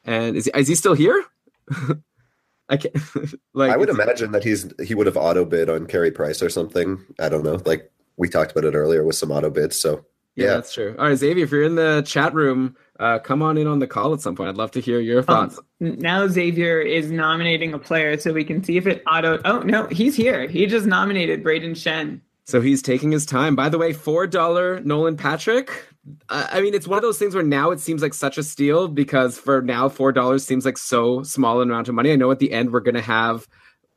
And 0.04 0.36
is 0.36 0.46
he, 0.46 0.52
is 0.56 0.68
he 0.68 0.76
still 0.76 0.94
here? 0.94 1.24
I 2.70 2.78
can't. 2.78 2.96
like 3.54 3.72
I 3.72 3.78
would 3.78 3.90
imagine 3.90 4.32
that 4.32 4.44
he's 4.44 4.72
he 4.82 4.96
would 4.96 5.08
have 5.08 5.18
auto 5.18 5.46
bid 5.46 5.70
on 5.70 5.86
Carey 5.88 6.12
Price 6.12 6.42
or 6.42 6.50
something. 6.50 7.04
I 7.20 7.30
don't 7.30 7.44
know. 7.44 7.62
Like 7.66 7.92
we 8.18 8.30
talked 8.30 8.52
about 8.52 8.66
it 8.66 8.76
earlier 8.76 9.04
with 9.04 9.16
some 9.16 9.32
auto 9.32 9.50
bids. 9.50 9.76
So 9.76 10.06
Yeah, 10.36 10.46
yeah, 10.46 10.54
that's 10.54 10.74
true. 10.74 10.96
All 10.98 11.08
right, 11.10 11.18
Xavier, 11.18 11.44
if 11.44 11.52
you're 11.52 11.64
in 11.64 11.76
the 11.76 12.02
chat 12.06 12.34
room, 12.34 12.76
uh, 13.02 13.20
come 13.20 13.42
on 13.42 13.58
in 13.58 13.66
on 13.66 13.80
the 13.80 13.88
call 13.88 14.14
at 14.14 14.22
some 14.22 14.36
point. 14.36 14.50
I'd 14.50 14.58
love 14.58 14.72
to 14.72 14.80
hear 14.80 15.00
your 15.00 15.24
thoughts. 15.24 15.58
Um, 15.58 15.98
now 16.00 16.28
Xavier 16.28 16.80
is 16.80 17.12
nominating 17.12 17.74
a 17.74 17.80
player 17.80 18.18
so 18.20 18.32
we 18.32 18.44
can 18.44 18.64
see 18.64 18.78
if 18.78 18.86
it 18.86 19.04
auto. 19.08 19.40
Oh 19.44 19.60
no, 19.60 19.88
he's 19.88 20.16
here. 20.16 20.48
He 20.48 20.68
just 20.68 20.86
nominated 20.86 21.44
Brayden 21.44 21.72
Schenn. 21.72 22.22
So 22.46 22.62
he's 22.62 22.82
taking 22.82 23.12
his 23.12 23.26
time. 23.26 23.56
By 23.56 23.70
the 23.70 23.78
way, 23.80 23.92
four 23.92 24.28
dollar 24.28 24.80
Nolan 24.82 25.18
Patrick. 25.18 25.88
I 26.30 26.60
I 26.60 26.62
mean, 26.62 26.76
it's 26.76 26.88
one 26.88 26.98
of 26.98 27.04
those 27.04 27.18
things 27.18 27.34
where 27.34 27.44
now 27.44 27.72
it 27.72 27.80
seems 27.80 28.04
like 28.04 28.14
such 28.14 28.38
a 28.38 28.44
steal 28.44 28.88
because 28.88 29.38
for 29.38 29.62
now 29.62 29.90
four 29.90 30.12
dollars 30.12 30.46
seems 30.46 30.64
like 30.64 30.78
so 30.78 31.24
small 31.24 31.62
an 31.62 31.70
amount 31.70 31.90
of 31.90 31.96
money. 31.96 32.12
I 32.12 32.16
know 32.16 32.30
at 32.30 32.40
the 32.40 32.52
end 32.52 32.72
we're 32.72 32.82
gonna 32.82 33.02
have, 33.02 33.48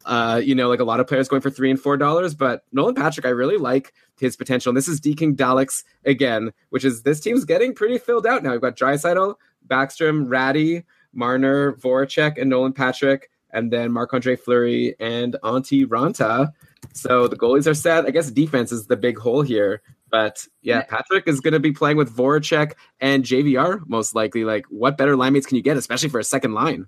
uh, 0.05 0.41
you 0.43 0.55
know, 0.55 0.69
like 0.69 0.81
a 0.81 0.85
lot 0.85 1.01
of 1.01 1.07
players 1.07 1.29
going 1.29 1.43
for 1.43 1.51
three 1.51 1.71
and 1.71 1.81
four 1.81 1.97
dollars, 1.97 2.35
but 2.35 2.65
Nolan 2.73 2.95
Patrick, 2.95 3.27
I 3.27 3.31
really 3.31 3.57
like 3.57 3.93
his 4.19 4.37
potential. 4.37 4.71
And 4.71 4.77
this 4.77 4.89
is 4.89 5.01
Deking 5.01 5.35
Daleks 5.37 5.85
again, 6.05 6.53
which 6.71 6.85
is 6.85 7.03
this 7.03 7.21
team's 7.21 7.45
getting 7.45 7.75
pretty 7.75 7.99
filled 7.99 8.27
out 8.27 8.43
now. 8.43 8.53
We've 8.53 8.61
got 8.61 8.77
Draisaitl, 8.77 9.37
Backstrom, 9.67 10.29
Rattie, 10.29 10.85
Marner, 11.13 11.75
Voracek, 11.75 12.39
and 12.39 12.51
Nolan 12.51 12.73
Patrick, 12.73 13.31
and 13.51 13.73
then 13.73 13.93
Marc 13.93 14.13
Andre 14.13 14.37
Fleury 14.37 14.95
and 15.01 15.37
Antti 15.43 15.87
Raanta. 15.87 16.53
So 16.93 17.29
the 17.29 17.37
goalies 17.37 17.67
are 17.67 17.75
set. 17.75 18.05
I 18.05 18.11
guess 18.11 18.31
defense 18.31 18.73
is 18.73 18.87
the 18.87 18.97
big 18.97 19.19
hole 19.19 19.43
here. 19.43 19.81
But 20.11 20.47
yeah, 20.63 20.83
Patrick 20.83 21.27
is 21.27 21.41
going 21.41 21.55
to 21.55 21.61
be 21.61 21.73
playing 21.73 21.97
with 21.97 22.15
Voracek 22.15 22.75
and 23.01 23.25
JVR 23.25 23.81
most 23.89 24.15
likely. 24.15 24.45
Like, 24.45 24.67
what 24.67 24.97
better 24.97 25.17
line 25.17 25.33
mates 25.33 25.47
can 25.47 25.57
you 25.57 25.63
get, 25.63 25.77
especially 25.77 26.09
for 26.09 26.21
a 26.21 26.25
second 26.25 26.55
line? 26.55 26.87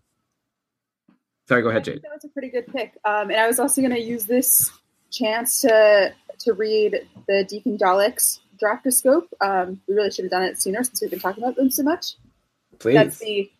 Sorry, 1.48 1.62
go 1.62 1.68
ahead, 1.68 1.85
Jade. 1.85 2.02
That 2.02 2.12
was 2.12 2.24
a 2.24 2.28
pretty 2.28 2.48
good 2.48 2.66
pick. 2.66 2.97
Um, 3.05 3.31
and 3.31 3.36
I 3.36 3.47
was 3.47 3.60
also 3.60 3.81
going 3.81 3.94
to 3.94 4.01
use 4.01 4.27
this 4.27 4.70
chance 5.10 5.60
to 5.62 6.12
to 6.40 6.52
read 6.52 7.06
the 7.27 7.47
Deking 7.51 7.78
Daleks 7.78 8.40
draftoscope. 8.62 9.28
Um, 9.40 9.81
we 9.89 9.94
really 9.94 10.10
should 10.10 10.24
have 10.24 10.32
done 10.32 10.43
it 10.43 10.60
sooner 10.60 10.82
since 10.85 11.01
we've 11.01 11.10
been 11.10 11.20
talking 11.20 11.43
about 11.43 11.56
them 11.56 11.70
so 11.70 11.82
much. 11.82 12.16
Please. 12.78 12.94
That's 12.94 13.18
the 13.18 13.51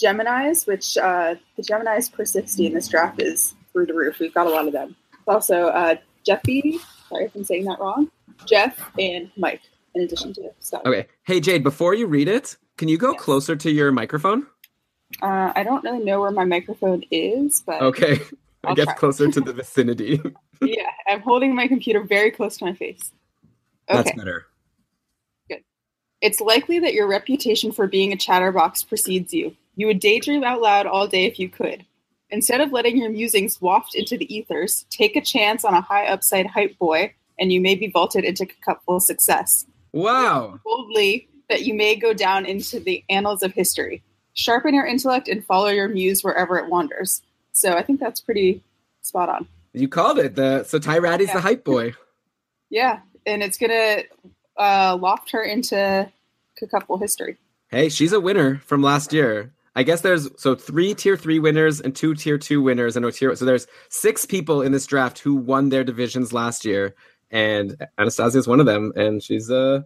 Geminis, 0.00 0.66
which 0.66 0.96
uh, 0.96 1.34
the 1.56 1.62
Geminis 1.62 2.12
per 2.12 2.24
60 2.24 2.66
in 2.66 2.74
this 2.74 2.88
draft 2.88 3.20
is 3.20 3.54
through 3.72 3.86
the 3.86 3.94
roof. 3.94 4.18
We've 4.18 4.34
got 4.34 4.46
a 4.46 4.50
lot 4.50 4.66
of 4.66 4.72
them. 4.72 4.96
Also, 5.26 5.66
uh, 5.68 5.96
Jeffy, 6.24 6.78
sorry 7.08 7.24
if 7.24 7.34
I'm 7.34 7.44
saying 7.44 7.64
that 7.64 7.80
wrong, 7.80 8.10
Jeff 8.46 8.90
and 8.98 9.30
Mike, 9.36 9.62
in 9.94 10.02
addition 10.02 10.32
to 10.34 10.50
Scott. 10.60 10.86
Okay. 10.86 11.06
Hey, 11.24 11.40
Jade, 11.40 11.62
before 11.62 11.94
you 11.94 12.06
read 12.06 12.28
it, 12.28 12.56
can 12.76 12.88
you 12.88 12.98
go 12.98 13.14
closer 13.14 13.56
to 13.56 13.70
your 13.70 13.92
microphone? 13.92 14.46
Uh, 15.20 15.52
I 15.54 15.62
don't 15.62 15.82
really 15.84 16.04
know 16.04 16.20
where 16.20 16.30
my 16.30 16.44
microphone 16.44 17.04
is, 17.10 17.62
but 17.66 17.82
Okay. 17.82 18.20
I 18.64 18.68
I'll 18.68 18.74
guess 18.74 18.86
try. 18.86 18.94
closer 18.94 19.30
to 19.30 19.40
the 19.40 19.52
vicinity. 19.52 20.20
yeah, 20.62 20.88
I'm 21.08 21.20
holding 21.20 21.54
my 21.54 21.66
computer 21.68 22.02
very 22.04 22.30
close 22.30 22.56
to 22.58 22.64
my 22.64 22.72
face. 22.74 23.12
That's 23.88 24.08
Okay. 24.08 24.16
better. 24.16 24.46
It's 26.20 26.40
likely 26.40 26.78
that 26.78 26.94
your 26.94 27.08
reputation 27.08 27.72
for 27.72 27.88
being 27.88 28.12
a 28.12 28.16
chatterbox 28.16 28.84
precedes 28.84 29.34
you. 29.34 29.56
You 29.74 29.88
would 29.88 29.98
daydream 29.98 30.44
out 30.44 30.60
loud 30.60 30.86
all 30.86 31.08
day 31.08 31.24
if 31.24 31.40
you 31.40 31.48
could. 31.48 31.84
Instead 32.30 32.60
of 32.60 32.70
letting 32.70 32.96
your 32.96 33.10
musings 33.10 33.60
waft 33.60 33.96
into 33.96 34.16
the 34.16 34.32
ethers, 34.32 34.86
take 34.88 35.16
a 35.16 35.20
chance 35.20 35.64
on 35.64 35.74
a 35.74 35.80
high 35.80 36.06
upside 36.06 36.46
hype 36.46 36.78
boy, 36.78 37.12
and 37.40 37.52
you 37.52 37.60
may 37.60 37.74
be 37.74 37.88
vaulted 37.88 38.24
into 38.24 38.44
a 38.44 38.64
cupful 38.64 39.00
success. 39.00 39.66
Wow. 39.92 40.60
Boldly 40.64 41.28
that 41.48 41.62
you 41.62 41.74
may 41.74 41.96
go 41.96 42.14
down 42.14 42.46
into 42.46 42.78
the 42.78 43.02
annals 43.10 43.42
of 43.42 43.52
history. 43.52 44.00
Sharpen 44.34 44.74
your 44.74 44.86
intellect 44.86 45.28
and 45.28 45.44
follow 45.44 45.68
your 45.68 45.88
muse 45.88 46.22
wherever 46.22 46.58
it 46.58 46.68
wanders. 46.68 47.22
So 47.52 47.74
I 47.74 47.82
think 47.82 48.00
that's 48.00 48.20
pretty 48.20 48.62
spot 49.02 49.28
on. 49.28 49.46
You 49.74 49.88
called 49.88 50.18
it. 50.18 50.34
The 50.34 50.64
so 50.64 50.78
Ty 50.78 50.98
Rattie's 50.98 51.28
Yeah. 51.28 51.34
the 51.34 51.40
hype 51.40 51.64
boy. 51.64 51.94
Yeah, 52.70 53.00
and 53.26 53.42
it's 53.42 53.58
gonna 53.58 54.04
uh, 54.58 54.96
loft 54.96 55.30
her 55.32 55.42
into 55.42 56.10
cupful 56.70 56.96
history. 56.96 57.36
Hey, 57.68 57.90
she's 57.90 58.14
a 58.14 58.20
winner 58.20 58.62
from 58.64 58.80
last 58.82 59.12
year. 59.12 59.52
I 59.76 59.82
guess 59.82 60.00
there's 60.00 60.30
so 60.40 60.54
three 60.54 60.94
tier 60.94 61.14
three 61.18 61.38
winners 61.38 61.82
and 61.82 61.94
two 61.94 62.14
tier 62.14 62.38
two 62.38 62.62
winners 62.62 62.96
and 62.96 63.04
a 63.04 63.12
tier. 63.12 63.34
So 63.36 63.44
there's 63.44 63.66
six 63.90 64.24
people 64.24 64.62
in 64.62 64.72
this 64.72 64.86
draft 64.86 65.18
who 65.18 65.34
won 65.34 65.68
their 65.68 65.84
divisions 65.84 66.32
last 66.32 66.64
year, 66.64 66.94
and 67.30 67.76
Anastasia 67.98 68.38
is 68.38 68.48
one 68.48 68.60
of 68.60 68.64
them. 68.64 68.92
And 68.96 69.22
she's 69.22 69.50
uh, 69.50 69.82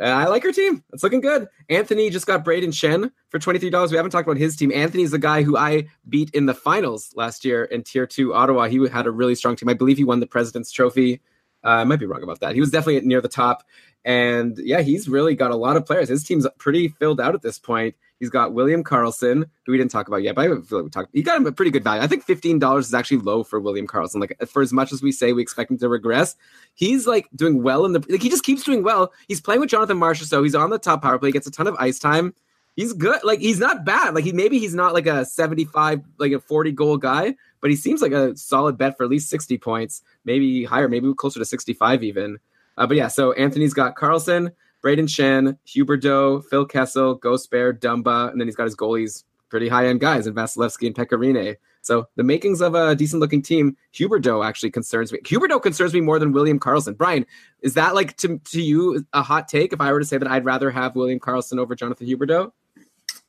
I 0.00 0.26
like 0.26 0.42
her 0.42 0.52
team. 0.52 0.82
It's 0.92 1.02
looking 1.02 1.20
good. 1.20 1.48
Anthony 1.68 2.10
just 2.10 2.26
got 2.26 2.44
Brayden 2.44 2.72
Schenn 2.72 3.10
for 3.28 3.38
twenty 3.38 3.58
three 3.58 3.70
dollars. 3.70 3.90
We 3.90 3.96
haven't 3.96 4.10
talked 4.10 4.26
about 4.26 4.38
his 4.38 4.56
team. 4.56 4.72
Anthony's 4.72 5.12
the 5.12 5.18
guy 5.18 5.42
who 5.42 5.56
I 5.56 5.88
beat 6.08 6.30
in 6.30 6.46
the 6.46 6.54
finals 6.54 7.12
last 7.14 7.44
year 7.44 7.64
in 7.64 7.82
tier 7.82 8.06
two 8.06 8.34
Ottawa. 8.34 8.66
He 8.66 8.86
had 8.88 9.06
a 9.06 9.10
really 9.10 9.34
strong 9.34 9.56
team. 9.56 9.68
I 9.68 9.74
believe 9.74 9.96
he 9.96 10.04
won 10.04 10.20
the 10.20 10.26
President's 10.26 10.72
Trophy. 10.72 11.20
Uh, 11.64 11.68
I 11.68 11.84
might 11.84 12.00
be 12.00 12.06
wrong 12.06 12.22
about 12.22 12.40
that. 12.40 12.54
He 12.54 12.60
was 12.60 12.70
definitely 12.70 13.06
near 13.06 13.20
the 13.20 13.28
top. 13.28 13.64
And 14.04 14.58
yeah, 14.58 14.82
he's 14.82 15.08
really 15.08 15.34
got 15.34 15.50
a 15.50 15.56
lot 15.56 15.76
of 15.76 15.86
players. 15.86 16.08
His 16.08 16.24
team's 16.24 16.46
pretty 16.58 16.88
filled 16.88 17.20
out 17.20 17.34
at 17.34 17.42
this 17.42 17.58
point. 17.58 17.94
He's 18.20 18.30
got 18.30 18.54
William 18.54 18.84
Karlsson, 18.84 19.44
who 19.66 19.72
we 19.72 19.78
didn't 19.78 19.90
talk 19.90 20.08
about 20.08 20.22
yet, 20.22 20.34
but 20.34 20.44
I 20.44 20.48
feel 20.62 20.78
like 20.78 20.84
we 20.84 20.90
talked. 20.90 21.10
He 21.12 21.22
got 21.22 21.36
him 21.36 21.46
a 21.46 21.52
pretty 21.52 21.70
good 21.70 21.84
value. 21.84 22.02
I 22.02 22.06
think 22.06 22.22
fifteen 22.22 22.58
dollars 22.58 22.86
is 22.86 22.94
actually 22.94 23.18
low 23.18 23.42
for 23.42 23.60
William 23.60 23.86
Karlsson. 23.86 24.20
Like 24.20 24.36
for 24.46 24.62
as 24.62 24.72
much 24.72 24.92
as 24.92 25.02
we 25.02 25.12
say 25.12 25.32
we 25.32 25.42
expect 25.42 25.70
him 25.70 25.78
to 25.78 25.88
regress, 25.88 26.36
he's 26.74 27.06
like 27.06 27.28
doing 27.34 27.62
well 27.62 27.84
in 27.84 27.92
the. 27.92 28.04
Like 28.08 28.22
he 28.22 28.30
just 28.30 28.44
keeps 28.44 28.62
doing 28.62 28.82
well. 28.82 29.12
He's 29.28 29.40
playing 29.40 29.60
with 29.60 29.70
Jonathan 29.70 29.98
Marsh, 29.98 30.22
so 30.22 30.42
he's 30.42 30.54
on 30.54 30.70
the 30.70 30.78
top 30.78 31.02
power 31.02 31.18
play. 31.18 31.28
He 31.28 31.32
gets 31.32 31.46
a 31.46 31.50
ton 31.50 31.66
of 31.66 31.74
ice 31.78 31.98
time. 31.98 32.34
He's 32.76 32.92
good. 32.92 33.22
Like 33.22 33.40
he's 33.40 33.58
not 33.58 33.84
bad. 33.84 34.14
Like 34.14 34.24
he 34.24 34.32
maybe 34.32 34.58
he's 34.58 34.74
not 34.74 34.94
like 34.94 35.06
a 35.06 35.24
seventy-five, 35.24 36.00
like 36.18 36.32
a 36.32 36.40
forty 36.40 36.72
goal 36.72 36.96
guy, 36.96 37.34
but 37.60 37.70
he 37.70 37.76
seems 37.76 38.02
like 38.02 38.12
a 38.12 38.36
solid 38.36 38.78
bet 38.78 38.96
for 38.96 39.04
at 39.04 39.10
least 39.10 39.28
sixty 39.28 39.58
points, 39.58 40.02
maybe 40.24 40.64
higher, 40.64 40.88
maybe 40.88 41.12
closer 41.14 41.38
to 41.38 41.44
sixty-five 41.44 42.02
even. 42.02 42.38
Uh, 42.76 42.86
but 42.86 42.96
yeah, 42.96 43.06
so 43.06 43.32
Anthony's 43.32 43.74
got 43.74 43.94
Karlsson, 43.94 44.50
Brayden 44.84 45.08
Schenn, 45.08 45.56
Huberdeau, 45.66 46.44
Phil 46.44 46.66
Kessel, 46.66 47.14
Ghost 47.14 47.50
Bear, 47.50 47.72
Dumba, 47.72 48.30
and 48.30 48.40
then 48.40 48.46
he's 48.46 48.56
got 48.56 48.64
his 48.64 48.76
goalies, 48.76 49.24
pretty 49.48 49.68
high 49.68 49.86
end 49.86 50.00
guys 50.00 50.26
in 50.26 50.34
Vasilevskiy 50.34 50.86
and 50.86 50.94
Pekka 50.94 51.18
Rinne. 51.18 51.56
So 51.80 52.06
the 52.16 52.22
makings 52.22 52.60
of 52.60 52.74
a 52.74 52.94
decent 52.94 53.20
looking 53.20 53.42
team. 53.42 53.76
Huberdeau 53.94 54.44
actually 54.44 54.70
concerns 54.70 55.12
me. 55.12 55.20
Huberdeau 55.20 55.62
concerns 55.62 55.92
me 55.92 56.00
more 56.00 56.18
than 56.18 56.32
William 56.32 56.58
Karlsson. 56.58 56.96
Brian, 56.96 57.26
is 57.60 57.74
that 57.74 57.94
like 57.94 58.16
to, 58.18 58.38
to 58.38 58.62
you 58.62 59.04
a 59.12 59.22
hot 59.22 59.48
take 59.48 59.72
if 59.72 59.80
I 59.80 59.92
were 59.92 60.00
to 60.00 60.06
say 60.06 60.16
that 60.16 60.28
I'd 60.28 60.44
rather 60.44 60.70
have 60.70 60.96
William 60.96 61.20
Karlsson 61.20 61.58
over 61.58 61.74
Jonathan 61.74 62.06
Huberdeau? 62.06 62.52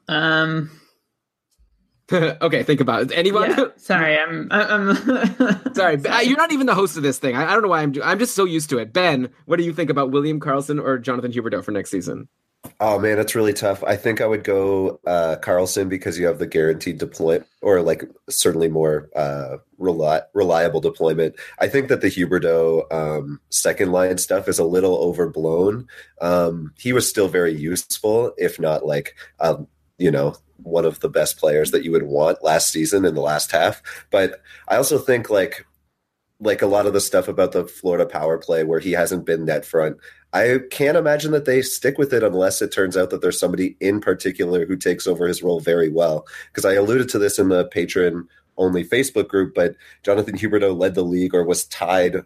Um, 0.07 0.71
okay, 2.11 2.63
think 2.63 2.81
about 2.81 3.03
it. 3.03 3.11
Anyone? 3.13 3.49
yeah, 3.49 3.65
sorry, 3.77 4.17
I'm. 4.17 4.47
I'm 4.51 4.95
Sorry, 5.73 5.97
Ben, 5.97 6.27
you're 6.27 6.37
not 6.37 6.51
even 6.51 6.67
the 6.67 6.75
host 6.75 6.97
of 6.97 7.03
this 7.03 7.17
thing. 7.17 7.35
I, 7.35 7.49
I 7.49 7.53
don't 7.53 7.63
know 7.63 7.69
why 7.69 7.81
I'm. 7.81 7.91
Do- 7.91 8.03
I'm 8.03 8.19
just 8.19 8.35
so 8.35 8.45
used 8.45 8.69
to 8.69 8.77
it. 8.77 8.93
Ben, 8.93 9.29
what 9.45 9.57
do 9.57 9.63
you 9.63 9.73
think 9.73 9.89
about 9.89 10.11
William 10.11 10.39
Karlsson 10.39 10.81
or 10.81 10.99
Jonathan 10.99 11.31
Huberdeau 11.31 11.63
for 11.63 11.71
next 11.71 11.89
season? 11.89 12.27
Oh 12.79 12.99
man, 12.99 13.17
that's 13.17 13.35
really 13.35 13.53
tough. 13.53 13.83
I 13.83 13.95
think 13.95 14.21
I 14.21 14.25
would 14.25 14.43
go 14.43 14.99
uh, 15.05 15.37
Karlsson 15.41 15.89
because 15.89 16.19
you 16.19 16.25
have 16.27 16.39
the 16.39 16.47
guaranteed 16.47 16.97
deployment, 16.97 17.47
or 17.61 17.81
like 17.81 18.03
certainly 18.29 18.67
more 18.67 19.09
uh, 19.15 19.57
reli- 19.79 20.23
reliable 20.33 20.81
deployment. 20.81 21.35
I 21.59 21.67
think 21.67 21.89
that 21.89 22.01
the 22.01 22.07
Huberdeau 22.07 22.91
um, 22.91 23.39
second 23.49 23.91
line 23.91 24.17
stuff 24.17 24.47
is 24.47 24.59
a 24.59 24.65
little 24.65 24.97
overblown. 24.97 25.87
Um, 26.21 26.73
he 26.77 26.93
was 26.93 27.07
still 27.07 27.27
very 27.27 27.53
useful, 27.53 28.33
if 28.37 28.59
not 28.59 28.85
like 28.85 29.15
um, 29.39 29.67
you 29.97 30.11
know 30.11 30.35
one 30.57 30.85
of 30.85 30.99
the 30.99 31.09
best 31.09 31.37
players 31.37 31.71
that 31.71 31.83
you 31.83 31.91
would 31.91 32.03
want 32.03 32.43
last 32.43 32.71
season 32.71 33.05
in 33.05 33.15
the 33.15 33.21
last 33.21 33.51
half. 33.51 33.81
But 34.11 34.41
I 34.67 34.77
also 34.77 34.97
think 34.97 35.29
like 35.29 35.65
like 36.39 36.61
a 36.61 36.67
lot 36.67 36.85
of 36.85 36.93
the 36.93 37.01
stuff 37.01 37.27
about 37.27 37.53
the 37.53 37.65
Florida 37.65 38.05
power 38.05 38.37
play 38.37 38.63
where 38.63 38.79
he 38.79 38.91
hasn't 38.91 39.25
been 39.25 39.45
net 39.45 39.65
front. 39.65 39.97
I 40.33 40.59
can't 40.69 40.97
imagine 40.97 41.31
that 41.31 41.45
they 41.45 41.61
stick 41.61 41.97
with 41.97 42.13
it 42.13 42.23
unless 42.23 42.61
it 42.61 42.73
turns 42.73 42.97
out 42.97 43.09
that 43.11 43.21
there's 43.21 43.39
somebody 43.39 43.77
in 43.79 44.01
particular 44.01 44.65
who 44.65 44.75
takes 44.75 45.07
over 45.07 45.27
his 45.27 45.41
role 45.41 45.61
very 45.61 45.89
well. 45.89 46.27
Because 46.47 46.65
I 46.65 46.73
alluded 46.73 47.07
to 47.09 47.19
this 47.19 47.39
in 47.39 47.49
the 47.49 47.65
patron 47.65 48.27
only 48.57 48.83
Facebook 48.83 49.29
group, 49.29 49.53
but 49.55 49.75
Jonathan 50.03 50.37
Huberdeau 50.37 50.77
led 50.77 50.95
the 50.95 51.03
league 51.03 51.33
or 51.33 51.45
was 51.45 51.65
tied, 51.65 52.17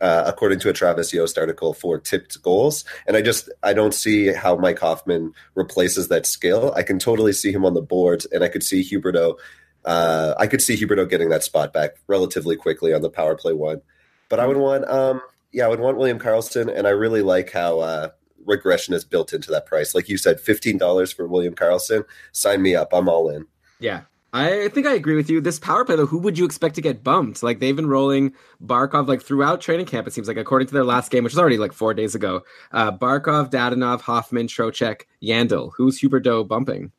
uh, 0.00 0.24
according 0.26 0.58
to 0.60 0.68
a 0.68 0.72
Travis 0.72 1.12
Yost 1.12 1.38
article, 1.38 1.74
for 1.74 1.98
tipped 1.98 2.40
goals. 2.42 2.84
And 3.06 3.16
I 3.16 3.22
just 3.22 3.50
I 3.62 3.72
don't 3.72 3.94
see 3.94 4.32
how 4.32 4.56
Mike 4.56 4.78
Hoffman 4.78 5.32
replaces 5.54 6.08
that 6.08 6.26
skill. 6.26 6.72
I 6.76 6.82
can 6.82 6.98
totally 6.98 7.32
see 7.32 7.52
him 7.52 7.64
on 7.64 7.74
the 7.74 7.82
boards, 7.82 8.26
and 8.26 8.42
I 8.42 8.48
could 8.48 8.62
see 8.62 8.82
Huberdeau. 8.82 9.36
Uh, 9.84 10.34
I 10.38 10.46
could 10.46 10.60
see 10.60 10.76
Huberdeau 10.76 11.08
getting 11.08 11.30
that 11.30 11.44
spot 11.44 11.72
back 11.72 11.92
relatively 12.06 12.56
quickly 12.56 12.92
on 12.92 13.02
the 13.02 13.10
power 13.10 13.34
play 13.34 13.52
one. 13.52 13.80
But 14.28 14.38
I 14.38 14.46
would 14.46 14.58
want, 14.58 14.88
um, 14.88 15.22
yeah, 15.52 15.64
I 15.64 15.68
would 15.68 15.80
want 15.80 15.96
William 15.96 16.18
Karlsson, 16.18 16.72
and 16.72 16.86
I 16.86 16.90
really 16.90 17.22
like 17.22 17.50
how 17.50 17.80
uh, 17.80 18.08
regression 18.44 18.94
is 18.94 19.04
built 19.04 19.32
into 19.32 19.50
that 19.50 19.66
price. 19.66 19.94
Like 19.94 20.08
you 20.08 20.18
said, 20.18 20.40
fifteen 20.40 20.78
dollars 20.78 21.12
for 21.12 21.26
William 21.26 21.54
Karlsson. 21.54 22.04
Sign 22.32 22.62
me 22.62 22.74
up. 22.74 22.92
I'm 22.92 23.08
all 23.08 23.28
in. 23.28 23.46
Yeah. 23.78 24.02
I 24.32 24.68
think 24.68 24.86
I 24.86 24.94
agree 24.94 25.16
with 25.16 25.28
you. 25.28 25.40
This 25.40 25.58
power 25.58 25.84
play, 25.84 25.96
though, 25.96 26.06
who 26.06 26.18
would 26.18 26.38
you 26.38 26.44
expect 26.44 26.76
to 26.76 26.80
get 26.80 27.02
bumped? 27.02 27.42
Like 27.42 27.58
they've 27.58 27.74
been 27.74 27.88
rolling 27.88 28.32
Barkov 28.64 29.08
like 29.08 29.22
throughout 29.22 29.60
training 29.60 29.86
camp. 29.86 30.06
It 30.06 30.12
seems 30.12 30.28
like 30.28 30.36
according 30.36 30.68
to 30.68 30.74
their 30.74 30.84
last 30.84 31.10
game, 31.10 31.24
which 31.24 31.32
was 31.32 31.38
already 31.38 31.58
like 31.58 31.72
four 31.72 31.94
days 31.94 32.14
ago. 32.14 32.42
Uh, 32.70 32.92
Barkov, 32.92 33.50
Dadonov, 33.50 34.02
Hoffman, 34.02 34.46
Trocheck, 34.46 35.02
Yandle. 35.22 35.72
Who's 35.76 36.00
Huberdeau 36.00 36.46
bumping? 36.46 36.92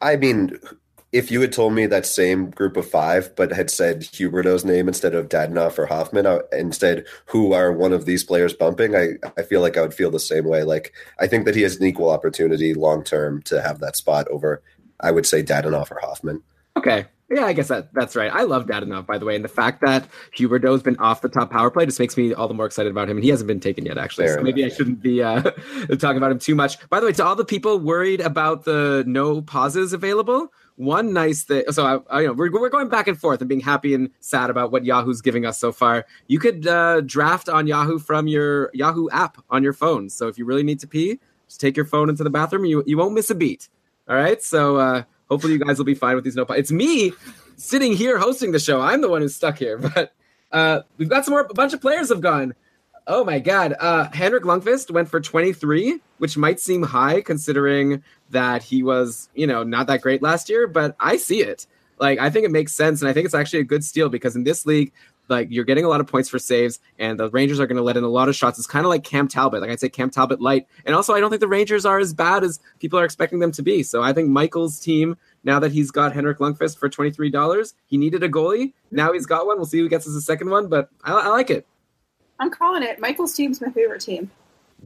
I 0.00 0.16
mean, 0.16 0.58
if 1.12 1.30
you 1.30 1.42
had 1.42 1.52
told 1.52 1.74
me 1.74 1.84
that 1.86 2.06
same 2.06 2.50
group 2.50 2.78
of 2.78 2.88
five, 2.88 3.34
but 3.36 3.52
had 3.52 3.70
said 3.70 4.00
Huberdeau's 4.00 4.64
name 4.64 4.88
instead 4.88 5.14
of 5.14 5.28
Dadonov 5.28 5.76
or 5.78 5.84
Hoffman, 5.86 6.26
instead, 6.52 7.04
who 7.26 7.52
are 7.52 7.72
one 7.72 7.92
of 7.92 8.06
these 8.06 8.24
players 8.24 8.54
bumping, 8.54 8.96
I, 8.96 9.14
I 9.36 9.42
feel 9.42 9.60
like 9.60 9.76
I 9.76 9.82
would 9.82 9.92
feel 9.92 10.10
the 10.10 10.20
same 10.20 10.44
way. 10.44 10.62
Like, 10.62 10.94
I 11.18 11.26
think 11.26 11.44
that 11.44 11.56
he 11.56 11.62
has 11.62 11.76
an 11.76 11.84
equal 11.84 12.10
opportunity 12.10 12.72
long 12.72 13.02
term 13.02 13.42
to 13.42 13.60
have 13.60 13.80
that 13.80 13.96
spot 13.96 14.28
over, 14.28 14.62
I 15.00 15.10
would 15.10 15.26
say, 15.26 15.42
Dadonov 15.42 15.90
or 15.90 15.98
Hoffman. 16.00 16.42
Okay. 16.80 17.06
Yeah, 17.32 17.44
I 17.44 17.52
guess 17.52 17.68
that 17.68 17.94
that's 17.94 18.16
right. 18.16 18.30
I 18.32 18.42
love 18.42 18.66
Dadonov, 18.66 19.06
by 19.06 19.16
the 19.16 19.24
way, 19.24 19.36
and 19.36 19.44
the 19.44 19.48
fact 19.48 19.82
that 19.82 20.08
Huberdeau's 20.36 20.82
been 20.82 20.96
off 20.96 21.20
the 21.20 21.28
top 21.28 21.48
power 21.48 21.70
play 21.70 21.86
just 21.86 22.00
makes 22.00 22.16
me 22.16 22.34
all 22.34 22.48
the 22.48 22.54
more 22.54 22.66
excited 22.66 22.90
about 22.90 23.08
him. 23.08 23.18
And 23.18 23.24
he 23.24 23.30
hasn't 23.30 23.46
been 23.46 23.60
taken 23.60 23.86
yet, 23.86 23.98
actually. 23.98 24.26
Fair 24.26 24.38
so 24.38 24.42
maybe 24.42 24.62
enough. 24.62 24.72
I 24.72 24.76
shouldn't 24.76 25.00
be 25.00 25.22
uh, 25.22 25.42
talking 25.98 26.16
about 26.16 26.32
him 26.32 26.40
too 26.40 26.56
much. 26.56 26.88
By 26.88 26.98
the 26.98 27.06
way, 27.06 27.12
to 27.12 27.24
all 27.24 27.36
the 27.36 27.44
people 27.44 27.78
worried 27.78 28.20
about 28.20 28.64
the 28.64 29.04
no 29.06 29.42
pauses 29.42 29.92
available, 29.92 30.52
one 30.74 31.12
nice 31.12 31.44
thing. 31.44 31.62
So 31.70 31.86
I, 31.86 32.16
I 32.16 32.20
you 32.22 32.26
know 32.26 32.32
we're 32.32 32.50
we're 32.50 32.68
going 32.68 32.88
back 32.88 33.06
and 33.06 33.16
forth 33.16 33.40
and 33.40 33.48
being 33.48 33.60
happy 33.60 33.94
and 33.94 34.10
sad 34.18 34.50
about 34.50 34.72
what 34.72 34.84
Yahoo's 34.84 35.20
giving 35.20 35.46
us 35.46 35.56
so 35.56 35.70
far. 35.70 36.06
You 36.26 36.40
could 36.40 36.66
uh, 36.66 37.02
draft 37.02 37.48
on 37.48 37.68
Yahoo 37.68 38.00
from 38.00 38.26
your 38.26 38.70
Yahoo 38.74 39.08
app 39.10 39.38
on 39.50 39.62
your 39.62 39.72
phone. 39.72 40.08
So 40.08 40.26
if 40.26 40.36
you 40.36 40.44
really 40.46 40.64
need 40.64 40.80
to 40.80 40.88
pee, 40.88 41.20
just 41.46 41.60
take 41.60 41.76
your 41.76 41.86
phone 41.86 42.08
into 42.08 42.24
the 42.24 42.30
bathroom. 42.30 42.64
You 42.64 42.82
you 42.88 42.98
won't 42.98 43.14
miss 43.14 43.30
a 43.30 43.36
beat. 43.36 43.68
All 44.08 44.16
right. 44.16 44.42
So 44.42 44.78
uh, 44.78 45.02
hopefully 45.30 45.52
you 45.54 45.58
guys 45.58 45.78
will 45.78 45.84
be 45.84 45.94
fine 45.94 46.14
with 46.14 46.24
these 46.24 46.36
no. 46.36 46.44
It's 46.50 46.72
me 46.72 47.12
sitting 47.56 47.92
here 47.92 48.18
hosting 48.18 48.52
the 48.52 48.58
show. 48.58 48.80
I'm 48.80 49.00
the 49.00 49.08
one 49.08 49.22
who's 49.22 49.34
stuck 49.34 49.58
here, 49.58 49.78
but 49.94 50.12
uh, 50.52 50.80
we've 50.98 51.08
got 51.08 51.24
some 51.24 51.32
more. 51.32 51.46
A 51.48 51.54
bunch 51.54 51.72
of 51.72 51.80
players 51.80 52.08
have 52.08 52.20
gone. 52.20 52.54
Oh 53.06 53.24
my 53.24 53.38
god. 53.38 53.74
Uh, 53.80 54.08
Henrik 54.12 54.44
Lundqvist 54.44 54.90
went 54.90 55.08
for 55.08 55.20
23, 55.20 56.00
which 56.18 56.36
might 56.36 56.60
seem 56.60 56.82
high 56.82 57.20
considering 57.22 58.02
that 58.30 58.62
he 58.62 58.82
was, 58.82 59.28
you 59.34 59.46
know, 59.46 59.62
not 59.62 59.86
that 59.86 60.02
great 60.02 60.22
last 60.22 60.48
year, 60.48 60.66
but 60.66 60.94
I 61.00 61.16
see 61.16 61.42
it. 61.42 61.66
Like 61.98 62.18
I 62.18 62.30
think 62.30 62.44
it 62.44 62.50
makes 62.50 62.72
sense 62.72 63.02
and 63.02 63.08
I 63.08 63.12
think 63.12 63.26
it's 63.26 63.34
actually 63.34 63.60
a 63.60 63.64
good 63.64 63.84
steal 63.84 64.08
because 64.08 64.36
in 64.36 64.44
this 64.44 64.64
league 64.64 64.92
like 65.30 65.48
you're 65.50 65.64
getting 65.64 65.84
a 65.84 65.88
lot 65.88 66.00
of 66.00 66.06
points 66.06 66.28
for 66.28 66.38
saves, 66.38 66.80
and 66.98 67.18
the 67.18 67.30
Rangers 67.30 67.60
are 67.60 67.66
going 67.66 67.76
to 67.76 67.82
let 67.82 67.96
in 67.96 68.04
a 68.04 68.08
lot 68.08 68.28
of 68.28 68.36
shots. 68.36 68.58
It's 68.58 68.66
kind 68.66 68.84
of 68.84 68.90
like 68.90 69.04
Cam 69.04 69.28
Talbot, 69.28 69.62
like 69.62 69.70
I'd 69.70 69.80
say 69.80 69.88
Cam 69.88 70.10
Talbot 70.10 70.40
light. 70.40 70.66
And 70.84 70.94
also, 70.94 71.14
I 71.14 71.20
don't 71.20 71.30
think 71.30 71.40
the 71.40 71.48
Rangers 71.48 71.86
are 71.86 71.98
as 71.98 72.12
bad 72.12 72.44
as 72.44 72.60
people 72.80 72.98
are 72.98 73.04
expecting 73.04 73.38
them 73.38 73.52
to 73.52 73.62
be. 73.62 73.82
So 73.82 74.02
I 74.02 74.12
think 74.12 74.28
Michael's 74.28 74.80
team, 74.80 75.16
now 75.44 75.58
that 75.60 75.72
he's 75.72 75.90
got 75.90 76.12
Henrik 76.12 76.38
Lundqvist 76.38 76.76
for 76.76 76.88
twenty 76.88 77.10
three 77.10 77.30
dollars, 77.30 77.74
he 77.86 77.96
needed 77.96 78.22
a 78.22 78.28
goalie. 78.28 78.72
Now 78.90 79.12
he's 79.12 79.26
got 79.26 79.46
one. 79.46 79.56
We'll 79.56 79.66
see 79.66 79.78
who 79.78 79.88
gets 79.88 80.06
as 80.06 80.14
a 80.14 80.20
second 80.20 80.50
one, 80.50 80.68
but 80.68 80.90
I, 81.04 81.12
I 81.12 81.28
like 81.28 81.50
it. 81.50 81.66
I'm 82.38 82.50
calling 82.50 82.82
it. 82.82 82.98
Michael's 83.00 83.34
team's 83.34 83.60
my 83.60 83.70
favorite 83.70 84.00
team. 84.00 84.30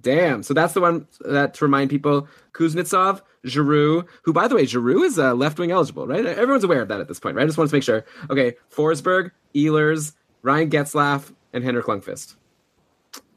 Damn. 0.00 0.42
So 0.42 0.54
that's 0.54 0.74
the 0.74 0.80
one 0.80 1.06
that 1.20 1.54
to 1.54 1.64
remind 1.64 1.88
people 1.88 2.26
Kuznetsov, 2.52 3.22
Giroux, 3.46 4.04
who, 4.22 4.32
by 4.32 4.48
the 4.48 4.56
way, 4.56 4.66
Giroux 4.66 5.04
is 5.04 5.18
uh, 5.18 5.34
left 5.34 5.58
wing 5.58 5.70
eligible, 5.70 6.06
right? 6.06 6.26
Everyone's 6.26 6.64
aware 6.64 6.82
of 6.82 6.88
that 6.88 7.00
at 7.00 7.08
this 7.08 7.20
point, 7.20 7.36
right? 7.36 7.44
I 7.44 7.46
just 7.46 7.56
want 7.58 7.70
to 7.70 7.76
make 7.76 7.84
sure. 7.84 8.04
Okay. 8.28 8.54
Forsberg, 8.74 9.30
Ehlers, 9.54 10.14
Ryan 10.44 10.68
Getzlaf, 10.68 11.32
and 11.54 11.64
Henrik 11.64 11.86
Lundqvist. 11.86 12.36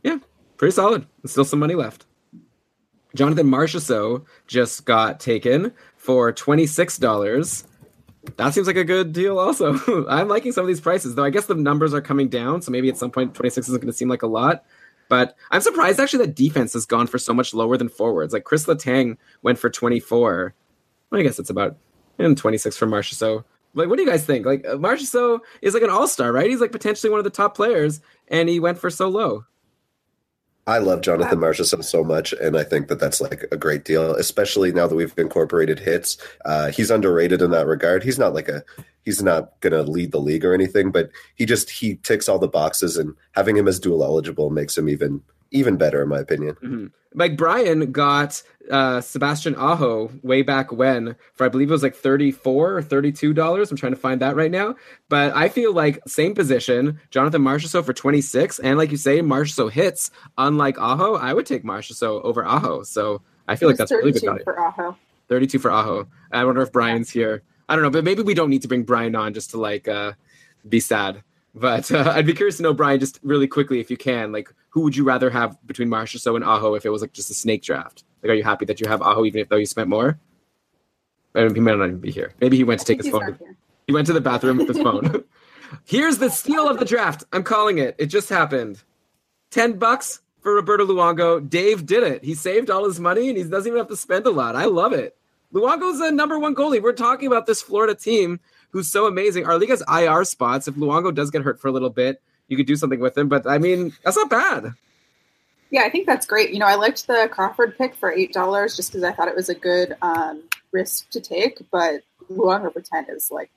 Yeah. 0.04 0.18
Pretty 0.58 0.74
solid. 0.74 1.08
Still 1.26 1.46
some 1.46 1.60
money 1.60 1.74
left. 1.74 2.06
Jonathan 3.16 3.48
Marchessault 3.48 4.26
just 4.46 4.86
got 4.86 5.20
taken 5.20 5.72
for 5.96 6.34
$26. 6.34 7.64
That 8.36 8.54
seems 8.54 8.68
like 8.68 8.76
a 8.76 8.84
good 8.84 9.14
deal 9.14 9.40
also. 9.40 9.80
I'm 10.10 10.28
liking 10.28 10.52
some 10.52 10.64
of 10.64 10.68
these 10.68 10.82
prices, 10.82 11.16
though 11.16 11.24
I 11.24 11.30
guess 11.30 11.46
the 11.46 11.56
numbers 11.56 11.94
are 11.94 12.02
coming 12.02 12.28
down, 12.28 12.62
so 12.62 12.72
maybe 12.72 12.90
at 12.90 12.98
some 12.98 13.10
point 13.10 13.34
26 13.34 13.70
isn't 13.70 13.80
going 13.80 13.92
to 13.92 13.98
seem 13.98 14.10
like 14.10 14.24
a 14.24 14.28
lot. 14.28 14.66
But 15.08 15.38
I'm 15.52 15.62
surprised 15.62 16.02
actually 16.02 16.26
that 16.26 16.36
defense 16.36 16.74
has 16.74 16.86
gone 16.86 17.08
for 17.08 17.18
so 17.18 17.34
much 17.34 17.54
lower 17.54 17.78
than 17.78 17.88
forwards. 17.88 18.34
Like 18.34 18.44
Chris 18.44 18.66
Letang 18.66 19.18
went 19.44 19.58
for 19.58 19.70
24. 19.70 20.54
Well, 21.10 21.22
I 21.22 21.24
guess 21.24 21.40
it's 21.40 21.50
about 21.50 21.78
and 22.20 22.38
26 22.38 22.76
for 22.76 22.88
Marchessault. 22.88 23.46
Like, 23.78 23.90
what 23.90 23.98
do 23.98 24.04
you 24.04 24.10
guys 24.10 24.26
think? 24.26 24.46
Like, 24.46 24.66
uh, 24.66 24.76
Marchessault 24.76 25.40
is 25.62 25.74
like 25.74 25.84
an 25.84 25.90
all-star, 25.90 26.32
right? 26.32 26.50
He's 26.50 26.62
like 26.62 26.72
potentially 26.72 27.10
one 27.10 27.20
of 27.20 27.24
the 27.24 27.30
top 27.30 27.56
players, 27.56 28.02
and 28.28 28.50
he 28.50 28.60
went 28.60 28.80
for 28.80 28.90
so 28.90 29.08
low. 29.08 29.46
I 30.66 30.80
love 30.80 31.00
Jonathan 31.00 31.40
Marchessault 31.40 31.86
so 31.86 32.04
much, 32.04 32.34
and 32.34 32.58
I 32.58 32.64
think 32.64 32.90
that 32.90 33.00
that's 33.00 33.22
like 33.22 33.46
a 33.54 33.58
great 33.58 33.86
deal, 33.86 34.14
especially 34.16 34.74
now 34.74 34.86
that 34.86 34.96
we've 34.96 35.14
incorporated 35.18 35.80
hits. 35.80 36.18
Uh, 36.44 36.72
he's 36.72 36.92
underrated 36.92 37.42
in 37.42 37.52
that 37.52 37.68
regard. 37.68 38.04
He's 38.04 38.20
not 38.20 38.34
like 38.34 38.50
a 38.50 38.64
he's 39.04 39.24
not 39.24 39.58
going 39.62 39.72
to 39.72 39.90
lead 39.90 40.12
the 40.12 40.20
league 40.20 40.44
or 40.44 40.54
anything, 40.54 40.92
but 40.92 41.10
he 41.36 41.46
just 41.46 41.70
he 41.70 41.96
ticks 41.96 42.28
all 42.28 42.38
the 42.38 42.50
boxes, 42.50 42.98
and 42.98 43.16
having 43.32 43.56
him 43.56 43.68
as 43.68 43.80
dual 43.80 44.04
eligible 44.04 44.50
makes 44.50 44.78
him 44.78 44.90
even 44.90 45.22
even 45.52 45.78
better, 45.78 46.02
in 46.04 46.10
my 46.10 46.20
opinion. 46.20 46.56
Mhm. 46.64 46.92
Like 47.14 47.36
Brian 47.38 47.92
got 47.92 48.44
uh, 48.70 49.02
Sebastian 49.02 49.56
Aho 49.56 50.12
way 50.22 50.42
back 50.44 50.72
when 50.72 51.16
for 51.34 51.46
I 51.46 51.50
believe 51.50 51.70
it 51.70 51.72
was 51.72 51.82
like 51.82 51.96
thirty 51.96 52.32
four 52.32 52.78
or 52.78 52.82
thirty 52.82 53.12
two 53.12 53.34
dollars. 53.34 53.72
I'm 53.72 53.78
trying 53.78 53.94
to 53.94 53.98
find 54.00 54.22
that 54.22 54.36
right 54.36 54.52
now, 54.52 54.76
but 55.10 55.36
I 55.36 55.50
feel 55.50 55.74
like 55.74 56.00
same 56.08 56.36
position, 56.36 57.00
Jonathan 57.10 57.42
Marchessault 57.42 57.86
for 57.86 57.94
twenty 57.94 58.22
six, 58.22 58.60
and 58.60 58.78
like 58.78 58.92
you 58.92 58.98
say, 58.98 59.22
Marchessault 59.22 59.72
hits. 59.72 60.12
Unlike 60.38 60.78
Aho, 60.80 61.16
I 61.16 61.34
would 61.34 61.46
take 61.46 61.64
Marchessault 61.64 62.24
over 62.24 62.46
Aho. 62.46 62.84
So 62.84 63.22
I 63.48 63.56
feel 63.56 63.70
like 63.70 63.80
It 63.80 63.82
was 63.84 63.90
that's 63.90 63.92
really 64.00 64.12
good 64.12 64.24
value. 64.24 64.44
for 64.44 64.60
Aho. 64.60 64.96
32 65.30 65.60
for 65.60 65.72
Aho. 65.72 66.08
I 66.32 66.46
wonder 66.46 66.62
if 66.62 66.72
Brian's 66.72 67.10
here. 67.10 67.42
I 67.68 67.76
don't 67.76 67.84
know, 67.84 67.90
but 67.90 68.04
maybe 68.04 68.22
we 68.22 68.34
don't 68.34 68.50
need 68.50 68.62
to 68.62 68.68
bring 68.68 68.84
Brian 68.84 69.16
on 69.16 69.34
just 69.34 69.50
to 69.52 69.58
like 69.60 69.88
uh, 69.88 70.14
be 70.68 70.80
sad. 70.80 71.22
But 71.56 71.92
uh, 71.92 72.12
I'd 72.16 72.26
be 72.26 72.34
curious 72.34 72.58
to 72.58 72.64
know, 72.64 72.74
Brian, 72.74 73.00
just 73.00 73.20
really 73.24 73.48
quickly, 73.48 73.80
if 73.80 73.90
you 73.90 73.98
can, 73.98 74.32
like, 74.32 74.54
who 74.70 74.82
would 74.82 74.96
you 74.96 75.04
rather 75.04 75.30
have 75.30 75.58
between 75.66 75.90
Marchessault 75.90 76.36
and 76.36 76.44
Aho 76.44 76.76
if 76.76 76.86
it 76.86 76.90
was 76.90 77.02
like 77.02 77.14
just 77.14 77.30
a 77.30 77.34
snake 77.34 77.64
draft? 77.64 78.04
Like, 78.22 78.32
are 78.32 78.36
you 78.36 78.44
happy 78.44 78.66
that 78.66 78.80
you 78.80 78.88
have 78.88 79.02
Aho 79.02 79.26
even 79.26 79.42
if 79.42 79.50
though 79.50 79.56
you 79.56 79.66
spent 79.66 79.90
more? 79.90 80.20
I 81.36 81.44
mean, 81.44 81.56
he 81.56 81.62
might 81.62 81.78
not 81.78 81.86
even 81.86 82.00
be 82.00 82.12
here. 82.12 82.34
Maybe 82.42 82.58
he 82.58 82.64
went 82.64 82.80
to 82.80 82.86
take 82.86 83.02
his 83.04 83.12
phone. 83.12 83.38
He 83.86 83.94
went 83.94 84.08
to 84.08 84.14
the 84.14 84.22
bathroom 84.22 84.58
with 84.58 84.68
his 84.68 84.80
phone. 84.80 85.24
Here's 85.86 86.18
the 86.18 86.30
steal 86.30 86.68
of 86.68 86.80
the 86.80 86.86
draft. 86.86 87.24
I'm 87.32 87.44
calling 87.44 87.78
it. 87.78 87.96
It 87.98 88.08
just 88.08 88.30
happened. 88.30 88.82
10 89.52 89.78
bucks 89.78 90.22
for 90.42 90.54
Roberto 90.54 90.86
Luongo. 90.86 91.48
Dave 91.48 91.86
did 91.86 92.04
it. 92.04 92.24
He 92.24 92.34
saved 92.36 92.70
all 92.70 92.86
his 92.86 93.00
money 93.00 93.30
and 93.30 93.38
he 93.38 93.44
doesn't 93.44 93.68
even 93.68 93.78
have 93.78 93.90
to 93.90 93.98
spend 93.98 94.26
a 94.26 94.32
lot. 94.32 94.56
I 94.56 94.66
love 94.66 94.94
it. 94.94 95.16
Luongo's 95.54 96.00
the 96.00 96.12
number 96.12 96.38
one 96.40 96.56
goalie. 96.56 96.82
We're 96.82 96.94
talking 96.94 97.28
about 97.28 97.46
this 97.46 97.62
Florida 97.62 97.96
team 97.96 98.40
who's 98.72 98.90
so 98.90 99.08
amazing. 99.08 99.46
Our 99.46 99.58
league 99.58 99.70
has 99.70 99.84
IR 99.92 100.24
spots. 100.26 100.68
If 100.68 100.76
Luongo 100.76 101.14
does 101.14 101.32
get 101.32 101.42
hurt 101.42 101.60
for 101.60 101.68
a 101.68 101.72
little 101.72 101.90
bit, 101.90 102.22
you 102.48 102.58
could 102.58 102.66
do 102.68 102.76
something 102.76 103.00
with 103.00 103.18
him. 103.18 103.28
But 103.28 103.48
I 103.48 103.58
mean, 103.58 103.94
that's 104.04 104.18
not 104.18 104.30
bad. 104.30 104.74
Yeah, 105.70 105.82
I 105.84 105.90
think 105.90 106.06
that's 106.06 106.26
great. 106.26 106.52
You 106.52 106.60
know, 106.60 106.66
I 106.66 106.76
liked 106.76 107.08
the 107.08 107.28
Crawford 107.32 107.78
pick 107.78 107.94
for 107.96 108.12
eight 108.12 108.32
dollars 108.34 108.76
just 108.76 108.92
because 108.92 109.04
I 109.04 109.12
thought 109.12 109.28
it 109.28 109.36
was 109.36 109.50
a 109.50 109.56
good 109.56 109.96
um, 110.02 110.44
risk 110.72 111.10
to 111.10 111.20
take. 111.20 111.60
But 111.72 112.04
Luongo 112.32 112.72
for 112.72 112.82
ten 112.82 113.06
is 113.10 113.32
like 113.32 113.50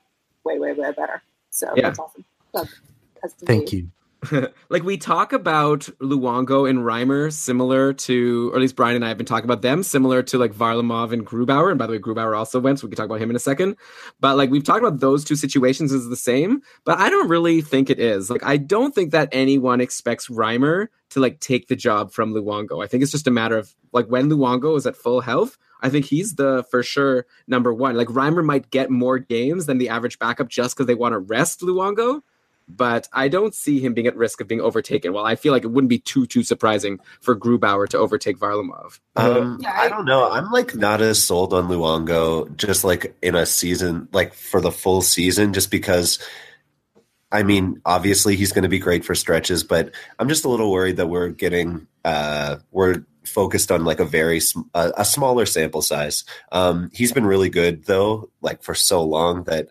way, 0.44 0.58
way, 0.58 0.72
way 0.72 0.90
better. 0.92 1.22
So 1.50 1.72
Yeah. 1.76 1.82
that's 1.82 1.98
awesome. 1.98 2.24
That's 2.52 3.34
Thank 3.44 3.64
move. 3.64 3.72
you. 3.72 3.90
like 4.68 4.82
we 4.82 4.96
talk 4.96 5.32
about 5.32 5.80
Luongo 6.00 6.68
and 6.68 6.80
Reimer 6.80 7.32
similar 7.32 7.92
to, 7.94 8.50
or 8.50 8.56
at 8.56 8.60
least 8.60 8.76
Brian 8.76 8.96
and 8.96 9.04
I 9.04 9.08
have 9.08 9.16
been 9.16 9.26
talking 9.26 9.46
about 9.46 9.62
them 9.62 9.82
similar 9.82 10.22
to 10.24 10.38
like 10.38 10.52
Varlamov 10.52 11.12
and 11.12 11.26
Grubauer. 11.26 11.70
And 11.70 11.78
by 11.78 11.86
the 11.86 11.92
way, 11.92 11.98
Grubauer 11.98 12.36
also 12.36 12.60
went, 12.60 12.78
so 12.78 12.86
we 12.86 12.90
can 12.90 12.96
talk 12.96 13.06
about 13.06 13.20
him 13.20 13.30
in 13.30 13.36
a 13.36 13.40
second. 13.40 13.76
But 14.20 14.36
like 14.36 14.50
we've 14.50 14.64
talked 14.64 14.84
about 14.84 15.00
those 15.00 15.24
two 15.24 15.36
situations 15.36 15.92
as 15.92 16.08
the 16.08 16.16
same, 16.16 16.62
but 16.84 16.98
I 16.98 17.08
don't 17.08 17.28
really 17.28 17.62
think 17.62 17.88
it 17.88 17.98
is. 17.98 18.30
Like 18.30 18.44
I 18.44 18.58
don't 18.58 18.94
think 18.94 19.12
that 19.12 19.30
anyone 19.32 19.80
expects 19.80 20.28
Reimer 20.28 20.88
to 21.10 21.20
like 21.20 21.40
take 21.40 21.68
the 21.68 21.76
job 21.76 22.12
from 22.12 22.34
Luongo. 22.34 22.84
I 22.84 22.86
think 22.86 23.02
it's 23.02 23.12
just 23.12 23.26
a 23.26 23.32
matter 23.32 23.56
of 23.56 23.74
like 23.92 24.06
when 24.06 24.28
Luongo 24.28 24.76
is 24.76 24.86
at 24.86 24.96
full 24.96 25.20
health. 25.20 25.56
I 25.82 25.88
think 25.88 26.04
he's 26.04 26.34
the 26.34 26.64
for 26.70 26.82
sure 26.82 27.26
number 27.46 27.72
one. 27.72 27.96
Like 27.96 28.08
Reimer 28.08 28.44
might 28.44 28.70
get 28.70 28.90
more 28.90 29.18
games 29.18 29.64
than 29.64 29.78
the 29.78 29.88
average 29.88 30.18
backup 30.18 30.48
just 30.48 30.76
because 30.76 30.86
they 30.86 30.94
want 30.94 31.14
to 31.14 31.18
rest 31.18 31.60
Luongo. 31.60 32.20
But 32.76 33.08
I 33.12 33.28
don't 33.28 33.54
see 33.54 33.80
him 33.80 33.94
being 33.94 34.06
at 34.06 34.16
risk 34.16 34.40
of 34.40 34.48
being 34.48 34.60
overtaken. 34.60 35.12
Well, 35.12 35.24
I 35.24 35.34
feel 35.36 35.52
like 35.52 35.64
it 35.64 35.68
wouldn't 35.68 35.88
be 35.88 35.98
too 35.98 36.26
too 36.26 36.42
surprising 36.42 37.00
for 37.20 37.36
Grubauer 37.36 37.88
to 37.88 37.98
overtake 37.98 38.38
Varlamov. 38.38 39.00
Um, 39.16 39.58
Yeah, 39.62 39.72
I 39.72 39.86
I- 39.86 39.88
don't 39.88 40.04
know. 40.04 40.30
I'm 40.30 40.50
like 40.50 40.74
not 40.74 41.00
as 41.00 41.22
sold 41.22 41.52
on 41.54 41.68
Luongo 41.68 42.54
just 42.56 42.84
like 42.84 43.14
in 43.22 43.34
a 43.34 43.46
season, 43.46 44.08
like 44.12 44.34
for 44.34 44.60
the 44.60 44.72
full 44.72 45.02
season, 45.02 45.52
just 45.52 45.70
because. 45.70 46.18
I 47.32 47.44
mean, 47.44 47.80
obviously 47.86 48.34
he's 48.34 48.50
going 48.50 48.64
to 48.64 48.68
be 48.68 48.80
great 48.80 49.04
for 49.04 49.14
stretches, 49.14 49.62
but 49.62 49.94
I'm 50.18 50.28
just 50.28 50.44
a 50.44 50.48
little 50.48 50.72
worried 50.72 50.96
that 50.96 51.06
we're 51.06 51.28
getting 51.28 51.86
uh, 52.04 52.56
we're 52.72 53.04
focused 53.24 53.70
on 53.70 53.84
like 53.84 54.00
a 54.00 54.04
very 54.04 54.40
sm- 54.40 54.62
a, 54.74 54.90
a 54.96 55.04
smaller 55.04 55.46
sample 55.46 55.80
size. 55.80 56.24
Um, 56.50 56.90
he's 56.92 57.12
been 57.12 57.24
really 57.24 57.48
good 57.48 57.84
though, 57.84 58.30
like 58.40 58.64
for 58.64 58.74
so 58.74 59.04
long 59.04 59.44
that 59.44 59.68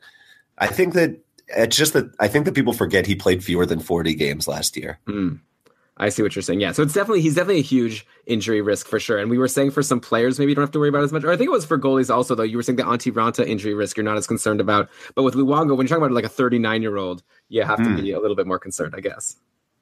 I 0.57 0.67
think 0.67 0.93
that 0.93 1.17
it's 1.55 1.75
just 1.77 1.93
that 1.93 2.11
I 2.19 2.27
think 2.27 2.45
that 2.45 2.53
people 2.55 2.73
forget 2.73 3.05
he 3.05 3.15
played 3.15 3.43
fewer 3.43 3.65
than 3.65 3.79
40 3.79 4.13
games 4.15 4.47
last 4.47 4.75
year. 4.77 4.99
Hmm. 5.07 5.35
I 6.01 6.07
see 6.07 6.21
what 6.21 6.33
you're 6.33 6.43
saying. 6.43 6.61
Yeah, 6.61 6.71
so 6.71 6.81
it's 6.81 6.93
definitely 6.93 7.19
he's 7.21 7.35
definitely 7.35 7.59
a 7.59 7.63
huge 7.63 8.07
injury 8.25 8.61
risk 8.61 8.87
for 8.87 9.01
sure. 9.01 9.17
And 9.17 9.29
we 9.29 9.37
were 9.37 9.49
saying 9.49 9.71
for 9.71 9.83
some 9.83 9.99
players 9.99 10.39
maybe 10.39 10.51
you 10.51 10.55
don't 10.55 10.63
have 10.63 10.71
to 10.71 10.79
worry 10.79 10.87
about 10.87 11.03
as 11.03 11.11
much. 11.11 11.25
Or 11.25 11.31
I 11.31 11.35
think 11.35 11.47
it 11.49 11.51
was 11.51 11.65
for 11.65 11.77
goalies 11.77 12.09
also 12.13 12.35
though. 12.35 12.43
You 12.43 12.55
were 12.55 12.63
saying 12.63 12.77
the 12.77 12.83
Antti 12.83 13.11
Raanta 13.11 13.45
injury 13.45 13.73
risk 13.73 13.97
you're 13.97 14.05
not 14.05 14.15
as 14.15 14.25
concerned 14.25 14.61
about. 14.61 14.89
But 15.15 15.23
with 15.23 15.33
Luongo, 15.33 15.75
when 15.75 15.79
you're 15.85 15.87
talking 15.89 16.03
about 16.03 16.11
like 16.13 16.23
a 16.23 16.29
39 16.29 16.81
year 16.81 16.95
old, 16.95 17.21
you 17.49 17.63
have 17.63 17.79
to 17.79 17.83
Hmm. 17.89 17.97
be 17.97 18.11
a 18.13 18.19
little 18.21 18.35
bit 18.37 18.47
more 18.47 18.59
concerned, 18.59 18.93
I 18.95 19.01
guess. 19.01 19.35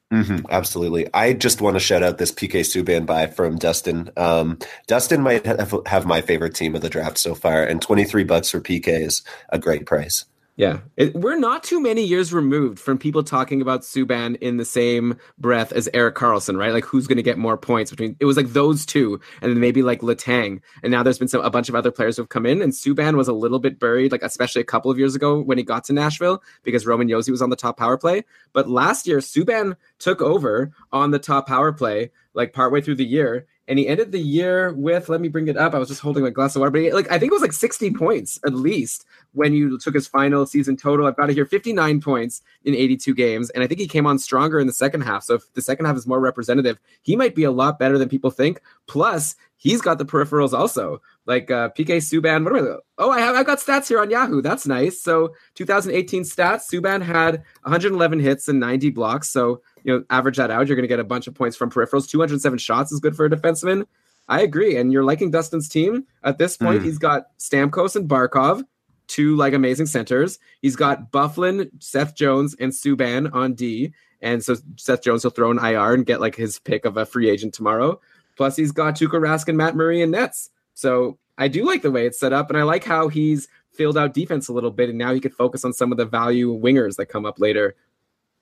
hmm 0.10 0.38
absolutely. 0.50 1.06
I 1.14 1.34
just 1.34 1.62
want 1.62 1.76
to 1.76 1.80
shout 1.80 2.02
out 2.02 2.18
this 2.18 2.32
PK 2.32 2.62
Subban 2.62 3.06
buy 3.06 3.28
from 3.28 3.58
Dustin. 3.60 4.10
Um, 4.18 4.58
Dustin 4.88 5.22
might 5.22 5.46
have, 5.46 5.76
have 5.86 6.06
my 6.08 6.22
favorite 6.22 6.56
team 6.56 6.74
of 6.76 6.82
the 6.82 6.90
draft 6.90 7.20
so 7.20 7.36
far, 7.36 7.62
and 7.64 7.80
23 7.80 8.24
bucks 8.24 8.50
for 8.50 8.60
PK 8.60 8.88
is 9.06 9.22
a 9.50 9.60
great 9.60 9.86
price. 9.86 10.26
Yeah, 10.58 10.80
it, 10.96 11.14
we're 11.14 11.38
not 11.38 11.64
too 11.64 11.80
many 11.80 12.04
years 12.04 12.34
removed 12.34 12.80
from 12.80 12.98
people 12.98 13.22
talking 13.24 13.62
about 13.62 13.84
Subban 13.84 14.38
in 14.38 14.58
the 14.58 14.66
same 14.66 15.16
breath 15.38 15.72
as 15.72 15.88
Erik 15.94 16.16
Karlsson, 16.16 16.58
right? 16.58 16.74
Like 16.74 16.84
who's 16.84 17.06
going 17.06 17.18
to 17.18 17.24
get 17.24 17.38
more 17.38 17.58
points 17.58 17.92
between? 17.92 18.16
It 18.20 18.26
was 18.26 18.38
like 18.38 18.48
those 18.48 18.84
two, 18.84 19.20
and 19.44 19.52
then 19.52 19.60
maybe 19.60 19.84
like 19.84 20.02
Letang, 20.02 20.60
and 20.82 20.92
now 20.92 21.04
there's 21.04 21.20
been 21.20 21.28
some 21.28 21.42
a 21.42 21.52
bunch 21.52 21.70
of 21.70 21.76
other 21.76 21.92
players 21.92 22.16
who 22.18 22.24
have 22.24 22.30
come 22.30 22.48
in, 22.48 22.64
and 22.64 22.74
Subban 22.74 23.16
was 23.16 23.28
a 23.28 23.34
little 23.34 23.60
bit 23.60 23.80
buried, 23.80 24.12
like 24.12 24.24
especially 24.24 24.62
a 24.62 24.66
couple 24.66 24.90
of 24.90 24.98
years 24.98 25.14
ago 25.14 25.40
when 25.40 25.60
he 25.60 25.64
got 25.64 25.84
to 25.86 25.94
Nashville 25.94 26.42
because 26.64 26.88
Roman 26.88 27.08
Josi 27.08 27.30
was 27.30 27.44
on 27.44 27.52
the 27.52 27.56
top 27.56 27.78
power 27.78 27.96
play. 27.96 28.24
But 28.52 28.68
last 28.68 29.06
year, 29.06 29.20
Subban 29.20 29.76
took 30.00 30.24
over 30.24 30.72
on 30.92 31.12
the 31.12 31.20
top 31.20 31.48
power 31.48 31.72
play 31.72 32.10
like 32.34 32.54
partway 32.54 32.82
through 32.82 32.96
the 32.96 33.06
year. 33.06 33.46
And 33.68 33.78
he 33.78 33.88
ended 33.88 34.12
the 34.12 34.20
year 34.20 34.74
with, 34.74 35.10
let 35.10 35.20
me 35.20 35.28
bring 35.28 35.48
it 35.48 35.58
up. 35.58 35.74
I 35.74 35.78
was 35.78 35.90
just 35.90 36.00
holding 36.00 36.24
my 36.24 36.30
glass 36.30 36.56
of 36.56 36.62
water, 36.62 36.72
but 36.72 36.82
he, 36.82 36.92
like 36.92 37.12
I 37.12 37.20
think 37.20 37.32
it 37.32 37.36
was 37.36 37.42
like 37.42 37.54
60 37.54 37.92
points 37.92 38.40
at 38.46 38.54
least 38.54 39.06
when 39.34 39.54
you 39.54 39.78
took 39.78 39.94
his 39.94 40.08
final 40.08 40.46
season 40.46 40.78
total. 40.78 41.06
I've 41.06 41.18
got 41.18 41.30
it 41.30 41.34
here 41.34 41.46
59 41.46 42.00
points 42.02 42.42
in 42.64 42.74
82 42.74 43.14
games. 43.14 43.50
And 43.50 43.64
I 43.64 43.68
think 43.68 43.80
he 43.80 43.88
came 43.88 44.08
on 44.08 44.20
stronger 44.20 44.60
in 44.60 44.68
the 44.68 44.74
second 44.74 45.02
half. 45.02 45.24
So 45.24 45.36
if 45.36 45.54
the 45.54 45.62
second 45.62 45.86
half 45.86 45.98
is 45.98 46.08
more 46.08 46.20
representative, 46.20 46.80
he 47.02 47.16
might 47.16 47.36
be 47.36 47.44
a 47.44 47.52
lot 47.52 47.78
better 47.78 47.98
than 47.98 48.08
people 48.08 48.32
think. 48.32 48.62
Plus, 48.88 49.36
he's 49.58 49.82
got 49.82 49.98
the 49.98 50.06
peripherals 50.06 50.54
also. 50.54 51.02
Like 51.26 51.52
uh, 51.52 51.70
PK 51.78 51.98
Subban. 51.98 52.46
What 52.46 52.56
am 52.56 52.66
I? 52.66 52.78
Oh, 52.98 53.12
I 53.12 53.20
have 53.20 53.36
I 53.36 53.44
got 53.44 53.60
stats 53.60 53.90
here 53.90 54.00
on 54.00 54.10
Yahoo. 54.10 54.42
That's 54.42 54.66
nice. 54.66 55.02
So 55.02 55.34
2018 55.56 56.24
stats. 56.24 56.72
Subban 56.72 57.02
had 57.02 57.44
111 57.64 58.20
hits 58.20 58.48
and 58.48 58.60
90 58.60 58.92
blocks. 58.92 59.30
So 59.30 59.62
you 59.88 59.94
know, 59.98 60.04
average 60.10 60.36
that 60.36 60.52
out, 60.52 60.68
you're 60.68 60.76
going 60.76 60.84
to 60.84 60.88
get 60.90 61.00
a 61.00 61.04
bunch 61.06 61.28
of 61.28 61.34
points 61.34 61.56
from 61.56 61.72
peripherals. 61.72 62.10
207 62.10 62.60
shots 62.60 62.92
is 62.92 63.00
good 63.00 63.16
for 63.16 63.26
a 63.26 63.30
defenseman. 63.30 63.86
I 64.28 64.42
agree. 64.42 64.76
And 64.76 64.92
you're 64.92 65.06
liking 65.06 65.32
Dustin's 65.32 65.70
team 65.70 66.06
at 66.26 66.38
this 66.38 66.58
point. 66.58 66.82
Mhm. 66.82 66.86
He's 66.86 66.98
got 66.98 67.28
Stamkos 67.40 67.96
and 67.96 68.10
Barkov, 68.10 68.64
two 69.08 69.38
like 69.38 69.54
amazing 69.54 69.86
centers. 69.86 70.40
He's 70.62 70.76
got 70.76 71.10
Byfuglien, 71.14 71.70
Seth 71.80 72.14
Jones, 72.16 72.54
and 72.60 72.74
Subban 72.74 73.34
on 73.34 73.54
D. 73.54 73.94
And 74.22 74.44
so 74.44 74.58
Seth 74.76 75.04
Jones 75.04 75.24
will 75.24 75.32
throw 75.32 75.52
an 75.52 75.60
IR 75.60 75.94
and 75.94 76.06
get 76.06 76.20
like 76.20 76.36
his 76.36 76.60
pick 76.60 76.84
of 76.84 76.98
a 76.98 77.06
free 77.06 77.30
agent 77.30 77.54
tomorrow. 77.54 78.02
Plus, 78.36 78.58
he's 78.58 78.74
got 78.74 78.96
Tuukka 78.96 79.22
Rask 79.22 79.48
and 79.48 79.58
Matt 79.58 79.76
Murray 79.76 80.02
and 80.02 80.12
Nets. 80.12 80.50
So 80.74 81.18
I 81.38 81.48
do 81.48 81.64
like 81.64 81.82
the 81.82 81.92
way 81.92 82.06
it's 82.06 82.20
set 82.20 82.34
up, 82.34 82.50
and 82.50 82.58
I 82.58 82.64
like 82.64 82.84
how 82.84 83.08
he's 83.08 83.48
filled 83.72 83.98
out 83.98 84.14
defense 84.14 84.50
a 84.50 84.54
little 84.54 84.72
bit, 84.72 84.90
and 84.90 84.98
now 84.98 85.14
he 85.14 85.20
could 85.20 85.34
focus 85.34 85.64
on 85.64 85.72
some 85.72 85.92
of 85.92 85.98
the 85.98 86.06
value 86.06 86.52
wingers 86.52 86.98
that 86.98 87.06
come 87.06 87.26
up 87.26 87.40
later. 87.40 87.76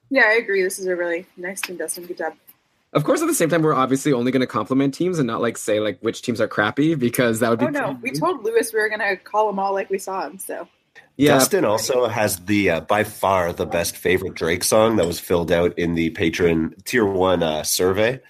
Yeah, 0.09 0.23
I 0.25 0.33
agree. 0.33 0.63
This 0.63 0.79
is 0.79 0.87
a 0.87 0.95
really 0.95 1.25
nice 1.37 1.61
team, 1.61 1.77
Dustin. 1.77 2.05
Good 2.05 2.17
job. 2.17 2.33
Of 2.93 3.03
course, 3.03 3.21
at 3.21 3.27
the 3.27 3.33
same 3.33 3.49
time, 3.49 3.61
we're 3.61 3.73
obviously 3.73 4.13
only 4.13 4.31
going 4.31 4.41
to 4.41 4.47
compliment 4.47 4.93
teams 4.93 5.19
and 5.19 5.27
not 5.27 5.41
like 5.41 5.57
say 5.57 5.81
like 5.81 5.99
which 5.99 6.21
teams 6.21 6.39
are 6.39 6.47
crappy 6.47 6.95
because 6.95 7.41
that 7.41 7.49
would 7.49 7.59
be 7.59 7.65
Oh 7.65 7.69
no, 7.69 7.99
we 8.01 8.11
told 8.11 8.43
Lewis 8.43 8.71
we 8.71 8.79
were 8.79 8.87
gonna 8.87 9.17
call 9.17 9.47
them 9.47 9.59
all 9.59 9.73
like 9.73 9.89
we 9.89 9.97
saw 9.97 10.21
them. 10.21 10.39
So 10.39 10.67
yeah. 11.17 11.33
Dustin 11.33 11.65
also 11.65 12.07
has 12.07 12.39
the 12.39 12.69
uh, 12.69 12.79
by 12.81 13.03
far 13.03 13.51
the 13.51 13.65
best 13.65 13.97
favorite 13.97 14.33
Drake 14.33 14.63
song 14.63 14.95
that 14.95 15.05
was 15.05 15.19
filled 15.19 15.51
out 15.51 15.77
in 15.77 15.95
the 15.95 16.11
patron 16.11 16.73
tier 16.85 17.05
one 17.05 17.43
uh, 17.43 17.63
survey. 17.63 18.21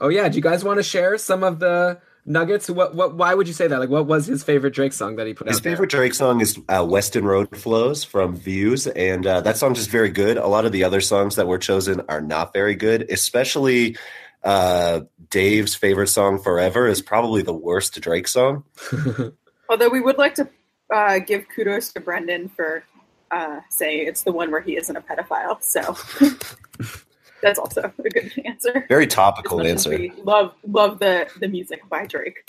Oh 0.00 0.08
yeah. 0.08 0.28
Do 0.28 0.36
you 0.36 0.42
guys 0.42 0.62
want 0.62 0.78
to 0.78 0.84
share 0.84 1.18
some 1.18 1.42
of 1.42 1.58
the 1.58 2.00
nuggets? 2.26 2.68
What 2.70 2.94
what? 2.94 3.14
Why 3.16 3.34
would 3.34 3.46
you 3.48 3.54
say 3.54 3.66
that? 3.66 3.78
Like, 3.78 3.88
what 3.88 4.06
was 4.06 4.26
his 4.26 4.42
favorite 4.42 4.74
Drake 4.74 4.92
song 4.92 5.16
that 5.16 5.26
he 5.26 5.34
put 5.34 5.48
His 5.48 5.56
out? 5.58 5.62
there? 5.62 5.72
favorite 5.72 5.90
Drake 5.90 6.14
song 6.14 6.40
is 6.40 6.58
uh, 6.68 6.86
"Weston 6.88 7.24
Road 7.24 7.56
Flows" 7.56 8.04
from 8.04 8.36
Views, 8.36 8.86
and 8.86 9.26
uh, 9.26 9.40
that 9.42 9.56
song's 9.56 9.78
just 9.78 9.90
very 9.90 10.10
good. 10.10 10.36
A 10.36 10.46
lot 10.46 10.64
of 10.64 10.72
the 10.72 10.84
other 10.84 11.00
songs 11.00 11.36
that 11.36 11.46
were 11.46 11.58
chosen 11.58 12.02
are 12.08 12.20
not 12.20 12.52
very 12.52 12.74
good, 12.74 13.10
especially 13.10 13.96
uh, 14.44 15.00
Dave's 15.30 15.74
favorite 15.74 16.08
song 16.08 16.38
"Forever" 16.40 16.86
is 16.86 17.02
probably 17.02 17.42
the 17.42 17.54
worst 17.54 18.00
Drake 18.00 18.28
song. 18.28 18.64
although 19.68 19.88
we 19.88 20.00
would 20.00 20.18
like 20.18 20.34
to 20.34 20.48
uh, 20.92 21.18
give 21.20 21.46
kudos 21.54 21.92
to 21.92 22.00
Brendan 22.00 22.48
for 22.48 22.82
uh, 23.30 23.60
saying 23.70 24.08
it's 24.08 24.22
the 24.22 24.32
one 24.32 24.50
where 24.50 24.60
he 24.60 24.76
isn't 24.76 24.96
a 24.96 25.00
pedophile. 25.00 25.62
So 25.62 25.96
that's 27.42 27.58
also 27.58 27.92
a 27.98 28.08
good 28.08 28.32
answer. 28.44 28.84
Very 28.88 29.06
topical 29.06 29.58
much 29.58 29.66
answer. 29.66 30.08
love 30.24 30.54
love 30.66 30.98
the 30.98 31.28
the 31.38 31.48
music 31.48 31.88
by 31.88 32.06
Drake. 32.06 32.48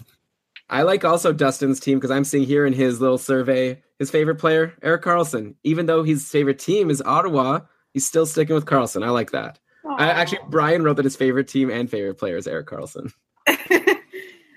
I 0.69 0.83
like 0.83 1.03
also 1.03 1.33
Dustin's 1.33 1.79
team 1.81 1.97
because 1.97 2.11
I'm 2.11 2.23
seeing 2.23 2.45
here 2.45 2.65
in 2.65 2.73
his 2.73 3.01
little 3.01 3.17
survey 3.17 3.81
his 3.99 4.09
favorite 4.09 4.37
player, 4.37 4.73
Erik 4.81 5.03
Karlsson. 5.03 5.53
Even 5.63 5.85
though 5.85 6.01
his 6.01 6.27
favorite 6.27 6.57
team 6.57 6.89
is 6.89 7.03
Ottawa, 7.03 7.59
he's 7.93 8.05
still 8.05 8.25
sticking 8.25 8.55
with 8.55 8.65
Karlsson. 8.65 9.05
I 9.05 9.09
like 9.09 9.29
that. 9.31 9.59
I, 9.85 10.09
actually, 10.09 10.39
Brian 10.49 10.83
wrote 10.83 10.95
that 10.95 11.05
his 11.05 11.15
favorite 11.15 11.47
team 11.47 11.69
and 11.69 11.89
favorite 11.89 12.15
player 12.15 12.37
is 12.37 12.47
Erik 12.47 12.67
Karlsson. 12.67 13.13
um, 13.47 13.57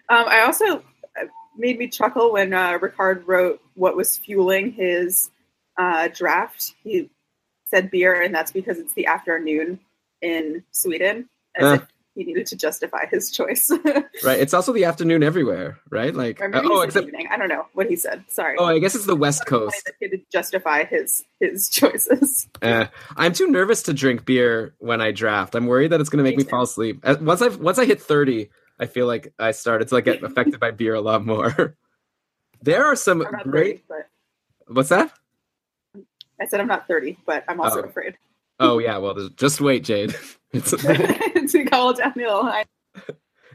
I 0.08 0.44
also 0.46 0.64
uh, 0.64 1.26
made 1.56 1.78
me 1.78 1.88
chuckle 1.88 2.32
when 2.32 2.54
uh, 2.54 2.78
Ricard 2.78 3.24
wrote 3.26 3.60
what 3.74 3.96
was 3.96 4.16
fueling 4.16 4.72
his 4.72 5.30
uh, 5.78 6.08
draft. 6.08 6.72
He 6.82 7.10
said 7.66 7.90
beer, 7.90 8.22
and 8.22 8.34
that's 8.34 8.52
because 8.52 8.78
it's 8.78 8.94
the 8.94 9.06
afternoon 9.06 9.80
in 10.24 10.64
Sweden, 10.72 11.28
as 11.54 11.64
Uh. 11.64 11.74
if 11.74 11.82
he 12.16 12.22
needed 12.24 12.46
to 12.46 12.56
justify 12.56 13.06
his 13.10 13.30
choice. 13.30 13.70
Right. 14.22 14.38
It's 14.40 14.54
also 14.54 14.72
the 14.72 14.84
afternoon 14.84 15.22
everywhere, 15.24 15.80
right? 15.90 16.14
Like, 16.14 16.40
or 16.40 16.48
maybe 16.48 16.66
oh, 16.70 16.80
except 16.82 17.08
evening. 17.08 17.26
I 17.30 17.36
don't 17.36 17.48
know 17.48 17.66
what 17.74 17.88
he 17.88 17.96
said. 17.96 18.24
Sorry. 18.28 18.56
oh, 18.58 18.64
I 18.64 18.78
guess 18.78 18.94
it's 18.94 19.04
the 19.06 19.16
West 19.16 19.44
Coast. 19.44 19.90
to 20.00 20.18
justify 20.32 20.84
his 20.84 21.24
his 21.40 21.68
choices. 21.78 22.48
Uh, 22.62 22.86
I'm 23.16 23.32
too 23.32 23.48
nervous 23.48 23.82
to 23.84 23.92
drink 23.92 24.24
beer 24.24 24.74
when 24.78 25.00
I 25.02 25.10
draft. 25.10 25.54
I'm 25.56 25.66
worried 25.66 25.90
that 25.92 26.00
it's 26.00 26.08
going 26.08 26.24
to 26.24 26.28
make 26.30 26.36
me 26.38 26.44
Me 26.44 26.48
fall 26.48 26.62
asleep. 26.62 27.00
Uh, 27.02 27.16
Once 27.20 27.42
I 27.42 27.48
once 27.48 27.78
I 27.80 27.84
hit 27.84 28.00
30, 28.00 28.48
I 28.78 28.86
feel 28.86 29.06
like 29.08 29.34
I 29.38 29.50
started 29.50 29.88
to 29.88 29.94
like 29.96 30.04
get 30.04 30.22
affected 30.30 30.60
by 30.60 30.70
beer 30.70 30.94
a 30.94 31.00
lot 31.02 31.26
more. 31.26 31.76
there 32.62 32.84
are 32.86 32.96
some 32.96 33.18
great. 33.42 33.78
30, 33.78 33.84
but 33.88 34.74
What's 34.74 34.88
that? 34.90 35.12
I 36.40 36.46
said 36.46 36.60
I'm 36.60 36.68
not 36.68 36.86
30, 36.88 37.18
but 37.26 37.44
I'm 37.48 37.60
also 37.60 37.82
Oh. 37.82 37.84
afraid 37.86 38.16
Oh 38.60 38.78
yeah. 38.78 38.98
Well, 38.98 39.28
just 39.36 39.60
wait, 39.60 39.84
Jade. 39.84 40.14
It's 40.54 40.70
to 41.52 41.64
go 41.64 41.92
downhill. 41.92 42.42
I, 42.44 42.64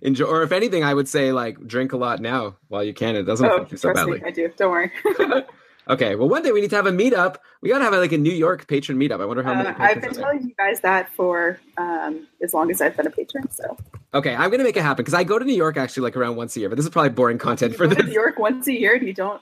enjoy, 0.01 0.25
or 0.25 0.43
if 0.43 0.51
anything, 0.51 0.83
I 0.83 0.93
would 0.93 1.07
say 1.07 1.31
like 1.31 1.57
drink 1.65 1.93
a 1.93 1.97
lot 1.97 2.19
now 2.19 2.57
while 2.67 2.83
you 2.83 2.93
can. 2.93 3.15
It 3.15 3.23
doesn't 3.23 3.45
oh, 3.45 3.55
affect 3.55 3.71
you 3.71 3.77
so 3.77 3.93
badly. 3.93 4.19
me, 4.19 4.25
I 4.25 4.31
do. 4.31 4.51
Don't 4.57 4.71
worry. 4.71 4.91
Okay. 5.89 6.13
Well, 6.13 6.29
one 6.29 6.43
day 6.43 6.51
we 6.51 6.61
need 6.61 6.69
to 6.69 6.75
have 6.75 6.85
a 6.85 6.91
meetup. 6.91 7.37
We 7.63 7.69
gotta 7.69 7.83
have 7.83 7.93
like 7.95 8.11
a 8.11 8.17
New 8.19 8.31
York 8.31 8.67
patron 8.67 8.99
meetup. 8.99 9.21
I 9.21 9.25
wonder 9.25 9.41
how 9.41 9.55
many. 9.55 9.69
Uh, 9.69 9.75
I've 9.79 9.99
been 9.99 10.13
telling 10.13 10.43
you 10.43 10.53
guys 10.55 10.81
that 10.81 11.09
for 11.15 11.59
um, 11.79 12.27
as 12.43 12.53
long 12.53 12.69
as 12.69 12.79
I've 12.79 12.95
been 12.95 13.07
a 13.07 13.09
patron. 13.09 13.49
So 13.49 13.75
Okay, 14.13 14.35
I'm 14.35 14.51
gonna 14.51 14.63
make 14.63 14.77
it 14.77 14.83
happen 14.83 15.03
because 15.03 15.15
I 15.15 15.23
go 15.23 15.39
to 15.39 15.45
New 15.45 15.55
York 15.55 15.77
actually 15.77 16.03
like 16.03 16.15
around 16.15 16.35
once 16.35 16.55
a 16.55 16.59
year. 16.59 16.69
But 16.69 16.75
this 16.75 16.85
is 16.85 16.91
probably 16.91 17.09
boring 17.09 17.39
content 17.39 17.75
for 17.75 17.85
you 17.85 17.89
to 17.89 17.95
this. 17.95 18.05
New 18.05 18.13
York 18.13 18.37
once 18.37 18.67
a 18.67 18.79
year 18.79 18.93
and 18.93 19.07
you 19.07 19.15
don't 19.15 19.41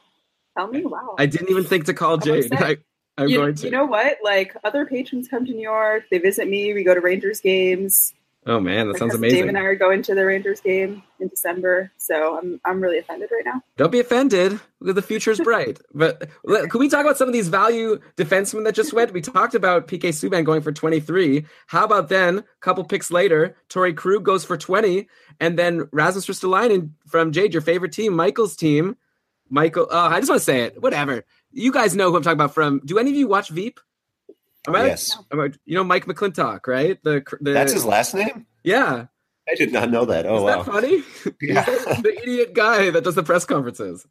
tell 0.57 0.67
me. 0.67 0.85
Wow. 0.85 1.15
I 1.19 1.25
didn't 1.25 1.49
even 1.49 1.65
think 1.65 1.85
to 1.87 1.93
call 1.93 2.17
Jade. 2.17 2.53
I, 2.53 2.77
I'm 3.17 3.27
you, 3.29 3.37
going 3.37 3.55
to. 3.55 3.65
you 3.65 3.71
know 3.71 3.85
what? 3.85 4.17
Like 4.23 4.55
other 4.63 4.85
patrons 4.85 5.27
come 5.27 5.45
to 5.45 5.51
New 5.51 5.61
York. 5.61 6.03
They 6.11 6.19
visit 6.19 6.47
me. 6.47 6.73
We 6.73 6.83
go 6.83 6.93
to 6.93 7.01
Rangers 7.01 7.41
games. 7.41 8.13
oh 8.45 8.59
man, 8.59 8.87
that 8.87 8.97
sounds 8.97 9.15
amazing. 9.15 9.39
Dave 9.39 9.47
and 9.49 9.57
I 9.57 9.61
are 9.61 9.75
going 9.75 10.01
to 10.03 10.15
the 10.15 10.25
Rangers 10.25 10.61
game 10.61 11.03
in 11.19 11.27
December. 11.27 11.91
So 11.97 12.37
I'm 12.37 12.61
I'm 12.63 12.79
really 12.79 12.99
offended 12.99 13.29
right 13.31 13.43
now. 13.43 13.61
Don't 13.75 13.91
be 13.91 13.99
offended. 13.99 14.59
The 14.79 15.01
future's 15.01 15.39
bright. 15.49 15.79
But 15.93 16.29
let- 16.43 16.69
can 16.69 16.79
we 16.79 16.89
talk 16.89 17.01
about 17.01 17.17
some 17.17 17.27
of 17.27 17.33
these 17.33 17.47
value 17.47 17.99
defensemen 18.17 18.63
that 18.65 18.75
just 18.75 18.93
went? 18.93 19.11
We 19.13 19.21
talked 19.21 19.55
about 19.55 19.87
PK 19.87 20.09
Subban 20.09 20.45
going 20.45 20.61
for 20.61 20.71
23. 20.71 21.43
How 21.67 21.85
about 21.85 22.09
then, 22.09 22.39
a 22.39 22.43
couple 22.61 22.83
picks 22.83 23.09
later, 23.09 23.55
Torey 23.69 23.95
Krug 23.95 24.23
goes 24.23 24.45
for 24.45 24.57
20, 24.57 25.07
and 25.39 25.57
then 25.57 25.89
Rasmus 25.91 26.27
Ristolainen 26.27 26.91
from 27.07 27.31
Jade, 27.31 27.51
your 27.53 27.61
favorite 27.63 27.93
team, 27.93 28.13
Michael's 28.15 28.55
team. 28.55 28.95
Michael, 29.49 29.87
uh, 29.89 30.09
I 30.09 30.19
just 30.19 30.29
want 30.29 30.39
to 30.41 30.45
say 30.45 30.63
it. 30.63 30.81
Whatever. 30.81 31.23
You 31.51 31.71
guys 31.71 31.95
know 31.95 32.09
who 32.11 32.17
I'm 32.17 32.23
talking 32.23 32.37
about 32.37 32.53
from. 32.53 32.81
Do 32.85 32.97
any 32.97 33.09
of 33.11 33.15
you 33.15 33.27
watch 33.27 33.49
Veep? 33.49 33.79
Am 34.67 34.75
I- 34.75 34.85
Yes. 34.87 35.17
am 35.31 35.39
I- 35.39 35.51
you 35.65 35.75
know 35.75 35.83
Mike 35.83 36.05
McClintock, 36.05 36.67
right? 36.67 37.01
The, 37.03 37.23
the 37.41 37.51
That's 37.53 37.73
his 37.73 37.85
last 37.85 38.13
name? 38.13 38.45
Yeah. 38.63 39.05
I 39.49 39.55
did 39.55 39.71
not 39.71 39.89
know 39.89 40.03
that. 40.05 40.25
Oh, 40.25 40.35
Isn't 40.35 40.45
wow. 40.45 40.63
that 40.63 40.71
funny? 40.71 41.03
Yeah. 41.41 41.63
The 41.63 42.17
idiot 42.21 42.53
guy 42.53 42.89
that 42.89 43.03
does 43.03 43.15
the 43.15 43.23
press 43.23 43.45
conferences. 43.45 44.05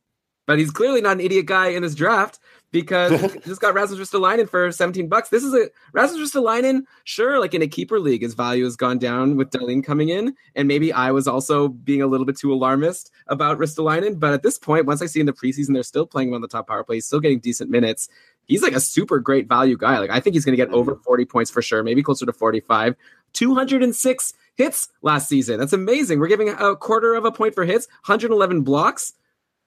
But 0.46 0.58
he's 0.58 0.70
clearly 0.70 1.00
not 1.02 1.12
an 1.12 1.20
idiot 1.20 1.46
guy 1.46 1.68
in 1.68 1.82
his 1.82 1.94
draft 1.94 2.38
because 2.72 3.32
just 3.44 3.60
got 3.60 3.74
Rasmus 3.74 3.98
Ristolainen 3.98 4.48
for 4.48 4.70
17 4.70 5.08
bucks. 5.08 5.28
This 5.28 5.44
is 5.44 5.54
a 5.54 5.68
Rasmus 5.92 6.32
Ristolainen, 6.32 6.82
sure, 7.04 7.38
like 7.40 7.54
in 7.54 7.62
a 7.62 7.68
keeper 7.68 7.98
league, 7.98 8.22
his 8.22 8.34
value 8.34 8.64
has 8.64 8.76
gone 8.76 8.98
down 8.98 9.36
with 9.36 9.50
Dahlin 9.50 9.84
coming 9.84 10.08
in. 10.08 10.34
And 10.54 10.68
maybe 10.68 10.92
I 10.92 11.10
was 11.10 11.26
also 11.26 11.68
being 11.68 12.02
a 12.02 12.06
little 12.06 12.26
bit 12.26 12.36
too 12.36 12.52
alarmist 12.52 13.10
about 13.28 13.58
Ristolainen. 13.58 14.18
But 14.18 14.32
at 14.32 14.42
this 14.42 14.58
point, 14.58 14.86
once 14.86 15.02
I 15.02 15.06
see 15.06 15.20
in 15.20 15.26
the 15.26 15.32
preseason 15.32 15.74
they're 15.74 15.82
still 15.82 16.06
playing 16.06 16.28
him 16.28 16.34
on 16.34 16.40
the 16.40 16.48
top 16.48 16.68
power 16.68 16.84
play, 16.84 16.96
he's 16.96 17.06
still 17.06 17.20
getting 17.20 17.38
decent 17.38 17.70
minutes. 17.70 18.08
He's 18.46 18.62
like 18.62 18.74
a 18.74 18.80
super 18.80 19.18
great 19.18 19.48
value 19.48 19.76
guy. 19.76 19.98
Like 19.98 20.10
I 20.10 20.20
think 20.20 20.34
he's 20.34 20.44
going 20.44 20.56
to 20.56 20.64
get 20.64 20.72
over 20.72 20.96
40 20.96 21.24
points 21.24 21.50
for 21.50 21.62
sure, 21.62 21.82
maybe 21.82 22.02
closer 22.02 22.26
to 22.26 22.32
45. 22.32 22.94
206 23.32 24.34
hits 24.56 24.88
last 25.02 25.28
season. 25.28 25.58
That's 25.58 25.72
amazing. 25.72 26.20
We're 26.20 26.28
giving 26.28 26.48
a 26.48 26.76
quarter 26.76 27.14
of 27.14 27.24
a 27.24 27.32
point 27.32 27.54
for 27.54 27.64
hits, 27.64 27.86
111 28.06 28.62
blocks. 28.62 29.12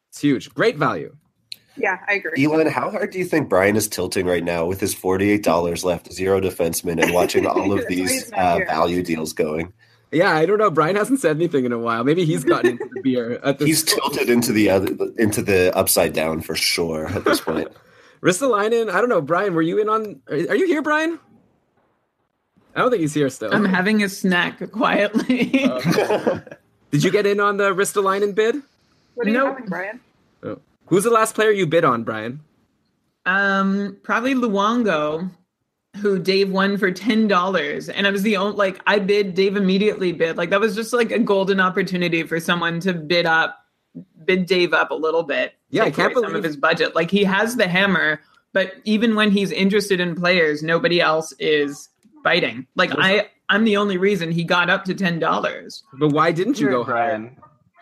It's 0.10 0.22
huge. 0.22 0.52
Great 0.54 0.76
value. 0.78 1.16
Yeah, 1.80 1.98
I 2.08 2.14
agree. 2.16 2.46
Elon, 2.46 2.68
how 2.68 2.90
hard 2.92 3.12
do 3.12 3.20
you 3.20 3.26
think 3.26 3.50
Brian 3.50 3.76
is 3.76 3.88
tilting 3.88 4.26
right 4.26 4.44
now 4.44 4.66
with 4.66 4.80
his 4.80 4.94
forty-eight 4.94 5.44
dollars 5.44 5.84
left, 5.84 6.12
zero 6.12 6.40
defenseman, 6.42 7.02
and 7.02 7.14
watching 7.14 7.46
all 7.48 7.72
of 7.72 7.88
these 7.88 8.32
uh, 8.34 8.60
value 8.68 9.02
deals 9.04 9.34
going? 9.34 9.72
Yeah, 10.12 10.32
I 10.36 10.46
don't 10.46 10.58
know. 10.58 10.72
Brian 10.72 10.96
hasn't 10.96 11.20
said 11.20 11.36
anything 11.36 11.66
in 11.66 11.72
a 11.72 11.78
while. 11.78 12.04
Maybe 12.04 12.26
he's 12.26 12.44
gotten 12.44 12.72
into 12.72 12.90
the 12.94 13.02
beer 13.02 13.40
at 13.44 13.60
this 13.60 13.68
He's 13.68 13.84
tilted 13.84 14.30
into 14.30 14.52
the 14.52 14.70
other, 14.70 14.88
into 15.20 15.42
the 15.44 15.76
upside 15.78 16.14
down 16.14 16.42
for 16.42 16.56
sure 16.56 17.08
at 17.08 17.26
this 17.26 17.40
point. 17.42 17.68
Ristolainen, 18.22 18.90
I 18.90 19.00
don't 19.00 19.10
know. 19.10 19.22
Brian, 19.22 19.54
were 19.54 19.62
you 19.62 19.80
in 19.80 19.88
on 19.88 20.22
are 20.28 20.36
are 20.36 20.56
you 20.56 20.66
here, 20.68 20.82
Brian? 20.82 21.20
I 22.76 22.80
don't 22.82 22.92
think 22.92 23.02
he's 23.02 23.14
here 23.14 23.30
still. 23.30 23.54
I'm 23.54 23.66
having 23.66 24.04
a 24.04 24.10
snack 24.10 24.72
quietly. 24.72 25.46
Did 26.92 27.04
you 27.04 27.12
get 27.12 27.26
in 27.26 27.40
on 27.40 27.58
the 27.58 27.74
Ristolainen 27.74 28.34
bid? 28.34 28.56
What 29.16 29.28
are 29.28 29.30
you 29.30 29.38
Nope. 29.38 29.54
having, 29.54 29.70
Brian? 29.70 30.00
Oh. 30.44 30.60
Who's 30.90 31.04
the 31.04 31.12
last 31.12 31.36
player 31.36 31.52
you 31.52 31.68
bid 31.68 31.86
on, 31.86 32.04
Brian? 32.04 32.42
Um, 33.26 33.98
probably 34.02 34.34
Luongo, 34.34 35.30
who 35.98 36.18
Dave 36.18 36.52
won 36.52 36.78
for 36.78 36.92
ten 36.92 37.28
dollars, 37.28 37.90
and 37.90 38.08
I 38.08 38.12
was 38.12 38.24
the 38.24 38.38
only 38.38 38.58
like 38.58 38.82
I 38.88 38.98
bid. 39.00 39.36
Dave 39.36 39.56
immediately 39.56 40.12
bid. 40.12 40.36
Like 40.36 40.50
that 40.50 40.60
was 40.60 40.76
just 40.76 40.94
like 40.94 41.12
a 41.12 41.20
golden 41.20 41.60
opportunity 41.60 42.24
for 42.24 42.40
someone 42.40 42.80
to 42.82 42.94
bid 42.94 43.28
up, 43.28 43.64
bid 44.26 44.48
Dave 44.48 44.74
up 44.74 44.90
a 44.90 44.96
little 44.96 45.24
bit. 45.24 45.54
Yeah, 45.70 45.84
I 45.84 45.92
can't 45.92 46.12
away 46.14 46.24
some 46.24 46.36
of 46.36 46.44
his 46.44 46.58
budget. 46.58 46.96
Like 46.96 47.12
he 47.12 47.24
has 47.24 47.56
the 47.56 47.68
hammer, 47.68 48.20
but 48.52 48.74
even 48.84 49.16
when 49.16 49.30
he's 49.30 49.52
interested 49.52 50.00
in 50.00 50.16
players, 50.16 50.64
nobody 50.64 51.00
else 51.00 51.34
is 51.34 51.90
biting. 52.24 52.66
Like 52.76 52.92
I, 52.98 53.30
I'm 53.50 53.64
the 53.64 53.78
only 53.78 53.98
reason 53.98 54.32
he 54.32 54.44
got 54.44 54.72
up 54.72 54.86
to 54.86 54.96
ten 54.96 55.20
dollars. 55.20 55.84
But 56.00 56.10
why 56.10 56.32
didn't 56.32 56.60
you 56.60 56.70
go 56.70 56.84
higher? 56.84 57.20
Brian. 57.20 57.38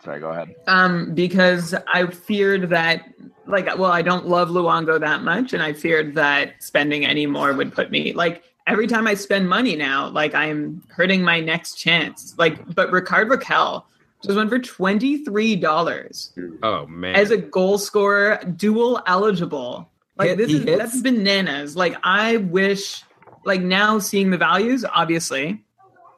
Sorry, 0.08 0.22
go 0.22 0.30
ahead. 0.30 0.56
Um, 0.68 1.14
because 1.14 1.76
I 1.86 2.08
feared 2.08 2.70
that, 2.70 3.04
like, 3.46 3.66
well, 3.78 3.92
I 3.92 4.02
don't 4.02 4.26
love 4.28 4.48
Luongo 4.48 4.98
that 5.02 5.22
much, 5.22 5.52
and 5.52 5.62
I 5.62 5.74
feared 5.74 6.16
that 6.16 6.64
spending 6.64 7.06
any 7.06 7.26
more 7.26 7.52
would 7.54 7.74
put 7.74 7.92
me 7.92 8.14
like 8.14 8.42
every 8.66 8.88
time 8.88 9.06
I 9.06 9.16
spend 9.16 9.50
money 9.50 9.76
now, 9.76 10.08
like 10.08 10.34
I'm 10.34 10.82
hurting 10.88 11.24
my 11.24 11.42
next 11.42 11.76
chance. 11.76 12.34
Like, 12.38 12.74
but 12.74 12.90
Rickard 12.90 13.28
Rakell 13.28 13.84
just 14.24 14.38
went 14.38 14.50
for 14.50 14.60
twenty 14.60 15.26
three 15.26 15.58
dollars 15.58 16.32
Oh 16.64 16.86
man. 16.88 17.16
as 17.16 17.32
a 17.32 17.38
goal 17.38 17.78
scorer, 17.78 18.40
dual 18.56 19.02
eligible. 19.08 19.90
Like 20.18 20.30
Hit- 20.30 20.38
this 20.38 20.48
he 20.52 20.56
is 20.60 20.64
hits? 20.64 20.78
that's 20.80 21.02
bananas. 21.02 21.76
Like 21.76 21.98
I 22.04 22.38
wish, 22.38 23.04
like 23.44 23.62
now 23.62 24.00
seeing 24.00 24.30
the 24.32 24.38
values, 24.38 24.86
obviously, 24.86 25.66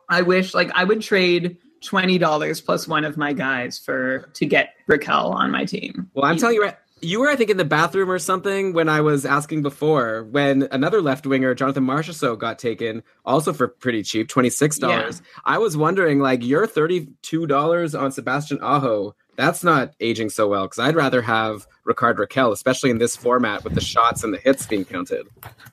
I 0.07 0.21
wish 0.21 0.53
like 0.53 0.69
I 0.75 0.83
would 0.83 1.01
trade 1.01 1.57
twenty 1.81 2.17
dollars 2.17 2.61
plus 2.61 2.87
one 2.87 3.05
of 3.05 3.17
my 3.17 3.33
guys 3.33 3.77
for 3.77 4.29
to 4.33 4.45
get 4.45 4.75
Rakell 4.89 5.31
on 5.31 5.51
my 5.51 5.65
team. 5.65 6.09
Well, 6.13 6.25
I'm 6.25 6.37
telling 6.37 6.55
you 6.55 6.63
right. 6.63 6.75
You 7.01 7.21
were, 7.21 7.29
I 7.29 7.37
think, 7.37 7.49
in 7.49 7.55
the 7.55 7.63
bathroom 7.63 8.11
or 8.11 8.19
something 8.19 8.73
when 8.73 8.89
I 8.89 8.99
was 8.99 9.25
asking 9.25 9.61
before. 9.61 10.25
When 10.25 10.67
another 10.73 11.01
left 11.01 11.25
winger, 11.25 11.55
Jonathan 11.55 11.85
Marchessault, 11.85 12.39
got 12.39 12.59
taken, 12.59 13.03
also 13.23 13.53
for 13.53 13.69
pretty 13.69 14.03
cheap, 14.03 14.27
twenty 14.27 14.49
six 14.49 14.77
dollars. 14.77 15.21
I 15.45 15.59
was 15.59 15.77
wondering, 15.77 16.19
like, 16.19 16.43
you're 16.43 16.67
thirty 16.67 17.07
two 17.21 17.47
dollars 17.47 17.95
on 17.95 18.11
Sebastian 18.11 18.59
Aho. 18.61 19.15
That's 19.37 19.63
not 19.63 19.93
aging 20.01 20.29
so 20.31 20.49
well 20.49 20.65
because 20.65 20.79
I'd 20.79 20.97
rather 20.97 21.21
have 21.21 21.65
Rickard 21.85 22.17
Rakell, 22.17 22.51
especially 22.51 22.89
in 22.89 22.97
this 22.97 23.15
format 23.15 23.63
with 23.63 23.75
the 23.75 23.79
shots 23.81 24.25
and 24.25 24.33
the 24.33 24.37
hits 24.37 24.67
being 24.67 24.83
counted. 24.83 25.25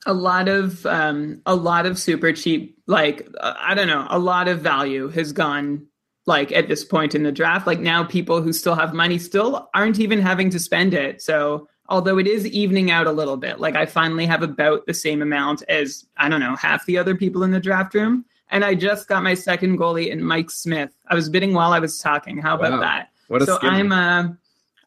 a 0.07 0.15
lot 0.15 0.47
of 0.47 0.87
um 0.87 1.43
a 1.47 1.57
lot 1.57 1.87
of 1.87 1.99
super 1.99 2.33
cheap 2.33 2.79
like 2.87 3.27
uh, 3.41 3.55
i 3.59 3.75
don't 3.75 3.89
know 3.89 4.07
a 4.11 4.19
lot 4.21 4.47
of 4.47 4.61
value 4.61 5.09
has 5.09 5.33
gone 5.33 5.85
like 6.27 6.51
at 6.53 6.69
this 6.69 6.85
point 6.85 7.15
in 7.15 7.23
the 7.23 7.33
draft 7.33 7.67
like 7.67 7.81
now 7.81 8.03
people 8.05 8.43
who 8.43 8.53
still 8.53 8.75
have 8.75 8.93
money 8.93 9.19
still 9.19 9.69
aren't 9.75 9.99
even 10.01 10.21
having 10.21 10.51
to 10.51 10.59
spend 10.59 10.93
it 10.95 11.23
so 11.23 11.69
although 11.89 12.19
it 12.19 12.27
is 12.27 12.47
evening 12.49 12.91
out 12.91 13.07
a 13.07 13.13
little 13.13 13.37
bit 13.37 13.61
like 13.61 13.77
i 13.77 13.87
finally 13.87 14.27
have 14.27 14.43
about 14.43 14.85
the 14.87 14.95
same 14.95 15.23
amount 15.23 15.63
as 15.69 16.05
i 16.17 16.29
don't 16.29 16.41
know 16.41 16.57
half 16.57 16.85
the 16.87 16.99
other 16.99 17.15
people 17.15 17.43
in 17.45 17.51
the 17.53 17.61
draft 17.61 17.95
room 17.95 18.25
and 18.51 18.65
i 18.65 18.75
just 18.75 19.07
got 19.09 19.23
my 19.23 19.35
second 19.35 19.79
goalie 19.79 20.09
in 20.11 20.23
mike 20.23 20.51
smith 20.51 20.91
i 21.09 21.15
was 21.15 21.29
bidding 21.29 21.55
while 21.55 21.73
i 21.73 21.79
was 21.79 21.99
talking 21.99 22.39
how 22.39 22.57
about 22.57 22.73
Wow. 22.73 22.81
that 22.81 23.09
What 23.29 23.43
a 23.43 23.47
so 23.47 23.57
skill. 23.57 23.71
i'm 23.71 23.93
uh 23.93 24.29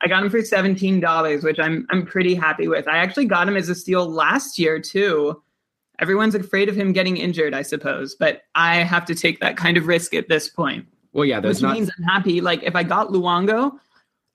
I 0.02 0.08
got 0.08 0.24
him 0.24 0.30
for 0.30 0.42
seventeen 0.42 1.02
dollars, 1.02 1.44
which 1.44 1.60
I'm 1.60 1.86
I'm 1.90 2.06
pretty 2.06 2.34
happy 2.34 2.70
with. 2.70 2.88
I 2.88 3.00
actually 3.00 3.26
got 3.26 3.50
him 3.50 3.58
as 3.58 3.68
a 3.68 3.76
steal 3.76 4.10
last 4.10 4.58
year 4.58 4.80
too. 4.80 5.44
Everyone's 6.00 6.36
afraid 6.36 6.70
of 6.70 6.76
him 6.78 6.94
getting 6.94 7.18
injured, 7.18 7.54
I 7.54 7.64
suppose, 7.64 8.16
but 8.16 8.44
I 8.56 8.78
have 8.78 9.04
to 9.08 9.14
take 9.14 9.42
that 9.42 9.58
kind 9.58 9.76
of 9.76 9.88
risk 9.88 10.14
at 10.14 10.30
this 10.30 10.48
point. 10.48 10.86
Well, 11.14 11.26
yeah, 11.26 11.40
there's 11.40 11.58
which 11.58 11.64
not. 11.64 11.74
means 11.74 11.90
I'm 11.98 12.04
happy. 12.04 12.42
Like 12.42 12.64
if 12.64 12.76
I 12.76 12.84
got 12.84 13.10
Luongo, 13.10 13.72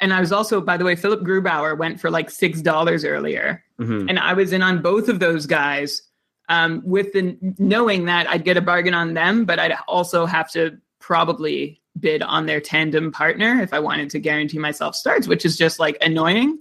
and 0.00 0.12
I 0.12 0.20
was 0.20 0.32
also, 0.32 0.60
by 0.60 0.76
the 0.76 0.84
way, 0.84 0.96
Philip 0.96 1.20
Grubauer 1.22 1.78
went 1.78 2.00
for 2.00 2.10
like 2.10 2.30
six 2.30 2.60
dollars 2.60 3.04
earlier, 3.04 3.62
Mhm. 3.80 4.08
and 4.08 4.18
I 4.18 4.32
was 4.34 4.52
in 4.52 4.60
on 4.62 4.82
both 4.82 5.08
of 5.08 5.20
those 5.20 5.46
guys, 5.46 6.02
um, 6.48 6.82
with 6.84 7.12
the 7.12 7.36
knowing 7.58 8.04
that 8.06 8.28
I'd 8.28 8.44
get 8.44 8.56
a 8.56 8.60
bargain 8.60 8.92
on 8.94 9.14
them, 9.14 9.44
but 9.44 9.58
I'd 9.58 9.74
also 9.88 10.26
have 10.26 10.50
to 10.52 10.76
probably 11.00 11.80
bid 12.00 12.22
on 12.22 12.46
their 12.46 12.60
tandem 12.60 13.12
partner 13.12 13.60
if 13.62 13.72
I 13.72 13.78
wanted 13.78 14.10
to 14.10 14.18
guarantee 14.18 14.58
myself 14.58 14.96
starts, 14.96 15.28
which 15.28 15.44
is 15.44 15.56
just 15.56 15.78
like 15.78 15.96
annoying. 16.00 16.58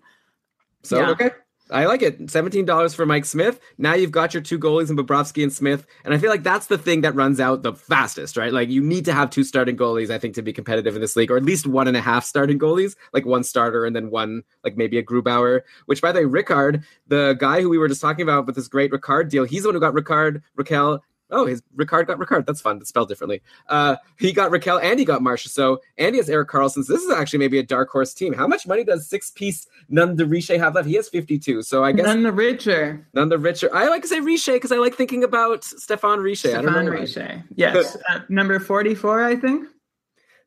So 0.83 0.99
Yeah. 0.99 1.09
okay. 1.09 1.31
I 1.71 1.85
like 1.85 2.01
it. 2.01 2.29
Seventeen 2.29 2.65
dollars 2.65 2.93
for 2.93 3.05
Mike 3.05 3.25
Smith. 3.25 3.59
Now 3.77 3.93
you've 3.93 4.11
got 4.11 4.33
your 4.33 4.43
two 4.43 4.59
goalies 4.59 4.89
in 4.89 4.97
Bobrovsky 4.97 5.43
and 5.43 5.51
Smith, 5.51 5.85
and 6.03 6.13
I 6.13 6.17
feel 6.17 6.29
like 6.29 6.43
that's 6.43 6.67
the 6.67 6.77
thing 6.77 7.01
that 7.01 7.15
runs 7.15 7.39
out 7.39 7.63
the 7.63 7.73
fastest, 7.73 8.35
right? 8.35 8.51
Like 8.51 8.69
you 8.69 8.81
need 8.81 9.05
to 9.05 9.13
have 9.13 9.29
two 9.29 9.43
starting 9.43 9.77
goalies, 9.77 10.09
I 10.09 10.19
think, 10.19 10.35
to 10.35 10.41
be 10.41 10.51
competitive 10.51 10.93
in 10.95 11.01
this 11.01 11.15
league, 11.15 11.31
or 11.31 11.37
at 11.37 11.43
least 11.43 11.65
one 11.65 11.87
and 11.87 11.95
a 11.95 12.01
half 12.01 12.25
starting 12.25 12.59
goalies, 12.59 12.95
like 13.13 13.25
one 13.25 13.43
starter 13.43 13.85
and 13.85 13.95
then 13.95 14.09
one, 14.09 14.43
like 14.63 14.75
maybe 14.75 14.97
a 14.97 15.03
Grubauer. 15.03 15.61
Which, 15.85 16.01
by 16.01 16.11
the 16.11 16.27
way, 16.27 16.43
Ricard, 16.43 16.83
the 17.07 17.35
guy 17.39 17.61
who 17.61 17.69
we 17.69 17.77
were 17.77 17.87
just 17.87 18.01
talking 18.01 18.23
about 18.23 18.45
with 18.45 18.55
this 18.55 18.67
great 18.67 18.91
Ricard 18.91 19.29
deal, 19.29 19.45
he's 19.45 19.63
the 19.63 19.69
one 19.69 19.75
who 19.75 19.81
got 19.81 19.93
Ricard, 19.93 20.41
Rakell. 20.57 20.99
Oh, 21.33 21.45
his 21.45 21.61
Ricard 21.75 22.07
got 22.07 22.17
Ricard. 22.19 22.45
That's 22.45 22.61
fun. 22.61 22.77
It's 22.77 22.89
spelled 22.89 23.09
differently. 23.09 23.41
Uh, 23.67 23.97
he 24.19 24.31
got 24.31 24.51
Rakell 24.51 24.81
and 24.81 24.99
he 24.99 25.05
got 25.05 25.21
Marcia. 25.21 25.49
So 25.49 25.81
and 25.97 26.13
he 26.15 26.17
has 26.17 26.29
Eric 26.29 26.47
Carlson. 26.47 26.83
So 26.83 26.93
this 26.93 27.03
is 27.03 27.11
actually 27.11 27.39
maybe 27.39 27.59
a 27.59 27.63
dark 27.63 27.89
horse 27.89 28.13
team. 28.13 28.33
How 28.33 28.47
much 28.47 28.65
money 28.67 28.83
does 28.83 29.07
Sixpence 29.09 29.67
None 29.89 30.15
the 30.15 30.25
Riche 30.25 30.47
have 30.49 30.75
left? 30.75 30.87
He 30.87 30.95
has 30.95 31.09
52. 31.09 31.61
So 31.63 31.83
I 31.83 31.91
guess 31.91 32.05
None 32.05 32.23
the 32.23 32.31
richer. 32.31 33.07
none 33.13 33.29
the 33.29 33.37
richer. 33.37 33.69
I 33.75 33.87
like 33.89 34.01
to 34.03 34.07
say 34.07 34.19
Riche 34.19 34.45
because 34.47 34.71
I 34.71 34.77
like 34.77 34.95
thinking 34.95 35.23
about 35.23 35.63
Stefan 35.63 36.19
Riche. 36.19 36.45
I 36.45 36.61
don't 36.61 36.63
Stefan. 36.63 36.85
Riche. 36.87 37.17
Yes. 37.55 37.97
uh, 38.09 38.19
number 38.29 38.59
44, 38.59 39.23
I 39.23 39.35
think. 39.35 39.67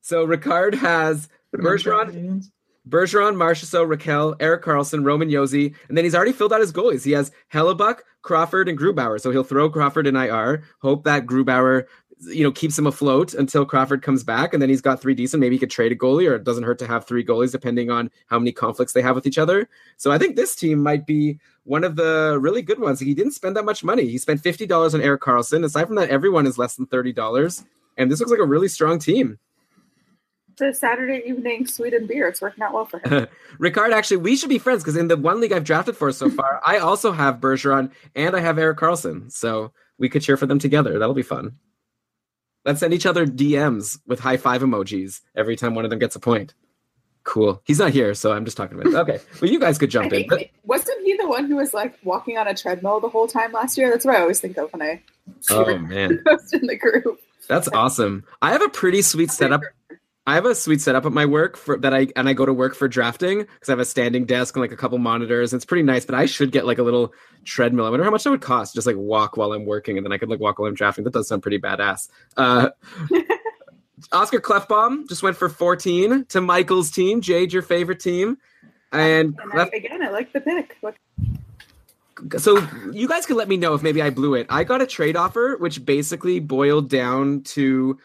So 0.01 0.27
Ricard 0.27 0.75
has 0.75 1.29
Bergeron, 1.55 2.45
Bergeron, 2.89 3.35
Marchessault, 3.35 3.89
Rakell, 3.93 4.37
Erik 4.41 4.63
Karlsson, 4.63 5.05
Roman 5.05 5.29
Josi, 5.29 5.75
and 5.89 5.97
then 5.97 6.05
he's 6.05 6.15
already 6.15 6.33
filled 6.33 6.53
out 6.53 6.61
his 6.61 6.73
goalies. 6.73 7.05
He 7.05 7.13
has 7.13 7.33
Hellebuyck, 7.53 8.01
Crawford, 8.23 8.69
and 8.69 8.79
Grubauer. 8.79 9.21
So 9.21 9.31
he'll 9.31 9.45
throw 9.45 9.69
Crawford 9.69 10.07
in 10.07 10.17
IR. 10.17 10.63
Hope 10.81 11.05
that 11.05 11.27
Grubauer, 11.27 11.87
you 12.21 12.45
know, 12.45 12.53
keeps 12.53 12.79
him 12.79 12.87
afloat 12.87 13.35
until 13.35 13.65
Crawford 13.67 14.03
comes 14.03 14.23
back, 14.23 14.53
and 14.53 14.63
then 14.63 14.69
he's 14.69 14.81
got 14.81 15.01
three 15.01 15.15
decent. 15.15 15.41
Maybe 15.41 15.57
he 15.57 15.59
could 15.59 15.71
trade 15.71 15.93
a 15.93 15.97
goalie, 15.97 16.31
or 16.31 16.35
it 16.37 16.45
doesn't 16.45 16.65
hurt 16.65 16.79
to 16.79 16.87
have 16.87 17.07
three 17.07 17.25
goalies, 17.25 17.53
depending 17.53 17.91
on 17.91 18.11
how 18.27 18.39
many 18.39 18.53
conflicts 18.53 18.93
they 18.93 19.03
have 19.03 19.17
with 19.17 19.27
each 19.27 19.39
other. 19.39 19.69
So 19.97 20.13
I 20.13 20.19
think 20.19 20.37
this 20.37 20.55
team 20.55 20.81
might 20.81 21.07
be 21.07 21.39
one 21.65 21.83
of 21.83 21.97
the 21.97 22.39
really 22.41 22.63
good 22.63 22.79
ones. 22.79 23.01
He 23.01 23.15
didn't 23.15 23.33
spend 23.33 23.57
that 23.57 23.65
much 23.65 23.83
money. 23.83 24.07
He 24.07 24.19
spent 24.19 24.41
fifty 24.41 24.67
dollars 24.67 24.95
on 24.95 25.01
Erik 25.01 25.23
Karlsson. 25.23 25.65
Aside 25.65 25.87
from 25.87 25.97
that, 25.97 26.11
everyone 26.11 26.47
is 26.47 26.57
less 26.57 26.77
than 26.77 26.87
thirty 26.87 27.13
dollars, 27.13 27.65
and 27.97 28.11
this 28.11 28.21
looks 28.21 28.31
like 28.31 28.41
a 28.41 28.45
really 28.45 28.69
strong 28.69 29.01
team. 29.01 29.39
It's 30.59 30.79
a 30.79 30.79
Saturday 30.79 31.23
evening 31.27 31.67
Sweden 31.67 32.07
beer. 32.07 32.27
It's 32.29 32.41
working 32.41 32.65
out 32.65 32.73
well 32.73 32.87
for 32.87 32.99
him. 33.01 33.29
Ricard, 33.61 33.93
actually, 33.93 34.17
we 34.19 34.37
should 34.37 34.49
be 34.49 34.59
friends 34.59 34.83
because 34.83 34.97
in 34.97 35.09
the 35.09 35.17
one 35.17 35.39
league 35.39 35.53
I've 35.53 35.65
drafted 35.65 35.99
for 35.99 36.11
so 36.13 36.31
far, 36.31 36.63
I 36.65 36.79
also 36.79 37.13
have 37.13 37.41
Bergeron 37.41 37.91
and 38.15 38.35
I 38.35 38.41
have 38.41 38.59
Erik 38.59 38.79
Karlsson. 38.79 39.31
So 39.31 39.73
we 39.99 40.09
could 40.09 40.23
cheer 40.23 40.39
for 40.39 40.47
them 40.47 40.59
together. 40.59 40.99
That'll 40.99 41.15
be 41.15 41.21
fun. 41.21 41.57
Let's 42.65 42.81
send 42.81 42.95
each 42.95 43.05
other 43.05 43.27
DMs 43.27 43.99
with 44.07 44.19
high 44.19 44.39
five 44.39 44.63
emojis 44.63 45.21
every 45.35 45.57
time 45.57 45.75
one 45.75 45.85
of 45.85 45.91
them 45.91 45.99
gets 45.99 46.17
a 46.17 46.21
point. 46.21 46.55
Cool. 47.23 47.61
He's 47.65 47.79
not 47.79 47.91
here, 47.91 48.15
so 48.15 48.33
I'm 48.33 48.47
just 48.47 48.57
talking 48.57 48.81
about. 48.81 48.93
It. 48.93 48.97
Okay, 48.97 49.25
well, 49.43 49.51
you 49.51 49.61
guys 49.61 49.77
could 49.77 49.91
jump 49.91 50.13
in. 50.15 50.27
But 50.29 50.49
wasn't 50.65 51.05
he 51.05 51.19
the 51.19 51.29
one 51.29 51.45
who 51.45 51.57
was 51.57 51.75
like 51.75 51.99
walking 52.03 52.39
on 52.39 52.49
a 52.49 52.55
treadmill 52.55 53.01
the 53.01 53.11
whole 53.11 53.27
time 53.29 53.53
last 53.53 53.77
year? 53.77 53.91
That's 53.91 54.07
what 54.07 54.17
I 54.17 54.21
always 54.21 54.41
think 54.41 54.57
of 54.57 54.73
when 54.73 54.81
I 54.81 55.03
oh 55.51 55.77
man, 55.77 56.23
post 56.27 56.55
in 56.55 56.67
the 56.67 56.77
group. 56.77 57.21
that's 57.47 57.69
awesome. 57.69 58.25
I 58.41 58.53
have 58.53 58.63
a 58.63 58.71
pretty 58.71 59.03
sweet 59.03 59.31
setup. 59.31 59.61
I 60.29 60.35
have 60.35 60.45
a 60.45 60.57
sweet 60.57 60.81
setup 60.81 61.07
at 61.07 61.13
my 61.13 61.25
work 61.25 61.57
for 61.57 61.79
that 61.79 61.95
I 61.95 62.09
and 62.17 62.29
I 62.29 62.33
go 62.33 62.45
to 62.45 62.53
work 62.53 62.75
for 62.75 62.89
drafting 62.89 63.39
because 63.39 63.69
I 63.69 63.73
have 63.73 63.79
a 63.79 63.85
standing 63.85 64.25
desk 64.25 64.57
and 64.57 64.61
like 64.61 64.73
a 64.73 64.77
couple 64.77 64.99
monitors. 64.99 65.55
It's 65.55 65.65
pretty 65.65 65.85
nice, 65.85 66.05
but 66.05 66.17
I 66.17 66.27
should 66.27 66.51
get 66.51 66.67
like 66.67 66.79
a 66.79 66.83
little 66.83 67.15
treadmill. 67.45 67.87
I 67.87 67.91
wonder 67.91 68.05
how 68.05 68.11
much 68.11 68.25
that 68.25 68.31
would 68.31 68.41
cost. 68.41 68.75
Just 68.75 68.89
like 68.89 68.97
walk 68.97 69.37
while 69.37 69.53
I'm 69.53 69.65
working, 69.65 69.97
and 69.97 70.05
then 70.05 70.13
I 70.13 70.19
could 70.19 70.29
like 70.29 70.41
walk 70.41 70.59
while 70.59 70.69
I'm 70.69 70.75
drafting. 70.75 71.05
That 71.05 71.13
does 71.13 71.29
sound 71.29 71.43
pretty 71.43 71.61
badass. 71.61 72.09
Uh, 72.37 72.71
Oscar 74.13 74.41
Klefbom 74.41 75.09
just 75.09 75.23
went 75.23 75.37
for 75.37 75.49
14 75.49 76.27
to 76.27 76.41
Michael's 76.41 76.91
team. 76.91 77.21
Jade, 77.21 77.53
your 77.53 77.63
favorite 77.63 78.01
team, 78.01 78.37
and 78.91 79.39
And 79.41 79.51
Clef- 79.53 79.73
again, 79.73 80.03
I 80.03 80.11
like 80.11 80.33
the 80.33 80.41
pick. 80.41 80.77
Look, 80.83 80.97
so 82.39 82.67
you 82.93 83.07
guys 83.07 83.27
could 83.27 83.37
let 83.37 83.47
me 83.47 83.57
know 83.57 83.75
if 83.75 83.83
maybe 83.83 84.03
I 84.03 84.11
blew 84.11 84.35
it. 84.35 84.49
I 84.51 84.65
got 84.65 84.83
a 84.83 84.87
trade 84.87 85.15
offer, 85.15 85.57
which 85.59 85.85
basically 85.85 86.41
boiled 86.41 86.91
down 86.91 87.43
to 87.43 87.99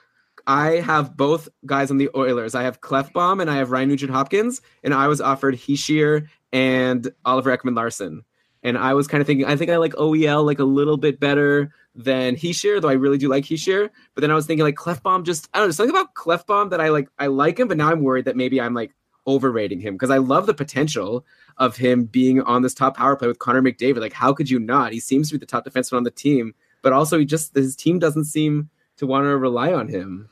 I 0.47 0.79
have 0.81 1.15
both 1.15 1.49
guys 1.65 1.91
on 1.91 1.97
the 1.97 2.09
Oilers. 2.15 2.55
I 2.55 2.63
have 2.63 2.81
Klefbom 2.81 3.41
and 3.41 3.49
I 3.49 3.57
have 3.57 3.71
Ryan 3.71 3.89
Nugent 3.89 4.11
Hopkins, 4.11 4.61
and 4.83 4.93
I 4.93 5.07
was 5.07 5.21
offered 5.21 5.55
Heeshear 5.55 6.27
and 6.51 7.11
Oliver 7.25 7.55
Ekman-Larsson. 7.55 8.23
And 8.63 8.77
I 8.77 8.93
was 8.93 9.07
kind 9.07 9.21
of 9.21 9.27
thinking, 9.27 9.47
I 9.47 9.55
think 9.55 9.71
I 9.71 9.77
like 9.77 9.93
OEL 9.93 10.45
like 10.45 10.59
a 10.59 10.63
little 10.63 10.97
bit 10.97 11.19
better 11.19 11.73
than 11.95 12.35
Heeshear, 12.35 12.81
though 12.81 12.89
I 12.89 12.93
really 12.93 13.17
do 13.17 13.27
like 13.27 13.43
Heeshear. 13.43 13.89
But 14.13 14.21
then 14.21 14.31
I 14.31 14.35
was 14.35 14.45
thinking 14.45 14.63
like 14.63 14.75
Klefbom, 14.75 15.23
just 15.23 15.49
I 15.53 15.59
don't 15.59 15.67
know, 15.67 15.71
something 15.71 15.95
about 15.95 16.13
Klefbom 16.13 16.69
that 16.69 16.79
I 16.81 16.89
like. 16.89 17.09
I 17.17 17.27
like 17.27 17.59
him, 17.59 17.67
but 17.67 17.77
now 17.77 17.89
I'm 17.89 18.01
worried 18.01 18.25
that 18.25 18.35
maybe 18.35 18.61
I'm 18.61 18.73
like 18.73 18.93
overrating 19.27 19.79
him 19.79 19.95
because 19.95 20.09
I 20.09 20.17
love 20.17 20.45
the 20.45 20.53
potential 20.53 21.25
of 21.57 21.75
him 21.75 22.05
being 22.05 22.41
on 22.41 22.61
this 22.61 22.73
top 22.73 22.97
power 22.97 23.15
play 23.15 23.27
with 23.27 23.39
Connor 23.39 23.61
McDavid. 23.61 23.99
Like, 23.99 24.13
how 24.13 24.33
could 24.33 24.49
you 24.49 24.59
not? 24.59 24.93
He 24.93 24.99
seems 24.99 25.29
to 25.29 25.35
be 25.35 25.39
the 25.39 25.45
top 25.45 25.65
defenseman 25.65 25.97
on 25.97 26.03
the 26.03 26.11
team, 26.11 26.53
but 26.81 26.93
also 26.93 27.17
he 27.17 27.25
just 27.25 27.55
his 27.55 27.75
team 27.75 27.99
doesn't 27.99 28.25
seem 28.25 28.69
to 29.01 29.07
want 29.07 29.25
to 29.25 29.35
rely 29.35 29.73
on 29.73 29.87
him. 29.87 30.29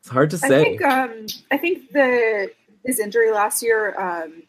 It's 0.00 0.10
hard 0.10 0.28
to 0.30 0.36
I 0.36 0.48
say. 0.48 0.62
think 0.62 0.82
um, 0.82 1.26
I 1.50 1.56
think 1.56 1.90
the 1.92 2.52
his 2.84 3.00
injury 3.00 3.32
last 3.32 3.62
year 3.62 3.98
um, 3.98 4.42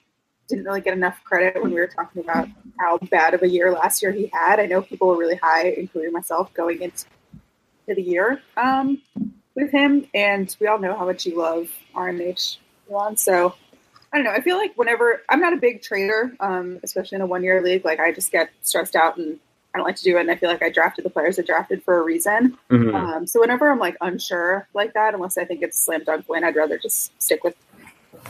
didn't 0.49 0.65
really 0.65 0.81
get 0.81 0.93
enough 0.93 1.23
credit 1.23 1.63
when 1.63 1.73
we 1.73 1.79
were 1.79 1.87
talking 1.87 2.21
about 2.21 2.49
how 2.77 2.97
bad 3.09 3.33
of 3.33 3.43
a 3.43 3.47
year 3.47 3.71
last 3.71 4.01
year 4.01 4.11
he 4.11 4.29
had. 4.33 4.59
I 4.59 4.65
know 4.65 4.81
people 4.81 5.07
were 5.07 5.17
really 5.17 5.37
high, 5.37 5.69
including 5.69 6.11
myself, 6.11 6.53
going 6.53 6.81
into 6.81 7.05
the 7.87 8.01
year 8.01 8.41
um, 8.57 9.01
with 9.55 9.71
him, 9.71 10.07
and 10.13 10.53
we 10.59 10.67
all 10.67 10.77
know 10.77 10.93
how 10.97 11.05
much 11.05 11.25
you 11.25 11.37
love 11.37 11.69
RNH 11.95 12.57
Elon. 12.91 13.15
So 13.15 13.55
I 14.11 14.17
don't 14.17 14.25
know. 14.25 14.31
I 14.31 14.41
feel 14.41 14.57
like 14.57 14.73
whenever 14.75 15.21
I'm 15.29 15.39
not 15.39 15.53
a 15.53 15.57
big 15.57 15.81
trader, 15.81 16.35
um, 16.41 16.81
especially 16.83 17.15
in 17.15 17.21
a 17.21 17.25
one 17.25 17.45
year 17.45 17.63
league, 17.63 17.85
like 17.85 18.01
I 18.01 18.11
just 18.11 18.29
get 18.29 18.49
stressed 18.61 18.97
out 18.97 19.17
and 19.17 19.39
I 19.77 19.79
don't 19.79 19.85
like 19.85 19.95
to 19.97 20.03
do 20.03 20.17
it. 20.17 20.21
And 20.21 20.31
I 20.31 20.35
feel 20.35 20.49
like 20.49 20.63
I 20.63 20.71
drafted 20.71 21.05
the 21.05 21.11
players 21.11 21.37
I 21.37 21.43
drafted 21.43 21.83
for 21.83 21.99
a 21.99 22.01
reason. 22.01 22.57
Mhm. 22.71 22.95
Um, 22.95 23.27
so 23.27 23.39
whenever 23.39 23.69
I'm 23.69 23.77
like 23.77 23.95
unsure 24.01 24.67
like 24.73 24.93
that, 24.95 25.13
unless 25.13 25.37
I 25.37 25.45
think 25.45 25.61
it's 25.61 25.77
slam 25.77 26.03
dunk 26.03 26.27
win, 26.27 26.43
I'd 26.43 26.55
rather 26.55 26.79
just 26.79 27.11
stick 27.21 27.43
with 27.43 27.55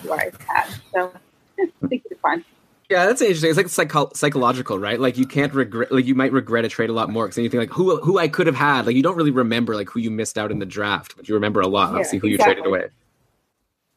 who 0.01 0.11
I 0.11 0.29
had. 0.45 0.67
So 0.91 1.13
eh, 1.57 1.67
I 1.83 1.87
think 1.87 2.03
it's 2.11 2.19
fine. 2.19 2.43
Yeah, 2.89 3.05
that's 3.05 3.21
interesting. 3.21 3.49
It's 3.49 3.57
like 3.57 3.69
psycho- 3.69 4.11
psychological, 4.13 4.77
right? 4.77 4.99
Like 4.99 5.17
you 5.17 5.25
can't 5.25 5.53
regret, 5.53 5.89
like 5.89 6.05
you 6.05 6.15
might 6.15 6.33
regret 6.33 6.65
a 6.65 6.69
trade 6.69 6.89
a 6.89 6.93
lot 6.93 7.09
more 7.09 7.25
because 7.25 7.35
then 7.35 7.43
you 7.45 7.49
think 7.49 7.61
like 7.61 7.71
who 7.71 7.97
who 8.01 8.17
I 8.17 8.27
could 8.27 8.47
have 8.47 8.55
had. 8.57 8.85
Like 8.85 8.97
you 8.97 9.03
don't 9.03 9.15
really 9.15 9.31
remember 9.31 9.73
like 9.75 9.89
who 9.89 10.01
you 10.01 10.11
missed 10.11 10.37
out 10.37 10.51
in 10.51 10.59
the 10.59 10.65
draft, 10.65 11.15
but 11.15 11.29
you 11.29 11.35
remember 11.35 11.61
a 11.61 11.67
lot. 11.67 11.87
Yeah, 11.91 11.99
obviously, 11.99 12.19
who 12.19 12.27
you 12.27 12.37
traded 12.37 12.65
away. 12.65 12.87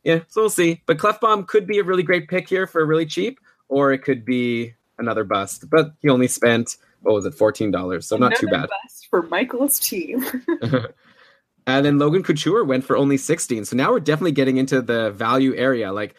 Yeah, 0.05 0.21
so 0.29 0.43
we'll 0.43 0.51
see. 0.51 0.83
But 0.87 0.99
Klefbom 0.99 1.49
could 1.49 1.67
be 1.67 1.81
a 1.81 1.85
really 1.85 2.05
great 2.05 2.29
pick 2.29 2.49
here 2.49 2.69
for 2.69 2.87
really 2.87 3.07
cheap, 3.07 3.41
or 3.69 3.93
it 3.93 3.99
could 3.99 4.25
be 4.25 4.75
another 4.99 5.25
bust. 5.25 5.69
But 5.69 5.93
he 6.01 6.09
only 6.09 6.29
spent 6.29 6.77
what 7.03 7.15
was 7.15 7.27
it, 7.27 7.35
fourteen 7.35 7.71
dollars? 7.71 8.07
So 8.07 8.17
not 8.17 8.35
too 8.37 8.47
bad. 8.49 8.69
bust 8.69 9.07
for 9.09 9.23
Michael's 9.23 9.79
team. 9.79 10.25
and 11.67 11.85
then 11.87 11.99
Logan 11.99 12.23
Couture 12.23 12.65
went 12.65 12.85
for 12.85 12.97
only 12.97 13.17
16. 13.17 13.65
So 13.67 13.77
now 13.77 13.91
we're 13.93 14.01
definitely 14.01 14.33
getting 14.33 14.57
into 14.57 14.81
the 14.83 15.11
value 15.11 15.55
area. 15.55 15.93
Like 15.93 16.15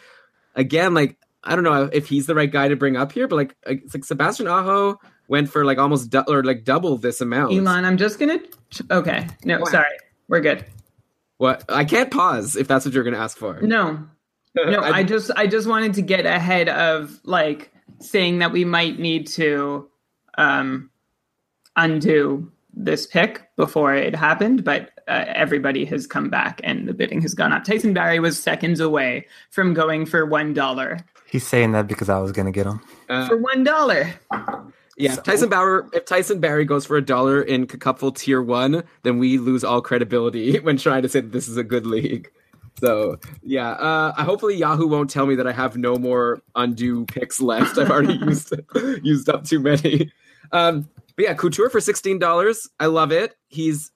again, 0.56 0.94
like 0.94 1.18
I 1.44 1.56
don't 1.56 1.64
know 1.64 1.90
if 1.92 2.08
he's 2.08 2.28
the 2.28 2.36
right 2.36 2.52
guy 2.52 2.68
to 2.68 2.76
bring 2.76 2.96
up 2.98 3.12
here, 3.12 3.28
but 3.28 3.36
like 3.36 3.56
uh, 3.68 3.72
it's 3.84 3.94
like 3.94 4.06
Sebastian 4.06 4.48
Aho 4.48 5.00
went 5.28 5.50
for 5.50 5.66
like 5.66 5.78
almost 5.78 6.10
du- 6.10 6.26
or 6.28 6.44
like 6.44 6.64
double 6.64 6.98
this 6.98 7.22
amount. 7.22 7.54
Elon, 7.54 7.86
I'm 7.86 7.98
just 7.98 8.20
gonna. 8.20 8.40
Okay, 8.90 9.28
no, 9.44 9.60
What? 9.60 9.72
sorry, 9.72 9.98
we're 10.28 10.42
good. 10.42 10.66
What? 11.38 11.64
I 11.70 11.86
can't 11.86 12.12
pause 12.12 12.56
if 12.56 12.68
that's 12.68 12.86
what 12.86 12.94
you're 12.94 13.04
going 13.04 13.16
to 13.16 13.20
ask 13.20 13.36
for. 13.36 13.60
No, 13.62 14.08
no, 14.56 14.80
I- 14.80 14.90
I 14.98 15.04
just 15.04 15.32
I 15.36 15.48
just 15.48 15.68
wanted 15.68 15.96
to 15.96 16.02
get 16.04 16.26
ahead 16.28 16.70
of 16.70 17.20
like 17.24 17.72
saying 18.00 18.40
that 18.40 18.52
we 18.52 18.64
might 18.64 19.00
need 19.00 19.26
to 19.28 19.90
um 20.38 20.90
undo 21.76 22.52
this 22.74 23.06
pick 23.06 23.50
before 23.58 23.94
it 23.94 24.16
happened, 24.16 24.64
but 24.64 24.92
uh, 25.08 25.26
everybody 25.28 25.84
has 25.86 26.08
come 26.08 26.30
back 26.30 26.62
and 26.64 26.88
the 26.88 26.94
bidding 26.94 27.22
has 27.22 27.34
gone 27.34 27.52
up. 27.52 27.64
Tyson 27.64 27.94
Barrie 27.94 28.20
was 28.20 28.42
seconds 28.42 28.80
away 28.80 29.28
from 29.50 29.74
going 29.74 30.06
for 30.06 30.26
one 30.26 30.54
dollar. 30.54 31.00
He's 31.26 31.46
saying 31.48 31.72
that 31.74 31.88
because 31.88 32.10
I 32.10 32.20
was 32.20 32.32
gonna 32.32 32.52
get 32.52 32.66
him. 32.66 32.82
Uh, 33.10 33.28
For 33.28 33.38
one 33.38 33.64
dollar. 33.64 34.14
yeah, 34.98 35.14
if 35.14 35.24
Tyson 35.24 35.50
Bauer. 35.50 35.90
If 35.94 36.06
Tyson 36.06 36.40
Barrie 36.40 36.66
goes 36.66 36.86
for 36.86 36.98
a 36.98 37.02
dollar 37.02 37.42
in 37.42 37.68
Cupful 37.68 38.12
Tier 38.12 38.42
One, 38.42 38.84
then 39.04 39.18
we 39.18 39.38
lose 39.38 39.64
all 39.64 39.82
credibility 39.82 40.60
when 40.62 40.78
trying 40.78 41.04
to 41.04 41.10
say 41.10 41.22
that 41.22 41.32
this 41.32 41.48
is 41.48 41.58
a 41.58 41.64
good 41.64 41.86
league. 41.86 42.30
So 42.80 43.20
yeah, 43.44 43.72
uh, 43.72 44.24
hopefully 44.24 44.56
Yahoo 44.56 44.88
won't 44.88 45.10
tell 45.10 45.26
me 45.26 45.36
that 45.36 45.48
I 45.48 45.52
have 45.52 45.78
no 45.78 45.98
more 45.98 46.42
undo 46.56 47.06
picks 47.06 47.40
left. 47.40 47.78
I've 47.78 47.92
already 47.92 48.14
used 48.26 48.54
used 49.04 49.30
up 49.30 49.46
too 49.46 49.60
many. 49.60 50.12
Um, 50.52 50.90
but 51.16 51.24
yeah, 51.26 51.34
Couture 51.34 51.70
for 51.70 51.80
sixteen 51.80 52.20
dollars. 52.20 52.68
I 52.80 52.88
love 52.88 53.12
it. 53.12 53.36
He's 53.48 53.92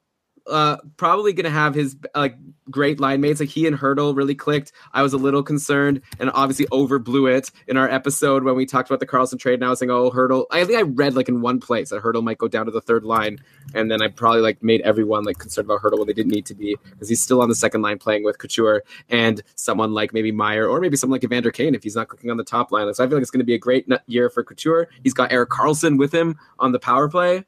uh, 0.48 0.78
probably 0.98 1.34
gonna 1.34 1.50
have 1.50 1.74
his 1.74 1.96
like 2.14 2.38
great 2.70 3.00
line 3.00 3.22
mates. 3.22 3.40
Like 3.40 3.50
he 3.50 3.68
and 3.68 3.78
Hertl 3.78 4.16
really 4.16 4.36
clicked. 4.36 4.72
I 4.94 5.04
was 5.04 5.14
a 5.14 5.18
little 5.18 5.44
concerned 5.44 6.02
and 6.20 6.32
obviously 6.34 6.66
overblew 6.68 7.32
it 7.32 7.52
in 7.68 7.78
our 7.78 7.90
episode 7.90 8.44
when 8.44 8.56
we 8.56 8.66
talked 8.66 8.90
about 8.90 9.00
the 9.00 9.08
Karlsson 9.08 9.40
trade. 9.40 9.56
And 9.56 9.66
I 9.66 9.70
was 9.70 9.80
saying, 9.80 9.92
oh, 9.92 10.12
Hertl. 10.12 10.46
I 10.52 10.64
think 10.66 10.78
I 10.78 10.84
read 10.84 11.16
like 11.16 11.30
in 11.30 11.42
one 11.42 11.60
place 11.60 11.90
that 11.90 12.02
Hertl 12.02 12.24
might 12.24 12.38
go 12.38 12.48
down 12.48 12.66
to 12.66 12.72
the 12.72 12.82
third 12.82 13.04
line, 13.04 13.40
and 13.74 13.90
then 13.90 14.02
I 14.02 14.08
probably 14.08 14.42
like 14.42 14.64
made 14.64 14.82
everyone 14.82 15.24
like 15.24 15.38
concerned 15.38 15.66
about 15.66 15.82
Hertl 15.82 15.98
when 15.98 16.08
they 16.08 16.14
didn't 16.14 16.32
need 16.32 16.46
to 16.48 16.56
be 16.56 16.78
because 16.92 17.10
he's 17.10 17.22
still 17.22 17.42
on 17.42 17.50
the 17.50 17.56
second 17.56 17.82
line 17.82 17.98
playing 17.98 18.24
with 18.24 18.38
Couture 18.38 18.84
and 19.10 19.42
someone 19.56 19.94
like 19.94 20.14
maybe 20.14 20.32
Meier 20.32 20.68
or 20.68 20.80
maybe 20.80 20.98
someone 20.98 21.16
like 21.16 21.24
Evander 21.24 21.52
Kane 21.52 21.76
if 21.76 21.84
he's 21.84 21.96
not 21.96 22.08
clicking 22.08 22.32
on 22.32 22.38
the 22.38 22.44
top 22.44 22.72
line. 22.72 22.92
So 22.94 23.04
I 23.04 23.08
feel 23.08 23.18
like 23.18 23.24
it's 23.24 23.32
going 23.32 23.40
to 23.40 23.46
be 23.46 23.56
a 23.56 23.60
great 23.60 23.88
year 24.08 24.30
for 24.30 24.44
Couture. 24.44 24.90
He's 25.04 25.14
got 25.14 25.32
Erik 25.32 25.50
Karlsson 25.50 25.98
with 25.98 26.14
him 26.14 26.38
on 26.60 26.72
the 26.72 26.80
power 26.80 27.10
play. 27.10 27.46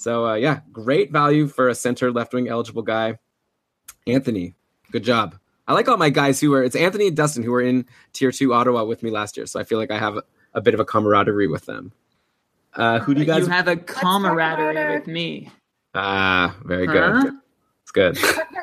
So 0.00 0.26
uh, 0.26 0.34
yeah, 0.34 0.60
great 0.72 1.12
value 1.12 1.46
for 1.46 1.68
a 1.68 1.74
center 1.74 2.10
left 2.10 2.32
wing 2.32 2.48
eligible 2.48 2.80
guy. 2.80 3.18
Anthony, 4.06 4.54
good 4.90 5.04
job. 5.04 5.36
I 5.68 5.74
like 5.74 5.88
all 5.88 5.98
my 5.98 6.08
guys 6.08 6.40
who 6.40 6.54
are 6.54 6.62
it's 6.64 6.74
Anthony 6.74 7.08
and 7.08 7.16
Dustin 7.16 7.42
who 7.42 7.50
were 7.50 7.60
in 7.60 7.84
tier 8.14 8.32
two 8.32 8.54
Ottawa 8.54 8.84
with 8.84 9.02
me 9.02 9.10
last 9.10 9.36
year. 9.36 9.44
So 9.44 9.60
I 9.60 9.64
feel 9.64 9.76
like 9.78 9.90
I 9.90 9.98
have 9.98 10.18
a 10.54 10.60
bit 10.62 10.72
of 10.72 10.80
a 10.80 10.86
camaraderie 10.86 11.48
with 11.48 11.66
them. 11.66 11.92
Uh, 12.74 12.98
who 13.00 13.12
do 13.14 13.20
you 13.20 13.26
guys? 13.26 13.40
You 13.40 13.48
have 13.48 13.68
a 13.68 13.76
camaraderie 13.76 14.94
with 14.98 15.06
me. 15.06 15.50
ah, 15.94 16.56
very 16.64 16.86
Huh? 16.86 17.22
good. 17.22 17.34
It's 17.82 17.90
good. 17.92 18.18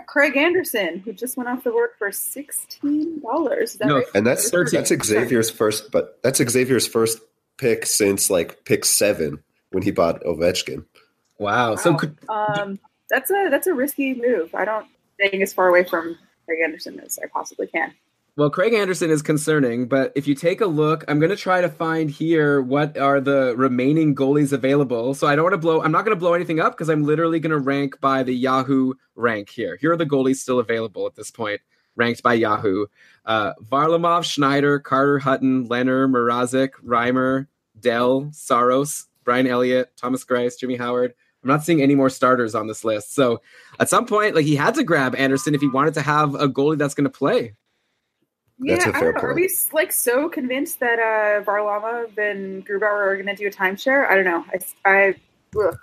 Craig 0.08 0.36
Anderson, 0.38 1.00
who 1.00 1.14
just 1.14 1.38
went 1.38 1.50
off 1.50 1.64
the 1.64 1.72
work 1.74 2.00
for 2.00 2.12
sixteen 2.12 3.20
dollars. 3.22 3.78
No, 3.80 3.98
right? 3.98 4.06
And 4.16 4.26
that's 4.26 4.50
Thirteen. 4.50 4.80
that's 4.84 5.06
Xavier's 5.06 5.52
first, 5.52 5.92
but 5.92 6.18
that's 6.24 6.40
Xavier's 6.40 6.88
first 6.88 7.20
pick 7.58 7.86
since 7.86 8.32
like 8.32 8.66
pick 8.66 8.86
seven 8.86 9.44
when 9.72 9.84
he 9.84 9.92
bought 9.92 10.24
Ovechkin. 10.24 10.86
Wow. 11.40 11.76
So 11.76 11.96
could, 11.96 12.18
um, 12.30 12.80
that's 13.10 13.32
a 13.32 13.48
that's 13.50 13.68
a 13.68 13.74
risky 13.74 14.16
move. 14.16 14.54
I 14.56 14.66
don't 14.66 14.88
staying 15.20 15.42
as 15.42 15.54
far 15.54 15.68
away 15.68 15.84
from 15.84 16.18
Craig 16.46 16.60
Anderson 16.64 17.00
as 17.00 17.20
I 17.22 17.28
possibly 17.28 17.68
can. 17.68 17.94
Well, 18.38 18.52
Craig 18.52 18.76
Anderson 18.76 19.10
is 19.10 19.24
concerning, 19.24 19.88
but 19.88 20.12
if 20.16 20.28
you 20.28 20.36
take 20.36 20.62
a 20.62 20.68
look, 20.68 21.04
I'm 21.08 21.18
going 21.18 21.32
to 21.32 21.36
try 21.36 21.60
to 21.60 21.70
find 21.70 22.08
here 22.08 22.62
what 22.62 22.96
are 22.96 23.20
the 23.20 23.56
remaining 23.58 24.14
goalies 24.14 24.54
available. 24.54 25.16
So 25.16 25.26
I 25.26 25.36
don't 25.36 25.44
want 25.44 25.56
to 25.56 25.58
blow, 25.58 25.82
I'm 25.82 25.92
not 25.92 26.06
going 26.06 26.16
to 26.16 26.20
blow 26.20 26.36
anything 26.36 26.60
up 26.60 26.74
because 26.74 26.88
I'm 26.88 27.04
literally 27.04 27.40
going 27.40 27.50
to 27.50 27.58
rank 27.58 28.00
by 28.00 28.22
the 28.22 28.36
Yahoo 28.36 28.94
rank 29.16 29.50
here. 29.50 29.76
Here 29.82 29.92
are 29.92 29.98
the 29.98 30.06
goalies 30.06 30.36
still 30.36 30.60
available 30.60 31.08
at 31.08 31.16
this 31.16 31.32
point, 31.32 31.62
ranked 31.96 32.22
by 32.22 32.36
Yahoo. 32.36 32.86
Uh, 33.26 33.54
Varlamov, 33.56 34.24
Schneider, 34.24 34.78
Carter, 34.78 35.18
Hutton, 35.18 35.66
Leonard, 35.66 36.12
Mrazek, 36.12 36.74
Reimer, 36.86 37.48
Dell, 37.80 38.30
Saros, 38.34 39.08
Brian 39.24 39.48
Elliott, 39.48 39.94
Thomas 39.98 40.24
Greiss, 40.24 40.60
Jimmy 40.60 40.76
Howard. 40.76 41.16
I'm 41.48 41.56
not 41.56 41.64
seeing 41.64 41.82
any 41.82 41.96
more 41.96 42.10
starters 42.10 42.56
on 42.56 42.68
this 42.68 42.84
list. 42.84 43.16
So 43.16 43.42
at 43.80 43.90
some 43.90 44.06
point, 44.06 44.36
like 44.36 44.46
he 44.46 44.56
had 44.56 44.76
to 44.76 44.84
grab 44.84 45.16
Anderson 45.16 45.56
if 45.56 45.62
he 45.62 45.68
wanted 45.68 45.94
to 45.94 46.02
have 46.02 46.36
a 46.36 46.50
goalie 46.50 46.78
that's 46.78 46.94
going 46.94 47.06
to 47.06 47.10
play. 47.10 47.54
That's 48.60 48.86
yeah, 48.86 48.92
a 48.92 48.96
I 48.96 49.00
fair 49.00 49.14
don't 49.14 49.24
know. 49.24 49.30
Are 49.30 49.36
we 49.36 49.50
like 49.72 49.92
so 49.92 50.30
convinced 50.30 50.80
that 50.80 51.00
uh, 51.00 51.44
Varlamov 51.44 52.18
and 52.18 52.66
Grubauer 52.66 53.08
are 53.08 53.16
going 53.16 53.28
to 53.28 53.36
do 53.36 53.48
a 53.48 53.52
timeshare? 53.52 54.10
I 54.10 54.16
don't 54.16 54.26
know. 54.26 54.46
I, 54.52 54.60
I 54.90 55.16
Ugh. 55.56 55.78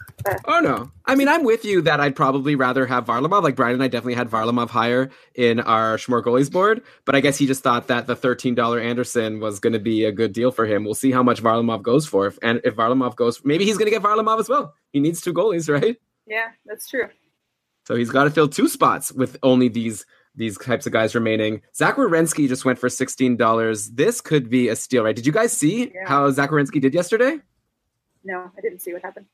Oh 0.46 0.60
no. 0.60 0.90
I 1.06 1.14
mean, 1.14 1.28
I'm 1.28 1.42
with 1.44 1.64
you 1.64 1.80
that 1.82 2.00
I'd 2.00 2.16
probably 2.16 2.54
rather 2.54 2.86
have 2.86 3.06
Varlamov. 3.06 3.42
Like 3.42 3.56
Brian 3.56 3.74
and 3.74 3.82
I 3.82 3.88
definitely 3.88 4.14
had 4.14 4.30
Varlamov 4.30 4.68
higher 4.70 5.10
in 5.34 5.60
our 5.60 5.96
Schmore 5.96 6.22
goalies 6.22 6.50
board, 6.50 6.82
but 7.04 7.14
I 7.14 7.20
guess 7.20 7.36
he 7.38 7.46
just 7.46 7.62
thought 7.62 7.88
that 7.88 8.06
the 8.06 8.14
$13 8.16 8.82
Anderson 8.82 9.40
was 9.40 9.60
going 9.60 9.72
to 9.72 9.78
be 9.78 10.04
a 10.04 10.12
good 10.12 10.32
deal 10.32 10.50
for 10.50 10.66
him. 10.66 10.84
We'll 10.84 10.94
see 10.94 11.12
how 11.12 11.22
much 11.22 11.42
Varlamov 11.42 11.82
goes 11.82 12.06
for. 12.06 12.26
If, 12.26 12.38
and 12.42 12.60
if 12.64 12.76
Varlamov 12.76 13.16
goes, 13.16 13.44
maybe 13.44 13.64
he's 13.64 13.76
going 13.78 13.86
to 13.86 13.90
get 13.90 14.02
Varlamov 14.02 14.38
as 14.40 14.48
well. 14.48 14.74
He 14.92 15.00
needs 15.00 15.20
two 15.20 15.34
goalies, 15.34 15.68
right? 15.68 15.96
Yeah, 16.26 16.48
that's 16.66 16.88
true. 16.88 17.08
So 17.86 17.94
he's 17.96 18.10
got 18.10 18.24
to 18.24 18.30
fill 18.30 18.48
two 18.48 18.68
spots 18.68 19.12
with 19.12 19.36
only 19.42 19.68
these 19.68 20.06
these 20.36 20.58
types 20.58 20.84
of 20.86 20.92
guys 20.92 21.14
remaining. 21.14 21.62
Zach 21.76 21.94
Werenski 21.96 22.48
just 22.48 22.64
went 22.64 22.78
for 22.78 22.88
sixteen 22.88 23.36
dollars. 23.36 23.90
This 23.90 24.20
could 24.20 24.48
be 24.50 24.68
a 24.68 24.74
steal, 24.76 25.04
right? 25.04 25.14
Did 25.14 25.26
you 25.26 25.32
guys 25.32 25.52
see 25.52 25.92
Yeah. 25.94 26.08
how 26.08 26.28
Zach 26.30 26.50
Werenski 26.50 26.80
did 26.80 26.92
yesterday? 26.94 27.38
No, 28.24 28.50
I 28.56 28.60
didn't 28.62 28.80
see 28.80 28.92
what 28.94 29.02
happened. 29.02 29.26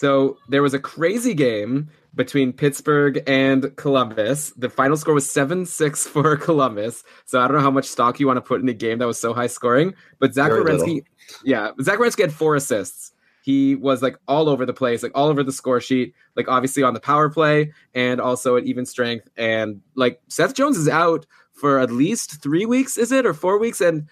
So 0.00 0.38
there 0.48 0.62
was 0.62 0.72
a 0.72 0.78
crazy 0.78 1.34
game 1.34 1.90
between 2.14 2.54
Pittsburgh 2.54 3.22
and 3.26 3.76
Columbus. 3.76 4.48
The 4.56 4.70
final 4.70 4.96
score 4.96 5.12
was 5.12 5.30
7 5.30 5.66
6 5.66 6.06
for 6.08 6.38
Columbus. 6.38 7.04
So 7.26 7.38
I 7.38 7.46
don't 7.46 7.58
know 7.58 7.62
how 7.62 7.70
much 7.70 7.84
stock 7.84 8.18
you 8.18 8.26
want 8.26 8.38
to 8.38 8.40
put 8.40 8.62
in 8.62 8.68
a 8.70 8.72
game 8.72 8.96
that 9.00 9.06
was 9.06 9.20
so 9.20 9.34
high 9.34 9.46
scoring. 9.46 9.94
But 10.18 10.32
Zach 10.32 10.52
Very 10.52 10.64
Werenski, 10.64 10.86
little. 10.86 11.00
yeah, 11.44 11.72
Zach 11.82 11.98
Werenski 11.98 12.22
had 12.22 12.32
four 12.32 12.56
assists. 12.56 13.12
He 13.42 13.74
was 13.74 14.00
like 14.00 14.16
all 14.26 14.48
over 14.48 14.64
the 14.64 14.72
place, 14.72 15.02
like 15.02 15.12
all 15.14 15.28
over 15.28 15.42
the 15.42 15.52
score 15.52 15.82
sheet, 15.82 16.14
like 16.34 16.48
obviously 16.48 16.82
on 16.82 16.94
the 16.94 17.00
power 17.00 17.28
play 17.28 17.70
and 17.94 18.22
also 18.22 18.56
at 18.56 18.64
even 18.64 18.86
strength. 18.86 19.28
And 19.36 19.82
like 19.96 20.22
Seth 20.28 20.54
Jones 20.54 20.78
is 20.78 20.88
out 20.88 21.26
for 21.52 21.78
at 21.78 21.90
least 21.90 22.42
three 22.42 22.64
weeks, 22.64 22.96
is 22.96 23.12
it, 23.12 23.26
or 23.26 23.34
four 23.34 23.58
weeks? 23.58 23.82
And 23.82 24.08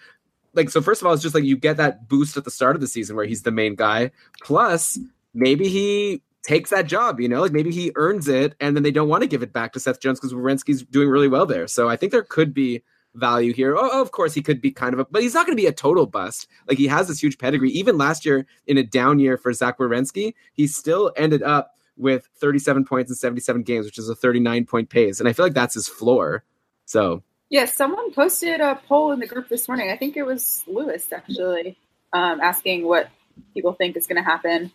like, 0.52 0.68
so 0.68 0.82
first 0.82 1.00
of 1.00 1.06
all, 1.06 1.14
it's 1.14 1.22
just 1.22 1.34
like 1.34 1.44
you 1.44 1.56
get 1.56 1.78
that 1.78 2.08
boost 2.08 2.36
at 2.36 2.44
the 2.44 2.50
start 2.50 2.76
of 2.76 2.82
the 2.82 2.88
season 2.88 3.16
where 3.16 3.24
he's 3.24 3.44
the 3.44 3.50
main 3.50 3.74
guy. 3.74 4.10
Plus, 4.42 4.98
maybe 5.38 5.68
he 5.68 6.22
takes 6.42 6.70
that 6.70 6.86
job, 6.86 7.20
you 7.20 7.28
know, 7.28 7.40
like 7.40 7.52
maybe 7.52 7.70
he 7.70 7.92
earns 7.94 8.28
it 8.28 8.54
and 8.60 8.74
then 8.74 8.82
they 8.82 8.90
don't 8.90 9.08
want 9.08 9.22
to 9.22 9.28
give 9.28 9.42
it 9.42 9.52
back 9.52 9.72
to 9.72 9.80
Seth 9.80 10.00
Jones 10.00 10.18
because 10.18 10.32
Werenski's 10.32 10.82
doing 10.82 11.08
really 11.08 11.28
well 11.28 11.46
there. 11.46 11.66
So 11.66 11.88
I 11.88 11.96
think 11.96 12.12
there 12.12 12.22
could 12.22 12.54
be 12.54 12.82
value 13.14 13.52
here. 13.52 13.76
Oh, 13.76 14.00
of 14.00 14.12
course, 14.12 14.34
he 14.34 14.42
could 14.42 14.60
be 14.60 14.70
kind 14.70 14.94
of 14.94 15.00
a, 15.00 15.04
but 15.04 15.22
he's 15.22 15.34
not 15.34 15.46
going 15.46 15.56
to 15.56 15.62
be 15.62 15.66
a 15.66 15.72
total 15.72 16.06
bust. 16.06 16.48
Like 16.68 16.78
he 16.78 16.86
has 16.88 17.08
this 17.08 17.22
huge 17.22 17.38
pedigree. 17.38 17.70
Even 17.70 17.98
last 17.98 18.24
year 18.24 18.46
in 18.66 18.78
a 18.78 18.82
down 18.82 19.18
year 19.18 19.36
for 19.36 19.52
Zach 19.52 19.78
Werenski, 19.78 20.34
he 20.52 20.66
still 20.66 21.12
ended 21.16 21.42
up 21.42 21.74
with 21.96 22.28
37 22.36 22.84
points 22.84 23.10
in 23.10 23.16
77 23.16 23.62
games, 23.62 23.86
which 23.86 23.98
is 23.98 24.08
a 24.08 24.14
39 24.14 24.66
point 24.66 24.88
pace. 24.88 25.20
And 25.20 25.28
I 25.28 25.32
feel 25.32 25.44
like 25.44 25.54
that's 25.54 25.74
his 25.74 25.88
floor. 25.88 26.44
So 26.84 27.22
Yes, 27.50 27.74
someone 27.74 28.12
posted 28.12 28.60
a 28.60 28.78
poll 28.86 29.12
in 29.12 29.20
the 29.20 29.26
group 29.26 29.48
this 29.48 29.68
morning. 29.68 29.90
I 29.90 29.96
think 29.96 30.16
it 30.16 30.24
was 30.24 30.62
Lewis 30.66 31.10
actually, 31.10 31.78
um, 32.12 32.40
asking 32.40 32.86
what 32.86 33.08
people 33.54 33.72
think 33.72 33.96
is 33.96 34.06
going 34.06 34.22
to 34.22 34.22
happen. 34.22 34.70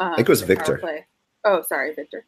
Um, 0.00 0.12
I 0.12 0.16
think 0.16 0.28
it 0.28 0.32
was 0.32 0.42
in 0.42 0.48
the 0.48 0.56
power 0.56 0.76
Victor. 0.76 1.06
Oh, 1.44 1.62
sorry, 1.62 1.94
Victor. 1.94 2.24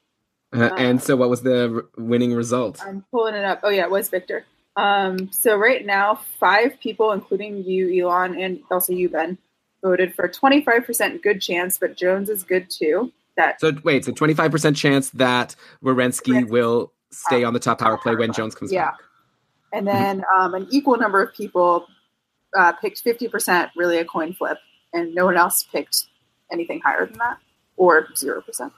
Uh, 0.52 0.70
and 0.76 1.02
so, 1.02 1.16
what 1.16 1.28
was 1.28 1.42
the 1.42 1.74
r- 1.74 1.84
winning 2.02 2.34
result? 2.34 2.80
I'm 2.84 3.04
pulling 3.10 3.34
it 3.34 3.44
up. 3.44 3.60
Oh 3.62 3.68
yeah, 3.68 3.82
it 3.82 3.90
was 3.90 4.08
Victor. 4.08 4.44
Um, 4.76 5.32
so 5.32 5.56
right 5.56 5.84
now, 5.84 6.20
five 6.38 6.78
people, 6.80 7.12
including 7.12 7.64
you, 7.64 8.04
Elon, 8.04 8.38
and 8.38 8.60
also 8.70 8.92
you, 8.92 9.08
Ben, 9.08 9.38
voted 9.82 10.14
for 10.14 10.28
25% 10.28 11.22
good 11.22 11.40
chance, 11.40 11.78
but 11.78 11.96
Jones 11.96 12.28
is 12.28 12.42
good 12.42 12.68
too. 12.68 13.12
That 13.36 13.60
So 13.60 13.72
wait, 13.84 14.04
so 14.04 14.12
twenty 14.12 14.32
five 14.32 14.50
percent 14.50 14.76
chance 14.76 15.10
that 15.10 15.56
Werenski 15.84 16.48
will 16.48 16.92
stay 17.10 17.44
on 17.44 17.52
the 17.52 17.60
top 17.60 17.78
power 17.80 17.98
play 17.98 18.16
when 18.16 18.32
Jones 18.32 18.54
comes 18.54 18.72
yeah, 18.72 18.86
back. 18.86 18.98
and 19.72 19.86
then 19.86 20.24
um, 20.34 20.54
an 20.54 20.66
equal 20.70 20.96
number 20.96 21.22
of 21.22 21.34
people 21.34 21.86
uh, 22.56 22.72
picked 22.72 23.04
50%, 23.04 23.70
really 23.76 23.98
a 23.98 24.04
coin 24.04 24.32
flip, 24.32 24.58
and 24.92 25.14
no 25.14 25.26
one 25.26 25.36
else 25.36 25.64
picked 25.64 26.06
anything 26.50 26.80
higher 26.80 27.06
than 27.06 27.18
that, 27.18 27.38
or 27.76 28.08
zero 28.16 28.42
percent. 28.42 28.72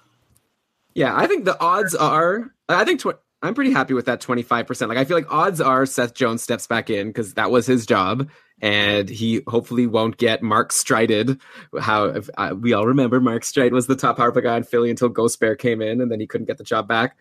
Yeah, 0.95 1.17
I 1.17 1.27
think 1.27 1.45
the 1.45 1.61
odds 1.61 1.95
are. 1.95 2.53
I 2.69 2.85
think 2.85 3.01
tw- 3.01 3.19
I'm 3.43 3.55
pretty 3.55 3.73
happy 3.73 3.95
with 3.95 4.07
that 4.07 4.21
twenty 4.21 4.43
five 4.43 4.67
percent. 4.67 4.89
Like 4.89 4.99
I 4.99 5.05
feel 5.05 5.17
like 5.17 5.33
odds 5.33 5.61
are 5.61 5.87
Seth 5.87 6.15
Jones 6.15 6.43
steps 6.43 6.67
back 6.67 6.91
in 6.91 7.09
because 7.09 7.35
that 7.35 7.51
was 7.51 7.67
his 7.67 7.87
job, 7.87 8.29
and 8.61 9.09
he 9.09 9.43
hopefully 9.47 9.87
won't 9.87 10.17
get 10.17 10.43
Mark 10.43 10.73
Strided. 10.73 11.41
How 11.81 12.07
if, 12.07 12.29
uh, 12.37 12.55
we 12.59 12.73
all 12.73 12.87
remember, 12.87 13.21
Mark 13.21 13.43
Streit 13.43 13.71
was 13.71 13.87
the 13.87 13.97
top 13.97 14.17
power 14.17 14.33
play 14.33 14.43
guy 14.43 14.57
in 14.57 14.65
Philly 14.65 14.91
until 14.91 15.09
Ghost 15.09 15.39
Bear 15.39 15.55
came 15.55 15.81
in, 15.81 16.01
and 16.01 16.11
then 16.11 16.21
he 16.21 16.27
couldn't 16.27 16.47
get 16.47 16.59
the 16.59 16.65
job 16.65 16.89
back. 16.89 17.17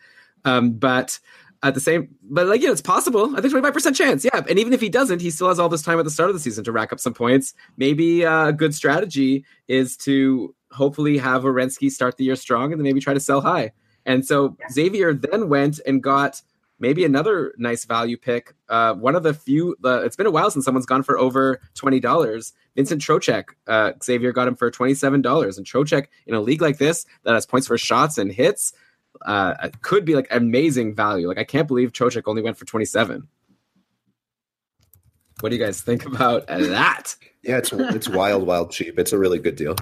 Um, 0.46 0.72
but 0.72 1.20
at 1.64 1.74
the 1.74 1.80
same, 1.80 2.16
but 2.24 2.48
like 2.48 2.62
you 2.62 2.68
know 2.68 2.74
it's 2.74 2.82
possible. 2.82 3.36
I 3.36 3.42
think 3.42 3.52
twenty 3.52 3.66
five 3.66 3.74
percent 3.74 3.96
chance. 3.96 4.24
Yeah, 4.24 4.44
and 4.48 4.60
even 4.60 4.74
if 4.74 4.82
he 4.82 4.90
doesn't, 4.90 5.22
he 5.22 5.30
still 5.30 5.48
has 5.48 5.60
all 5.60 5.70
this 5.70 5.82
time 5.82 6.00
at 6.00 6.06
the 6.06 6.12
start 6.12 6.30
of 6.30 6.36
the 6.36 6.40
season 6.40 6.64
to 6.66 6.72
rack 6.72 6.94
up 6.94 7.00
some 7.00 7.14
points. 7.14 7.54
Maybe 7.78 8.26
uh, 8.26 8.48
a 8.48 8.54
good 8.54 8.76
strategy 8.76 9.46
is 9.68 9.98
to 9.98 10.54
hopefully 10.72 11.18
have 11.18 11.44
Werenski 11.44 11.90
start 11.90 12.18
the 12.18 12.26
year 12.26 12.36
strong, 12.36 12.72
and 12.72 12.80
then 12.80 12.84
maybe 12.84 13.00
try 13.00 13.14
to 13.14 13.20
sell 13.20 13.42
high. 13.42 13.72
And 14.06 14.26
so 14.26 14.56
Xavier 14.72 15.14
then 15.14 15.50
went 15.50 15.80
and 15.86 16.02
got 16.02 16.42
maybe 16.80 17.04
another 17.04 17.54
nice 17.58 17.86
value 17.86 18.18
pick. 18.18 18.54
Uh, 18.70 18.94
one 18.94 19.16
of 19.16 19.24
the 19.24 19.34
few. 19.34 19.76
Uh, 19.84 20.04
it's 20.04 20.16
been 20.16 20.28
a 20.28 20.32
while 20.32 20.52
since 20.52 20.66
someone's 20.66 20.86
gone 20.86 21.04
for 21.04 21.18
over 21.18 21.60
twenty 21.74 22.00
dollars. 22.00 22.54
Vincent 22.76 23.02
Trocheck. 23.02 23.46
Uh, 23.66 23.94
Xavier 24.04 24.32
got 24.32 24.48
him 24.48 24.56
for 24.56 24.70
twenty 24.70 24.94
seven 24.94 25.22
dollars, 25.22 25.58
and 25.58 25.66
Trocheck 25.66 26.06
in 26.28 26.36
a 26.36 26.42
league 26.42 26.62
like 26.62 26.78
this 26.78 27.06
that 27.24 27.34
has 27.34 27.46
points 27.46 27.68
for 27.68 27.78
shots 27.78 28.18
and 28.18 28.32
hits 28.32 28.74
uh, 29.26 29.70
could 29.82 30.06
be 30.06 30.16
like 30.16 30.28
amazing 30.32 30.96
value. 30.96 31.28
Like 31.28 31.38
I 31.38 31.44
can't 31.44 31.68
believe 31.68 31.92
Trocheck 31.92 32.24
only 32.26 32.42
went 32.42 32.58
for 32.58 32.66
twenty 32.66 32.86
seven. 32.86 33.28
What 35.40 35.50
do 35.50 35.56
you 35.56 35.64
guys 35.64 35.82
think 35.82 36.06
about 36.06 36.48
that? 36.48 37.16
Yeah, 37.44 37.58
it's 37.58 37.72
it's 37.72 38.10
wild, 38.10 38.46
wild 38.46 38.72
cheap. 38.72 38.98
It's 38.98 39.14
a 39.14 39.18
really 39.18 39.40
good 39.40 39.56
deal. 39.56 39.76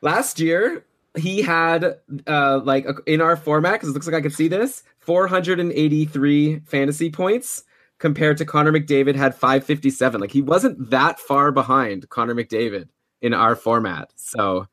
Last 0.00 0.40
year, 0.40 0.84
he 1.16 1.42
had 1.42 1.98
uh 2.26 2.60
like 2.64 2.86
in 3.06 3.20
our 3.20 3.36
format 3.36 3.74
because 3.74 3.90
it 3.90 3.92
looks 3.92 4.06
like 4.06 4.16
I 4.16 4.20
could 4.20 4.34
see 4.34 4.48
this 4.48 4.82
483 5.00 6.60
fantasy 6.60 7.10
points 7.10 7.64
compared 7.98 8.38
to 8.38 8.44
Connor 8.44 8.72
McDavid 8.72 9.16
had 9.16 9.34
557. 9.34 10.20
Like 10.20 10.30
he 10.30 10.42
wasn't 10.42 10.90
that 10.90 11.18
far 11.18 11.50
behind 11.52 12.08
Connor 12.08 12.34
McDavid 12.34 12.88
in 13.20 13.34
our 13.34 13.56
format. 13.56 14.12
So 14.16 14.66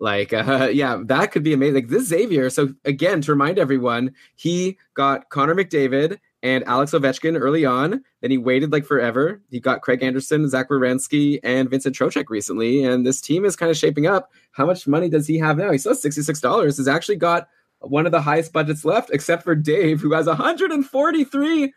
like 0.00 0.32
uh, 0.32 0.68
yeah, 0.72 1.00
that 1.04 1.32
could 1.32 1.42
be 1.42 1.52
amazing. 1.52 1.74
Like 1.74 1.88
this 1.88 2.08
Xavier. 2.08 2.50
So 2.50 2.74
again, 2.84 3.20
to 3.22 3.32
remind 3.32 3.58
everyone, 3.58 4.14
he 4.34 4.78
got 4.94 5.28
Connor 5.30 5.54
McDavid 5.54 6.18
and 6.42 6.62
Alex 6.64 6.92
Ovechkin 6.92 7.40
early 7.40 7.64
on. 7.64 8.04
Then 8.20 8.30
he 8.30 8.36
waited 8.38 8.70
like 8.70 8.84
forever. 8.84 9.40
He 9.50 9.60
got 9.60 9.80
Craig 9.80 10.02
Anderson, 10.02 10.48
Zach 10.48 10.68
Werenski, 10.68 11.40
and 11.42 11.70
Vincent 11.70 11.96
Trocheck 11.96 12.26
recently. 12.28 12.84
And 12.84 13.06
this 13.06 13.20
team 13.20 13.46
is 13.46 13.56
kind 13.56 13.70
of 13.70 13.78
shaping 13.78 14.06
up. 14.06 14.30
How 14.52 14.66
much 14.66 14.86
money 14.86 15.08
does 15.08 15.26
he 15.26 15.38
have 15.38 15.56
now? 15.56 15.72
He 15.72 15.78
still 15.78 15.92
has 15.92 16.02
$66. 16.02 16.64
He's 16.76 16.86
actually 16.86 17.16
got 17.16 17.48
one 17.80 18.04
of 18.06 18.12
the 18.12 18.20
highest 18.20 18.52
budgets 18.52 18.84
left, 18.84 19.10
except 19.10 19.42
for 19.42 19.54
Dave, 19.54 20.02
who 20.02 20.12
has 20.12 20.26
$143 20.26 21.72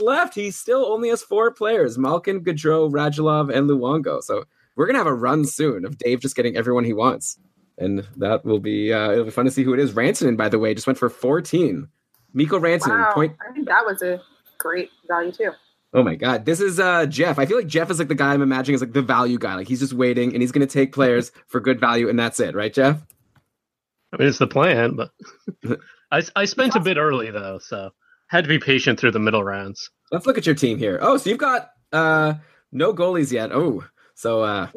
left. 0.00 0.34
He 0.34 0.50
still 0.50 0.84
only 0.84 1.08
has 1.08 1.22
four 1.22 1.50
players 1.50 1.96
Malkin, 1.96 2.44
Gaudreau, 2.44 2.90
Radulov, 2.90 3.54
and 3.54 3.68
Luongo. 3.68 4.22
So 4.22 4.44
we're 4.80 4.86
going 4.86 4.94
to 4.94 5.00
have 5.00 5.06
a 5.06 5.14
run 5.14 5.44
soon 5.44 5.84
of 5.84 5.98
Dave 5.98 6.20
just 6.20 6.34
getting 6.34 6.56
everyone 6.56 6.84
he 6.84 6.94
wants. 6.94 7.38
And 7.76 8.08
that 8.16 8.46
will 8.46 8.60
be, 8.60 8.94
uh, 8.94 9.12
it'll 9.12 9.26
be 9.26 9.30
fun 9.30 9.44
to 9.44 9.50
see 9.50 9.62
who 9.62 9.74
it 9.74 9.78
is. 9.78 9.92
Rantanen, 9.92 10.38
by 10.38 10.48
the 10.48 10.58
way, 10.58 10.72
just 10.72 10.86
went 10.86 10.98
for 10.98 11.10
14. 11.10 11.86
Mikko 12.32 12.58
Rantanen, 12.58 12.88
Wow, 13.00 13.12
point 13.12 13.36
I 13.46 13.52
think 13.52 13.68
that 13.68 13.84
was 13.84 14.00
a 14.00 14.22
great 14.56 14.88
value 15.06 15.32
too. 15.32 15.50
Oh 15.92 16.02
my 16.02 16.14
god, 16.14 16.46
this 16.46 16.62
is 16.62 16.80
uh 16.80 17.04
Jeff. 17.04 17.38
I 17.38 17.44
feel 17.44 17.58
like 17.58 17.66
Jeff 17.66 17.90
is 17.90 17.98
like 17.98 18.08
the 18.08 18.14
guy 18.14 18.32
I'm 18.32 18.40
imagining 18.40 18.74
is 18.76 18.80
like 18.80 18.94
the 18.94 19.02
value 19.02 19.38
guy. 19.38 19.54
Like 19.54 19.68
he's 19.68 19.80
just 19.80 19.92
waiting 19.92 20.32
and 20.32 20.40
he's 20.40 20.52
going 20.52 20.66
to 20.66 20.72
take 20.72 20.92
players 20.92 21.30
for 21.48 21.60
good 21.60 21.78
value 21.78 22.08
and 22.08 22.18
that's 22.18 22.40
it, 22.40 22.54
right, 22.54 22.72
Jeff? 22.72 23.04
I 24.14 24.16
mean, 24.16 24.28
it's 24.28 24.38
the 24.38 24.46
plan, 24.46 24.96
but 24.96 25.10
I, 26.10 26.22
I 26.34 26.46
spent 26.46 26.74
a 26.74 26.80
bit 26.80 26.96
early 26.96 27.30
though, 27.30 27.58
so 27.58 27.90
had 28.28 28.44
to 28.44 28.48
be 28.48 28.58
patient 28.58 28.98
through 28.98 29.10
the 29.10 29.18
middle 29.18 29.44
rounds. 29.44 29.90
Let's 30.10 30.24
look 30.24 30.38
at 30.38 30.46
your 30.46 30.54
team 30.54 30.78
here. 30.78 30.98
Oh, 31.02 31.18
so 31.18 31.28
you've 31.28 31.38
got 31.38 31.70
uh 31.92 32.34
no 32.72 32.94
goalies 32.94 33.30
yet. 33.30 33.50
Oh, 33.52 33.84
so 34.20 34.42
uh 34.42 34.68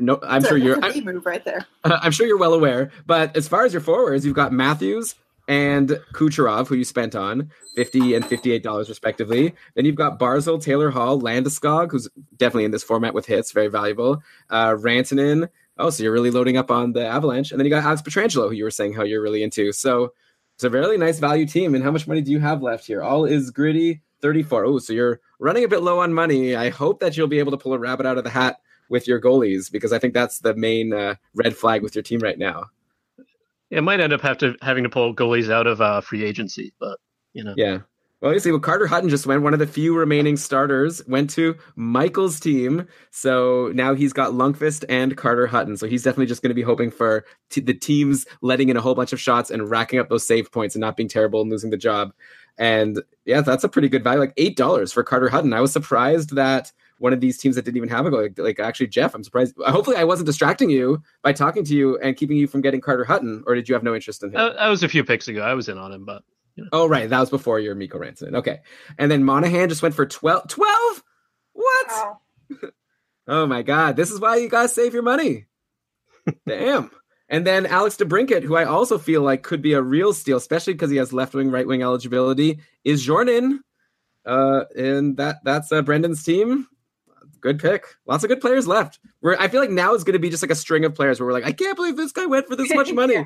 no, 0.00 0.20
I'm 0.22 0.42
That's 0.42 0.48
sure 0.48 0.56
a, 0.56 0.60
you're 0.60 0.84
I'm, 0.84 1.04
move 1.04 1.26
right 1.26 1.44
there. 1.44 1.66
I'm 1.84 2.12
sure 2.12 2.26
you're 2.26 2.38
well 2.38 2.54
aware. 2.54 2.92
But 3.04 3.36
as 3.36 3.48
far 3.48 3.64
as 3.64 3.72
your 3.72 3.82
forwards, 3.82 4.24
you've 4.24 4.36
got 4.36 4.52
Matthews 4.52 5.16
and 5.48 5.98
Kucherov, 6.12 6.68
who 6.68 6.76
you 6.76 6.84
spent 6.84 7.16
on 7.16 7.50
fifty 7.74 8.14
and 8.14 8.24
fifty-eight 8.24 8.62
dollars 8.62 8.88
respectively. 8.88 9.54
Then 9.74 9.84
you've 9.84 9.96
got 9.96 10.20
Barzal, 10.20 10.62
Taylor 10.62 10.90
Hall, 10.90 11.20
Landeskog, 11.20 11.90
who's 11.90 12.08
definitely 12.36 12.64
in 12.64 12.70
this 12.70 12.84
format 12.84 13.12
with 13.14 13.26
hits, 13.26 13.50
very 13.50 13.68
valuable. 13.68 14.22
Uh, 14.50 14.74
Rantanen. 14.74 15.48
Oh, 15.78 15.90
so 15.90 16.04
you're 16.04 16.12
really 16.12 16.30
loading 16.30 16.56
up 16.56 16.70
on 16.70 16.92
the 16.92 17.04
Avalanche, 17.04 17.50
and 17.50 17.58
then 17.58 17.64
you 17.64 17.70
got 17.70 17.82
Alex 17.82 18.02
Pietrangelo, 18.02 18.48
who 18.48 18.54
you 18.54 18.62
were 18.62 18.70
saying 18.70 18.92
how 18.92 19.02
you're 19.02 19.22
really 19.22 19.42
into. 19.42 19.72
So 19.72 20.12
it's 20.54 20.62
a 20.64 20.70
really 20.70 20.98
nice 20.98 21.18
value 21.18 21.46
team. 21.46 21.74
And 21.74 21.82
how 21.82 21.90
much 21.90 22.06
money 22.06 22.20
do 22.20 22.30
you 22.30 22.38
have 22.38 22.62
left 22.62 22.86
here? 22.86 23.02
All 23.02 23.24
is 23.24 23.50
gritty. 23.50 24.00
34. 24.22 24.64
Oh, 24.64 24.78
so 24.78 24.92
you're 24.92 25.20
running 25.38 25.64
a 25.64 25.68
bit 25.68 25.82
low 25.82 26.00
on 26.00 26.14
money. 26.14 26.56
I 26.56 26.70
hope 26.70 27.00
that 27.00 27.16
you'll 27.16 27.26
be 27.28 27.38
able 27.38 27.52
to 27.52 27.58
pull 27.58 27.74
a 27.74 27.78
rabbit 27.78 28.06
out 28.06 28.18
of 28.18 28.24
the 28.24 28.30
hat 28.30 28.60
with 28.88 29.06
your 29.06 29.20
goalies 29.20 29.70
because 29.70 29.92
I 29.92 29.98
think 29.98 30.14
that's 30.14 30.38
the 30.40 30.54
main 30.54 30.92
uh, 30.92 31.16
red 31.34 31.56
flag 31.56 31.82
with 31.82 31.94
your 31.94 32.02
team 32.02 32.20
right 32.20 32.38
now. 32.38 32.70
It 33.70 33.82
might 33.82 34.00
end 34.00 34.12
up 34.12 34.20
have 34.20 34.38
to 34.38 34.54
having 34.60 34.84
to 34.84 34.90
pull 34.90 35.14
goalies 35.14 35.50
out 35.50 35.66
of 35.66 35.80
uh, 35.80 36.00
free 36.02 36.24
agency, 36.24 36.72
but 36.78 36.98
you 37.32 37.42
know, 37.42 37.54
Yeah. 37.56 37.78
Well, 38.22 38.32
you 38.32 38.38
see, 38.38 38.52
well, 38.52 38.60
Carter 38.60 38.86
Hutton 38.86 39.08
just 39.08 39.26
went. 39.26 39.42
One 39.42 39.52
of 39.52 39.58
the 39.58 39.66
few 39.66 39.96
remaining 39.96 40.36
starters 40.36 41.02
went 41.08 41.28
to 41.30 41.56
Michael's 41.74 42.38
team. 42.38 42.86
So 43.10 43.72
now 43.74 43.94
he's 43.94 44.12
got 44.12 44.30
Lundqvist 44.32 44.84
and 44.88 45.16
Carter 45.16 45.48
Hutton. 45.48 45.76
So 45.76 45.88
he's 45.88 46.04
definitely 46.04 46.26
just 46.26 46.40
going 46.40 46.50
to 46.50 46.54
be 46.54 46.62
hoping 46.62 46.92
for 46.92 47.24
t- 47.50 47.60
the 47.60 47.74
teams 47.74 48.24
letting 48.40 48.68
in 48.68 48.76
a 48.76 48.80
whole 48.80 48.94
bunch 48.94 49.12
of 49.12 49.20
shots 49.20 49.50
and 49.50 49.68
racking 49.68 49.98
up 49.98 50.08
those 50.08 50.24
save 50.24 50.52
points 50.52 50.76
and 50.76 50.80
not 50.80 50.96
being 50.96 51.08
terrible 51.08 51.40
and 51.40 51.50
losing 51.50 51.70
the 51.70 51.76
job. 51.76 52.12
And 52.58 53.02
yeah, 53.24 53.40
that's 53.40 53.64
a 53.64 53.68
pretty 53.68 53.88
good 53.88 54.04
value. 54.04 54.20
Like 54.20 54.34
eight 54.36 54.56
dollars 54.56 54.92
for 54.92 55.02
Carter 55.02 55.28
Hutton. 55.28 55.52
I 55.52 55.60
was 55.60 55.72
surprised 55.72 56.34
that 56.36 56.72
one 56.98 57.12
of 57.12 57.20
these 57.20 57.38
teams 57.38 57.56
that 57.56 57.64
didn't 57.64 57.76
even 57.78 57.88
have 57.88 58.06
a 58.06 58.10
goal, 58.10 58.22
like, 58.22 58.38
like 58.38 58.60
actually 58.60 58.86
Jeff. 58.88 59.14
I'm 59.14 59.24
surprised. 59.24 59.54
Hopefully, 59.66 59.96
I 59.96 60.04
wasn't 60.04 60.26
distracting 60.26 60.70
you 60.70 61.02
by 61.22 61.32
talking 61.32 61.64
to 61.64 61.74
you 61.74 61.98
and 61.98 62.16
keeping 62.16 62.36
you 62.36 62.46
from 62.46 62.60
getting 62.60 62.80
Carter 62.80 63.04
Hutton, 63.04 63.42
or 63.46 63.54
did 63.54 63.68
you 63.68 63.74
have 63.74 63.82
no 63.82 63.94
interest 63.94 64.22
in 64.22 64.28
him? 64.28 64.34
That, 64.34 64.56
that 64.56 64.68
was 64.68 64.82
a 64.82 64.88
few 64.88 65.02
picks 65.02 65.28
ago. 65.28 65.42
I 65.42 65.54
was 65.54 65.68
in 65.68 65.78
on 65.78 65.92
him, 65.92 66.04
but 66.04 66.22
Oh, 66.72 66.86
right. 66.86 67.08
That 67.08 67.20
was 67.20 67.30
before 67.30 67.60
your 67.60 67.74
Mikko 67.74 67.98
Ranson. 67.98 68.36
Okay. 68.36 68.60
And 68.98 69.10
then 69.10 69.24
Monahan 69.24 69.68
just 69.68 69.82
went 69.82 69.94
for 69.94 70.06
12. 70.06 70.48
12? 70.48 71.02
What? 71.52 71.86
Wow. 71.88 72.20
Oh, 73.28 73.46
my 73.46 73.62
God. 73.62 73.94
This 73.94 74.10
is 74.10 74.18
why 74.18 74.34
you 74.36 74.48
got 74.48 74.62
to 74.62 74.68
save 74.68 74.92
your 74.92 75.04
money. 75.04 75.46
Damn. 76.48 76.90
And 77.32 77.46
then 77.46 77.64
Alex 77.64 77.96
DeBrincat, 77.96 78.42
who 78.42 78.56
I 78.56 78.64
also 78.64 78.98
feel 78.98 79.22
like 79.22 79.42
could 79.42 79.62
be 79.62 79.72
a 79.72 79.80
real 79.80 80.12
steal, 80.12 80.36
especially 80.36 80.74
because 80.74 80.90
he 80.90 80.98
has 80.98 81.14
left 81.14 81.32
wing, 81.32 81.50
right 81.50 81.66
wing 81.66 81.82
eligibility, 81.82 82.58
is 82.84 83.02
Jordan. 83.02 83.64
Uh, 84.26 84.64
and 84.76 85.16
that 85.16 85.36
that's 85.42 85.72
uh, 85.72 85.80
Brendan's 85.80 86.22
team. 86.22 86.68
Good 87.40 87.58
pick. 87.58 87.86
Lots 88.06 88.22
of 88.22 88.28
good 88.28 88.42
players 88.42 88.68
left. 88.68 89.00
Where 89.20 89.40
I 89.40 89.48
feel 89.48 89.62
like 89.62 89.70
now 89.70 89.94
is 89.94 90.04
going 90.04 90.12
to 90.12 90.18
be 90.18 90.28
just 90.28 90.42
like 90.42 90.50
a 90.50 90.54
string 90.54 90.84
of 90.84 90.94
players 90.94 91.18
where 91.18 91.26
we're 91.26 91.32
like, 91.32 91.46
I 91.46 91.52
can't 91.52 91.74
believe 91.74 91.96
this 91.96 92.12
guy 92.12 92.26
went 92.26 92.46
for 92.46 92.54
this 92.54 92.70
much 92.74 92.92
money. 92.92 93.14
Yeah. 93.14 93.24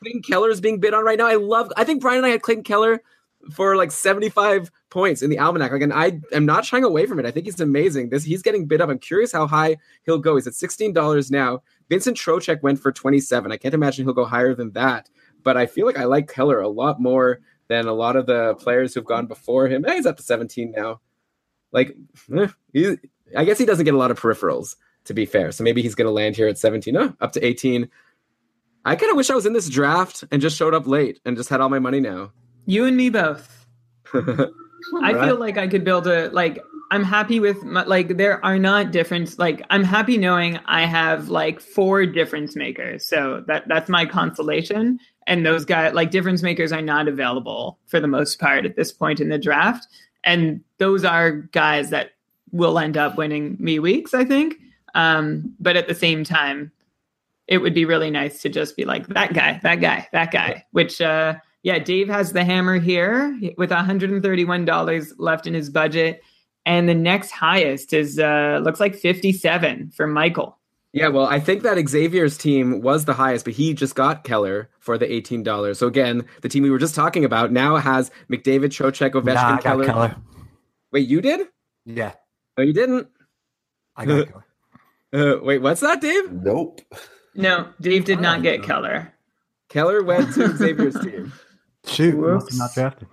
Clayton 0.00 0.22
Keller 0.22 0.50
is 0.50 0.60
being 0.60 0.78
bid 0.78 0.94
on 0.94 1.04
right 1.04 1.18
now. 1.18 1.26
I 1.26 1.34
love. 1.34 1.72
I 1.76 1.82
think 1.82 2.00
Brian 2.00 2.18
and 2.18 2.26
I 2.26 2.30
had 2.30 2.42
Clayton 2.42 2.62
Keller 2.62 3.02
for 3.50 3.76
like 3.76 3.90
75 3.90 4.70
points 4.90 5.22
in 5.22 5.30
the 5.30 5.38
almanac. 5.38 5.72
Like, 5.72 5.82
and 5.82 5.92
I 5.92 6.20
am 6.32 6.46
not 6.46 6.64
shying 6.64 6.84
away 6.84 7.06
from 7.06 7.18
it. 7.18 7.26
I 7.26 7.30
think 7.30 7.46
he's 7.46 7.60
amazing. 7.60 8.10
This 8.10 8.24
he's 8.24 8.42
getting 8.42 8.66
bid 8.66 8.80
up. 8.80 8.90
I'm 8.90 8.98
curious 8.98 9.32
how 9.32 9.46
high 9.46 9.76
he'll 10.04 10.18
go. 10.18 10.36
He's 10.36 10.46
at 10.46 10.54
$16 10.54 11.30
now. 11.30 11.62
Vincent 11.88 12.16
Trocheck 12.16 12.62
went 12.62 12.80
for 12.80 12.92
27. 12.92 13.50
I 13.50 13.56
can't 13.56 13.74
imagine 13.74 14.04
he'll 14.04 14.14
go 14.14 14.24
higher 14.24 14.54
than 14.54 14.72
that. 14.72 15.08
But 15.42 15.56
I 15.56 15.66
feel 15.66 15.86
like 15.86 15.98
I 15.98 16.04
like 16.04 16.28
Keller 16.28 16.60
a 16.60 16.68
lot 16.68 17.00
more 17.00 17.40
than 17.68 17.86
a 17.86 17.92
lot 17.92 18.16
of 18.16 18.26
the 18.26 18.54
players 18.56 18.94
who've 18.94 19.04
gone 19.04 19.26
before 19.26 19.68
him. 19.68 19.84
He's 19.84 20.06
up 20.06 20.16
to 20.16 20.22
17 20.22 20.72
now. 20.76 21.00
Like, 21.70 21.96
eh, 22.34 22.96
I 23.36 23.44
guess 23.44 23.58
he 23.58 23.66
doesn't 23.66 23.84
get 23.84 23.94
a 23.94 23.98
lot 23.98 24.10
of 24.10 24.18
peripherals, 24.18 24.76
to 25.04 25.14
be 25.14 25.26
fair. 25.26 25.52
So 25.52 25.64
maybe 25.64 25.82
he's 25.82 25.94
going 25.94 26.06
to 26.06 26.12
land 26.12 26.36
here 26.36 26.48
at 26.48 26.58
17. 26.58 26.96
Oh, 26.96 27.14
up 27.20 27.32
to 27.32 27.44
18. 27.44 27.88
I 28.84 28.96
kind 28.96 29.10
of 29.10 29.16
wish 29.16 29.30
I 29.30 29.34
was 29.34 29.46
in 29.46 29.52
this 29.52 29.68
draft 29.68 30.24
and 30.30 30.40
just 30.40 30.56
showed 30.56 30.74
up 30.74 30.86
late 30.86 31.20
and 31.24 31.36
just 31.36 31.50
had 31.50 31.60
all 31.60 31.68
my 31.68 31.78
money 31.78 32.00
now. 32.00 32.32
You 32.68 32.84
and 32.84 32.96
me 32.96 33.08
both. 33.08 33.66
I 34.14 35.12
Right. 35.12 35.24
feel 35.24 35.36
like 35.38 35.56
I 35.56 35.66
could 35.68 35.84
build 35.84 36.06
a 36.06 36.28
like. 36.30 36.62
I'm 36.90 37.02
happy 37.02 37.40
with 37.40 37.62
my, 37.64 37.84
like 37.84 38.16
there 38.16 38.42
are 38.44 38.58
not 38.58 38.92
difference. 38.92 39.38
Like 39.38 39.62
I'm 39.70 39.84
happy 39.84 40.16
knowing 40.18 40.58
I 40.66 40.84
have 40.86 41.28
like 41.30 41.60
four 41.60 42.04
difference 42.06 42.54
makers. 42.56 43.06
So 43.06 43.42
that 43.46 43.66
that's 43.68 43.88
my 43.88 44.04
consolation. 44.06 44.98
And 45.26 45.44
those 45.44 45.64
guys 45.64 45.94
like 45.94 46.10
difference 46.10 46.42
makers 46.42 46.70
are 46.72 46.80
not 46.82 47.08
available 47.08 47.78
for 47.86 48.00
the 48.00 48.06
most 48.06 48.38
part 48.38 48.64
at 48.66 48.76
this 48.76 48.92
point 48.92 49.18
in 49.20 49.28
the 49.30 49.38
draft. 49.38 49.86
And 50.24 50.62
those 50.78 51.04
are 51.04 51.32
guys 51.32 51.90
that 51.90 52.10
will 52.52 52.78
end 52.78 52.96
up 52.96 53.16
winning 53.18 53.56
me 53.58 53.78
weeks, 53.78 54.12
I 54.14 54.24
think. 54.24 54.56
Um, 54.94 55.54
but 55.60 55.76
at 55.76 55.88
the 55.88 55.94
same 55.94 56.22
time, 56.24 56.70
it 57.46 57.58
would 57.58 57.74
be 57.74 57.84
really 57.84 58.10
nice 58.10 58.40
to 58.42 58.48
just 58.48 58.76
be 58.76 58.84
like 58.84 59.06
that 59.08 59.32
guy, 59.34 59.58
that 59.62 59.76
guy, 59.80 60.08
that 60.12 60.30
guy. 60.30 60.64
Which, 60.72 61.00
uh, 61.00 61.34
yeah, 61.62 61.78
Dave 61.78 62.08
has 62.08 62.32
the 62.32 62.44
hammer 62.44 62.78
here 62.78 63.38
with 63.56 63.70
$131 63.70 65.12
left 65.18 65.46
in 65.46 65.54
his 65.54 65.70
budget, 65.70 66.22
and 66.66 66.88
the 66.88 66.94
next 66.94 67.30
highest 67.30 67.92
is 67.92 68.18
uh, 68.18 68.60
looks 68.62 68.80
like 68.80 68.94
57 68.94 69.90
for 69.90 70.06
Michael. 70.06 70.58
Yeah, 70.92 71.08
well, 71.08 71.26
I 71.26 71.38
think 71.38 71.62
that 71.64 71.76
Xavier's 71.88 72.38
team 72.38 72.80
was 72.80 73.04
the 73.04 73.12
highest, 73.12 73.44
but 73.44 73.52
he 73.54 73.74
just 73.74 73.94
got 73.94 74.24
Keller 74.24 74.70
for 74.80 74.96
the 74.96 75.10
eighteen 75.12 75.42
dollars. 75.42 75.78
So 75.78 75.86
again, 75.86 76.24
the 76.40 76.48
team 76.48 76.62
we 76.62 76.70
were 76.70 76.78
just 76.78 76.94
talking 76.94 77.26
about 77.26 77.52
now 77.52 77.76
has 77.76 78.10
McDavid, 78.30 78.70
Trocheck, 78.70 79.10
Ovechkin, 79.12 79.34
Nah, 79.34 79.48
I 79.48 79.50
got 79.56 79.62
Keller. 79.62 79.84
Keller. 79.84 80.16
Wait, 80.90 81.06
you 81.06 81.20
did? 81.20 81.46
Yeah, 81.84 82.12
No, 82.56 82.64
you 82.64 82.72
didn't. 82.72 83.06
I 83.96 84.06
got 84.06 84.28
Keller. 85.12 85.36
Uh, 85.36 85.42
wait, 85.42 85.60
what's 85.60 85.82
that, 85.82 86.00
Dave? 86.00 86.32
Nope. 86.32 86.80
No, 87.34 87.68
Dave 87.82 88.06
did 88.06 88.20
not 88.20 88.42
get 88.42 88.62
Keller. 88.62 89.12
Keller 89.68 90.02
went 90.02 90.32
to 90.34 90.56
Xavier's 90.56 90.98
team. 91.00 91.32
Shoot, 91.88 92.16
must 92.16 92.44
Whoops. 92.44 92.52
have 92.52 92.58
not 92.58 92.74
drafted. 92.74 93.08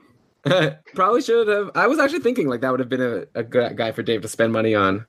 Probably 0.95 1.21
should 1.21 1.47
have. 1.47 1.71
I 1.75 1.87
was 1.87 1.97
actually 1.99 2.19
thinking 2.19 2.47
like 2.47 2.61
that 2.61 2.69
would 2.71 2.79
have 2.79 2.89
been 2.89 3.01
a, 3.01 3.25
a 3.39 3.43
good 3.43 3.75
guy 3.75 3.91
for 3.91 4.03
Dave 4.03 4.21
to 4.21 4.27
spend 4.27 4.53
money 4.53 4.75
on, 4.75 5.05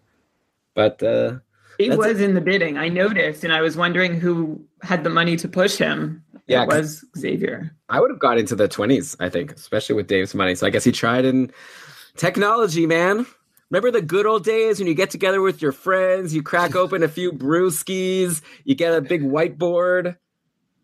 but 0.75 1.03
uh, 1.03 1.39
He 1.79 1.89
That's 1.89 1.99
was 1.99 2.21
in 2.21 2.35
the 2.35 2.41
bidding. 2.41 2.79
I 2.79 2.89
noticed, 2.89 3.45
and 3.45 3.53
I 3.53 3.61
was 3.61 3.77
wondering 3.77 4.19
who 4.19 4.65
had 4.83 5.05
the 5.05 5.11
money 5.11 5.37
to 5.37 5.49
push 5.49 5.77
him. 5.77 6.23
Yeah, 6.47 6.63
it 6.63 6.69
was 6.69 7.05
Xavier. 7.19 7.75
I 7.89 8.01
would 8.01 8.11
have 8.11 8.21
got 8.21 8.39
into 8.39 8.55
the 8.55 8.69
twenties. 8.69 9.15
I 9.21 9.29
think, 9.29 9.53
especially 9.53 9.95
with 9.97 10.07
Dave's 10.07 10.35
money. 10.35 10.55
So 10.55 10.67
I 10.67 10.71
guess 10.71 10.85
he 10.85 10.93
tried 10.93 11.25
in 11.27 11.51
technology, 12.17 12.87
man. 12.87 13.27
Remember 13.71 13.91
the 13.91 14.01
good 14.01 14.27
old 14.27 14.45
days 14.45 14.79
when 14.79 14.87
you 14.87 14.95
get 14.95 15.11
together 15.11 15.41
with 15.43 15.61
your 15.61 15.73
friends, 15.73 16.33
you 16.33 16.41
crack 16.43 16.77
open 16.77 17.03
a 17.03 17.09
few 17.09 17.33
brewskis, 17.33 18.41
you 18.65 18.77
get 18.77 18.95
a 18.95 19.01
big 19.01 19.23
whiteboard. 19.23 20.17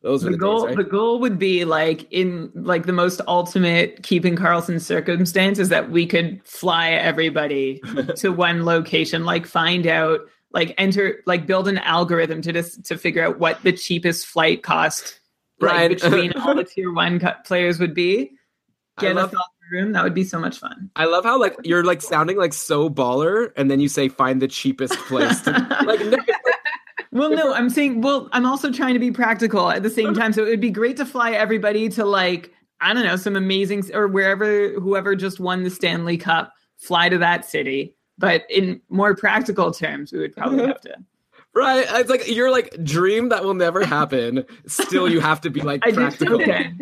Those 0.03 0.23
The 0.23 0.31
the, 0.31 0.37
goal, 0.37 0.67
days, 0.67 0.77
the 0.77 0.85
goal 0.85 1.21
would 1.21 1.39
be 1.39 1.65
like 1.65 2.13
in 2.13 2.51
like 2.55 2.87
the 2.87 2.93
most 2.93 3.21
ultimate 3.29 4.03
keeping 4.03 4.35
Karlsson 4.35 4.81
circumstances 4.81 5.69
that 5.69 5.91
we 5.91 6.07
could 6.07 6.41
fly 6.45 6.91
everybody 6.91 7.81
to 8.17 8.31
one 8.31 8.65
location, 8.65 9.25
like 9.25 9.47
find 9.47 9.87
out, 9.87 10.21
like 10.53 10.75
enter, 10.77 11.23
like 11.27 11.47
build 11.47 11.69
an 11.69 11.79
algorithm 11.79 12.43
to 12.43 12.53
just 12.53 12.85
to 12.87 12.99
figure 12.99 13.25
out 13.25 13.39
what 13.39 13.63
the 13.63 13.73
cheapest 13.73 14.27
flight 14.27 14.65
cost 14.65 15.21
Brian- 15.61 15.93
like, 15.93 16.03
between 16.03 16.33
all 16.37 16.55
the 16.55 16.65
tier 16.65 16.93
one 16.93 17.21
co- 17.21 17.35
players 17.45 17.79
would 17.79 17.95
be. 17.95 18.33
Get 18.99 19.17
us 19.17 19.33
off 19.33 19.47
the 19.71 19.77
room. 19.77 19.93
That 19.93 20.05
would 20.05 20.15
be 20.15 20.25
so 20.25 20.39
much 20.39 20.59
fun. 20.59 20.91
I 20.97 21.07
love 21.07 21.25
how 21.25 21.41
like 21.41 21.57
you're 21.65 21.85
like 21.85 22.03
sounding 22.03 22.37
like 22.37 22.53
so 22.53 22.91
baller, 22.91 23.53
and 23.57 23.71
then 23.71 23.81
you 23.81 23.89
say 23.89 24.09
find 24.09 24.43
the 24.43 24.49
cheapest 24.49 24.95
place. 25.07 25.41
To, 25.43 25.51
like 25.87 26.01
Well, 27.13 27.31
no, 27.31 27.53
I'm 27.53 27.69
saying, 27.69 28.01
well, 28.01 28.29
I'm 28.33 28.47
also 28.47 28.73
trying 28.73 28.95
to 28.95 28.99
be 28.99 29.13
practical 29.13 29.71
at 29.71 29.83
the 29.83 29.91
same 29.91 30.15
time. 30.21 30.33
So 30.33 30.45
it 30.45 30.49
would 30.49 30.61
be 30.61 30.71
great 30.71 30.97
to 30.97 31.05
fly 31.05 31.33
everybody 31.33 31.89
to 31.91 32.05
like, 32.05 32.51
I 32.81 32.95
don't 32.95 33.05
know, 33.05 33.17
some 33.17 33.37
amazing 33.37 33.85
or 33.95 34.09
wherever 34.09 34.71
whoever 34.81 35.15
just 35.15 35.39
won 35.39 35.63
the 35.63 35.71
Stanley 35.71 36.17
Cup, 36.17 36.53
fly 36.79 37.11
to 37.11 37.19
that 37.19 37.45
city. 37.45 37.95
But 38.19 38.45
in 38.51 38.81
more 38.89 39.15
practical 39.15 39.73
terms, 39.73 40.13
we 40.13 40.21
would 40.21 40.35
probably 40.35 40.59
mm-hmm. 40.59 40.69
have 40.69 40.81
to. 40.83 40.97
Right? 41.55 41.87
It's 41.89 42.09
like 42.09 42.29
you're 42.29 42.51
like 42.51 42.83
dream 42.83 43.29
that 43.29 43.45
will 43.45 43.55
never 43.55 43.85
happen. 43.85 44.47
Still, 44.67 45.09
you 45.09 45.21
have 45.21 45.43
to 45.43 45.51
be 45.51 45.61
like 45.61 45.83
I 45.87 45.91
just 45.91 46.19
practical. 46.19 46.41
okay. 46.41 46.73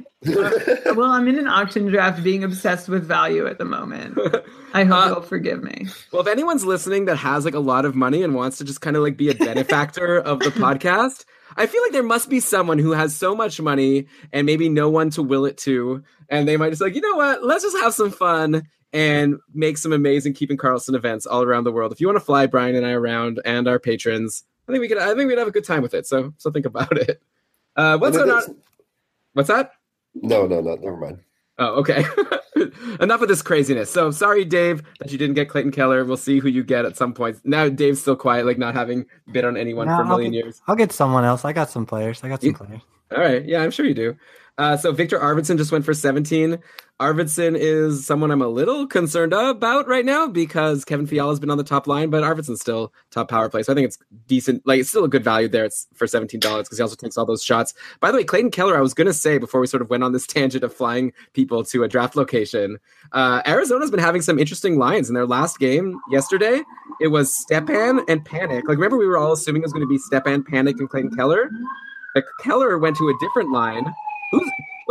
well, 0.95 1.11
I'm 1.11 1.27
in 1.27 1.39
an 1.39 1.49
auction 1.49 1.87
draft, 1.87 2.23
being 2.23 2.45
obsessed 2.45 2.89
with 2.89 3.05
value 3.05 3.47
at 3.49 3.59
the 3.59 3.65
moment. 3.65 4.17
I 4.75 4.85
hope 4.85 4.97
Uh, 4.99 5.07
you'll 5.09 5.23
forgive 5.23 5.63
me. 5.63 5.89
Well, 6.13 6.23
if 6.23 6.29
anyone's 6.29 6.65
listening 6.65 7.07
that 7.07 7.17
has 7.17 7.45
like 7.45 7.55
a 7.55 7.59
lot 7.61 7.85
of 7.85 7.97
money 7.97 8.23
and 8.23 8.35
wants 8.35 8.59
to 8.59 8.65
just 8.65 8.81
kind 8.81 8.97
of 8.97 9.03
like 9.03 9.17
be 9.17 9.29
a 9.31 9.35
benefactor 9.35 10.19
of 10.19 10.39
the 10.41 10.51
podcast, 10.51 11.25
I 11.57 11.67
feel 11.67 11.83
like 11.83 11.93
there 11.93 12.03
must 12.05 12.29
be 12.29 12.39
someone 12.39 12.79
who 12.79 12.93
has 12.93 13.17
so 13.17 13.35
much 13.35 13.61
money 13.61 14.07
and 14.33 14.47
maybe 14.47 14.69
no 14.69 14.89
one 14.89 15.11
to 15.11 15.23
will 15.23 15.47
it 15.47 15.57
to, 15.59 16.05
and 16.29 16.47
they 16.47 16.57
might 16.57 16.71
just 16.71 16.81
like, 16.83 16.95
you 16.95 17.01
know 17.01 17.17
what? 17.17 17.43
Let's 17.45 17.65
just 17.65 17.77
have 17.79 17.93
some 17.95 18.13
fun 18.13 18.69
and 18.93 19.37
make 19.55 19.79
some 19.79 19.93
amazing 19.93 20.35
Keeping 20.35 20.57
Karlsson 20.59 20.95
events 20.95 21.27
all 21.27 21.43
around 21.43 21.65
the 21.65 21.73
world. 21.73 21.91
If 21.93 22.01
you 22.01 22.07
want 22.07 22.19
to 22.19 22.25
fly 22.25 22.47
Brian 22.47 22.77
and 22.77 22.87
I 22.87 22.93
around 22.93 23.41
and 23.45 23.67
our 23.67 23.79
patrons, 23.81 24.45
I 24.71 24.73
think 24.73 24.81
we 24.81 24.89
could. 24.89 24.99
I 24.99 25.15
think 25.15 25.29
we'd 25.29 25.39
have 25.39 25.49
a 25.49 25.53
good 25.53 25.65
time 25.65 25.83
with 25.83 25.95
it. 25.95 26.07
So, 26.07 26.33
so 26.39 26.51
think 26.51 26.67
about 26.67 26.97
it. 26.97 27.21
Uh, 27.77 27.99
what's 27.99 28.17
And 28.17 28.27
going 28.27 28.43
on? 28.43 28.57
What's 29.33 29.49
that? 29.49 29.73
No, 30.15 30.47
no, 30.47 30.61
no. 30.61 30.75
Never 30.77 30.97
mind. 30.97 31.21
Oh, 31.59 31.81
okay. 31.81 32.05
Enough 33.01 33.23
of 33.23 33.29
this 33.29 33.43
craziness. 33.43 33.91
So 33.91 34.11
sorry, 34.11 34.45
Dave, 34.45 34.83
that 34.99 35.11
you 35.13 35.19
didn't 35.19 35.35
get 35.35 35.49
Clayton 35.49 35.73
Keller. 35.73 36.05
We'll 36.05 36.17
see 36.17 36.39
who 36.39 36.49
you 36.49 36.63
get 36.65 36.85
at 36.85 36.97
some 36.97 37.13
point. 37.15 37.39
Now 37.45 37.69
Dave's 37.69 38.01
still 38.01 38.17
quiet, 38.17 38.47
like 38.47 38.59
not 38.59 38.75
having 38.75 39.07
bid 39.33 39.45
on 39.45 39.57
anyone 39.57 39.87
No, 39.87 39.97
for 39.97 40.03
a 40.03 40.05
I'll 40.05 40.11
million 40.17 40.33
get- 40.33 40.45
years. 40.45 40.63
I'll 40.67 40.77
get 40.77 40.93
someone 40.93 41.25
else. 41.25 41.45
I 41.45 41.53
got 41.53 41.71
some 41.71 41.87
players. 41.87 42.23
I 42.25 42.29
got 42.29 42.41
some 42.41 42.49
You- 42.51 42.55
players. 42.57 42.81
All 43.15 43.19
right. 43.23 43.45
Yeah, 43.45 43.63
I'm 43.63 43.71
sure 43.71 43.87
you 43.87 43.95
do. 43.95 44.17
Uh, 44.59 44.77
so 44.77 44.93
Victor 44.93 45.19
Arvidsson 45.19 45.57
just 45.57 45.73
went 45.73 45.85
for 45.85 45.95
17. 45.95 46.59
Arvidsson 47.01 47.57
is 47.59 48.07
someone 48.07 48.31
I'm 48.31 48.43
a 48.43 48.49
little 48.49 48.87
concerned 48.87 49.33
about 49.33 49.89
right 49.89 50.05
now 50.05 50.29
because 50.29 50.85
Kevin 50.85 51.07
Fiala's 51.07 51.41
been 51.41 51.51
on 51.51 51.57
the 51.57 51.65
top 51.65 51.87
line, 51.87 52.11
but 52.11 52.23
Arvidsson's 52.23 52.61
still 52.61 52.93
top 53.11 53.31
power 53.31 53.49
play. 53.49 53.63
So 53.63 53.73
I 53.73 53.75
think 53.75 53.87
it's 53.87 53.99
decent. 54.27 54.67
Like 54.67 54.81
it's 54.81 54.91
still 54.91 55.05
a 55.05 55.09
good 55.09 55.25
value 55.25 55.49
there. 55.49 55.65
It's 55.65 55.89
for 55.95 56.07
$17 56.07 56.41
because 56.41 56.77
he 56.77 56.83
also 56.83 56.97
takes 56.97 57.17
all 57.17 57.25
those 57.25 57.43
shots. 57.43 57.73
By 58.01 58.11
the 58.11 58.19
way, 58.19 58.25
Clayton 58.25 58.51
Keller, 58.51 58.77
I 58.77 58.83
was 58.83 58.93
going 58.93 59.07
to 59.07 59.15
say 59.15 59.39
before 59.39 59.63
we 59.63 59.67
sort 59.67 59.81
of 59.81 59.89
went 59.89 60.05
on 60.05 60.13
this 60.13 60.27
tangent 60.27 60.63
of 60.63 60.75
flying 60.75 61.15
people 61.33 61.65
to 61.65 61.85
a 61.85 61.89
draft 61.89 62.17
location, 62.17 62.79
uh, 63.13 63.41
Arizona's 63.47 63.91
been 63.91 63.99
having 63.99 64.21
some 64.21 64.39
interesting 64.39 64.79
lines 64.79 65.09
in 65.09 65.15
their 65.15 65.27
last 65.27 65.59
game 65.59 65.99
yesterday. 66.11 66.61
It 67.01 67.09
was 67.09 67.35
Stepan 67.35 68.01
and 68.09 68.27
Panik. 68.27 68.65
Like 68.69 68.77
remember 68.77 68.99
we 68.99 69.07
were 69.07 69.17
all 69.17 69.33
assuming 69.33 69.63
it 69.63 69.65
was 69.65 69.73
going 69.73 69.87
to 69.87 69.89
be 69.89 69.97
Stepan, 69.97 70.43
Panik, 70.43 70.79
and 70.79 70.91
Clayton 70.91 71.17
Keller. 71.17 71.51
Like 72.15 72.27
Keller 72.43 72.77
went 72.79 72.97
to 72.97 73.09
a 73.09 73.15
different 73.21 73.53
line. 73.53 73.87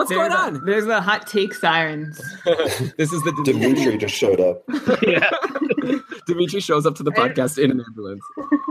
Who's 0.08 0.10
what's 0.10 0.10
What's 0.10 0.10
There's 0.10 0.30
going 0.30 0.53
a- 0.56 0.60
on? 0.60 0.66
There's 0.66 0.86
the 0.86 1.02
hot 1.02 1.28
take 1.28 1.53
sirens. 1.53 2.18
this 2.98 3.11
is 3.11 3.22
the 3.24 3.42
Dimitri 3.45 3.98
just 3.98 4.16
showed 4.16 4.40
up. 4.40 4.64
yeah. 5.03 5.30
Dimitri 6.26 6.60
shows 6.60 6.86
up 6.86 6.95
to 6.95 7.03
the 7.03 7.11
podcast 7.11 7.61
in 7.61 7.72
an 7.72 7.82
ambulance. 7.86 8.24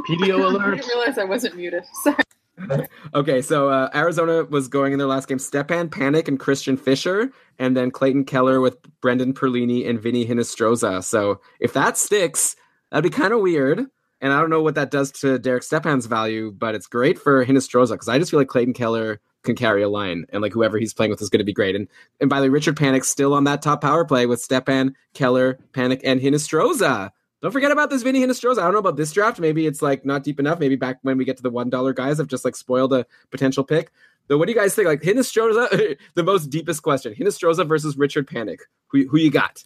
PDO 0.09 0.45
alert. 0.45 0.75
I 0.75 0.77
didn't 0.77 0.89
realize 0.89 1.19
I 1.19 1.25
wasn't 1.25 1.57
muted. 1.57 1.85
Sorry. 2.03 2.87
Okay, 3.15 3.41
so 3.41 3.69
uh, 3.69 3.89
Arizona 3.95 4.45
was 4.45 4.67
going 4.69 4.93
in 4.93 4.99
their 4.99 5.07
last 5.07 5.29
game. 5.29 5.39
Stepan 5.39 5.89
Panik 5.89 6.27
and 6.27 6.41
Christian 6.41 6.77
Fischer, 6.77 7.31
and 7.59 7.77
then 7.77 7.91
Clayton 7.93 8.25
Keller 8.25 8.61
with 8.61 8.77
Brendan 9.01 9.33
Perlini 9.33 9.89
and 9.89 10.01
Vinny 10.01 10.27
Hinostroza. 10.27 11.05
So 11.05 11.41
if 11.61 11.73
that 11.75 11.97
sticks, 11.97 12.57
that'd 12.91 13.05
be 13.09 13.17
kind 13.17 13.33
of 13.33 13.41
weird. 13.41 13.87
And 14.21 14.33
I 14.33 14.41
don't 14.41 14.51
know 14.51 14.63
what 14.63 14.75
that 14.75 14.91
does 14.91 15.13
to 15.21 15.39
Derek 15.39 15.63
Stepan's 15.63 16.07
value, 16.07 16.51
but 16.51 16.75
it's 16.75 16.89
great 16.89 17.19
for 17.19 17.45
Hinostroza 17.47 17.91
because 17.93 18.09
I 18.09 18.19
just 18.19 18.33
feel 18.33 18.41
like 18.41 18.49
Clayton 18.49 18.75
Keller 18.75 19.21
can 19.45 19.55
carry 19.55 19.83
a 19.83 19.89
line, 19.89 20.27
and 20.31 20.43
like 20.43 20.53
whoever 20.53 20.79
he's 20.79 20.93
playing 20.93 21.11
with 21.11 21.23
is 21.23 21.31
going 21.31 21.39
to 21.39 21.45
be 21.45 21.53
great. 21.53 21.77
And 21.77 21.89
and 22.21 22.29
by 22.29 22.41
the 22.41 22.47
way, 22.47 22.51
Richard 22.51 22.77
Panik 22.77 23.05
still 23.05 23.35
on 23.35 23.45
that 23.45 23.63
top 23.63 23.81
power 23.81 24.05
play 24.05 24.27
with 24.27 24.41
Stepan, 24.41 24.95
Keller, 25.15 25.59
Panik, 25.73 26.01
and 26.05 26.21
Hinostroza. 26.21 27.11
Don't 27.41 27.53
forget 27.53 27.71
about 27.71 27.89
this 27.89 28.03
Vinny 28.03 28.21
Hinostroza. 28.21 28.59
I 28.59 28.63
don't 28.63 28.73
know 28.73 28.81
about 28.81 28.97
this 28.97 29.13
draft. 29.13 29.39
Maybe 29.39 29.67
it's 29.67 29.81
like 29.81 30.05
not 30.05 30.25
deep 30.25 30.41
enough. 30.41 30.59
Maybe 30.59 30.75
back 30.75 30.99
when 31.03 31.17
we 31.19 31.25
get 31.25 31.37
to 31.37 31.43
the 31.43 31.51
one 31.51 31.71
dollar 31.71 31.93
guys, 31.93 32.19
I've 32.19 32.27
just 32.27 32.45
like 32.45 32.57
spoiled 32.57 32.93
a 32.93 33.07
potential 33.31 33.63
pick. 33.63 33.93
Though, 34.27 34.37
what 34.39 34.47
do 34.47 34.53
you 34.53 34.59
guys 34.59 34.75
think? 34.75 34.89
Like 34.89 35.03
Hinostroza, 35.03 35.97
the 36.15 36.23
most 36.25 36.47
deepest 36.51 36.83
question: 36.83 37.15
Hinostroza 37.15 37.67
versus 37.67 37.97
Richard 37.97 38.27
Panik. 38.27 38.61
Who 38.89 39.07
who 39.09 39.19
you 39.19 39.31
got? 39.31 39.63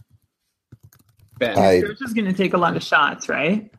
Ben, 1.39 1.59
I 1.59 1.81
Coach 1.81 1.97
is 2.02 2.12
going 2.12 2.26
to 2.26 2.33
take 2.33 2.52
a 2.52 2.59
lot 2.59 2.76
of 2.76 2.83
shots, 2.83 3.28
right? 3.28 3.70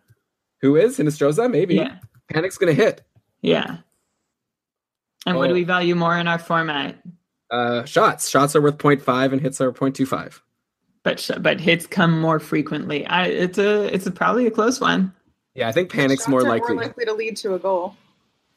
who 0.61 0.75
is 0.77 0.97
Hinostroza? 0.97 1.51
Maybe 1.51 1.75
Yeah. 1.75 1.97
Panik's 2.33 2.57
gonna 2.57 2.73
hit. 2.73 3.01
Yeah. 3.41 3.77
And 5.25 5.37
what 5.37 5.45
Oh. 5.45 5.47
do 5.49 5.53
we 5.53 5.63
value 5.63 5.95
more 5.95 6.17
in 6.17 6.27
our 6.27 6.39
format? 6.39 7.01
Uh, 7.51 7.85
shots. 7.85 8.29
Shots 8.29 8.55
are 8.55 8.61
worth 8.61 8.77
0.5 8.77 9.31
and 9.31 9.41
hits 9.41 9.61
are 9.61 9.71
0.25. 9.71 10.41
But 11.03 11.19
sh- 11.19 11.31
but 11.39 11.59
hits 11.59 11.85
come 11.85 12.19
more 12.19 12.39
frequently. 12.39 13.05
I, 13.05 13.25
it's 13.27 13.57
a 13.57 13.93
it's 13.93 14.05
a, 14.05 14.11
probably 14.11 14.47
a 14.47 14.51
close 14.51 14.79
one. 14.79 15.13
Yeah, 15.53 15.67
I 15.67 15.71
think 15.71 15.91
Panik's 15.91 16.21
Shots 16.21 16.27
more 16.29 16.39
are 16.41 16.49
likely. 16.49 16.75
more 16.75 16.83
likely 16.85 17.05
to 17.05 17.13
lead 17.13 17.37
to 17.37 17.53
a 17.55 17.59
goal. 17.59 17.95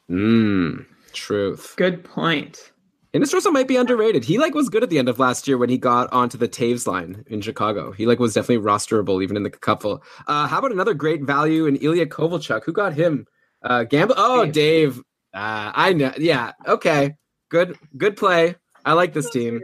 Mmm. 0.09 0.85
Truth. 1.13 1.73
Good 1.77 2.03
point. 2.03 2.71
Hinostroza 3.13 3.51
might 3.51 3.67
be 3.67 3.75
underrated. 3.77 4.23
He 4.23 4.37
like 4.37 4.53
was 4.53 4.69
good 4.69 4.83
at 4.83 4.89
the 4.89 4.99
end 4.99 5.09
of 5.09 5.19
last 5.19 5.47
year 5.47 5.57
when 5.57 5.69
he 5.69 5.77
got 5.77 6.11
onto 6.13 6.37
the 6.37 6.47
Toews 6.47 6.85
line 6.87 7.23
in 7.27 7.41
Chicago. 7.41 7.91
He 7.91 8.05
like 8.05 8.19
was 8.19 8.33
definitely 8.33 8.63
rosterable 8.65 9.23
even 9.23 9.35
in 9.37 9.43
the 9.43 9.49
couple. 9.49 10.03
Uh, 10.27 10.47
how 10.47 10.59
about 10.59 10.71
another 10.71 10.93
great 10.93 11.23
value 11.23 11.65
in 11.65 11.77
Ilya 11.77 12.07
Kovalchuk? 12.07 12.63
Who 12.65 12.73
got 12.73 12.93
him? 12.93 13.25
Uh, 13.63 13.83
Gamble. 13.83 14.15
Oh, 14.17 14.45
Dave. 14.45 15.01
Uh, 15.37 15.71
I 15.75 15.93
know. 15.93 16.13
Yeah. 16.17 16.53
Okay. 16.65 17.15
Good. 17.49 17.77
Good 17.95 18.17
play. 18.17 18.55
I 18.83 18.93
like 18.93 19.13
this 19.13 19.29
team. 19.29 19.61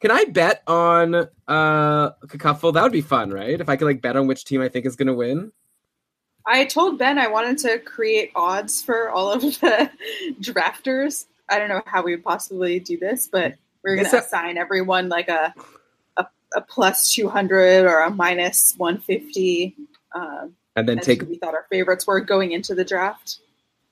Can 0.00 0.10
I 0.10 0.24
bet 0.24 0.62
on 0.66 1.14
uh 1.48 2.10
Cacuffle? 2.28 2.72
That 2.72 2.82
would 2.82 2.92
be 2.92 3.00
fun, 3.00 3.30
right? 3.30 3.58
If 3.58 3.70
I 3.70 3.76
could 3.76 3.86
like 3.86 4.02
bet 4.02 4.16
on 4.16 4.26
which 4.26 4.44
team 4.44 4.60
I 4.60 4.68
think 4.68 4.84
is 4.84 4.96
going 4.96 5.06
to 5.06 5.14
win. 5.14 5.52
I 6.46 6.66
told 6.66 6.98
Ben 6.98 7.18
I 7.18 7.28
wanted 7.28 7.56
to 7.58 7.78
create 7.78 8.30
odds 8.34 8.82
for 8.82 9.08
all 9.08 9.32
of 9.32 9.40
the 9.40 9.90
drafters. 10.40 11.24
I 11.48 11.58
don't 11.58 11.70
know 11.70 11.80
how 11.86 12.02
we 12.02 12.14
would 12.14 12.24
possibly 12.24 12.78
do 12.80 12.98
this, 12.98 13.26
but 13.26 13.54
we're 13.82 13.96
going 13.96 14.10
to 14.10 14.18
assign 14.18 14.58
everyone 14.58 15.08
like 15.08 15.28
a, 15.28 15.54
a 16.18 16.26
a 16.54 16.60
plus 16.60 17.10
two 17.14 17.30
hundred 17.30 17.86
or 17.86 18.00
a 18.00 18.10
minus 18.10 18.74
one 18.76 18.98
fifty. 19.00 19.74
Um, 20.14 20.54
And 20.76 20.86
then 20.86 20.98
take. 20.98 21.22
we 21.22 21.38
thought 21.38 21.54
our 21.54 21.66
favorites 21.70 22.06
were 22.06 22.20
going 22.20 22.52
into 22.52 22.74
the 22.74 22.84
draft. 22.84 23.38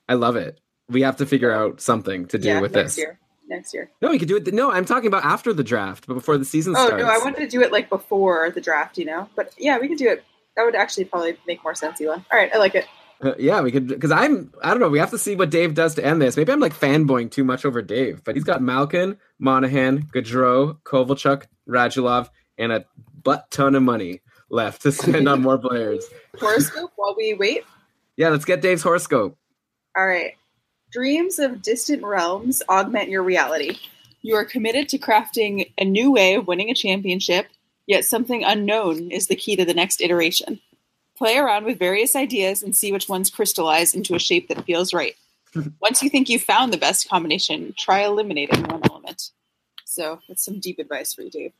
I 0.06 0.14
love 0.14 0.36
it. 0.36 0.58
We 0.88 1.02
have 1.02 1.16
to 1.18 1.26
figure 1.26 1.50
out 1.50 1.80
something 1.80 2.26
to 2.26 2.38
do 2.38 2.48
yeah, 2.48 2.60
with 2.60 2.74
next 2.74 2.96
this. 2.96 2.98
year. 2.98 3.18
Next 3.48 3.74
year. 3.74 3.90
No, 4.00 4.10
we 4.10 4.18
could 4.18 4.28
do 4.28 4.36
it. 4.36 4.52
No, 4.52 4.70
I'm 4.70 4.84
talking 4.84 5.08
about 5.08 5.24
after 5.24 5.52
the 5.52 5.64
draft, 5.64 6.06
but 6.06 6.14
before 6.14 6.38
the 6.38 6.44
season 6.44 6.74
starts. 6.74 6.92
Oh 6.92 6.98
starts. 6.98 7.04
no, 7.04 7.10
I 7.10 7.24
wanted 7.24 7.40
to 7.40 7.48
do 7.48 7.60
it 7.60 7.72
like 7.72 7.88
before 7.88 8.50
the 8.50 8.60
draft, 8.60 8.98
you 8.98 9.04
know. 9.04 9.28
But 9.36 9.54
yeah, 9.58 9.78
we 9.78 9.88
could 9.88 9.98
do 9.98 10.08
it. 10.08 10.24
That 10.56 10.64
would 10.64 10.74
actually 10.74 11.04
probably 11.04 11.36
make 11.46 11.62
more 11.62 11.74
sense, 11.74 12.00
Elon. 12.00 12.24
All 12.32 12.38
right, 12.38 12.50
I 12.54 12.58
like 12.58 12.74
it. 12.74 12.86
Uh, 13.22 13.34
yeah, 13.38 13.60
we 13.60 13.70
could 13.70 13.86
because 13.86 14.10
I'm 14.10 14.52
I 14.62 14.70
don't 14.70 14.80
know. 14.80 14.88
We 14.88 14.98
have 14.98 15.10
to 15.10 15.18
see 15.18 15.36
what 15.36 15.50
Dave 15.50 15.74
does 15.74 15.94
to 15.94 16.04
end 16.04 16.20
this. 16.20 16.36
Maybe 16.36 16.50
I'm 16.50 16.60
like 16.60 16.74
fanboying 16.74 17.30
too 17.30 17.44
much 17.44 17.64
over 17.64 17.80
Dave, 17.80 18.24
but 18.24 18.34
he's 18.34 18.44
got 18.44 18.62
Malkin, 18.62 19.16
Monahan, 19.38 20.02
Gaudreau, 20.02 20.80
Kovalchuk, 20.82 21.44
Radulov, 21.68 22.30
and 22.58 22.72
a 22.72 22.84
butt 23.22 23.50
ton 23.50 23.74
of 23.74 23.82
money 23.82 24.22
left 24.50 24.82
to 24.82 24.92
spend 24.92 25.28
on 25.28 25.40
more 25.42 25.58
players. 25.58 26.04
Horoscope 26.38 26.92
while 26.96 27.14
we 27.16 27.34
wait. 27.34 27.64
Yeah, 28.16 28.30
let's 28.30 28.44
get 28.44 28.60
Dave's 28.60 28.82
horoscope. 28.82 29.38
All 29.96 30.06
right. 30.06 30.34
Dreams 30.92 31.38
of 31.38 31.62
distant 31.62 32.02
realms 32.02 32.62
augment 32.68 33.08
your 33.08 33.22
reality. 33.22 33.78
You 34.20 34.34
are 34.36 34.44
committed 34.44 34.90
to 34.90 34.98
crafting 34.98 35.72
a 35.78 35.86
new 35.86 36.12
way 36.12 36.34
of 36.34 36.46
winning 36.46 36.68
a 36.68 36.74
championship, 36.74 37.46
yet 37.86 38.04
something 38.04 38.44
unknown 38.44 39.10
is 39.10 39.26
the 39.26 39.34
key 39.34 39.56
to 39.56 39.64
the 39.64 39.72
next 39.72 40.02
iteration. 40.02 40.60
Play 41.16 41.38
around 41.38 41.64
with 41.64 41.78
various 41.78 42.14
ideas 42.14 42.62
and 42.62 42.76
see 42.76 42.92
which 42.92 43.08
ones 43.08 43.30
crystallize 43.30 43.94
into 43.94 44.14
a 44.14 44.18
shape 44.18 44.48
that 44.48 44.66
feels 44.66 44.92
right. 44.92 45.16
Once 45.80 46.02
you 46.02 46.10
think 46.10 46.28
you've 46.28 46.42
found 46.42 46.74
the 46.74 46.78
best 46.78 47.08
combination, 47.08 47.72
try 47.78 48.04
eliminating 48.04 48.62
one 48.64 48.82
element. 48.84 49.30
So 49.86 50.20
that's 50.28 50.44
some 50.44 50.60
deep 50.60 50.78
advice 50.78 51.14
for 51.14 51.22
you, 51.22 51.30
Dave. 51.30 51.52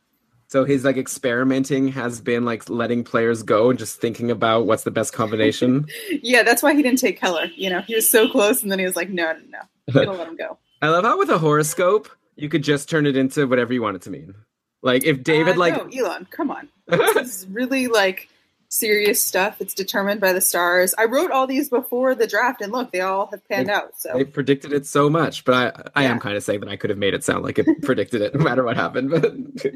So 0.52 0.66
his 0.66 0.84
like 0.84 0.98
experimenting 0.98 1.89
has 1.92 2.20
been 2.20 2.44
like 2.44 2.68
letting 2.68 3.05
players 3.05 3.42
go 3.42 3.70
and 3.70 3.78
just 3.78 4.02
thinking 4.02 4.31
about 4.31 4.66
what's 4.66 4.82
the 4.82 4.90
best 4.90 5.14
combination. 5.14 5.86
Yeah, 6.22 6.42
that's 6.42 6.62
why 6.62 6.74
he 6.74 6.82
didn't 6.82 6.98
take 6.98 7.18
Keller. 7.18 7.47
You 7.56 7.70
know, 7.70 7.81
he 7.81 7.94
was 7.94 8.08
so 8.08 8.28
close, 8.28 8.62
and 8.62 8.70
then 8.70 8.78
he 8.78 8.84
was 8.84 8.94
like, 8.94 9.08
"No, 9.08 9.32
no, 9.48 9.60
no, 9.89 10.05
gonna 10.05 10.18
let 10.18 10.28
him 10.28 10.36
go." 10.36 10.58
I 10.82 10.90
love 10.90 11.05
how 11.05 11.16
with 11.16 11.31
a 11.31 11.39
horoscope 11.39 12.10
you 12.36 12.50
could 12.50 12.62
just 12.62 12.90
turn 12.90 13.06
it 13.06 13.16
into 13.16 13.47
whatever 13.47 13.72
you 13.72 13.81
want 13.81 13.97
it 13.97 14.02
to 14.02 14.10
mean. 14.10 14.34
Like 14.82 15.05
if 15.05 15.22
David 15.22 15.56
Uh, 15.56 15.58
like 15.58 15.74
no, 15.74 16.06
Elon, 16.06 16.26
come 16.31 16.50
on. 16.50 16.68
This 16.86 17.16
is 17.16 17.47
really 17.50 17.89
like 17.89 18.28
serious 18.73 19.23
stuff. 19.23 19.60
It's 19.60 19.75
determined 19.75 20.20
by 20.20 20.33
the 20.33 20.41
stars. 20.41 20.94
I 20.97 21.05
wrote 21.05 21.31
all 21.31 21.47
these 21.47 21.68
before 21.68 22.15
the 22.15 22.26
draft, 22.26 22.62
and 22.62 22.73
look, 22.73 22.91
they 22.91 23.01
all 23.01 23.26
have 23.26 23.47
panned 23.47 23.68
out. 23.68 24.01
So 24.01 24.15
They 24.15 24.25
predicted 24.25 24.73
it 24.73 24.86
so 24.86 25.10
much, 25.10 25.44
but 25.44 25.55
I, 25.94 26.01
I 26.01 26.05
am 26.05 26.18
kind 26.18 26.36
of 26.36 26.42
saying 26.42 26.60
that 26.60 26.70
I 26.70 26.76
could 26.76 26.89
have 26.89 26.99
made 26.99 27.12
it 27.12 27.23
sound 27.23 27.44
like 27.44 27.59
it 27.59 27.67
predicted 27.83 28.23
it, 28.23 28.34
no 28.34 28.42
matter 28.42 28.65
what 28.65 28.76
happened. 28.76 29.10
But 29.10 29.75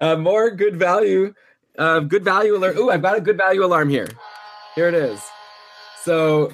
uh, 0.00 0.16
more 0.16 0.50
good 0.50 0.76
value, 0.76 1.34
uh, 1.78 2.00
good 2.00 2.24
value 2.24 2.56
alert. 2.56 2.76
Oh, 2.78 2.90
I've 2.90 3.02
got 3.02 3.18
a 3.18 3.20
good 3.20 3.36
value 3.36 3.64
alarm 3.64 3.90
here. 3.90 4.08
Here 4.74 4.88
it 4.88 4.94
is. 4.94 5.22
So 6.02 6.50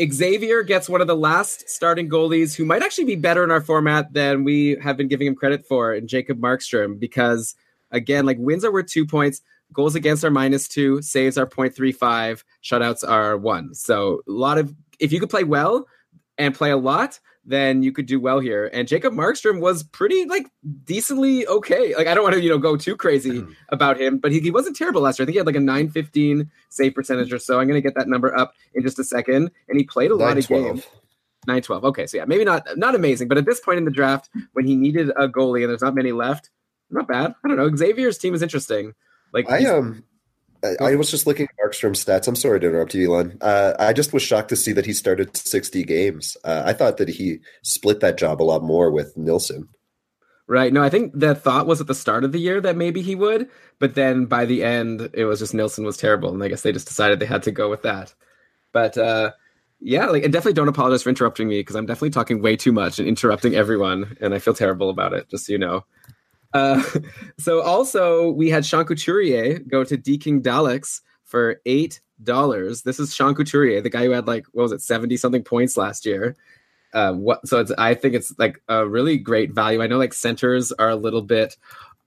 Xavier 0.00 0.62
gets 0.62 0.88
one 0.88 1.00
of 1.00 1.08
the 1.08 1.16
last 1.16 1.68
starting 1.68 2.08
goalies 2.08 2.54
who 2.54 2.64
might 2.64 2.82
actually 2.82 3.06
be 3.06 3.16
better 3.16 3.42
in 3.42 3.50
our 3.50 3.60
format 3.60 4.12
than 4.12 4.44
we 4.44 4.76
have 4.80 4.96
been 4.96 5.08
giving 5.08 5.26
him 5.26 5.34
credit 5.34 5.66
for, 5.66 5.92
in 5.92 6.06
Jacob 6.06 6.38
Markstrom, 6.38 7.00
because 7.00 7.56
again, 7.90 8.24
like 8.24 8.36
wins 8.38 8.64
are 8.64 8.72
worth 8.72 8.86
two 8.86 9.04
points. 9.04 9.42
Goals 9.72 9.94
against 9.94 10.24
are 10.24 10.30
minus 10.30 10.68
two, 10.68 11.00
saves 11.02 11.38
are 11.38 11.46
0.35, 11.46 12.42
shutouts 12.62 13.08
are 13.08 13.36
one. 13.36 13.74
So 13.74 14.22
a 14.28 14.32
lot 14.32 14.58
of 14.58 14.74
if 14.98 15.12
you 15.12 15.20
could 15.20 15.30
play 15.30 15.44
well 15.44 15.86
and 16.38 16.54
play 16.54 16.70
a 16.70 16.76
lot, 16.76 17.18
then 17.44 17.82
you 17.82 17.90
could 17.92 18.06
do 18.06 18.20
well 18.20 18.38
here. 18.38 18.70
And 18.72 18.86
Jacob 18.86 19.12
Markstrom 19.12 19.60
was 19.60 19.82
pretty 19.82 20.26
like 20.26 20.46
decently 20.84 21.46
okay. 21.46 21.94
Like 21.96 22.06
I 22.06 22.14
don't 22.14 22.22
want 22.22 22.34
to 22.34 22.42
you 22.42 22.50
know 22.50 22.58
go 22.58 22.76
too 22.76 22.96
crazy 22.96 23.40
mm-hmm. 23.40 23.52
about 23.70 24.00
him, 24.00 24.18
but 24.18 24.32
he, 24.32 24.40
he 24.40 24.50
wasn't 24.50 24.76
terrible 24.76 25.00
last 25.00 25.18
year. 25.18 25.24
I 25.24 25.26
think 25.26 25.34
he 25.34 25.38
had 25.38 25.46
like 25.46 25.56
a 25.56 25.60
915 25.60 26.50
save 26.68 26.94
percentage 26.94 27.32
or 27.32 27.38
so. 27.38 27.58
I'm 27.58 27.66
going 27.66 27.80
to 27.80 27.86
get 27.86 27.96
that 27.96 28.08
number 28.08 28.36
up 28.36 28.54
in 28.74 28.82
just 28.82 28.98
a 28.98 29.04
second. 29.04 29.50
And 29.68 29.78
he 29.78 29.84
played 29.84 30.10
a 30.10 30.16
lot 30.16 30.38
of 30.38 30.46
games. 30.46 30.86
912. 31.46 31.84
Okay, 31.86 32.06
so 32.06 32.16
yeah, 32.16 32.24
maybe 32.24 32.44
not 32.44 32.66
not 32.76 32.94
amazing, 32.94 33.26
but 33.26 33.36
at 33.36 33.44
this 33.44 33.58
point 33.58 33.78
in 33.78 33.84
the 33.84 33.90
draft, 33.90 34.30
when 34.52 34.64
he 34.64 34.76
needed 34.76 35.10
a 35.10 35.28
goalie 35.28 35.62
and 35.62 35.70
there's 35.70 35.82
not 35.82 35.94
many 35.94 36.12
left, 36.12 36.50
not 36.90 37.08
bad. 37.08 37.34
I 37.44 37.48
don't 37.48 37.56
know. 37.56 37.74
Xavier's 37.74 38.18
team 38.18 38.34
is 38.34 38.42
interesting. 38.42 38.94
Like 39.32 39.50
I 39.50 39.64
um 39.66 40.04
I, 40.64 40.92
I 40.92 40.94
was 40.94 41.10
just 41.10 41.26
looking 41.26 41.46
at 41.46 41.56
Markstrom's 41.64 42.04
stats. 42.04 42.28
I'm 42.28 42.36
sorry 42.36 42.60
to 42.60 42.68
interrupt 42.68 42.94
you, 42.94 43.12
Elon. 43.12 43.38
Uh, 43.40 43.74
I 43.78 43.92
just 43.92 44.12
was 44.12 44.22
shocked 44.22 44.50
to 44.50 44.56
see 44.56 44.72
that 44.72 44.86
he 44.86 44.92
started 44.92 45.36
60 45.36 45.82
games. 45.84 46.36
Uh, 46.44 46.62
I 46.64 46.72
thought 46.72 46.98
that 46.98 47.08
he 47.08 47.38
split 47.62 48.00
that 48.00 48.16
job 48.16 48.40
a 48.40 48.44
lot 48.44 48.62
more 48.62 48.90
with 48.90 49.16
Nilsson. 49.16 49.68
Right. 50.46 50.72
No, 50.72 50.82
I 50.82 50.90
think 50.90 51.12
the 51.14 51.34
thought 51.34 51.66
was 51.66 51.80
at 51.80 51.86
the 51.86 51.94
start 51.94 52.24
of 52.24 52.32
the 52.32 52.38
year 52.38 52.60
that 52.60 52.76
maybe 52.76 53.00
he 53.00 53.14
would, 53.14 53.48
but 53.78 53.94
then 53.94 54.26
by 54.26 54.44
the 54.44 54.62
end, 54.62 55.10
it 55.14 55.24
was 55.24 55.38
just 55.38 55.54
Nilsson 55.54 55.84
was 55.84 55.96
terrible, 55.96 56.32
and 56.32 56.42
I 56.42 56.48
guess 56.48 56.62
they 56.62 56.72
just 56.72 56.88
decided 56.88 57.18
they 57.18 57.26
had 57.26 57.44
to 57.44 57.50
go 57.50 57.70
with 57.70 57.82
that. 57.82 58.14
But 58.72 58.98
uh, 58.98 59.32
yeah, 59.80 60.06
like, 60.06 60.24
and 60.24 60.32
definitely 60.32 60.54
don't 60.54 60.68
apologize 60.68 61.04
for 61.04 61.08
interrupting 61.08 61.48
me 61.48 61.60
because 61.60 61.76
I'm 61.76 61.86
definitely 61.86 62.10
talking 62.10 62.42
way 62.42 62.56
too 62.56 62.72
much 62.72 62.98
and 62.98 63.08
interrupting 63.08 63.54
everyone, 63.54 64.16
and 64.20 64.34
I 64.34 64.40
feel 64.40 64.54
terrible 64.54 64.90
about 64.90 65.12
it. 65.12 65.28
Just 65.28 65.46
so 65.46 65.52
you 65.52 65.58
know. 65.58 65.84
Uh, 66.54 66.82
so 67.38 67.62
also 67.62 68.30
we 68.30 68.50
had 68.50 68.64
Sean 68.64 68.84
Couturier 68.84 69.58
go 69.60 69.84
to 69.84 69.96
Deking 69.96 70.42
Daleks 70.42 71.00
for 71.24 71.60
eight 71.66 72.00
dollars. 72.22 72.82
This 72.82 73.00
is 73.00 73.14
Sean 73.14 73.34
Couturier, 73.34 73.80
the 73.80 73.90
guy 73.90 74.04
who 74.04 74.10
had 74.10 74.26
like 74.26 74.46
what 74.52 74.62
was 74.62 74.72
it, 74.72 74.82
seventy 74.82 75.16
something 75.16 75.42
points 75.42 75.76
last 75.76 76.06
year. 76.06 76.36
Uh, 76.92 77.12
what? 77.14 77.46
So 77.46 77.58
it's 77.60 77.72
I 77.72 77.94
think 77.94 78.14
it's 78.14 78.34
like 78.38 78.60
a 78.68 78.86
really 78.86 79.16
great 79.16 79.52
value. 79.52 79.82
I 79.82 79.86
know 79.86 79.98
like 79.98 80.12
centers 80.12 80.72
are 80.72 80.90
a 80.90 80.96
little 80.96 81.22
bit 81.22 81.56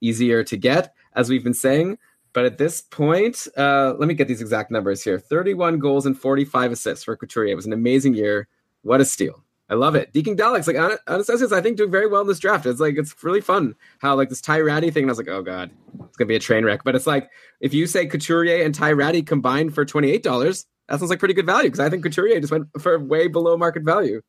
easier 0.02 0.44
to 0.44 0.58
get, 0.58 0.94
as 1.16 1.30
we've 1.30 1.44
been 1.44 1.54
saying, 1.54 1.98
but 2.34 2.46
at 2.46 2.58
this 2.58 2.82
point, 2.82 3.48
uh, 3.58 3.94
let 3.98 4.08
me 4.08 4.14
get 4.14 4.28
these 4.28 4.42
exact 4.42 4.72
numbers 4.72 5.04
here: 5.04 5.20
thirty-one 5.20 5.80
goals 5.80 6.06
and 6.06 6.18
forty-five 6.20 6.72
assists 6.72 7.06
for 7.06 7.16
Couturier. 7.16 7.54
It 7.54 7.56
was 7.56 7.66
an 7.66 7.74
amazing 7.74 8.14
year. 8.14 8.48
What 8.84 9.02
a 9.02 9.06
steal! 9.06 9.45
I 9.68 9.74
love 9.74 9.96
it. 9.96 10.14
Deking 10.14 10.38
Daleks, 10.38 10.68
like 10.68 10.76
Ana- 10.76 11.00
Anastasios, 11.08 11.52
I 11.52 11.60
think 11.62 11.78
doing 11.78 11.90
very 11.90 12.06
well 12.08 12.22
in 12.22 12.28
this 12.28 12.38
draft. 12.40 12.66
It's 12.68 12.80
like 12.80 12.98
it's 12.98 13.16
really 13.24 13.42
fun 13.42 13.74
how 14.00 14.16
like 14.16 14.30
this 14.30 14.42
Ty 14.42 14.60
Rattie 14.60 14.92
thing. 14.92 15.04
And 15.04 15.10
I 15.10 15.14
was 15.14 15.18
like, 15.18 15.28
oh 15.28 15.42
god, 15.42 15.72
it's 16.04 16.18
gonna 16.18 16.28
be 16.28 16.36
a 16.36 16.40
train 16.40 16.64
wreck. 16.66 16.84
But 16.84 16.96
it's 16.96 17.08
like 17.08 17.30
if 17.62 17.74
you 17.74 17.88
say 17.88 18.06
Couturier 18.06 18.64
and 18.64 18.76
Ty 18.76 18.92
Rattie 18.92 19.24
combined 19.24 19.74
for 19.74 19.84
twenty 19.84 20.12
eight 20.12 20.22
dollars, 20.24 20.66
that 20.88 21.00
sounds 21.00 21.10
like 21.10 21.18
pretty 21.20 21.34
good 21.34 21.48
value 21.48 21.68
because 21.70 21.80
I 21.80 21.90
think 21.90 22.04
Couturier 22.04 22.40
just 22.40 22.52
went 22.52 22.68
for 22.80 23.00
way 23.00 23.28
below 23.28 23.58
market 23.58 23.84
value. 23.84 24.22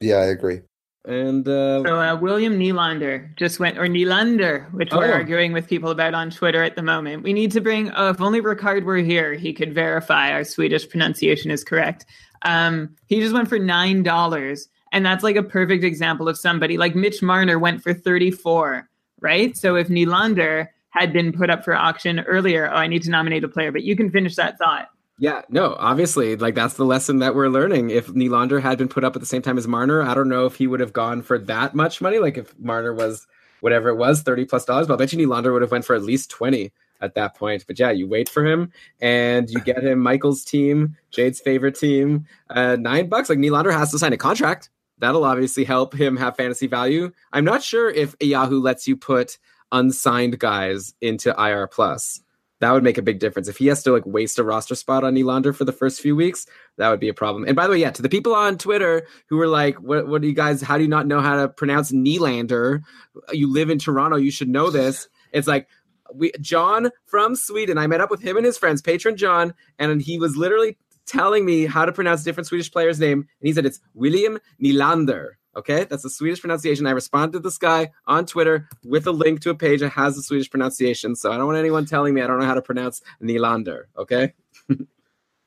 Yeah, 0.00 0.16
I 0.16 0.26
agree. 0.26 0.60
And 1.06 1.46
uh, 1.46 1.84
So 1.84 2.00
uh, 2.00 2.16
William 2.16 2.58
Nylander 2.58 3.34
just 3.36 3.60
went, 3.60 3.78
or 3.78 3.86
Nylander, 3.86 4.72
which 4.74 4.90
we're 4.92 5.06
Oh. 5.06 5.12
arguing 5.12 5.52
with 5.52 5.68
people 5.68 5.90
about 5.90 6.14
on 6.14 6.30
Twitter 6.30 6.64
at 6.64 6.74
the 6.74 6.82
moment. 6.82 7.22
We 7.22 7.32
need 7.32 7.52
to 7.52 7.60
bring. 7.60 7.92
Uh, 7.92 8.10
if 8.10 8.20
only 8.20 8.40
Ricard 8.40 8.82
were 8.82 8.96
here, 8.96 9.34
he 9.34 9.52
could 9.52 9.72
verify 9.72 10.32
our 10.32 10.42
Swedish 10.42 10.88
pronunciation 10.88 11.52
is 11.52 11.62
correct. 11.62 12.06
Um, 12.42 12.94
he 13.06 13.20
just 13.20 13.34
went 13.34 13.48
for 13.48 13.58
nine 13.58 14.02
dollars, 14.02 14.68
and 14.92 15.04
that's 15.04 15.24
like 15.24 15.36
a 15.36 15.42
perfect 15.42 15.84
example 15.84 16.28
of 16.28 16.38
somebody 16.38 16.78
like 16.78 16.94
Mitch 16.94 17.22
Marner 17.22 17.58
went 17.58 17.82
for 17.82 17.94
thirty-four, 17.94 18.88
right? 19.20 19.56
So 19.56 19.76
if 19.76 19.88
Nylander 19.88 20.68
had 20.90 21.12
been 21.12 21.32
put 21.32 21.50
up 21.50 21.64
for 21.64 21.74
auction 21.74 22.20
earlier, 22.20 22.70
oh, 22.70 22.76
I 22.76 22.86
need 22.86 23.02
to 23.02 23.10
nominate 23.10 23.44
a 23.44 23.48
player, 23.48 23.72
but 23.72 23.82
you 23.82 23.96
can 23.96 24.10
finish 24.10 24.36
that 24.36 24.58
thought. 24.58 24.88
Yeah, 25.18 25.42
no, 25.48 25.76
obviously, 25.78 26.36
like 26.36 26.54
that's 26.54 26.74
the 26.74 26.84
lesson 26.84 27.20
that 27.20 27.34
we're 27.34 27.48
learning. 27.48 27.90
If 27.90 28.08
Nylander 28.08 28.60
had 28.60 28.76
been 28.76 28.88
put 28.88 29.02
up 29.02 29.16
at 29.16 29.20
the 29.20 29.26
same 29.26 29.42
time 29.42 29.56
as 29.56 29.66
Marner, 29.66 30.02
I 30.02 30.14
don't 30.14 30.28
know 30.28 30.44
if 30.44 30.56
he 30.56 30.66
would 30.66 30.80
have 30.80 30.92
gone 30.92 31.22
for 31.22 31.38
that 31.38 31.74
much 31.74 32.00
money. 32.00 32.18
Like 32.18 32.36
if 32.36 32.58
Marner 32.58 32.92
was 32.92 33.26
whatever 33.60 33.88
it 33.88 33.96
was, 33.96 34.22
thirty 34.22 34.44
plus 34.44 34.64
dollars, 34.64 34.86
but 34.86 34.94
I 34.94 34.96
bet 34.98 35.12
you 35.12 35.26
Nylander 35.26 35.52
would 35.52 35.62
have 35.62 35.70
went 35.70 35.86
for 35.86 35.96
at 35.96 36.02
least 36.02 36.30
twenty 36.30 36.72
at 37.00 37.14
that 37.14 37.34
point. 37.34 37.64
But 37.66 37.78
yeah, 37.78 37.90
you 37.90 38.06
wait 38.06 38.28
for 38.28 38.44
him 38.44 38.72
and 39.00 39.50
you 39.50 39.60
get 39.60 39.82
him 39.82 39.98
Michael's 39.98 40.44
team, 40.44 40.96
Jade's 41.10 41.40
favorite 41.40 41.78
team, 41.78 42.26
uh, 42.50 42.76
nine 42.76 43.08
bucks. 43.08 43.28
Like 43.28 43.38
Nylander 43.38 43.72
has 43.72 43.90
to 43.92 43.98
sign 43.98 44.12
a 44.12 44.16
contract. 44.16 44.70
That'll 44.98 45.24
obviously 45.24 45.64
help 45.64 45.94
him 45.94 46.16
have 46.16 46.36
fantasy 46.36 46.66
value. 46.66 47.12
I'm 47.32 47.44
not 47.44 47.62
sure 47.62 47.90
if 47.90 48.14
Yahoo 48.20 48.60
lets 48.60 48.88
you 48.88 48.96
put 48.96 49.38
unsigned 49.72 50.38
guys 50.38 50.94
into 51.00 51.34
IR 51.38 51.66
plus 51.66 52.22
that 52.60 52.72
would 52.72 52.82
make 52.82 52.98
a 52.98 53.02
big 53.02 53.18
difference. 53.18 53.48
If 53.48 53.58
he 53.58 53.66
has 53.66 53.82
to 53.82 53.92
like 53.92 54.06
waste 54.06 54.38
a 54.38 54.44
roster 54.44 54.74
spot 54.74 55.04
on 55.04 55.14
Nylander 55.14 55.54
for 55.54 55.64
the 55.64 55.72
first 55.72 56.00
few 56.00 56.16
weeks, 56.16 56.46
that 56.78 56.88
would 56.88 57.00
be 57.00 57.08
a 57.08 57.14
problem. 57.14 57.44
And 57.44 57.54
by 57.54 57.66
the 57.66 57.72
way, 57.72 57.78
yeah, 57.78 57.90
to 57.90 58.02
the 58.02 58.08
people 58.08 58.34
on 58.34 58.56
Twitter 58.56 59.06
who 59.28 59.36
were 59.36 59.46
like, 59.46 59.76
"What? 59.76 60.08
What 60.08 60.22
do 60.22 60.28
you 60.28 60.34
guys? 60.34 60.62
How 60.62 60.78
do 60.78 60.82
you 60.82 60.88
not 60.88 61.06
know 61.06 61.20
how 61.20 61.36
to 61.36 61.48
pronounce 61.48 61.92
Nylander? 61.92 62.82
You 63.30 63.52
live 63.52 63.68
in 63.68 63.78
Toronto, 63.78 64.16
you 64.16 64.30
should 64.30 64.48
know 64.48 64.70
this." 64.70 65.08
It's 65.32 65.46
like 65.46 65.68
we 66.14 66.32
John 66.40 66.90
from 67.04 67.36
Sweden. 67.36 67.78
I 67.78 67.86
met 67.86 68.00
up 68.00 68.10
with 68.10 68.22
him 68.22 68.36
and 68.36 68.46
his 68.46 68.58
friends, 68.58 68.82
patron 68.82 69.16
John, 69.16 69.54
and 69.78 70.00
he 70.00 70.18
was 70.18 70.36
literally 70.36 70.76
telling 71.06 71.44
me 71.44 71.66
how 71.66 71.84
to 71.84 71.92
pronounce 71.92 72.24
different 72.24 72.46
Swedish 72.46 72.70
players' 72.70 73.00
name, 73.00 73.18
and 73.18 73.46
he 73.46 73.52
said 73.52 73.66
it's 73.66 73.80
William 73.94 74.38
Nylander. 74.62 75.30
Okay, 75.56 75.84
that's 75.84 76.02
the 76.02 76.10
Swedish 76.10 76.40
pronunciation. 76.40 76.86
I 76.86 76.90
responded 76.90 77.38
to 77.38 77.42
this 77.42 77.56
guy 77.56 77.90
on 78.06 78.26
Twitter 78.26 78.68
with 78.84 79.06
a 79.06 79.10
link 79.10 79.40
to 79.40 79.50
a 79.50 79.54
page 79.54 79.80
that 79.80 79.88
has 79.90 80.14
the 80.14 80.22
Swedish 80.22 80.50
pronunciation. 80.50 81.16
So 81.16 81.32
I 81.32 81.38
don't 81.38 81.46
want 81.46 81.58
anyone 81.58 81.86
telling 81.86 82.12
me 82.12 82.20
I 82.20 82.26
don't 82.26 82.38
know 82.38 82.44
how 82.44 82.54
to 82.54 82.60
pronounce 82.60 83.00
Nylander. 83.22 83.84
Okay. 83.96 84.34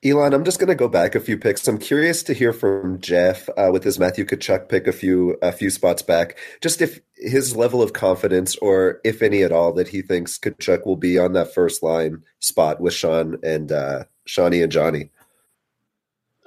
Elon, 0.03 0.33
I'm 0.33 0.45
just 0.45 0.59
going 0.59 0.69
to 0.69 0.75
go 0.75 0.87
back 0.87 1.13
a 1.13 1.19
few 1.19 1.37
picks. 1.37 1.67
I'm 1.67 1.77
curious 1.77 2.23
to 2.23 2.33
hear 2.33 2.53
from 2.53 3.01
Jeff 3.01 3.49
uh, 3.57 3.69
with 3.71 3.83
his 3.83 3.99
Matthew 3.99 4.23
Tkachuk 4.23 4.69
pick 4.69 4.87
a 4.87 4.93
few 4.93 5.37
a 5.41 5.51
few 5.51 5.69
spots 5.69 6.01
back. 6.01 6.37
Just 6.61 6.81
if 6.81 7.01
his 7.15 7.53
level 7.55 7.81
of 7.81 7.91
confidence, 7.91 8.55
or 8.57 9.01
if 9.03 9.21
any 9.21 9.43
at 9.43 9.51
all, 9.51 9.73
that 9.73 9.89
he 9.89 10.01
thinks 10.01 10.37
Kachuk 10.39 10.85
will 10.85 10.95
be 10.95 11.19
on 11.19 11.33
that 11.33 11.53
first 11.53 11.83
line 11.83 12.23
spot 12.39 12.79
with 12.79 12.93
Sean 12.93 13.39
and 13.43 13.73
uh, 13.73 14.05
Shawnee 14.25 14.61
and 14.61 14.71
Johnny. 14.71 15.09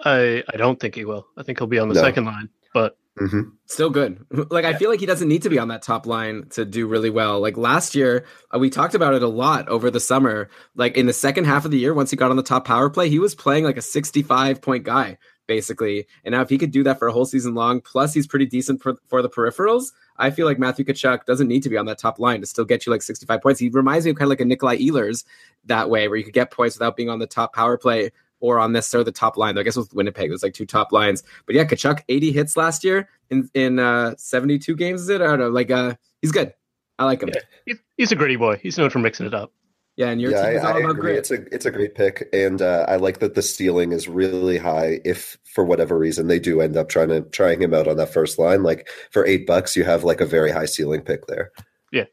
I 0.03 0.43
I 0.53 0.57
don't 0.57 0.81
think 0.81 0.95
he 0.95 1.05
will. 1.05 1.27
I 1.37 1.43
think 1.43 1.59
he'll 1.59 1.67
be 1.67 1.79
on 1.79 1.89
the 1.89 1.95
No. 1.95 2.01
second 2.01 2.25
line, 2.25 2.49
but 2.73 2.97
Mm-hmm. 3.21 3.41
Still 3.67 3.91
good. 3.91 4.25
Like 4.51 4.65
I 4.65 4.75
feel 4.75 4.91
like 4.91 5.01
he 5.01 5.07
doesn't 5.07 5.29
need 5.29 5.43
to 5.43 5.51
be 5.51 5.59
on 5.59 5.69
that 5.69 5.83
top 5.83 6.07
line 6.07 6.47
to 6.51 6.65
do 6.65 6.87
really 6.87 7.11
well. 7.11 7.41
Like 7.41 7.57
last 7.57 7.95
year, 7.95 8.27
uh, 8.55 8.59
we 8.59 8.71
talked 8.71 8.95
about 8.95 9.15
it 9.15 9.23
a 9.23 9.29
lot 9.29 9.69
over 9.69 9.91
the 9.91 10.01
summer. 10.01 10.49
Like 10.75 10.97
in 10.97 11.07
the 11.07 11.13
second 11.13 11.45
half 11.45 11.65
of 11.65 11.71
the 11.71 11.79
year, 11.79 11.95
once 11.95 12.11
he 12.11 12.17
got 12.17 12.31
on 12.31 12.37
the 12.37 12.43
top 12.43 12.67
power 12.67 12.91
play, 12.91 13.09
he 13.09 13.19
was 13.19 13.35
playing 13.35 13.65
like 13.65 13.77
a 13.77 13.83
65 13.83 14.61
point 14.61 14.85
guy 14.85 15.19
basically. 15.47 16.07
And 16.25 16.33
now 16.33 16.41
if 16.41 16.49
he 16.49 16.59
could 16.59 16.71
do 16.71 16.83
that 16.85 16.99
for 16.99 17.09
a 17.09 17.13
whole 17.13 17.25
season 17.25 17.55
long, 17.55 17.81
plus 17.81 18.15
he's 18.15 18.27
pretty 18.27 18.47
decent 18.47 18.81
for, 18.81 18.95
for 19.07 19.23
the 19.23 19.29
peripherals, 19.29 19.93
I 20.17 20.31
feel 20.31 20.47
like 20.47 20.59
Matthew 20.59 20.85
Tkachuk 20.85 21.25
doesn't 21.25 21.49
need 21.49 21.63
to 21.65 21.69
be 21.69 21.77
on 21.77 21.87
that 21.87 21.99
top 21.99 22.19
line 22.19 22.41
to 22.41 22.47
still 22.47 22.65
get 22.65 22.87
you 22.87 22.93
like 22.93 23.03
65 23.03 23.43
points. 23.43 23.61
He 23.61 23.69
reminds 23.69 24.05
me 24.05 24.13
of 24.13 24.17
kind 24.17 24.27
of 24.27 24.31
like 24.31 24.41
a 24.41 24.45
Nikolai 24.45 24.79
Ehlers 24.79 25.25
that 25.65 25.91
way, 25.91 26.09
where 26.09 26.17
you 26.17 26.25
could 26.25 26.33
get 26.33 26.51
points 26.51 26.77
without 26.77 26.97
being 26.97 27.11
on 27.11 27.19
the 27.19 27.27
top 27.27 27.55
power 27.55 27.77
play 27.77 28.13
or 28.43 28.59
on 28.59 28.73
this, 28.73 28.83
necessarily 28.83 29.05
the 29.05 29.13
top 29.13 29.37
line. 29.39 29.57
I 29.57 29.63
guess 29.63 29.77
with 29.77 29.95
Winnipeg, 29.95 30.29
there's 30.29 30.43
like 30.43 30.53
two 30.53 30.67
top 30.67 30.93
lines. 30.93 31.23
But 31.47 31.55
yeah, 31.55 31.65
Tkachuk 31.65 32.03
80 32.09 32.33
hits 32.33 32.57
last 32.57 32.85
year 32.85 33.09
in 33.31 33.49
in 33.55 33.79
uh 33.79 34.15
72 34.19 34.77
games. 34.77 35.03
Is 35.03 35.09
it? 35.09 35.23
I 35.23 35.27
don't 35.27 35.39
know. 35.39 35.49
Like 35.49 35.71
uh, 35.71 35.95
he's 36.21 36.33
good. 36.33 36.53
I 36.99 37.05
like 37.05 37.23
him. 37.23 37.31
yeah, 37.31 37.41
he's, 37.65 37.79
he's 37.97 38.13
a 38.13 38.17
gritty 38.17 38.37
boy. 38.37 38.57
He's 38.57 38.77
known 38.77 38.91
for 38.91 38.99
mixing 38.99 39.27
it 39.27 39.33
up. 39.33 39.53
Yeah, 39.97 40.09
and 40.09 40.21
your 40.21 40.31
yeah, 40.33 40.47
team 40.47 40.57
is 40.57 40.65
I, 40.65 40.71
all 40.71 40.77
I 40.77 40.81
about 40.81 40.91
agree. 40.91 41.03
grit. 41.03 41.19
It's 41.19 41.31
a 41.31 41.55
it's 41.55 41.67
a 41.67 41.71
great 41.71 41.95
pick, 41.95 42.29
and 42.33 42.61
uh, 42.61 42.87
I 42.89 42.97
like 42.97 43.21
that 43.21 43.35
the 43.35 43.43
ceiling 43.43 43.93
is 43.93 44.09
really 44.09 44.59
high. 44.59 45.01
If 45.05 45.39
for 45.45 45.65
whatever 45.65 45.99
reason 45.99 46.27
they 46.27 46.39
do 46.39 46.61
end 46.61 46.77
up 46.77 46.89
trying 46.89 47.09
to 47.09 47.23
trying 47.23 47.63
him 47.63 47.75
out 47.75 47.87
on 47.87 47.97
that 47.99 48.13
first 48.13 48.39
line, 48.39 48.63
like 48.63 48.89
for 49.11 49.27
eight 49.27 49.47
bucks, 49.47 49.77
you 49.77 49.85
have 49.85 50.03
like 50.03 50.21
a 50.21 50.27
very 50.27 50.51
high 50.51 50.65
ceiling 50.65 51.03
pick 51.03 51.27
there. 51.27 51.53
Yeah, 51.93 52.07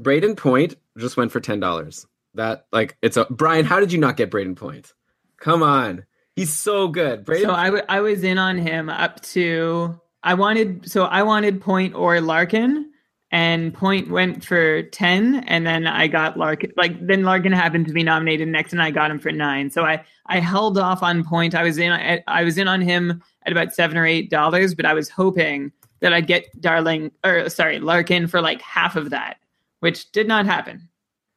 Brayden 0.00 0.36
Point 0.36 0.76
just 0.96 1.16
went 1.16 1.32
for 1.32 1.40
ten 1.40 1.58
dollars. 1.58 2.06
That 2.34 2.66
like 2.70 2.96
it's 3.02 3.16
a 3.16 3.26
Brian. 3.28 3.64
How 3.64 3.80
did 3.80 3.92
you 3.92 3.98
not 3.98 4.16
get 4.16 4.30
Brayden 4.30 4.56
Point? 4.56 4.94
Come 5.38 5.62
on, 5.62 6.04
he's 6.34 6.52
so 6.52 6.88
good. 6.88 7.24
Brayden. 7.24 7.42
So 7.42 7.52
I, 7.52 7.66
w- 7.66 7.84
I 7.88 8.00
was 8.00 8.24
in 8.24 8.38
on 8.38 8.58
him 8.58 8.88
up 8.88 9.20
to 9.22 10.00
I 10.22 10.34
wanted 10.34 10.90
so 10.90 11.04
I 11.04 11.22
wanted 11.22 11.60
Point 11.60 11.94
or 11.94 12.20
Larkin, 12.20 12.90
and 13.30 13.72
Point 13.72 14.10
went 14.10 14.44
for 14.44 14.82
ten, 14.82 15.44
and 15.46 15.66
then 15.66 15.86
I 15.86 16.08
got 16.08 16.36
Larkin. 16.36 16.72
Like 16.76 17.06
then 17.06 17.22
Larkin 17.22 17.52
happened 17.52 17.86
to 17.86 17.92
be 17.92 18.02
nominated 18.02 18.48
next, 18.48 18.72
and 18.72 18.82
I 18.82 18.90
got 18.90 19.10
him 19.10 19.18
for 19.18 19.30
nine. 19.30 19.70
So 19.70 19.84
I 19.84 20.04
I 20.26 20.40
held 20.40 20.78
off 20.78 21.02
on 21.02 21.22
Point. 21.22 21.54
I 21.54 21.62
was 21.62 21.78
in 21.78 21.92
I, 21.92 22.22
I 22.26 22.42
was 22.44 22.58
in 22.58 22.66
on 22.66 22.80
him 22.80 23.22
at 23.44 23.52
about 23.52 23.72
seven 23.74 23.96
or 23.96 24.06
eight 24.06 24.30
dollars, 24.30 24.74
but 24.74 24.84
I 24.86 24.94
was 24.94 25.08
hoping 25.08 25.70
that 26.00 26.12
I'd 26.12 26.26
get 26.26 26.46
Darling 26.60 27.10
or 27.24 27.48
sorry 27.48 27.78
Larkin 27.78 28.26
for 28.26 28.40
like 28.40 28.60
half 28.62 28.96
of 28.96 29.10
that, 29.10 29.36
which 29.80 30.10
did 30.12 30.26
not 30.26 30.46
happen. 30.46 30.88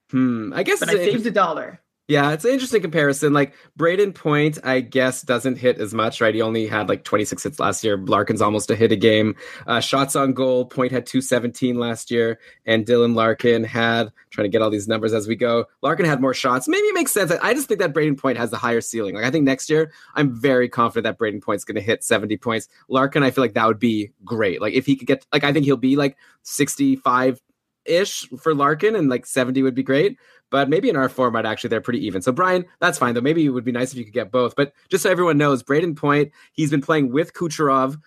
hmm. 0.09 0.51
I 0.53 0.63
guess 0.63 0.79
But 0.79 0.89
I 0.89 0.93
saved 0.93 1.25
a 1.25 1.31
dollar. 1.31 1.79
Yeah, 2.09 2.31
it's 2.31 2.43
an 2.43 2.49
interesting 2.49 2.81
comparison. 2.81 3.33
Like 3.33 3.53
Brayden 3.77 4.15
Point, 4.15 4.57
I 4.63 4.79
guess, 4.79 5.21
doesn't 5.21 5.59
hit 5.59 5.77
as 5.77 5.93
much, 5.93 6.21
right? 6.21 6.33
He 6.33 6.41
only 6.41 6.65
had 6.65 6.89
like 6.89 7.03
26 7.03 7.43
hits 7.43 7.59
last 7.59 7.83
year. 7.83 7.97
Larkin's 7.97 8.41
almost 8.41 8.71
a 8.71 8.75
hit 8.75 8.91
a 8.91 8.95
game. 8.95 9.35
Uh, 9.67 9.79
shots 9.79 10.15
on 10.15 10.33
goal, 10.33 10.65
Point 10.65 10.91
had 10.91 11.05
217 11.05 11.77
last 11.77 12.09
year, 12.09 12.39
and 12.65 12.83
Dylan 12.83 13.13
Larkin 13.13 13.63
had 13.63 14.11
trying 14.31 14.45
to 14.45 14.49
get 14.49 14.63
all 14.63 14.71
these 14.71 14.88
numbers 14.88 15.13
as 15.13 15.27
we 15.27 15.35
go. 15.35 15.65
Larkin 15.83 16.07
had 16.07 16.19
more 16.19 16.33
shots. 16.33 16.67
Maybe 16.67 16.88
it 16.88 16.95
makes 16.95 17.11
sense. 17.11 17.31
I 17.31 17.53
just 17.53 17.67
think 17.67 17.79
that 17.79 17.93
Brayden 17.93 18.17
Point 18.17 18.39
has 18.39 18.49
the 18.49 18.57
higher 18.57 18.81
ceiling. 18.81 19.13
Like 19.13 19.25
I 19.25 19.29
think 19.29 19.45
next 19.45 19.69
year, 19.69 19.91
I'm 20.15 20.33
very 20.33 20.67
confident 20.67 21.03
that 21.03 21.23
Brayden 21.23 21.43
Point's 21.43 21.63
going 21.63 21.75
to 21.75 21.81
hit 21.81 22.03
70 22.03 22.38
points. 22.38 22.69
Larkin, 22.88 23.21
I 23.21 23.29
feel 23.29 23.43
like 23.43 23.53
that 23.53 23.67
would 23.67 23.77
be 23.77 24.09
great. 24.25 24.61
Like 24.61 24.73
if 24.73 24.88
he 24.88 24.95
could 24.95 25.07
get, 25.07 25.27
like 25.31 25.43
I 25.43 25.53
think 25.53 25.65
he'll 25.65 25.77
be 25.77 25.95
like 25.95 26.17
65 26.41 27.39
ish 27.85 28.27
for 28.40 28.53
Larkin, 28.53 28.95
and 28.95 29.09
like 29.09 29.25
70 29.25 29.64
would 29.64 29.75
be 29.75 29.83
great 29.83 30.17
but 30.51 30.69
maybe 30.69 30.90
in 30.90 30.95
our 30.95 31.09
format 31.09 31.45
actually 31.45 31.69
they're 31.69 31.82
pretty 31.82 32.06
even. 32.06 32.22
So 32.22 32.32
Brian, 32.32 32.66
that's 32.80 32.98
fine 32.98 33.14
though. 33.14 33.22
Maybe 33.22 33.45
it 33.45 33.49
would 33.49 33.64
be 33.64 33.72
nice 33.72 33.91
if 33.91 33.98
you 33.98 34.06
could 34.06 34.14
get 34.14 34.32
both. 34.32 34.56
But 34.56 34.74
just 34.90 35.03
so 35.03 35.09
everyone 35.09 35.38
knows, 35.38 35.64
Brayden 35.64 35.95
Point, 35.95 36.32
he's 36.53 36.72
been 36.72 36.82
playing 36.82 37.11
with 37.11 37.33
Kucherov 37.33 37.99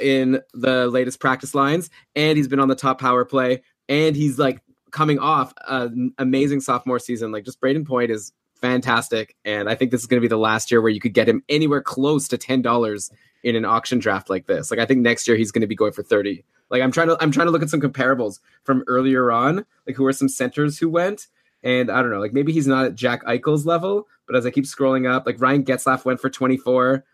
in 0.00 0.40
the 0.52 0.88
latest 0.88 1.20
practice 1.20 1.54
lines, 1.54 1.88
and 2.16 2.36
he's 2.36 2.48
been 2.48 2.60
on 2.60 2.68
the 2.68 2.74
top 2.74 3.00
power 3.00 3.24
play, 3.24 3.62
and 3.88 4.16
he's 4.16 4.38
like 4.38 4.60
coming 4.90 5.18
off 5.18 5.52
an 5.68 6.12
amazing 6.18 6.60
sophomore 6.60 6.98
season. 6.98 7.32
Like 7.32 7.44
just 7.44 7.60
Brayden 7.60 7.86
Point 7.86 8.10
is 8.10 8.32
fantastic, 8.60 9.36
and 9.44 9.68
I 9.68 9.74
think 9.74 9.90
this 9.90 10.00
is 10.00 10.06
going 10.06 10.20
to 10.20 10.24
be 10.24 10.28
the 10.28 10.36
last 10.36 10.70
year 10.70 10.80
where 10.82 10.90
you 10.90 11.00
could 11.00 11.14
get 11.14 11.28
him 11.28 11.42
anywhere 11.48 11.82
close 11.82 12.26
to 12.28 12.38
ten 12.38 12.60
dollars 12.60 13.10
in 13.44 13.54
an 13.54 13.64
auction 13.64 13.98
draft 13.98 14.30
like 14.30 14.46
this. 14.46 14.70
Like 14.70 14.80
I 14.80 14.86
think 14.86 15.00
next 15.00 15.28
year 15.28 15.36
he's 15.36 15.52
going 15.52 15.60
to 15.60 15.66
be 15.66 15.76
going 15.76 15.92
for 15.92 16.02
thirty. 16.02 16.44
Like 16.70 16.82
I'm 16.82 16.90
trying 16.90 17.08
to 17.08 17.16
I'm 17.20 17.30
trying 17.30 17.46
to 17.46 17.50
look 17.50 17.62
at 17.62 17.70
some 17.70 17.80
comparables 17.80 18.40
from 18.64 18.82
earlier 18.86 19.30
on, 19.30 19.64
like 19.86 19.96
who 19.96 20.06
are 20.06 20.12
some 20.12 20.28
centers 20.28 20.78
who 20.78 20.88
went. 20.88 21.28
And 21.62 21.90
I 21.90 22.02
don't 22.02 22.10
know, 22.10 22.20
like 22.20 22.32
maybe 22.32 22.52
he's 22.52 22.66
not 22.66 22.84
at 22.84 22.94
Jack 22.94 23.24
Eichel's 23.24 23.64
level, 23.64 24.06
but 24.26 24.36
as 24.36 24.44
I 24.44 24.50
keep 24.50 24.64
scrolling 24.64 25.10
up, 25.10 25.24
like 25.26 25.40
Ryan 25.40 25.64
Getzlaf 25.64 26.04
went 26.04 26.20
for 26.20 26.28
24. 26.28 27.04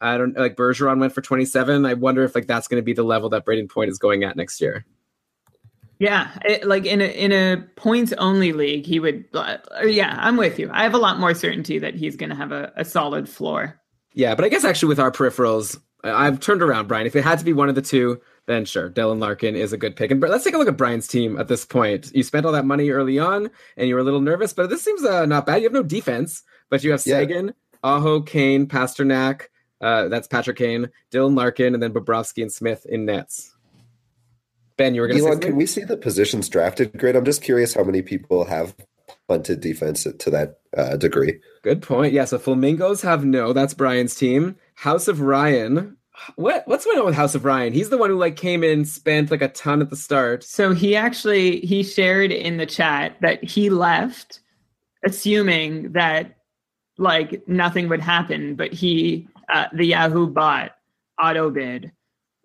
I 0.00 0.16
don't 0.16 0.36
like 0.36 0.56
Bergeron 0.56 0.98
went 0.98 1.12
for 1.12 1.20
27. 1.20 1.84
I 1.84 1.94
wonder 1.94 2.24
if 2.24 2.34
like 2.34 2.46
that's 2.46 2.68
going 2.68 2.80
to 2.80 2.84
be 2.84 2.94
the 2.94 3.02
level 3.02 3.28
that 3.30 3.44
Brayden 3.44 3.68
Point 3.68 3.90
is 3.90 3.98
going 3.98 4.24
at 4.24 4.36
next 4.36 4.60
year. 4.60 4.84
Yeah, 5.98 6.30
it, 6.46 6.66
like 6.66 6.86
in 6.86 7.02
a 7.02 7.04
in 7.04 7.30
a 7.30 7.62
points 7.76 8.14
only 8.14 8.52
league, 8.52 8.86
he 8.86 8.98
would. 8.98 9.26
Uh, 9.34 9.58
yeah, 9.84 10.16
I'm 10.18 10.38
with 10.38 10.58
you. 10.58 10.70
I 10.72 10.82
have 10.82 10.94
a 10.94 10.98
lot 10.98 11.20
more 11.20 11.34
certainty 11.34 11.78
that 11.78 11.94
he's 11.94 12.16
going 12.16 12.30
to 12.30 12.36
have 12.36 12.52
a, 12.52 12.72
a 12.76 12.86
solid 12.86 13.28
floor. 13.28 13.79
Yeah, 14.14 14.34
but 14.34 14.44
I 14.44 14.48
guess 14.48 14.64
actually 14.64 14.88
with 14.88 15.00
our 15.00 15.12
peripherals, 15.12 15.80
I've 16.02 16.40
turned 16.40 16.62
around, 16.62 16.88
Brian. 16.88 17.06
If 17.06 17.14
it 17.14 17.22
had 17.22 17.38
to 17.38 17.44
be 17.44 17.52
one 17.52 17.68
of 17.68 17.74
the 17.74 17.82
two, 17.82 18.20
then 18.46 18.64
sure, 18.64 18.90
Dylan 18.90 19.20
Larkin 19.20 19.54
is 19.54 19.72
a 19.72 19.76
good 19.76 19.96
pick. 19.96 20.10
And 20.10 20.20
let's 20.20 20.44
take 20.44 20.54
a 20.54 20.58
look 20.58 20.68
at 20.68 20.76
Brian's 20.76 21.06
team 21.06 21.38
at 21.38 21.48
this 21.48 21.64
point. 21.64 22.10
You 22.14 22.22
spent 22.22 22.46
all 22.46 22.52
that 22.52 22.64
money 22.64 22.90
early 22.90 23.18
on, 23.18 23.50
and 23.76 23.88
you 23.88 23.94
were 23.94 24.00
a 24.00 24.04
little 24.04 24.20
nervous, 24.20 24.52
but 24.52 24.70
this 24.70 24.82
seems 24.82 25.04
uh, 25.04 25.26
not 25.26 25.46
bad. 25.46 25.56
You 25.58 25.64
have 25.64 25.72
no 25.72 25.82
defense, 25.82 26.42
but 26.70 26.82
you 26.82 26.90
have 26.90 27.06
Yeah. 27.06 27.18
Seguin, 27.18 27.54
Aho, 27.84 28.22
Kane, 28.22 28.66
Pastrnak, 28.66 29.42
Uh, 29.80 30.08
that's 30.08 30.26
Patrick 30.28 30.58
Kane, 30.58 30.90
Dylan 31.10 31.36
Larkin, 31.36 31.74
and 31.74 31.82
then 31.82 31.92
Bobrovsky 31.92 32.42
and 32.42 32.52
Smith 32.52 32.84
in 32.86 33.04
nets. 33.06 33.54
Ben, 34.76 34.94
you 34.94 35.02
were 35.02 35.08
going 35.08 35.18
to 35.18 35.32
say 35.34 35.38
can 35.38 35.56
we 35.56 35.66
see 35.66 35.84
the 35.84 35.96
positions 35.96 36.48
drafted 36.48 36.96
grid? 36.98 37.14
I'm 37.16 37.24
just 37.24 37.42
curious 37.42 37.74
how 37.74 37.84
many 37.84 38.00
people 38.02 38.44
have 38.46 38.74
punted 39.28 39.60
defense 39.60 40.04
to 40.04 40.30
that 40.30 40.59
uh, 40.76 40.96
degree. 40.96 41.40
Good 41.62 41.82
point. 41.82 42.12
Yeah, 42.12 42.24
so 42.24 42.38
Flamingos 42.38 43.02
have 43.02 43.24
no. 43.24 43.52
That's 43.52 43.74
Brian's 43.74 44.14
team. 44.14 44.56
House 44.74 45.08
of 45.08 45.20
Ryan. 45.20 45.96
What 46.36 46.62
what's 46.68 46.84
going 46.84 46.98
on 46.98 47.06
with 47.06 47.14
House 47.14 47.34
of 47.34 47.44
Ryan? 47.44 47.72
He's 47.72 47.88
the 47.90 47.96
one 47.98 48.10
who 48.10 48.16
like 48.18 48.36
came 48.36 48.62
in, 48.62 48.84
spent 48.84 49.30
like 49.30 49.40
a 49.42 49.48
ton 49.48 49.80
at 49.80 49.88
the 49.90 49.96
start. 49.96 50.44
So 50.44 50.74
he 50.74 50.94
actually 50.94 51.60
he 51.60 51.82
shared 51.82 52.30
in 52.30 52.58
the 52.58 52.66
chat 52.66 53.16
that 53.22 53.42
he 53.42 53.70
left 53.70 54.40
assuming 55.04 55.92
that 55.92 56.36
like 56.98 57.42
nothing 57.48 57.88
would 57.88 58.00
happen, 58.02 58.54
but 58.54 58.72
he 58.72 59.26
uh, 59.52 59.66
the 59.72 59.86
Yahoo 59.86 60.26
bot 60.26 60.72
auto 61.22 61.50
bid. 61.50 61.92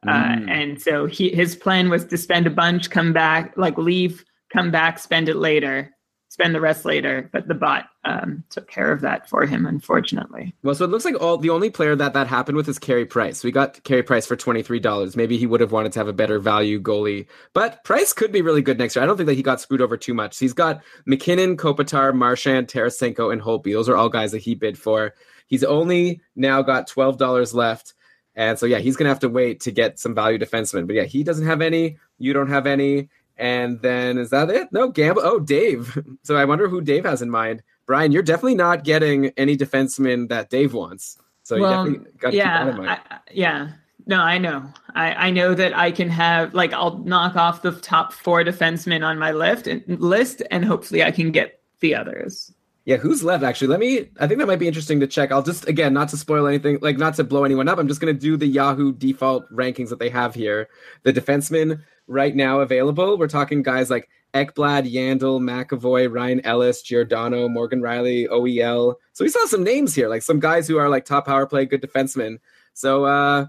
Uh, 0.07 0.11
Mm. 0.35 0.49
and 0.49 0.81
so 0.81 1.07
he 1.07 1.29
his 1.29 1.55
plan 1.55 1.89
was 1.89 2.05
to 2.05 2.17
spend 2.17 2.45
a 2.47 2.51
bunch, 2.51 2.89
come 2.91 3.11
back, 3.11 3.53
like 3.57 3.77
leave, 3.77 4.23
come 4.53 4.69
back, 4.71 4.99
spend 4.99 5.27
it 5.27 5.35
later, 5.35 5.94
spend 6.35 6.53
the 6.53 6.59
rest 6.59 6.83
later. 6.83 7.29
But 7.31 7.47
the 7.47 7.53
bot 7.53 7.85
um, 8.03 8.43
took 8.49 8.69
care 8.69 8.91
of 8.91 8.99
that 9.01 9.29
for 9.29 9.45
him, 9.45 9.65
unfortunately. 9.65 10.53
Well, 10.63 10.75
so 10.75 10.83
it 10.83 10.91
looks 10.91 11.05
like 11.05 11.15
all 11.21 11.37
the 11.37 11.49
only 11.49 11.69
player 11.69 11.95
that 11.95 12.13
that 12.13 12.27
happened 12.27 12.57
with 12.57 12.67
is 12.67 12.77
Carey 12.77 13.05
Price. 13.05 13.41
We 13.41 13.51
got 13.51 13.81
Carey 13.85 14.03
Price 14.03 14.27
for 14.27 14.35
twenty 14.35 14.61
three 14.61 14.81
dollars. 14.81 15.15
Maybe 15.15 15.37
he 15.37 15.45
would 15.45 15.61
have 15.61 15.71
wanted 15.71 15.93
to 15.93 15.99
have 15.99 16.09
a 16.09 16.13
better 16.13 16.37
value 16.37 16.81
goalie, 16.81 17.27
but 17.53 17.81
Price 17.85 18.11
could 18.11 18.33
be 18.33 18.41
really 18.41 18.61
good 18.61 18.77
next 18.77 18.97
year. 18.97 19.03
I 19.03 19.05
don't 19.05 19.15
think 19.15 19.27
that 19.27 19.35
he 19.35 19.43
got 19.43 19.61
screwed 19.61 19.81
over 19.81 19.95
too 19.95 20.13
much. 20.13 20.37
He's 20.37 20.51
got 20.51 20.83
MacKinnon, 21.05 21.55
Kopitar, 21.55 22.13
Marchand, 22.13 22.67
Tarasenko, 22.67 23.31
and 23.31 23.41
Holtby. 23.41 23.71
Those 23.71 23.87
are 23.87 23.95
all 23.95 24.09
guys 24.09 24.33
that 24.33 24.41
he 24.41 24.55
bid 24.55 24.77
for. 24.77 25.13
He's 25.47 25.63
only 25.63 26.19
now 26.35 26.61
got 26.61 26.87
twelve 26.87 27.17
dollars 27.17 27.53
left. 27.53 27.93
And 28.37 28.59
so, 28.59 28.65
yeah, 28.65 28.79
he's 28.79 28.97
going 28.97 29.05
to 29.05 29.11
have 29.11 29.21
to 29.21 29.29
wait 29.29 29.61
to 29.61 29.71
get 29.71 29.97
some 29.97 30.13
value 30.13 30.37
defensemen. 30.37 30.85
But 30.85 30.97
yeah, 30.97 31.05
he 31.05 31.23
doesn't 31.23 31.45
have 31.47 31.61
any. 31.61 31.97
You 32.17 32.33
don't 32.33 32.49
have 32.49 32.67
any. 32.67 33.07
And 33.37 33.81
then 33.81 34.17
is 34.17 34.29
that 34.29 34.49
it? 34.49 34.71
No, 34.71 34.89
Gamble. 34.89 35.21
Oh, 35.23 35.39
Dave. 35.39 35.97
So 36.23 36.35
I 36.35 36.45
wonder 36.45 36.67
who 36.67 36.81
Dave 36.81 37.05
has 37.05 37.21
in 37.21 37.29
mind. 37.29 37.61
Brian, 37.85 38.11
you're 38.11 38.23
definitely 38.23 38.55
not 38.55 38.83
getting 38.83 39.27
any 39.37 39.55
defensemen 39.55 40.27
that 40.29 40.49
Dave 40.49 40.73
wants. 40.73 41.19
So 41.43 41.59
well, 41.59 41.85
you 41.87 41.93
definitely 41.97 42.19
got 42.19 42.31
to 42.31 42.37
yeah, 42.37 42.43
keep 42.43 42.65
that 42.65 42.69
in 42.69 42.77
mind. 42.77 42.89
I, 42.89 43.15
I- 43.15 43.19
yeah. 43.31 43.69
No, 44.07 44.21
I 44.21 44.37
know. 44.37 44.63
I, 44.93 45.13
I 45.13 45.29
know 45.31 45.53
that 45.55 45.75
I 45.75 45.91
can 45.91 46.09
have 46.09 46.53
like 46.53 46.73
I'll 46.73 46.99
knock 46.99 47.35
off 47.35 47.61
the 47.61 47.71
top 47.73 48.13
four 48.13 48.43
defensemen 48.43 49.05
on 49.05 49.17
my 49.17 49.31
list 49.31 49.67
and 49.67 49.83
list, 49.99 50.41
and 50.51 50.63
hopefully 50.63 51.03
I 51.03 51.11
can 51.11 51.31
get 51.31 51.59
the 51.79 51.95
others. 51.95 52.51
Yeah, 52.85 52.97
who's 52.97 53.23
left 53.23 53.43
actually? 53.43 53.69
Let 53.69 53.79
me 53.79 54.09
I 54.19 54.27
think 54.27 54.39
that 54.39 54.45
might 54.45 54.59
be 54.59 54.67
interesting 54.67 54.99
to 54.99 55.07
check. 55.07 55.31
I'll 55.31 55.41
just 55.41 55.67
again 55.67 55.91
not 55.91 56.09
to 56.09 56.17
spoil 56.17 56.45
anything, 56.45 56.77
like 56.81 56.97
not 56.97 57.15
to 57.15 57.23
blow 57.23 57.43
anyone 57.43 57.67
up. 57.67 57.79
I'm 57.79 57.87
just 57.87 57.99
gonna 57.99 58.13
do 58.13 58.37
the 58.37 58.45
Yahoo 58.45 58.93
default 58.93 59.51
rankings 59.51 59.89
that 59.89 59.97
they 59.97 60.09
have 60.09 60.35
here. 60.35 60.69
The 61.01 61.11
defensemen 61.11 61.81
right 62.07 62.35
now 62.35 62.59
available. 62.59 63.17
We're 63.17 63.27
talking 63.27 63.63
guys 63.63 63.89
like 63.89 64.07
Ekblad, 64.35 64.91
Yandle, 64.91 65.41
McAvoy, 65.41 66.13
Ryan 66.13 66.45
Ellis, 66.45 66.83
Giordano, 66.83 67.49
Morgan 67.49 67.81
Rielly, 67.81 68.27
OEL. 68.29 68.95
So 69.13 69.23
we 69.23 69.29
saw 69.29 69.45
some 69.47 69.63
names 69.63 69.95
here, 69.95 70.07
like 70.07 70.21
some 70.21 70.39
guys 70.39 70.67
who 70.67 70.77
are 70.77 70.89
like 70.89 71.05
top 71.05 71.25
power 71.25 71.47
play, 71.47 71.65
good 71.65 71.81
defensemen. 71.81 72.37
So 72.73 73.05
uh 73.05 73.47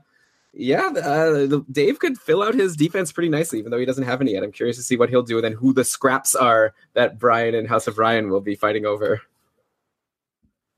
yeah, 0.58 0.88
uh, 0.88 1.60
Dave 1.70 1.98
could 1.98 2.18
fill 2.18 2.42
out 2.42 2.54
his 2.54 2.76
defense 2.76 3.12
pretty 3.12 3.28
nicely, 3.28 3.58
even 3.58 3.70
though 3.70 3.78
he 3.78 3.84
doesn't 3.84 4.04
have 4.04 4.22
any 4.22 4.32
yet. 4.32 4.42
I'm 4.42 4.52
curious 4.52 4.76
to 4.78 4.82
see 4.82 4.96
what 4.96 5.10
he'll 5.10 5.22
do 5.22 5.36
and 5.36 5.44
then 5.44 5.52
who 5.52 5.74
the 5.74 5.84
scraps 5.84 6.34
are 6.34 6.72
that 6.94 7.18
Brian 7.18 7.54
and 7.54 7.68
House 7.68 7.86
of 7.86 7.98
Ryan 7.98 8.30
will 8.30 8.40
be 8.40 8.54
fighting 8.54 8.86
over. 8.86 9.20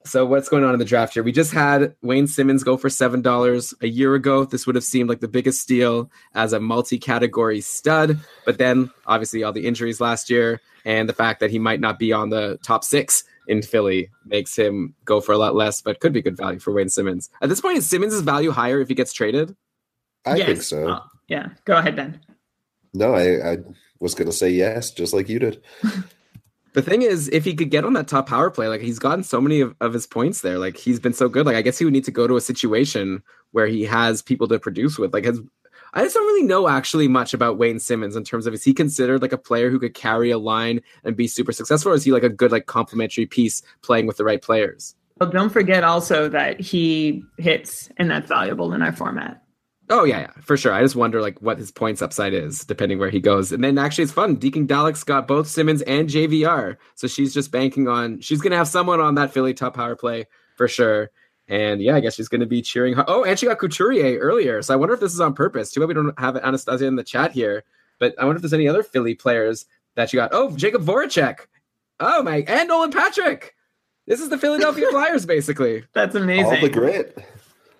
So 0.04 0.26
what's 0.26 0.48
going 0.48 0.64
on 0.64 0.72
in 0.72 0.78
the 0.78 0.84
draft 0.84 1.14
here? 1.14 1.22
We 1.22 1.32
just 1.32 1.52
had 1.52 1.94
Wayne 2.02 2.26
Simmonds 2.26 2.64
go 2.64 2.76
for 2.76 2.90
seven 2.90 3.22
dollars 3.22 3.72
a 3.80 3.86
year 3.86 4.14
ago. 4.14 4.44
This 4.44 4.66
would 4.66 4.74
have 4.74 4.84
seemed 4.84 5.08
like 5.08 5.20
the 5.20 5.28
biggest 5.28 5.60
steal 5.60 6.10
as 6.34 6.52
a 6.52 6.60
multi-category 6.60 7.60
stud, 7.60 8.18
but 8.46 8.58
then 8.58 8.90
obviously 9.06 9.44
all 9.44 9.52
the 9.52 9.66
injuries 9.66 10.00
last 10.00 10.28
year 10.28 10.60
and 10.84 11.08
the 11.08 11.12
fact 11.12 11.40
that 11.40 11.50
he 11.50 11.58
might 11.58 11.80
not 11.80 11.98
be 11.98 12.12
on 12.12 12.30
the 12.30 12.58
top 12.62 12.82
six 12.82 13.22
in 13.46 13.62
Philly 13.62 14.10
makes 14.24 14.56
him 14.56 14.94
go 15.04 15.20
for 15.20 15.32
a 15.32 15.38
lot 15.38 15.54
less, 15.54 15.82
but 15.82 16.00
could 16.00 16.12
be 16.12 16.22
good 16.22 16.36
value 16.36 16.58
for 16.58 16.72
Wayne 16.72 16.88
Simmonds. 16.88 17.30
At 17.42 17.48
this 17.48 17.60
point, 17.60 17.78
is 17.78 17.88
Simmonds' 17.88 18.20
value 18.20 18.50
higher 18.50 18.80
if 18.80 18.88
he 18.88 18.94
gets 18.94 19.12
traded? 19.12 19.54
I 20.32 20.36
Yes. 20.36 20.46
think 20.46 20.62
so. 20.62 20.88
Uh, 20.88 21.00
yeah, 21.28 21.48
go 21.64 21.76
ahead, 21.76 21.96
Ben. 21.96 22.20
No, 22.94 23.14
I, 23.14 23.52
I 23.52 23.58
was 24.00 24.14
going 24.14 24.30
to 24.30 24.36
say 24.36 24.50
yes, 24.50 24.90
just 24.90 25.12
like 25.12 25.28
you 25.28 25.38
did. 25.38 25.62
The 26.74 26.82
thing 26.82 27.02
is, 27.02 27.28
if 27.30 27.44
he 27.44 27.54
could 27.54 27.70
get 27.70 27.84
on 27.84 27.94
that 27.94 28.06
top 28.06 28.28
power 28.28 28.50
play, 28.50 28.68
like 28.68 28.82
he's 28.82 28.98
gotten 29.00 29.24
so 29.24 29.40
many 29.40 29.60
of, 29.60 29.74
of 29.80 29.92
his 29.92 30.06
points 30.06 30.42
there, 30.42 30.58
like 30.58 30.76
he's 30.76 31.00
been 31.00 31.14
so 31.14 31.28
good. 31.28 31.46
Like 31.46 31.56
I 31.56 31.62
guess 31.62 31.78
he 31.78 31.84
would 31.84 31.94
need 31.94 32.04
to 32.04 32.12
go 32.12 32.26
to 32.28 32.36
a 32.36 32.40
situation 32.40 33.22
where 33.52 33.66
he 33.66 33.84
has 33.84 34.22
people 34.22 34.46
to 34.48 34.60
produce 34.60 34.98
with. 34.98 35.12
Like 35.12 35.24
has 35.24 35.40
I 35.94 36.02
just 36.02 36.14
don't 36.14 36.26
really 36.26 36.46
know 36.46 36.68
actually 36.68 37.08
much 37.08 37.32
about 37.34 37.58
Wayne 37.58 37.80
Simmonds 37.80 38.14
in 38.14 38.22
terms 38.22 38.46
of 38.46 38.52
is 38.54 38.62
he 38.62 38.74
considered 38.74 39.22
like 39.22 39.32
a 39.32 39.38
player 39.38 39.70
who 39.70 39.78
could 39.80 39.94
carry 39.94 40.30
a 40.30 40.38
line 40.38 40.80
and 41.02 41.16
be 41.16 41.26
super 41.26 41.50
successful, 41.50 41.90
or 41.90 41.94
is 41.94 42.04
he 42.04 42.12
like 42.12 42.22
a 42.22 42.28
good 42.28 42.52
like 42.52 42.66
complementary 42.66 43.26
piece 43.26 43.62
playing 43.82 44.06
with 44.06 44.18
the 44.18 44.24
right 44.24 44.42
players? 44.42 44.94
Well, 45.18 45.30
don't 45.30 45.50
forget 45.50 45.82
also 45.82 46.28
that 46.28 46.60
he 46.60 47.24
hits, 47.38 47.88
and 47.96 48.10
that's 48.10 48.28
valuable 48.28 48.72
in 48.74 48.82
our 48.82 48.92
format. 48.92 49.42
Oh 49.90 50.04
yeah, 50.04 50.20
yeah, 50.20 50.30
for 50.42 50.56
sure. 50.56 50.72
I 50.72 50.82
just 50.82 50.96
wonder 50.96 51.22
like 51.22 51.40
what 51.40 51.58
his 51.58 51.70
points 51.70 52.02
upside 52.02 52.34
is, 52.34 52.64
depending 52.64 52.98
where 52.98 53.10
he 53.10 53.20
goes. 53.20 53.52
And 53.52 53.64
then 53.64 53.78
actually, 53.78 54.04
it's 54.04 54.12
fun. 54.12 54.36
Deking 54.36 54.66
Daleks 54.66 55.04
got 55.04 55.26
both 55.26 55.48
Simmonds 55.48 55.82
and 55.82 56.08
JVR, 56.08 56.76
so 56.94 57.06
she's 57.06 57.32
just 57.32 57.50
banking 57.50 57.88
on 57.88 58.20
she's 58.20 58.40
gonna 58.40 58.56
have 58.56 58.68
someone 58.68 59.00
on 59.00 59.14
that 59.14 59.32
Philly 59.32 59.54
top 59.54 59.74
power 59.74 59.96
play 59.96 60.26
for 60.56 60.68
sure. 60.68 61.10
And 61.48 61.80
yeah, 61.80 61.96
I 61.96 62.00
guess 62.00 62.14
she's 62.14 62.28
gonna 62.28 62.46
be 62.46 62.60
cheering. 62.60 62.94
Her. 62.94 63.04
Oh, 63.08 63.24
and 63.24 63.38
she 63.38 63.46
got 63.46 63.58
Couturier 63.58 64.18
earlier, 64.18 64.60
so 64.62 64.74
I 64.74 64.76
wonder 64.76 64.94
if 64.94 65.00
this 65.00 65.14
is 65.14 65.20
on 65.20 65.34
purpose. 65.34 65.70
Too 65.72 65.80
bad 65.80 65.88
we 65.88 65.94
don't 65.94 66.18
have 66.20 66.36
Anastasia 66.36 66.86
in 66.86 66.96
the 66.96 67.04
chat 67.04 67.32
here, 67.32 67.64
but 67.98 68.14
I 68.18 68.24
wonder 68.24 68.36
if 68.36 68.42
there's 68.42 68.52
any 68.52 68.68
other 68.68 68.82
Philly 68.82 69.14
players 69.14 69.66
that 69.94 70.12
you 70.12 70.18
got. 70.18 70.30
Oh, 70.32 70.50
Jakub 70.50 70.84
Voracek. 70.84 71.46
Oh 72.00 72.22
my, 72.22 72.44
and 72.46 72.68
Nolan 72.68 72.90
Patrick. 72.90 73.54
This 74.06 74.20
is 74.20 74.28
the 74.28 74.38
Philadelphia 74.38 74.86
Flyers, 74.90 75.26
basically. 75.26 75.84
That's 75.92 76.14
amazing. 76.14 76.46
All 76.46 76.60
the 76.60 76.68
grit. 76.70 77.18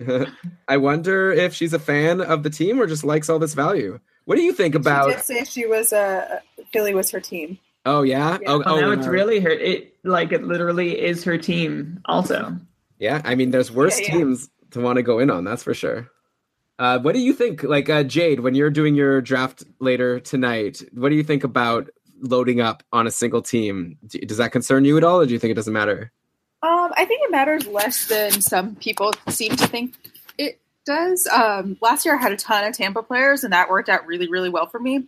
I 0.68 0.77
wonder 0.77 1.33
if 1.33 1.55
she's 1.55 1.73
a 1.73 1.78
fan 1.78 2.20
of 2.20 2.43
the 2.43 2.51
team 2.51 2.81
or 2.81 2.86
just 2.86 3.05
likes 3.05 3.28
all 3.28 3.39
this 3.39 3.55
value. 3.55 3.99
What 4.25 4.36
do 4.36 4.43
you 4.43 4.52
think 4.52 4.75
She 4.75 4.78
about? 4.78 5.09
did 5.09 5.20
say 5.25 5.44
she 5.44 5.67
was 5.67 5.93
uh, 5.93 6.41
Philly 6.73 6.94
was 6.94 7.10
her 7.10 7.20
team. 7.20 7.59
Oh 7.86 8.02
yeah. 8.02 8.39
Yeah. 8.43 8.49
Oh, 8.49 8.62
Oh, 8.67 8.81
now 8.81 8.89
oh, 8.89 8.93
it's 8.93 9.07
uh, 9.07 9.10
really 9.10 9.41
her. 9.41 9.51
It 9.51 9.94
like 10.05 10.33
it 10.33 10.44
literally 10.44 11.01
is 11.01 11.25
her 11.25 11.39
team. 11.39 12.01
Also, 12.05 12.57
Yeah. 12.99 13.23
I 13.25 13.35
mean, 13.35 13.51
there's 13.51 13.73
worse 13.73 13.99
Yeah, 14.01 14.07
yeah. 14.07 14.12
teams 14.18 14.51
to 14.73 14.81
want 14.81 14.97
to 14.97 15.02
go 15.02 15.18
in 15.18 15.31
on. 15.31 15.44
That's 15.44 15.62
for 15.62 15.73
sure. 15.75 16.10
Uh, 16.78 16.99
what 17.01 17.12
do 17.15 17.20
you 17.20 17.33
think, 17.33 17.65
like 17.65 17.89
uh, 17.91 18.05
Jade, 18.05 18.41
when 18.41 18.55
you're 18.55 18.70
doing 18.70 18.94
your 18.94 19.20
draft 19.20 19.65
later 19.81 20.20
tonight? 20.20 20.81
What 20.93 21.09
do 21.09 21.17
you 21.17 21.25
think 21.25 21.43
about 21.43 21.89
loading 22.20 22.60
up 22.60 22.85
on 22.93 23.07
a 23.09 23.10
single 23.10 23.43
team? 23.43 23.99
Does 24.07 24.36
that 24.36 24.52
concern 24.52 24.85
you 24.85 24.97
at 24.97 25.02
all, 25.02 25.20
or 25.20 25.27
do 25.27 25.33
you 25.33 25.41
think 25.41 25.51
it 25.51 25.55
doesn't 25.55 25.73
matter? 25.73 26.12
Um, 26.61 26.93
I 26.97 27.05
think 27.05 27.23
it 27.23 27.31
matters 27.31 27.67
less 27.67 28.07
than 28.07 28.41
some 28.41 28.75
people 28.75 29.12
seem 29.28 29.55
to 29.57 29.67
think 29.67 29.95
it 30.37 30.59
does. 30.85 31.27
Um, 31.28 31.77
last 31.81 32.05
year 32.05 32.17
I 32.17 32.20
had 32.20 32.33
a 32.33 32.37
ton 32.37 32.65
of 32.65 32.75
Tampa 32.75 33.03
players, 33.03 33.45
and 33.45 33.53
that 33.53 33.70
worked 33.70 33.89
out 33.89 34.07
really, 34.07 34.28
really 34.28 34.49
well 34.49 34.67
for 34.67 34.81
me. 34.81 35.05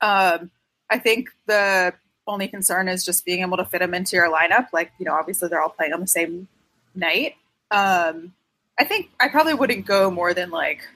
Um, 0.00 0.50
I 0.90 0.98
think 0.98 1.30
the 1.46 1.94
only 2.28 2.46
concern 2.46 2.88
is 2.88 3.04
just 3.04 3.24
being 3.24 3.40
able 3.40 3.56
to 3.56 3.64
fit 3.64 3.80
them 3.80 3.94
into 3.94 4.16
your 4.16 4.30
lineup. 4.30 4.68
Like, 4.72 4.92
you 4.98 5.06
know, 5.06 5.14
obviously 5.14 5.48
they're 5.48 5.60
all 5.60 5.68
playing 5.70 5.94
on 5.94 6.00
the 6.00 6.06
same 6.06 6.46
night. 6.94 7.34
Um, 7.70 8.34
I 8.78 8.84
think 8.84 9.10
I 9.18 9.28
probably 9.28 9.54
wouldn't 9.54 9.86
go 9.86 10.10
more 10.10 10.32
than 10.32 10.50
like 10.50 10.86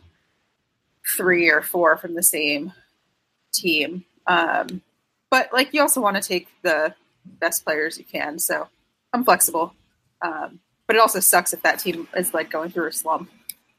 three 1.17 1.51
or 1.51 1.63
four 1.63 1.97
from 1.97 2.15
the 2.15 2.23
same 2.23 2.73
team. 3.53 4.05
Um, 4.27 4.83
but 5.31 5.53
like, 5.53 5.75
you 5.75 5.81
also 5.81 6.01
want 6.01 6.17
to 6.17 6.23
take 6.23 6.49
the 6.63 6.95
best 7.25 7.65
players 7.65 7.99
you 7.99 8.05
can. 8.05 8.39
So 8.39 8.69
I'm 9.13 9.25
flexible. 9.25 9.75
Um, 10.23 10.61
but 10.87 10.97
it 10.97 11.01
also 11.01 11.21
sucks 11.21 11.53
if 11.53 11.63
that 11.63 11.79
team 11.79 12.09
is 12.17 12.35
like 12.35 12.51
going 12.51 12.71
through 12.71 12.89
a 12.89 12.93
slump. 12.93 13.31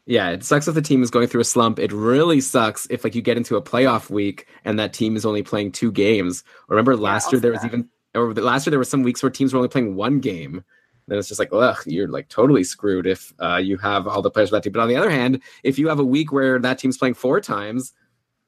Yeah, 0.05 0.31
it 0.31 0.43
sucks 0.43 0.67
if 0.67 0.75
the 0.75 0.81
team 0.81 1.01
is 1.01 1.09
going 1.09 1.27
through 1.27 1.41
a 1.41 1.45
slump. 1.45 1.79
It 1.79 1.91
really 1.93 2.41
sucks 2.41 2.87
if 2.89 3.03
like 3.03 3.15
you 3.15 3.21
get 3.21 3.37
into 3.37 3.55
a 3.55 3.61
playoff 3.61 4.09
week 4.09 4.47
and 4.65 4.77
that 4.79 4.93
team 4.93 5.15
is 5.15 5.25
only 5.25 5.43
playing 5.43 5.71
two 5.71 5.91
games. 5.91 6.43
Remember 6.67 6.97
last 6.97 7.31
year 7.31 7.39
there 7.39 7.51
was 7.51 7.61
that. 7.61 7.67
even 7.67 7.89
or 8.15 8.33
the- 8.33 8.41
last 8.41 8.65
year 8.65 8.71
there 8.71 8.79
were 8.79 8.83
some 8.83 9.03
weeks 9.03 9.23
where 9.23 9.29
teams 9.29 9.53
were 9.53 9.57
only 9.57 9.69
playing 9.69 9.95
one 9.95 10.19
game. 10.19 10.63
Then 11.07 11.17
it's 11.17 11.27
just 11.27 11.39
like, 11.39 11.51
ugh, 11.51 11.77
you're 11.85 12.07
like 12.07 12.29
totally 12.29 12.63
screwed 12.63 13.07
if 13.07 13.33
uh, 13.39 13.57
you 13.57 13.77
have 13.77 14.07
all 14.07 14.21
the 14.21 14.31
players 14.31 14.49
for 14.49 14.55
that 14.55 14.63
team. 14.63 14.73
But 14.73 14.81
on 14.81 14.87
the 14.87 14.95
other 14.95 15.09
hand, 15.09 15.41
if 15.63 15.77
you 15.77 15.89
have 15.89 15.99
a 15.99 16.05
week 16.05 16.31
where 16.31 16.59
that 16.59 16.79
team's 16.79 16.97
playing 16.97 17.15
four 17.15 17.41
times, 17.41 17.93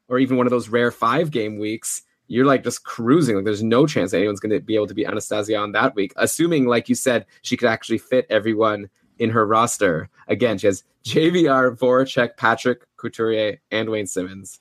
or 0.08 0.18
even 0.18 0.36
one 0.36 0.46
of 0.46 0.50
those 0.50 0.68
rare 0.68 0.90
five 0.90 1.30
game 1.30 1.58
weeks, 1.58 2.02
you're 2.28 2.46
like 2.46 2.64
just 2.64 2.84
cruising. 2.84 3.36
Like 3.36 3.44
there's 3.44 3.62
no 3.62 3.86
chance 3.86 4.10
that 4.10 4.18
anyone's 4.18 4.40
going 4.40 4.52
to 4.52 4.60
be 4.60 4.74
able 4.74 4.86
to 4.86 4.94
be 4.94 5.06
Anastasia 5.06 5.56
on 5.56 5.72
that 5.72 5.94
week, 5.94 6.12
assuming, 6.16 6.66
like 6.66 6.88
you 6.88 6.94
said, 6.94 7.26
she 7.42 7.56
could 7.56 7.68
actually 7.68 7.98
fit 7.98 8.26
everyone 8.30 8.88
in 9.18 9.30
her 9.30 9.46
roster. 9.46 10.08
Again, 10.28 10.58
she 10.58 10.66
has 10.66 10.84
JVR, 11.04 11.76
Voracek, 11.76 12.36
Patrick, 12.36 12.86
Couturier, 12.96 13.60
and 13.70 13.88
Wayne 13.90 14.06
Simmonds. 14.06 14.60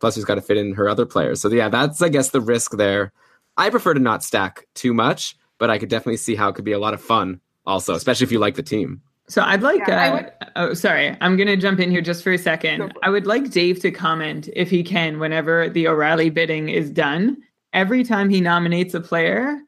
Plus, 0.00 0.14
she's 0.14 0.24
got 0.24 0.36
to 0.36 0.42
fit 0.42 0.56
in 0.56 0.74
her 0.74 0.88
other 0.88 1.06
players. 1.06 1.40
So 1.40 1.48
yeah, 1.48 1.68
that's 1.68 2.02
I 2.02 2.08
guess 2.08 2.30
the 2.30 2.40
risk 2.40 2.76
there. 2.76 3.12
I 3.56 3.70
prefer 3.70 3.94
to 3.94 4.00
not 4.00 4.24
stack 4.24 4.66
too 4.74 4.94
much, 4.94 5.36
but 5.58 5.70
I 5.70 5.78
could 5.78 5.88
definitely 5.88 6.16
see 6.16 6.34
how 6.34 6.48
it 6.48 6.54
could 6.54 6.64
be 6.64 6.72
a 6.72 6.78
lot 6.78 6.94
of 6.94 7.00
fun. 7.00 7.40
Also, 7.66 7.94
especially 7.94 8.24
if 8.24 8.32
you 8.32 8.38
like 8.38 8.56
the 8.56 8.62
team. 8.62 9.02
So 9.32 9.40
I'd 9.40 9.62
like. 9.62 9.80
Yeah, 9.88 10.10
uh, 10.10 10.14
would- 10.14 10.32
oh, 10.56 10.74
sorry. 10.74 11.16
I'm 11.22 11.36
going 11.38 11.46
to 11.46 11.56
jump 11.56 11.80
in 11.80 11.90
here 11.90 12.02
just 12.02 12.22
for 12.22 12.32
a 12.32 12.38
second. 12.38 12.92
For. 12.92 12.98
I 13.02 13.08
would 13.08 13.26
like 13.26 13.50
Dave 13.50 13.80
to 13.80 13.90
comment 13.90 14.50
if 14.54 14.68
he 14.68 14.82
can 14.82 15.18
whenever 15.18 15.70
the 15.70 15.88
O'Reilly 15.88 16.28
bidding 16.28 16.68
is 16.68 16.90
done. 16.90 17.38
Every 17.72 18.04
time 18.04 18.28
he 18.28 18.42
nominates 18.42 18.92
a 18.92 19.00
player, 19.00 19.58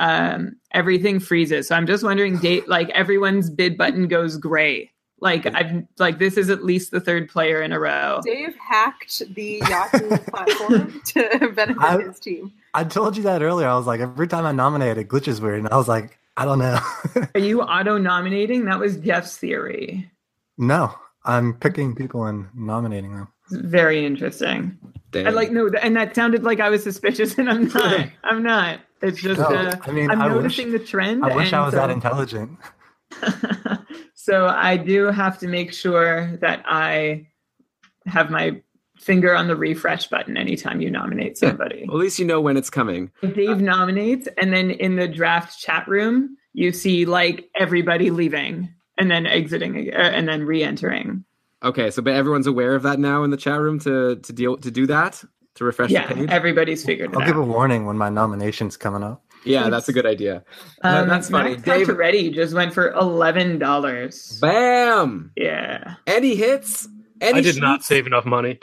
um, 0.00 0.56
everything 0.72 1.20
freezes. 1.20 1.68
So 1.68 1.76
I'm 1.76 1.86
just 1.86 2.02
wondering, 2.02 2.38
Dave, 2.38 2.66
like 2.66 2.90
everyone's 2.90 3.48
bid 3.48 3.78
button 3.78 4.08
goes 4.08 4.36
gray. 4.36 4.90
Like 5.20 5.46
I've 5.54 5.84
like 6.00 6.18
this 6.18 6.36
is 6.36 6.50
at 6.50 6.64
least 6.64 6.90
the 6.90 6.98
third 6.98 7.28
player 7.28 7.62
in 7.62 7.70
a 7.70 7.78
row. 7.78 8.20
Dave 8.24 8.56
hacked 8.56 9.22
the 9.36 9.62
Yahoo 9.68 10.16
platform 10.30 11.00
to 11.06 11.52
benefit 11.54 11.80
I- 11.80 12.02
his 12.02 12.18
team. 12.18 12.52
I 12.74 12.82
told 12.82 13.16
you 13.16 13.22
that 13.22 13.40
earlier. 13.40 13.68
I 13.68 13.76
was 13.76 13.86
like, 13.86 14.00
every 14.00 14.26
time 14.26 14.46
I 14.46 14.50
nominate, 14.50 14.98
it 14.98 15.06
glitches 15.06 15.40
weird. 15.40 15.58
And 15.60 15.68
I 15.68 15.76
was 15.76 15.86
like, 15.86 16.18
I 16.36 16.44
don't 16.44 16.58
know. 16.58 16.78
Are 17.34 17.40
you 17.40 17.62
auto 17.62 17.98
nominating? 17.98 18.64
That 18.64 18.78
was 18.78 18.96
Jeff's 18.96 19.36
theory. 19.36 20.10
no, 20.58 20.94
I'm 21.24 21.54
picking 21.54 21.94
people 21.94 22.24
and 22.26 22.48
nominating 22.54 23.14
them. 23.14 23.28
Very 23.50 24.04
interesting. 24.06 24.78
Damn. 25.10 25.26
I 25.26 25.30
like 25.30 25.50
no, 25.50 25.68
th- 25.68 25.82
and 25.84 25.94
that 25.96 26.14
sounded 26.14 26.42
like 26.42 26.58
I 26.60 26.70
was 26.70 26.82
suspicious, 26.82 27.34
and 27.38 27.50
I'm 27.50 27.68
not. 27.68 28.08
I'm 28.24 28.42
not. 28.42 28.80
It's 29.02 29.20
just 29.20 29.40
No, 29.40 29.46
uh, 29.46 29.76
I 29.82 29.90
mean, 29.90 30.10
I'm 30.10 30.22
I 30.22 30.26
wish- 30.28 30.36
noticing 30.36 30.72
the 30.72 30.78
trend. 30.78 31.24
I 31.24 31.34
wish 31.36 31.52
I 31.52 31.56
and 31.58 31.66
was 31.66 31.74
so, 31.74 31.80
that 31.80 31.90
intelligent. 31.90 32.58
so 34.14 34.46
I 34.46 34.76
do 34.76 35.06
have 35.06 35.38
to 35.40 35.48
make 35.48 35.72
sure 35.72 36.36
that 36.40 36.62
I 36.66 37.26
have 38.06 38.30
my 38.30 38.62
finger 39.02 39.34
on 39.34 39.48
the 39.48 39.56
refresh 39.56 40.06
button 40.08 40.36
anytime 40.36 40.80
you 40.80 40.90
nominate 40.90 41.36
somebody. 41.36 41.84
Well, 41.88 41.96
at 41.98 42.00
least 42.02 42.18
you 42.18 42.24
know 42.24 42.40
when 42.40 42.56
it's 42.56 42.70
coming. 42.70 43.10
Dave 43.34 43.60
nominates, 43.60 44.28
and 44.38 44.52
then 44.52 44.70
in 44.70 44.96
the 44.96 45.08
draft 45.08 45.58
chat 45.58 45.86
room, 45.88 46.36
you 46.52 46.72
see 46.72 47.04
like 47.04 47.48
everybody 47.54 48.10
leaving 48.10 48.72
and 48.98 49.10
then 49.10 49.26
exiting 49.26 49.90
uh, 49.92 49.96
and 49.96 50.28
then 50.28 50.44
re-entering. 50.44 51.24
Okay, 51.62 51.90
so 51.90 52.02
but 52.02 52.14
everyone's 52.14 52.46
aware 52.46 52.74
of 52.74 52.82
that 52.84 52.98
now 52.98 53.22
in 53.24 53.30
the 53.30 53.36
chat 53.36 53.60
room 53.60 53.78
to 53.80 54.16
to 54.16 54.32
deal 54.32 54.56
to 54.56 54.70
do 54.70 54.86
that 54.86 55.22
to 55.54 55.64
refresh 55.64 55.90
yeah, 55.90 56.06
the 56.08 56.14
page. 56.14 56.30
everybody's 56.30 56.84
figured 56.84 57.10
it 57.10 57.16
I'll 57.16 57.22
out. 57.22 57.26
give 57.26 57.36
a 57.36 57.42
warning 57.42 57.86
when 57.86 57.96
my 57.98 58.08
nomination's 58.08 58.76
coming 58.76 59.02
up. 59.02 59.22
yeah, 59.44 59.68
that's 59.68 59.88
a 59.88 59.92
good 59.92 60.06
idea. 60.06 60.44
Uh, 60.82 61.00
Um, 61.02 61.08
that's 61.08 61.28
funny. 61.30 61.50
Max 61.50 61.62
Dave, 61.62 61.86
Pacioretty 61.88 62.32
just 62.34 62.54
went 62.54 62.72
for 62.72 62.90
eleven 62.92 63.58
dollars. 63.58 64.38
bam! 64.40 65.32
Yeah, 65.36 65.94
Any 66.06 66.34
hits? 66.36 66.88
Any 67.20 67.38
I 67.38 67.40
did 67.42 67.60
not 67.60 67.84
save 67.84 68.06
enough 68.08 68.24
money. 68.24 68.58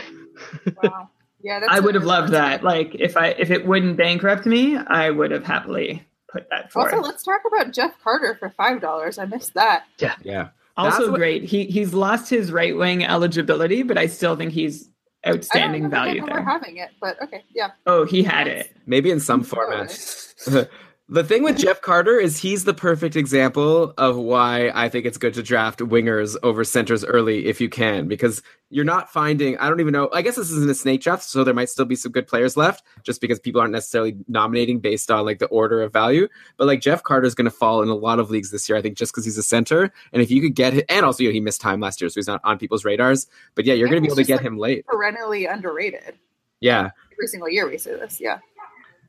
Wow. 0.84 1.10
Yeah, 1.42 1.60
that's 1.60 1.72
I 1.76 1.80
would 1.80 1.96
have 1.96 2.04
loved 2.04 2.34
that. 2.34 2.64
Like 2.64 2.96
if 2.96 3.16
I 3.18 3.30
if 3.30 3.52
it 3.52 3.66
wouldn't 3.66 3.98
bankrupt 3.98 4.46
me, 4.46 4.78
I 4.78 5.10
would 5.10 5.32
have 5.32 5.44
happily 5.46 6.06
put 6.32 6.50
that 6.50 6.72
forth. 6.72 6.94
Also, 6.94 7.06
let's 7.06 7.24
talk 7.24 7.42
about 7.48 7.74
Jeff 7.74 7.94
Carter 8.04 8.36
for 8.40 8.50
five 8.52 8.82
dollars. 8.82 9.18
I 9.18 9.26
missed 9.26 9.54
that. 9.54 9.86
Yeah. 10.00 10.16
Yeah. 10.24 10.50
Also 10.78 11.12
what- 11.12 11.18
great. 11.18 11.44
He 11.44 11.66
he's 11.66 11.94
lost 11.94 12.30
his 12.30 12.52
right 12.52 12.76
wing 12.76 13.04
eligibility, 13.04 13.84
but 13.84 13.98
I 13.98 14.08
still 14.08 14.36
think 14.36 14.52
he's 14.52 14.90
I 15.24 15.30
don't 15.30 15.38
outstanding 15.40 15.90
value 15.90 16.22
ever 16.22 16.28
there. 16.32 16.44
having 16.44 16.78
it, 16.78 16.92
but 17.02 17.22
okay, 17.22 17.44
yeah. 17.54 17.72
Oh, 17.86 18.06
he 18.06 18.24
had 18.24 18.48
it. 18.48 18.74
Maybe 18.86 19.12
in 19.12 19.20
some 19.20 19.44
formats. 19.44 20.34
the 21.12 21.24
thing 21.24 21.42
with 21.42 21.58
Jeff 21.58 21.82
Carter 21.82 22.20
is 22.20 22.38
he's 22.38 22.66
the 22.66 22.74
perfect 22.74 23.16
example 23.16 23.96
of 23.98 24.16
why 24.16 24.72
I 24.76 24.90
think 24.90 25.08
it's 25.08 25.18
good 25.18 25.34
to 25.34 25.44
draft 25.44 25.80
wingers 25.80 26.38
over 26.44 26.64
centers 26.64 27.04
early 27.04 27.48
if 27.48 27.60
you 27.60 27.68
can, 27.68 28.08
because 28.08 28.44
you're 28.70 28.86
not 28.86 29.12
finding. 29.12 29.58
I 29.58 29.70
don't 29.70 29.80
even 29.80 29.92
know. 29.92 30.10
I 30.14 30.22
guess 30.22 30.36
this 30.36 30.52
isn't 30.52 30.70
a 30.70 30.76
snake 30.76 31.02
draft, 31.02 31.24
so 31.24 31.44
there 31.44 31.56
might 31.56 31.70
still 31.70 31.86
be 31.86 31.96
some 31.96 32.12
good 32.12 32.28
players 32.28 32.56
left, 32.56 32.84
just 33.02 33.22
because 33.22 33.40
people 33.40 33.60
aren't 33.60 33.74
necessarily 33.74 34.18
nominating 34.28 34.80
based 34.80 35.10
on 35.10 35.26
like 35.26 35.40
the 35.40 35.48
order 35.48 35.82
of 35.82 35.92
value. 35.92 36.28
But 36.58 36.68
like 36.68 36.80
Jeff 36.80 37.02
Carter 37.02 37.26
is 37.26 37.34
going 37.34 37.46
to 37.46 37.52
fall 37.52 37.82
in 37.82 37.90
a 37.90 37.96
lot 37.96 38.20
of 38.20 38.30
leagues 38.30 38.52
this 38.52 38.70
year, 38.70 38.78
I 38.78 38.82
think, 38.84 38.96
just 38.96 39.12
because 39.12 39.26
he's 39.26 39.38
a 39.40 39.44
center, 39.44 39.92
and 40.14 40.22
if 40.22 40.30
you 40.30 40.42
could 40.42 40.54
get 40.54 40.74
him, 40.74 40.84
and 40.90 41.06
also 41.06 41.24
you 41.24 41.30
know, 41.30 41.34
he 41.34 41.40
missed 41.40 41.62
time 41.62 41.80
last 41.80 42.02
year, 42.02 42.10
so 42.10 42.16
he's 42.16 42.28
not 42.28 42.42
on 42.44 42.60
people's 42.60 42.86
radars. 42.86 43.26
But 43.56 43.66
yeah, 43.66 43.74
you're 43.74 43.88
going 43.88 43.98
to 43.98 44.02
be 44.02 44.08
able 44.08 44.18
to 44.18 44.24
get 44.24 44.38
like, 44.38 44.46
him 44.46 44.60
late. 44.60 44.86
Perennially 44.86 45.48
underrated. 45.48 46.20
Yeah. 46.60 46.92
Every 47.14 47.28
single 47.28 47.50
year 47.50 47.68
we 47.68 47.78
say 47.78 47.96
this. 47.96 48.22
Yeah. 48.22 48.40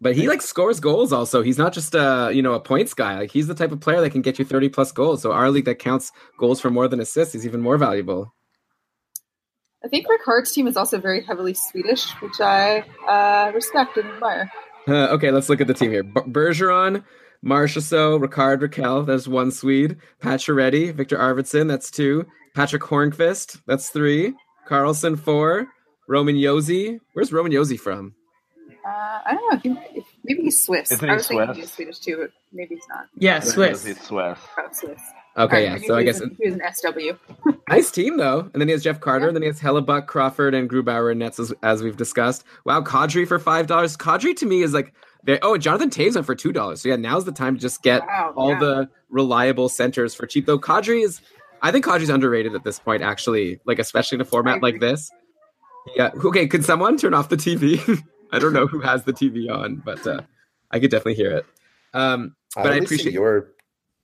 But 0.00 0.16
he 0.16 0.28
like 0.28 0.40
scores 0.40 0.80
goals 0.80 1.12
also. 1.12 1.42
He's 1.42 1.58
not 1.58 1.74
just 1.74 1.94
a 1.94 2.30
you 2.32 2.40
know, 2.42 2.54
a 2.54 2.60
points 2.60 2.94
guy. 2.94 3.18
Like 3.18 3.30
he's 3.30 3.46
the 3.46 3.54
type 3.54 3.70
of 3.70 3.80
player 3.80 4.00
that 4.00 4.10
can 4.10 4.22
get 4.22 4.38
you 4.38 4.44
30 4.44 4.70
plus 4.70 4.92
goals. 4.92 5.20
So 5.20 5.32
our 5.32 5.50
league 5.50 5.66
that 5.66 5.78
counts 5.78 6.10
goals 6.38 6.60
for 6.60 6.70
more 6.70 6.88
than 6.88 7.00
assists 7.00 7.34
is 7.34 7.44
even 7.44 7.60
more 7.60 7.76
valuable. 7.76 8.34
I 9.84 9.88
think 9.88 10.08
Rick 10.08 10.22
Hart's 10.24 10.52
team 10.52 10.66
is 10.66 10.76
also 10.76 10.98
very 10.98 11.22
heavily 11.22 11.54
Swedish, 11.54 12.10
which 12.20 12.40
I 12.40 12.84
uh, 13.08 13.52
respect 13.52 13.96
and 13.96 14.08
admire. 14.10 14.50
Uh, 14.86 15.08
okay, 15.08 15.30
let's 15.30 15.48
look 15.48 15.60
at 15.60 15.66
the 15.66 15.74
team 15.74 15.90
here. 15.90 16.02
B- 16.02 16.20
Bergeron, 16.20 17.02
Marchessault, 17.44 18.20
Rickard 18.20 18.60
Rakell, 18.60 19.06
that's 19.06 19.26
one 19.26 19.50
Swede. 19.50 19.96
Pacioretty, 20.22 20.92
Viktor 20.94 21.16
Arvidsson, 21.16 21.68
that's 21.68 21.90
two. 21.90 22.26
Patrick 22.54 22.82
Hornqvist, 22.82 23.62
that's 23.66 23.88
three. 23.88 24.34
Karlsson, 24.68 25.18
four. 25.18 25.68
Roman 26.08 26.36
Josi. 26.36 26.98
Where's 27.14 27.32
Roman 27.32 27.52
Josi 27.52 27.78
from? 27.78 28.14
Uh, 28.90 29.20
I 29.24 29.34
don't 29.34 29.52
know. 29.52 29.56
If 29.56 29.62
he, 29.62 29.98
if, 29.98 30.04
maybe 30.24 30.42
he's 30.42 30.62
Swiss. 30.62 30.90
Isn't 30.90 31.08
I 31.08 31.12
he 31.12 31.16
was 31.16 31.28
thinking 31.28 31.46
Swiss? 31.46 31.56
he 31.56 31.62
was 31.62 31.70
Swedish 31.70 31.98
too, 32.00 32.16
but 32.20 32.30
maybe 32.52 32.74
he's 32.74 32.88
not. 32.88 33.06
Yeah, 33.16 33.38
Swiss. 33.38 33.84
He's 33.84 34.00
Swiss. 34.00 34.38
Oh, 34.58 34.68
Swiss. 34.72 35.00
Okay, 35.36 35.68
Alright, 35.68 35.82
yeah. 35.82 35.86
So 35.86 35.96
I 35.96 36.02
guess 36.02 36.20
was, 36.20 36.30
he 36.40 36.50
was 36.50 36.58
an 36.58 36.62
SW. 36.74 37.50
Nice 37.68 37.92
team 37.92 38.16
though. 38.16 38.40
And 38.40 38.60
then 38.60 38.66
he 38.66 38.72
has 38.72 38.82
Jeff 38.82 38.98
Carter, 38.98 39.28
and 39.28 39.36
then 39.36 39.42
he 39.42 39.46
has 39.46 39.60
Hellebuyck, 39.60 40.06
Crawford, 40.06 40.54
and 40.54 40.68
Grubauer 40.68 41.12
and 41.12 41.20
Nets 41.20 41.38
as, 41.38 41.52
as 41.62 41.84
we've 41.84 41.96
discussed. 41.96 42.42
Wow, 42.64 42.80
Kadri 42.82 43.28
for 43.28 43.38
five 43.38 43.68
dollars. 43.68 43.96
Kadri 43.96 44.34
to 44.36 44.46
me 44.46 44.62
is 44.62 44.72
like 44.72 44.92
oh, 45.42 45.54
and 45.54 45.62
Jonathan 45.62 45.90
Toews 45.90 46.14
went 46.16 46.26
for 46.26 46.34
two 46.34 46.52
dollars. 46.52 46.82
So 46.82 46.88
yeah, 46.88 46.96
now's 46.96 47.24
the 47.24 47.32
time 47.32 47.54
to 47.54 47.60
just 47.60 47.82
get 47.82 48.02
Wow, 48.02 48.32
all 48.36 48.50
yeah. 48.50 48.58
the 48.58 48.88
reliable 49.08 49.68
centers 49.68 50.14
for 50.16 50.26
cheap. 50.26 50.46
Though 50.46 50.58
Kadri 50.58 51.04
is, 51.04 51.20
I 51.62 51.70
think 51.70 51.84
Kadri's 51.84 52.08
underrated 52.08 52.56
at 52.56 52.64
this 52.64 52.80
point. 52.80 53.02
Actually, 53.02 53.60
like 53.66 53.78
especially 53.78 54.16
in 54.16 54.22
a 54.22 54.24
format 54.24 54.62
like 54.62 54.80
this. 54.80 55.12
Yeah. 55.94 56.10
Okay. 56.24 56.48
Could 56.48 56.64
someone 56.64 56.96
turn 56.96 57.14
off 57.14 57.28
the 57.28 57.36
TV? 57.36 58.02
I 58.32 58.38
don't 58.38 58.52
know 58.52 58.66
who 58.66 58.80
has 58.80 59.04
the 59.04 59.12
TV 59.12 59.50
on, 59.50 59.76
but 59.76 60.06
uh, 60.06 60.22
I 60.70 60.80
could 60.80 60.90
definitely 60.90 61.14
hear 61.14 61.32
it. 61.32 61.46
Um, 61.94 62.36
I 62.56 62.62
but 62.62 62.72
I, 62.72 62.74
only 62.74 62.84
appreciate 62.84 63.10
see 63.10 63.14
your. 63.14 63.48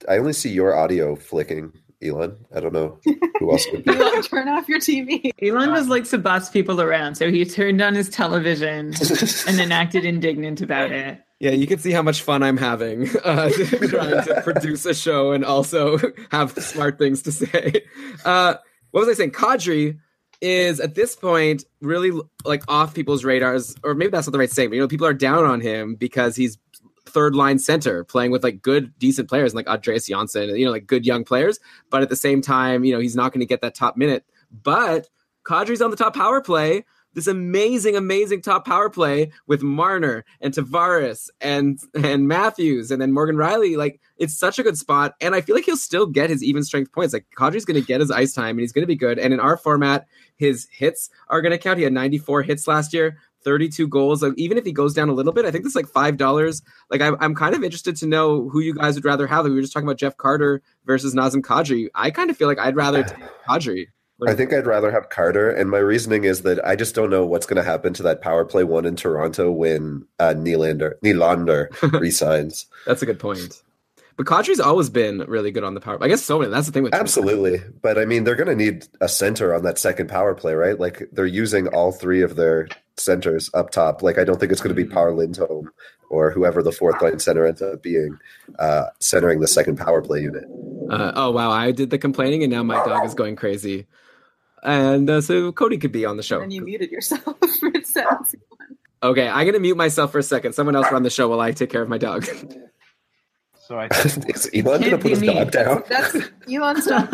I 0.07 0.17
only 0.17 0.33
see 0.33 0.49
your 0.49 0.75
audio 0.75 1.15
flicking, 1.15 1.73
Elon. 2.03 2.45
I 2.53 2.59
don't 2.59 2.73
know 2.73 2.99
who 3.39 3.51
else 3.51 3.65
would. 3.71 3.87
Elon, 3.87 4.21
turn 4.23 4.47
off 4.47 4.69
your 4.69 4.79
TV. 4.79 5.31
Elon 5.41 5.71
was 5.71 5.87
likes 5.87 6.09
to 6.11 6.17
boss 6.17 6.49
people 6.49 6.81
around, 6.81 7.15
so 7.15 7.31
he 7.31 7.45
turned 7.45 7.81
on 7.81 7.95
his 7.95 8.09
television 8.09 8.87
and 9.47 9.57
then 9.57 9.71
acted 9.71 10.05
indignant 10.05 10.61
about 10.61 10.91
it. 10.91 11.21
Yeah, 11.39 11.51
you 11.51 11.67
can 11.67 11.77
see 11.77 11.91
how 11.91 12.01
much 12.01 12.23
fun 12.23 12.41
I'm 12.41 12.57
having 12.57 13.15
uh, 13.23 13.49
trying 13.49 14.23
to 14.25 14.41
produce 14.43 14.85
a 14.85 14.93
show 14.93 15.31
and 15.31 15.45
also 15.45 15.99
have 16.31 16.51
smart 16.63 16.97
things 16.97 17.21
to 17.23 17.31
say. 17.31 17.83
Uh, 18.25 18.55
what 18.91 19.01
was 19.01 19.09
I 19.09 19.13
saying? 19.13 19.31
Kadri 19.31 19.99
is 20.41 20.79
at 20.79 20.95
this 20.95 21.15
point 21.15 21.65
really 21.81 22.11
like 22.45 22.63
off 22.67 22.93
people's 22.93 23.23
radars, 23.23 23.75
or 23.83 23.93
maybe 23.93 24.11
that's 24.11 24.27
not 24.27 24.31
the 24.31 24.39
right 24.39 24.53
but 24.55 24.71
you 24.71 24.79
know, 24.79 24.87
people 24.87 25.07
are 25.07 25.13
down 25.13 25.45
on 25.45 25.61
him 25.61 25.95
because 25.95 26.35
he's 26.35 26.57
third 27.05 27.35
line 27.35 27.57
center 27.57 28.03
playing 28.03 28.31
with 28.31 28.43
like 28.43 28.61
good, 28.61 28.97
decent 28.99 29.29
players 29.29 29.55
like 29.55 29.67
Andreas 29.67 30.07
Johnsson, 30.07 30.55
you 30.55 30.65
know, 30.65 30.71
like 30.71 30.85
good 30.85 31.05
young 31.05 31.23
players. 31.23 31.59
But 31.89 32.01
at 32.01 32.09
the 32.09 32.15
same 32.15 32.41
time, 32.41 32.83
you 32.83 32.93
know, 32.93 32.99
he's 32.99 33.15
not 33.15 33.31
going 33.31 33.39
to 33.39 33.45
get 33.45 33.61
that 33.61 33.75
top 33.75 33.97
minute. 33.97 34.25
But 34.63 35.07
Kadri's 35.45 35.81
on 35.81 35.91
the 35.91 35.97
top 35.97 36.15
power 36.15 36.41
play 36.41 36.83
this 37.17 37.27
amazing, 37.27 37.95
amazing 37.95 38.43
top 38.43 38.63
power 38.63 38.91
play 38.91 39.31
with 39.47 39.63
Marner 39.63 40.23
and 40.39 40.53
Tavares 40.53 41.29
and 41.41 41.79
and 41.95 42.27
Matthews 42.27 42.91
and 42.91 43.01
then 43.01 43.11
Morgan 43.11 43.35
Rielly. 43.35 43.75
Like 43.75 43.99
it's 44.19 44.37
such 44.37 44.59
a 44.59 44.63
good 44.63 44.77
spot, 44.77 45.15
and 45.21 45.35
I 45.35 45.41
feel 45.41 45.55
like 45.55 45.65
he'll 45.65 45.77
still 45.77 46.05
get 46.05 46.29
his 46.29 46.43
even 46.43 46.63
strength 46.63 46.91
points. 46.91 47.13
Like 47.13 47.25
Kadri's 47.37 47.65
going 47.65 47.79
to 47.79 47.85
get 47.85 48.01
his 48.01 48.11
ice 48.11 48.33
time, 48.33 48.51
and 48.51 48.59
he's 48.61 48.71
going 48.71 48.83
to 48.83 48.87
be 48.87 48.95
good. 48.95 49.19
And 49.19 49.33
in 49.33 49.39
our 49.39 49.57
format, 49.57 50.07
his 50.35 50.67
hits 50.71 51.09
are 51.29 51.41
going 51.41 51.51
to 51.51 51.57
count. 51.57 51.77
He 51.77 51.83
had 51.83 51.93
94 51.93 52.43
hits 52.43 52.67
last 52.67 52.93
year. 52.93 53.17
32 53.43 53.87
goals. 53.87 54.21
Like, 54.23 54.33
even 54.35 54.57
if 54.57 54.65
he 54.65 54.73
goes 54.73 54.93
down 54.93 55.07
a 55.07 55.13
little 55.13 55.31
bit, 55.31 55.45
I 55.45 55.51
think 55.51 55.63
this 55.63 55.71
is 55.71 55.75
like 55.75 55.87
five 55.87 56.17
dollars. 56.17 56.61
Like 56.89 56.99
I'm, 57.01 57.15
I'm 57.21 57.33
kind 57.33 57.55
of 57.55 57.63
interested 57.63 57.95
to 57.97 58.05
know 58.05 58.49
who 58.49 58.59
you 58.59 58.73
guys 58.73 58.95
would 58.95 59.05
rather 59.05 59.25
have. 59.25 59.45
Like, 59.45 59.51
we 59.51 59.55
were 59.55 59.61
just 59.61 59.71
talking 59.71 59.87
about 59.87 59.97
Jeff 59.97 60.17
Carter 60.17 60.61
versus 60.85 61.15
Nazem 61.15 61.41
Kadri. 61.41 61.87
I 61.95 62.11
kind 62.11 62.29
of 62.29 62.35
feel 62.35 62.47
like 62.47 62.59
I'd 62.59 62.75
rather 62.75 63.03
take 63.03 63.19
Kadri. 63.47 63.87
I 64.25 64.33
think 64.33 64.51
I'd 64.51 64.65
rather 64.65 64.91
have 64.91 65.09
Carter, 65.09 65.51
and 65.51 65.69
my 65.69 65.77
reasoning 65.77 66.23
is 66.23 66.41
that 66.41 66.63
I 66.65 66.75
just 66.75 66.95
don't 66.95 67.11
know 67.11 67.23
what's 67.23 67.45
going 67.45 67.63
to 67.63 67.69
happen 67.69 67.93
to 67.93 68.03
that 68.03 68.19
power 68.19 68.43
play 68.45 68.63
one 68.63 68.85
in 68.85 68.95
Toronto 68.95 69.51
when 69.51 70.07
uh, 70.19 70.33
Nylander 70.35 70.93
Nylander 71.03 71.69
resigns. 72.01 72.65
That's 72.87 73.03
a 73.03 73.05
good 73.05 73.19
point. 73.19 73.61
But 74.17 74.25
Kadri's 74.25 74.59
always 74.59 74.89
been 74.89 75.19
really 75.27 75.51
good 75.51 75.63
on 75.63 75.75
the 75.75 75.79
power. 75.79 75.97
I 76.01 76.07
guess 76.07 76.23
so. 76.23 76.39
Many. 76.39 76.51
That's 76.51 76.65
the 76.65 76.73
thing 76.73 76.81
with 76.81 76.95
Absolutely, 76.95 77.61
but 77.83 77.99
I 77.99 78.05
mean, 78.05 78.23
they're 78.23 78.35
going 78.35 78.47
to 78.47 78.55
need 78.55 78.87
a 78.99 79.07
center 79.07 79.53
on 79.53 79.63
that 79.63 79.77
second 79.77 80.09
power 80.09 80.33
play, 80.33 80.55
right? 80.55 80.79
Like 80.79 81.07
they're 81.11 81.27
using 81.27 81.67
all 81.67 81.91
three 81.91 82.23
of 82.23 82.35
their 82.35 82.67
centers 82.97 83.51
up 83.53 83.69
top. 83.69 84.01
Like 84.01 84.17
I 84.17 84.23
don't 84.23 84.39
think 84.39 84.51
it's 84.51 84.59
going 84.59 84.75
to 84.75 84.83
be 84.83 84.89
Par 84.89 85.13
Lindholm 85.13 85.71
or 86.09 86.31
whoever 86.31 86.63
the 86.63 86.71
fourth 86.71 86.99
line 87.01 87.19
center 87.19 87.45
ends 87.45 87.61
up 87.61 87.83
being, 87.83 88.17
uh, 88.57 88.85
centering 88.99 89.39
the 89.39 89.47
second 89.47 89.77
power 89.77 90.01
play 90.01 90.21
unit. 90.21 90.45
Uh, 90.89 91.11
oh 91.15 91.31
wow, 91.31 91.51
I 91.51 91.71
did 91.71 91.91
the 91.91 91.97
complaining, 91.99 92.43
and 92.43 92.51
now 92.51 92.63
my 92.63 92.83
dog 92.83 93.05
is 93.05 93.13
going 93.13 93.35
crazy. 93.35 93.85
And 94.63 95.07
uh, 95.09 95.21
so 95.21 95.51
Cody 95.51 95.77
could 95.77 95.91
be 95.91 96.05
on 96.05 96.17
the 96.17 96.23
show. 96.23 96.41
And 96.41 96.51
you 96.51 96.63
muted 96.63 96.89
yourself 96.89 97.23
for 97.59 97.69
a 97.69 97.83
sentence. 97.83 98.35
Okay, 99.03 99.27
I'm 99.27 99.45
gonna 99.45 99.59
mute 99.59 99.77
myself 99.77 100.11
for 100.11 100.17
a 100.17 100.23
second. 100.23 100.53
Someone 100.53 100.75
else 100.75 100.91
run 100.91 101.03
the 101.03 101.11
show 101.11 101.29
while 101.29 101.39
I 101.39 101.51
take 101.51 101.69
care 101.69 101.83
of 101.83 101.89
my 101.89 101.99
dog. 101.99 102.25
So 103.67 103.77
I 103.77 103.89
think 103.89 104.29
Is 104.35 104.49
Elon 104.53 104.79
going 104.79 104.91
to 104.91 104.97
put 104.97 105.11
his 105.11 105.21
dog 105.21 105.51
down? 105.51 105.83
That's 105.89 106.15
Elon's 106.49 106.85
dog. 106.85 107.09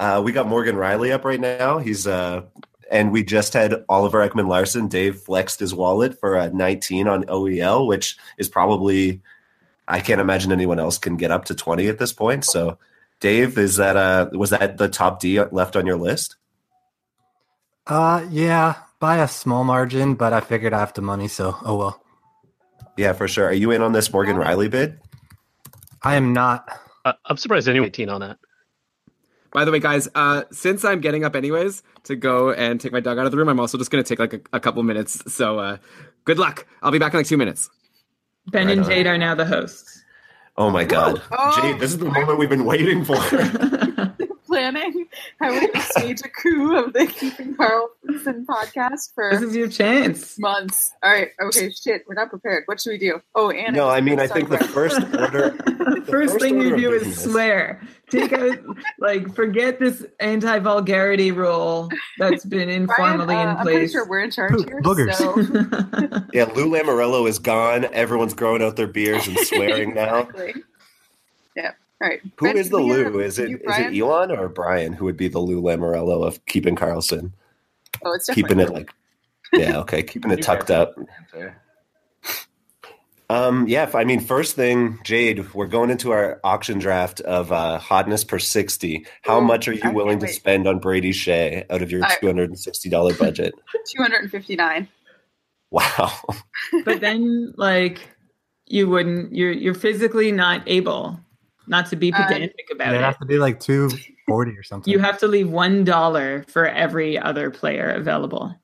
Uh, 0.00 0.22
we 0.24 0.32
got 0.32 0.48
Morgan 0.48 0.74
Rielly 0.74 1.12
up 1.12 1.26
right 1.26 1.38
now. 1.38 1.78
He's 1.78 2.06
uh, 2.06 2.42
and 2.90 3.12
we 3.12 3.22
just 3.22 3.52
had 3.52 3.84
Oliver 3.90 4.26
Ekman-Larsson. 4.26 4.88
Dave 4.88 5.16
flexed 5.16 5.60
his 5.60 5.74
wallet 5.74 6.18
for 6.18 6.36
a 6.36 6.48
19 6.48 7.06
on 7.06 7.24
OEL, 7.24 7.86
which 7.86 8.16
is 8.38 8.48
probably 8.48 9.20
I 9.86 10.00
can't 10.00 10.20
imagine 10.22 10.50
anyone 10.50 10.78
else 10.78 10.96
can 10.96 11.16
get 11.16 11.30
up 11.30 11.44
to 11.46 11.54
20 11.54 11.86
at 11.88 11.98
this 11.98 12.14
point. 12.14 12.46
So, 12.46 12.78
Dave, 13.20 13.58
is 13.58 13.76
that 13.76 13.98
uh 13.98 14.30
was 14.32 14.48
that 14.50 14.78
the 14.78 14.88
top 14.88 15.20
D 15.20 15.38
left 15.38 15.76
on 15.76 15.84
your 15.84 15.98
list? 15.98 16.36
Uh, 17.86 18.24
yeah, 18.30 18.76
by 19.00 19.18
a 19.18 19.28
small 19.28 19.64
margin, 19.64 20.14
but 20.14 20.32
I 20.32 20.40
figured 20.40 20.72
I 20.72 20.80
have 20.80 20.94
the 20.94 21.02
money, 21.02 21.28
so 21.28 21.58
oh 21.62 21.76
well. 21.76 22.03
Yeah, 22.96 23.12
for 23.12 23.28
sure. 23.28 23.46
Are 23.46 23.52
you 23.52 23.70
in 23.70 23.82
on 23.82 23.92
this 23.92 24.12
Morgan 24.12 24.36
Rielly 24.36 24.70
bid? 24.70 24.98
I 26.02 26.16
am 26.16 26.32
not. 26.32 26.68
Uh, 27.04 27.14
I'm 27.26 27.36
surprised 27.36 27.68
anyone 27.68 27.88
18 27.88 28.08
on 28.08 28.20
that. 28.20 28.38
By 29.52 29.64
the 29.64 29.70
way, 29.70 29.78
guys, 29.78 30.08
uh, 30.14 30.44
since 30.50 30.84
I'm 30.84 31.00
getting 31.00 31.24
up 31.24 31.36
anyways 31.36 31.82
to 32.04 32.16
go 32.16 32.50
and 32.52 32.80
take 32.80 32.92
my 32.92 33.00
dog 33.00 33.18
out 33.18 33.26
of 33.26 33.30
the 33.30 33.38
room, 33.38 33.48
I'm 33.48 33.60
also 33.60 33.78
just 33.78 33.90
going 33.90 34.02
to 34.02 34.08
take 34.08 34.18
like 34.18 34.34
a, 34.34 34.40
a 34.56 34.60
couple 34.60 34.82
minutes. 34.82 35.32
So 35.32 35.58
uh, 35.60 35.76
good 36.24 36.38
luck. 36.38 36.66
I'll 36.82 36.90
be 36.90 36.98
back 36.98 37.14
in 37.14 37.18
like 37.20 37.26
two 37.26 37.36
minutes. 37.36 37.70
Ben 38.48 38.66
Right 38.66 38.72
and 38.78 38.84
on. 38.84 38.90
Jade 38.90 39.06
are 39.06 39.16
now 39.16 39.34
the 39.34 39.44
hosts. 39.44 40.02
Oh 40.56 40.70
my 40.70 40.84
god. 40.84 41.22
Oh. 41.32 41.60
Jade, 41.60 41.80
this 41.80 41.92
is 41.92 41.98
the 41.98 42.04
moment 42.04 42.38
we've 42.38 42.48
been 42.48 42.64
waiting 42.64 43.04
for. 43.04 43.16
planning 44.72 45.06
how 45.40 45.50
we're 45.50 45.70
to 45.70 45.80
stage 45.80 46.20
a 46.24 46.28
coup 46.28 46.76
of 46.76 46.92
the 46.92 47.06
Keeping 47.06 47.54
Karlsson 47.54 48.46
podcast 48.46 49.12
for 49.14 49.30
This 49.32 49.42
is 49.42 49.54
your 49.56 49.68
chance. 49.68 50.38
months. 50.38 50.92
All 51.02 51.10
right. 51.12 51.28
Okay. 51.42 51.70
Shit. 51.70 52.04
We're 52.08 52.14
not 52.14 52.30
prepared. 52.30 52.62
What 52.66 52.80
should 52.80 52.90
we 52.90 52.98
do? 52.98 53.20
Oh, 53.34 53.50
Anna. 53.50 53.76
no, 53.76 53.88
I 53.88 54.00
mean 54.00 54.18
I 54.20 54.26
think 54.26 54.48
the 54.48 54.58
first 54.58 54.96
order 55.18 55.50
The 55.84 56.02
first 56.06 56.32
first 56.34 56.40
thing 56.40 56.60
you 56.60 56.74
of 56.74 56.80
do 56.80 56.92
is 56.92 57.22
swear. 57.22 57.80
Take 58.10 58.32
out, 58.32 58.58
like, 59.00 59.34
forget 59.34 59.78
this 59.80 60.04
anti 60.20 60.58
vulgarity 60.58 61.30
rule 61.32 61.88
that's 62.18 62.44
been 62.44 62.68
Brian, 62.68 62.82
informally 62.82 63.34
uh, 63.34 63.42
in 63.42 63.48
I'm 63.48 63.62
place. 63.62 63.92
sure 63.92 64.06
we're 64.08 64.20
in 64.20 64.30
charge 64.30 64.52
Poop, 64.52 64.68
here. 64.68 64.80
boogers. 64.82 65.14
So 65.14 66.26
Yeah, 66.32 66.44
Lou 66.54 66.68
Lamoriello 66.70 67.28
is 67.28 67.38
gone. 67.38 67.86
Everyone's 67.92 68.34
growing 68.34 68.62
out 68.62 68.76
their 68.76 68.86
beards 68.86 69.26
and 69.26 69.38
swearing 69.38 69.94
now. 69.94 70.20
Exactly. 70.20 70.52
Yeah. 70.56 70.62
All 72.04 72.10
right. 72.10 72.20
Who 72.36 72.46
Ben, 72.46 72.56
is 72.58 72.68
the 72.68 72.76
Lou? 72.76 73.04
have- 73.04 73.16
Is 73.16 73.38
it 73.38 73.48
you, 73.48 73.56
is 73.56 73.78
it 73.78 73.98
Elon 73.98 74.30
or 74.30 74.48
Brian 74.50 74.92
who 74.92 75.06
would 75.06 75.16
be 75.16 75.26
the 75.28 75.38
Lou 75.38 75.62
Lamoriello 75.62 76.22
of 76.26 76.44
keeping 76.44 76.76
Karlsson? 76.76 77.32
Oh, 78.04 78.12
it's 78.12 78.26
Keeping 78.26 78.58
definitely 78.58 78.82
it 78.82 78.88
like 79.52 79.60
yeah, 79.68 79.78
okay, 79.78 80.02
keeping 80.02 80.30
it 80.32 80.42
tucked 80.42 80.70
up. 80.70 80.94
Um, 83.30 83.66
yeah, 83.66 83.84
if- 83.84 83.94
I 83.94 84.04
mean, 84.04 84.20
first 84.20 84.54
thing, 84.54 84.98
Jade, 85.02 85.54
we're 85.54 85.66
going 85.66 85.88
into 85.90 86.10
our 86.10 86.40
auction 86.44 86.78
draft 86.78 87.20
of 87.22 87.50
uh, 87.52 87.78
hotness 87.78 88.22
per 88.22 88.38
sixty. 88.38 89.06
How 89.22 89.38
Ooh, 89.38 89.44
much 89.44 89.66
are 89.66 89.72
you 89.72 89.80
can't 89.80 89.94
willing 89.94 90.18
to 90.18 90.28
spend 90.28 90.66
on 90.66 90.78
Brady 90.78 91.12
Skjei 91.12 91.64
out 91.70 91.80
of 91.80 91.90
your 91.90 92.02
two 92.20 92.26
hundred 92.26 92.50
and 92.50 92.58
sixty 92.58 92.90
dollar 92.90 93.14
budget? 93.18 93.54
259. 93.96 94.88
Wow. 95.70 96.12
but 96.84 97.00
then, 97.00 97.54
like, 97.56 98.00
you 98.66 98.88
wouldn't, 98.88 99.34
you're, 99.34 99.52
you're 99.52 99.74
physically 99.74 100.30
not 100.30 100.62
able 100.66 101.18
not 101.66 101.86
to 101.90 101.96
be 101.96 102.12
Uh, 102.12 102.16
pedantic 102.16 102.68
about 102.72 102.88
It'd 102.88 103.00
it. 103.00 103.04
has 103.04 103.16
to 103.18 103.26
be 103.26 103.38
like 103.38 103.60
two 103.60 103.90
forty 104.26 104.52
or 104.56 104.62
something. 104.62 104.92
You 104.92 104.98
have 104.98 105.18
to 105.18 105.26
leave 105.28 105.50
one 105.50 105.84
dollar 105.84 106.44
for 106.48 106.66
every 106.68 107.18
other 107.18 107.50
player 107.50 107.90
available. 107.90 108.54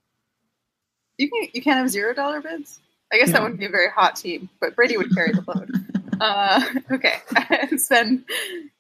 You 1.19 1.29
can 1.31 1.49
you 1.53 1.63
can't 1.63 1.79
have 1.79 1.91
zero 1.91 2.15
dollar 2.15 2.41
bids. 2.41 2.81
I 3.13 3.19
guess 3.19 3.33
that 3.33 3.43
wouldn't 3.43 3.59
be 3.61 3.67
a 3.67 3.71
very 3.71 3.91
hot 3.91 4.17
team, 4.17 4.49
but 4.61 4.77
Brady 4.77 4.97
would 4.97 5.13
carry 5.13 5.33
the 5.33 5.43
load. 5.47 5.71
uh, 6.21 6.65
okay, 6.93 7.15
I'd 7.37 7.81
spend 7.81 8.25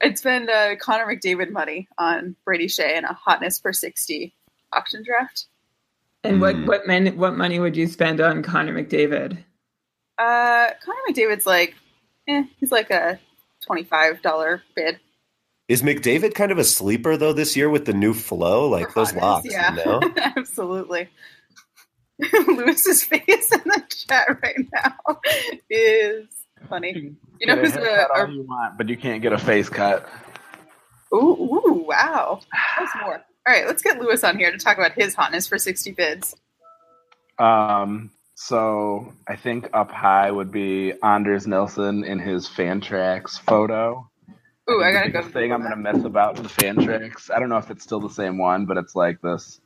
I'd 0.02 0.18
spend 0.18 0.48
uh, 0.48 0.76
Connor 0.76 1.06
McDavid 1.06 1.50
money 1.50 1.88
on 1.98 2.36
Brady 2.44 2.66
Skjei 2.66 2.96
and 2.96 3.04
a 3.06 3.12
hotness 3.12 3.58
per 3.58 3.72
sixty 3.72 4.34
auction 4.72 5.02
draft. 5.04 5.46
And 6.22 6.36
Hmm. 6.36 6.40
what 6.42 6.66
what 6.66 6.86
men, 6.86 7.16
what 7.16 7.36
money 7.36 7.58
would 7.58 7.76
you 7.76 7.86
spend 7.86 8.20
on 8.20 8.42
Connor 8.42 8.72
McDavid? 8.74 9.38
Uh, 10.18 10.68
Connor 10.84 10.98
McDavid's 11.08 11.46
like, 11.46 11.74
eh, 12.28 12.44
he's 12.58 12.70
like 12.70 12.90
a 12.90 13.18
twenty 13.70 13.84
five 13.84 14.20
dollar 14.20 14.64
bid. 14.74 14.98
Is 15.68 15.82
McDavid 15.82 16.34
kind 16.34 16.50
of 16.50 16.58
a 16.58 16.64
sleeper 16.64 17.16
though 17.16 17.32
this 17.32 17.56
year 17.56 17.70
with 17.70 17.84
the 17.84 17.92
new 17.92 18.12
flow, 18.12 18.68
like 18.68 18.88
for 18.88 19.04
those 19.04 19.14
locks? 19.14 19.46
Yeah, 19.48 19.76
You 19.76 19.84
know? 19.84 20.00
absolutely. 20.36 21.08
Lewis's 22.48 23.04
face 23.04 23.52
in 23.52 23.60
the 23.64 23.82
chat 24.08 24.26
right 24.42 24.56
now 24.74 25.20
is 25.70 26.26
funny. 26.68 27.14
You 27.38 27.46
know 27.46 27.54
who's 27.54 27.76
a, 27.76 27.80
a 27.80 28.06
all 28.12 28.28
you 28.28 28.42
want, 28.42 28.76
but 28.76 28.88
you 28.88 28.96
can't 28.96 29.22
get 29.22 29.32
a 29.32 29.38
face 29.38 29.68
cut. 29.68 30.08
Ooh, 31.14 31.18
ooh, 31.18 31.84
wow. 31.88 32.40
That's 32.76 32.92
more. 33.02 33.22
All 33.46 33.54
right, 33.54 33.66
let's 33.68 33.82
get 33.82 34.00
Lewis 34.00 34.24
on 34.24 34.36
here 34.36 34.50
to 34.50 34.58
talk 34.58 34.78
about 34.78 34.92
his 34.92 35.14
hotness 35.14 35.46
for 35.46 35.58
60 35.58 35.92
bids. 35.92 36.36
Um, 37.38 38.10
so 38.42 39.12
I 39.28 39.36
think 39.36 39.68
up 39.74 39.90
high 39.90 40.30
would 40.30 40.50
be 40.50 40.94
Anders 41.02 41.46
Nilsson 41.46 42.04
in 42.04 42.18
his 42.18 42.48
Fantrax 42.48 43.38
photo. 43.38 44.08
Ooh, 44.70 44.82
I 44.82 44.86
think 44.86 44.94
gotta 44.94 45.06
the 45.08 45.12
go. 45.12 45.18
biggest 45.18 45.34
thing 45.34 45.52
I'm 45.52 45.62
gonna 45.62 45.76
mess 45.76 46.02
about 46.04 46.38
with 46.38 46.44
the 46.50 46.62
Fantrax. 46.62 47.30
I 47.30 47.38
don't 47.38 47.50
know 47.50 47.58
if 47.58 47.70
it's 47.70 47.84
still 47.84 48.00
the 48.00 48.08
same 48.08 48.38
one, 48.38 48.64
but 48.64 48.78
it's 48.78 48.96
like 48.96 49.20
this, 49.20 49.60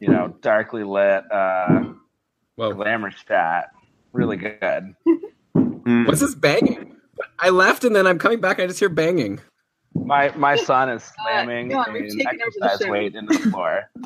you 0.00 0.08
know, 0.08 0.34
darkly 0.40 0.84
lit, 0.84 1.30
uh, 1.30 1.84
Whoa. 2.56 2.72
glamour 2.72 3.10
shot. 3.10 3.66
Really 4.14 4.38
good. 4.38 4.94
Mm. 5.54 6.06
What's 6.06 6.20
this 6.20 6.34
banging? 6.34 6.96
I 7.38 7.50
left 7.50 7.84
and 7.84 7.94
then 7.94 8.06
I'm 8.06 8.18
coming 8.18 8.40
back. 8.40 8.58
And 8.58 8.64
I 8.64 8.68
just 8.68 8.80
hear 8.80 8.88
banging. 8.88 9.38
My 9.94 10.34
my 10.34 10.56
son 10.56 10.88
is 10.88 11.02
slamming 11.22 11.72
John, 11.72 11.92
we've 11.92 12.04
an 12.04 12.18
taken 12.18 12.38
the 12.38 12.64
exercise 12.64 12.88
weight 12.88 13.14
into 13.16 13.36
the 13.36 13.50
floor. 13.50 13.90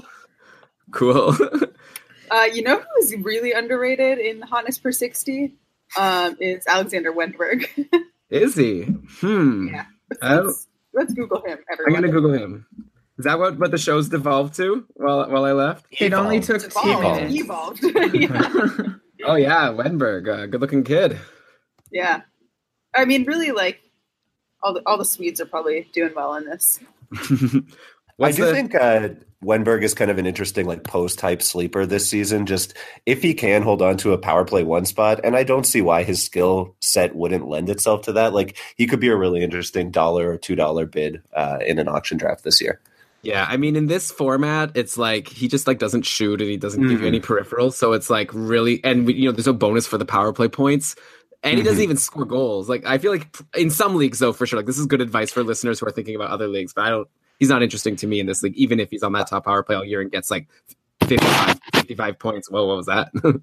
Cool. 0.91 1.37
Uh, 2.31 2.45
you 2.53 2.63
know 2.63 2.79
who 2.79 3.03
is 3.03 3.15
really 3.17 3.53
underrated 3.53 4.19
in 4.19 4.41
hotness 4.43 4.79
per 4.79 4.93
60? 4.93 5.55
Um, 5.97 6.37
is 6.41 6.67
Alexander 6.67 7.13
Wennberg. 7.13 7.67
Is 8.31 8.55
he? 8.55 8.83
Hmm. 8.83 9.69
Yeah. 9.69 9.85
Oh. 10.23 10.43
let's, 10.47 10.67
let's 10.95 11.13
Google 11.13 11.43
him, 11.45 11.59
I'm 11.87 11.93
gonna 11.93 12.09
Google 12.09 12.33
him. 12.33 12.67
Is 13.19 13.27
that 13.27 13.39
what, 13.39 13.59
what 13.59 13.71
the 13.71 13.77
show's 13.77 14.09
devolved 14.09 14.55
to 14.55 14.87
while 14.95 15.29
while 15.31 15.45
I 15.45 15.53
left? 15.53 15.85
It 15.91 16.15
only 16.15 16.41
took 16.41 16.65
It's 16.65 16.75
two 16.75 16.81
evolved. 16.89 17.31
Evolved. 17.31 17.83
yeah. 18.15 18.83
Oh 19.27 19.35
yeah, 19.35 19.69
Wennberg, 19.69 20.29
uh, 20.29 20.47
good 20.47 20.63
looking 20.63 20.83
kid. 20.85 21.19
yeah. 21.93 22.23
I 22.95 23.05
mean, 23.05 23.25
really, 23.25 23.51
like, 23.51 23.81
all 24.63 24.73
the, 24.73 24.83
all 24.87 24.97
the 24.97 25.05
Swedes 25.05 25.43
are 25.43 25.47
probably 25.47 25.87
doing 25.93 26.13
well 26.17 26.35
in 26.37 26.47
this. 26.47 26.81
I 28.21 28.33
do 28.33 28.47
the- 28.47 28.53
think 28.53 28.75
uh, 28.75 29.09
Wennberg 29.45 29.83
is 29.83 29.95
kind 29.95 30.11
of 30.11 30.19
an 30.19 30.27
interesting 30.27 30.67
like 30.67 30.83
post 30.83 31.19
type 31.19 31.41
sleeper 31.43 31.87
this 31.87 32.09
season. 32.09 32.47
Just 32.47 32.75
if 33.07 33.23
he 33.23 33.35
can 33.35 33.63
hold 33.63 33.81
on 33.83 33.97
to 33.99 34.13
a 34.13 34.19
power 34.19 34.45
play 34.45 34.65
one 34.65 34.85
spot, 34.85 35.21
and 35.23 35.37
I 35.37 35.45
don't 35.45 35.65
see 35.65 35.81
why 35.83 36.03
his 36.03 36.23
skill 36.23 36.75
set 36.81 37.15
wouldn't 37.15 37.47
lend 37.49 37.69
itself 37.71 38.03
to 38.03 38.13
that. 38.15 38.33
Like 38.35 38.57
he 38.77 38.87
could 38.87 38.99
be 39.01 39.09
a 39.09 39.17
really 39.17 39.43
interesting 39.43 39.91
dollar 39.93 40.31
or 40.33 40.37
two 40.39 40.57
dollar 40.57 40.87
bid 40.87 41.23
uh, 41.35 41.59
in 41.65 41.79
an 41.79 41.87
auction 41.89 42.19
draft 42.19 42.43
this 42.45 42.61
year. 42.61 42.81
Yeah, 43.23 43.47
I 43.49 43.57
mean, 43.57 43.75
in 43.75 43.87
this 43.87 44.11
format, 44.13 44.73
it's 44.77 44.97
like 44.97 45.29
he 45.29 45.49
just 45.49 45.67
like 45.67 45.79
doesn't 45.81 46.03
shoot 46.07 46.41
and 46.41 46.49
he 46.49 46.57
doesn't 46.57 46.87
give 46.87 47.01
you 47.01 47.07
any 47.07 47.21
peripherals, 47.21 47.73
so 47.75 47.93
it's 47.93 48.09
like 48.11 48.31
really, 48.33 48.83
and 48.85 49.09
you 49.13 49.27
know, 49.27 49.33
there's 49.33 49.47
no 49.47 49.53
bonus 49.53 49.87
for 49.89 49.99
the 49.99 50.05
power 50.05 50.33
play 50.33 50.47
points, 50.49 50.95
and 51.43 51.59
he 51.59 51.65
doesn't 51.65 51.81
Mhm. 51.81 51.85
even 51.85 51.97
score 51.97 52.25
goals. 52.25 52.69
Like 52.69 52.87
I 52.87 52.99
feel 52.99 53.11
like 53.13 53.37
in 53.57 53.71
some 53.71 53.97
leagues, 53.97 54.19
though, 54.21 54.33
for 54.33 54.47
sure, 54.47 54.57
like 54.59 54.67
this 54.67 54.79
is 54.79 54.87
good 54.87 55.01
advice 55.01 55.33
for 55.33 55.43
listeners 55.43 55.81
who 55.81 55.87
are 55.87 55.91
thinking 55.91 56.15
about 56.15 56.31
other 56.31 56.47
leagues, 56.49 56.73
but 56.73 56.85
I 56.85 56.91
don't. 56.91 57.09
He's 57.39 57.49
not 57.49 57.63
interesting 57.63 57.97
to 57.97 58.07
me 58.07 58.21
in 58.21 58.27
this 58.27 58.43
league, 58.43 58.57
even 58.57 58.81
if 58.81 58.91
he's 58.91 59.03
on 59.03 59.13
that 59.13 59.29
top 59.29 59.45
power 59.45 59.63
play 59.63 59.77
all 59.77 59.85
year 59.85 60.01
and 60.01 60.11
gets 60.11 60.31
like 60.31 60.49
55, 61.05 61.59
55 61.75 62.19
points. 62.19 62.51
Whoa, 62.51 62.67
what 62.67 62.77
was 62.77 62.87
that? 62.87 63.11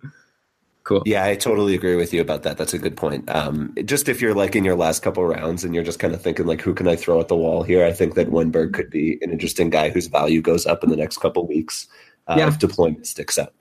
cool. 0.83 1.01
Yeah, 1.05 1.25
I 1.25 1.35
totally 1.35 1.73
agree 1.75 1.95
with 1.95 2.13
you 2.13 2.21
about 2.21 2.43
that. 2.43 2.57
That's 2.57 2.73
a 2.73 2.79
good 2.79 2.95
point. 2.97 3.29
Um, 3.33 3.73
just 3.85 4.07
if 4.09 4.21
you're 4.21 4.35
like 4.35 4.55
in 4.55 4.63
your 4.63 4.75
last 4.75 5.01
couple 5.01 5.25
rounds 5.25 5.63
and 5.63 5.73
you're 5.73 5.83
just 5.83 5.99
kind 5.99 6.13
of 6.13 6.21
thinking 6.21 6.45
like, 6.45 6.61
who 6.61 6.73
can 6.73 6.87
I 6.87 6.95
throw 6.95 7.19
at 7.19 7.27
the 7.27 7.35
wall 7.35 7.63
here? 7.63 7.85
I 7.85 7.91
think 7.93 8.15
that 8.15 8.29
Wennberg 8.29 8.73
could 8.73 8.89
be 8.89 9.17
an 9.21 9.31
interesting 9.31 9.69
guy 9.69 9.89
whose 9.89 10.07
value 10.07 10.41
goes 10.41 10.65
up 10.65 10.83
in 10.83 10.89
the 10.89 10.97
next 10.97 11.17
couple 11.17 11.47
weeks 11.47 11.87
uh, 12.27 12.35
Yeah. 12.37 12.47
if 12.47 12.59
deployment 12.59 13.07
sticks 13.07 13.37
up. 13.37 13.53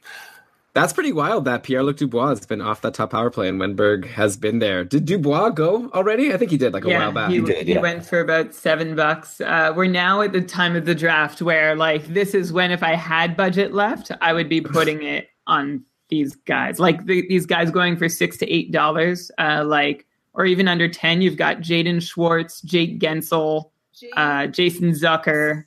That's 0.75 0.93
pretty 0.93 1.13
wild 1.13 1.45
that 1.45 1.63
Pierre 1.63 1.85
Luc 1.85 1.99
Dubois 1.99 2.31
has 2.31 2.47
been 2.47 2.61
off 2.61 2.81
that 2.81 2.95
top 2.95 3.11
power 3.11 3.31
play 3.31 3.49
and 3.49 3.61
Wennberg 3.61 4.07
has 4.07 4.37
been 4.37 4.59
there. 4.59 4.85
Did 4.85 5.05
Dubois 5.05 5.51
go 5.51 5.89
already? 5.95 6.35
I 6.35 6.37
think 6.37 6.51
he 6.51 6.57
did 6.57 6.73
like 6.73 6.85
a 6.85 6.89
while 6.89 7.13
back. 7.13 7.31
He, 7.31 7.41
did, 7.41 7.69
he 7.69 7.79
went 7.79 8.05
for 8.05 8.19
about 8.19 8.55
seven 8.55 8.97
bucks. 8.97 9.41
Uh, 9.41 9.73
we're 9.75 9.87
now 9.87 10.21
at 10.21 10.33
the 10.33 10.41
time 10.41 10.75
of 10.75 10.85
the 10.85 10.95
draft 10.95 11.41
where, 11.41 11.77
like, 11.77 12.09
this 12.09 12.35
is 12.35 12.53
when 12.53 12.73
if 12.73 12.83
I 12.83 12.97
had 12.97 13.37
budget 13.37 13.73
left, 13.73 14.11
I 14.21 14.33
would 14.33 14.49
be 14.49 14.61
putting 14.61 15.03
it 15.05 15.29
on 15.47 15.85
these 16.09 16.35
guys. 16.35 16.81
Like 16.81 17.07
the, 17.07 17.25
these 17.29 17.47
guys 17.47 17.71
going 17.71 17.97
for 17.97 18.09
six 18.09 18.37
to 18.39 18.53
eight 18.53 18.73
dollars, 18.73 19.31
uh, 19.39 19.65
like, 19.65 20.07
or 20.33 20.45
even 20.45 20.67
under 20.67 20.89
ten. 20.89 21.23
You've 21.23 21.37
got 21.37 21.59
Jaden 21.59 22.03
Schwartz, 22.03 22.61
Jake 22.63 22.99
Guentzel, 22.99 23.71
uh, 24.17 24.49
Jason 24.49 24.91
Zucker. 24.91 25.65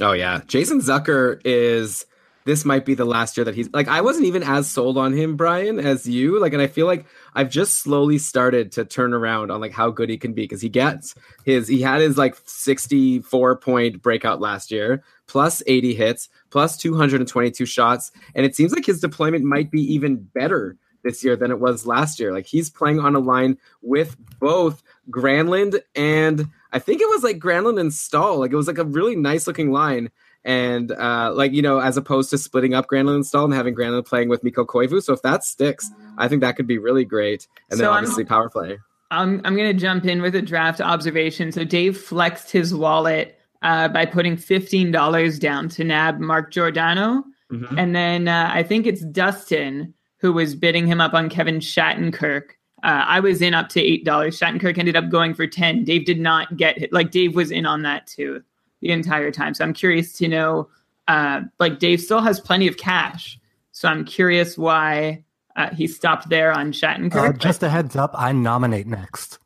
Oh 0.00 0.12
yeah, 0.12 0.42
Jason 0.46 0.78
Zucker 0.78 1.40
is 1.44 2.06
this 2.46 2.64
might 2.64 2.84
be 2.84 2.94
the 2.94 3.04
last 3.04 3.36
year 3.36 3.44
that 3.44 3.56
he's 3.56 3.68
like 3.72 3.88
I 3.88 4.00
wasn't 4.00 4.26
even 4.26 4.44
as 4.44 4.70
sold 4.70 4.96
on 4.96 5.12
him, 5.12 5.36
Brian, 5.36 5.80
as 5.80 6.08
you. 6.08 6.40
Like, 6.40 6.52
and 6.52 6.62
I 6.62 6.68
feel 6.68 6.86
like 6.86 7.04
I've 7.34 7.50
just 7.50 7.78
slowly 7.78 8.18
started 8.18 8.70
to 8.72 8.84
turn 8.84 9.12
around 9.12 9.50
on 9.50 9.60
like 9.60 9.72
how 9.72 9.90
good 9.90 10.08
he 10.08 10.16
can 10.16 10.32
be 10.32 10.44
because 10.44 10.62
he 10.62 10.68
gets 10.68 11.16
his 11.44 11.66
he 11.66 11.82
had 11.82 12.00
his 12.00 12.16
like 12.16 12.36
64 12.46 13.56
point 13.56 14.00
breakout 14.00 14.40
last 14.40 14.70
year, 14.70 15.02
plus 15.26 15.60
80 15.66 15.94
hits, 15.94 16.28
plus 16.50 16.76
222 16.76 17.66
shots, 17.66 18.12
and 18.36 18.46
it 18.46 18.54
seems 18.54 18.72
like 18.72 18.86
his 18.86 19.00
deployment 19.00 19.44
might 19.44 19.70
be 19.70 19.82
even 19.92 20.16
better 20.16 20.78
this 21.02 21.24
year 21.24 21.36
than 21.36 21.50
it 21.50 21.58
was 21.58 21.84
last 21.84 22.20
year. 22.20 22.32
Like 22.32 22.46
he's 22.46 22.70
playing 22.70 23.00
on 23.00 23.16
a 23.16 23.20
line 23.20 23.58
with 23.82 24.16
both 24.38 24.82
Granlund 25.10 25.80
and 25.94 26.48
I 26.72 26.78
think 26.78 27.00
it 27.00 27.08
was 27.08 27.22
like 27.22 27.38
Granlund 27.38 27.80
and 27.80 27.92
Staal. 27.92 28.38
Like 28.38 28.52
it 28.52 28.56
was 28.56 28.66
like 28.66 28.78
a 28.78 28.84
really 28.84 29.16
nice 29.16 29.46
looking 29.46 29.72
line. 29.72 30.10
And 30.46 30.92
uh, 30.92 31.32
like 31.34 31.52
you 31.52 31.60
know, 31.60 31.80
as 31.80 31.96
opposed 31.96 32.30
to 32.30 32.38
splitting 32.38 32.72
up 32.72 32.86
Granlund 32.86 33.16
and 33.16 33.26
Staal 33.26 33.44
and 33.46 33.52
having 33.52 33.74
Granlund 33.74 34.06
playing 34.06 34.28
with 34.28 34.42
Mikko 34.44 34.64
Koivu. 34.64 35.02
So 35.02 35.12
if 35.12 35.20
that 35.22 35.42
sticks, 35.44 35.90
I 36.18 36.28
think 36.28 36.40
that 36.40 36.54
could 36.56 36.66
be 36.68 36.78
really 36.78 37.04
great. 37.04 37.48
And 37.70 37.78
then 37.80 37.84
So 37.84 37.90
I'm- 37.90 37.98
obviously 38.04 38.24
power 38.24 38.48
play. 38.48 38.78
I'm 39.10 39.40
I'm 39.44 39.56
gonna 39.56 39.74
jump 39.74 40.04
in 40.04 40.22
with 40.22 40.34
a 40.34 40.42
draft 40.42 40.80
observation. 40.80 41.52
So 41.52 41.62
Dave 41.64 41.96
flexed 41.98 42.50
his 42.50 42.74
wallet 42.74 43.38
uh, 43.62 43.88
by 43.88 44.06
putting 44.06 44.36
fifteen 44.36 44.90
dollars 44.90 45.38
down 45.38 45.68
to 45.70 45.84
nab 45.84 46.18
Mark 46.20 46.50
Giordano, 46.52 47.24
Mhm. 47.52 47.78
and 47.78 47.94
then 47.94 48.26
uh, 48.28 48.50
I 48.52 48.62
think 48.64 48.86
it's 48.86 49.02
Dustin 49.04 49.94
who 50.18 50.32
was 50.32 50.54
bidding 50.56 50.86
him 50.86 51.00
up 51.00 51.14
on 51.14 51.28
Kevin 51.28 51.58
Shattenkirk. 51.58 52.50
Uh, 52.82 53.04
I 53.06 53.20
was 53.20 53.42
in 53.42 53.54
up 53.54 53.68
to 53.70 53.80
eight 53.80 54.04
dollars. 54.04 54.38
Shattenkirk 54.38 54.76
ended 54.78 54.96
up 54.96 55.08
going 55.08 55.34
for 55.34 55.46
ten. 55.46 55.84
Dave 55.84 56.04
did 56.04 56.18
not 56.20 56.56
get. 56.56 56.92
Like 56.92 57.10
Dave 57.10 57.34
was 57.36 57.50
in 57.50 57.64
on 57.66 57.82
that 57.82 58.06
too 58.08 58.42
the 58.86 58.92
entire 58.92 59.30
time. 59.30 59.54
So 59.54 59.64
I'm 59.64 59.72
curious 59.72 60.12
to 60.14 60.28
know. 60.28 60.68
Uh, 61.08 61.42
like 61.60 61.78
Dave 61.78 62.00
still 62.00 62.20
has 62.20 62.40
plenty 62.40 62.66
of 62.66 62.76
cash, 62.76 63.38
so 63.70 63.88
I'm 63.88 64.04
curious 64.04 64.58
why 64.58 65.22
uh, 65.54 65.72
he 65.72 65.86
stopped 65.86 66.28
there 66.28 66.52
on 66.52 66.72
Shattenkirk. 66.72 67.14
Uh, 67.14 67.32
just 67.32 67.62
a 67.62 67.68
heads 67.68 67.94
up, 67.94 68.10
I 68.14 68.32
nominate 68.32 68.86
next. 68.86 69.38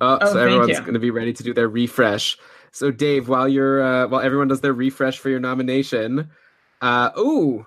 Oh, 0.00 0.18
Oh, 0.20 0.32
so 0.32 0.38
everyone's 0.38 0.80
going 0.80 0.94
to 0.94 0.98
be 0.98 1.10
ready 1.10 1.32
to 1.34 1.42
do 1.42 1.52
their 1.52 1.68
refresh. 1.68 2.38
So, 2.70 2.90
Dave, 2.90 3.28
while 3.28 3.46
you're 3.46 3.82
uh, 3.82 4.08
while 4.08 4.22
everyone 4.22 4.48
does 4.48 4.62
their 4.62 4.72
refresh 4.72 5.18
for 5.18 5.28
your 5.28 5.38
nomination, 5.40 6.30
uh, 6.80 7.10
ooh, 7.18 7.66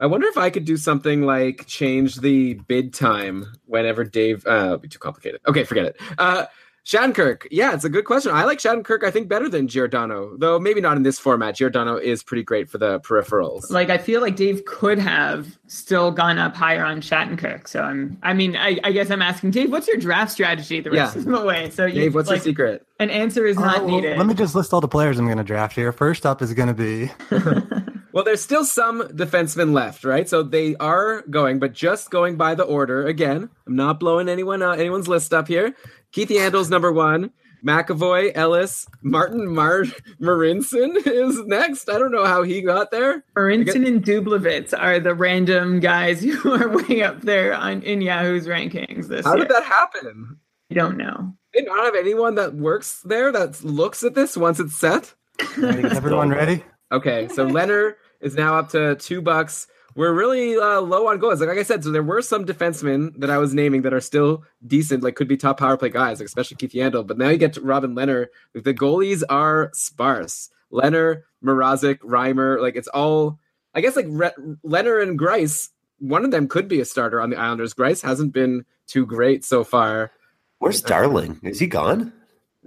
I 0.00 0.06
wonder 0.06 0.26
if 0.26 0.36
I 0.36 0.50
could 0.50 0.66
do 0.66 0.76
something 0.76 1.22
like 1.22 1.66
change 1.66 2.16
the 2.16 2.54
bid 2.54 2.92
time 2.92 3.46
whenever 3.64 4.04
Dave. 4.04 4.46
Uh, 4.46 4.66
it'd 4.68 4.82
be 4.82 4.88
too 4.88 4.98
complicated. 4.98 5.40
Okay, 5.48 5.64
forget 5.64 5.86
it. 5.86 6.00
Uh, 6.18 6.44
Shattenkirk, 6.86 7.46
yeah, 7.50 7.72
it's 7.72 7.84
a 7.84 7.88
good 7.88 8.04
question. 8.04 8.32
I 8.32 8.44
like 8.44 8.58
Shattenkirk. 8.58 9.04
I 9.04 9.10
think 9.10 9.26
better 9.26 9.48
than 9.48 9.68
Giordano, 9.68 10.36
though 10.36 10.58
maybe 10.58 10.82
not 10.82 10.98
in 10.98 11.02
this 11.02 11.18
format. 11.18 11.56
Giordano 11.56 11.96
is 11.96 12.22
pretty 12.22 12.42
great 12.42 12.68
for 12.68 12.76
the 12.76 13.00
peripherals. 13.00 13.70
like 13.70 13.88
I 13.88 13.96
feel 13.96 14.20
like 14.20 14.36
Dave 14.36 14.66
could 14.66 14.98
have 14.98 15.58
still 15.66 16.10
gone 16.10 16.36
up 16.38 16.54
higher 16.54 16.84
on 16.84 17.00
Shattenkirk. 17.00 17.68
So 17.68 17.80
I'm 17.82 18.18
I 18.22 18.34
mean 18.34 18.54
I, 18.54 18.78
I 18.84 18.92
guess 18.92 19.10
I'm 19.10 19.22
asking 19.22 19.52
Dave, 19.52 19.72
what's 19.72 19.88
your 19.88 19.96
draft 19.96 20.30
strategy 20.32 20.80
the 20.80 20.90
rest 20.90 21.14
Yeah. 21.16 21.22
of 21.22 21.26
the 21.26 21.42
way? 21.44 21.70
So 21.70 21.86
you, 21.86 21.94
Dave, 22.02 22.14
what's 22.14 22.28
like, 22.28 22.36
your 22.38 22.44
secret? 22.44 22.86
An 23.00 23.08
answer 23.08 23.46
is 23.46 23.56
All 23.56 23.64
not 23.64 23.76
right, 23.78 23.84
well, 23.84 23.94
needed. 23.96 24.18
let 24.18 24.26
me 24.26 24.34
just 24.34 24.54
list 24.54 24.74
all 24.74 24.80
the 24.82 24.88
players 24.88 25.18
I'm 25.18 25.24
going 25.24 25.38
to 25.38 25.44
draft 25.44 25.74
here. 25.74 25.90
First 25.90 26.26
up 26.26 26.42
is 26.42 26.52
going 26.52 26.68
to 26.68 26.74
be 26.74 27.10
Well, 28.12 28.22
there's 28.22 28.42
still 28.42 28.64
some 28.64 29.00
defensemen 29.08 29.72
left, 29.72 30.04
right? 30.04 30.28
So 30.28 30.44
they 30.44 30.76
are 30.76 31.22
going, 31.22 31.58
but 31.58 31.72
just 31.72 32.10
going 32.10 32.36
by 32.36 32.54
the 32.54 32.62
order 32.62 33.04
again. 33.08 33.50
I'm 33.66 33.74
not 33.74 33.98
blowing 33.98 34.28
anyone 34.28 34.62
out, 34.62 34.78
anyone's 34.78 35.08
list 35.08 35.34
up 35.34 35.48
here. 35.48 35.74
Keith 36.14 36.28
Yandle's 36.28 36.70
number 36.70 36.92
one. 36.92 37.32
McAvoy, 37.66 38.30
Ellis, 38.36 38.86
Martin 39.02 39.52
Mar- 39.52 39.84
Marinson 40.20 40.96
is 41.06 41.40
next. 41.46 41.88
I 41.88 41.98
don't 41.98 42.12
know 42.12 42.24
how 42.26 42.42
he 42.42 42.60
got 42.62 42.90
there. 42.92 43.24
Marinson 43.36 43.84
and 43.86 44.04
Dublovitz 44.04 44.72
are 44.78 45.00
the 45.00 45.14
random 45.14 45.80
guys 45.80 46.22
who 46.22 46.52
are 46.52 46.68
way 46.68 47.02
up 47.02 47.22
there 47.22 47.52
on 47.54 47.82
in 47.82 48.00
Yahoo's 48.00 48.46
rankings 48.46 49.08
this 49.08 49.24
How 49.24 49.34
year. 49.34 49.46
did 49.46 49.56
that 49.56 49.64
happen? 49.64 50.38
I 50.70 50.74
don't 50.74 50.96
know. 50.96 51.34
They 51.52 51.62
don't 51.64 51.84
have 51.84 51.96
anyone 51.96 52.36
that 52.36 52.54
works 52.54 53.00
there 53.04 53.32
that 53.32 53.64
looks 53.64 54.04
at 54.04 54.14
this 54.14 54.36
once 54.36 54.60
it's 54.60 54.76
set. 54.76 55.12
is 55.56 55.92
everyone 55.96 56.30
ready? 56.30 56.62
Okay, 56.92 57.26
so 57.28 57.44
Lehner 57.46 57.94
is 58.20 58.34
now 58.36 58.56
up 58.56 58.68
to 58.70 58.94
two 58.96 59.20
bucks. 59.20 59.66
We're 59.96 60.12
really 60.12 60.56
uh, 60.56 60.80
low 60.80 61.08
on 61.08 61.18
goals. 61.18 61.40
Like, 61.40 61.50
like 61.50 61.58
I 61.58 61.62
said, 61.62 61.84
so 61.84 61.90
there 61.90 62.02
were 62.02 62.20
some 62.20 62.44
defensemen 62.44 63.18
that 63.20 63.30
I 63.30 63.38
was 63.38 63.54
naming 63.54 63.82
that 63.82 63.94
are 63.94 64.00
still 64.00 64.44
decent, 64.66 65.04
like 65.04 65.14
could 65.14 65.28
be 65.28 65.36
top 65.36 65.58
power 65.58 65.76
play 65.76 65.88
guys, 65.88 66.18
like 66.18 66.26
especially 66.26 66.56
Keith 66.56 66.72
Yandle. 66.72 67.06
But 67.06 67.18
now 67.18 67.28
you 67.28 67.38
get 67.38 67.52
to 67.54 67.60
Robin 67.60 67.94
Lehner. 67.94 68.26
The 68.54 68.74
goalies 68.74 69.22
are 69.28 69.70
sparse. 69.72 70.50
Lehner, 70.72 71.22
Mrazek, 71.44 71.98
Reimer, 71.98 72.60
like 72.60 72.76
it's 72.76 72.88
all. 72.88 73.38
I 73.76 73.80
guess 73.80 73.96
like 73.96 74.06
Re- 74.08 74.30
Lehner 74.64 75.02
and 75.02 75.18
Greiss, 75.18 75.70
one 75.98 76.24
of 76.24 76.30
them 76.30 76.48
could 76.48 76.68
be 76.68 76.80
a 76.80 76.84
starter 76.84 77.20
on 77.20 77.30
the 77.30 77.36
Islanders. 77.36 77.74
Greiss 77.74 78.02
hasn't 78.02 78.32
been 78.32 78.64
too 78.86 79.06
great 79.06 79.44
so 79.44 79.64
far. 79.64 80.10
Where's 80.58 80.80
Darling? 80.80 81.40
Is 81.42 81.60
he 81.60 81.66
gone? 81.66 82.12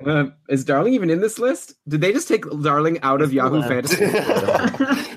Uh, 0.05 0.27
is 0.49 0.63
Darling 0.63 0.93
even 0.93 1.09
in 1.09 1.21
this 1.21 1.39
list? 1.39 1.75
Did 1.87 2.01
they 2.01 2.11
just 2.13 2.27
take 2.27 2.45
Darling 2.61 2.99
out 3.01 3.21
of 3.21 3.33
Yahoo 3.33 3.63
Fantasy? 3.63 4.05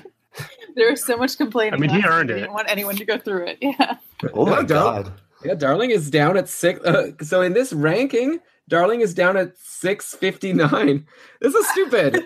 There 0.75 0.89
was 0.91 1.03
so 1.05 1.17
much 1.17 1.37
complaining. 1.37 1.73
I 1.73 1.77
mean, 1.77 1.89
he 1.89 2.03
earned 2.07 2.29
year. 2.29 2.37
it. 2.37 2.41
Didn't 2.41 2.53
want 2.53 2.69
anyone 2.71 2.95
to 2.95 3.05
go 3.05 3.17
through 3.17 3.47
it. 3.47 3.57
Yeah. 3.61 3.97
Oh 4.33 4.45
my 4.45 4.57
Yeah, 4.59 4.63
god. 4.63 5.13
Yeah, 5.43 5.55
Darling 5.55 5.89
is 5.91 6.09
down 6.11 6.37
at 6.37 6.47
six. 6.47 6.79
Uh, 6.85 7.11
so 7.21 7.41
in 7.41 7.53
this 7.53 7.73
ranking, 7.73 8.39
Darling 8.69 9.01
is 9.01 9.13
down 9.15 9.35
at 9.37 9.57
six 9.57 10.13
fifty 10.15 10.53
nine. 10.53 11.07
This 11.41 11.55
is 11.55 11.67
stupid. 11.69 12.23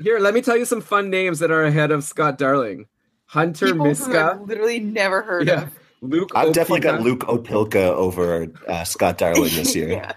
Here, 0.00 0.18
let 0.20 0.32
me 0.34 0.40
tell 0.40 0.56
you 0.56 0.64
some 0.64 0.80
fun 0.80 1.10
names 1.10 1.40
that 1.40 1.50
are 1.50 1.64
ahead 1.64 1.90
of 1.90 2.04
Scott 2.04 2.38
Darling: 2.38 2.86
Hunter 3.26 3.66
People 3.66 3.86
Miska. 3.86 4.32
I've 4.34 4.42
literally 4.48 4.78
never 4.78 5.22
heard 5.22 5.46
Yeah, 5.48 5.62
of. 5.64 5.78
Luke. 6.02 6.30
I've 6.34 6.52
definitely 6.52 6.80
got 6.80 7.00
Luke 7.02 7.20
Opilka 7.20 7.74
over 7.92 8.46
uh, 8.68 8.84
Scott 8.84 9.18
Darling 9.18 9.52
this 9.54 9.74
year. 9.74 10.10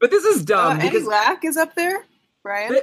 But 0.00 0.10
this 0.10 0.24
is 0.24 0.42
Uh, 0.42 0.44
dumb 0.44 0.78
Eddie 0.80 0.90
because 0.90 1.06
Lack 1.08 1.44
is 1.44 1.56
up 1.56 1.74
there, 1.74 2.04
Brian. 2.42 2.72
They- 2.74 2.82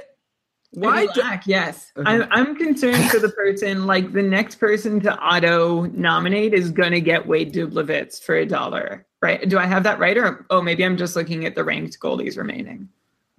why? 0.74 1.04
Eddie 1.04 1.08
do- 1.14 1.22
yes. 1.46 1.92
I'm, 2.04 2.26
I'm 2.30 2.56
concerned 2.56 3.10
for 3.10 3.18
the 3.18 3.28
person, 3.30 3.86
like 3.86 4.12
the 4.12 4.22
next 4.22 4.56
person 4.56 5.00
to 5.00 5.16
auto 5.18 5.82
nominate 5.86 6.52
is 6.54 6.70
going 6.70 6.92
to 6.92 7.00
get 7.00 7.26
Wade 7.26 7.52
Dublovitz 7.54 8.22
for 8.22 8.34
a 8.36 8.44
dollar, 8.46 9.06
right? 9.22 9.48
Do 9.48 9.58
I 9.58 9.66
have 9.66 9.82
that 9.84 9.98
right? 9.98 10.16
Or, 10.18 10.44
oh, 10.50 10.60
maybe 10.62 10.84
I'm 10.84 10.96
just 10.96 11.16
looking 11.16 11.44
at 11.46 11.54
the 11.54 11.64
ranked 11.64 11.98
goalies 12.00 12.36
remaining. 12.36 12.88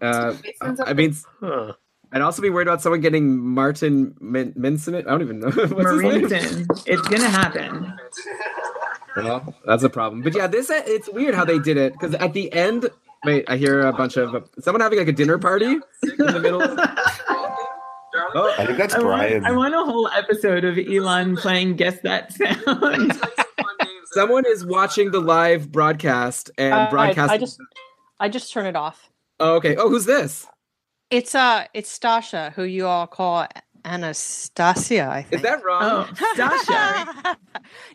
uh, 0.01 0.33
I 0.85 0.93
mean, 0.93 1.15
Huh. 1.39 1.73
I'd 2.11 2.21
also 2.21 2.41
be 2.41 2.49
worried 2.49 2.67
about 2.67 2.81
someone 2.81 3.01
getting 3.01 3.37
Martin 3.39 4.15
Min- 4.21 4.53
Minson. 4.53 4.95
I 4.95 5.01
don't 5.01 5.21
even 5.21 5.39
know. 5.39 5.49
What's? 5.51 5.69
Marinson. 5.69 6.65
It's 6.85 7.01
going 7.07 7.21
to 7.21 7.27
happen. 7.29 7.93
Well, 9.17 9.53
that's 9.65 9.83
a 9.83 9.89
problem. 9.89 10.21
But 10.21 10.35
yeah, 10.35 10.47
this 10.47 10.69
it's 10.69 11.09
weird 11.09 11.35
how 11.35 11.43
they 11.45 11.59
did 11.59 11.77
it 11.77 11.93
because 11.93 12.13
at 12.15 12.33
the 12.33 12.51
end, 12.53 12.89
wait, 13.23 13.45
I 13.49 13.57
hear 13.57 13.81
a 13.87 13.93
bunch 13.93 14.17
of 14.17 14.49
someone 14.59 14.81
having 14.81 14.99
like 14.99 15.07
a 15.07 15.13
dinner 15.13 15.37
party 15.37 15.65
in 15.65 15.81
the 16.17 16.39
middle. 16.39 16.59
Oh, 18.33 18.53
I 18.57 18.65
think 18.65 18.77
that's 18.77 18.93
I 18.95 18.99
want, 18.99 19.07
Brian. 19.19 19.45
I 19.45 19.51
want 19.51 19.73
a 19.75 19.83
whole 19.83 20.07
episode 20.09 20.63
of 20.63 20.77
Elon 20.77 21.35
playing 21.37 21.75
Guess 21.75 21.99
That 22.01 22.31
Sound. 22.65 23.21
someone 24.13 24.45
is 24.47 24.65
watching 24.65 25.11
the 25.11 25.19
live 25.19 25.71
broadcast 25.71 26.51
and 26.57 26.73
Uh, 26.73 26.77
I- 26.77 26.89
broadcasting. 26.89 27.31
I 27.31 27.37
just 27.37 27.59
I 28.19 28.29
just 28.29 28.51
turn 28.53 28.65
it 28.65 28.75
off. 28.75 29.09
Oh, 29.39 29.55
okay. 29.55 29.75
Oh, 29.75 29.89
who's 29.89 30.05
this? 30.05 30.47
It's 31.11 31.35
uh 31.35 31.65
it's 31.73 31.97
Stasha, 31.97 32.53
who 32.53 32.63
you 32.63 32.87
all 32.87 33.07
call 33.07 33.45
Anastasia, 33.83 35.07
I 35.11 35.21
think. 35.21 35.33
Is 35.35 35.41
that 35.43 35.63
wrong? 35.63 35.81
oh, 35.83 36.09
Stasha. 36.35 37.35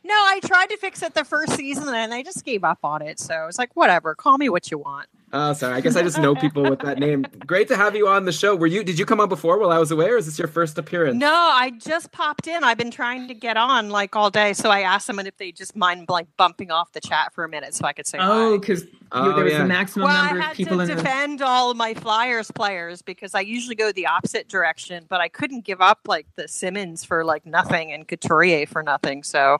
no, 0.04 0.14
I 0.14 0.38
tried 0.44 0.66
to 0.70 0.76
fix 0.76 1.02
it 1.02 1.14
the 1.14 1.24
first 1.24 1.54
season 1.56 1.92
and 1.94 2.14
I 2.14 2.22
just 2.22 2.44
gave 2.44 2.62
up 2.64 2.78
on 2.84 3.02
it. 3.02 3.18
So 3.18 3.46
it's 3.48 3.58
like, 3.58 3.74
whatever, 3.74 4.14
call 4.14 4.38
me 4.38 4.48
what 4.48 4.70
you 4.70 4.78
want. 4.78 5.08
Oh, 5.32 5.52
sorry. 5.52 5.74
I 5.74 5.80
guess 5.80 5.94
I 5.94 6.02
just 6.02 6.18
know 6.18 6.34
people 6.34 6.62
with 6.68 6.80
that 6.80 6.98
name. 6.98 7.24
Great 7.46 7.68
to 7.68 7.76
have 7.76 7.94
you 7.94 8.08
on 8.08 8.24
the 8.24 8.32
show. 8.32 8.56
Were 8.56 8.66
you? 8.66 8.82
Did 8.82 8.98
you 8.98 9.06
come 9.06 9.20
on 9.20 9.28
before 9.28 9.58
while 9.58 9.70
I 9.70 9.78
was 9.78 9.90
away, 9.92 10.08
or 10.10 10.16
is 10.16 10.26
this 10.26 10.38
your 10.38 10.48
first 10.48 10.76
appearance? 10.76 11.16
No, 11.16 11.32
I 11.32 11.70
just 11.70 12.10
popped 12.10 12.48
in. 12.48 12.64
I've 12.64 12.78
been 12.78 12.90
trying 12.90 13.28
to 13.28 13.34
get 13.34 13.56
on 13.56 13.90
like 13.90 14.16
all 14.16 14.30
day. 14.30 14.52
So 14.54 14.70
I 14.70 14.80
asked 14.80 15.06
them 15.06 15.20
if 15.20 15.36
they 15.36 15.52
just 15.52 15.76
mind 15.76 16.06
like 16.08 16.26
bumping 16.36 16.72
off 16.72 16.90
the 16.92 17.00
chat 17.00 17.32
for 17.32 17.44
a 17.44 17.48
minute 17.48 17.74
so 17.74 17.84
I 17.86 17.92
could 17.92 18.06
say 18.08 18.18
Oh, 18.20 18.58
because 18.58 18.84
Oh, 19.12 19.34
there 19.34 19.44
was 19.44 19.52
yeah. 19.52 19.58
the 19.62 19.68
maximum 19.68 20.06
Well, 20.08 20.24
number 20.24 20.48
of 20.50 20.56
people 20.56 20.76
to 20.78 20.82
in 20.84 20.88
the 20.88 20.94
defend 20.96 21.42
all 21.42 21.70
of 21.70 21.76
my 21.76 21.94
Flyers 21.94 22.50
players 22.50 23.02
because 23.02 23.34
I 23.34 23.40
usually 23.40 23.74
go 23.74 23.90
the 23.92 24.06
opposite 24.06 24.48
direction, 24.48 25.06
but 25.08 25.20
I 25.20 25.28
couldn't 25.28 25.64
give 25.64 25.80
up 25.80 26.00
like 26.06 26.26
the 26.36 26.46
Simmonds 26.48 27.04
for 27.04 27.24
like 27.24 27.44
nothing 27.46 27.92
and 27.92 28.06
Couturier 28.06 28.66
for 28.66 28.82
nothing. 28.82 29.22
So 29.24 29.58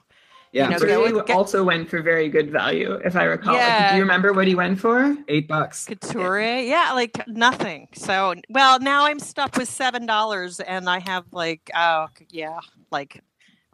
Yeah, 0.53 0.65
you 0.65 0.71
know, 0.71 0.79
for 0.79 0.85
go 0.85 0.95
Couturier 0.97 1.15
with- 1.15 1.25
get- 1.27 1.35
also 1.37 1.63
went 1.63 1.89
for 1.89 2.01
very 2.01 2.27
good 2.27 2.51
value, 2.51 2.93
if 3.05 3.15
I 3.15 3.23
recall. 3.23 3.55
Yeah. 3.55 3.91
Do 3.91 3.95
you 3.97 4.01
remember 4.01 4.33
what 4.33 4.47
he 4.47 4.55
went 4.55 4.79
for? 4.79 5.15
eight 5.29 5.47
bucks. 5.47 5.85
Couturier, 5.85 6.59
yeah, 6.59 6.91
like 6.93 7.25
nothing. 7.27 7.87
So, 7.93 8.35
well, 8.49 8.79
now 8.79 9.05
I'm 9.05 9.19
stuck 9.19 9.55
with 9.55 9.69
seven 9.69 10.05
dollars, 10.05 10.59
and 10.59 10.89
I 10.89 10.99
have 10.99 11.23
like, 11.31 11.69
oh, 11.75 12.07
yeah, 12.29 12.59
like 12.91 13.23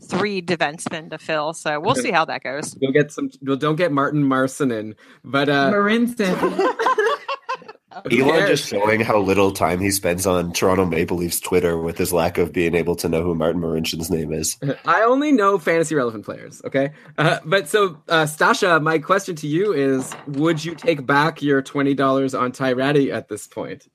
three 0.03 0.39
defensemen 0.43 1.09
to 1.09 1.17
fill. 1.17 1.53
So 1.53 1.79
we'll 1.79 1.95
see 2.05 2.11
how 2.11 2.25
that 2.25 2.43
goes. 2.43 2.77
We'll 2.79 2.91
get 2.91 3.11
some. 3.11 3.31
Well, 3.41 3.55
don't 3.57 3.75
get 3.75 3.91
Martin 3.91 4.23
Marincin, 4.23 4.93
but 5.23 5.49
uh, 5.49 5.71
Marinson. 5.71 6.35
Elon 8.05 8.29
cares? 8.29 8.49
just 8.59 8.69
showing 8.69 9.01
how 9.01 9.17
little 9.17 9.51
time 9.51 9.79
he 9.79 9.91
spends 9.91 10.27
on 10.27 10.53
Toronto 10.53 10.85
Maple 10.85 11.17
Leafs 11.17 11.39
Twitter 11.39 11.77
with 11.77 11.97
his 11.97 12.13
lack 12.13 12.37
of 12.37 12.53
being 12.53 12.75
able 12.75 12.95
to 12.97 13.09
know 13.09 13.23
who 13.23 13.33
Martin 13.33 13.61
Marincin's 13.61 14.09
name 14.09 14.31
is. 14.31 14.57
I 14.85 15.01
only 15.01 15.31
know 15.31 15.57
fantasy 15.57 15.95
relevant 15.95 16.25
players. 16.25 16.61
Okay, 16.65 16.91
uh, 17.17 17.39
but 17.43 17.67
so 17.67 18.01
uh, 18.07 18.23
Stasha, 18.23 18.81
my 18.81 18.99
question 18.99 19.35
to 19.37 19.47
you 19.47 19.73
is: 19.73 20.15
Would 20.27 20.63
you 20.63 20.75
take 20.75 21.05
back 21.05 21.41
your 21.41 21.61
twenty 21.61 21.93
dollars 21.93 22.35
on 22.35 22.51
Ty 22.51 22.67
Tyratty 22.73 23.11
at 23.11 23.27
this 23.27 23.47
point? 23.47 23.87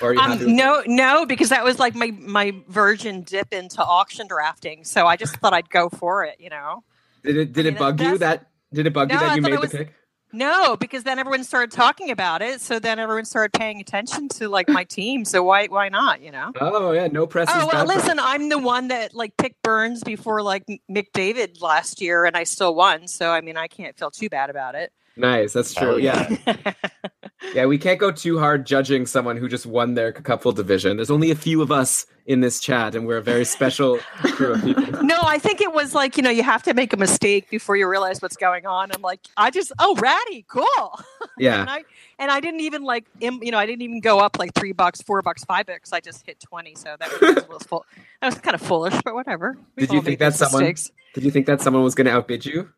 Or 0.00 0.10
are 0.10 0.14
you 0.14 0.20
happy 0.20 0.38
with 0.38 0.48
Um, 0.48 0.56
no, 0.56 0.82
no, 0.86 1.26
because 1.26 1.50
that 1.50 1.64
was 1.64 1.78
like 1.78 1.94
my 1.94 2.10
my 2.12 2.54
virgin 2.68 3.22
dip 3.22 3.52
into 3.52 3.82
auction 3.84 4.26
drafting. 4.26 4.84
So 4.84 5.06
I 5.06 5.16
just 5.16 5.36
thought 5.36 5.52
I'd 5.52 5.70
go 5.70 5.88
for 5.88 6.24
it. 6.24 6.36
You 6.38 6.50
know. 6.50 6.84
Did 7.22 7.36
it 7.36 7.52
did 7.52 7.66
it 7.66 7.78
bug 7.78 8.00
you 8.00 8.18
that 8.18 8.50
did 8.72 8.86
it 8.86 8.92
bug 8.92 9.10
you 9.10 9.18
that 9.18 9.30
I 9.30 9.34
you 9.36 9.42
made 9.42 9.54
it 9.54 9.60
the 9.62 9.68
pick? 9.68 9.94
No, 10.34 10.76
because 10.76 11.04
then 11.04 11.20
everyone 11.20 11.44
started 11.44 11.70
talking 11.70 12.10
about 12.10 12.42
it. 12.42 12.60
So 12.60 12.80
then 12.80 12.98
everyone 12.98 13.24
started 13.24 13.52
paying 13.56 13.80
attention 13.80 14.28
to 14.30 14.48
like 14.48 14.68
my 14.68 14.82
team. 14.82 15.24
So 15.24 15.44
why 15.44 15.66
why 15.66 15.88
not? 15.88 16.20
You 16.20 16.32
know. 16.32 16.52
Oh 16.60 16.90
yeah, 16.90 17.06
no 17.06 17.26
press. 17.26 17.48
Oh 17.50 17.58
well, 17.58 17.68
bad 17.68 17.86
press. 17.86 17.96
listen, 17.96 18.18
I'm 18.18 18.48
the 18.48 18.58
one 18.58 18.88
that 18.88 19.14
like 19.14 19.36
picked 19.36 19.62
Burns 19.62 20.02
before 20.02 20.42
like 20.42 20.66
McDavid 20.90 21.62
last 21.62 22.00
year, 22.00 22.24
and 22.24 22.36
I 22.36 22.42
still 22.42 22.74
won. 22.74 23.06
So 23.06 23.30
I 23.30 23.42
mean, 23.42 23.56
I 23.56 23.68
can't 23.68 23.96
feel 23.96 24.10
too 24.10 24.28
bad 24.28 24.50
about 24.50 24.74
it. 24.74 24.92
Nice, 25.16 25.52
that's 25.52 25.72
true. 25.72 25.98
Hell 25.98 26.00
Yeah. 26.00 26.36
yeah, 27.54 27.66
we 27.66 27.78
can't 27.78 27.98
go 27.98 28.10
too 28.10 28.38
hard 28.38 28.66
judging 28.66 29.06
someone 29.06 29.36
who 29.36 29.48
just 29.48 29.66
won 29.66 29.94
their 29.94 30.12
couple 30.12 30.52
division. 30.52 30.96
There's 30.96 31.10
only 31.10 31.30
a 31.30 31.34
few 31.36 31.62
of 31.62 31.70
us 31.70 32.06
in 32.26 32.40
this 32.40 32.58
chat, 32.58 32.94
and 32.94 33.06
we're 33.06 33.18
a 33.18 33.22
very 33.22 33.44
special 33.44 33.98
crew 34.22 34.54
of 34.54 34.62
people. 34.62 34.84
No, 35.04 35.18
I 35.22 35.38
think 35.38 35.60
it 35.60 35.74
was 35.74 35.94
like 35.94 36.16
you 36.16 36.22
know 36.22 36.30
you 36.30 36.42
have 36.42 36.62
to 36.62 36.72
make 36.72 36.94
a 36.94 36.96
mistake 36.96 37.50
before 37.50 37.76
you 37.76 37.86
realize 37.86 38.22
what's 38.22 38.36
going 38.36 38.64
on. 38.64 38.90
I'm 38.92 39.02
like, 39.02 39.20
I 39.36 39.50
just 39.50 39.70
oh 39.78 39.94
Rattie, 39.96 40.46
cool. 40.48 40.64
Yeah. 41.38 41.60
and 41.60 41.68
I 41.68 41.84
and 42.20 42.30
I 42.30 42.38
didn't 42.40 42.60
even 42.60 42.84
like 42.84 43.04
you 43.20 43.50
know 43.50 43.58
I 43.58 43.66
didn't 43.66 43.82
even 43.82 44.00
go 44.00 44.20
up 44.20 44.38
like 44.38 44.54
three 44.54 44.72
bucks, 44.72 45.02
four 45.02 45.20
bucks, 45.20 45.44
five 45.44 45.66
bucks. 45.66 45.92
I 45.92 46.00
just 46.00 46.24
hit 46.24 46.40
twenty, 46.40 46.74
so 46.74 46.96
that 46.98 47.20
was, 47.20 47.48
was 47.48 47.62
full. 47.64 47.84
That 48.22 48.28
was 48.28 48.38
kind 48.40 48.54
of 48.54 48.62
foolish, 48.62 48.94
but 49.04 49.14
whatever. 49.14 49.58
We've 49.76 49.88
Did 49.88 49.94
you 49.94 50.00
think 50.00 50.20
that 50.20 50.34
someone? 50.34 50.62
mistakes. 50.62 50.90
Did 51.14 51.24
you 51.24 51.30
think 51.30 51.46
that 51.46 51.60
someone 51.60 51.82
was 51.82 51.94
going 51.94 52.06
to 52.06 52.12
outbid 52.12 52.46
you? 52.46 52.70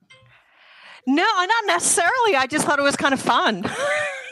No, 1.06 1.22
not 1.22 1.66
necessarily. 1.66 2.34
I 2.34 2.46
just 2.46 2.66
thought 2.66 2.78
it 2.78 2.82
was 2.82 2.96
kind 2.96 3.14
of 3.14 3.20
fun. 3.20 3.64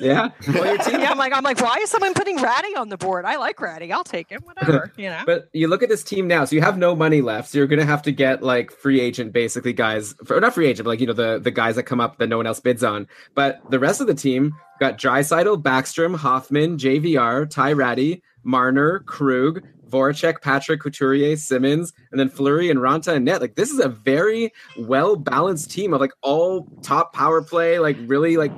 Yeah. 0.00 0.30
Well, 0.54 0.76
yeah, 0.76 1.10
I'm 1.10 1.18
like, 1.18 1.32
I'm 1.32 1.42
like, 1.42 1.60
why 1.60 1.76
is 1.80 1.90
someone 1.90 2.14
putting 2.14 2.36
Rattie 2.40 2.76
on 2.76 2.88
the 2.88 2.96
board? 2.96 3.24
I 3.24 3.36
like 3.36 3.60
Rattie. 3.60 3.92
I'll 3.92 4.04
take 4.04 4.28
him. 4.28 4.42
Whatever, 4.42 4.92
you 4.96 5.08
know. 5.08 5.22
But 5.24 5.48
you 5.52 5.68
look 5.68 5.82
at 5.82 5.88
this 5.88 6.02
team 6.02 6.26
now, 6.28 6.44
so 6.44 6.54
you 6.56 6.62
have 6.62 6.78
no 6.78 6.94
money 6.94 7.20
left. 7.20 7.50
So 7.50 7.58
you're 7.58 7.66
going 7.66 7.78
to 7.80 7.86
have 7.86 8.02
to 8.02 8.12
get 8.12 8.42
like 8.42 8.70
free 8.70 9.00
agent, 9.00 9.32
basically 9.32 9.72
guys, 9.72 10.14
or 10.28 10.40
not 10.40 10.54
free 10.54 10.66
agent, 10.66 10.84
but 10.84 10.90
like 10.90 11.00
you 11.00 11.06
know 11.06 11.12
the 11.12 11.38
the 11.38 11.50
guys 11.50 11.76
that 11.76 11.84
come 11.84 12.00
up 12.00 12.18
that 12.18 12.28
no 12.28 12.36
one 12.36 12.46
else 12.46 12.60
bids 12.60 12.84
on. 12.84 13.06
But 13.34 13.60
the 13.70 13.78
rest 13.78 14.00
of 14.00 14.06
the 14.06 14.14
team 14.14 14.52
got 14.80 14.98
Draisaitl, 14.98 15.62
Backstrom, 15.62 16.16
Hoffman, 16.16 16.76
JVR, 16.76 17.48
Ty 17.48 17.72
Rattie, 17.72 18.22
Marner, 18.42 19.00
Krug, 19.00 19.62
Voracek, 19.94 20.42
Patrick, 20.42 20.80
Couturier, 20.80 21.36
Simmonds, 21.36 21.92
and 22.10 22.18
then 22.18 22.28
Fleury 22.28 22.68
and 22.68 22.80
Raanta 22.80 23.14
and 23.14 23.24
Net. 23.24 23.40
Like 23.40 23.54
this 23.54 23.70
is 23.70 23.78
a 23.78 23.88
very 23.88 24.52
well 24.76 25.14
balanced 25.14 25.70
team 25.70 25.94
of 25.94 26.00
like 26.00 26.12
all 26.20 26.66
top 26.82 27.12
power 27.12 27.40
play, 27.40 27.78
like 27.78 27.96
really 28.06 28.36
like 28.36 28.52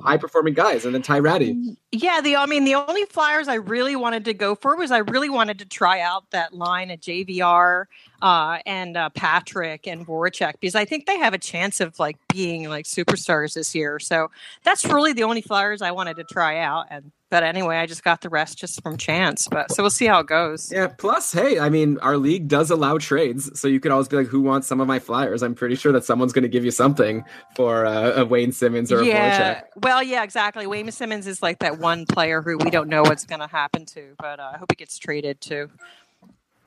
high 0.00 0.16
performing 0.16 0.54
guys, 0.54 0.86
and 0.86 0.94
then 0.94 1.02
Ty 1.02 1.18
Rattie. 1.18 1.76
Yeah, 1.92 2.22
the 2.22 2.36
I 2.36 2.46
mean 2.46 2.64
the 2.64 2.74
only 2.74 3.04
flyers 3.04 3.48
I 3.48 3.56
really 3.56 3.96
wanted 3.96 4.24
to 4.24 4.34
go 4.34 4.54
for 4.54 4.76
was 4.76 4.90
I 4.90 4.98
really 4.98 5.28
wanted 5.28 5.58
to 5.58 5.66
try 5.66 6.00
out 6.00 6.30
that 6.30 6.54
line 6.54 6.90
at 6.90 7.00
JVR 7.00 7.84
uh, 8.20 8.58
and 8.66 8.96
uh, 8.96 9.10
Patrick 9.10 9.86
and 9.86 10.06
Voracek 10.06 10.54
because 10.60 10.74
I 10.74 10.84
think 10.84 11.06
they 11.06 11.18
have 11.18 11.34
a 11.34 11.38
chance 11.38 11.80
of 11.80 11.98
like 11.98 12.16
being 12.32 12.68
like 12.68 12.84
superstars 12.84 13.54
this 13.54 13.74
year. 13.74 13.98
So 13.98 14.30
that's 14.64 14.84
really 14.84 15.12
the 15.12 15.24
only 15.24 15.42
flyers 15.42 15.82
I 15.82 15.92
wanted 15.92 16.16
to 16.16 16.24
try 16.24 16.58
out. 16.58 16.86
And 16.90 17.12
but 17.30 17.42
anyway, 17.42 17.76
I 17.76 17.86
just 17.86 18.02
got 18.02 18.22
the 18.22 18.30
rest 18.30 18.58
just 18.58 18.82
from 18.82 18.96
chance. 18.96 19.48
But 19.48 19.70
so 19.72 19.82
we'll 19.82 19.90
see 19.90 20.06
how 20.06 20.20
it 20.20 20.26
goes. 20.26 20.72
Yeah. 20.72 20.86
Plus, 20.86 21.30
hey, 21.32 21.58
I 21.58 21.68
mean, 21.68 21.98
our 21.98 22.16
league 22.16 22.48
does 22.48 22.70
allow 22.70 22.96
trades, 22.98 23.58
so 23.58 23.68
you 23.68 23.80
could 23.80 23.92
always 23.92 24.08
be 24.08 24.16
like, 24.16 24.28
"Who 24.28 24.40
wants 24.40 24.66
some 24.66 24.80
of 24.80 24.88
my 24.88 24.98
flyers?" 24.98 25.42
I'm 25.42 25.54
pretty 25.54 25.74
sure 25.74 25.92
that 25.92 26.04
someone's 26.04 26.32
going 26.32 26.42
to 26.42 26.48
give 26.48 26.64
you 26.64 26.70
something 26.70 27.24
for 27.54 27.84
uh, 27.84 28.22
a 28.22 28.24
Wayne 28.24 28.52
Simmonds 28.52 28.90
or 28.90 29.00
a 29.00 29.06
yeah, 29.06 29.60
Voracek. 29.60 29.62
well, 29.82 30.02
yeah, 30.02 30.22
exactly. 30.22 30.66
Wayne 30.66 30.90
Simmonds 30.90 31.26
is 31.26 31.42
like 31.42 31.58
that 31.58 31.78
one 31.78 32.06
player 32.06 32.40
who 32.40 32.56
we 32.56 32.70
don't 32.70 32.88
know 32.88 33.02
what's 33.02 33.24
going 33.24 33.40
to 33.40 33.46
happen 33.46 33.84
to, 33.86 34.14
but 34.18 34.40
uh, 34.40 34.52
I 34.54 34.58
hope 34.58 34.72
he 34.72 34.76
gets 34.76 34.98
traded 34.98 35.40
too. 35.40 35.68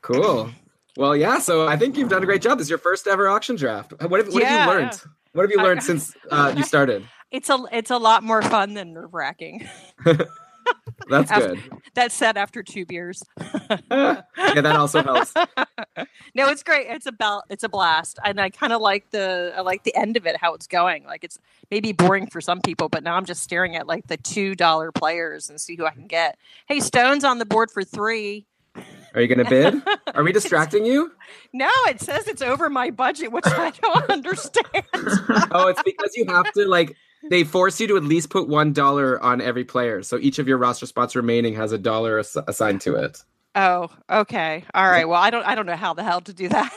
Cool. 0.02 0.52
Well, 0.98 1.16
yeah. 1.16 1.40
So 1.40 1.68
I 1.68 1.78
think 1.78 1.98
you've 1.98 2.10
done 2.10 2.24
a 2.24 2.26
great 2.26 2.42
job. 2.42 2.58
This 2.58 2.66
is 2.66 2.70
your 2.70 2.80
first 2.80 3.08
ever 3.08 3.28
auction 3.30 3.56
draft. 3.56 3.94
What 4.02 4.24
have, 4.24 4.34
what 4.34 4.44
Yeah, 4.44 4.50
have 4.50 4.68
you 4.68 4.80
learned? 4.80 5.02
What 5.34 5.42
have 5.44 5.52
you 5.52 5.58
learned 5.58 5.84
since 5.84 6.14
uh, 6.30 6.54
you 6.58 6.64
started? 6.64 7.06
It's 7.32 7.50
a 7.50 7.64
it's 7.72 7.92
a 7.92 7.98
lot 7.98 8.24
more 8.24 8.42
fun 8.42 8.74
than 8.74 8.94
nerve 8.94 9.14
wracking. 9.14 9.68
That's 11.10 11.32
After- 11.32 11.56
good. 11.56 11.64
That's 11.94 12.16
said 12.16 12.38
after 12.38 12.64
two 12.64 12.86
beers. 12.86 13.22
yeah, 13.40 14.22
that 14.38 14.76
also 14.78 15.04
helps. 15.04 15.34
no, 16.36 16.48
it's 16.48 16.64
great. 16.64 16.88
It's 16.88 17.06
a 17.06 17.12
bel- 17.12 17.44
it's 17.50 17.64
a 17.64 17.70
blast, 17.70 18.20
and 18.24 18.40
I 18.40 18.50
kind 18.50 18.72
of 18.72 18.80
like 18.82 19.10
the 19.12 19.54
I 19.58 19.62
like 19.62 19.84
the 19.84 19.96
end 19.96 20.16
of 20.16 20.26
it, 20.26 20.38
how 20.38 20.54
it's 20.54 20.68
going. 20.68 21.04
Like 21.04 21.24
it's 21.24 21.38
maybe 21.70 21.92
boring 21.92 22.28
for 22.28 22.40
some 22.40 22.62
people, 22.62 22.88
but 22.88 23.04
now 23.04 23.16
I'm 23.16 23.26
just 23.26 23.44
staring 23.44 23.76
at 23.76 23.88
like 23.88 24.08
the 24.08 24.18
two 24.18 24.56
dollar 24.56 24.92
players 24.92 25.50
and 25.50 25.60
see 25.60 25.76
who 25.76 25.86
I 25.86 25.92
can 25.92 26.08
get. 26.08 26.38
Hey, 26.68 26.80
Stone's 26.80 27.24
on 27.24 27.40
the 27.40 27.46
board 27.46 27.72
for 27.72 27.84
three. 27.84 28.46
Are 29.14 29.22
you 29.22 29.28
going 29.28 29.44
to 29.44 29.50
bid? 29.50 29.82
Are 30.16 30.24
we 30.24 30.32
distracting 30.40 30.86
you? 30.86 31.12
No, 31.54 31.70
it 31.88 32.00
says 32.00 32.28
it's 32.28 32.42
over 32.42 32.70
my 32.70 32.92
budget, 32.92 33.32
which 33.32 33.46
I 33.48 33.72
don't 33.82 34.10
understand. 34.10 34.66
Oh, 35.54 35.68
it's 35.68 35.82
because 35.84 36.16
you 36.16 36.26
have 36.28 36.52
to 36.54 36.66
like. 36.66 36.96
They 37.30 37.44
force 37.44 37.80
you 37.80 37.88
to 37.88 37.98
at 37.98 38.04
least 38.04 38.30
put 38.30 38.48
one 38.48 38.74
dollar 38.74 39.22
on 39.22 39.42
every 39.42 39.64
player, 39.64 40.02
so 40.02 40.18
each 40.18 40.40
of 40.40 40.48
your 40.48 40.58
roster 40.58 40.86
spots 40.86 41.16
remaining 41.16 41.54
has 41.56 41.72
a 41.72 41.78
dollar 41.78 42.20
ass- 42.20 42.38
assigned 42.48 42.82
to 42.82 42.96
it. 42.96 43.24
Oh, 43.54 43.90
okay, 44.10 44.64
all 44.74 44.90
right. 44.90 45.08
Well, 45.08 45.22
I 45.22 45.30
don't 45.30 45.46
I 45.46 45.56
don't 45.56 45.66
know 45.66 45.76
how 45.76 45.94
the 45.94 46.04
hell 46.04 46.22
to 46.22 46.34
do 46.34 46.48
that. 46.50 46.76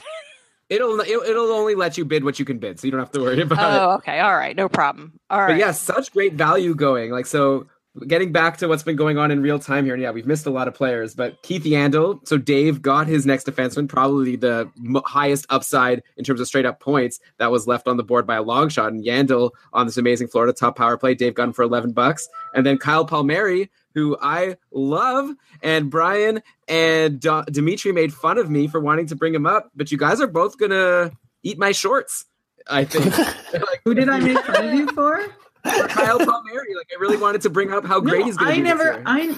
It'll 0.69 1.01
it'll 1.01 1.23
it'll 1.23 1.53
only 1.53 1.75
let 1.75 1.97
you 1.97 2.05
bid 2.05 2.25
what 2.25 2.39
you 2.39 2.45
can 2.45 2.59
bid, 2.59 2.81
so 2.81 2.87
you 2.87 2.91
don't 2.91 3.01
have 3.01 3.13
to 3.13 3.21
worry 3.21 3.41
about 3.41 3.59
oh, 3.59 3.63
it. 3.63 3.79
Oh, 3.79 3.91
okay, 3.97 4.21
all 4.21 4.37
right, 4.37 4.57
no 4.57 4.69
problem. 4.69 5.19
All 5.31 5.41
right. 5.41 5.49
But 5.49 5.59
yeah, 5.59 5.73
such 5.73 6.13
great 6.13 6.35
value 6.35 6.75
going. 6.75 7.11
Like 7.11 7.27
so, 7.27 7.67
getting 8.07 8.33
back 8.33 8.57
to 8.59 8.67
what's 8.69 8.83
been 8.83 8.97
going 8.97 9.19
on 9.19 9.31
in 9.31 9.41
real 9.41 9.59
time 9.59 9.85
here, 9.85 9.95
and 9.95 10.03
yeah, 10.03 10.11
we've 10.11 10.27
missed 10.27 10.47
a 10.47 10.51
lot 10.51 10.67
of 10.69 10.75
players. 10.75 11.15
But 11.15 11.41
Keith 11.43 11.65
Yandle, 11.65 12.27
so 12.27 12.37
Dave 12.37 12.83
got 12.83 13.07
his 13.07 13.25
next 13.25 13.47
defenseman, 13.47 13.89
probably 13.89 14.37
the 14.37 14.71
m- 14.79 15.01
highest 15.07 15.47
upside 15.51 16.03
in 16.17 16.25
terms 16.25 16.41
of 16.41 16.47
straight 16.47 16.67
up 16.67 16.81
points 16.81 17.21
that 17.39 17.51
was 17.51 17.67
left 17.67 17.87
on 17.87 17.97
the 17.97 18.03
board 18.03 18.27
by 18.27 18.37
a 18.37 18.43
long 18.43 18.69
shot. 18.69 18.93
And 18.93 19.05
Yandle 19.05 19.51
on 19.73 19.87
this 19.87 19.97
amazing 19.97 20.29
Florida 20.29 20.53
top 20.53 20.77
power 20.77 20.97
play, 20.97 21.15
Dave 21.15 21.35
got 21.35 21.45
him 21.45 21.53
for 21.53 21.63
eleven 21.63 21.93
bucks, 21.93 22.29
and 22.55 22.67
then 22.67 22.79
Kyle 22.79 23.05
Palmieri. 23.05 23.71
Who 23.95 24.17
I 24.21 24.57
love, 24.73 25.31
and 25.63 25.89
Brian 25.89 26.43
and 26.67 27.21
D- 27.21 27.43
Dimitri 27.47 27.93
made 27.93 28.13
fun 28.13 28.39
of 28.39 28.51
me 28.51 28.67
for 28.67 28.81
wanting 28.81 29.07
to 29.07 29.15
bring 29.15 29.33
him 29.33 29.47
up, 29.47 29.71
but 29.77 29.93
you 29.93 29.99
guys 29.99 30.21
are 30.21 30.27
both 30.27 30.59
gonna 30.59 31.13
eat 31.45 31.59
my 31.59 31.71
shorts. 31.71 32.25
I 32.69 32.87
think. 32.87 33.17
like, 33.17 33.81
Who 33.85 33.95
did 33.95 34.09
I 34.09 34.19
make 34.19 34.39
fun 34.39 34.69
of 34.69 34.75
you 34.75 34.89
for? 34.89 35.25
Kyle 35.65 36.19
Palmieri. 36.19 36.75
Like 36.75 36.89
I 36.95 37.01
really 37.01 37.17
wanted 37.17 37.43
to 37.43 37.51
bring 37.51 37.73
up 37.73 37.85
how 37.85 38.01
great 38.01 38.21
No, 38.21 38.25
he's 38.27 38.37
going 38.37 38.49
to 38.49 38.53
I 38.53 38.57
be. 38.57 38.63
this 38.63 38.69
never. 38.69 39.03
I. 39.07 39.37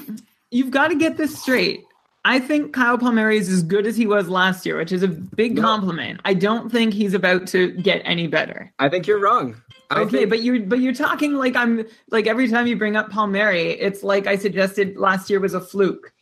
You've 0.51 0.71
got 0.71 0.89
to 0.89 0.95
get 0.95 1.17
this 1.17 1.41
straight. 1.41 1.85
I 2.25 2.41
think 2.41 2.73
Kyle 2.73 2.99
Palmieri 2.99 3.37
is 3.39 3.49
as 3.49 3.63
good 3.63 3.87
as 3.87 3.97
he 3.97 4.05
was 4.07 4.29
last 4.29 4.67
year, 4.67 4.77
which 4.79 4.91
is 4.91 5.03
a 5.05 5.09
big 5.09 5.57
compliment. 5.61 6.21
I 6.25 6.35
don't 6.35 6.71
think 6.73 6.93
he's 6.93 7.15
about 7.15 7.47
to 7.49 7.71
get 7.71 8.03
any 8.05 8.27
better. 8.27 8.73
I 8.81 8.89
think 8.89 9.07
you're 9.07 9.21
wrong. 9.21 9.61
I 9.91 10.01
okay, 10.01 10.11
think- 10.19 10.31
but 10.31 10.43
you're 10.43 10.61
but 10.61 10.81
you're 10.81 10.93
talking 10.95 11.35
like 11.35 11.55
I'm 11.55 11.85
like 12.11 12.27
every 12.27 12.49
time 12.49 12.67
you 12.67 12.77
bring 12.77 12.97
up 12.97 13.11
Palmieri, 13.11 13.71
it's 13.73 14.03
like 14.03 14.27
I 14.27 14.37
suggested 14.37 14.97
last 14.97 15.31
year 15.31 15.39
was 15.39 15.55
a 15.55 15.61
fluke. 15.61 16.13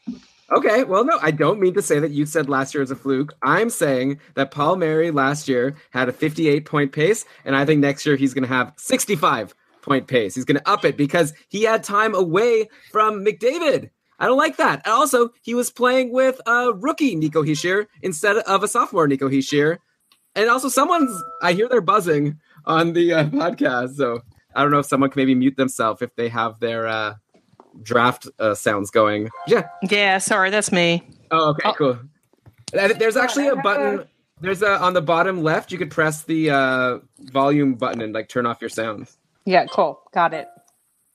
Okay, 0.53 0.85
well, 0.85 1.07
no, 1.07 1.19
I 1.23 1.31
don't 1.31 1.59
mean 1.59 1.73
to 1.73 1.81
say 1.83 1.99
that 1.99 2.11
you 2.11 2.27
said 2.27 2.51
last 2.51 2.75
year 2.75 2.83
was 2.83 2.91
a 2.91 2.97
fluke. 2.97 3.33
I'm 3.43 3.71
saying 3.71 4.21
that 4.35 4.51
Palmieri 4.51 5.11
last 5.11 5.49
year 5.49 5.75
had 5.91 6.11
a 6.11 6.13
58 6.13 6.67
point 6.67 6.93
pace, 6.93 7.25
and 7.47 7.57
I 7.57 7.65
think 7.65 7.81
next 7.81 8.05
year 8.05 8.15
he's 8.17 8.35
going 8.35 8.43
to 8.47 8.49
have 8.55 8.75
65 8.77 9.55
point 9.85 10.09
pace. 10.09 10.35
He's 10.35 10.45
going 10.45 10.59
to 10.59 10.69
up 10.69 10.85
it 10.85 10.97
because 10.97 11.33
he 11.49 11.63
had 11.63 11.85
time 11.85 12.15
away 12.15 12.69
from 12.91 13.25
McDavid. 13.25 13.91
I 14.19 14.27
don't 14.27 14.39
like 14.39 14.57
that. 14.57 14.83
And 14.85 14.93
also, 14.93 15.31
he 15.43 15.55
was 15.55 15.71
playing 15.71 16.13
with 16.13 16.41
a 16.47 16.73
rookie 16.73 17.17
Nico 17.17 17.43
Hischier 17.43 17.87
instead 18.03 18.37
of 18.37 18.63
a 18.63 18.69
sophomore 18.69 19.09
Nico 19.09 19.29
Hischier. 19.29 19.79
And 20.35 20.49
also, 20.49 20.69
someone's, 20.69 21.21
I 21.43 21.53
hear 21.53 21.69
they're 21.69 21.81
buzzing 21.81 22.39
on 22.65 22.93
the 22.93 23.13
uh, 23.13 23.25
podcast. 23.27 23.97
So 23.97 24.21
I 24.55 24.63
don't 24.63 24.71
know 24.71 24.79
if 24.79 24.87
someone 24.87 25.11
can 25.11 25.21
maybe 25.21 25.35
mute 25.35 25.57
themselves 25.57 26.01
if 26.01 26.15
they 26.17 26.29
have 26.29 26.61
their 26.61 26.87
uh, 26.87 27.15
draft 27.83 28.29
uh, 28.39 28.55
sounds 28.55 28.91
going. 28.91 29.31
Yeah. 29.47 29.69
Yeah, 29.89 30.19
sorry, 30.19 30.51
that's 30.51 30.73
me. 30.73 31.03
Oh, 31.31 31.51
okay, 31.51 31.73
cool. 31.77 31.99
There's 32.73 33.17
actually 33.17 33.49
a 33.49 33.57
button. 33.57 34.05
There's 34.41 34.63
a 34.63 34.81
on 34.81 34.95
the 34.95 35.03
bottom 35.03 35.43
left. 35.43 35.73
You 35.73 35.79
could 35.79 35.91
press 35.91 36.23
the 36.25 36.51
uh, 36.51 36.99
volume 37.19 37.75
button 37.75 38.01
and 38.01 38.13
like 38.13 38.29
turn 38.29 38.47
off 38.47 38.61
your 38.61 38.71
sound. 38.71 39.09
Yeah, 39.45 39.67
cool. 39.67 40.01
Got 40.13 40.35
it. 40.35 40.49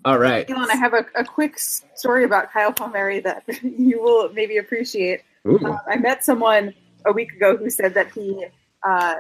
All 0.06 0.18
right. 0.18 0.50
Elon, 0.50 0.70
I 0.72 0.76
have 0.76 0.94
a, 0.94 1.06
a 1.16 1.26
quick 1.26 1.60
story 1.60 2.24
about 2.24 2.52
Kyle 2.52 2.72
Palmieri 2.72 3.20
that 3.22 3.44
you 3.64 4.02
will 4.02 4.32
maybe 4.34 4.58
appreciate. 4.58 5.22
Uh, 5.46 5.78
I 5.88 5.98
met 5.98 6.24
someone 6.24 6.74
a 7.06 7.12
week 7.12 7.34
ago 7.34 7.58
who 7.58 7.70
said 7.70 7.94
that 7.96 8.12
he 8.12 8.46
uh, 8.84 9.16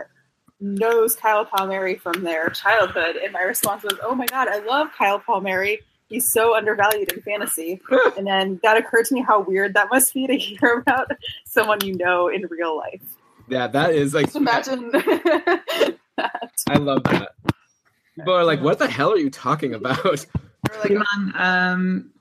knows 0.60 1.16
Kyle 1.16 1.46
Palmieri 1.46 1.96
from 1.96 2.24
their 2.24 2.50
childhood, 2.50 3.16
and 3.18 3.34
my 3.34 3.42
response 3.42 3.84
was, 3.84 3.94
"Oh 4.04 4.16
my 4.16 4.26
god, 4.26 4.48
I 4.48 4.60
love 4.60 4.90
Kyle 4.98 5.20
Palmieri. 5.20 5.82
he's 6.08 6.32
so 6.32 6.56
undervalued 6.56 7.12
in 7.12 7.22
fantasy. 7.22 7.80
and 8.18 8.26
then 8.26 8.60
that 8.64 8.78
occurred 8.78 9.06
to 9.06 9.14
me 9.14 9.22
how 9.22 9.42
weird 9.42 9.74
that 9.76 9.90
must 9.92 10.14
be 10.14 10.28
to 10.28 10.38
hear 10.38 10.80
about 10.80 11.12
someone 11.46 11.80
you 11.84 11.96
know 11.96 12.28
in 12.28 12.46
real 12.50 12.78
life. 12.78 13.02
Yeah, 13.48 13.68
that 13.68 13.96
is 13.96 14.14
like 14.14 14.28
Just 14.28 14.38
imagine. 14.38 14.92
That. 16.20 16.52
I 16.68 16.78
love 16.78 17.02
that. 17.06 17.30
People 18.20 18.34
are 18.34 18.44
like, 18.44 18.62
"What 18.62 18.80
the 18.80 18.88
hell 18.88 19.12
are 19.12 19.18
you 19.18 19.30
talking 19.30 19.74
about?" 19.74 20.26
Elon, 20.86 21.34
um, 21.38 22.12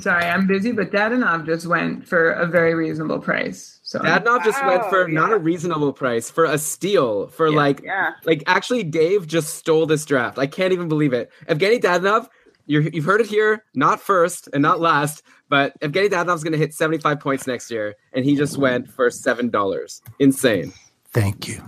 sorry, 0.00 0.24
I'm 0.24 0.46
busy, 0.46 0.72
but 0.72 0.90
Dad 0.90 1.12
and 1.12 1.22
Dadonov 1.22 1.46
just 1.46 1.66
went 1.66 2.06
for 2.06 2.32
a 2.32 2.46
very 2.46 2.74
reasonable 2.74 3.18
price. 3.18 3.80
So 3.82 3.98
Dadonov 3.98 4.44
just 4.44 4.64
went 4.64 4.84
for 4.86 5.08
not 5.08 5.32
a 5.32 5.38
reasonable 5.38 5.92
price, 5.92 6.30
for 6.30 6.44
a 6.44 6.58
steal, 6.58 7.28
for 7.28 7.50
like, 7.50 7.82
yeah. 7.82 8.12
like 8.24 8.42
actually, 8.46 8.84
Dave 8.84 9.26
just 9.26 9.54
stole 9.56 9.86
this 9.86 10.04
draft. 10.04 10.38
I 10.38 10.46
can't 10.46 10.72
even 10.72 10.88
believe 10.88 11.12
it. 11.12 11.30
Evgeny 11.48 11.80
Dadonov, 11.80 12.28
you're, 12.66 12.82
you've 12.82 13.04
heard 13.04 13.20
it 13.20 13.26
here, 13.26 13.64
not 13.74 14.00
first 14.00 14.48
and 14.52 14.62
not 14.62 14.80
last, 14.80 15.22
but 15.48 15.78
Evgeny 15.80 16.08
Dadonov's 16.08 16.44
going 16.44 16.52
to 16.52 16.58
hit 16.58 16.72
75 16.72 17.18
points 17.20 17.46
next 17.46 17.70
year, 17.70 17.96
and 18.12 18.24
he 18.24 18.36
just 18.36 18.58
went 18.58 18.88
for 18.88 19.10
seven 19.10 19.50
dollars. 19.50 20.02
Insane. 20.18 20.72
Thank 21.12 21.48
you. 21.48 21.62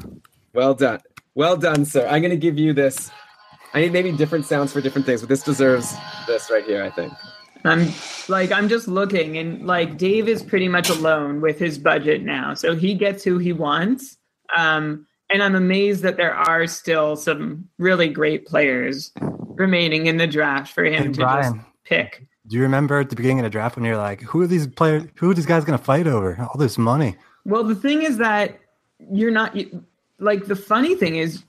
Well 0.54 0.74
done, 0.74 1.00
well 1.34 1.56
done, 1.56 1.84
sir. 1.84 2.06
I'm 2.06 2.20
going 2.20 2.30
to 2.30 2.36
give 2.36 2.58
you 2.58 2.72
this. 2.72 3.10
I 3.74 3.80
need 3.80 3.92
maybe 3.92 4.12
different 4.12 4.44
sounds 4.46 4.72
for 4.72 4.80
different 4.80 5.06
things, 5.06 5.20
but 5.20 5.28
this 5.28 5.42
deserves 5.42 5.94
this 6.26 6.50
right 6.50 6.64
here. 6.64 6.82
I 6.82 6.90
think. 6.90 7.12
I'm 7.64 7.88
like 8.28 8.50
I'm 8.50 8.68
just 8.68 8.88
looking 8.88 9.38
and 9.38 9.66
like 9.66 9.96
Dave 9.96 10.28
is 10.28 10.42
pretty 10.42 10.68
much 10.68 10.90
alone 10.90 11.40
with 11.40 11.58
his 11.58 11.78
budget 11.78 12.22
now. 12.22 12.54
So 12.54 12.74
he 12.74 12.94
gets 12.94 13.22
who 13.22 13.38
he 13.38 13.52
wants. 13.52 14.16
Um 14.56 15.06
and 15.30 15.42
I'm 15.42 15.54
amazed 15.54 16.02
that 16.02 16.16
there 16.16 16.34
are 16.34 16.66
still 16.66 17.16
some 17.16 17.68
really 17.78 18.08
great 18.08 18.46
players 18.46 19.12
remaining 19.20 20.06
in 20.06 20.16
the 20.16 20.26
draft 20.26 20.74
for 20.74 20.84
him 20.84 21.04
Hey, 21.04 21.12
to 21.12 21.20
just 21.20 21.54
pick. 21.84 22.26
Do 22.48 22.56
you 22.56 22.62
remember 22.62 22.98
at 22.98 23.08
the 23.10 23.16
beginning 23.16 23.38
of 23.38 23.44
the 23.44 23.50
draft 23.50 23.76
when 23.76 23.84
you're 23.84 23.96
like, 23.96 24.20
who 24.22 24.42
are 24.42 24.46
these 24.48 24.66
players? 24.66 25.04
Who 25.16 25.30
are 25.30 25.34
these 25.34 25.46
guys 25.46 25.64
going 25.64 25.78
to 25.78 25.84
fight 25.84 26.06
over? 26.08 26.36
All 26.40 26.58
this 26.58 26.76
money. 26.76 27.16
Well, 27.44 27.62
the 27.64 27.76
thing 27.76 28.02
is 28.02 28.18
that 28.18 28.58
you're 29.10 29.30
not 29.30 29.54
you- 29.56 29.84
like 30.22 30.46
the 30.46 30.56
funny 30.56 30.94
thing 30.94 31.16
is 31.16 31.42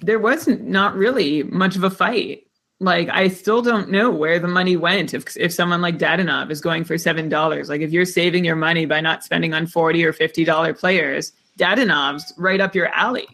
there 0.00 0.18
wasn't 0.18 0.64
not 0.64 0.94
really 0.94 1.42
much 1.44 1.76
of 1.76 1.82
a 1.82 1.90
fight. 1.90 2.44
Like 2.80 3.08
I 3.08 3.28
still 3.28 3.62
don't 3.62 3.90
know 3.90 4.10
where 4.10 4.38
the 4.38 4.46
money 4.46 4.76
went 4.76 5.12
if 5.12 5.36
if 5.36 5.52
someone 5.52 5.82
like 5.82 5.98
Dadonov 5.98 6.50
is 6.50 6.60
going 6.60 6.84
for 6.84 6.96
seven 6.96 7.28
dollars. 7.28 7.68
Like 7.68 7.80
if 7.80 7.90
you're 7.90 8.04
saving 8.04 8.44
your 8.44 8.54
money 8.54 8.86
by 8.86 9.00
not 9.00 9.24
spending 9.24 9.52
on 9.52 9.66
forty 9.66 10.04
or 10.04 10.12
fifty 10.12 10.44
dollar 10.44 10.72
players, 10.74 11.32
Dadonov's 11.58 12.32
right 12.36 12.60
up 12.60 12.74
your 12.76 12.86
alley. 12.88 13.26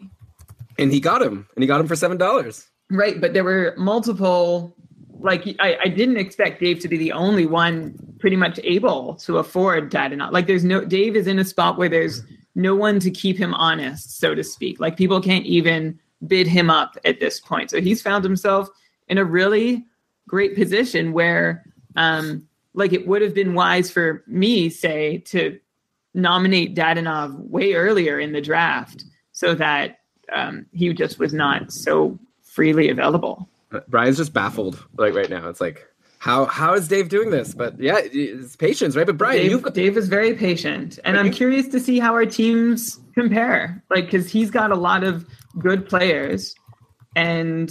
And 0.79 0.91
he 0.91 0.99
got 0.99 1.21
him, 1.21 1.47
and 1.55 1.63
he 1.63 1.67
got 1.67 1.79
him 1.79 1.87
for 1.87 1.95
seven 1.95 2.17
dollars. 2.17 2.67
Right, 2.89 3.21
but 3.21 3.33
there 3.33 3.43
were 3.43 3.75
multiple. 3.77 4.75
Like 5.19 5.55
I, 5.59 5.77
I 5.83 5.87
didn't 5.89 6.17
expect 6.17 6.59
Dave 6.59 6.79
to 6.79 6.87
be 6.87 6.97
the 6.97 7.11
only 7.11 7.45
one 7.45 7.95
pretty 8.19 8.35
much 8.35 8.59
able 8.63 9.15
to 9.15 9.37
afford 9.37 9.91
Dadonov. 9.91 10.31
Like 10.31 10.47
there's 10.47 10.63
no 10.63 10.83
Dave 10.83 11.15
is 11.15 11.27
in 11.27 11.37
a 11.37 11.45
spot 11.45 11.77
where 11.77 11.89
there's 11.89 12.23
no 12.55 12.75
one 12.75 12.99
to 13.01 13.11
keep 13.11 13.37
him 13.37 13.53
honest, 13.53 14.19
so 14.19 14.33
to 14.33 14.43
speak. 14.43 14.79
Like 14.79 14.97
people 14.97 15.21
can't 15.21 15.45
even 15.45 15.99
bid 16.25 16.47
him 16.47 16.69
up 16.69 16.97
at 17.05 17.19
this 17.19 17.39
point. 17.39 17.69
So 17.69 17.81
he's 17.81 18.01
found 18.01 18.23
himself 18.23 18.69
in 19.07 19.17
a 19.17 19.25
really 19.25 19.85
great 20.27 20.55
position 20.55 21.13
where 21.13 21.63
um 21.95 22.47
like 22.73 22.93
it 22.93 23.07
would 23.07 23.21
have 23.21 23.33
been 23.33 23.53
wise 23.53 23.89
for 23.89 24.23
me, 24.27 24.69
say, 24.69 25.19
to 25.19 25.57
nominate 26.13 26.75
Dadonov 26.75 27.37
way 27.49 27.73
earlier 27.73 28.19
in 28.19 28.33
the 28.33 28.41
draft 28.41 29.05
so 29.31 29.53
that 29.55 29.99
um, 30.33 30.65
he 30.71 30.93
just 30.93 31.19
was 31.19 31.33
not 31.33 31.71
so 31.71 32.17
freely 32.41 32.89
available. 32.89 33.49
Brian's 33.87 34.17
just 34.17 34.33
baffled 34.33 34.85
like 34.97 35.13
right 35.13 35.29
now. 35.29 35.49
It's 35.49 35.61
like 35.61 35.85
how 36.25 36.45
how 36.45 36.73
is 36.73 36.87
Dave 36.87 37.09
doing 37.09 37.29
this? 37.29 37.53
But 37.53 37.79
yeah, 37.79 37.99
it's 38.01 38.55
patience, 38.55 38.95
right? 38.95 39.05
But 39.05 39.15
Brian, 39.15 39.41
Dave, 39.43 39.51
you've 39.51 39.61
got 39.61 39.75
Dave 39.75 39.95
is 39.95 40.07
very 40.07 40.33
patient, 40.33 40.97
and 41.05 41.19
I'm 41.19 41.29
curious 41.31 41.67
to 41.67 41.79
see 41.79 41.99
how 41.99 42.13
our 42.13 42.25
teams 42.25 42.99
compare. 43.13 43.83
Like, 43.91 44.05
because 44.05 44.27
he's 44.31 44.49
got 44.49 44.71
a 44.71 44.75
lot 44.75 45.03
of 45.03 45.27
good 45.59 45.87
players, 45.87 46.55
and 47.15 47.69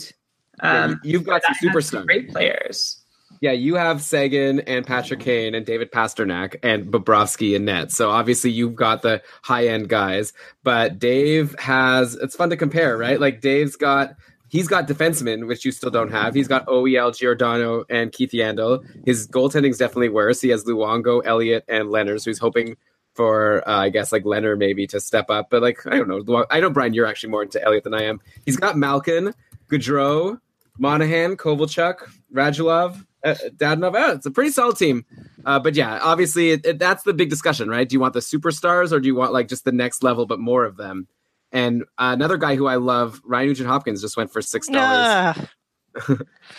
Yeah, 0.62 0.84
um, 0.84 1.00
you've 1.02 1.24
got 1.24 1.42
some 1.42 1.54
superstars. 1.60 2.06
great 2.06 2.30
players. 2.30 3.02
yeah, 3.40 3.50
you 3.50 3.74
have 3.74 4.00
Seguin 4.00 4.60
and 4.60 4.86
Patrick 4.86 5.18
Kane 5.18 5.56
and 5.56 5.66
David 5.66 5.90
Pastrnak 5.90 6.54
and 6.62 6.86
Bobrovsky 6.92 7.56
and 7.56 7.64
Net. 7.66 7.90
So 7.90 8.08
obviously 8.12 8.52
you've 8.52 8.76
got 8.76 9.02
the 9.02 9.20
high 9.42 9.66
end 9.66 9.88
guys, 9.88 10.32
but 10.62 11.00
Dave 11.00 11.56
has. 11.58 12.14
It's 12.14 12.36
fun 12.36 12.50
to 12.50 12.56
compare, 12.56 12.96
right? 12.96 13.18
Like 13.18 13.40
Dave's 13.40 13.74
got. 13.74 14.14
He's 14.48 14.68
got 14.68 14.86
defensemen, 14.86 15.48
which 15.48 15.64
you 15.64 15.72
still 15.72 15.90
don't 15.90 16.10
have. 16.10 16.34
He's 16.34 16.48
got 16.48 16.66
OEL, 16.66 17.16
Giordano, 17.16 17.84
and 17.90 18.12
Keith 18.12 18.30
Yandle. 18.30 18.84
His 19.04 19.26
goaltending's 19.26 19.78
definitely 19.78 20.10
worse. 20.10 20.40
He 20.40 20.50
has 20.50 20.64
Luongo, 20.64 21.22
Elliott, 21.24 21.64
and 21.66 21.88
Lehner, 21.88 22.22
he's 22.24 22.38
hoping 22.38 22.76
for, 23.14 23.66
uh, 23.68 23.78
I 23.78 23.88
guess, 23.90 24.12
like 24.12 24.24
Lehner 24.24 24.58
maybe 24.58 24.86
to 24.88 25.00
step 25.00 25.30
up. 25.30 25.48
But 25.50 25.62
like, 25.62 25.86
I 25.86 25.96
don't 25.96 26.08
know. 26.08 26.44
I 26.50 26.60
know 26.60 26.70
Brian, 26.70 26.94
you're 26.94 27.06
actually 27.06 27.30
more 27.30 27.42
into 27.42 27.62
Elliott 27.62 27.84
than 27.84 27.94
I 27.94 28.04
am. 28.04 28.20
He's 28.44 28.56
got 28.56 28.76
Malkin, 28.76 29.34
Gaudreau, 29.68 30.38
Monahan, 30.78 31.36
Kovalchuk, 31.36 31.96
Radulov, 32.32 33.04
uh, 33.24 33.34
Dadonov. 33.56 33.94
Oh, 33.96 34.12
it's 34.12 34.26
a 34.26 34.30
pretty 34.30 34.50
solid 34.50 34.76
team. 34.76 35.04
Uh, 35.46 35.58
but 35.58 35.74
yeah, 35.74 35.98
obviously 36.02 36.50
it, 36.50 36.66
it, 36.66 36.78
that's 36.78 37.04
the 37.04 37.14
big 37.14 37.30
discussion, 37.30 37.68
right? 37.68 37.88
Do 37.88 37.94
you 37.94 38.00
want 38.00 38.14
the 38.14 38.20
superstars 38.20 38.92
or 38.92 39.00
do 39.00 39.06
you 39.06 39.14
want 39.14 39.32
like 39.32 39.48
just 39.48 39.64
the 39.64 39.72
next 39.72 40.02
level 40.02 40.26
but 40.26 40.40
more 40.40 40.64
of 40.64 40.76
them? 40.76 41.06
And 41.54 41.82
uh, 41.98 42.10
another 42.12 42.36
guy 42.36 42.56
who 42.56 42.66
I 42.66 42.76
love, 42.76 43.22
Ryan 43.24 43.48
Nugent 43.48 43.68
Hopkins, 43.68 44.02
just 44.02 44.16
went 44.16 44.32
for 44.32 44.42
six 44.42 44.66
dollars. 44.68 45.48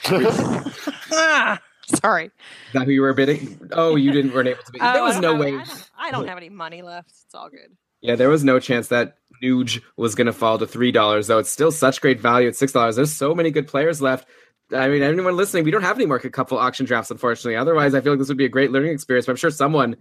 Ah, 0.08 1.60
sorry. 1.86 2.26
Is 2.26 2.32
that 2.74 2.86
who 2.86 2.92
you 2.92 3.02
were 3.02 3.14
bidding? 3.14 3.70
Oh, 3.74 3.98
you 3.98 4.12
didn't 4.12 4.34
weren't 4.34 4.48
able 4.48 4.64
to 4.64 4.72
bid. 4.72 4.82
Oh, 4.86 4.94
there 4.94 5.04
was 5.04 5.20
no 5.20 5.36
way. 5.36 5.50
I 5.50 5.52
don't, 5.58 5.90
I 6.00 6.12
don't 6.12 6.28
have 6.28 6.38
any 6.38 6.50
money 6.50 6.82
left. 6.82 7.10
It's 7.10 7.36
all 7.36 7.50
good. 7.50 7.76
Yeah, 8.02 8.16
there 8.16 8.30
was 8.30 8.46
no 8.46 8.60
chance 8.60 8.88
that 8.88 9.18
Nuge 9.44 9.82
was 9.98 10.16
going 10.16 10.28
to 10.28 10.34
fall 10.34 10.58
to 10.60 10.66
three 10.66 10.94
dollars. 10.94 11.28
Though 11.28 11.40
it's 11.40 11.52
still 11.52 11.72
such 11.72 12.00
great 12.00 12.22
value 12.22 12.48
at 12.48 12.56
six 12.56 12.72
dollars. 12.72 12.96
There's 12.96 13.14
so 13.14 13.36
many 13.36 13.52
good 13.52 13.68
players 13.68 14.02
left. 14.02 14.28
I 14.74 14.88
mean, 14.88 15.04
anyone 15.04 15.36
listening, 15.38 15.64
we 15.64 15.70
don't 15.70 15.84
have 15.84 15.98
any 15.98 16.08
more 16.08 16.18
couple 16.18 16.58
auction 16.58 16.88
drafts, 16.88 17.12
unfortunately. 17.12 17.56
Otherwise, 17.56 17.94
I 17.94 18.02
feel 18.02 18.14
like 18.14 18.20
this 18.20 18.30
would 18.30 18.38
be 18.38 18.46
a 18.46 18.50
great 18.50 18.72
learning 18.72 18.94
experience. 18.94 19.28
But 19.28 19.34
I'm 19.34 19.38
sure 19.38 19.52
someone 19.52 19.96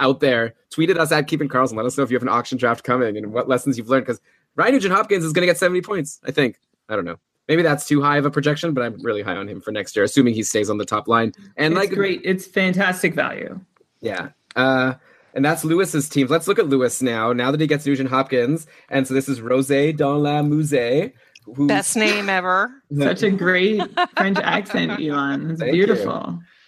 out 0.00 0.18
there 0.18 0.54
tweeted 0.74 0.98
us 0.98 1.12
at 1.12 1.28
Keeping 1.28 1.48
Karlsson. 1.48 1.76
Let 1.76 1.86
us 1.86 1.96
know 1.96 2.02
if 2.02 2.10
you 2.10 2.16
have 2.16 2.22
an 2.22 2.28
auction 2.28 2.58
draft 2.58 2.82
coming 2.82 3.16
and 3.16 3.32
what 3.32 3.48
lessons 3.48 3.78
you've 3.78 3.88
learned. 3.88 4.06
Because 4.06 4.20
Ryan 4.58 4.74
Nugent 4.74 4.92
Hopkins 4.92 5.24
is 5.24 5.32
going 5.32 5.42
to 5.42 5.46
get 5.46 5.56
70 5.56 5.80
points. 5.82 6.20
I 6.24 6.32
think. 6.32 6.56
I 6.88 6.96
don't 6.96 7.04
know. 7.04 7.16
Maybe 7.46 7.62
that's 7.62 7.86
too 7.86 8.02
high 8.02 8.18
of 8.18 8.26
a 8.26 8.30
projection, 8.30 8.74
but 8.74 8.82
I'm 8.82 9.00
really 9.02 9.22
high 9.22 9.36
on 9.36 9.48
him 9.48 9.60
for 9.60 9.70
next 9.70 9.96
year, 9.96 10.04
assuming 10.04 10.34
he 10.34 10.42
stays 10.42 10.68
on 10.68 10.76
the 10.76 10.84
top 10.84 11.08
line. 11.08 11.32
And 11.56 11.72
it's 11.72 11.80
like, 11.80 11.90
great. 11.90 12.20
It's 12.24 12.44
fantastic 12.44 13.14
value. 13.14 13.58
yeah. 14.00 14.30
Uh, 14.56 14.94
and 15.34 15.44
that's 15.44 15.64
Lewis's 15.64 16.08
team. 16.08 16.26
Let's 16.26 16.48
look 16.48 16.58
at 16.58 16.66
Lewis 16.66 17.00
now. 17.00 17.32
Now 17.32 17.52
that 17.52 17.60
he 17.60 17.66
gets 17.66 17.86
Nugent 17.86 18.10
Hopkins, 18.10 18.66
and 18.88 19.06
so 19.06 19.14
this 19.14 19.28
is 19.28 19.40
Rosé 19.40 19.96
dans 19.96 20.20
la 20.20 20.42
Musée. 20.42 21.12
Who, 21.54 21.68
Best 21.68 21.96
name 21.96 22.28
ever. 22.28 22.70
Such 22.98 23.22
a 23.22 23.30
great 23.30 23.80
French 24.16 24.38
accent, 24.38 25.00
Elon. 25.00 25.52
It's 25.52 25.60
Thank 25.60 25.76
you. 25.76 25.86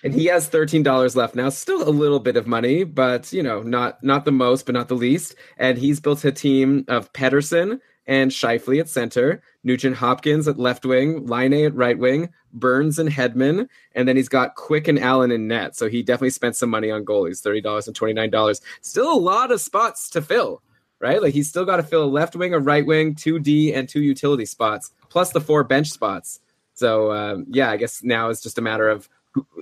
And 0.03 0.15
he 0.15 0.27
has 0.27 0.49
thirteen 0.49 0.83
dollars 0.83 1.15
left 1.15 1.35
now. 1.35 1.51
Still 1.51 1.87
a 1.87 1.91
little 1.91 2.21
bit 2.21 2.37
of 2.37 2.47
money, 2.47 2.85
but 2.85 3.33
you 3.33 3.43
know, 3.43 3.63
not 3.63 4.03
not 4.03 4.25
the 4.25 4.33
most, 4.33 4.67
but 4.67 4.75
not 4.75 4.89
the 4.89 4.95
least. 4.95 5.35
And 5.59 5.77
he's 5.77 6.01
built 6.01 6.25
a 6.25 6.33
team 6.33 6.85
of 6.89 7.13
Pettersson 7.13 7.81
and 8.07 8.31
Scheifele 8.31 8.81
at 8.81 8.89
center, 8.89 9.43
Nugent 9.63 9.97
Hopkins 9.97 10.49
at 10.49 10.59
left 10.59 10.85
wing, 10.85 11.27
Laine 11.27 11.67
at 11.67 11.75
right 11.75 11.99
wing, 11.99 12.31
Burns 12.53 12.99
and 12.99 13.11
Hedman, 13.11 13.69
and 13.95 14.09
then 14.09 14.17
he's 14.17 14.29
got 14.29 14.57
Quick 14.57 14.89
and 14.89 14.99
Allen 14.99 15.31
in 15.31 15.47
net. 15.47 15.77
So 15.77 15.89
he 15.89 16.03
definitely 16.03 16.31
spent 16.31 16.57
some 16.57 16.71
money 16.71 16.91
on 16.91 17.05
goalies, 17.05 17.41
thirty 17.41 17.61
dollars 17.61 17.87
and 17.87 17.95
twenty 17.95 18.15
nine 18.15 18.31
dollars. 18.31 18.63
Still 18.81 19.13
a 19.13 19.21
lot 19.21 19.53
of 19.53 19.61
spots 19.61 20.09
to 20.11 20.23
fill, 20.23 20.63
right? 20.99 21.23
Like 21.23 21.35
he's 21.35 21.49
still 21.49 21.67
got 21.67 21.77
to 21.77 21.83
fill 21.83 22.05
a 22.05 22.07
left 22.07 22.35
wing, 22.35 22.55
a 22.55 22.59
right 22.59 22.87
wing, 22.87 23.15
two 23.15 23.39
D, 23.39 23.75
and 23.75 23.89
two 23.89 24.01
utility 24.03 24.47
spots, 24.47 24.93
plus 25.11 25.31
the 25.33 25.41
four 25.41 25.63
bench 25.63 25.91
spots. 25.91 26.41
So 26.73 27.13
um, 27.13 27.45
yeah, 27.51 27.71
I 27.71 27.77
guess 27.77 28.03
now 28.03 28.31
it's 28.31 28.41
just 28.41 28.57
a 28.59 28.63
matter 28.63 28.89
of 28.89 29.09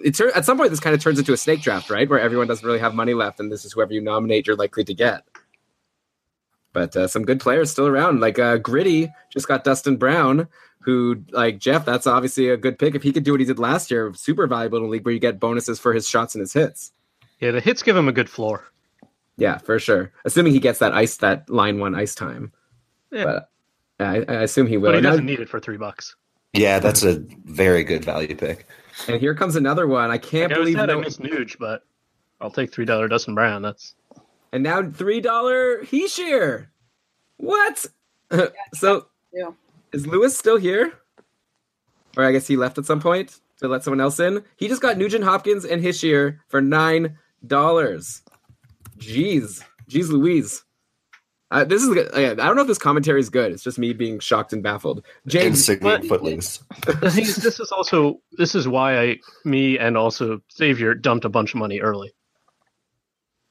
it 0.05 0.15
tur- 0.15 0.33
at 0.35 0.45
some 0.45 0.57
point 0.57 0.71
this 0.71 0.81
kind 0.81 0.95
of 0.95 1.03
turns 1.03 1.19
into 1.19 1.33
a 1.33 1.37
snake 1.37 1.61
draft, 1.61 1.91
right? 1.91 2.09
Where 2.09 2.21
everyone 2.21 2.47
doesn't 2.47 2.67
really 2.67 2.79
have 2.79 2.95
money 2.95 3.15
left, 3.15 3.41
and 3.41 3.51
this 3.51 3.65
is 3.65 3.73
whoever 3.73 3.93
you 3.93 4.01
nominate 4.01 4.47
you're 4.47 4.57
likely 4.57 4.85
to 4.85 4.95
get. 4.95 5.25
But 6.73 6.97
uh, 6.97 7.09
some 7.09 7.25
good 7.25 7.41
players 7.41 7.71
still 7.71 7.87
around, 7.87 8.21
like 8.21 8.39
uh, 8.39 8.59
Gritty 8.59 9.13
just 9.31 9.49
got 9.49 9.65
Dustin 9.65 9.97
Brown, 9.97 10.49
who 10.81 11.23
like 11.33 11.59
Jeff. 11.59 11.85
That's 11.85 12.07
obviously 12.07 12.51
a 12.51 12.57
good 12.57 12.79
pick 12.79 12.95
if 12.95 13.03
he 13.03 13.13
could 13.13 13.25
do 13.25 13.33
what 13.33 13.41
he 13.41 13.47
did 13.47 13.59
last 13.59 13.91
year. 13.91 14.13
Super 14.15 14.47
valuable 14.47 14.79
in 14.79 14.85
a 14.85 14.89
league 14.89 15.05
where 15.05 15.15
you 15.15 15.21
get 15.21 15.41
bonuses 15.41 15.79
for 15.79 15.93
his 15.93 16.09
shots 16.09 16.35
and 16.35 16.41
his 16.41 16.53
hits. 16.53 16.93
Yeah, 17.41 17.53
the 17.53 17.61
hits 17.61 17.83
give 17.83 17.97
him 17.97 18.09
a 18.09 18.13
good 18.13 18.29
floor. 18.29 18.65
Yeah, 19.37 19.59
for 19.59 19.79
sure. 19.79 20.13
Assuming 20.25 20.53
he 20.53 20.61
gets 20.61 20.81
that 20.81 20.93
ice, 20.93 21.17
that 21.19 21.49
line 21.49 21.79
one 21.79 21.95
ice 21.95 22.15
time. 22.15 22.53
Yeah. 23.13 23.25
But 23.25 23.51
I, 24.01 24.25
I 24.29 24.43
assume 24.43 24.67
he 24.67 24.77
will. 24.77 24.91
But 24.91 24.97
he 24.97 25.03
doesn't 25.03 25.25
need 25.25 25.41
it 25.41 25.49
for 25.49 25.61
three 25.61 25.77
bucks. 25.77 26.17
Yeah, 26.53 26.81
that's 26.81 27.05
a 27.05 27.23
very 27.45 27.85
good 27.85 28.05
value 28.05 28.35
pick. 28.35 28.67
And 29.07 29.21
here 29.21 29.35
comes 29.35 29.55
another 29.57 29.87
one. 29.87 30.11
I 30.11 30.19
can't 30.19 30.51
Like 30.51 30.61
believe 30.61 30.77
sad 30.77 30.91
I 30.91 30.95
no- 30.95 31.01
missed 31.01 31.21
Nuge, 31.21 31.57
but 31.59 31.85
I'll 32.41 32.51
take 32.51 32.73
three 32.73 32.85
dollar 32.85 33.07
Dustin 33.09 33.35
Brown. 33.35 33.63
That's 33.63 33.95
And 34.53 34.63
now 34.63 34.91
three 34.91 35.21
dollar 35.21 35.83
Hischier. 35.85 36.67
What? 37.37 37.87
so 38.75 39.07
Yeah. 39.33 39.51
is 39.93 40.07
Lewis 40.07 40.37
still 40.37 40.57
here? 40.57 40.93
Or 42.17 42.25
I 42.25 42.33
guess 42.33 42.47
he 42.47 42.57
left 42.57 42.79
at 42.79 42.87
some 42.87 43.01
point. 43.01 43.41
to 43.61 43.69
let 43.69 43.83
someone 43.85 44.01
else 44.01 44.21
in. 44.21 44.43
He 44.57 44.69
just 44.69 44.81
got 44.83 44.97
Nugent 44.99 45.25
Hopkins 45.25 45.65
and 45.65 45.83
Hischier 45.83 46.39
for 46.49 46.61
nine 46.61 47.19
dollars. 47.47 48.23
Jeez, 48.99 49.63
jeez, 49.89 50.09
Louise. 50.11 50.65
Uh, 51.51 51.65
this 51.65 51.83
is. 51.83 51.97
uh, 51.97 52.11
I 52.15 52.35
don't 52.35 52.57
know 52.57 52.63
if 52.63 52.69
this 52.69 52.79
commentary 52.79 53.21
is 53.21 53.31
good. 53.31 53.53
It's 53.53 53.63
just 53.63 53.79
me 53.79 53.95
being 53.95 54.19
shocked 54.19 54.53
and 54.53 54.63
baffled. 54.63 55.05
James, 55.27 55.59
Insignificant 55.59 56.09
footloose. 56.09 56.63
The 57.01 57.11
thing 57.11 57.25
is, 57.25 57.37
this 57.37 57.59
is 57.59 57.73
also 57.73 58.21
this 58.33 58.55
is 58.55 58.69
why 58.69 58.99
I, 58.99 59.17
me, 59.45 59.79
and 59.79 59.97
also 59.97 60.41
Xavier 60.53 60.95
dumped 60.95 61.25
a 61.25 61.31
bunch 61.31 61.55
of 61.55 61.59
money 61.59 61.81
early. 61.81 62.13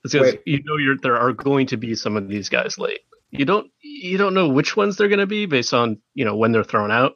It's 0.04 0.14
because 0.14 0.34
Wait. 0.34 0.42
you 0.46 0.62
know 0.64 0.78
you're, 0.78 0.98
there 0.98 1.18
are 1.18 1.34
going 1.34 1.68
to 1.68 1.78
be 1.78 1.96
some 1.96 2.16
of 2.18 2.28
these 2.28 2.50
guys 2.50 2.78
late. 2.78 3.00
You 3.32 3.46
don't 3.46 3.72
you 3.82 4.18
don't 4.18 4.36
know 4.36 4.48
which 4.48 4.78
ones 4.78 4.96
they're 4.96 5.10
going 5.10 5.20
to 5.20 5.26
be 5.26 5.48
based 5.48 5.74
on 5.74 6.00
you 6.14 6.24
know 6.24 6.36
when 6.36 6.52
they're 6.52 6.64
thrown 6.64 6.92
out, 6.92 7.16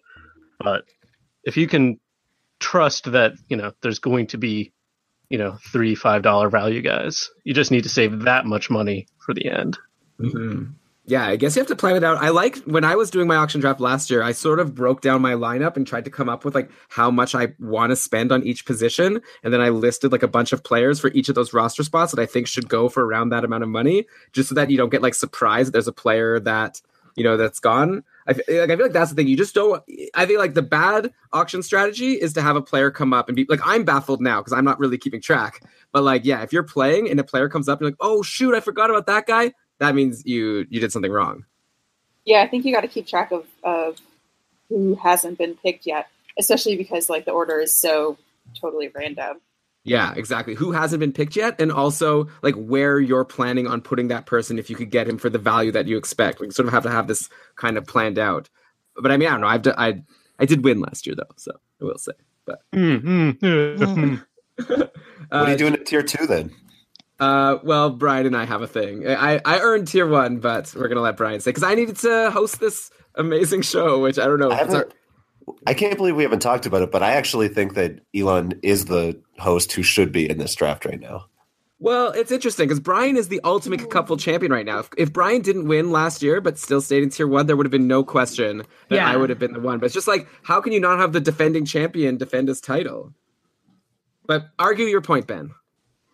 but 0.59 0.85
if 1.43 1.57
you 1.57 1.67
can 1.67 1.99
trust 2.59 3.11
that 3.11 3.33
you 3.49 3.57
know 3.57 3.71
there's 3.81 3.99
going 3.99 4.27
to 4.27 4.37
be 4.37 4.73
you 5.29 5.37
know 5.37 5.57
three 5.71 5.93
five 5.93 6.23
dollar 6.23 6.49
value 6.49 6.81
guys, 6.81 7.29
you 7.43 7.53
just 7.53 7.69
need 7.69 7.83
to 7.83 7.89
save 7.89 8.21
that 8.21 8.47
much 8.47 8.71
money 8.71 9.07
for 9.23 9.35
the 9.35 9.47
end. 9.47 9.77
Mhm. 10.21 10.73
Yeah, 11.07 11.25
I 11.25 11.35
guess 11.35 11.55
you 11.55 11.59
have 11.61 11.67
to 11.67 11.75
plan 11.75 11.95
it 11.95 12.03
out. 12.03 12.17
I 12.21 12.29
like 12.29 12.57
when 12.59 12.83
I 12.83 12.95
was 12.95 13.09
doing 13.09 13.27
my 13.27 13.35
auction 13.35 13.59
draft 13.59 13.79
last 13.79 14.09
year, 14.11 14.21
I 14.21 14.31
sort 14.33 14.59
of 14.59 14.75
broke 14.75 15.01
down 15.01 15.21
my 15.21 15.33
lineup 15.33 15.75
and 15.75 15.85
tried 15.85 16.05
to 16.05 16.11
come 16.11 16.29
up 16.29 16.45
with 16.45 16.53
like 16.53 16.69
how 16.89 17.09
much 17.09 17.33
I 17.33 17.53
want 17.59 17.89
to 17.89 17.95
spend 17.95 18.31
on 18.31 18.43
each 18.43 18.65
position. 18.65 19.19
And 19.43 19.51
then 19.51 19.61
I 19.61 19.69
listed 19.69 20.11
like 20.11 20.23
a 20.23 20.27
bunch 20.27 20.53
of 20.53 20.63
players 20.63 20.99
for 20.99 21.09
each 21.11 21.27
of 21.27 21.35
those 21.35 21.53
roster 21.53 21.83
spots 21.83 22.13
that 22.13 22.21
I 22.21 22.27
think 22.27 22.47
should 22.47 22.69
go 22.69 22.87
for 22.87 23.03
around 23.03 23.29
that 23.29 23.43
amount 23.43 23.63
of 23.63 23.69
money, 23.69 24.05
just 24.31 24.49
so 24.49 24.55
that 24.55 24.69
you 24.69 24.77
don't 24.77 24.91
get 24.91 25.01
like 25.01 25.15
surprised 25.15 25.73
there's 25.73 25.87
a 25.87 25.91
player 25.91 26.39
that, 26.41 26.79
you 27.15 27.23
know, 27.23 27.35
that's 27.35 27.59
gone. 27.59 28.03
I, 28.27 28.31
f- 28.31 28.37
like, 28.47 28.69
I 28.69 28.75
feel 28.75 28.85
like 28.85 28.93
that's 28.93 29.09
the 29.09 29.15
thing. 29.15 29.27
You 29.27 29.35
just 29.35 29.55
don't. 29.55 29.83
I 30.13 30.25
think 30.27 30.37
like 30.37 30.53
the 30.53 30.61
bad 30.61 31.11
auction 31.33 31.63
strategy 31.63 32.13
is 32.13 32.33
to 32.33 32.41
have 32.43 32.55
a 32.55 32.61
player 32.61 32.91
come 32.91 33.11
up 33.11 33.27
and 33.27 33.35
be 33.35 33.45
like, 33.49 33.59
I'm 33.65 33.83
baffled 33.83 34.21
now 34.21 34.39
because 34.39 34.53
I'm 34.53 34.63
not 34.65 34.79
really 34.79 34.99
keeping 34.99 35.19
track. 35.19 35.61
But 35.91 36.03
like, 36.03 36.23
yeah, 36.25 36.43
if 36.43 36.53
you're 36.53 36.63
playing 36.63 37.09
and 37.09 37.19
a 37.19 37.23
player 37.23 37.49
comes 37.49 37.67
up 37.67 37.79
and 37.79 37.85
you're 37.85 37.91
like, 37.91 37.97
oh 37.99 38.21
shoot, 38.21 38.53
I 38.53 38.59
forgot 38.59 38.89
about 38.91 39.07
that 39.07 39.25
guy, 39.25 39.51
that 39.81 39.95
means 39.95 40.23
you 40.25 40.65
you 40.69 40.79
did 40.79 40.91
something 40.91 41.11
wrong. 41.11 41.43
Yeah, 42.23 42.41
I 42.41 42.47
think 42.47 42.65
you 42.65 42.73
got 42.73 42.81
to 42.81 42.87
keep 42.87 43.07
track 43.07 43.31
of, 43.31 43.47
of 43.63 43.97
who 44.69 44.93
hasn't 44.95 45.39
been 45.39 45.55
picked 45.55 45.87
yet, 45.87 46.07
especially 46.37 46.77
because 46.77 47.09
like 47.09 47.25
the 47.25 47.31
order 47.31 47.59
is 47.59 47.73
so 47.73 48.17
totally 48.59 48.89
random. 48.89 49.41
Yeah, 49.83 50.13
exactly. 50.15 50.53
Who 50.53 50.71
hasn't 50.71 50.99
been 50.99 51.13
picked 51.13 51.35
yet, 51.35 51.59
and 51.59 51.71
also 51.71 52.27
like 52.43 52.53
where 52.53 52.99
you're 52.99 53.25
planning 53.25 53.65
on 53.65 53.81
putting 53.81 54.09
that 54.09 54.27
person 54.27 54.59
if 54.59 54.69
you 54.69 54.75
could 54.75 54.91
get 54.91 55.09
him 55.09 55.17
for 55.17 55.31
the 55.31 55.39
value 55.39 55.71
that 55.71 55.87
you 55.87 55.97
expect. 55.97 56.39
We 56.39 56.51
sort 56.51 56.67
of 56.67 56.73
have 56.73 56.83
to 56.83 56.91
have 56.91 57.07
this 57.07 57.27
kind 57.55 57.75
of 57.75 57.87
planned 57.87 58.19
out. 58.19 58.49
But 58.95 59.11
I 59.11 59.17
mean, 59.17 59.27
I 59.29 59.31
don't 59.31 59.41
know. 59.41 59.47
I've 59.47 59.61
d- 59.63 59.71
I 59.75 60.03
I 60.37 60.45
did 60.45 60.63
win 60.63 60.79
last 60.79 61.07
year 61.07 61.15
though, 61.15 61.33
so 61.37 61.51
I 61.81 61.85
will 61.85 61.97
say. 61.97 62.13
But 62.45 62.61
Mm-hmm. 62.71 64.15
What 65.29 65.47
are 65.47 65.51
you 65.51 65.57
doing 65.57 65.73
at 65.73 65.85
tier 65.87 66.03
two 66.03 66.27
then? 66.27 66.51
Uh, 67.21 67.59
well, 67.63 67.91
Brian 67.91 68.25
and 68.25 68.35
I 68.35 68.45
have 68.45 68.63
a 68.63 68.67
thing. 68.67 69.07
I 69.07 69.39
I 69.45 69.59
earned 69.59 69.87
tier 69.87 70.07
one, 70.07 70.39
but 70.39 70.73
we're 70.75 70.87
gonna 70.87 71.01
let 71.01 71.17
Brian 71.17 71.39
say 71.39 71.51
because 71.51 71.63
I 71.63 71.75
needed 71.75 71.97
to 71.97 72.31
host 72.31 72.59
this 72.59 72.89
amazing 73.15 73.61
show, 73.61 73.99
which 74.01 74.17
I 74.17 74.25
don't 74.25 74.39
know. 74.39 74.51
I 74.51 74.63
our- 74.63 74.89
I 75.67 75.73
can't 75.73 75.97
believe 75.97 76.15
we 76.15 76.23
haven't 76.23 76.39
talked 76.41 76.65
about 76.65 76.81
it, 76.81 76.91
but 76.91 77.03
I 77.03 77.11
actually 77.11 77.47
think 77.47 77.73
that 77.75 77.99
Elon 78.15 78.53
is 78.63 78.85
the 78.85 79.19
host 79.37 79.71
who 79.73 79.83
should 79.83 80.11
be 80.11 80.29
in 80.29 80.37
this 80.37 80.55
draft 80.55 80.85
right 80.85 80.99
now. 80.99 81.25
Well, 81.79 82.11
it's 82.11 82.31
interesting 82.31 82.67
because 82.67 82.79
Brian 82.79 83.17
is 83.17 83.27
the 83.27 83.41
ultimate 83.43 83.89
couple 83.89 84.15
champion 84.17 84.51
right 84.51 84.65
now. 84.65 84.79
If, 84.79 84.89
if 84.97 85.11
Brian 85.13 85.41
didn't 85.41 85.67
win 85.67 85.91
last 85.91 86.21
year 86.21 86.39
but 86.39 86.59
still 86.59 86.79
stayed 86.79 87.01
in 87.03 87.09
tier 87.09 87.27
one, 87.27 87.47
there 87.47 87.55
would 87.55 87.65
have 87.65 87.71
been 87.71 87.87
no 87.87 88.03
question 88.03 88.59
that 88.89 88.95
Yeah. 88.95 89.09
I 89.09 89.17
would 89.17 89.31
have 89.31 89.39
been 89.39 89.53
the 89.53 89.59
one. 89.59 89.79
But 89.79 89.87
it's 89.87 89.95
just 89.95 90.07
like, 90.07 90.27
how 90.43 90.61
can 90.61 90.73
you 90.73 90.79
not 90.79 90.99
have 90.99 91.11
the 91.11 91.19
defending 91.19 91.65
champion 91.65 92.17
defend 92.17 92.47
his 92.49 92.61
title? 92.61 93.13
But 94.27 94.45
argue 94.59 94.85
your 94.85 95.01
point, 95.01 95.25
Ben. 95.25 95.51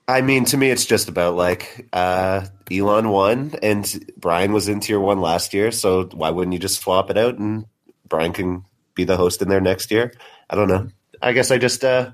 I 0.08 0.22
mean, 0.22 0.46
to 0.46 0.58
me, 0.58 0.70
it's 0.72 0.86
just 0.86 1.10
about 1.10 1.36
like 1.36 1.88
uh, 1.92 2.46
Elon 2.72 3.10
won 3.10 3.56
and 3.62 4.12
Brian 4.18 4.54
was 4.54 4.70
in 4.70 4.80
tier 4.80 5.00
one 5.00 5.20
last 5.20 5.54
year, 5.54 5.72
so 5.72 6.06
why 6.14 6.30
wouldn't 6.30 6.54
you 6.54 6.60
just 6.60 6.80
swap 6.80 7.10
it 7.10 7.18
out 7.18 7.38
and 7.38 7.66
Brian 8.08 8.32
can 8.32 8.64
be 8.96 9.04
the 9.04 9.18
host 9.18 9.42
in 9.42 9.50
there 9.50 9.60
next 9.60 9.92
year? 9.92 10.14
I 10.50 10.56
don't 10.56 10.70
know. 10.70 10.88
I 11.22 11.34
guess 11.34 11.52
I 11.52 11.58
just 11.58 11.84
uh, 11.84 12.12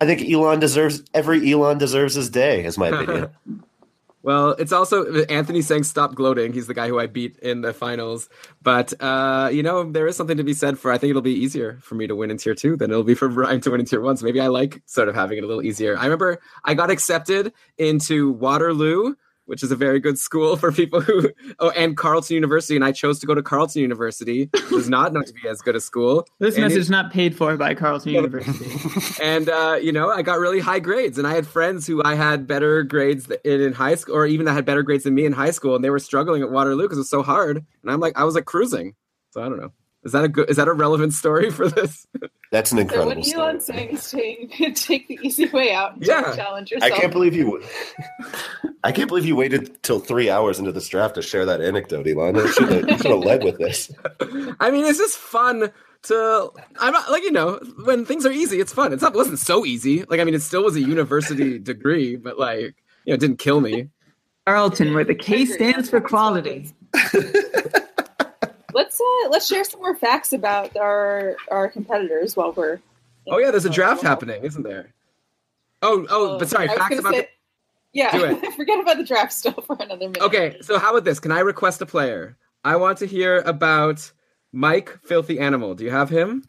I 0.00 0.06
think 0.06 0.28
Elon 0.28 0.58
deserves 0.60 1.02
every 1.12 1.52
Elon 1.52 1.78
deserves 1.78 2.14
his 2.14 2.30
day, 2.30 2.64
is 2.64 2.78
my 2.78 2.88
opinion. 2.88 3.30
Well, 4.24 4.52
it's 4.52 4.72
also 4.72 5.22
Anthony 5.26 5.60
saying 5.60 5.84
stop 5.84 6.14
gloating. 6.14 6.54
He's 6.54 6.66
the 6.66 6.72
guy 6.72 6.88
who 6.88 6.98
I 6.98 7.06
beat 7.06 7.36
in 7.40 7.60
the 7.60 7.74
finals. 7.74 8.30
But 8.62 8.94
uh, 8.98 9.50
you 9.52 9.62
know, 9.62 9.84
there 9.84 10.06
is 10.06 10.16
something 10.16 10.38
to 10.38 10.42
be 10.42 10.54
said 10.54 10.78
for 10.78 10.90
I 10.90 10.96
think 10.96 11.10
it'll 11.10 11.20
be 11.20 11.34
easier 11.34 11.78
for 11.82 11.94
me 11.94 12.06
to 12.06 12.16
win 12.16 12.30
in 12.30 12.38
tier 12.38 12.54
two 12.54 12.74
than 12.74 12.90
it'll 12.90 13.04
be 13.04 13.14
for 13.14 13.28
Brian 13.28 13.60
to 13.60 13.70
win 13.70 13.80
in 13.80 13.86
tier 13.86 14.00
one. 14.00 14.16
So 14.16 14.24
maybe 14.24 14.40
I 14.40 14.46
like 14.46 14.82
sort 14.86 15.10
of 15.10 15.14
having 15.14 15.36
it 15.36 15.44
a 15.44 15.46
little 15.46 15.62
easier. 15.62 15.98
I 15.98 16.04
remember 16.04 16.40
I 16.64 16.72
got 16.72 16.90
accepted 16.90 17.52
into 17.76 18.32
Waterloo, 18.32 19.14
which 19.46 19.62
is 19.62 19.70
a 19.70 19.76
very 19.76 20.00
good 20.00 20.18
school 20.18 20.56
for 20.56 20.72
people 20.72 21.00
who 21.00 21.30
oh 21.58 21.70
and 21.70 21.96
Carleton 21.96 22.34
University, 22.34 22.76
and 22.76 22.84
I 22.84 22.92
chose 22.92 23.18
to 23.20 23.26
go 23.26 23.34
to 23.34 23.42
Carleton 23.42 23.82
University. 23.82 24.48
which 24.52 24.72
is 24.72 24.88
not 24.88 25.12
known 25.12 25.24
to 25.24 25.32
be 25.32 25.48
as 25.48 25.60
good 25.60 25.76
a 25.76 25.80
school. 25.80 26.26
This 26.38 26.54
And 26.56 26.64
message 26.64 26.78
is 26.78 26.90
not 26.90 27.12
paid 27.12 27.36
for 27.36 27.56
by 27.56 27.74
Carleton 27.74 28.12
University. 28.20 28.70
and 29.22 29.48
uh, 29.48 29.78
you 29.80 29.92
know, 29.92 30.10
I 30.10 30.22
got 30.22 30.38
really 30.38 30.60
high 30.60 30.80
grades, 30.80 31.18
and 31.18 31.26
I 31.26 31.34
had 31.34 31.46
friends 31.46 31.86
who 31.86 32.02
I 32.04 32.14
had 32.14 32.46
better 32.46 32.82
grades 32.82 33.30
in, 33.44 33.60
in 33.60 33.72
high 33.72 33.94
school, 33.94 34.14
or 34.16 34.26
even 34.26 34.46
that 34.46 34.52
had 34.52 34.64
better 34.64 34.82
grades 34.82 35.04
than 35.04 35.14
me 35.14 35.24
in 35.24 35.32
high 35.32 35.50
school, 35.50 35.74
and 35.74 35.84
they 35.84 35.90
were 35.90 35.98
struggling 35.98 36.42
at 36.42 36.50
Waterloo 36.50 36.84
because 36.84 36.98
it 36.98 37.00
was 37.02 37.10
so 37.10 37.22
hard. 37.22 37.56
And 37.56 37.90
I'm 37.90 38.00
like, 38.00 38.18
I 38.18 38.24
was 38.24 38.34
like 38.34 38.44
cruising. 38.46 38.94
So 39.30 39.42
I 39.42 39.48
don't 39.48 39.58
know. 39.58 39.72
Is 40.04 40.12
that 40.12 40.24
a 40.24 40.28
good? 40.28 40.50
Is 40.50 40.56
that 40.56 40.68
a 40.68 40.72
relevant 40.72 41.12
story 41.14 41.50
for 41.50 41.68
this? 41.68 42.06
That's 42.52 42.72
an 42.72 42.78
So 42.78 42.82
incredible 42.82 43.14
what 43.16 43.24
story. 43.24 43.42
Elon's 43.42 43.64
saying 43.64 43.88
is 43.90 44.10
take, 44.58 44.74
take 44.76 45.08
the 45.08 45.18
easy 45.22 45.46
way 45.48 45.72
out 45.72 45.94
and 45.96 46.06
Yeah. 46.06 46.34
challenge 46.36 46.70
yourself. 46.70 46.82
I 46.84 46.86
yourself. 46.88 47.00
can't 47.00 47.12
believe 47.12 47.34
you. 47.34 47.62
I 48.84 48.92
can't 48.92 49.08
believe 49.08 49.24
you 49.24 49.34
waited 49.36 49.82
till 49.82 49.98
three 49.98 50.28
hours 50.30 50.58
into 50.58 50.70
this 50.72 50.86
draft 50.88 51.14
to 51.16 51.22
share 51.22 51.46
that 51.46 51.60
anecdote, 51.62 52.06
Elon. 52.06 52.34
You 52.36 52.48
should 52.52 52.68
have, 52.70 52.88
you 52.88 52.96
should 52.98 53.06
have 53.10 53.18
led 53.24 53.42
with 53.44 53.58
this. 53.58 53.90
I 54.60 54.70
mean, 54.70 54.84
it's 54.84 54.98
just 54.98 55.16
fun 55.16 55.72
to. 56.02 56.50
I'm 56.78 56.92
not 56.92 57.10
like 57.10 57.22
you 57.22 57.32
know 57.32 57.58
when 57.84 58.04
things 58.04 58.26
are 58.26 58.30
easy, 58.32 58.60
it's 58.60 58.72
fun. 58.74 58.92
It's 58.92 59.02
not. 59.02 59.14
It 59.14 59.18
wasn't 59.18 59.38
so 59.38 59.64
easy. 59.64 60.04
Like 60.04 60.20
I 60.20 60.24
mean, 60.24 60.34
it 60.34 60.42
still 60.42 60.62
was 60.64 60.76
a 60.76 60.80
university 60.80 61.58
degree, 61.72 62.16
but 62.16 62.38
like 62.38 62.74
you 63.06 63.12
know, 63.12 63.14
it 63.14 63.20
didn't 63.20 63.38
kill 63.38 63.60
me. 63.60 63.88
Carleton, 64.46 64.92
where 64.92 65.04
the 65.04 65.14
K 65.14 65.46
stands 65.46 65.88
for 65.88 66.02
quality. 66.02 66.70
Let's 68.74 69.00
uh, 69.00 69.28
let's 69.30 69.46
share 69.46 69.64
some 69.64 69.80
more 69.80 69.94
facts 69.94 70.32
about 70.32 70.76
our 70.76 71.36
our 71.50 71.68
competitors 71.68 72.36
while 72.36 72.52
we're. 72.52 72.80
Oh 73.28 73.38
yeah, 73.38 73.50
there's 73.50 73.64
a 73.64 73.70
draft 73.70 74.02
happening, 74.02 74.42
isn't 74.44 74.64
there? 74.64 74.92
Oh, 75.80 76.06
oh, 76.10 76.38
but 76.38 76.48
sorry, 76.48 76.68
I 76.68 76.74
facts 76.76 76.98
about. 76.98 77.14
say- 77.14 77.20
the- 77.22 77.28
Yeah, 77.92 78.10
Do 78.18 78.24
it. 78.24 78.52
forget 78.56 78.80
about 78.80 78.96
the 78.98 79.04
draft 79.04 79.32
still 79.32 79.52
for 79.52 79.76
another 79.78 79.96
minute. 80.08 80.20
Okay, 80.22 80.56
so 80.60 80.78
how 80.78 80.90
about 80.90 81.04
this? 81.04 81.20
Can 81.20 81.30
I 81.32 81.38
request 81.40 81.80
a 81.82 81.86
player? 81.86 82.36
I 82.64 82.76
want 82.76 82.98
to 82.98 83.06
hear 83.06 83.38
about 83.46 84.10
Mike 84.52 84.98
Filthy 85.04 85.38
Animal. 85.38 85.74
Do 85.74 85.84
you 85.84 85.90
have 85.90 86.10
him? 86.10 86.44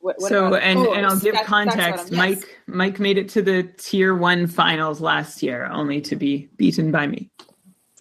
What, 0.00 0.16
what 0.18 0.28
so 0.28 0.54
and 0.54 0.78
oh, 0.80 0.92
and 0.92 1.06
I'll 1.06 1.18
give 1.18 1.34
fact- 1.34 1.46
context. 1.46 2.08
him, 2.10 2.16
yes. 2.16 2.18
Mike 2.18 2.60
Mike 2.66 3.00
made 3.00 3.16
it 3.16 3.28
to 3.30 3.40
the 3.42 3.62
tier 3.78 4.14
one 4.14 4.46
finals 4.46 5.00
last 5.00 5.42
year, 5.42 5.64
only 5.66 6.00
to 6.02 6.16
be 6.16 6.50
beaten 6.56 6.90
by 6.92 7.06
me. 7.06 7.30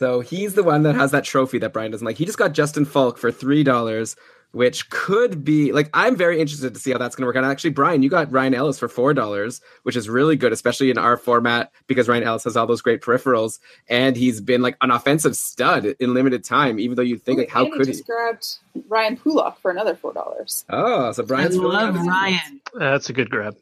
So 0.04 0.20
he's 0.20 0.54
the 0.54 0.64
one 0.64 0.84
that 0.84 0.96
has 0.96 1.12
that 1.12 1.24
trophy 1.24 1.60
that 1.60 1.72
Brian 1.72 1.90
doesn't 1.92 2.04
like. 2.06 2.18
He 2.18 2.26
just 2.26 2.38
got 2.38 2.52
Justin 2.52 2.84
Faulk 2.84 3.18
for 3.18 3.32
three 3.32 3.64
dollars, 3.64 4.18
which 4.52 4.90
could 4.90 5.46
be 5.46 5.72
like 5.72 5.90
I'm 5.94 6.18
very 6.18 6.42
interested 6.42 6.74
to 6.74 6.80
see 6.82 6.92
how 6.92 6.98
that's 6.98 7.16
going 7.16 7.22
to 7.24 7.28
work 7.28 7.38
out. 7.38 7.46
Actually, 7.50 7.70
Brian, 7.70 8.04
you 8.04 8.10
got 8.10 8.30
Ryan 8.30 8.54
Ellis 8.54 8.78
for 8.78 8.90
four 8.90 9.14
dollars, 9.14 9.62
which 9.84 9.96
is 9.96 10.10
really 10.10 10.36
good, 10.36 10.52
especially 10.52 10.92
in 10.92 10.98
our 10.98 11.16
format 11.16 11.72
because 11.88 12.10
Ryan 12.10 12.24
Ellis 12.24 12.44
has 12.44 12.58
all 12.58 12.68
those 12.68 12.82
great 12.82 13.00
peripherals, 13.00 13.60
and 13.88 14.18
he's 14.18 14.42
been 14.42 14.62
like 14.62 14.76
an 14.82 14.92
offensive 14.92 15.38
stud 15.38 15.86
in 15.86 16.14
limited 16.14 16.44
time. 16.44 16.80
Even 16.80 16.98
though 16.98 17.02
you 17.02 17.18
think 17.18 17.40
like 17.40 17.50
how 17.50 17.64
and 17.64 17.72
could 17.72 17.86
he 17.86 17.94
he? 17.94 17.98
just 18.00 18.06
grabbed 18.06 18.58
Ryan 18.90 19.16
Pulock 19.16 19.62
for 19.62 19.72
another 19.72 19.96
four 19.96 20.12
dollars. 20.12 20.66
Oh, 20.70 21.14
so 21.14 21.24
Brian's 21.24 21.56
I 21.56 21.60
filling 21.60 21.78
love 21.78 21.96
his- 21.96 22.06
Ryan. 22.06 22.62
That's 22.74 23.10
a 23.10 23.14
good 23.14 23.30
grab. 23.30 23.56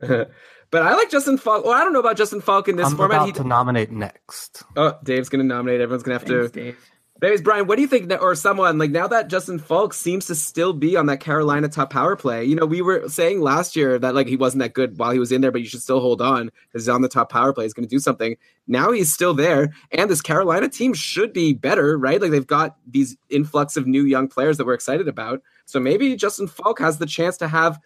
but 0.70 0.82
I 0.82 0.94
like 0.94 1.10
Justin 1.10 1.38
Faulk. 1.38 1.64
Well, 1.64 1.74
I 1.74 1.80
don't 1.84 1.92
know 1.92 2.00
about 2.00 2.16
Justin 2.16 2.40
Faulk 2.40 2.68
in 2.68 2.76
this 2.76 2.86
I'm 2.88 2.96
format. 2.96 3.16
about 3.18 3.26
He- 3.26 3.32
to 3.34 3.44
nominate 3.44 3.90
next. 3.90 4.62
Oh, 4.76 4.96
Dave's 5.04 5.28
gonna 5.28 5.44
nominate. 5.44 5.80
Everyone's 5.80 6.02
gonna 6.02 6.18
have 6.18 6.28
Thanks, 6.28 6.52
to. 6.52 6.60
Dave. 6.60 6.90
Anyways, 7.20 7.42
Brian, 7.42 7.66
what 7.66 7.74
do 7.74 7.82
you 7.82 7.88
think? 7.88 8.12
Or 8.22 8.36
someone 8.36 8.78
like 8.78 8.92
now 8.92 9.08
that 9.08 9.26
Justin 9.28 9.58
Faulk 9.58 9.92
seems 9.92 10.26
to 10.26 10.36
still 10.36 10.72
be 10.72 10.94
on 10.96 11.06
that 11.06 11.18
Carolina 11.18 11.68
top 11.68 11.90
power 11.90 12.14
play. 12.14 12.44
You 12.44 12.54
know, 12.54 12.64
we 12.64 12.80
were 12.80 13.08
saying 13.08 13.40
last 13.40 13.74
year 13.74 13.98
that 13.98 14.14
like 14.14 14.28
he 14.28 14.36
wasn't 14.36 14.60
that 14.60 14.72
good 14.72 14.98
while 14.98 15.10
he 15.10 15.18
was 15.18 15.32
in 15.32 15.40
there, 15.40 15.50
but 15.50 15.60
you 15.60 15.66
should 15.66 15.82
still 15.82 15.98
hold 15.98 16.22
on 16.22 16.46
because 16.68 16.84
he's 16.84 16.88
on 16.88 17.02
the 17.02 17.08
top 17.08 17.28
power 17.28 17.52
play. 17.52 17.64
He's 17.64 17.74
going 17.74 17.88
to 17.88 17.92
do 17.92 17.98
something. 17.98 18.36
Now 18.68 18.92
he's 18.92 19.12
still 19.12 19.34
there, 19.34 19.74
and 19.90 20.08
this 20.08 20.22
Carolina 20.22 20.68
team 20.68 20.94
should 20.94 21.32
be 21.32 21.54
better, 21.54 21.98
right? 21.98 22.22
Like 22.22 22.30
they've 22.30 22.46
got 22.46 22.76
these 22.88 23.16
influx 23.30 23.76
of 23.76 23.88
new 23.88 24.04
young 24.04 24.28
players 24.28 24.56
that 24.58 24.64
we're 24.66 24.74
excited 24.74 25.08
about. 25.08 25.42
So 25.64 25.80
maybe 25.80 26.14
Justin 26.14 26.46
Faulk 26.46 26.78
has 26.78 26.98
the 26.98 27.06
chance 27.06 27.36
to 27.38 27.48
have. 27.48 27.80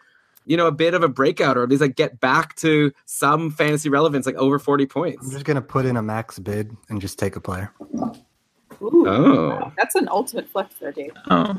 You 0.45 0.57
know, 0.57 0.67
a 0.67 0.73
bit 0.73 0.95
of 0.95 1.03
a 1.03 1.09
breakout, 1.09 1.57
or 1.57 1.63
at 1.63 1.69
least 1.69 1.83
like 1.83 1.95
get 1.97 2.19
back 2.21 2.57
to 2.57 2.93
some 3.07 3.51
fantasy 3.51 3.89
relevance, 3.89 4.27
like 4.27 4.35
over 4.37 4.59
forty 4.59 4.87
points. 4.87 5.25
I'm 5.25 5.31
just 5.33 5.45
gonna 5.45 5.63
put 5.63 5.87
in 5.87 5.97
a 5.97 6.03
max 6.03 6.39
bid 6.39 6.77
and 6.89 7.01
just 7.01 7.19
take 7.19 7.37
a 7.37 7.41
player. 7.41 7.73
Ooh, 8.83 9.07
Oh. 9.07 9.49
wow, 9.51 9.73
that's 9.77 9.95
an 9.95 10.09
ultimate 10.11 10.49
flex 10.49 10.75
there, 10.81 10.93
Dave. 10.93 11.13
Oh, 11.31 11.57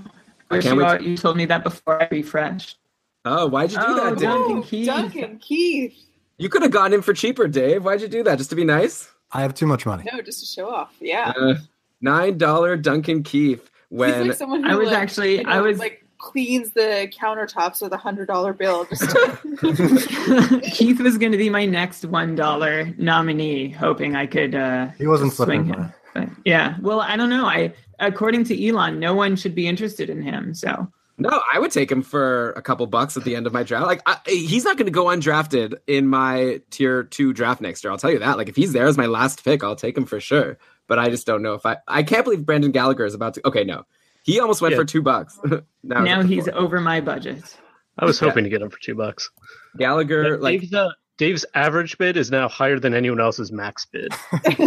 I 0.51 0.59
can't 0.59 0.75
you, 0.75 0.83
wait 0.83 0.85
all- 0.87 1.01
you 1.01 1.15
told 1.17 1.37
me 1.37 1.45
that 1.45 1.63
before 1.63 2.01
I 2.01 2.07
refreshed. 2.11 2.77
Oh, 3.25 3.47
why'd 3.47 3.71
you 3.71 3.77
do 3.77 3.83
Oh, 3.87 3.95
that, 3.95 4.17
Dave? 4.17 4.29
Duncan 4.29 4.63
Keith. 4.63 4.85
Duncan 4.87 5.37
Keith. 5.39 5.95
You 6.37 6.49
could 6.49 6.61
have 6.63 6.71
gotten 6.71 6.93
him 6.93 7.01
for 7.01 7.13
cheaper, 7.13 7.47
Dave. 7.47 7.85
Why'd 7.85 8.01
you 8.01 8.09
do 8.09 8.23
that? 8.23 8.37
Just 8.37 8.49
to 8.49 8.55
be 8.57 8.65
nice? 8.65 9.09
I 9.31 9.41
have 9.41 9.53
too 9.53 9.65
much 9.67 9.85
money. 9.85 10.03
No, 10.11 10.21
just 10.21 10.41
to 10.41 10.45
show 10.45 10.69
off. 10.69 10.93
Yeah. 10.99 11.31
Uh, 11.39 11.55
Nine 12.01 12.37
dollar 12.37 12.75
Duncan 12.75 13.23
Keith. 13.23 13.69
When 13.87 14.27
like 14.27 14.37
who 14.39 14.65
I 14.69 14.75
was 14.75 14.89
like, 14.89 14.97
actually- 14.97 15.37
you 15.37 15.43
know, 15.43 15.49
I 15.51 15.61
was- 15.61 15.79
like 15.79 16.02
cleans 16.23 16.71
the 16.71 17.11
countertops 17.13 17.81
with 17.81 17.91
a 17.91 17.97
hundred 17.97 18.27
dollar 18.27 18.53
bill. 18.53 18.85
Just 18.85 19.09
to, 19.09 20.61
Keith 20.71 20.99
was 21.01 21.17
going 21.17 21.33
to 21.33 21.37
be 21.37 21.49
my 21.49 21.65
next 21.65 22.05
one 22.05 22.33
dollar 22.33 22.93
nominee, 22.97 23.69
hoping 23.69 24.15
I 24.15 24.25
could. 24.25 24.55
Uh, 24.55 24.87
He 24.97 25.05
wasn't 25.05 25.33
swing 25.33 25.65
him. 25.65 25.93
But 26.13 26.29
yeah, 26.45 26.77
well, 26.81 27.01
I 27.01 27.17
don't 27.17 27.29
know. 27.29 27.45
I 27.45 27.73
according 27.99 28.45
to 28.45 28.67
Elon, 28.67 28.99
no 28.99 29.13
one 29.13 29.35
should 29.35 29.53
be 29.53 29.67
interested 29.67 30.09
in 30.09 30.21
him. 30.21 30.53
So 30.53 30.87
no, 31.17 31.41
I 31.53 31.59
would 31.59 31.71
take 31.71 31.91
him 31.91 32.01
for 32.01 32.51
a 32.51 32.61
couple 32.61 32.87
bucks 32.87 33.17
at 33.17 33.25
the 33.25 33.35
end 33.35 33.45
of 33.45 33.53
my 33.53 33.63
draft. 33.63 33.85
Like 33.85 34.01
I, 34.05 34.17
he's 34.25 34.63
not 34.63 34.77
going 34.77 34.85
to 34.87 34.91
go 34.91 35.05
undrafted 35.05 35.75
in 35.87 36.07
my 36.07 36.61
tier 36.71 37.03
two 37.03 37.33
draft 37.33 37.61
next 37.61 37.83
year. 37.83 37.91
I'll 37.91 37.97
tell 37.97 38.11
you 38.11 38.19
that. 38.19 38.37
Like 38.37 38.47
if 38.47 38.55
he's 38.55 38.71
there 38.71 38.87
as 38.87 38.97
my 38.97 39.07
last 39.07 39.43
pick, 39.43 39.63
I'll 39.63 39.75
take 39.75 39.97
him 39.97 40.05
for 40.05 40.19
sure. 40.21 40.57
But 40.87 40.99
I 40.99 41.09
just 41.09 41.27
don't 41.27 41.41
know 41.41 41.53
if 41.53 41.65
I. 41.65 41.77
I 41.87 42.03
can't 42.03 42.23
believe 42.23 42.45
Brendan 42.45 42.71
Gallagher 42.71 43.05
is 43.05 43.13
about 43.13 43.33
to. 43.35 43.47
Okay, 43.47 43.63
no, 43.63 43.85
he 44.23 44.39
almost 44.39 44.61
went 44.61 44.71
Yeah. 44.73 44.79
for 44.79 44.85
two 44.85 45.01
bucks. 45.01 45.39
now, 45.83 46.03
now 46.03 46.03
it's 46.03 46.11
up 46.13 46.21
to 46.21 46.27
he's 46.27 46.45
four. 46.47 46.55
over 46.55 46.81
my 46.81 46.99
budget. 46.99 47.57
I 47.99 48.05
was 48.05 48.19
Yeah. 48.19 48.29
hoping 48.29 48.43
to 48.45 48.49
get 48.49 48.61
him 48.61 48.69
for 48.71 48.79
two 48.79 48.95
bucks. 48.95 49.29
Gallagher. 49.77 50.37
Like 50.39 50.61
Dave's, 50.61 50.73
uh, 50.73 50.89
Dave's 51.19 51.45
average 51.53 51.97
bid 51.99 52.17
is 52.17 52.31
now 52.31 52.47
higher 52.49 52.79
than 52.79 52.93
anyone 52.95 53.19
else's 53.21 53.51
max 53.51 53.85
bid. 53.85 54.11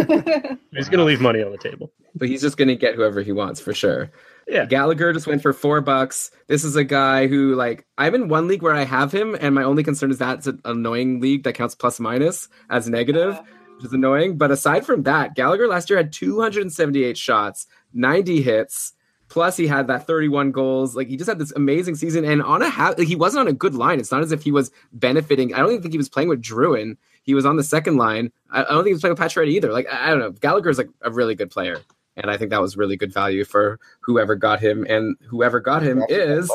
He's 0.73 0.89
going 0.89 0.99
to 0.99 1.03
leave 1.03 1.19
money 1.21 1.43
on 1.43 1.51
the 1.51 1.57
table. 1.57 1.91
but 2.15 2.27
he's 2.29 2.41
just 2.41 2.55
going 2.57 2.67
to 2.69 2.75
get 2.75 2.95
whoever 2.95 3.21
he 3.21 3.31
wants 3.31 3.59
for 3.59 3.73
sure. 3.73 4.09
Yeah. 4.47 4.65
Gallagher 4.65 5.11
just 5.11 5.27
went 5.27 5.41
for 5.41 5.51
four 5.53 5.81
bucks. 5.81 6.31
This 6.47 6.63
is 6.63 6.75
a 6.75 6.83
guy 6.83 7.27
who, 7.27 7.53
like, 7.55 7.85
I'm 7.97 8.15
in 8.15 8.27
one 8.29 8.47
league 8.47 8.61
where 8.61 8.73
I 8.73 8.85
have 8.85 9.11
him, 9.11 9.35
and 9.41 9.53
my 9.53 9.63
only 9.63 9.83
concern 9.83 10.09
is 10.11 10.19
that 10.19 10.37
it's 10.39 10.47
an 10.47 10.61
annoying 10.65 11.19
league 11.19 11.43
that 11.43 11.53
counts 11.53 11.75
plus 11.75 11.99
minus 11.99 12.47
as 12.69 12.87
negative, 12.89 13.37
which 13.75 13.85
is 13.85 13.93
annoying. 13.93 14.37
But 14.37 14.51
aside 14.51 14.85
from 14.85 15.03
that, 15.03 15.35
Gallagher 15.35 15.67
last 15.67 15.89
year 15.89 15.97
had 15.97 16.13
278 16.13 17.17
shots, 17.17 17.67
90 17.93 18.41
hits, 18.41 18.93
plus 19.29 19.57
he 19.57 19.67
had 19.67 19.87
that 19.87 20.07
31 20.07 20.51
goals. 20.51 20.95
Like, 20.95 21.07
he 21.07 21.17
just 21.17 21.29
had 21.29 21.39
this 21.39 21.51
amazing 21.55 21.95
season, 21.95 22.25
and 22.25 22.41
on 22.41 22.61
a 22.61 22.69
ha- 22.69 22.93
like, 22.97 23.07
he 23.07 23.15
wasn't 23.15 23.41
on 23.41 23.47
a 23.47 23.53
good 23.53 23.75
line. 23.75 23.99
It's 23.99 24.11
not 24.11 24.21
as 24.21 24.31
if 24.31 24.43
he 24.43 24.51
was 24.51 24.71
benefiting. 24.93 25.53
I 25.53 25.59
don't 25.59 25.69
even 25.69 25.81
think 25.81 25.93
he 25.93 25.97
was 25.97 26.09
playing 26.09 26.29
with 26.29 26.41
Drouin. 26.41 26.97
He 27.23 27.33
was 27.33 27.45
on 27.45 27.57
the 27.57 27.63
second 27.63 27.97
line. 27.97 28.31
I, 28.51 28.61
I 28.61 28.69
don't 28.69 28.77
think 28.79 28.87
he 28.87 28.93
was 28.93 29.01
playing 29.01 29.15
with 29.15 29.21
Pacioretty 29.21 29.51
either. 29.51 29.71
Like, 29.71 29.87
I, 29.91 30.07
I 30.07 30.09
don't 30.11 30.19
know. 30.19 30.31
Gallagher's 30.31 30.77
like 30.77 30.89
a 31.01 31.11
really 31.11 31.35
good 31.35 31.51
player. 31.51 31.79
And 32.15 32.31
I 32.31 32.37
think 32.37 32.49
that 32.49 32.61
was 32.61 32.75
really 32.75 32.97
good 32.97 33.13
value 33.13 33.45
for 33.45 33.79
whoever 34.01 34.35
got 34.35 34.59
him. 34.59 34.85
And 34.89 35.15
whoever 35.29 35.59
got 35.59 35.83
him 35.83 36.03
is 36.09 36.51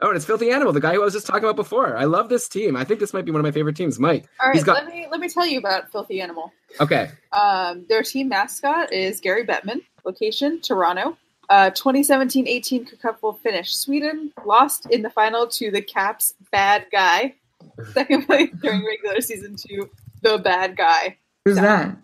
oh, 0.00 0.08
and 0.08 0.16
it's 0.16 0.24
Filthy 0.24 0.50
Animal, 0.50 0.72
the 0.72 0.80
guy 0.80 0.94
who 0.94 1.02
I 1.02 1.04
was 1.04 1.14
just 1.14 1.26
talking 1.26 1.44
about 1.44 1.56
before. 1.56 1.96
I 1.96 2.04
love 2.04 2.28
this 2.28 2.48
team. 2.48 2.76
I 2.76 2.84
think 2.84 3.00
this 3.00 3.12
might 3.12 3.24
be 3.24 3.30
one 3.30 3.40
of 3.40 3.44
my 3.44 3.50
favorite 3.50 3.76
teams. 3.76 3.98
Mike, 3.98 4.28
All 4.40 4.48
right, 4.48 4.54
he's 4.54 4.64
got 4.64 4.84
let 4.84 4.92
me 4.92 5.06
let 5.10 5.20
me 5.20 5.28
tell 5.28 5.46
you 5.46 5.58
about 5.58 5.90
Filthy 5.90 6.20
Animal. 6.20 6.52
okay. 6.80 7.10
Um, 7.32 7.86
their 7.88 8.02
team 8.02 8.28
mascot 8.28 8.92
is 8.92 9.20
Gary 9.20 9.44
Bettman. 9.44 9.82
Location 10.04 10.60
Toronto. 10.60 11.16
Uh, 11.48 11.70
2017-18 11.70 13.00
Cup 13.00 13.22
will 13.22 13.32
finish. 13.32 13.74
Sweden 13.74 14.32
lost 14.44 14.86
in 14.90 15.02
the 15.02 15.10
final 15.10 15.46
to 15.48 15.70
the 15.70 15.80
Caps 15.80 16.34
bad 16.52 16.86
guy. 16.92 17.34
Second 17.92 18.26
place 18.26 18.50
during 18.62 18.84
regular 18.84 19.20
season 19.20 19.56
to 19.56 19.88
the 20.22 20.38
bad 20.38 20.76
guy. 20.76 21.16
Who's 21.44 21.56
that? 21.56 21.96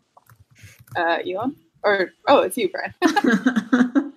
Uh, 0.97 1.19
Elon 1.29 1.57
or 1.83 2.11
oh, 2.29 2.41
it's 2.41 2.57
you, 2.57 2.71
Brian. 2.71 4.13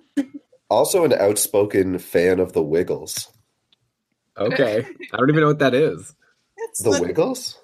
Also, 0.70 1.04
an 1.04 1.14
outspoken 1.14 1.98
fan 1.98 2.40
of 2.40 2.52
the 2.52 2.62
Wiggles. 2.62 3.32
Okay. 4.36 4.84
I 5.12 5.16
don't 5.16 5.30
even 5.30 5.40
know 5.40 5.48
what 5.48 5.60
that 5.60 5.74
is. 5.74 6.14
It's 6.56 6.82
The 6.82 6.90
Wiggles? 6.90 7.58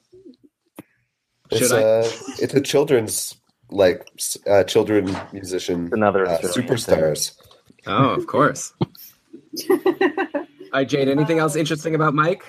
Should 1.52 1.62
It's 1.62 1.72
I? 1.72 1.80
a 1.80 1.98
it's 2.42 2.54
a 2.54 2.62
children's 2.62 3.36
like 3.70 4.08
uh, 4.46 4.64
children 4.64 5.14
musician 5.32 5.90
Another 5.92 6.26
uh, 6.26 6.30
Australian 6.30 6.76
superstars. 6.76 7.38
Oh, 7.86 8.10
of 8.10 8.26
course. 8.26 8.72
All 8.80 10.46
right, 10.72 10.88
Jade, 10.88 11.08
anything 11.08 11.38
else 11.38 11.56
interesting 11.56 11.94
about 11.94 12.14
Mike? 12.14 12.44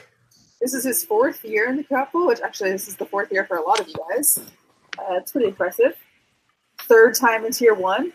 This 0.61 0.73
is 0.73 0.83
his 0.83 1.03
fourth 1.03 1.43
year 1.43 1.69
in 1.69 1.75
the 1.77 1.83
Cup, 1.83 2.09
which 2.13 2.39
actually 2.41 2.71
this 2.71 2.87
is 2.87 2.95
the 2.95 3.05
fourth 3.05 3.31
year 3.31 3.45
for 3.45 3.57
a 3.57 3.61
lot 3.61 3.79
of 3.79 3.87
you 3.87 3.93
guys. 4.09 4.39
Uh, 4.97 5.15
it's 5.15 5.31
pretty 5.31 5.47
impressive. 5.47 5.95
Third 6.79 7.15
time 7.15 7.45
in 7.45 7.51
tier 7.51 7.73
one. 7.73 8.13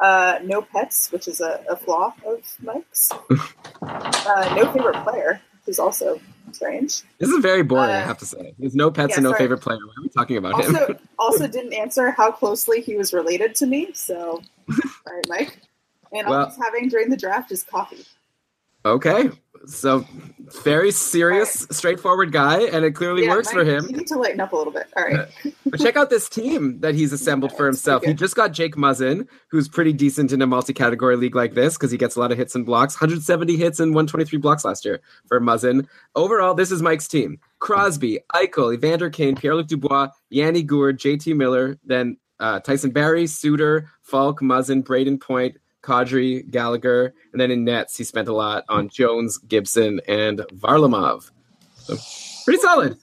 Uh, 0.00 0.40
no 0.42 0.60
pets, 0.60 1.10
which 1.12 1.28
is 1.28 1.40
a, 1.40 1.64
a 1.70 1.76
flaw 1.76 2.12
of 2.26 2.40
Mike's. 2.60 3.10
uh, 3.82 4.54
no 4.56 4.70
favorite 4.72 5.02
player, 5.04 5.40
which 5.64 5.72
is 5.72 5.78
also 5.78 6.20
strange. 6.52 7.02
This 7.18 7.30
is 7.30 7.40
very 7.40 7.62
boring, 7.62 7.90
I 7.90 8.02
Uh, 8.02 8.06
have 8.06 8.18
to 8.18 8.26
say. 8.26 8.54
There's 8.58 8.74
no 8.74 8.90
pets 8.90 9.10
yeah, 9.10 9.16
and 9.18 9.24
no 9.24 9.30
sorry. 9.30 9.38
favorite 9.38 9.60
player. 9.60 9.78
Why 9.78 9.92
are 9.98 10.02
we 10.02 10.08
talking 10.08 10.36
about 10.36 10.62
him? 10.62 10.74
Also, 10.76 10.98
also 11.18 11.46
didn't 11.46 11.72
answer 11.72 12.10
how 12.10 12.32
closely 12.32 12.80
he 12.80 12.96
was 12.96 13.12
related 13.12 13.54
to 13.56 13.66
me. 13.66 13.92
So, 13.94 14.42
all 14.70 15.14
right, 15.14 15.24
Mike. 15.28 15.58
And 16.14 16.26
all 16.26 16.46
he's 16.46 16.56
having 16.56 16.88
during 16.88 17.10
the 17.10 17.16
draft 17.16 17.50
is 17.52 17.62
coffee. 17.64 18.04
Okay. 18.86 19.30
So 19.66 20.04
very 20.62 20.90
serious, 20.90 21.66
straightforward 21.70 22.32
guy, 22.32 22.64
and 22.64 22.84
it 22.84 22.90
clearly 22.92 23.24
Yeah, 23.24 23.30
works 23.30 23.48
Mike, 23.48 23.54
for 23.54 23.64
him. 23.64 23.86
You 23.88 23.96
need 23.96 24.06
to 24.08 24.18
lighten 24.18 24.40
up 24.40 24.52
a 24.52 24.56
little 24.56 24.72
bit. 24.72 24.88
All 24.94 25.04
right. 25.04 25.26
But 25.64 25.80
check 25.80 25.96
out 25.96 26.10
this 26.10 26.28
team 26.28 26.80
that 26.80 26.94
he's 26.94 27.12
assembled 27.14 27.56
for 27.56 27.64
himself. 27.64 28.04
He 28.04 28.12
just 28.12 28.36
got 28.36 28.52
Jake 28.52 28.76
Muzzin, 28.76 29.26
who's 29.48 29.68
pretty 29.70 29.94
decent 29.94 30.32
in 30.32 30.42
a 30.42 30.46
multi-category 30.46 31.16
league 31.16 31.34
like 31.34 31.54
this 31.54 31.78
because 31.78 31.90
he 31.90 31.96
gets 31.96 32.14
a 32.14 32.20
lot 32.20 32.30
of 32.30 32.36
hits 32.36 32.54
and 32.54 32.66
blocks. 32.66 32.94
170 32.94 33.56
hits 33.56 33.80
and 33.80 33.92
123 33.94 34.38
blocks 34.38 34.66
last 34.66 34.84
year 34.84 35.00
for 35.26 35.40
Muzzin. 35.40 35.88
Overall, 36.14 36.52
this 36.52 36.70
is 36.70 36.82
Mike's 36.82 37.08
team: 37.08 37.38
Crosby, 37.60 38.18
Eichel, 38.34 38.74
Evander 38.74 39.08
Kane, 39.08 39.34
Pierre-Luc 39.34 39.66
Dubois, 39.66 40.08
Yanni 40.28 40.62
Gourde, 40.62 40.98
J.T. 40.98 41.32
Miller, 41.32 41.78
then 41.84 42.18
uh, 42.38 42.60
Tyson 42.60 42.90
Barrie, 42.90 43.26
Suter, 43.26 43.88
Faulk, 44.02 44.42
Muzzin, 44.42 44.82
Brayden 44.82 45.18
Point, 45.18 45.56
Kadri, 45.84 46.48
Gallagher, 46.50 47.14
and 47.32 47.40
then 47.40 47.50
in 47.50 47.64
nets 47.64 47.96
he 47.96 48.04
spent 48.04 48.28
a 48.28 48.32
lot 48.32 48.64
on 48.68 48.88
Jones, 48.88 49.38
Gibson, 49.38 50.00
and 50.08 50.38
Varlamov. 50.54 51.30
So 51.76 51.96
pretty 52.44 52.60
solid. 52.60 52.96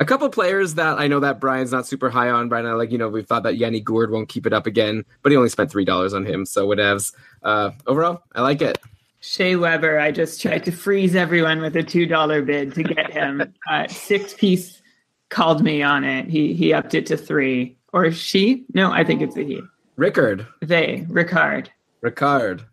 A 0.00 0.04
couple 0.04 0.28
players 0.28 0.74
that 0.74 0.98
I 0.98 1.08
know 1.08 1.20
that 1.20 1.40
Brian's 1.40 1.72
not 1.72 1.86
super 1.86 2.10
high 2.10 2.30
on. 2.30 2.48
Brian, 2.48 2.66
and 2.66 2.74
I 2.74 2.76
like 2.76 2.92
you 2.92 2.98
know 2.98 3.08
we've 3.08 3.26
thought 3.26 3.42
that 3.42 3.56
Yanni 3.56 3.80
Gourde 3.80 4.10
won't 4.10 4.28
keep 4.28 4.46
it 4.46 4.52
up 4.52 4.66
again, 4.66 5.04
but 5.22 5.32
he 5.32 5.36
only 5.36 5.48
spent 5.48 5.70
three 5.70 5.84
dollars 5.84 6.14
on 6.14 6.24
him, 6.24 6.46
so 6.46 6.66
whatevs. 6.66 7.12
Uh, 7.42 7.70
overall, 7.86 8.22
I 8.34 8.42
like 8.42 8.62
it. 8.62 8.78
Shea 9.20 9.56
Weber, 9.56 9.98
I 9.98 10.12
just 10.12 10.42
tried 10.42 10.64
to 10.66 10.72
freeze 10.72 11.14
everyone 11.14 11.60
with 11.60 11.74
a 11.76 11.82
two 11.82 12.06
dollar 12.06 12.42
bid 12.42 12.74
to 12.74 12.82
get 12.82 13.10
him. 13.10 13.54
uh, 13.70 13.88
six 13.88 14.34
piece 14.34 14.82
called 15.30 15.62
me 15.62 15.82
on 15.82 16.04
it. 16.04 16.26
He 16.26 16.54
he 16.54 16.72
upped 16.72 16.94
it 16.94 17.06
to 17.06 17.16
three. 17.16 17.76
Or 17.92 18.10
she? 18.10 18.66
No, 18.74 18.90
I 18.90 19.04
think 19.04 19.22
it's 19.22 19.36
a 19.36 19.42
he. 19.42 19.62
Rickard. 19.96 20.46
They, 20.60 21.06
Ricard. 21.08 21.68
Ricard. 22.04 22.66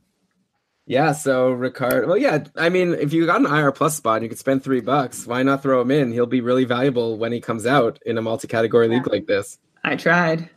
Yeah, 0.86 1.14
so 1.14 1.54
Ricard. 1.54 2.08
Well, 2.08 2.18
yeah, 2.18 2.44
I 2.58 2.70
mean, 2.70 2.94
if 2.94 3.14
you 3.14 3.26
got 3.26 3.40
an 3.40 3.46
IR 3.46 3.72
plus 3.72 3.96
spot 3.96 4.18
and 4.18 4.24
you 4.24 4.30
could 4.30 4.40
spend 4.40 4.64
three 4.64 4.82
bucks, 4.82 5.26
why 5.26 5.42
not 5.44 5.64
throw 5.64 5.80
him 5.82 5.92
in? 5.92 6.12
He'll 6.12 6.26
be 6.26 6.42
really 6.42 6.66
valuable 6.66 7.18
when 7.18 7.32
he 7.32 7.40
comes 7.40 7.66
out 7.66 8.00
in 8.06 8.18
a 8.18 8.22
multi-category 8.22 8.88
league 8.90 9.08
like 9.08 9.28
this. 9.28 9.58
I 9.84 9.96
tried. 9.96 10.50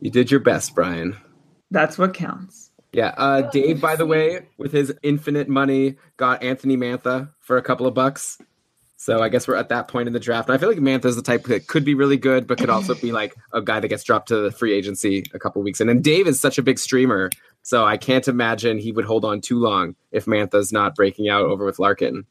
You 0.00 0.10
did 0.10 0.30
your 0.30 0.40
best, 0.40 0.74
Brian. 0.74 1.16
That's 1.70 1.98
what 1.98 2.14
counts. 2.14 2.70
Yeah, 2.92 3.14
uh, 3.16 3.42
Dave, 3.50 3.80
by 3.80 3.96
the 3.96 4.06
way, 4.06 4.46
with 4.58 4.72
his 4.72 4.94
infinite 5.02 5.48
money, 5.48 5.96
got 6.16 6.42
Anthony 6.42 6.76
Mantha 6.76 7.30
for 7.40 7.56
a 7.56 7.62
couple 7.62 7.86
of 7.86 7.94
bucks. 7.94 8.38
So 9.02 9.20
I 9.20 9.30
guess 9.30 9.48
we're 9.48 9.56
at 9.56 9.70
that 9.70 9.88
point 9.88 10.06
in 10.06 10.12
the 10.12 10.20
draft. 10.20 10.48
And 10.48 10.54
I 10.54 10.58
feel 10.58 10.68
like 10.68 10.78
Mantha's 10.78 11.16
the 11.16 11.22
type 11.22 11.44
that 11.44 11.66
could 11.66 11.84
be 11.84 11.94
really 11.94 12.16
good, 12.16 12.46
but 12.46 12.58
could 12.58 12.70
also 12.70 12.94
be 12.94 13.10
like 13.10 13.34
a 13.52 13.60
guy 13.60 13.80
that 13.80 13.88
gets 13.88 14.04
dropped 14.04 14.28
to 14.28 14.36
the 14.36 14.52
free 14.52 14.72
agency 14.72 15.24
a 15.34 15.40
couple 15.40 15.60
weeks 15.60 15.80
in. 15.80 15.88
And 15.88 16.04
Dave 16.04 16.28
is 16.28 16.38
such 16.38 16.56
a 16.56 16.62
big 16.62 16.78
streamer, 16.78 17.28
so 17.62 17.84
I 17.84 17.96
can't 17.96 18.26
imagine 18.28 18.78
he 18.78 18.92
would 18.92 19.04
hold 19.04 19.24
on 19.24 19.40
too 19.40 19.58
long 19.58 19.94
if 20.10 20.26
Mantha's 20.26 20.72
not 20.72 20.94
breaking 20.94 21.28
out 21.28 21.44
over 21.44 21.64
with 21.64 21.78
Larkin. 21.78 22.26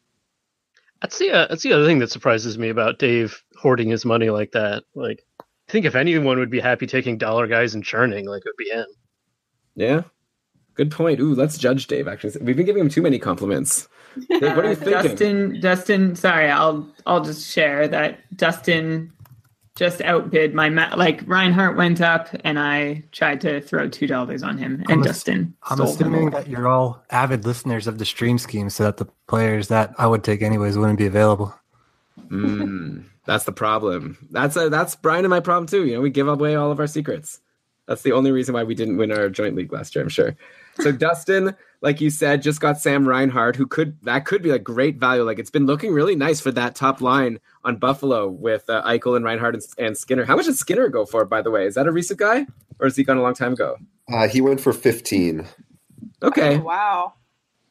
That's 1.02 1.18
the 1.18 1.32
uh, 1.32 1.48
that's 1.48 1.64
the 1.64 1.74
other 1.74 1.86
thing 1.86 2.00
that 2.00 2.12
surprises 2.12 2.58
me 2.58 2.70
about 2.70 3.00
Dave 3.00 3.44
hoarding 3.58 3.90
his 3.90 4.06
money 4.06 4.30
like 4.30 4.52
that. 4.52 4.84
Like, 4.94 5.26
I 5.40 5.72
think 5.72 5.86
if 5.86 5.96
anyone 5.96 6.38
would 6.38 6.52
be 6.52 6.60
happy 6.60 6.86
taking 6.86 7.18
dollar 7.18 7.48
guys 7.48 7.74
and 7.74 7.84
churning, 7.84 8.28
like 8.28 8.44
it 8.46 8.50
would 8.50 8.64
be 8.64 8.70
him. 8.70 8.86
Yeah, 9.76 10.02
good 10.76 10.92
point. 10.92 11.20
Ooh, 11.20 11.34
let's 11.34 11.58
judge 11.58 11.88
Dave. 11.88 12.08
Actually, 12.08 12.34
we've 12.42 12.58
been 12.58 12.68
giving 12.68 12.82
him 12.82 12.90
too 12.90 13.02
many 13.02 13.18
compliments. 13.18 13.88
Dave, 14.30 14.56
what 14.56 14.66
are 14.66 14.70
you 14.70 14.76
thinking? 14.76 14.92
Dustin, 14.92 15.60
Dustin, 15.62 16.16
sorry, 16.16 16.52
I'll 16.52 16.88
I'll 17.08 17.24
just 17.24 17.50
share 17.52 17.88
that 17.88 18.20
Dustin 18.38 19.12
just 19.76 20.02
outbid 20.02 20.54
my 20.54 20.70
ma- 20.70 20.94
like 20.96 21.24
Reinhart 21.26 21.78
went 21.78 22.02
up 22.02 22.28
and 22.44 22.60
I 22.60 23.04
tried 23.12 23.40
to 23.42 23.62
throw 23.62 23.88
two 23.88 24.08
dollars 24.08 24.44
on 24.44 24.58
him 24.58 24.76
and 24.82 24.92
I'm 24.92 25.00
ass- 25.00 25.06
Dustin 25.06 25.54
I'm 25.70 25.78
stole 25.78 25.90
assuming 25.90 26.30
that 26.32 26.48
you're 26.48 26.68
all 26.68 27.04
avid 27.10 27.46
listeners 27.46 27.88
of 27.88 27.98
the 27.98 28.06
stream 28.06 28.38
scheme, 28.38 28.70
so 28.70 28.84
that 28.84 28.98
the 28.98 29.08
players 29.28 29.70
that 29.70 29.94
I 29.98 30.08
would 30.08 30.24
take 30.24 30.42
anyways 30.42 30.78
wouldn't 30.78 31.00
be 31.00 31.06
available. 31.06 31.54
Mm, 32.28 33.06
that's 33.26 33.46
the 33.46 33.52
problem. 33.52 34.18
That's 34.32 34.56
a, 34.56 34.70
that's 34.70 34.96
Brian 34.96 35.26
and 35.26 35.30
my 35.30 35.40
problem 35.40 35.68
too. 35.68 35.86
You 35.86 35.96
know, 35.96 36.02
we 36.02 36.10
give 36.10 36.28
away 36.28 36.56
all 36.56 36.72
of 36.72 36.80
our 36.80 36.88
secrets. 36.88 37.40
That's 37.88 38.04
the 38.04 38.12
only 38.12 38.32
reason 38.32 38.54
why 38.54 38.64
we 38.64 38.76
didn't 38.76 38.98
win 38.98 39.12
our 39.12 39.30
joint 39.30 39.56
league 39.56 39.74
last 39.74 39.96
year, 39.96 40.04
I'm 40.04 40.10
sure. 40.10 40.36
So 40.80 40.92
Dustin, 40.92 41.56
like 41.82 42.00
you 42.00 42.10
said, 42.10 42.42
just 42.44 42.62
got 42.62 42.80
Sam 42.80 43.08
Reinhart, 43.08 43.56
who 43.56 43.66
could 43.68 43.98
that 44.04 44.26
could 44.26 44.42
be 44.42 44.52
like 44.52 44.64
great 44.64 44.98
value. 44.98 45.24
Like 45.24 45.40
it's 45.40 45.50
been 45.50 45.66
looking 45.66 45.92
really 45.94 46.16
nice 46.16 46.40
for 46.40 46.52
that 46.52 46.76
top 46.76 47.02
line 47.02 47.40
on 47.64 47.78
Buffalo 47.78 48.28
with 48.30 48.70
uh, 48.70 48.84
Eichel 48.84 49.16
and 49.16 49.26
Reinhardt 49.26 49.56
and, 49.56 49.64
and 49.78 49.98
Skinner. 49.98 50.26
How 50.26 50.36
much 50.36 50.46
did 50.46 50.56
Skinner 50.56 50.88
go 50.90 51.06
for, 51.06 51.26
by 51.26 51.42
the 51.42 51.52
way? 51.52 51.66
Is 51.66 51.76
that 51.76 51.88
a 51.88 51.92
recent 51.92 52.20
guy, 52.20 52.46
or 52.80 52.86
has 52.86 52.96
he 52.96 53.04
gone 53.04 53.18
a 53.18 53.22
long 53.22 53.34
time 53.34 53.54
ago? 53.54 53.78
Uh, 54.12 54.28
he 54.28 54.42
went 54.42 54.62
for 54.62 54.74
15. 54.74 55.48
Okay, 56.24 56.58
Oh, 56.58 56.62
wow. 56.62 57.14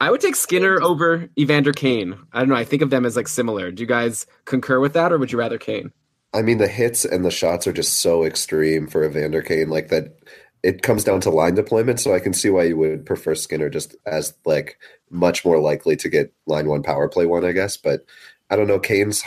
I 0.01 0.11
would 0.11 0.21
take 0.21 0.35
Skinner 0.35 0.81
over 0.83 1.29
Evander 1.39 1.73
Kane. 1.73 2.19
I 2.33 2.41
don't 2.41 2.49
know. 2.49 2.55
I 2.55 2.65
think 2.65 2.81
of 2.83 2.91
them 2.91 3.05
as 3.05 3.17
like 3.17 3.29
similar. 3.29 3.71
Do 3.71 3.83
you 3.83 3.87
guys 3.87 4.27
concur 4.47 4.81
with 4.81 4.95
that, 4.95 5.13
or 5.13 5.19
would 5.19 5.31
you 5.31 5.39
rather 5.39 5.59
Kane? 5.59 5.93
I 6.33 6.43
mean, 6.43 6.59
the 6.59 6.69
hits 6.69 7.05
and 7.05 7.25
the 7.25 7.31
shots 7.31 7.67
are 7.67 7.73
just 7.73 7.95
so 7.99 8.25
extreme 8.25 8.87
for 8.87 9.05
Evander 9.05 9.43
Kane. 9.43 9.69
Like 9.69 9.89
that, 9.89 10.17
it 10.63 10.83
comes 10.83 11.05
down 11.05 11.21
to 11.23 11.31
line 11.31 11.55
deployment. 11.55 12.01
So 12.01 12.15
I 12.15 12.21
can 12.21 12.33
see 12.33 12.51
why 12.51 12.65
you 12.65 12.77
would 12.77 13.07
prefer 13.07 13.35
Skinner 13.35 13.71
just 13.71 13.97
as 14.07 14.35
like 14.45 14.79
much 15.11 15.45
more 15.45 15.59
likely 15.59 15.97
to 15.97 16.09
get 16.09 16.33
line 16.47 16.69
one 16.69 16.83
power 16.83 17.09
play 17.09 17.27
one, 17.27 17.45
I 17.45 17.53
guess. 17.53 17.77
But 17.77 18.05
I 18.51 18.57
don't 18.57 18.67
know. 18.69 18.79
Kane's 18.79 19.23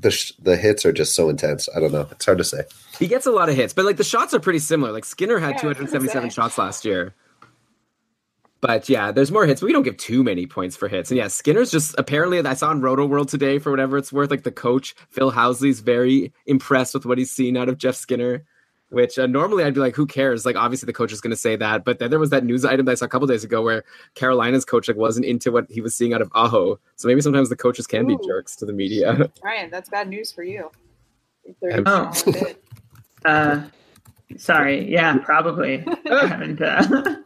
the 0.00 0.10
sh- 0.10 0.32
the 0.38 0.56
hits 0.56 0.84
are 0.84 0.92
just 0.92 1.14
so 1.14 1.28
intense. 1.28 1.68
I 1.74 1.80
don't 1.80 1.92
know. 1.92 2.08
It's 2.10 2.24
hard 2.24 2.38
to 2.38 2.44
say. 2.44 2.62
He 2.98 3.06
gets 3.06 3.26
a 3.26 3.30
lot 3.30 3.48
of 3.48 3.54
hits, 3.54 3.72
but 3.72 3.84
like 3.84 3.96
the 3.96 4.04
shots 4.04 4.34
are 4.34 4.40
pretty 4.40 4.58
similar. 4.58 4.92
Like 4.92 5.04
Skinner 5.04 5.38
had 5.38 5.56
Yeah, 5.56 5.62
I 5.62 5.68
was 5.68 5.76
gonna 5.76 5.86
277 5.86 6.30
shots 6.30 6.58
last 6.58 6.84
year. 6.84 7.14
But 8.60 8.88
yeah, 8.88 9.12
there's 9.12 9.30
more 9.30 9.44
hits. 9.44 9.60
But 9.60 9.66
we 9.66 9.72
don't 9.74 9.82
give 9.82 9.98
too 9.98 10.24
many 10.24 10.46
points 10.46 10.74
for 10.74 10.88
hits. 10.88 11.10
And 11.10 11.18
yeah, 11.18 11.28
Skinner's 11.28 11.70
just 11.70 11.94
apparently 11.98 12.40
I 12.40 12.54
saw 12.54 12.70
on 12.70 12.80
Roto 12.80 13.04
World 13.04 13.28
today 13.28 13.58
for 13.58 13.70
whatever 13.70 13.98
it's 13.98 14.12
worth. 14.12 14.30
Like 14.30 14.42
the 14.42 14.50
coach 14.50 14.94
Phil 15.10 15.30
Housley's 15.30 15.80
very 15.80 16.32
impressed 16.46 16.94
with 16.94 17.04
what 17.04 17.18
he's 17.18 17.30
seen 17.30 17.56
out 17.56 17.68
of 17.68 17.78
Jeff 17.78 17.94
Skinner. 17.94 18.44
Which 18.94 19.18
uh, 19.18 19.26
normally 19.26 19.64
I'd 19.64 19.74
be 19.74 19.80
like, 19.80 19.94
who 19.94 20.06
cares? 20.06 20.46
Like 20.46 20.56
obviously 20.56 20.86
the 20.86 20.92
coach 20.92 21.12
is 21.12 21.20
going 21.20 21.30
to 21.32 21.36
say 21.36 21.56
that, 21.56 21.84
but 21.84 21.98
then 21.98 22.10
there 22.10 22.18
was 22.18 22.30
that 22.30 22.44
news 22.44 22.64
item 22.64 22.86
that 22.86 22.92
I 22.92 22.94
saw 22.94 23.04
a 23.06 23.08
couple 23.08 23.26
days 23.26 23.44
ago 23.44 23.62
where 23.62 23.84
Carolina's 24.14 24.64
coach 24.64 24.88
like 24.88 24.96
wasn't 24.96 25.26
into 25.26 25.50
what 25.50 25.66
he 25.70 25.80
was 25.80 25.94
seeing 25.94 26.14
out 26.14 26.22
of 26.22 26.30
Aho. 26.34 26.78
So 26.96 27.08
maybe 27.08 27.20
sometimes 27.20 27.48
the 27.48 27.56
coaches 27.56 27.86
can 27.86 28.06
be 28.06 28.16
jerks 28.26 28.56
to 28.56 28.66
the 28.66 28.72
media. 28.72 29.30
Ryan, 29.42 29.70
that's 29.70 29.88
bad 29.90 30.08
news 30.08 30.32
for 30.32 30.42
you. 30.44 30.70
Oh. 31.86 32.12
Uh, 33.24 33.62
sorry. 34.36 34.90
Yeah, 34.92 35.16
probably. 35.16 35.82
I 36.10 36.26
haven't. 36.26 36.60
Uh, 36.60 37.16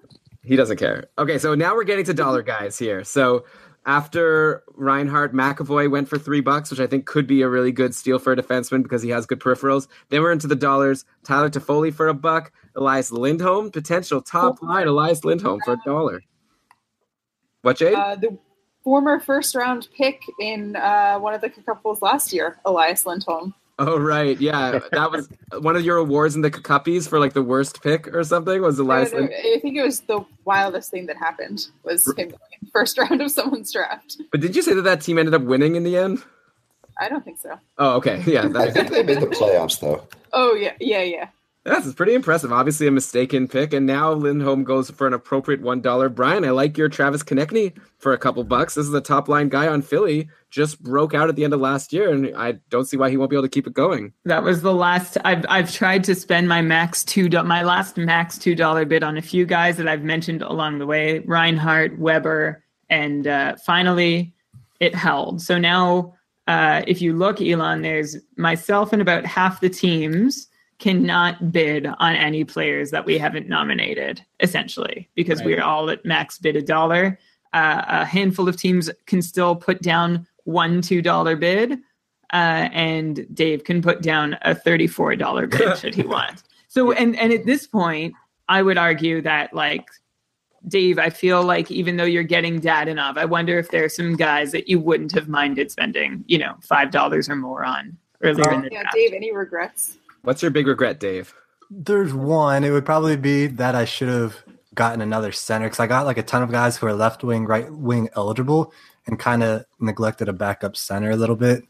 He 0.45 0.55
doesn't 0.55 0.77
care. 0.77 1.09
Okay, 1.19 1.39
so 1.39 1.57
now 1.57 1.75
we're 1.75 1.83
getting 1.83 2.05
to 2.05 2.15
dollar 2.15 2.41
guys 2.41 2.79
here. 2.79 3.03
So 3.03 3.45
after 3.89 4.65
Reinhart, 4.75 5.33
McAvoy 5.33 5.91
went 5.91 6.11
for 6.11 6.19
three 6.19 6.43
bucks, 6.43 6.71
which 6.71 6.79
I 6.79 6.87
think 6.87 7.07
could 7.07 7.27
be 7.27 7.41
a 7.41 7.49
really 7.49 7.73
good 7.73 7.95
steal 7.95 8.19
for 8.19 8.35
a 8.35 8.37
defenseman 8.37 8.83
because 8.83 9.01
he 9.01 9.09
has 9.09 9.25
good 9.25 9.41
peripherals. 9.41 9.89
Then 10.11 10.21
we're 10.21 10.31
into 10.31 10.47
the 10.47 10.55
dollars. 10.55 11.07
Tyler 11.25 11.49
Toffoli 11.49 11.93
for 11.93 12.07
a 12.07 12.13
buck. 12.13 12.53
Elias 12.77 13.11
Lindholm, 13.11 13.71
potential 13.71 14.21
top 14.21 14.61
line. 14.63 14.87
Elias 14.87 15.25
Lindholm 15.25 15.61
for 15.65 15.73
a 15.73 15.79
dollar. 15.87 16.23
What, 17.63 17.79
Jade? 17.79 17.95
Uh, 17.95 18.17
the 18.17 18.39
former 18.85 19.21
first 19.21 19.55
round 19.55 19.89
pick 19.97 20.21
in 20.39 20.77
uh, 20.77 21.19
one 21.19 21.33
of 21.33 21.41
the 21.41 21.49
couples 21.49 22.03
last 22.03 22.31
year, 22.31 22.59
Elias 22.67 23.07
Lindholm. 23.07 23.55
Oh, 23.79 23.99
right. 23.99 24.41
Yeah, 24.41 24.81
that 24.93 25.11
was 25.11 25.29
one 25.61 25.77
of 25.77 25.85
your 25.85 25.97
awards 25.97 26.35
in 26.35 26.43
the 26.43 26.51
Cuppies 26.51 27.09
for 27.09 27.19
like 27.19 27.33
the 27.33 27.43
worst 27.43 27.83
pick 27.83 28.15
or 28.15 28.23
something. 28.25 28.61
Was 28.63 28.79
Elias 28.79 29.13
I, 29.13 29.17
Lindholm? 29.17 29.41
I 29.57 29.59
think 29.61 29.77
it 29.77 29.83
was 29.83 30.01
the 30.01 30.25
wildest 30.45 30.91
thing 30.91 31.07
that 31.07 31.17
happened 31.17 31.69
was 31.85 32.07
him 32.17 32.29
going 32.31 32.71
first 32.73 32.99
round 32.99 33.21
of 33.21 33.31
someone's 33.31 33.73
draft. 33.73 34.21
But 34.31 34.41
did 34.41 34.57
you 34.57 34.63
say 34.63 34.75
that 34.75 34.83
that 34.83 35.01
team 35.01 35.19
ended 35.19 35.35
up 35.35 35.43
winning 35.43 35.77
in 35.77 35.85
the 35.85 35.97
end? 35.97 36.23
I 37.01 37.09
don't 37.09 37.25
think 37.25 37.39
so. 37.39 37.59
Oh, 37.79 37.97
okay. 37.97 38.23
Yeah, 38.27 38.49
I 38.55 38.71
think 38.71 38.91
they 38.91 39.03
made 39.03 39.21
the 39.21 39.27
playoffs 39.27 39.81
though. 39.81 40.07
Oh 40.33 40.55
yeah, 40.55 40.75
yeah, 40.81 41.03
yeah. 41.03 41.29
Yes, 41.69 41.85
it's 41.85 41.95
pretty 41.95 42.15
impressive. 42.15 42.51
Obviously, 42.51 42.87
a 42.87 42.91
mistaken 42.91 43.47
pick, 43.47 43.75
and 43.75 43.85
now 43.85 44.11
Lindholm 44.11 44.65
goes 44.65 44.89
for 44.91 45.07
an 45.07 45.13
appropriate 45.13 45.61
one 45.61 45.83
dollar. 45.83 46.09
Brian, 46.09 46.43
I 46.47 46.51
like 46.51 46.79
your 46.79 46.89
Travis 46.89 47.23
Konecny 47.23 47.77
for 47.99 48.15
a 48.15 48.19
couple 48.19 48.43
bucks. 48.43 48.75
This 48.75 48.87
is 48.87 48.95
a 48.95 49.03
top 49.03 49.29
line 49.29 49.51
guy 49.51 49.69
on 49.69 49.83
Philly. 49.83 50.31
Just 50.51 50.83
broke 50.83 51.13
out 51.13 51.29
at 51.29 51.37
the 51.37 51.45
end 51.45 51.53
of 51.53 51.61
last 51.61 51.93
year, 51.93 52.11
and 52.11 52.35
I 52.35 52.53
don't 52.71 52.87
see 52.87 52.97
why 52.97 53.11
he 53.11 53.19
won't 53.19 53.29
be 53.29 53.37
able 53.37 53.43
to 53.43 53.51
keep 53.51 53.67
it 53.67 53.75
going. 53.75 54.15
that 54.25 54.43
was 54.43 54.63
the 54.63 54.73
last. 54.73 55.19
I've 55.27 55.45
I've 55.51 55.71
tried 55.71 56.05
to 56.05 56.15
spend 56.15 56.49
my 56.49 56.63
max 56.63 57.05
two 57.05 57.29
my 57.29 57.63
last 57.63 57.99
max 57.99 58.39
two 58.39 58.55
dollar 58.55 58.87
bid 58.87 59.03
on 59.03 59.19
a 59.19 59.23
few 59.23 59.45
guys 59.45 59.77
that 59.77 59.87
I've 59.87 60.05
mentioned 60.05 60.41
along 60.41 60.79
the 60.79 60.87
way: 60.87 61.19
Reinhart, 61.19 61.99
Weber, 61.99 62.65
and 62.89 63.27
uh, 63.27 63.57
finally 63.57 64.33
it 64.81 64.95
held. 64.95 65.43
So 65.43 65.59
now, 65.59 66.15
uh, 66.47 66.81
if 66.87 67.03
you 67.03 67.13
look, 67.13 67.43
Elon, 67.43 67.83
there's 67.83 68.17
myself 68.39 68.95
and 68.95 69.03
about 69.03 69.27
half 69.27 69.61
the 69.61 69.69
teams 69.69 70.48
cannot 70.79 71.51
bid 71.53 71.87
on 71.87 72.15
any 72.15 72.45
players 72.45 72.91
that 72.93 73.05
we 73.05 73.19
haven't 73.19 73.49
nominated, 73.49 74.25
essentially, 74.41 75.09
because 75.15 75.41
Right. 75.41 75.47
we're 75.47 75.63
all 75.63 75.91
at 75.91 76.05
max 76.05 76.39
bid 76.39 76.57
a 76.57 76.63
dollar. 76.63 77.19
Uh, 77.53 77.83
a 77.89 78.05
handful 78.05 78.49
of 78.49 78.57
teams 78.57 78.91
can 79.07 79.21
still 79.23 79.57
put 79.57 79.83
down 79.83 80.27
one 80.45 80.81
two 80.81 81.03
dollar 81.03 81.35
bid, 81.37 81.73
uh, 82.33 82.69
and 82.73 83.27
Dave 83.35 83.65
can 83.65 83.83
put 83.83 84.03
down 84.03 84.37
a 84.43 84.55
thirty-four 84.55 85.17
dollar 85.17 85.47
bid 85.47 85.77
should 85.79 85.95
he 85.95 86.03
want. 86.03 86.43
So, 86.69 86.93
and 86.93 87.17
and 87.17 87.33
at 87.33 87.45
this 87.47 87.67
point, 87.67 88.15
I 88.49 88.63
would 88.63 88.79
argue 88.79 89.21
that 89.23 89.53
like 89.55 89.89
Dave, 90.69 90.99
I 90.99 91.11
feel 91.11 91.43
like 91.43 91.71
even 91.71 91.97
though 91.97 92.05
you're 92.05 92.23
getting 92.23 92.61
Dadonov, 92.61 93.17
I 93.17 93.25
wonder 93.25 93.59
if 93.59 93.71
there 93.71 93.85
are 93.85 93.89
some 93.89 94.17
guys 94.17 94.53
that 94.53 94.69
you 94.69 94.79
wouldn't 94.79 95.13
have 95.13 95.29
minded 95.29 95.71
spending, 95.71 96.25
you 96.29 96.39
know, 96.39 96.55
five 96.63 96.91
dollars 96.91 97.29
or 97.29 97.37
more 97.37 97.65
on 97.65 97.97
earlier 98.23 98.53
in 98.53 98.63
the 98.63 98.69
Yeah, 98.73 98.83
draft. 98.83 98.95
Dave, 98.95 99.13
any 99.13 99.33
regrets? 99.33 99.98
What's 100.23 100.43
your 100.43 100.51
big 100.51 100.67
regret, 100.67 101.01
Dave? 101.01 101.35
There's 101.71 102.15
one. 102.15 102.65
It 102.65 102.71
would 102.71 102.87
probably 102.87 103.17
be 103.17 103.47
that 103.47 103.75
I 103.75 103.85
should 103.85 104.09
have 104.09 104.43
gotten 104.75 105.01
another 105.01 105.33
center 105.33 105.67
because 105.67 105.81
I 105.81 105.87
got 105.87 106.07
like 106.07 106.19
a 106.19 106.23
ton 106.23 106.43
of 106.43 106.51
guys 106.51 106.77
who 106.77 106.87
are 106.87 106.95
left 106.95 107.25
wing, 107.25 107.45
right 107.45 107.71
wing 107.71 108.09
eligible, 108.17 108.73
and 109.07 109.19
kind 109.19 109.43
of 109.43 109.65
neglected 109.81 110.29
a 110.29 110.33
backup 110.33 110.77
center 110.77 111.11
a 111.11 111.17
little 111.17 111.37
bit. 111.37 111.65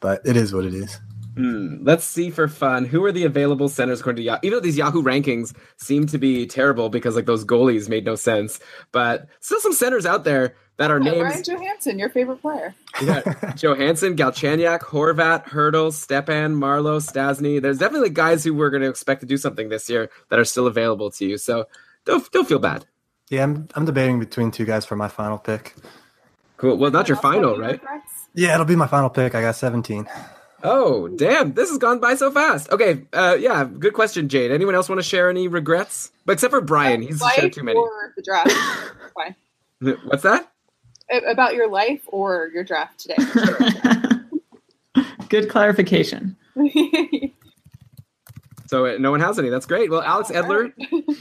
But 0.00 0.20
it 0.24 0.36
is 0.36 0.52
what 0.52 0.64
it 0.64 0.74
is. 0.74 1.00
Hmm, 1.36 1.76
let's 1.82 2.04
see 2.04 2.30
for 2.30 2.48
fun. 2.48 2.86
Who 2.86 3.04
are 3.04 3.12
the 3.12 3.24
available 3.24 3.68
centers 3.68 4.00
according 4.00 4.22
to 4.22 4.22
Yahoo? 4.22 4.40
Even 4.42 4.56
though 4.56 4.60
these 4.62 4.78
Yahoo 4.78 5.02
rankings 5.02 5.54
seem 5.76 6.06
to 6.06 6.16
be 6.16 6.46
terrible 6.46 6.88
because 6.88 7.14
like 7.14 7.26
those 7.26 7.44
goalies 7.44 7.90
made 7.90 8.06
no 8.06 8.14
sense, 8.14 8.58
but 8.90 9.28
still 9.40 9.60
some 9.60 9.74
centers 9.74 10.06
out 10.06 10.24
there 10.24 10.54
that 10.78 10.90
are 10.90 10.98
Yeah, 10.98 11.10
names. 11.12 11.22
Ryan 11.22 11.42
Johansen, 11.42 11.98
your 11.98 12.08
favorite 12.08 12.40
player. 12.40 12.74
Yeah, 13.02 13.52
Johansson, 13.56 14.16
Galchenyuk, 14.16 14.80
Horvat, 14.80 15.44
Hertl, 15.48 15.92
Stepan, 15.92 16.54
Marleau, 16.56 17.00
Stastny. 17.00 17.60
There's 17.60 17.78
definitely 17.78 18.10
guys 18.10 18.42
who 18.42 18.54
we're 18.54 18.70
going 18.70 18.82
to 18.82 18.88
expect 18.88 19.20
to 19.20 19.26
do 19.26 19.36
something 19.36 19.68
this 19.68 19.90
year 19.90 20.08
that 20.30 20.38
are 20.38 20.44
still 20.44 20.66
available 20.66 21.10
to 21.12 21.26
you. 21.26 21.36
So 21.36 21.66
don't 22.06 22.30
don't 22.32 22.48
feel 22.48 22.58
bad. 22.58 22.86
Yeah, 23.28 23.42
I'm 23.42 23.68
I'm 23.74 23.84
debating 23.84 24.20
between 24.20 24.50
two 24.52 24.64
guys 24.64 24.86
for 24.86 24.96
my 24.96 25.08
final 25.08 25.36
pick. 25.36 25.74
Cool. 26.56 26.78
Well, 26.78 26.90
not 26.90 27.08
your 27.08 27.18
final, 27.18 27.58
right? 27.58 27.78
Yeah, 28.34 28.54
it'll 28.54 28.64
be 28.64 28.76
my 28.76 28.86
final 28.86 29.10
pick. 29.10 29.34
I 29.34 29.42
got 29.42 29.56
17. 29.56 30.06
Oh, 30.68 31.06
damn! 31.06 31.54
This 31.54 31.68
has 31.70 31.78
gone 31.78 32.00
by 32.00 32.16
so 32.16 32.32
fast. 32.32 32.72
Okay, 32.72 33.04
uh, 33.12 33.36
yeah, 33.38 33.64
good 33.64 33.94
question, 33.94 34.28
Jade. 34.28 34.50
Anyone 34.50 34.74
else 34.74 34.88
want 34.88 34.98
to 34.98 35.04
share 35.04 35.30
any 35.30 35.46
regrets? 35.46 36.10
But 36.24 36.32
except 36.34 36.50
for 36.50 36.60
Brian, 36.60 37.02
he's 37.02 37.20
life 37.20 37.34
shared 37.34 37.52
too 37.52 37.62
many. 37.62 37.78
or 37.78 38.12
the 38.16 38.22
draft. 38.22 38.50
Fine. 39.14 39.36
What's 40.06 40.24
that? 40.24 40.50
About 41.28 41.54
your 41.54 41.70
life 41.70 42.00
or 42.08 42.50
your 42.52 42.64
draft 42.64 42.98
today. 42.98 43.14
Good 45.28 45.48
clarification. 45.48 46.36
So 48.68 48.84
uh, 48.86 48.96
no 48.98 49.12
one 49.12 49.20
has 49.20 49.38
any. 49.38 49.48
That's 49.48 49.64
great. 49.66 49.92
Well, 49.92 50.02
Alex 50.02 50.28
Edler 50.32 50.72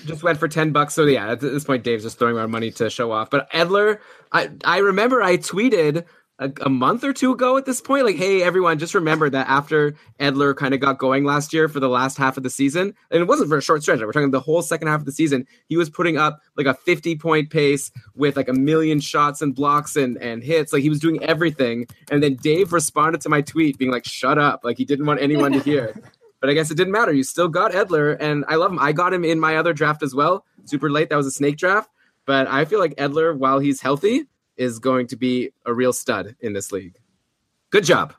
just 0.07 0.23
went 0.23 0.39
for 0.39 0.47
ten 0.47 0.71
bucks. 0.71 0.95
So 0.95 1.05
yeah, 1.05 1.29
at 1.29 1.41
this 1.41 1.63
point, 1.63 1.83
Dave's 1.83 2.01
just 2.03 2.17
throwing 2.17 2.35
around 2.35 2.49
money 2.49 2.71
to 2.71 2.89
show 2.89 3.11
off. 3.11 3.29
But 3.29 3.51
Edler, 3.51 3.99
I 4.31 4.49
I 4.63 4.79
remember 4.79 5.21
I 5.21 5.37
tweeted 5.37 6.05
a, 6.39 6.51
a 6.61 6.69
month 6.69 7.03
or 7.03 7.13
two 7.13 7.31
ago 7.31 7.57
at 7.57 7.65
this 7.65 7.79
point, 7.79 8.05
like, 8.05 8.17
hey 8.17 8.43
everyone, 8.43 8.77
just 8.77 8.93
remember 8.93 9.29
that 9.29 9.47
after 9.47 9.95
Edler 10.19 10.55
kind 10.55 10.73
of 10.73 10.79
got 10.79 10.97
going 10.97 11.23
last 11.23 11.53
year 11.53 11.69
for 11.69 11.79
the 11.79 11.87
last 11.87 12.17
half 12.17 12.35
of 12.37 12.43
the 12.43 12.49
season, 12.49 12.93
and 13.09 13.21
it 13.21 13.27
wasn't 13.27 13.49
for 13.49 13.57
a 13.57 13.61
short 13.61 13.81
stretch. 13.81 13.99
We're 13.99 14.11
talking 14.11 14.31
the 14.31 14.39
whole 14.39 14.61
second 14.61 14.87
half 14.87 14.99
of 14.99 15.05
the 15.05 15.11
season. 15.11 15.47
He 15.67 15.77
was 15.77 15.89
putting 15.89 16.17
up 16.17 16.41
like 16.57 16.67
a 16.67 16.73
fifty 16.73 17.15
point 17.15 17.49
pace 17.49 17.91
with 18.15 18.35
like 18.35 18.49
a 18.49 18.53
million 18.53 18.99
shots 18.99 19.41
and 19.41 19.55
blocks 19.55 19.95
and 19.95 20.17
and 20.17 20.43
hits. 20.43 20.73
Like 20.73 20.81
he 20.81 20.89
was 20.89 20.99
doing 20.99 21.23
everything. 21.23 21.87
And 22.11 22.21
then 22.21 22.35
Dave 22.35 22.73
responded 22.73 23.21
to 23.21 23.29
my 23.29 23.41
tweet 23.41 23.77
being 23.77 23.91
like, 23.91 24.05
shut 24.05 24.37
up, 24.37 24.61
like 24.63 24.77
he 24.77 24.85
didn't 24.85 25.05
want 25.05 25.21
anyone 25.21 25.51
to 25.53 25.59
hear. 25.59 25.99
But 26.41 26.51
I 26.51 26.53
guess 26.53 26.69
it 26.69 26.75
didn't 26.75 26.91
matter. 26.91 27.11
You 27.11 27.23
still 27.23 27.47
got 27.47 27.71
Edler, 27.71 28.15
and 28.19 28.45
I 28.47 28.55
love 28.55 28.71
him. 28.71 28.77
I 28.77 28.91
got 28.91 29.13
him 29.13 29.23
in 29.23 29.39
my 29.39 29.55
other 29.55 29.73
draft 29.73 30.03
as 30.03 30.13
well. 30.13 30.45
Super 30.65 30.91
late. 30.91 31.09
That 31.09 31.15
was 31.15 31.25
a 31.25 31.31
snake 31.31 31.57
draft. 31.57 31.89
But 32.27 32.47
I 32.47 32.65
feel 32.65 32.77
like 32.77 32.93
Edler, 32.97 33.35
while 33.35 33.57
he's 33.57 33.81
healthy, 33.81 34.27
is 34.57 34.79
going 34.79 35.07
to 35.07 35.15
be 35.15 35.51
a 35.65 35.73
real 35.73 35.93
stud 35.93 36.35
in 36.39 36.53
this 36.53 36.71
league. 36.71 36.97
Good 37.69 37.83
job. 37.83 38.13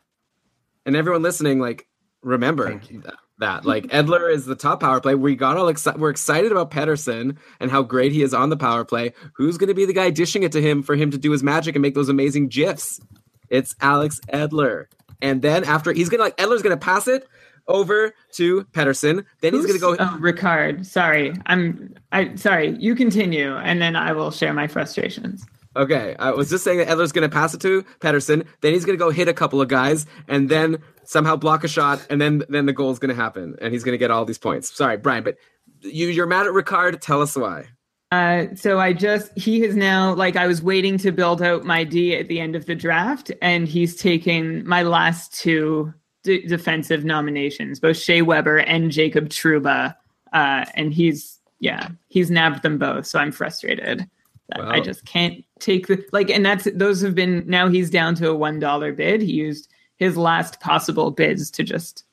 And 0.84 0.94
everyone 0.94 1.23
listening, 1.23 1.60
like, 1.60 1.86
remember 2.23 2.78
th- 2.78 3.02
that. 3.39 3.65
Like, 3.65 3.86
Edler 3.86 4.32
is 4.32 4.47
the 4.47 4.55
top 4.55 4.81
power 4.81 5.00
play. 5.00 5.15
We 5.15 5.34
got 5.34 5.56
all 5.56 5.68
excited. 5.68 6.00
We're 6.00 6.10
excited 6.10 6.52
about 6.52 6.70
Pettersson 6.70 7.36
and 7.60 7.70
how 7.70 7.82
great 7.82 8.12
he 8.12 8.23
is 8.23 8.34
on 8.34 8.50
the 8.50 8.56
power 8.56 8.84
play. 8.84 9.12
Who's 9.34 9.58
going 9.58 9.68
to 9.68 9.74
be 9.74 9.84
the 9.84 9.92
guy 9.92 10.10
dishing 10.10 10.42
it 10.42 10.52
to 10.52 10.62
him 10.62 10.82
for 10.82 10.94
him 10.94 11.10
to 11.10 11.18
do 11.18 11.31
his 11.31 11.42
magic 11.42 11.74
and 11.74 11.82
make 11.82 11.94
those 11.94 12.08
amazing 12.08 12.48
gifs? 12.48 13.00
It's 13.48 13.74
Alex 13.81 14.20
Edler. 14.32 14.86
And 15.23 15.42
then 15.42 15.65
after 15.65 15.92
he's 15.92 16.08
gonna 16.10 16.24
like 16.24 16.36
Edler's 16.36 16.60
gonna 16.60 16.76
pass 16.76 17.08
it 17.08 17.26
over 17.68 18.15
to 18.32 18.65
Pettersson. 18.66 19.24
Then 19.40 19.55
he's 19.55 19.66
going 19.66 19.74
to 19.74 19.81
go. 19.81 19.97
Oh, 19.98 20.18
Ricard. 20.20 20.86
Sorry, 20.86 21.32
I'm. 21.47 21.94
I 22.12 22.34
sorry. 22.36 22.76
You 22.78 22.94
continue, 22.94 23.55
and 23.56 23.81
then 23.81 23.97
I 23.97 24.12
will 24.12 24.31
share 24.31 24.52
my 24.52 24.66
frustrations. 24.66 25.44
Okay, 25.76 26.16
I 26.18 26.30
was 26.30 26.48
just 26.48 26.64
saying 26.64 26.78
that 26.78 26.88
Edler's 26.88 27.12
going 27.12 27.28
to 27.28 27.34
pass 27.34 27.52
it 27.52 27.60
to 27.60 27.82
Pettersson. 28.00 28.46
Then 28.62 28.72
he's 28.72 28.86
going 28.86 28.98
to 28.98 29.05
go 29.05 29.10
hit 29.10 29.28
a 29.28 29.34
couple 29.34 29.60
of 29.60 29.68
guys, 29.68 30.06
and 30.26 30.48
then 30.48 30.78
somehow 31.05 31.36
block 31.36 31.64
a 31.64 31.68
shot, 31.68 32.05
and 32.08 32.20
then 32.20 32.42
then 32.48 32.64
the 32.64 32.72
goal 32.72 32.90
is 32.90 32.98
going 32.98 33.14
to 33.14 33.20
happen, 33.20 33.56
and 33.60 33.72
he's 33.72 33.84
going 33.84 33.92
to 33.92 33.98
get 33.98 34.10
all 34.10 34.24
these 34.24 34.38
points. 34.38 34.74
Sorry, 34.74 34.96
Brian, 34.96 35.22
but 35.22 35.36
you 35.82 36.08
you're 36.08 36.26
mad 36.26 36.46
at 36.46 36.52
Ricard. 36.52 37.00
Tell 37.00 37.20
us 37.20 37.36
why. 37.36 37.66
Uh, 38.10 38.46
so 38.55 38.78
I 38.78 38.92
just 38.92 39.36
he 39.36 39.60
has 39.60 39.76
now 39.76 40.14
like 40.14 40.36
I 40.36 40.46
was 40.46 40.62
waiting 40.62 40.96
to 40.98 41.12
build 41.12 41.42
out 41.42 41.64
my 41.64 41.84
D 41.84 42.16
at 42.16 42.28
the 42.28 42.40
end 42.40 42.56
of 42.56 42.66
the 42.66 42.74
draft, 42.74 43.30
and 43.42 43.68
he's 43.68 43.96
taken 43.96 44.66
my 44.66 44.82
last 44.82 45.34
two 45.34 45.92
d- 46.22 46.46
defensive 46.46 47.05
nominations, 47.05 47.80
both 47.80 47.96
Shea 47.96 48.22
Weber 48.22 48.58
and 48.58 48.90
Jacob 48.90 49.28
Trouba, 49.28 49.94
uh, 50.32 50.64
and 50.74 50.94
he's 50.94 51.38
yeah 51.58 51.88
he's 52.08 52.30
nabbed 52.30 52.62
them 52.62 52.78
both. 52.78 53.06
So 53.06 53.18
I'm 53.18 53.32
frustrated. 53.32 54.08
That 54.50 54.60
I 54.68 54.81
just 54.81 55.05
can't 55.05 55.44
take 55.58 55.86
the 55.89 56.05
like, 56.12 56.31
and 56.31 56.47
that's 56.47 56.68
those 56.75 57.00
have 57.02 57.15
been 57.15 57.42
now 57.47 57.68
he's 57.68 57.91
down 57.91 58.15
to 58.16 58.31
a 58.31 58.34
one 58.34 58.58
dollar 58.60 58.92
bid. 58.92 59.20
He 59.20 59.33
used 59.33 59.68
his 59.97 60.16
last 60.16 60.60
possible 60.60 61.10
bids 61.10 61.50
to 61.52 61.65
just 61.65 62.05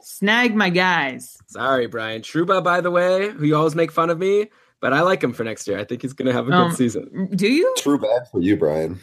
snag 0.00 0.54
my 0.54 0.70
guys. 0.70 1.36
Sorry, 1.48 1.86
Brian 1.86 2.22
Trouba. 2.22 2.62
By 2.62 2.80
the 2.80 2.90
way, 2.90 3.30
who 3.30 3.44
you 3.44 3.56
always 3.56 3.74
make 3.74 3.90
fun 3.90 4.08
of 4.10 4.18
me, 4.18 4.50
but 4.80 4.92
I 4.92 5.00
like 5.00 5.22
him 5.24 5.32
for 5.32 5.42
next 5.42 5.66
year. 5.66 5.78
I 5.78 5.84
think 5.84 6.02
he's 6.02 6.12
going 6.12 6.26
to 6.26 6.32
have 6.32 6.46
a 6.46 6.50
good 6.50 6.56
Um, 6.56 6.72
season. 6.72 7.28
Do 7.34 7.48
you? 7.48 7.74
True 7.78 7.98
bad 7.98 8.28
for 8.30 8.40
you, 8.40 8.56
Brian. 8.56 9.00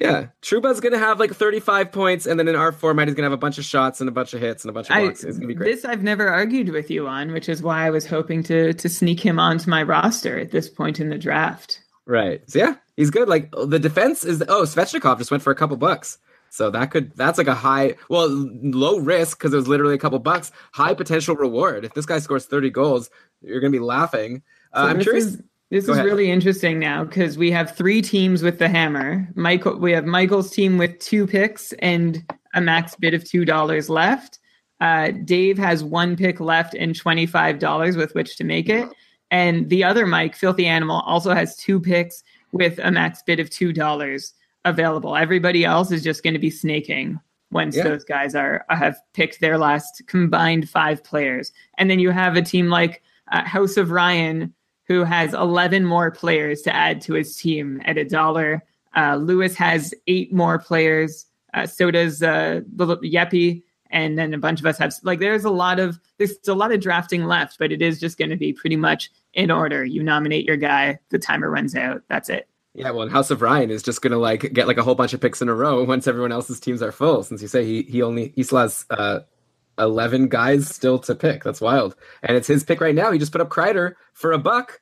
Yeah, 0.00 0.28
Trouba's 0.40 0.80
going 0.80 0.94
to 0.94 0.98
have 0.98 1.20
like 1.20 1.34
35 1.34 1.92
points, 1.92 2.24
and 2.24 2.38
then 2.38 2.48
in 2.48 2.56
our 2.56 2.72
format, 2.72 3.08
he's 3.08 3.14
going 3.14 3.24
to 3.24 3.30
have 3.30 3.32
a 3.32 3.36
bunch 3.36 3.58
of 3.58 3.64
shots 3.66 4.00
and 4.00 4.08
a 4.08 4.12
bunch 4.12 4.32
of 4.32 4.40
hits 4.40 4.64
and 4.64 4.70
a 4.70 4.72
bunch 4.72 4.88
of 4.88 4.96
I, 4.96 5.02
blocks. 5.02 5.22
It's 5.22 5.36
going 5.36 5.42
to 5.42 5.46
be 5.48 5.54
great. 5.54 5.70
this 5.74 5.84
I've 5.84 6.02
never 6.02 6.26
argued 6.28 6.70
with 6.70 6.90
you 6.90 7.06
on, 7.06 7.30
which 7.30 7.46
is 7.46 7.62
why 7.62 7.86
I 7.86 7.90
was 7.90 8.06
hoping 8.06 8.42
to 8.44 8.72
to 8.72 8.88
sneak 8.88 9.20
him 9.20 9.38
onto 9.38 9.68
my 9.68 9.82
roster 9.82 10.38
at 10.38 10.50
this 10.50 10.70
point 10.70 10.98
in 10.98 11.10
the 11.10 11.18
draft. 11.18 11.81
Right. 12.12 12.42
So 12.46 12.58
yeah, 12.58 12.74
he's 12.94 13.08
good. 13.08 13.26
Like 13.26 13.50
the 13.52 13.78
defense 13.78 14.22
is 14.22 14.44
oh 14.46 14.64
Svechnikov 14.64 15.16
just 15.16 15.30
went 15.30 15.42
for 15.42 15.50
a 15.50 15.54
couple 15.54 15.78
bucks. 15.78 16.18
So 16.50 16.68
that 16.68 16.90
could 16.90 17.16
that's 17.16 17.38
like 17.38 17.46
a 17.46 17.54
high 17.54 17.94
well 18.10 18.28
low 18.28 18.98
risk 18.98 19.38
because 19.38 19.54
it 19.54 19.56
was 19.56 19.66
literally 19.66 19.94
a 19.94 19.98
couple 19.98 20.18
bucks, 20.18 20.52
high 20.72 20.92
potential 20.92 21.34
reward. 21.36 21.86
If 21.86 21.94
this 21.94 22.04
guy 22.04 22.18
scores 22.18 22.44
30 22.44 22.68
goals, 22.68 23.08
you're 23.40 23.60
gonna 23.60 23.70
be 23.70 23.78
laughing. 23.78 24.42
Uh, 24.74 24.82
So 24.84 24.90
I'm 24.90 24.96
this 24.98 25.04
curious. 25.04 25.24
Is, 25.24 25.42
this 25.70 25.86
Go 25.86 25.92
is 25.92 25.98
ahead. 26.00 26.04
really 26.04 26.30
interesting 26.30 26.78
now 26.78 27.02
because 27.02 27.38
we 27.38 27.50
have 27.50 27.74
three 27.74 28.02
teams 28.02 28.42
with 28.42 28.58
the 28.58 28.68
hammer. 28.68 29.26
Michael, 29.34 29.78
we 29.78 29.92
have 29.92 30.04
Michael's 30.04 30.50
team 30.50 30.76
with 30.76 30.98
two 30.98 31.26
picks 31.26 31.72
and 31.78 32.22
a 32.52 32.60
max 32.60 32.94
bid 32.94 33.14
of 33.14 33.24
two 33.24 33.46
dollars 33.46 33.88
left. 33.88 34.38
Uh, 34.82 35.12
Dave 35.24 35.56
has 35.56 35.82
one 35.82 36.14
pick 36.14 36.40
left 36.40 36.74
and 36.74 36.94
twenty 36.94 37.24
five 37.24 37.58
dollars 37.58 37.96
with 37.96 38.14
which 38.14 38.36
to 38.36 38.44
make 38.44 38.68
it, 38.68 38.86
and 39.32 39.68
the 39.68 39.82
other 39.82 40.06
Mike, 40.06 40.36
Filthy 40.36 40.66
Animal, 40.66 41.00
also 41.00 41.34
has 41.34 41.56
two 41.56 41.80
picks 41.80 42.22
with 42.52 42.78
a 42.78 42.90
max 42.92 43.22
bid 43.26 43.40
of 43.40 43.50
two 43.50 43.72
dollars 43.72 44.34
available. 44.64 45.16
Everybody 45.16 45.64
else 45.64 45.90
is 45.90 46.04
just 46.04 46.22
going 46.22 46.34
to 46.34 46.38
be 46.38 46.50
snaking 46.50 47.18
once 47.50 47.74
Yeah. 47.76 47.82
those 47.84 48.04
guys 48.04 48.34
are 48.36 48.64
have 48.68 48.96
picked 49.14 49.40
their 49.40 49.58
last 49.58 50.02
combined 50.06 50.68
five 50.68 51.02
players, 51.02 51.50
and 51.78 51.90
then 51.90 51.98
you 51.98 52.10
have 52.10 52.36
a 52.36 52.42
team 52.42 52.68
like 52.68 53.02
uh, 53.32 53.42
House 53.42 53.76
of 53.76 53.90
Ryan 53.90 54.54
who 54.86 55.04
has 55.04 55.32
11 55.32 55.84
more 55.84 56.10
players 56.10 56.60
to 56.62 56.74
add 56.74 57.00
to 57.00 57.14
his 57.14 57.36
team 57.36 57.80
at 57.84 57.96
a 57.96 58.04
dollar. 58.04 58.62
Uh, 58.96 59.16
Lewis 59.16 59.54
has 59.54 59.94
eight 60.06 60.32
more 60.32 60.58
players. 60.58 61.26
Uh, 61.54 61.66
so 61.66 61.90
does 61.90 62.22
uh, 62.22 62.60
the 62.76 62.96
Yeppy. 62.98 63.62
And 63.90 64.18
then 64.18 64.34
a 64.34 64.38
bunch 64.38 64.58
of 64.60 64.66
us 64.66 64.78
have 64.78 64.94
like 65.02 65.20
there's 65.20 65.44
a 65.44 65.50
lot 65.50 65.78
of 65.78 65.98
there's 66.18 66.36
a 66.48 66.54
lot 66.54 66.72
of 66.72 66.80
drafting 66.80 67.24
left, 67.26 67.58
but 67.58 67.72
it 67.72 67.80
is 67.82 68.00
just 68.00 68.18
going 68.18 68.30
to 68.30 68.36
be 68.36 68.52
pretty 68.52 68.76
much 68.76 69.10
in 69.34 69.50
order. 69.50 69.84
You 69.84 70.02
nominate 70.02 70.46
your 70.46 70.56
guy, 70.56 70.98
the 71.10 71.18
timer 71.18 71.50
runs 71.50 71.74
out. 71.74 72.02
That's 72.08 72.28
it. 72.28 72.48
Yeah, 72.74 72.90
well, 72.90 73.02
and 73.02 73.12
House 73.12 73.30
of 73.30 73.42
Ryan 73.42 73.70
is 73.70 73.82
just 73.82 74.00
gonna 74.00 74.18
like 74.18 74.52
get 74.52 74.66
like 74.66 74.78
a 74.78 74.82
whole 74.82 74.94
bunch 74.94 75.12
of 75.12 75.20
picks 75.20 75.42
in 75.42 75.48
a 75.48 75.54
row 75.54 75.84
once 75.84 76.06
everyone 76.06 76.32
else's 76.32 76.58
teams 76.58 76.82
are 76.82 76.92
full. 76.92 77.22
Since 77.22 77.42
you 77.42 77.48
say 77.48 77.64
he 77.64 77.82
he 77.82 78.02
only 78.02 78.32
he 78.34 78.42
still 78.42 78.58
has 78.58 78.86
uh, 78.88 79.20
eleven 79.78 80.28
guys 80.28 80.68
still 80.68 80.98
to 81.00 81.14
pick. 81.14 81.44
That's 81.44 81.60
wild. 81.60 81.96
And 82.22 82.36
it's 82.36 82.48
his 82.48 82.64
pick 82.64 82.80
right 82.80 82.94
now. 82.94 83.12
He 83.12 83.18
just 83.18 83.32
put 83.32 83.42
up 83.42 83.50
Kreider 83.50 83.94
for 84.14 84.32
a 84.32 84.38
buck. 84.38 84.80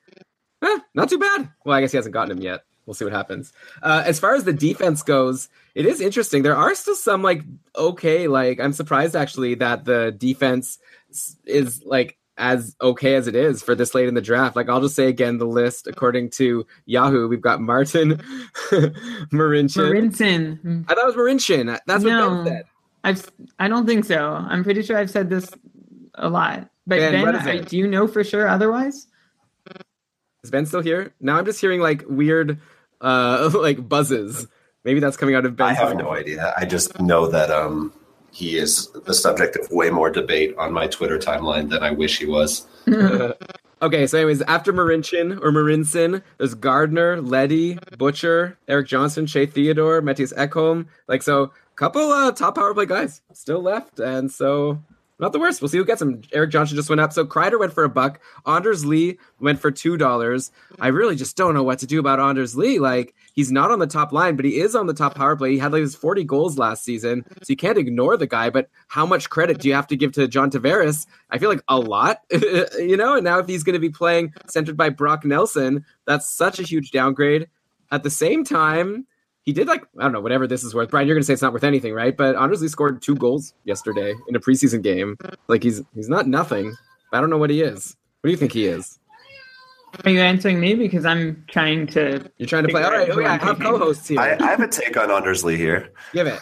Eh, 0.63 0.79
not 0.93 1.09
too 1.09 1.17
bad. 1.17 1.49
Well, 1.65 1.75
I 1.75 1.81
guess 1.81 1.91
he 1.91 1.97
hasn't 1.97 2.13
gotten 2.13 2.37
him 2.37 2.43
yet. 2.43 2.63
We'll 2.85 2.93
see 2.93 3.05
what 3.05 3.13
happens. 3.13 3.51
Uh, 3.81 4.03
as 4.05 4.19
far 4.19 4.35
as 4.35 4.43
the 4.43 4.53
defense 4.53 5.03
goes, 5.03 5.49
it 5.75 5.85
is 5.85 6.01
interesting. 6.01 6.43
There 6.43 6.55
are 6.55 6.73
still 6.75 6.95
some 6.95 7.21
like 7.21 7.43
okay, 7.75 8.27
like 8.27 8.59
I'm 8.59 8.73
surprised 8.73 9.15
actually 9.15 9.55
that 9.55 9.83
the 9.83 10.15
defense 10.17 10.79
is 11.45 11.83
like 11.85 12.17
as 12.37 12.75
okay 12.81 13.15
as 13.15 13.27
it 13.27 13.35
is 13.35 13.61
for 13.61 13.75
this 13.75 13.93
late 13.93 14.07
in 14.07 14.13
the 14.13 14.21
draft. 14.21 14.55
Like 14.55 14.69
I'll 14.69 14.81
just 14.81 14.95
say 14.95 15.07
again 15.07 15.37
the 15.37 15.45
list 15.45 15.87
according 15.87 16.29
to 16.31 16.65
Yahoo, 16.85 17.27
we've 17.27 17.41
got 17.41 17.61
Martin 17.61 18.17
Marincin. 18.71 19.29
Marinson. 19.31 20.85
I 20.89 20.93
thought 20.95 21.03
it 21.03 21.05
was 21.05 21.15
Marincin. 21.15 21.79
That's 21.85 22.03
what 22.03 22.09
No. 22.11 22.43
Ben 22.43 22.45
said. 22.53 22.63
I've 23.03 23.31
I 23.59 23.67
don't 23.67 23.85
think 23.85 24.05
so. 24.05 24.31
I'm 24.33 24.63
pretty 24.63 24.81
sure 24.83 24.97
I've 24.97 25.09
said 25.11 25.29
this 25.29 25.49
a 26.15 26.29
lot. 26.29 26.69
But 26.87 26.99
Ben, 26.99 27.23
Ben, 27.25 27.35
I- 27.35 27.57
do 27.59 27.77
you 27.77 27.87
know 27.87 28.07
for 28.07 28.23
sure 28.23 28.47
otherwise? 28.47 29.07
Is 30.43 30.49
Ben 30.51 30.65
still 30.65 30.81
here? 30.81 31.13
Now 31.19 31.37
I'm 31.37 31.45
just 31.45 31.61
hearing 31.61 31.81
like 31.81 32.03
weird 32.07 32.59
uh 33.01 33.49
like 33.55 33.87
buzzes. 33.87 34.47
Maybe 34.83 34.99
that's 34.99 35.17
coming 35.17 35.35
out 35.35 35.45
of 35.45 35.55
Ben. 35.55 35.67
I 35.67 35.73
have 35.73 35.95
no 35.95 36.11
idea. 36.11 36.53
I 36.57 36.65
just 36.65 36.99
know 36.99 37.27
that 37.27 37.51
um, 37.51 37.93
he 38.31 38.57
is 38.57 38.87
the 39.05 39.13
subject 39.13 39.57
of 39.57 39.69
way 39.71 39.89
more 39.89 40.09
debate 40.09 40.55
on 40.57 40.71
my 40.71 40.87
Twitter 40.87 41.17
timeline 41.17 41.69
than 41.69 41.83
I 41.83 41.91
wish 41.91 42.19
he 42.19 42.25
was. 42.25 42.65
okay, 43.81 44.07
so 44.07 44.17
anyways, 44.17 44.41
after 44.43 44.71
Marincin 44.71 45.37
or 45.41 45.51
Marinson, 45.51 46.21
there's 46.37 46.53
Gardiner, 46.53 47.21
Letty, 47.21 47.77
Butcher, 47.97 48.57
Erik 48.67 48.87
Johnson, 48.87 49.27
Shea 49.27 49.45
Theodore, 49.45 50.01
Mattias 50.01 50.33
Ekholm. 50.35 50.87
Like 51.07 51.23
so, 51.23 51.51
couple 51.75 52.11
uh, 52.11 52.31
top 52.31 52.55
power 52.55 52.73
play 52.73 52.85
guys 52.85 53.21
still 53.33 53.61
left, 53.61 53.99
and 53.99 54.31
so 54.31 54.81
not 55.21 55.31
the 55.31 55.39
worst. 55.39 55.61
We'll 55.61 55.69
see 55.69 55.77
who 55.77 55.85
gets 55.85 56.01
him. 56.01 56.21
Erik 56.33 56.49
Johnson 56.49 56.75
just 56.75 56.89
went 56.89 56.99
up. 56.99 57.13
So 57.13 57.25
Kreider 57.25 57.59
went 57.59 57.73
for 57.73 57.83
a 57.83 57.89
buck. 57.89 58.19
Anders 58.45 58.85
Lee 58.85 59.19
went 59.39 59.59
for 59.59 59.71
two 59.71 59.95
dollars. 59.95 60.51
I 60.79 60.87
really 60.87 61.15
just 61.15 61.37
don't 61.37 61.53
know 61.53 61.63
what 61.63 61.79
to 61.79 61.87
do 61.87 61.99
about 61.99 62.19
Anders 62.19 62.57
Lee. 62.57 62.79
Like 62.79 63.13
he's 63.33 63.51
not 63.51 63.71
on 63.71 63.79
the 63.79 63.87
top 63.87 64.11
line, 64.11 64.35
but 64.35 64.45
he 64.45 64.59
is 64.59 64.75
on 64.75 64.87
the 64.87 64.93
top 64.93 65.15
power 65.15 65.35
play. 65.35 65.51
He 65.51 65.57
had 65.59 65.71
like 65.71 65.81
his 65.81 65.95
40 65.95 66.23
goals 66.23 66.57
last 66.57 66.83
season. 66.83 67.23
So 67.43 67.45
you 67.49 67.55
can't 67.55 67.77
ignore 67.77 68.17
the 68.17 68.27
guy, 68.27 68.49
but 68.49 68.69
how 68.87 69.05
much 69.05 69.29
credit 69.29 69.59
do 69.59 69.67
you 69.67 69.75
have 69.75 69.87
to 69.87 69.95
give 69.95 70.11
to 70.13 70.27
John 70.27 70.49
Tavares? 70.49 71.05
I 71.29 71.37
feel 71.37 71.49
like 71.49 71.63
a 71.67 71.79
lot, 71.79 72.21
you 72.31 72.97
know, 72.97 73.15
and 73.15 73.23
now 73.23 73.37
if 73.39 73.47
he's 73.47 73.63
going 73.63 73.73
to 73.73 73.79
be 73.79 73.89
playing 73.89 74.33
centered 74.47 74.75
by 74.75 74.89
Brock 74.89 75.23
Nelson, 75.23 75.85
that's 76.05 76.27
such 76.27 76.59
a 76.59 76.63
huge 76.63 76.91
downgrade. 76.91 77.47
At 77.91 78.03
the 78.03 78.09
same 78.09 78.43
time, 78.43 79.05
he 79.45 79.53
did 79.53 79.67
like 79.67 79.83
I 79.97 80.03
don't 80.03 80.11
know 80.11 80.21
whatever 80.21 80.47
this 80.47 80.63
is 80.63 80.73
worth. 80.73 80.91
Brian, 80.91 81.07
you're 81.07 81.15
gonna 81.15 81.23
say 81.23 81.33
it's 81.33 81.41
not 81.41 81.53
worth 81.53 81.63
anything, 81.63 81.93
right? 81.93 82.15
But 82.15 82.35
honestly, 82.35 82.67
scored 82.67 83.01
two 83.01 83.15
goals 83.15 83.53
yesterday 83.63 84.13
in 84.27 84.35
a 84.35 84.39
preseason 84.39 84.81
game. 84.81 85.17
Like 85.47 85.63
he's 85.63 85.81
he's 85.95 86.09
not 86.09 86.27
nothing. 86.27 86.75
I 87.13 87.19
don't 87.19 87.29
know 87.29 87.37
what 87.37 87.49
he 87.49 87.61
is. 87.61 87.95
What 88.21 88.27
do 88.27 88.31
you 88.31 88.37
think 88.37 88.53
he 88.53 88.67
is? 88.67 88.99
Are 90.05 90.09
you 90.09 90.21
answering 90.21 90.59
me 90.59 90.75
because 90.75 91.05
I'm 91.05 91.43
trying 91.49 91.87
to? 91.87 92.31
You're 92.37 92.47
trying 92.47 92.63
to 92.63 92.69
play. 92.69 92.83
All 92.83 92.91
right, 92.91 93.09
oh, 93.09 93.19
yeah, 93.19 93.33
I 93.33 93.37
have 93.37 93.59
co-hosts 93.59 94.07
here. 94.07 94.19
I, 94.19 94.37
I 94.39 94.51
have 94.51 94.61
a 94.61 94.67
take 94.67 94.95
on 94.95 95.11
Anders 95.11 95.43
Lee 95.43 95.57
here. 95.57 95.91
Give 96.13 96.27
it. 96.27 96.39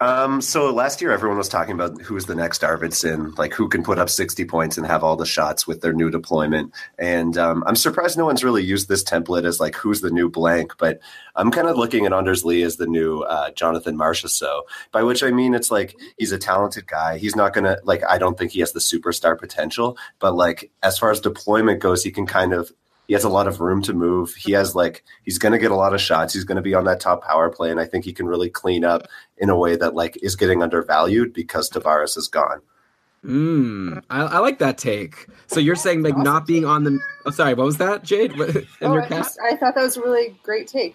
Um, 0.00 0.42
so 0.42 0.72
last 0.72 1.00
year, 1.00 1.10
everyone 1.10 1.38
was 1.38 1.48
talking 1.48 1.74
about 1.74 2.02
who's 2.02 2.26
the 2.26 2.34
next 2.34 2.60
Arvidsson, 2.60 3.36
like 3.38 3.54
who 3.54 3.66
can 3.68 3.82
put 3.82 3.98
up 3.98 4.10
60 4.10 4.44
points 4.44 4.76
and 4.76 4.86
have 4.86 5.02
all 5.02 5.16
the 5.16 5.24
shots 5.24 5.66
with 5.66 5.80
their 5.80 5.94
new 5.94 6.10
deployment. 6.10 6.74
And 6.98 7.38
um, 7.38 7.64
I'm 7.66 7.76
surprised 7.76 8.18
no 8.18 8.26
one's 8.26 8.44
really 8.44 8.62
used 8.62 8.88
this 8.88 9.02
template 9.02 9.46
as 9.46 9.58
like 9.58 9.74
who's 9.74 10.02
the 10.02 10.10
new 10.10 10.28
blank. 10.28 10.72
But 10.78 11.00
I'm 11.34 11.50
kind 11.50 11.68
of 11.68 11.78
looking 11.78 12.04
at 12.04 12.12
Anders 12.12 12.44
Lee 12.44 12.62
as 12.62 12.76
the 12.76 12.86
new 12.86 13.22
uh, 13.22 13.52
Jonathan 13.52 13.96
Marchessault, 13.96 14.62
by 14.92 15.02
which 15.02 15.22
I 15.22 15.30
mean 15.30 15.54
it's 15.54 15.70
like 15.70 15.96
he's 16.18 16.32
a 16.32 16.38
talented 16.38 16.86
guy. 16.86 17.16
He's 17.16 17.36
not 17.36 17.54
gonna 17.54 17.78
like 17.84 18.02
I 18.06 18.18
don't 18.18 18.36
think 18.36 18.52
he 18.52 18.60
has 18.60 18.72
the 18.72 18.80
superstar 18.80 19.38
potential, 19.38 19.96
but 20.18 20.34
like 20.34 20.70
as 20.82 20.98
far 20.98 21.10
as 21.10 21.20
deployment 21.20 21.80
goes, 21.80 22.02
he 22.04 22.10
can 22.10 22.26
kind 22.26 22.52
of 22.52 22.70
he 23.06 23.14
has 23.14 23.24
a 23.24 23.28
lot 23.28 23.46
of 23.46 23.60
room 23.60 23.82
to 23.82 23.92
move. 23.92 24.34
He 24.34 24.52
has 24.52 24.74
like 24.74 25.04
he's 25.24 25.38
going 25.38 25.52
to 25.52 25.58
get 25.58 25.70
a 25.70 25.76
lot 25.76 25.94
of 25.94 26.00
shots. 26.00 26.34
He's 26.34 26.44
going 26.44 26.56
to 26.56 26.62
be 26.62 26.74
on 26.74 26.84
that 26.84 27.00
top 27.00 27.24
power 27.24 27.50
play, 27.50 27.70
and 27.70 27.80
I 27.80 27.84
think 27.84 28.04
he 28.04 28.12
can 28.12 28.26
really 28.26 28.50
clean 28.50 28.84
up 28.84 29.06
in 29.38 29.50
a 29.50 29.56
way 29.56 29.76
that 29.76 29.94
like 29.94 30.16
is 30.22 30.36
getting 30.36 30.62
undervalued 30.62 31.32
because 31.32 31.70
Tavares 31.70 32.16
is 32.16 32.28
gone. 32.28 32.60
Mm, 33.24 34.02
I, 34.08 34.22
I 34.22 34.38
like 34.38 34.58
that 34.60 34.78
take. 34.78 35.26
So 35.48 35.58
you're 35.58 35.74
saying 35.74 36.02
like 36.02 36.16
not 36.16 36.46
being 36.46 36.64
on 36.64 36.84
the? 36.84 36.98
Oh, 37.24 37.30
sorry, 37.30 37.54
what 37.54 37.66
was 37.66 37.78
that, 37.78 38.04
Jade? 38.04 38.38
What- 38.38 38.54
And 38.54 38.66
Oh, 38.82 38.92
your 38.92 39.02
I, 39.02 39.08
cat? 39.08 39.18
just, 39.24 39.38
I 39.44 39.56
thought 39.56 39.74
that 39.74 39.82
was 39.82 39.96
a 39.96 40.00
really 40.02 40.38
great 40.44 40.68
take. 40.68 40.94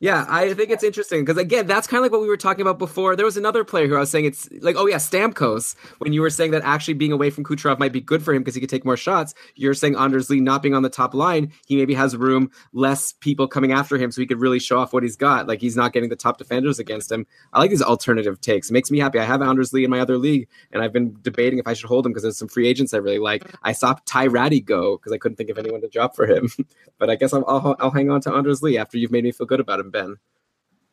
Yeah, 0.00 0.26
I 0.28 0.54
think 0.54 0.70
it's 0.70 0.84
interesting 0.84 1.24
because 1.24 1.38
again, 1.38 1.66
that's 1.66 1.88
kind 1.88 1.98
of 1.98 2.04
like 2.04 2.12
what 2.12 2.20
we 2.20 2.28
were 2.28 2.36
talking 2.36 2.62
about 2.62 2.78
before. 2.78 3.16
There 3.16 3.26
was 3.26 3.36
another 3.36 3.64
player 3.64 3.88
who 3.88 3.96
I 3.96 3.98
was 3.98 4.10
saying 4.10 4.26
it's 4.26 4.48
like, 4.60 4.76
oh 4.76 4.86
yeah, 4.86 4.96
Stamkos. 4.96 5.74
When 5.98 6.12
you 6.12 6.20
were 6.20 6.30
saying 6.30 6.52
that 6.52 6.62
actually 6.62 6.94
being 6.94 7.10
away 7.10 7.30
from 7.30 7.42
Kucherov 7.42 7.80
might 7.80 7.92
be 7.92 8.00
good 8.00 8.22
for 8.22 8.32
him 8.32 8.42
because 8.42 8.54
he 8.54 8.60
could 8.60 8.70
take 8.70 8.84
more 8.84 8.96
shots, 8.96 9.34
you're 9.56 9.74
saying 9.74 9.96
Anders 9.96 10.30
Lee 10.30 10.38
not 10.38 10.62
being 10.62 10.74
on 10.74 10.84
the 10.84 10.88
top 10.88 11.14
line, 11.14 11.52
he 11.66 11.74
maybe 11.74 11.94
has 11.94 12.16
room, 12.16 12.52
less 12.72 13.12
people 13.12 13.48
coming 13.48 13.72
after 13.72 13.96
him, 13.96 14.12
so 14.12 14.20
he 14.20 14.26
could 14.28 14.40
really 14.40 14.60
show 14.60 14.78
off 14.78 14.92
what 14.92 15.02
he's 15.02 15.16
got. 15.16 15.48
Like 15.48 15.60
he's 15.60 15.74
not 15.74 15.92
getting 15.92 16.10
the 16.10 16.16
top 16.16 16.38
defenders 16.38 16.78
against 16.78 17.10
him. 17.10 17.26
I 17.52 17.58
like 17.58 17.70
these 17.70 17.82
alternative 17.82 18.40
takes. 18.40 18.70
It 18.70 18.74
makes 18.74 18.92
me 18.92 19.00
happy. 19.00 19.18
I 19.18 19.24
have 19.24 19.42
Anders 19.42 19.72
Lee 19.72 19.82
in 19.82 19.90
my 19.90 19.98
other 19.98 20.16
league, 20.16 20.46
and 20.70 20.80
I've 20.80 20.92
been 20.92 21.16
debating 21.22 21.58
if 21.58 21.66
I 21.66 21.72
should 21.72 21.88
hold 21.88 22.06
him 22.06 22.12
because 22.12 22.22
there's 22.22 22.38
some 22.38 22.46
free 22.46 22.68
agents 22.68 22.94
I 22.94 22.98
really 22.98 23.18
like. 23.18 23.42
I 23.64 23.72
saw 23.72 23.96
Ty 24.06 24.28
Rattie 24.28 24.60
go 24.60 24.96
because 24.96 25.10
I 25.10 25.18
couldn't 25.18 25.36
think 25.36 25.50
of 25.50 25.58
anyone 25.58 25.80
to 25.80 25.88
drop 25.88 26.14
for 26.14 26.24
him, 26.24 26.50
but 26.98 27.10
I 27.10 27.16
guess 27.16 27.32
I'll, 27.32 27.44
I'll 27.48 27.76
I'll 27.80 27.90
hang 27.90 28.10
on 28.10 28.20
to 28.20 28.32
Anders 28.32 28.62
Lee 28.62 28.78
after 28.78 28.96
you've 28.96 29.10
made 29.10 29.24
me 29.24 29.32
feel 29.32 29.46
good 29.48 29.58
about 29.58 29.80
him, 29.80 29.87
Ben. 29.90 30.16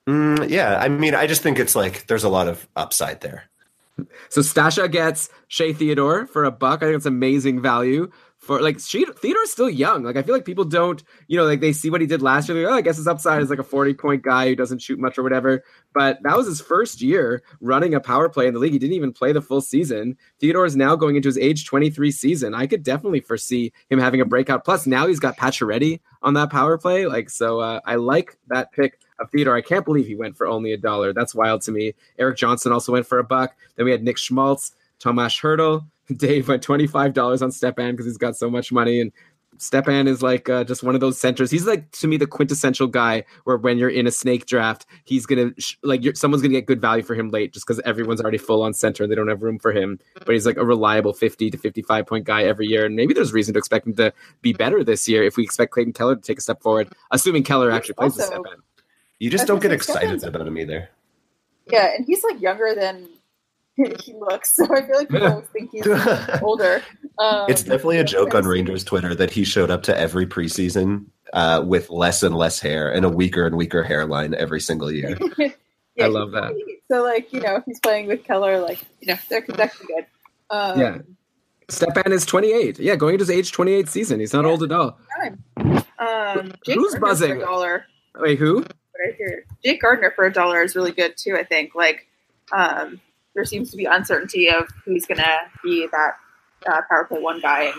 Mm, 0.08 0.50
yeah, 0.50 0.78
I 0.80 0.88
mean, 0.88 1.16
I 1.16 1.28
just 1.28 1.42
think 1.42 1.60
it's 1.60 1.76
like 1.76 2.08
there's 2.08 2.24
a 2.24 2.30
lot 2.30 2.48
of 2.48 2.68
upside 2.76 3.22
there. 3.22 3.50
So 4.30 4.42
Stasha 4.42 4.92
gets 4.92 5.30
Shea 5.48 5.74
Theodore 5.74 6.28
for 6.28 6.44
a 6.44 6.52
buck. 6.52 6.84
I 6.84 6.88
think 6.88 6.98
it's 6.98 7.06
amazing 7.06 7.62
value 7.62 8.12
for 8.46 8.62
like 8.62 8.80
she 8.80 9.04
Theodore's 9.06 9.52
still 9.52 9.70
young. 9.70 10.04
Like 10.04 10.18
I 10.18 10.22
feel 10.22 10.36
like 10.36 10.46
people 10.46 10.66
don't, 10.66 11.04
you 11.28 11.36
know, 11.36 11.46
like 11.46 11.62
they 11.62 11.74
see 11.74 11.90
what 11.90 12.00
he 12.00 12.08
did 12.08 12.22
last 12.22 12.48
year. 12.48 12.64
Like, 12.64 12.72
oh, 12.72 12.78
I 12.78 12.82
guess 12.82 12.98
his 12.98 13.08
upside 13.08 13.42
is 13.42 13.50
like 13.50 13.60
a 13.60 13.64
40 13.64 13.96
point 13.96 14.22
guy 14.22 14.48
who 14.48 14.56
doesn't 14.56 14.82
shoot 14.82 15.00
much 15.00 15.18
or 15.18 15.24
whatever. 15.24 15.64
But 15.94 16.22
that 16.24 16.38
was 16.38 16.46
his 16.46 16.62
first 16.62 17.02
year 17.02 17.42
running 17.60 17.96
a 17.96 18.00
power 18.00 18.30
play 18.30 18.46
in 18.46 18.54
the 18.54 18.60
league. 18.60 18.74
He 18.74 18.80
didn't 18.80 18.96
even 18.96 19.14
play 19.14 19.32
the 19.32 19.42
full 19.42 19.62
season. 19.62 20.16
Theodore 20.40 20.66
is 20.66 20.76
now 20.76 20.96
going 20.96 21.16
into 21.16 21.28
his 21.28 21.40
age 21.40 21.66
23 21.66 22.12
season. 22.12 22.54
I 22.54 22.68
could 22.68 22.84
definitely 22.84 23.22
foresee 23.22 23.74
him 23.90 24.00
having 24.00 24.22
a 24.22 24.26
breakout. 24.26 24.64
Plus 24.64 24.86
now 24.86 25.08
he's 25.08 25.20
got 25.20 25.38
Pacioretty 25.38 26.02
on 26.22 26.36
that 26.36 26.52
power 26.52 26.78
play. 26.78 27.08
Like 27.08 27.32
so, 27.32 27.60
uh, 27.60 27.80
I 27.86 27.96
like 27.96 28.38
that 28.48 28.72
pick 28.72 29.00
of 29.20 29.32
Theodore. 29.32 29.56
I 29.56 29.62
can't 29.62 29.86
believe 29.86 30.06
he 30.06 30.16
went 30.16 30.38
for 30.38 30.46
only 30.46 30.72
a 30.74 30.78
dollar. 30.78 31.14
That's 31.14 31.34
wild 31.34 31.64
to 31.64 31.72
me. 31.72 31.94
Erik 32.20 32.38
Johnson 32.38 32.72
also 32.72 32.92
went 32.92 33.08
for 33.08 33.18
a 33.18 33.24
buck. 33.24 33.56
Then 33.76 33.86
we 33.86 33.92
had 33.92 34.04
Nick 34.04 34.18
Schmaltz, 34.18 34.74
Tomas 35.00 35.40
Hertl. 35.40 35.86
Dave 36.16 36.48
went 36.48 36.62
twenty 36.64 36.88
five 36.88 37.14
dollars 37.14 37.42
on 37.42 37.52
Stepan 37.52 37.92
because 37.92 38.06
he's 38.06 38.18
got 38.18 38.36
so 38.38 38.50
much 38.50 38.72
money, 38.72 39.00
and 39.02 39.12
Stepan 39.58 40.08
is 40.08 40.22
like 40.22 40.50
uh, 40.50 40.64
just 40.66 40.84
one 40.84 40.96
of 40.96 41.02
those 41.02 41.18
centers. 41.18 41.50
He's 41.50 41.66
like 41.66 41.90
to 41.94 42.08
me 42.08 42.18
the 42.18 42.28
quintessential 42.28 42.88
guy 42.88 43.24
where 43.46 43.56
when 43.58 43.78
you're 43.78 43.90
in 43.90 44.06
a 44.06 44.12
snake 44.12 44.46
draft, 44.46 44.86
he's 45.06 45.26
gonna 45.26 45.52
sh- 45.58 45.76
like 45.82 46.04
you're, 46.04 46.14
someone's 46.14 46.42
gonna 46.42 46.52
get 46.54 46.66
good 46.66 46.82
value 46.82 47.04
for 47.04 47.16
him 47.16 47.30
late 47.30 47.54
just 47.54 47.66
because 47.66 47.80
everyone's 47.86 48.20
already 48.22 48.38
full 48.38 48.62
on 48.64 48.74
center 48.74 49.04
and 49.04 49.12
they 49.12 49.16
don't 49.16 49.30
have 49.30 49.42
room 49.42 49.58
for 49.58 49.72
him. 49.72 49.98
But 50.14 50.30
he's 50.34 50.46
like 50.46 50.58
a 50.58 50.66
reliable 50.66 51.14
fifty 51.14 51.50
to 51.50 51.58
fifty 51.58 51.82
five 51.82 52.06
point 52.06 52.26
guy 52.26 52.44
every 52.44 52.68
year, 52.68 52.86
and 52.86 52.96
maybe 52.96 53.14
there's 53.14 53.32
reason 53.34 53.54
to 53.54 53.58
expect 53.58 53.88
him 53.88 53.96
to 53.96 54.12
be 54.42 54.52
better 54.54 54.84
this 54.84 55.08
year 55.08 55.24
if 55.24 55.38
we 55.38 55.44
expect 55.44 55.72
Clayton 55.72 55.94
Keller 55.94 56.16
to 56.18 56.22
take 56.22 56.38
a 56.38 56.42
step 56.42 56.62
forward, 56.62 56.90
assuming 57.12 57.44
Keller 57.44 57.72
actually 57.72 57.94
plays 57.96 58.16
with 58.18 58.26
Also- 58.26 58.44
Stepan. 58.44 58.60
You 59.20 59.30
just 59.30 59.44
That's 59.44 59.48
don't 59.48 59.62
get 59.62 59.72
what 59.72 59.82
Stepan's- 59.82 60.12
excited 60.24 60.36
about 60.36 60.48
him 60.48 60.58
either. 60.58 60.90
Yeah, 61.72 61.96
and 61.96 62.06
he's 62.06 62.24
like 62.26 62.42
younger 62.42 62.76
than 62.76 63.08
he 64.04 64.14
looks, 64.14 64.56
so 64.56 64.66
I 64.76 64.86
feel 64.86 64.98
like 64.98 65.10
people 65.10 65.28
always 65.28 65.48
think 65.50 65.72
he's 65.72 65.86
older. 66.42 66.82
Um, 67.20 67.46
It's 67.50 67.64
definitely 67.64 67.98
a 68.00 68.04
joke 68.04 68.34
on 68.36 68.46
Rangers 68.46 68.84
Twitter 68.84 69.14
that 69.16 69.32
he 69.32 69.44
showed 69.44 69.70
up 69.72 69.84
to 69.84 69.98
every 69.98 70.26
preseason 70.26 71.06
uh, 71.34 71.64
with 71.66 71.90
less 71.90 72.24
and 72.24 72.36
less 72.36 72.60
hair 72.60 72.90
and 72.92 73.06
a 73.06 73.10
weaker 73.10 73.46
and 73.46 73.56
weaker 73.58 73.84
hairline 73.84 74.34
every 74.36 74.62
single 74.62 74.92
year. 74.92 75.18
Yeah, 75.96 76.06
I 76.06 76.08
love 76.08 76.32
that. 76.32 76.54
So 76.92 77.04
like 77.04 77.32
you 77.34 77.40
know, 77.42 77.56
if 77.58 77.64
he's 77.66 77.80
playing 77.80 78.08
with 78.08 78.24
Keller, 78.26 78.60
like 78.60 78.80
you 79.02 79.08
know, 79.08 79.16
they're 79.30 79.46
that 79.48 79.74
could 79.74 79.88
be 79.88 79.94
good. 79.94 80.06
Um, 80.50 80.80
Yeah. 80.80 80.98
Stepan 81.68 82.12
is 82.12 82.26
28. 82.28 82.78
Yeah, 82.80 82.96
going 82.96 83.16
into 83.16 83.24
his 83.24 83.32
age 83.32 83.52
28 83.52 83.90
season. 83.90 84.20
He's 84.20 84.34
not 84.34 84.46
old 84.46 84.62
at 84.62 84.72
all. 84.72 85.00
Um, 85.98 86.54
Jake 86.66 86.76
Who's 86.76 86.92
Gardner 86.92 87.00
buzzing? 87.00 87.30
For 87.32 87.38
a 87.38 87.40
dollar 87.40 87.86
Wait, 88.20 88.38
who? 88.38 88.62
right 88.62 89.16
here. 89.18 89.46
Jake 89.64 89.82
Gardiner 89.82 90.12
for 90.16 90.26
a 90.26 90.32
dollar 90.32 90.62
is 90.62 90.76
really 90.76 90.92
good 90.92 91.16
too. 91.18 91.36
I 91.36 91.44
think 91.44 91.74
like 91.74 92.06
um, 92.52 93.02
there 93.36 93.46
seems 93.46 93.70
to 93.72 93.78
be 93.78 93.86
uncertainty 93.86 94.50
of 94.50 94.68
who's 94.86 95.06
gonna 95.06 95.38
be 95.64 95.88
that 95.92 96.12
uh, 96.68 96.82
power 96.90 97.06
play 97.06 97.20
one 97.20 97.40
guy, 97.42 97.64
and 97.66 97.76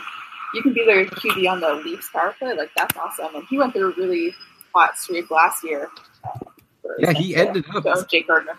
you 0.55 0.63
can 0.63 0.73
be 0.75 0.85
their 0.85 1.05
QB 1.07 1.51
on 1.51 1.61
the 1.61 1.75
Leafs 1.85 2.09
power 2.13 2.35
play. 2.39 2.55
Like 2.55 2.71
that's 2.77 2.97
awesome. 2.97 3.35
And 3.35 3.45
he 3.49 3.59
went 3.59 3.73
through 3.73 3.93
a 3.93 3.97
really 3.97 4.35
hot 4.75 4.97
streak 4.99 5.31
last 5.31 5.65
year. 5.65 5.89
uh, 6.25 6.39
Yeah, 6.99 7.13
he 7.13 7.35
ended 7.35 7.65
up. 7.75 7.83
So 7.83 8.05
Jake 8.05 8.27
Gardiner. 8.29 8.59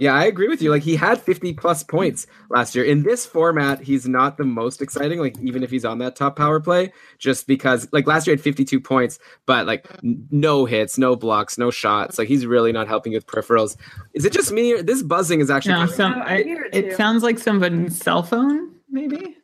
Yeah, 0.00 0.14
I 0.14 0.24
agree 0.24 0.48
with 0.48 0.62
you. 0.62 0.70
Like 0.70 0.82
he 0.82 0.96
had 0.96 1.20
50 1.20 1.52
plus 1.52 1.82
points 1.82 2.26
last 2.48 2.74
year. 2.74 2.86
In 2.86 3.02
this 3.02 3.26
format, 3.26 3.82
he's 3.82 4.08
not 4.08 4.38
the 4.38 4.44
most 4.44 4.80
exciting, 4.80 5.18
like 5.18 5.38
even 5.42 5.62
if 5.62 5.70
he's 5.70 5.84
on 5.84 5.98
that 5.98 6.16
top 6.16 6.36
power 6.36 6.58
play, 6.58 6.90
just 7.18 7.46
because 7.46 7.86
like 7.92 8.06
last 8.06 8.26
year 8.26 8.34
he 8.34 8.38
had 8.38 8.42
52 8.42 8.80
points, 8.80 9.18
but 9.44 9.66
like 9.66 9.86
n- 10.02 10.26
no 10.30 10.64
hits, 10.64 10.96
no 10.96 11.16
blocks, 11.16 11.58
no 11.58 11.70
shots. 11.70 12.18
Like 12.18 12.28
he's 12.28 12.46
really 12.46 12.72
not 12.72 12.88
helping 12.88 13.12
with 13.12 13.26
peripherals. 13.26 13.76
Is 14.14 14.24
it 14.24 14.32
just 14.32 14.50
me? 14.52 14.72
Or, 14.72 14.82
this 14.82 15.02
buzzing 15.02 15.40
is 15.40 15.50
actually 15.50 15.74
No, 15.74 15.84
some, 15.84 16.14
I, 16.14 16.44
it 16.72 16.96
sounds 16.96 17.22
like 17.22 17.38
someone's 17.38 17.98
cell 18.00 18.22
phone, 18.22 18.76
maybe. 18.88 19.36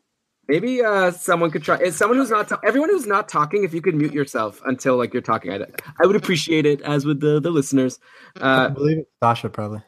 Maybe 0.48 0.82
uh, 0.82 1.10
someone 1.10 1.50
could 1.50 1.64
try. 1.64 1.76
Is 1.80 1.96
someone 1.96 2.16
who's 2.18 2.30
not 2.30 2.48
ta- 2.48 2.60
everyone 2.64 2.88
who's 2.88 3.06
not 3.06 3.28
talking? 3.28 3.64
If 3.64 3.74
you 3.74 3.82
could 3.82 3.94
mute 3.94 4.14
yourself 4.14 4.62
until 4.64 4.96
like 4.96 5.12
you're 5.12 5.20
talking, 5.20 5.52
I, 5.52 5.66
I 6.00 6.06
would 6.06 6.16
appreciate 6.16 6.64
it. 6.64 6.80
As 6.80 7.04
would 7.04 7.20
the 7.20 7.40
the 7.40 7.50
listeners. 7.50 7.98
uh, 8.40 8.68
I 8.70 8.72
believe 8.72 8.98
it's 8.98 9.10
Sasha 9.20 9.50
probably. 9.50 9.82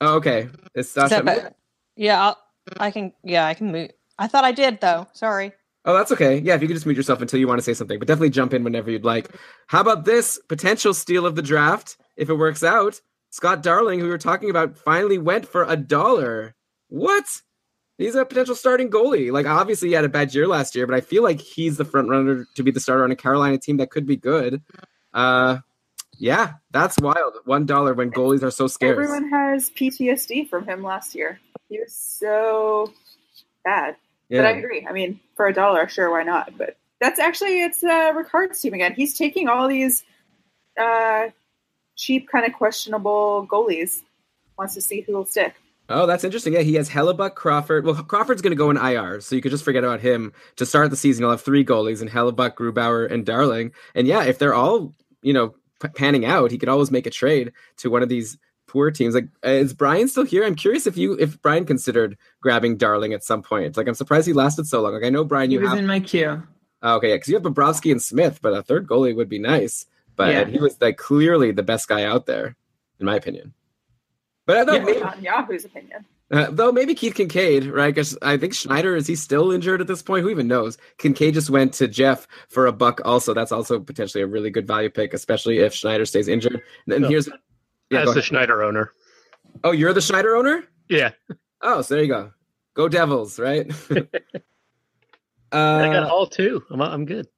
Oh, 0.00 0.16
okay, 0.16 0.48
it's 0.74 0.90
Sasha. 0.90 1.54
Yeah, 1.96 2.22
I'll, 2.22 2.38
I 2.78 2.90
can. 2.90 3.12
Yeah, 3.22 3.46
I 3.46 3.54
can 3.54 3.72
move. 3.72 3.90
I 4.18 4.26
thought 4.28 4.44
I 4.44 4.52
did 4.52 4.80
though. 4.80 5.06
Sorry. 5.12 5.52
Oh, 5.84 5.94
that's 5.94 6.10
okay. 6.10 6.38
Yeah, 6.38 6.56
if 6.56 6.62
you 6.62 6.68
could 6.68 6.74
just 6.74 6.84
mute 6.84 6.96
yourself 6.96 7.20
until 7.22 7.38
you 7.38 7.46
want 7.46 7.58
to 7.58 7.62
say 7.62 7.72
something, 7.72 7.98
but 8.00 8.08
definitely 8.08 8.30
jump 8.30 8.52
in 8.52 8.64
whenever 8.64 8.90
you'd 8.90 9.04
like. 9.04 9.30
How 9.68 9.80
about 9.80 10.04
this 10.04 10.38
potential 10.48 10.92
steal 10.92 11.24
of 11.24 11.36
the 11.36 11.42
draft 11.42 11.96
if 12.16 12.28
it 12.28 12.34
works 12.34 12.64
out? 12.64 13.00
Scott 13.30 13.62
Darling, 13.62 14.00
who 14.00 14.06
we 14.06 14.10
were 14.10 14.18
talking 14.18 14.50
about, 14.50 14.76
finally 14.76 15.18
went 15.18 15.46
for 15.46 15.64
a 15.64 15.76
dollar. 15.76 16.56
What? 16.88 17.24
He's 17.98 18.16
a 18.16 18.24
potential 18.24 18.56
starting 18.56 18.90
goalie. 18.90 19.30
Like, 19.30 19.46
obviously, 19.46 19.88
he 19.88 19.94
had 19.94 20.04
a 20.04 20.08
bad 20.08 20.34
year 20.34 20.48
last 20.48 20.74
year, 20.74 20.86
but 20.86 20.96
I 20.96 21.00
feel 21.00 21.22
like 21.22 21.40
he's 21.40 21.76
the 21.76 21.84
front 21.84 22.08
runner 22.08 22.46
to 22.56 22.62
be 22.62 22.72
the 22.72 22.80
starter 22.80 23.04
on 23.04 23.12
a 23.12 23.16
Carolina 23.16 23.56
team 23.58 23.76
that 23.76 23.90
could 23.90 24.06
be 24.06 24.16
good. 24.16 24.62
Uh, 25.14 25.58
yeah, 26.18 26.54
that's 26.70 26.98
wild. 26.98 27.34
One 27.44 27.66
dollar 27.66 27.94
when 27.94 28.10
goalies 28.10 28.42
are 28.42 28.50
so 28.50 28.66
scarce. 28.66 28.92
Everyone 28.92 29.28
has 29.30 29.70
PTSD 29.70 30.48
from 30.48 30.66
him 30.66 30.82
last 30.82 31.14
year. 31.14 31.40
He 31.68 31.78
was 31.78 31.94
so 31.94 32.92
bad. 33.64 33.96
Yeah. 34.28 34.42
But 34.42 34.46
I 34.46 34.50
agree. 34.58 34.86
I 34.88 34.92
mean, 34.92 35.20
for 35.34 35.46
a 35.46 35.52
dollar, 35.52 35.88
sure, 35.88 36.10
why 36.10 36.22
not? 36.22 36.56
But 36.56 36.76
that's 37.00 37.18
actually 37.18 37.62
it's 37.62 37.82
uh, 37.84 38.12
Ricard's 38.14 38.60
team 38.60 38.74
again. 38.74 38.94
He's 38.94 39.16
taking 39.16 39.48
all 39.48 39.68
these 39.68 40.04
uh, 40.80 41.28
cheap, 41.96 42.28
kind 42.28 42.46
of 42.46 42.52
questionable 42.52 43.46
goalies. 43.50 44.02
Wants 44.58 44.74
to 44.74 44.80
see 44.80 45.02
who 45.02 45.12
will 45.12 45.26
stick. 45.26 45.54
Oh, 45.88 46.06
that's 46.06 46.24
interesting. 46.24 46.54
Yeah, 46.54 46.60
he 46.60 46.74
has 46.74 46.90
Hellebuyck, 46.90 47.34
Crawford. 47.34 47.84
Well, 47.84 47.94
Crawford's 47.94 48.42
going 48.42 48.50
to 48.50 48.56
go 48.56 48.70
in 48.70 48.76
IR, 48.76 49.20
so 49.20 49.36
you 49.36 49.42
could 49.42 49.52
just 49.52 49.64
forget 49.64 49.84
about 49.84 50.00
him. 50.00 50.32
To 50.56 50.66
start 50.66 50.90
the 50.90 50.96
season, 50.96 51.22
he'll 51.22 51.30
have 51.30 51.42
three 51.42 51.64
goalies 51.64 52.02
in 52.02 52.08
Hellebuyck, 52.08 52.54
Grubauer, 52.54 53.10
and 53.10 53.24
Darling. 53.24 53.72
And 53.94 54.06
yeah, 54.06 54.24
if 54.24 54.38
they're 54.38 54.54
all, 54.54 54.92
you 55.22 55.32
know, 55.32 55.54
panning 55.94 56.24
out, 56.24 56.50
he 56.50 56.58
could 56.58 56.68
always 56.68 56.90
make 56.90 57.06
a 57.06 57.10
trade 57.10 57.52
to 57.78 57.90
one 57.90 58.02
of 58.02 58.08
these 58.08 58.38
poor 58.66 58.90
teams. 58.90 59.14
Like, 59.14 59.28
uh, 59.44 59.50
is 59.50 59.72
Brian 59.74 60.08
still 60.08 60.24
here? 60.24 60.44
I'm 60.44 60.54
curious 60.54 60.86
if 60.86 60.96
you, 60.96 61.14
if 61.18 61.40
Brian 61.42 61.64
considered 61.64 62.16
grabbing 62.40 62.76
Darling 62.76 63.12
at 63.12 63.24
some 63.24 63.42
point. 63.42 63.76
Like, 63.76 63.86
I'm 63.88 63.94
surprised 63.94 64.26
he 64.26 64.32
lasted 64.32 64.66
so 64.66 64.82
long. 64.82 64.94
Like, 64.94 65.04
I 65.04 65.10
know 65.10 65.24
Brian, 65.24 65.50
He 65.50 65.54
you 65.54 65.60
was 65.60 65.70
have. 65.70 65.78
in 65.78 65.86
my 65.86 66.00
queue. 66.00 66.42
Oh, 66.82 66.96
okay, 66.96 67.08
yeah, 67.10 67.14
because 67.14 67.28
you 67.28 67.34
have 67.34 67.42
Bobrovsky 67.42 67.90
and 67.90 68.02
Smith, 68.02 68.40
but 68.42 68.52
a 68.52 68.62
third 68.62 68.86
goalie 68.86 69.14
would 69.16 69.28
be 69.28 69.38
nice. 69.38 69.86
But 70.14 70.32
Yeah. 70.32 70.44
he 70.46 70.58
was 70.58 70.80
like 70.80 70.96
clearly 70.96 71.52
the 71.52 71.62
best 71.62 71.88
guy 71.88 72.04
out 72.04 72.26
there, 72.26 72.56
in 73.00 73.06
my 73.06 73.16
opinion. 73.16 73.54
But 74.46 74.56
I 74.58 74.64
thought 74.64 74.84
maybe, 74.84 75.00
Not 75.00 75.18
in 75.18 75.24
Yahoo's 75.24 75.64
opinion. 75.64 76.04
Uh, 76.32 76.48
though 76.50 76.72
maybe 76.72 76.94
Keith 76.94 77.14
Kinkaid, 77.14 77.72
right? 77.72 77.94
Because 77.94 78.18
I 78.20 78.36
think 78.36 78.52
Schneider 78.52 78.96
is 78.96 79.06
he 79.06 79.14
still 79.14 79.52
injured 79.52 79.80
at 79.80 79.86
this 79.86 80.02
point? 80.02 80.24
Who 80.24 80.28
even 80.30 80.48
knows? 80.48 80.76
Kincaid 80.98 81.34
just 81.34 81.50
went 81.50 81.72
to 81.74 81.86
Jeff 81.86 82.26
for 82.48 82.66
a 82.66 82.72
buck. 82.72 83.00
Also, 83.04 83.32
that's 83.32 83.52
also 83.52 83.78
potentially 83.78 84.22
a 84.22 84.26
really 84.26 84.50
good 84.50 84.66
value 84.66 84.90
pick, 84.90 85.14
especially 85.14 85.58
if 85.58 85.72
Schneider 85.72 86.04
stays 86.04 86.26
injured. 86.26 86.60
And 86.88 87.02
No. 87.02 87.08
here's 87.08 87.28
yeah, 87.90 88.00
As 88.00 88.06
the 88.06 88.10
ahead. 88.12 88.24
Schneider 88.24 88.64
owner. 88.64 88.92
oh, 89.62 89.70
you're 89.70 89.92
the 89.92 90.00
Schneider 90.00 90.34
owner. 90.34 90.64
Yeah. 90.88 91.12
Oh, 91.62 91.82
so 91.82 91.94
there 91.94 92.02
you 92.02 92.08
go. 92.10 92.32
Go 92.74 92.88
Devils, 92.88 93.38
right? 93.38 93.70
uh, 93.90 93.96
I 95.52 95.92
got 95.92 96.10
all 96.10 96.26
two. 96.26 96.64
I'm, 96.70 96.82
I'm 96.82 97.04
good. 97.04 97.28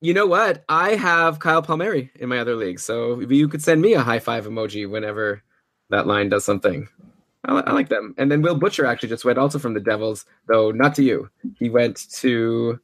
you 0.00 0.14
know 0.14 0.26
what? 0.26 0.64
I 0.68 0.94
have 0.94 1.38
Kyle 1.38 1.60
Palmieri 1.62 2.10
in 2.18 2.28
my 2.30 2.38
other 2.38 2.56
league, 2.56 2.80
so 2.80 3.20
you 3.20 3.46
could 3.48 3.62
send 3.62 3.82
me 3.82 3.92
a 3.94 4.00
high 4.00 4.18
five 4.18 4.46
emoji 4.46 4.88
whenever 4.88 5.42
that 5.90 6.06
line 6.06 6.28
does 6.30 6.44
something. 6.46 6.88
I, 7.48 7.60
I 7.60 7.72
like 7.72 7.88
them. 7.88 8.14
And 8.18 8.30
then 8.30 8.42
Will 8.42 8.56
Butcher 8.56 8.86
actually 8.86 9.08
just 9.08 9.24
went 9.24 9.38
also 9.38 9.58
from 9.58 9.74
the 9.74 9.80
Devils, 9.80 10.26
though 10.46 10.70
not 10.70 10.94
to 10.96 11.02
you. 11.02 11.30
He 11.58 11.70
went 11.70 12.10
to 12.12 12.78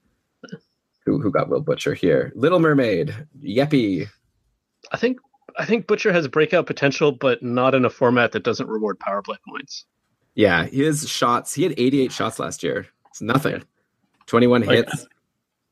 who? 1.04 1.20
Who 1.20 1.30
got 1.30 1.48
Will 1.48 1.60
Butcher 1.60 1.94
here? 1.94 2.32
Little 2.34 2.60
Mermaid, 2.60 3.14
Yeppy. 3.42 4.08
I 4.92 4.96
think 4.96 5.18
I 5.58 5.64
think 5.64 5.86
Butcher 5.86 6.12
has 6.12 6.26
breakout 6.28 6.66
potential, 6.66 7.12
but 7.12 7.42
not 7.42 7.74
in 7.74 7.84
a 7.84 7.90
format 7.90 8.32
that 8.32 8.42
doesn't 8.42 8.68
reward 8.68 8.98
power 8.98 9.22
play 9.22 9.36
points. 9.48 9.84
Yeah, 10.34 10.64
his 10.64 11.08
shots. 11.08 11.54
He 11.54 11.62
had 11.62 11.74
88 11.76 12.10
shots 12.10 12.38
last 12.38 12.62
year. 12.62 12.86
It's 13.10 13.20
nothing. 13.20 13.62
21 14.26 14.62
Like, 14.62 14.76
hits. 14.76 15.06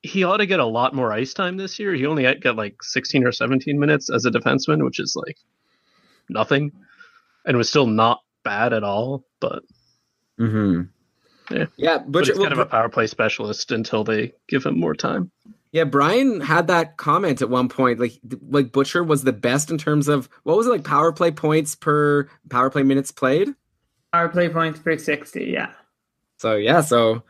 He 0.03 0.25
ought 0.25 0.37
to 0.39 0.47
get 0.47 0.61
a 0.61 0.65
lot 0.65 0.95
more 0.95 1.13
ice 1.13 1.33
time 1.33 1.57
this 1.57 1.79
year. 1.79 1.95
He 1.95 2.07
only 2.07 2.33
got 2.35 2.57
like 2.57 2.83
16 2.83 3.25
or 3.25 3.33
17 3.33 3.79
minutes 3.79 4.11
as 4.11 4.25
a 4.25 4.31
defenseman, 4.31 4.85
which 4.85 5.01
is 5.01 5.17
like 5.17 5.39
nothing, 6.29 6.73
and 7.47 7.57
was 7.57 7.69
still 7.69 7.87
not 7.87 8.21
bad 8.45 8.73
at 8.73 8.85
all. 8.85 9.25
But 9.41 9.63
Mm-hmm. 10.41 10.83
yeah, 11.55 11.67
Yeah, 11.77 11.99
but 11.99 12.11
Butcher. 12.13 12.33
he's 12.33 12.41
kind 12.41 12.53
of 12.53 12.59
a 12.59 12.67
power 12.67 12.89
play 12.89 13.07
specialist 13.07 13.71
until 13.71 14.03
they 14.05 14.33
give 14.49 14.65
him 14.65 14.79
more 14.81 14.95
time. 14.95 15.31
Yeah, 15.71 15.85
Brian 15.85 16.41
had 16.41 16.67
that 16.67 16.97
comment 16.97 17.41
at 17.43 17.49
one 17.49 17.69
point. 17.69 17.99
Like, 18.01 18.19
like 18.49 18.73
Butcher 18.73 19.03
was 19.05 19.25
the 19.25 19.33
best 19.33 19.71
in 19.71 19.79
terms 19.79 20.09
of 20.09 20.29
what 20.43 20.57
was 20.57 20.67
it 20.67 20.71
like 20.71 20.85
power 20.85 21.13
play 21.13 21.31
points 21.31 21.75
per 21.75 22.29
power 22.51 22.69
play 22.71 22.83
minutes 22.83 23.11
played. 23.11 23.49
Power 24.13 24.29
play 24.29 24.49
points 24.51 24.79
per 24.81 24.99
60, 24.99 25.45
yeah. 25.45 25.71
So 26.39 26.57
yeah, 26.57 26.81
so 26.83 27.23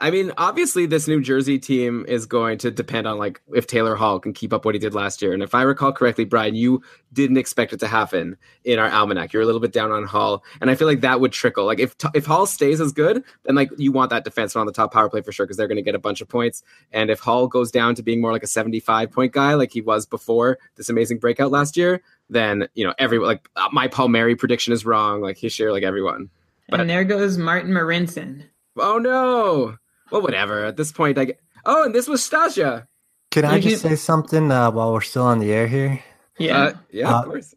I 0.00 0.12
mean, 0.12 0.30
obviously, 0.38 0.86
this 0.86 1.08
New 1.08 1.20
Jersey 1.20 1.58
team 1.58 2.04
is 2.06 2.24
going 2.24 2.58
to 2.58 2.70
depend 2.70 3.08
on 3.08 3.18
like 3.18 3.42
if 3.52 3.66
Taylor 3.66 3.96
Hall 3.96 4.20
can 4.20 4.32
keep 4.32 4.52
up 4.52 4.64
what 4.64 4.76
he 4.76 4.78
did 4.78 4.94
last 4.94 5.20
year. 5.20 5.32
And 5.32 5.42
if 5.42 5.56
I 5.56 5.62
recall 5.62 5.92
correctly, 5.92 6.24
Brian, 6.24 6.54
you 6.54 6.82
didn't 7.12 7.36
expect 7.36 7.72
it 7.72 7.80
to 7.80 7.88
happen 7.88 8.36
in 8.62 8.78
our 8.78 8.88
almanac. 8.88 9.32
You're 9.32 9.42
a 9.42 9.46
little 9.46 9.60
bit 9.60 9.72
down 9.72 9.90
on 9.90 10.04
Hall, 10.04 10.44
and 10.60 10.70
I 10.70 10.76
feel 10.76 10.86
like 10.86 11.00
that 11.00 11.20
would 11.20 11.32
trickle. 11.32 11.64
Like 11.66 11.80
if 11.80 11.96
if 12.14 12.26
Hall 12.26 12.46
stays 12.46 12.80
as 12.80 12.92
good, 12.92 13.24
then 13.42 13.56
like 13.56 13.70
you 13.76 13.90
want 13.90 14.10
that 14.10 14.24
defenseman 14.24 14.60
on 14.60 14.66
the 14.66 14.72
top 14.72 14.92
power 14.92 15.10
play 15.10 15.20
for 15.20 15.32
sure 15.32 15.46
because 15.46 15.56
they're 15.56 15.66
going 15.66 15.76
to 15.76 15.82
get 15.82 15.96
a 15.96 16.00
bunch 16.00 16.20
of 16.20 16.28
points. 16.28 16.62
And 16.92 17.10
if 17.10 17.18
Hall 17.18 17.48
goes 17.48 17.72
down 17.72 17.96
to 17.96 18.02
being 18.04 18.20
more 18.20 18.30
like 18.30 18.44
a 18.44 18.48
75 18.48 19.10
point 19.10 19.32
guy, 19.32 19.54
like 19.54 19.72
he 19.72 19.80
was 19.80 20.06
before 20.06 20.58
this 20.76 20.88
amazing 20.88 21.18
breakout 21.18 21.50
last 21.50 21.76
year, 21.76 22.02
then 22.30 22.68
you 22.74 22.86
know 22.86 22.94
everyone 23.00 23.26
like 23.26 23.48
uh, 23.56 23.68
my 23.72 23.88
Palmieri 23.88 24.36
prediction 24.36 24.72
is 24.72 24.86
wrong. 24.86 25.20
Like 25.22 25.38
he's 25.38 25.52
sure 25.52 25.72
like 25.72 25.82
everyone. 25.82 26.30
But- 26.68 26.80
and 26.80 26.88
there 26.88 27.02
goes 27.02 27.36
Martin 27.36 27.72
Marinson. 27.72 28.44
Oh 28.76 28.98
no. 28.98 29.76
Well, 30.10 30.22
whatever. 30.22 30.64
At 30.64 30.76
this 30.76 30.92
point, 30.92 31.18
I 31.18 31.26
get. 31.26 31.40
Oh, 31.64 31.84
and 31.84 31.94
this 31.94 32.08
was 32.08 32.20
Stasia. 32.22 32.86
Can 33.30 33.44
I 33.44 33.56
You 33.56 33.70
just 33.70 33.82
say 33.82 33.96
something 33.96 34.50
uh, 34.50 34.70
while 34.70 34.92
we're 34.92 35.00
still 35.02 35.24
on 35.24 35.38
the 35.38 35.52
air 35.52 35.66
here? 35.66 36.02
Yeah. 36.38 36.58
Uh, 36.58 36.72
yeah, 36.90 37.10
Uh, 37.14 37.18
of 37.20 37.24
course. 37.26 37.54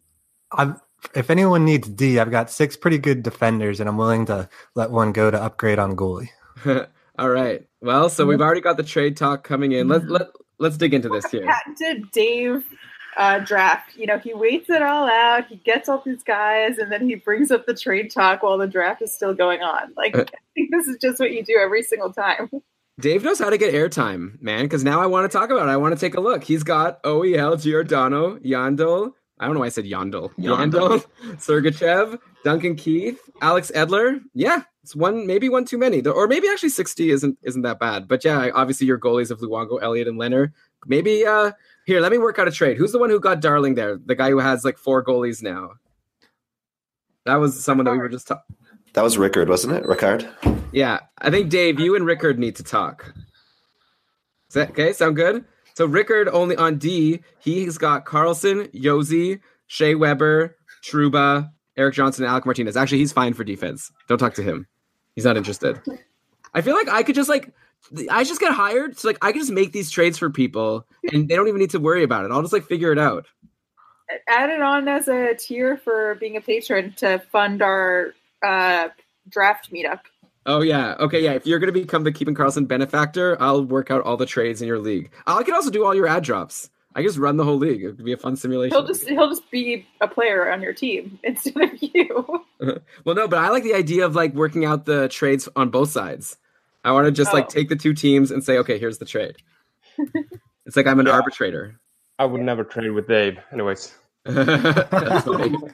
I've, 0.52 0.80
if 1.14 1.30
anyone 1.30 1.64
needs 1.64 1.88
D, 1.88 2.18
I've 2.18 2.30
got 2.30 2.50
six 2.50 2.76
pretty 2.76 2.98
good 2.98 3.22
defenders, 3.22 3.80
and 3.80 3.88
I'm 3.88 3.96
willing 3.96 4.26
to 4.26 4.48
let 4.74 4.90
one 4.90 5.12
go 5.12 5.30
to 5.30 5.42
upgrade 5.42 5.78
on 5.78 5.96
goalie. 5.96 6.28
All 7.18 7.30
right. 7.30 7.66
Well, 7.80 8.08
so 8.08 8.26
we've 8.26 8.40
already 8.40 8.60
got 8.60 8.76
the 8.76 8.82
trade 8.82 9.16
talk 9.16 9.44
coming 9.44 9.72
in. 9.72 9.88
Let's 9.88 10.04
let 10.06 10.28
let's 10.58 10.76
dig 10.76 10.94
into 10.94 11.08
this 11.08 11.30
here. 11.30 11.44
patented 11.46 12.10
Dave 12.12 12.64
uh, 13.16 13.38
draft. 13.40 13.96
You 13.96 14.06
know, 14.06 14.18
he 14.18 14.34
waits 14.34 14.70
it 14.70 14.82
all 14.82 15.08
out. 15.08 15.46
He 15.46 15.56
gets 15.56 15.88
all 15.88 16.02
these 16.04 16.22
guys, 16.22 16.78
and 16.78 16.90
then 16.90 17.08
he 17.08 17.14
brings 17.14 17.50
up 17.50 17.66
the 17.66 17.74
trade 17.74 18.10
talk 18.10 18.42
while 18.42 18.58
the 18.58 18.66
draft 18.66 19.02
is 19.02 19.14
still 19.14 19.34
going 19.34 19.60
on. 19.62 19.92
Like, 19.96 20.16
Uh, 20.16 20.24
I 20.28 20.38
think 20.54 20.70
this 20.70 20.86
is 20.86 20.96
just 21.00 21.20
what 21.20 21.32
you 21.32 21.42
do 21.44 21.58
every 21.62 21.82
single 21.82 22.12
time. 22.12 22.50
Dave 23.00 23.24
knows 23.24 23.38
how 23.38 23.48
to 23.50 23.56
get 23.58 23.72
airtime, 23.74 24.40
man. 24.42 24.64
Because 24.64 24.84
now 24.84 25.00
I 25.00 25.06
want 25.06 25.30
to 25.30 25.36
talk 25.36 25.50
about 25.50 25.68
it. 25.68 25.72
I 25.72 25.76
want 25.78 25.94
to 25.94 26.00
take 26.00 26.14
a 26.14 26.20
look. 26.20 26.44
He's 26.44 26.62
got 26.62 27.02
OEL, 27.02 27.60
Giordano, 27.60 28.36
Yandle. 28.38 29.12
I 29.40 29.46
don't 29.46 29.54
know 29.54 29.60
why 29.60 29.66
I 29.66 29.70
said 29.70 29.86
Yandle. 29.86 30.32
Yandle, 30.36 31.04
Sergachev, 31.36 32.18
Duncan 32.44 32.76
Keith, 32.76 33.18
Alex 33.40 33.72
Edler. 33.74 34.20
Yeah, 34.34 34.62
it's 34.84 34.94
one, 34.94 35.26
maybe 35.26 35.48
one 35.48 35.64
too 35.64 35.78
many, 35.78 36.00
or 36.06 36.28
maybe 36.28 36.48
actually 36.48 36.68
sixty 36.68 37.10
isn't 37.10 37.38
isn't 37.42 37.62
that 37.62 37.80
bad. 37.80 38.06
But 38.06 38.24
yeah, 38.24 38.50
obviously 38.54 38.86
your 38.86 38.98
goalies 38.98 39.30
of 39.30 39.40
Luongo, 39.40 39.82
Elliott, 39.82 40.06
and 40.06 40.18
Leonard. 40.18 40.52
Maybe 40.86 41.26
uh 41.26 41.52
here, 41.86 42.00
let 42.00 42.12
me 42.12 42.18
work 42.18 42.38
out 42.38 42.48
a 42.48 42.52
trade. 42.52 42.76
Who's 42.76 42.92
the 42.92 42.98
one 42.98 43.10
who 43.10 43.20
got 43.20 43.40
Darling 43.40 43.74
there? 43.74 43.96
The 43.96 44.14
guy 44.14 44.30
who 44.30 44.38
has 44.38 44.64
like 44.64 44.78
four 44.78 45.04
goalies 45.04 45.42
now. 45.42 45.70
That 47.24 47.36
was 47.36 47.62
someone 47.62 47.84
that 47.84 47.92
we 47.92 47.98
were 47.98 48.08
just 48.08 48.28
talking. 48.28 48.56
That 48.94 49.02
was 49.02 49.16
Rickard, 49.16 49.48
wasn't 49.48 49.74
it? 49.74 49.86
Rickard? 49.86 50.28
Yeah, 50.72 51.00
I 51.18 51.30
think 51.30 51.50
Dave, 51.50 51.80
you 51.80 51.96
and 51.96 52.04
Rickard 52.04 52.38
need 52.38 52.56
to 52.56 52.62
talk. 52.62 53.12
Is 54.48 54.54
that 54.54 54.70
okay? 54.70 54.92
Sound 54.92 55.16
good? 55.16 55.44
So 55.74 55.86
Rickard 55.86 56.28
only 56.28 56.56
on 56.56 56.76
D, 56.76 57.22
he's 57.38 57.78
got 57.78 58.04
Carlson, 58.04 58.66
Josi, 58.68 59.40
Shea 59.66 59.94
Weber, 59.94 60.56
Trouba, 60.84 61.50
Erik 61.76 61.94
Johnson, 61.94 62.24
and 62.24 62.30
Alec 62.30 62.44
Martinez. 62.44 62.76
Actually, 62.76 62.98
he's 62.98 63.12
fine 63.12 63.32
for 63.32 63.44
defense. 63.44 63.90
Don't 64.08 64.18
talk 64.18 64.34
to 64.34 64.42
him. 64.42 64.66
He's 65.14 65.24
not 65.24 65.38
interested. 65.38 65.80
I 66.52 66.60
feel 66.60 66.74
like 66.74 66.88
I 66.88 67.02
could 67.02 67.14
just 67.14 67.30
like 67.30 67.54
I 68.10 68.24
just 68.24 68.40
get 68.40 68.52
hired, 68.52 68.98
so 68.98 69.08
like 69.08 69.18
I 69.22 69.32
can 69.32 69.40
just 69.40 69.52
make 69.52 69.72
these 69.72 69.90
trades 69.90 70.18
for 70.18 70.30
people, 70.30 70.86
and 71.12 71.28
they 71.28 71.36
don't 71.36 71.48
even 71.48 71.60
need 71.60 71.70
to 71.70 71.80
worry 71.80 72.02
about 72.02 72.24
it. 72.24 72.30
I'll 72.30 72.42
just 72.42 72.52
like 72.52 72.64
figure 72.64 72.92
it 72.92 72.98
out. 72.98 73.26
Add 74.28 74.50
it 74.50 74.62
on 74.62 74.88
as 74.88 75.08
a 75.08 75.34
tier 75.34 75.76
for 75.76 76.16
being 76.16 76.36
a 76.36 76.40
patron 76.40 76.94
to 76.98 77.18
fund 77.30 77.62
our 77.62 78.14
uh, 78.42 78.88
draft 79.28 79.72
meetup. 79.72 80.00
Oh 80.46 80.60
yeah, 80.60 80.94
okay, 80.98 81.22
yeah. 81.22 81.32
If 81.32 81.46
you're 81.46 81.58
gonna 81.58 81.72
become 81.72 82.04
the 82.04 82.12
Keeping 82.12 82.34
Karlsson 82.34 82.66
benefactor, 82.66 83.40
I'll 83.40 83.64
work 83.64 83.90
out 83.90 84.02
all 84.02 84.16
the 84.16 84.26
trades 84.26 84.60
in 84.60 84.68
your 84.68 84.78
league. 84.78 85.10
I 85.26 85.42
can 85.42 85.54
also 85.54 85.70
do 85.70 85.84
all 85.84 85.94
your 85.94 86.08
ad 86.08 86.24
drops. 86.24 86.70
I 86.94 87.00
can 87.00 87.08
just 87.08 87.18
run 87.18 87.36
the 87.36 87.44
whole 87.44 87.56
league. 87.56 87.82
It 87.82 87.96
could 87.96 88.04
be 88.04 88.12
a 88.12 88.16
fun 88.16 88.36
simulation. 88.36 88.76
He'll 88.76 88.86
just 88.86 89.08
he'll 89.08 89.28
just 89.28 89.50
be 89.50 89.86
a 90.00 90.08
player 90.08 90.50
on 90.50 90.60
your 90.60 90.72
team 90.72 91.18
instead 91.24 91.62
of 91.62 91.70
you. 91.80 92.44
well, 93.04 93.14
no, 93.14 93.28
but 93.28 93.38
I 93.38 93.48
like 93.48 93.62
the 93.62 93.74
idea 93.74 94.04
of 94.04 94.14
like 94.14 94.34
working 94.34 94.64
out 94.64 94.84
the 94.84 95.08
trades 95.08 95.48
on 95.56 95.70
both 95.70 95.90
sides. 95.90 96.36
I 96.84 96.92
want 96.92 97.06
to 97.06 97.12
just 97.12 97.32
like 97.32 97.46
Oh. 97.46 97.48
take 97.48 97.68
the 97.68 97.76
two 97.76 97.94
teams 97.94 98.30
and 98.30 98.42
say, 98.44 98.58
okay, 98.58 98.78
here's 98.78 98.98
the 98.98 99.04
trade. 99.04 99.36
it's 100.66 100.76
like 100.76 100.86
I'm 100.86 101.00
an 101.00 101.08
arbitrator. 101.08 101.78
I 102.18 102.24
would 102.24 102.40
never 102.40 102.64
trade 102.64 102.90
with 102.90 103.08
Dave. 103.08 103.38
Anyways. 103.52 103.94
That's 104.24 105.24
funny. 105.24 105.56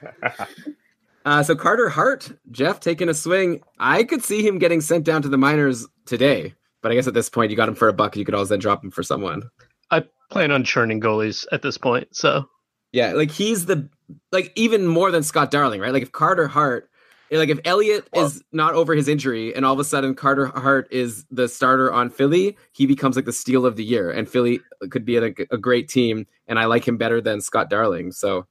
Uh, 1.24 1.42
so 1.42 1.54
Carter 1.54 1.90
Hart, 1.90 2.32
Jeff 2.52 2.80
taking 2.80 3.10
a 3.10 3.12
swing. 3.14 3.60
I 3.78 4.02
could 4.04 4.22
see 4.22 4.46
him 4.46 4.58
getting 4.58 4.80
sent 4.80 5.04
down 5.04 5.20
to 5.22 5.28
the 5.28 5.36
minors 5.36 5.86
today, 6.06 6.54
but 6.80 6.90
I 6.90 6.94
guess 6.94 7.06
at 7.06 7.12
this 7.12 7.28
point 7.28 7.50
you 7.50 7.56
got 7.56 7.68
him 7.68 7.74
for 7.74 7.88
a 7.88 7.92
buck. 7.92 8.16
You 8.16 8.24
could 8.24 8.32
always 8.34 8.48
then 8.48 8.60
drop 8.60 8.82
him 8.82 8.90
for 8.90 9.02
someone. 9.02 9.42
I 9.90 10.04
plan 10.30 10.50
on 10.52 10.64
churning 10.64 11.02
goalies 11.02 11.44
at 11.52 11.60
this 11.60 11.76
point, 11.76 12.16
so 12.16 12.48
Yeah, 12.92 13.12
like 13.12 13.30
he's 13.30 13.66
the 13.66 13.90
like 14.32 14.52
even 14.56 14.86
more 14.86 15.10
than 15.10 15.22
Scott 15.22 15.50
Darling, 15.50 15.82
right? 15.82 15.92
Like 15.92 16.04
if 16.04 16.12
Carter 16.12 16.46
Hart, 16.48 16.88
like 17.30 17.48
if 17.50 17.60
Elliott 17.64 18.08
is 18.14 18.42
not 18.52 18.74
over 18.74 18.94
his 18.94 19.08
injury, 19.08 19.54
and 19.54 19.64
all 19.64 19.74
of 19.74 19.78
a 19.80 19.84
sudden 19.84 20.14
Carter 20.14 20.46
Hart 20.46 20.88
is 20.90 21.26
the 21.30 21.48
starter 21.48 21.92
on 21.92 22.10
Philly, 22.10 22.56
he 22.72 22.86
becomes 22.86 23.16
like 23.16 23.24
the 23.26 23.32
steal 23.32 23.66
of 23.66 23.76
the 23.76 23.84
year, 23.84 24.10
and 24.10 24.28
Philly 24.28 24.60
could 24.90 25.04
be 25.04 25.16
a, 25.16 25.24
a 25.50 25.58
great 25.58 25.88
team, 25.88 26.26
and 26.46 26.58
I 26.58 26.64
like 26.64 26.86
him 26.86 26.96
better 26.96 27.20
than 27.20 27.40
Scott 27.40 27.68
Darling. 27.68 28.12
So, 28.12 28.46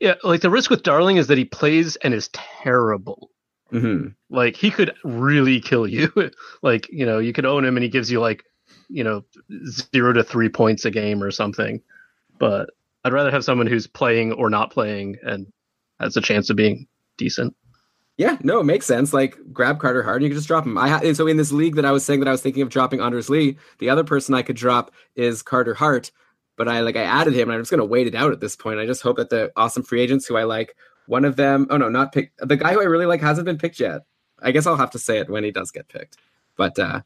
yeah, 0.00 0.14
like 0.24 0.40
the 0.40 0.50
risk 0.50 0.70
with 0.70 0.82
Darling 0.82 1.16
is 1.18 1.28
that 1.28 1.38
he 1.38 1.44
plays 1.44 1.96
and 1.96 2.12
is 2.14 2.28
terrible. 2.32 3.30
mhm. 3.72 4.14
Like 4.30 4.56
he 4.56 4.70
could 4.70 4.92
really 5.04 5.60
kill 5.60 5.86
you. 5.86 6.12
like 6.62 6.88
you 6.90 7.06
know, 7.06 7.18
you 7.18 7.32
could 7.32 7.46
own 7.46 7.64
him 7.64 7.76
and 7.76 7.84
he 7.84 7.88
gives 7.90 8.10
you 8.10 8.20
like 8.20 8.44
you 8.88 9.04
know 9.04 9.24
zero 9.68 10.12
to 10.12 10.24
three 10.24 10.48
points 10.48 10.84
a 10.84 10.90
game 10.90 11.22
or 11.22 11.30
something. 11.30 11.80
But 12.38 12.70
I'd 13.04 13.12
rather 13.12 13.30
have 13.30 13.44
someone 13.44 13.68
who's 13.68 13.86
playing 13.86 14.32
or 14.32 14.50
not 14.50 14.72
playing 14.72 15.16
and 15.22 15.46
has 16.00 16.16
a 16.16 16.20
chance 16.20 16.50
of 16.50 16.56
being 16.56 16.86
decent. 17.16 17.54
Yeah, 18.16 18.38
no, 18.42 18.60
it 18.60 18.64
makes 18.64 18.86
sense. 18.86 19.12
Like 19.12 19.36
grab 19.52 19.78
Carter 19.78 20.02
Hart, 20.02 20.16
and 20.16 20.24
you 20.24 20.30
can 20.30 20.38
just 20.38 20.48
drop 20.48 20.64
him. 20.64 20.78
I 20.78 20.88
ha- 20.88 21.12
so 21.12 21.26
in 21.26 21.36
this 21.36 21.52
league 21.52 21.76
that 21.76 21.84
I 21.84 21.92
was 21.92 22.04
saying 22.04 22.20
that 22.20 22.28
I 22.28 22.32
was 22.32 22.42
thinking 22.42 22.62
of 22.62 22.70
dropping 22.70 23.00
Anders 23.00 23.28
Lee, 23.28 23.58
the 23.78 23.90
other 23.90 24.04
person 24.04 24.34
I 24.34 24.42
could 24.42 24.56
drop 24.56 24.90
is 25.16 25.42
Carter 25.42 25.74
Hart, 25.74 26.10
but 26.56 26.68
I 26.68 26.80
like 26.80 26.96
I 26.96 27.02
added 27.02 27.34
him, 27.34 27.48
and 27.48 27.54
I'm 27.54 27.60
just 27.60 27.70
gonna 27.70 27.84
wait 27.84 28.06
it 28.06 28.14
out 28.14 28.32
at 28.32 28.40
this 28.40 28.56
point. 28.56 28.80
I 28.80 28.86
just 28.86 29.02
hope 29.02 29.16
that 29.18 29.30
the 29.30 29.52
awesome 29.56 29.82
free 29.82 30.00
agents 30.00 30.26
who 30.26 30.36
I 30.36 30.44
like, 30.44 30.76
one 31.06 31.24
of 31.24 31.36
them, 31.36 31.66
oh 31.70 31.76
no, 31.76 31.88
not 31.88 32.12
pick 32.12 32.32
the 32.38 32.56
guy 32.56 32.72
who 32.72 32.80
I 32.80 32.84
really 32.84 33.06
like 33.06 33.20
hasn't 33.20 33.44
been 33.44 33.58
picked 33.58 33.80
yet. 33.80 34.02
I 34.40 34.50
guess 34.50 34.66
I'll 34.66 34.76
have 34.76 34.90
to 34.92 34.98
say 34.98 35.18
it 35.18 35.30
when 35.30 35.44
he 35.44 35.50
does 35.50 35.70
get 35.70 35.88
picked. 35.88 36.16
But 36.56 36.78
uh 36.78 37.02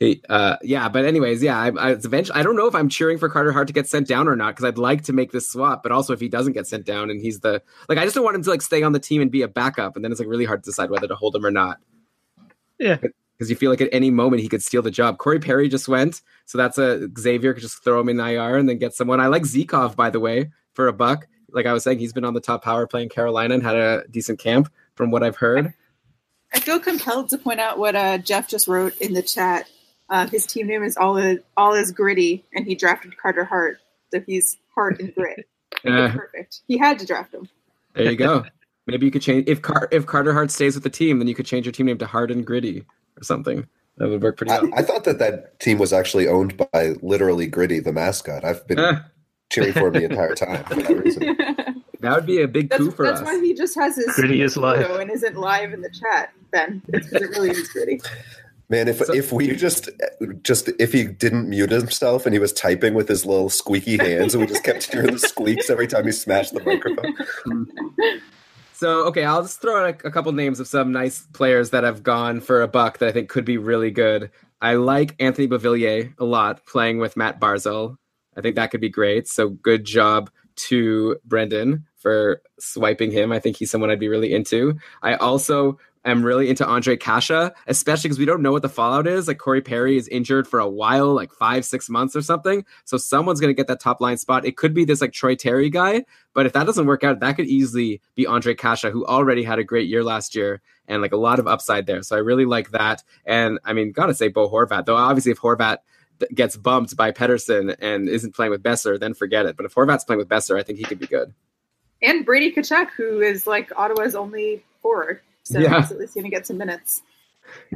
he, 0.00 0.20
uh, 0.28 0.56
yeah, 0.62 0.88
but 0.88 1.04
anyways, 1.04 1.42
yeah, 1.42 1.58
I, 1.58 1.70
I 1.70 1.90
eventually, 1.92 2.38
I 2.38 2.42
don't 2.42 2.56
know 2.56 2.66
if 2.66 2.74
I'm 2.74 2.88
cheering 2.88 3.16
for 3.16 3.28
Carter 3.28 3.52
Hart 3.52 3.68
to 3.68 3.72
get 3.72 3.88
sent 3.88 4.08
down 4.08 4.26
or 4.26 4.34
not 4.34 4.54
because 4.54 4.64
I'd 4.64 4.78
like 4.78 5.04
to 5.04 5.12
make 5.12 5.30
this 5.30 5.48
swap, 5.48 5.82
but 5.82 5.92
also 5.92 6.12
if 6.12 6.20
he 6.20 6.28
doesn't 6.28 6.52
get 6.52 6.66
sent 6.66 6.84
down 6.84 7.10
and 7.10 7.20
he's 7.20 7.40
the 7.40 7.62
like, 7.88 7.98
I 7.98 8.04
just 8.04 8.14
don't 8.14 8.24
want 8.24 8.36
him 8.36 8.42
to 8.42 8.50
like 8.50 8.62
stay 8.62 8.82
on 8.82 8.92
the 8.92 8.98
team 8.98 9.22
and 9.22 9.30
be 9.30 9.42
a 9.42 9.48
backup, 9.48 9.94
and 9.94 10.04
then 10.04 10.10
it's 10.10 10.20
like 10.20 10.28
really 10.28 10.44
hard 10.44 10.64
to 10.64 10.70
decide 10.70 10.90
whether 10.90 11.06
to 11.06 11.14
hold 11.14 11.36
him 11.36 11.46
or 11.46 11.50
not. 11.50 11.78
Yeah. 12.78 12.96
because 12.96 13.50
you 13.50 13.56
feel 13.56 13.70
like 13.70 13.80
at 13.80 13.88
any 13.92 14.10
moment 14.10 14.42
he 14.42 14.48
could 14.48 14.62
steal 14.62 14.82
the 14.82 14.90
job. 14.90 15.18
Corey 15.18 15.38
Perry 15.38 15.68
just 15.68 15.88
went, 15.88 16.22
so 16.44 16.58
that's 16.58 16.76
a 16.76 17.08
Xavier 17.16 17.54
could 17.54 17.62
just 17.62 17.84
throw 17.84 18.00
him 18.00 18.08
in 18.08 18.18
IR 18.18 18.56
and 18.56 18.68
then 18.68 18.78
get 18.78 18.94
someone. 18.94 19.20
I 19.20 19.28
like 19.28 19.42
Zykov 19.42 19.94
by 19.94 20.10
the 20.10 20.20
way 20.20 20.50
for 20.72 20.88
a 20.88 20.92
buck. 20.92 21.28
Like 21.50 21.66
I 21.66 21.72
was 21.72 21.84
saying, 21.84 22.00
he's 22.00 22.12
been 22.12 22.24
on 22.24 22.34
the 22.34 22.40
top 22.40 22.64
power 22.64 22.86
play 22.86 23.04
in 23.04 23.08
Carolina 23.08 23.54
and 23.54 23.62
had 23.62 23.76
a 23.76 24.04
decent 24.10 24.40
camp 24.40 24.72
from 24.96 25.12
what 25.12 25.22
I've 25.22 25.36
heard. 25.36 25.72
I 26.52 26.60
feel 26.60 26.78
compelled 26.78 27.30
to 27.30 27.38
point 27.38 27.60
out 27.60 27.78
what 27.78 27.96
uh, 27.96 28.18
Jeff 28.18 28.48
just 28.48 28.68
wrote 28.68 28.96
in 29.00 29.12
the 29.12 29.22
chat. 29.22 29.68
Uh, 30.14 30.28
his 30.28 30.46
team 30.46 30.68
name 30.68 30.84
is 30.84 30.96
all 30.96 31.16
is, 31.16 31.40
all 31.56 31.74
is 31.74 31.90
gritty, 31.90 32.44
and 32.54 32.64
he 32.64 32.76
drafted 32.76 33.16
Carter 33.16 33.42
Hart, 33.44 33.78
so 34.12 34.20
he's 34.20 34.58
Hart 34.72 35.00
and 35.00 35.12
grit. 35.12 35.44
Yeah. 35.84 36.12
Perfect. 36.14 36.60
He 36.68 36.78
had 36.78 37.00
to 37.00 37.06
draft 37.06 37.34
him. 37.34 37.48
There 37.94 38.08
you 38.12 38.16
go. 38.16 38.44
Maybe 38.86 39.06
you 39.06 39.10
could 39.10 39.22
change 39.22 39.48
if 39.48 39.60
Car- 39.60 39.88
if 39.90 40.06
Carter 40.06 40.32
Hart 40.32 40.52
stays 40.52 40.76
with 40.76 40.84
the 40.84 40.90
team, 40.90 41.18
then 41.18 41.26
you 41.26 41.34
could 41.34 41.46
change 41.46 41.66
your 41.66 41.72
team 41.72 41.86
name 41.86 41.98
to 41.98 42.06
Hard 42.06 42.30
and 42.30 42.46
Gritty 42.46 42.84
or 43.18 43.24
something. 43.24 43.66
That 43.96 44.08
would 44.08 44.22
work 44.22 44.36
pretty 44.36 44.52
I, 44.52 44.60
well. 44.60 44.70
I 44.76 44.82
thought 44.82 45.02
that 45.04 45.18
that 45.18 45.58
team 45.58 45.78
was 45.78 45.92
actually 45.92 46.28
owned 46.28 46.56
by 46.72 46.94
literally 47.02 47.48
Gritty, 47.48 47.80
the 47.80 47.92
mascot. 47.92 48.44
I've 48.44 48.64
been 48.68 48.78
Ah. 48.78 49.06
cheering 49.50 49.72
for 49.72 49.88
him 49.88 49.94
the 49.94 50.04
entire 50.10 50.34
time 50.36 50.62
for 50.64 50.76
that 50.76 50.96
reason. 50.96 51.36
That 52.00 52.16
would 52.16 52.26
be 52.26 52.42
a 52.42 52.46
big 52.48 52.68
coup 52.70 52.90
for 52.90 53.06
that's 53.06 53.20
us. 53.22 53.26
That's 53.26 53.38
why 53.38 53.42
he 53.42 53.54
just 53.54 53.74
has 53.76 53.96
his 53.96 54.14
Gritty 54.14 54.42
is 54.42 54.58
live. 54.58 54.86
photo 54.86 55.00
and 55.00 55.10
isn't 55.10 55.36
live 55.36 55.72
in 55.72 55.80
the 55.80 55.88
chat. 55.88 56.34
Ben, 56.50 56.82
it's 56.88 57.08
because 57.08 57.22
it 57.22 57.30
really 57.30 57.48
is 57.50 57.66
gritty. 57.70 57.98
Man, 58.70 58.88
if 58.88 59.02
if 59.10 59.30
we 59.30 59.54
just 59.54 59.90
just 60.42 60.70
if 60.78 60.92
he 60.92 61.04
didn't 61.04 61.48
mute 61.48 61.70
himself 61.70 62.24
and 62.24 62.34
he 62.34 62.38
was 62.38 62.52
typing 62.52 62.94
with 62.94 63.08
his 63.08 63.26
little 63.26 63.50
squeaky 63.50 63.98
hands 63.98 64.34
and 64.34 64.42
we 64.42 64.46
just 64.46 64.64
kept 64.64 64.90
hearing 64.90 65.12
the 65.12 65.18
squeaks 65.18 65.68
every 65.68 65.86
time 65.86 66.06
he 66.06 66.12
smashed 66.12 66.54
the 66.54 66.62
microphone. 66.62 67.66
So 68.76 69.04
okay, 69.06 69.24
I'll 69.24 69.42
just 69.42 69.62
throw 69.62 69.82
out 69.82 70.04
a, 70.04 70.08
a 70.08 70.10
couple 70.10 70.32
names 70.32 70.58
of 70.58 70.66
some 70.66 70.90
nice 70.90 71.26
players 71.32 71.70
that 71.70 71.84
have 71.84 72.02
gone 72.02 72.40
for 72.40 72.60
a 72.60 72.68
buck 72.68 72.98
that 72.98 73.08
I 73.08 73.12
think 73.12 73.28
could 73.28 73.44
be 73.44 73.56
really 73.56 73.92
good. 73.92 74.32
I 74.60 74.74
like 74.74 75.14
Anthony 75.20 75.46
Beauvillier 75.46 76.12
a 76.18 76.24
lot 76.24 76.66
playing 76.66 76.98
with 76.98 77.16
Matt 77.16 77.40
Barzal. 77.40 77.96
I 78.36 78.40
think 78.40 78.56
that 78.56 78.72
could 78.72 78.80
be 78.80 78.88
great. 78.88 79.28
So 79.28 79.50
good 79.50 79.84
job 79.84 80.28
to 80.56 81.16
Brendan 81.24 81.86
for 81.96 82.42
swiping 82.58 83.12
him. 83.12 83.30
I 83.30 83.38
think 83.38 83.56
he's 83.56 83.70
someone 83.70 83.90
I'd 83.90 84.00
be 84.00 84.08
really 84.08 84.34
into. 84.34 84.76
I 85.02 85.14
also 85.14 85.78
am 86.04 86.22
really 86.22 86.48
into 86.48 86.64
Ondrej 86.64 87.00
Kase, 87.00 87.52
especially 87.66 88.08
because 88.08 88.18
we 88.18 88.24
don't 88.24 88.42
know 88.42 88.52
what 88.52 88.62
the 88.62 88.68
fallout 88.68 89.06
is. 89.06 89.28
Like 89.28 89.38
Corey 89.38 89.62
Perry 89.62 89.96
is 89.96 90.08
injured 90.08 90.46
for 90.46 90.60
a 90.60 90.68
while, 90.68 91.14
like 91.14 91.32
five, 91.32 91.64
six 91.64 91.88
months 91.88 92.14
or 92.14 92.22
something. 92.22 92.64
So 92.84 92.96
someone's 92.96 93.40
going 93.40 93.54
to 93.54 93.56
get 93.56 93.66
that 93.68 93.80
top 93.80 94.00
line 94.00 94.18
spot. 94.18 94.44
It 94.44 94.56
could 94.56 94.74
be 94.74 94.84
this 94.84 95.00
like 95.00 95.12
Troy 95.12 95.34
Terry 95.34 95.70
guy, 95.70 96.04
but 96.34 96.46
if 96.46 96.52
that 96.52 96.66
doesn't 96.66 96.86
work 96.86 97.04
out, 97.04 97.20
that 97.20 97.36
could 97.36 97.46
easily 97.46 98.00
be 98.14 98.26
Ondrej 98.26 98.58
Kase, 98.58 98.92
who 98.92 99.06
already 99.06 99.42
had 99.42 99.58
a 99.58 99.64
great 99.64 99.88
year 99.88 100.04
last 100.04 100.34
year 100.34 100.60
and 100.86 101.00
like 101.00 101.12
a 101.12 101.16
lot 101.16 101.38
of 101.38 101.46
upside 101.46 101.86
there. 101.86 102.02
So 102.02 102.16
I 102.16 102.20
really 102.20 102.44
like 102.44 102.70
that. 102.70 103.02
And 103.24 103.58
I 103.64 103.72
mean, 103.72 103.92
gotta 103.92 104.14
say 104.14 104.28
Bo 104.28 104.50
Horvat, 104.50 104.84
though 104.84 104.96
obviously 104.96 105.32
if 105.32 105.40
Horvat 105.40 105.78
gets 106.32 106.56
bumped 106.56 106.96
by 106.96 107.10
Pettersson 107.12 107.74
and 107.80 108.08
isn't 108.08 108.34
playing 108.34 108.50
with 108.50 108.62
Boeser, 108.62 108.98
then 109.00 109.14
forget 109.14 109.46
it. 109.46 109.56
But 109.56 109.66
if 109.66 109.74
Horvat's 109.74 110.04
playing 110.04 110.18
with 110.18 110.28
Boeser, 110.28 110.58
I 110.58 110.62
think 110.62 110.78
he 110.78 110.84
could 110.84 110.98
be 110.98 111.06
good. 111.06 111.32
And 112.02 112.24
Brady 112.24 112.52
Tkachuk, 112.52 112.90
who 112.96 113.20
is 113.20 113.46
like 113.46 113.72
Ottawa's 113.76 114.14
only 114.14 114.62
forward. 114.82 115.20
So 115.44 115.58
Yeah. 115.60 115.80
he's 115.82 115.92
at 115.92 115.98
least 115.98 116.14
going 116.14 116.24
to 116.24 116.30
get 116.30 116.46
some 116.46 116.58
minutes. 116.58 117.02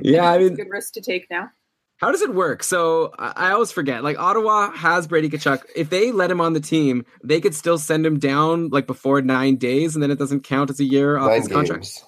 Yeah, 0.00 0.24
I 0.30 0.36
It's 0.36 0.40
a 0.47 0.48
mean, 0.48 0.56
good 0.56 0.70
risk 0.70 0.94
to 0.94 1.00
take 1.00 1.30
now. 1.30 1.50
How 1.98 2.12
does 2.12 2.22
it 2.22 2.32
work? 2.34 2.62
So 2.62 3.12
I 3.18 3.32
I 3.48 3.50
always 3.50 3.72
forget. 3.72 4.05
Like 4.05 4.18
Ottawa 4.18 4.70
has 4.70 5.06
Brady 5.06 5.28
Tkachuk. 5.28 5.64
If 5.74 5.90
they 5.90 6.12
let 6.12 6.30
him 6.30 6.40
on 6.40 6.52
the 6.52 6.60
team, 6.60 7.05
they 7.24 7.40
could 7.40 7.55
still 7.55 7.76
send 7.76 8.06
him 8.06 8.18
down 8.18 8.68
like 8.68 8.86
before 8.86 9.20
nine 9.20 9.56
days, 9.56 9.94
and 9.97 10.02
then 10.02 10.10
it 10.10 10.18
doesn't 10.18 10.44
count 10.44 10.70
as 10.70 10.78
a 10.80 10.84
year 10.84 11.18
off 11.18 11.28
Nine 11.28 11.40
his 11.40 11.48
contract. 11.48 11.82
games. 11.82 12.05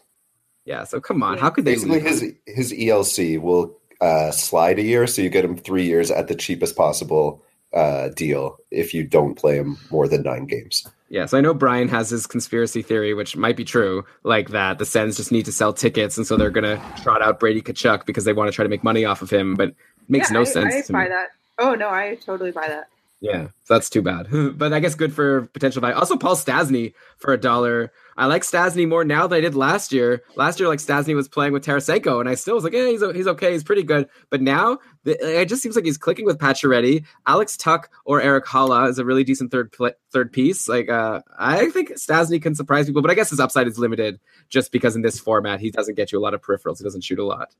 Yeah. 0.64 0.84
So 0.84 1.00
come 1.00 1.22
on, 1.24 1.38
how 1.38 1.50
could 1.50 1.64
they? 1.64 1.74
Basically, 1.74 1.96
leave 2.00 2.06
him? 2.06 2.36
his 2.46 2.70
his 2.70 2.72
ELC 2.72 3.40
will 3.42 3.76
uh, 4.00 4.30
slide 4.30 4.78
a 4.78 4.82
year, 4.82 5.06
so 5.08 5.22
you 5.22 5.28
get 5.28 5.44
him 5.44 5.56
three 5.56 5.84
years 5.86 6.10
at 6.12 6.28
the 6.28 6.36
cheapest 6.36 6.76
possible 6.76 7.44
uh, 7.74 8.08
deal 8.10 8.58
if 8.70 8.94
you 8.94 9.02
don't 9.04 9.34
play 9.34 9.56
him 9.56 9.76
more 9.90 10.06
than 10.06 10.22
nine 10.22 10.46
games. 10.46 10.86
Yeah, 11.10 11.26
so 11.26 11.36
I 11.36 11.40
know 11.40 11.52
Brian 11.52 11.88
has 11.88 12.08
his 12.08 12.24
conspiracy 12.28 12.82
theory, 12.82 13.14
which 13.14 13.36
might 13.36 13.56
be 13.56 13.64
true, 13.64 14.04
like 14.22 14.50
that 14.50 14.78
the 14.78 14.86
Sens 14.86 15.16
just 15.16 15.32
need 15.32 15.44
to 15.46 15.52
sell 15.52 15.72
tickets, 15.72 16.16
and 16.16 16.24
so 16.24 16.36
they're 16.36 16.50
gonna 16.50 16.80
trot 17.02 17.20
out 17.20 17.40
Brady 17.40 17.60
Tkachuk 17.60 18.06
because 18.06 18.24
they 18.24 18.32
want 18.32 18.46
to 18.46 18.54
try 18.54 18.62
to 18.62 18.68
make 18.68 18.84
money 18.84 19.04
off 19.04 19.20
of 19.20 19.28
him. 19.28 19.56
But 19.56 19.74
makes 20.08 20.30
yeah, 20.30 20.34
no 20.34 20.40
I, 20.42 20.44
sense 20.44 20.74
I 20.74 20.80
to 20.82 20.92
buy 20.92 21.02
me. 21.04 21.08
that. 21.08 21.28
Oh 21.58 21.74
no, 21.74 21.90
I 21.90 22.14
totally 22.24 22.52
buy 22.52 22.68
that. 22.68 22.86
Yeah, 23.20 23.48
so 23.64 23.74
that's 23.74 23.90
too 23.90 24.02
bad. 24.02 24.28
but 24.56 24.72
I 24.72 24.78
guess 24.78 24.94
good 24.94 25.12
for 25.12 25.46
potential 25.46 25.80
value. 25.80 25.96
Also, 25.96 26.16
Paul 26.16 26.36
Stastny 26.36 26.94
for 27.18 27.34
a 27.34 27.36
dollar. 27.36 27.92
I 28.20 28.26
like 28.26 28.42
Stastny 28.42 28.86
more 28.86 29.02
now 29.02 29.26
than 29.26 29.38
I 29.38 29.40
did 29.40 29.54
last 29.54 29.94
year. 29.94 30.22
Last 30.36 30.60
year, 30.60 30.68
like 30.68 30.78
Stastny 30.78 31.14
was 31.14 31.26
playing 31.26 31.54
with 31.54 31.64
Tarasenko, 31.64 32.20
and 32.20 32.28
I 32.28 32.34
still 32.34 32.54
was 32.54 32.64
like, 32.64 32.74
yeah, 32.74 32.86
he's 32.86 33.00
he's 33.14 33.26
okay, 33.26 33.52
he's 33.52 33.64
pretty 33.64 33.82
good. 33.82 34.10
But 34.28 34.42
now 34.42 34.78
it 35.06 35.46
just 35.46 35.62
seems 35.62 35.74
like 35.74 35.86
he's 35.86 35.96
clicking 35.96 36.26
with 36.26 36.36
Pacioretty. 36.36 37.06
Alex 37.26 37.56
Tuch 37.56 37.86
or 38.04 38.20
Erik 38.20 38.44
Haula 38.44 38.90
is 38.90 38.98
a 38.98 39.06
really 39.06 39.24
decent 39.24 39.50
third 39.50 39.72
pl- 39.72 39.92
third 40.12 40.34
piece. 40.34 40.68
Like, 40.68 40.90
uh, 40.90 41.22
I 41.38 41.70
think 41.70 41.92
Stastny 41.92 42.42
can 42.42 42.54
surprise 42.54 42.84
people, 42.84 43.00
but 43.00 43.10
I 43.10 43.14
guess 43.14 43.30
his 43.30 43.40
upside 43.40 43.66
is 43.66 43.78
limited 43.78 44.20
just 44.50 44.70
because 44.70 44.94
in 44.94 45.00
this 45.00 45.18
format 45.18 45.60
he 45.60 45.70
doesn't 45.70 45.94
get 45.94 46.12
you 46.12 46.18
a 46.18 46.20
lot 46.20 46.34
of 46.34 46.42
peripherals. 46.42 46.76
He 46.76 46.84
doesn't 46.84 47.04
shoot 47.04 47.18
a 47.18 47.24
lot. 47.24 47.54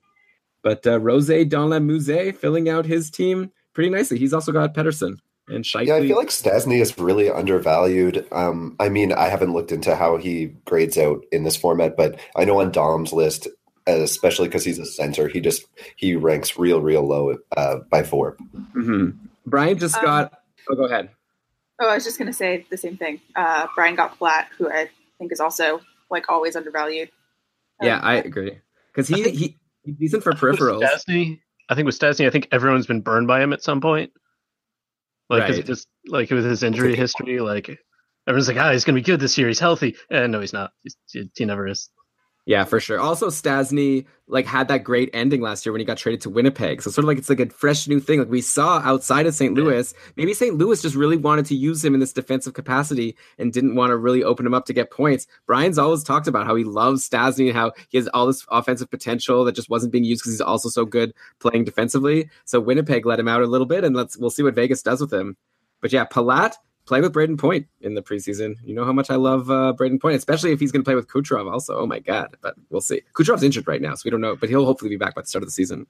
But 0.63 0.87
uh, 0.87 1.01
Rose 1.01 1.29
Dans 1.49 1.71
la 1.71 1.79
Musée 1.79 2.37
filling 2.37 2.69
out 2.69 2.85
his 2.85 3.11
team 3.11 3.51
pretty 3.73 3.89
nicely. 3.89 4.19
He's 4.19 4.35
also 4.35 4.53
got 4.53 4.75
Pettersson 4.75 5.21
and 5.51 5.65
Scheifele. 5.65 5.87
Yeah, 5.87 5.95
I 5.97 6.01
feel 6.07 6.17
like 6.17 6.29
Stastny 6.29 6.81
is 6.81 6.99
really 6.99 7.31
undervalued. 7.31 8.27
Um, 8.33 8.77
I 8.81 8.89
mean, 8.89 9.12
I 9.12 9.29
haven't 9.29 9.53
looked 9.53 9.73
into 9.73 9.95
how 9.97 10.17
he 10.17 10.47
grades 10.65 10.97
out 10.99 11.25
in 11.33 11.45
this 11.45 11.57
format, 11.57 11.97
but 11.97 12.19
I 12.37 12.45
know 12.45 12.61
on 12.61 12.70
Dom's 12.70 13.12
list, 13.12 13.49
especially 13.87 14.49
because 14.49 14.65
he's 14.65 14.79
a 14.79 14.87
center, 14.87 15.29
he 15.29 15.41
just 15.41 15.65
he 15.97 16.15
ranks 16.17 16.59
real, 16.59 16.81
real 16.81 17.03
low 17.07 17.37
uh, 17.57 17.77
by 17.91 18.03
four. 18.03 18.37
Mhm. 18.77 19.17
Brian 19.47 19.79
just 19.79 19.97
Um, 19.97 20.05
got. 20.05 20.33
Oh, 20.70 20.75
go 20.75 20.85
ahead. 20.85 21.11
Oh, 21.81 21.89
I 21.89 21.95
was 21.95 22.05
just 22.05 22.19
going 22.19 22.27
to 22.29 22.37
say 22.37 22.67
the 22.70 22.77
same 22.77 22.97
thing. 22.99 23.20
Uh, 23.35 23.67
Brian 23.75 23.95
got 23.95 24.19
Palat, 24.19 24.47
who 24.59 24.70
I 24.70 24.91
think 25.19 25.33
is 25.33 25.41
also 25.41 25.81
like 26.11 26.29
always 26.29 26.55
undervalued. 26.57 27.11
Yeah, 27.83 27.99
I 28.03 28.17
agree. 28.17 28.59
Because 28.93 29.09
he, 29.09 29.23
he 29.31 29.57
he's 29.85 29.97
decent 29.97 30.23
for 30.23 30.33
With 30.33 30.41
peripherals. 30.41 30.83
Stastny, 30.83 31.41
I 31.70 31.75
think 31.75 31.87
with 31.87 31.99
Stastny, 31.99 32.27
I 32.27 32.31
think 32.31 32.49
everyone's 32.53 32.87
been 32.87 33.01
burned 33.01 33.27
by 33.27 33.41
him 33.43 33.53
at 33.55 33.62
some 33.62 33.81
point. 33.81 34.12
Like, 35.31 35.47
'cause 35.47 35.57
Right. 35.59 35.67
just 35.67 35.89
like 36.07 36.31
with 36.31 36.44
his 36.44 36.62
injury 36.62 36.97
history, 36.97 37.39
like 37.41 37.78
everyone's 38.26 38.49
like, 38.49 38.57
"Ah, 38.59 38.73
he's 38.73 38.84
gonna 38.84 38.97
be 38.97 39.02
good 39.02 39.20
this 39.20 39.39
year. 39.39 39.49
He's 39.49 39.60
healthy." 39.60 39.97
And 40.10 40.33
no, 40.33 40.41
he's 40.41 40.52
not. 40.52 40.73
He's, 40.83 40.97
he, 41.10 41.31
he 41.36 41.44
never 41.44 41.68
is. 41.68 41.89
Yeah, 42.47 42.65
for 42.65 42.81
sure. 42.81 42.99
Also, 42.99 43.28
Stastny 43.28 44.07
like 44.27 44.47
had 44.47 44.69
that 44.69 44.83
great 44.85 45.10
ending 45.12 45.41
last 45.41 45.67
year 45.67 45.73
when 45.73 45.81
he 45.81 45.85
got 45.85 45.99
traded 45.99 46.20
to 46.23 46.31
Winnipeg. 46.31 46.81
So 46.81 46.91
sort 46.91 47.05
of 47.05 47.09
like 47.09 47.19
it's 47.19 47.28
like 47.28 47.41
a 47.41 47.49
fresh 47.51 47.86
new 47.86 48.01
thing. 48.01 48.19
Like 48.19 48.31
we 48.31 48.41
saw 48.41 48.78
outside 48.78 49.27
of 49.27 49.35
St. 49.35 49.55
Louis. 49.55 49.93
Maybe 50.17 50.33
St. 50.33 50.57
Louis 50.57 50.81
just 50.81 50.97
really 50.97 51.17
wanted 51.17 51.47
to 51.47 51.55
use 51.55 51.85
him 51.85 51.94
in 51.94 52.01
this 52.01 52.12
defensive 52.12 52.55
capacity 52.55 53.17
and 53.39 53.52
didn't 53.52 53.75
want 53.75 53.91
to 53.91 53.97
really 53.97 54.25
open 54.25 54.47
him 54.47 54.55
up 54.55 54.65
to 54.67 54.73
get 54.73 54.91
points. 54.91 55.27
Brian's 55.47 55.78
always 55.78 56.02
talked 56.02 56.28
about 56.28 56.47
how 56.47 56.55
he 56.55 56.65
loves 56.65 57.09
Stastny 57.09 57.49
and 57.49 57.57
how 57.57 57.73
he 57.89 57.99
has 57.99 58.09
all 58.09 58.27
this 58.27 58.47
offensive 58.51 58.91
potential 58.91 59.44
that 59.44 59.55
just 59.55 59.70
wasn't 59.70 59.93
being 59.93 60.05
used 60.05 60.23
because 60.23 60.33
he's 60.33 60.41
also 60.41 60.69
so 60.69 60.85
good 60.85 61.12
playing 61.41 61.65
defensively. 61.65 62.31
So 62.47 62.60
Winnipeg 62.60 63.05
let 63.05 63.20
him 63.20 63.28
out 63.28 63.43
a 63.43 63.47
little 63.47 63.67
bit, 63.67 63.85
and 63.85 63.94
let's 63.94 64.17
we'll 64.17 64.31
see 64.31 64.43
what 64.43 64.55
Vegas 64.55 64.83
does 64.83 65.01
with 65.01 65.12
him. 65.12 65.36
But 65.81 65.93
yeah, 65.93 66.05
Palat 66.07 66.55
play 66.91 67.01
with 67.01 67.15
Brayden 67.15 67.39
Point 67.39 67.69
in 67.81 67.94
the 67.94 68.02
preseason. 68.02 68.57
You 68.65 68.75
know 68.75 68.85
how 68.85 68.93
much 68.93 69.10
I 69.10 69.15
love 69.15 69.49
uh, 69.49 69.73
Brayden 69.78 70.01
Point, 70.01 70.17
especially 70.17 70.51
if 70.51 70.59
he's 70.59 70.73
going 70.73 70.83
to 70.83 70.85
play 70.85 70.97
with 70.97 71.07
Kucherov 71.07 71.51
also. 71.51 71.78
Oh 71.78 71.86
my 71.86 72.01
god! 72.01 72.36
But 72.43 72.57
we'll 72.69 72.81
see. 72.81 73.02
Kucherov's 73.15 73.44
injured 73.44 73.69
right 73.69 73.81
now, 73.81 73.94
so 73.94 74.02
we 74.05 74.10
don't 74.10 74.20
know. 74.20 74.35
But 74.35 74.49
he'll 74.49 74.67
hopefully 74.67 74.89
be 74.89 74.97
back 74.97 75.15
by 75.15 75.20
the 75.23 75.28
start 75.28 75.44
of 75.44 75.47
the 75.47 75.52
season. 75.52 75.86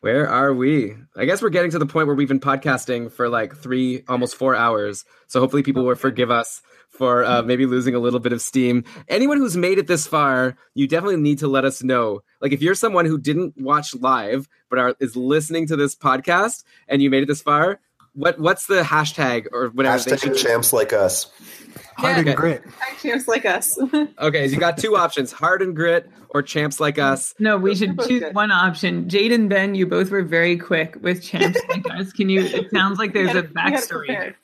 Where 0.00 0.28
are 0.28 0.52
we? 0.52 0.96
I 1.16 1.24
guess 1.24 1.40
we're 1.40 1.48
getting 1.48 1.70
to 1.70 1.78
the 1.78 1.86
point 1.86 2.08
where 2.08 2.16
we've 2.16 2.28
been 2.28 2.40
podcasting 2.40 3.10
for 3.10 3.28
like 3.28 3.56
three, 3.56 4.02
almost 4.08 4.34
four 4.34 4.54
hours. 4.54 5.04
So 5.28 5.38
hopefully 5.38 5.62
people 5.62 5.84
will 5.84 5.94
forgive 5.94 6.28
us 6.28 6.60
for 6.90 7.24
uh, 7.24 7.42
maybe 7.42 7.66
losing 7.66 7.94
a 7.94 8.00
little 8.00 8.18
bit 8.18 8.32
of 8.32 8.42
steam. 8.42 8.82
Anyone 9.08 9.38
who's 9.38 9.56
made 9.56 9.78
it 9.78 9.86
this 9.86 10.06
far, 10.08 10.56
you 10.74 10.88
definitely 10.88 11.20
need 11.20 11.38
to 11.38 11.46
let 11.46 11.64
us 11.64 11.84
know. 11.84 12.20
Like 12.40 12.50
if 12.50 12.60
you're 12.60 12.74
someone 12.74 13.06
who 13.06 13.16
didn't 13.16 13.56
watch 13.56 13.94
live 13.94 14.48
but 14.68 14.80
are, 14.80 14.96
is 14.98 15.14
listening 15.14 15.68
to 15.68 15.76
this 15.76 15.94
podcast 15.94 16.64
and 16.88 17.00
you 17.00 17.08
made 17.08 17.22
it 17.22 17.26
this 17.26 17.40
far, 17.40 17.80
what 18.14 18.38
what's 18.38 18.66
the 18.66 18.82
hashtag 18.82 19.46
or 19.52 19.68
whatever? 19.70 20.02
they 20.02 20.16
Hashtag 20.16 20.20
should- 20.20 20.36
champs 20.36 20.72
like 20.72 20.92
us. 20.92 21.30
Hard 21.96 22.18
and 22.18 22.28
Okay. 22.28 22.34
grit. 22.36 22.62
Champs 23.02 23.28
like 23.28 23.44
us. 23.44 23.78
Okay, 24.18 24.48
so 24.48 24.54
you 24.54 24.58
got 24.60 24.78
two 24.78 24.96
options: 24.96 25.30
hard 25.32 25.62
and 25.62 25.74
grit 25.76 26.10
or 26.30 26.42
champs 26.42 26.80
like 26.80 26.98
us. 26.98 27.34
No, 27.38 27.56
we 27.58 27.74
should 27.74 27.98
choose 28.00 28.20
good. 28.20 28.34
one 28.34 28.50
option. 28.50 29.08
Jade 29.08 29.32
and 29.32 29.48
Ben, 29.48 29.74
you 29.74 29.86
both 29.86 30.10
were 30.10 30.22
very 30.22 30.56
quick 30.56 30.96
with 31.00 31.22
champs 31.22 31.60
like 31.68 31.84
us. 31.90 32.12
Can 32.12 32.28
you? 32.28 32.42
It 32.42 32.70
sounds 32.70 32.98
like 32.98 33.12
there's 33.12 33.32
We 33.34 33.40
a 33.40 33.42
had 33.42 33.44
it- 33.44 33.54
we 33.54 33.60
had 33.60 33.72
it 33.74 33.88
backstory. 33.88 34.34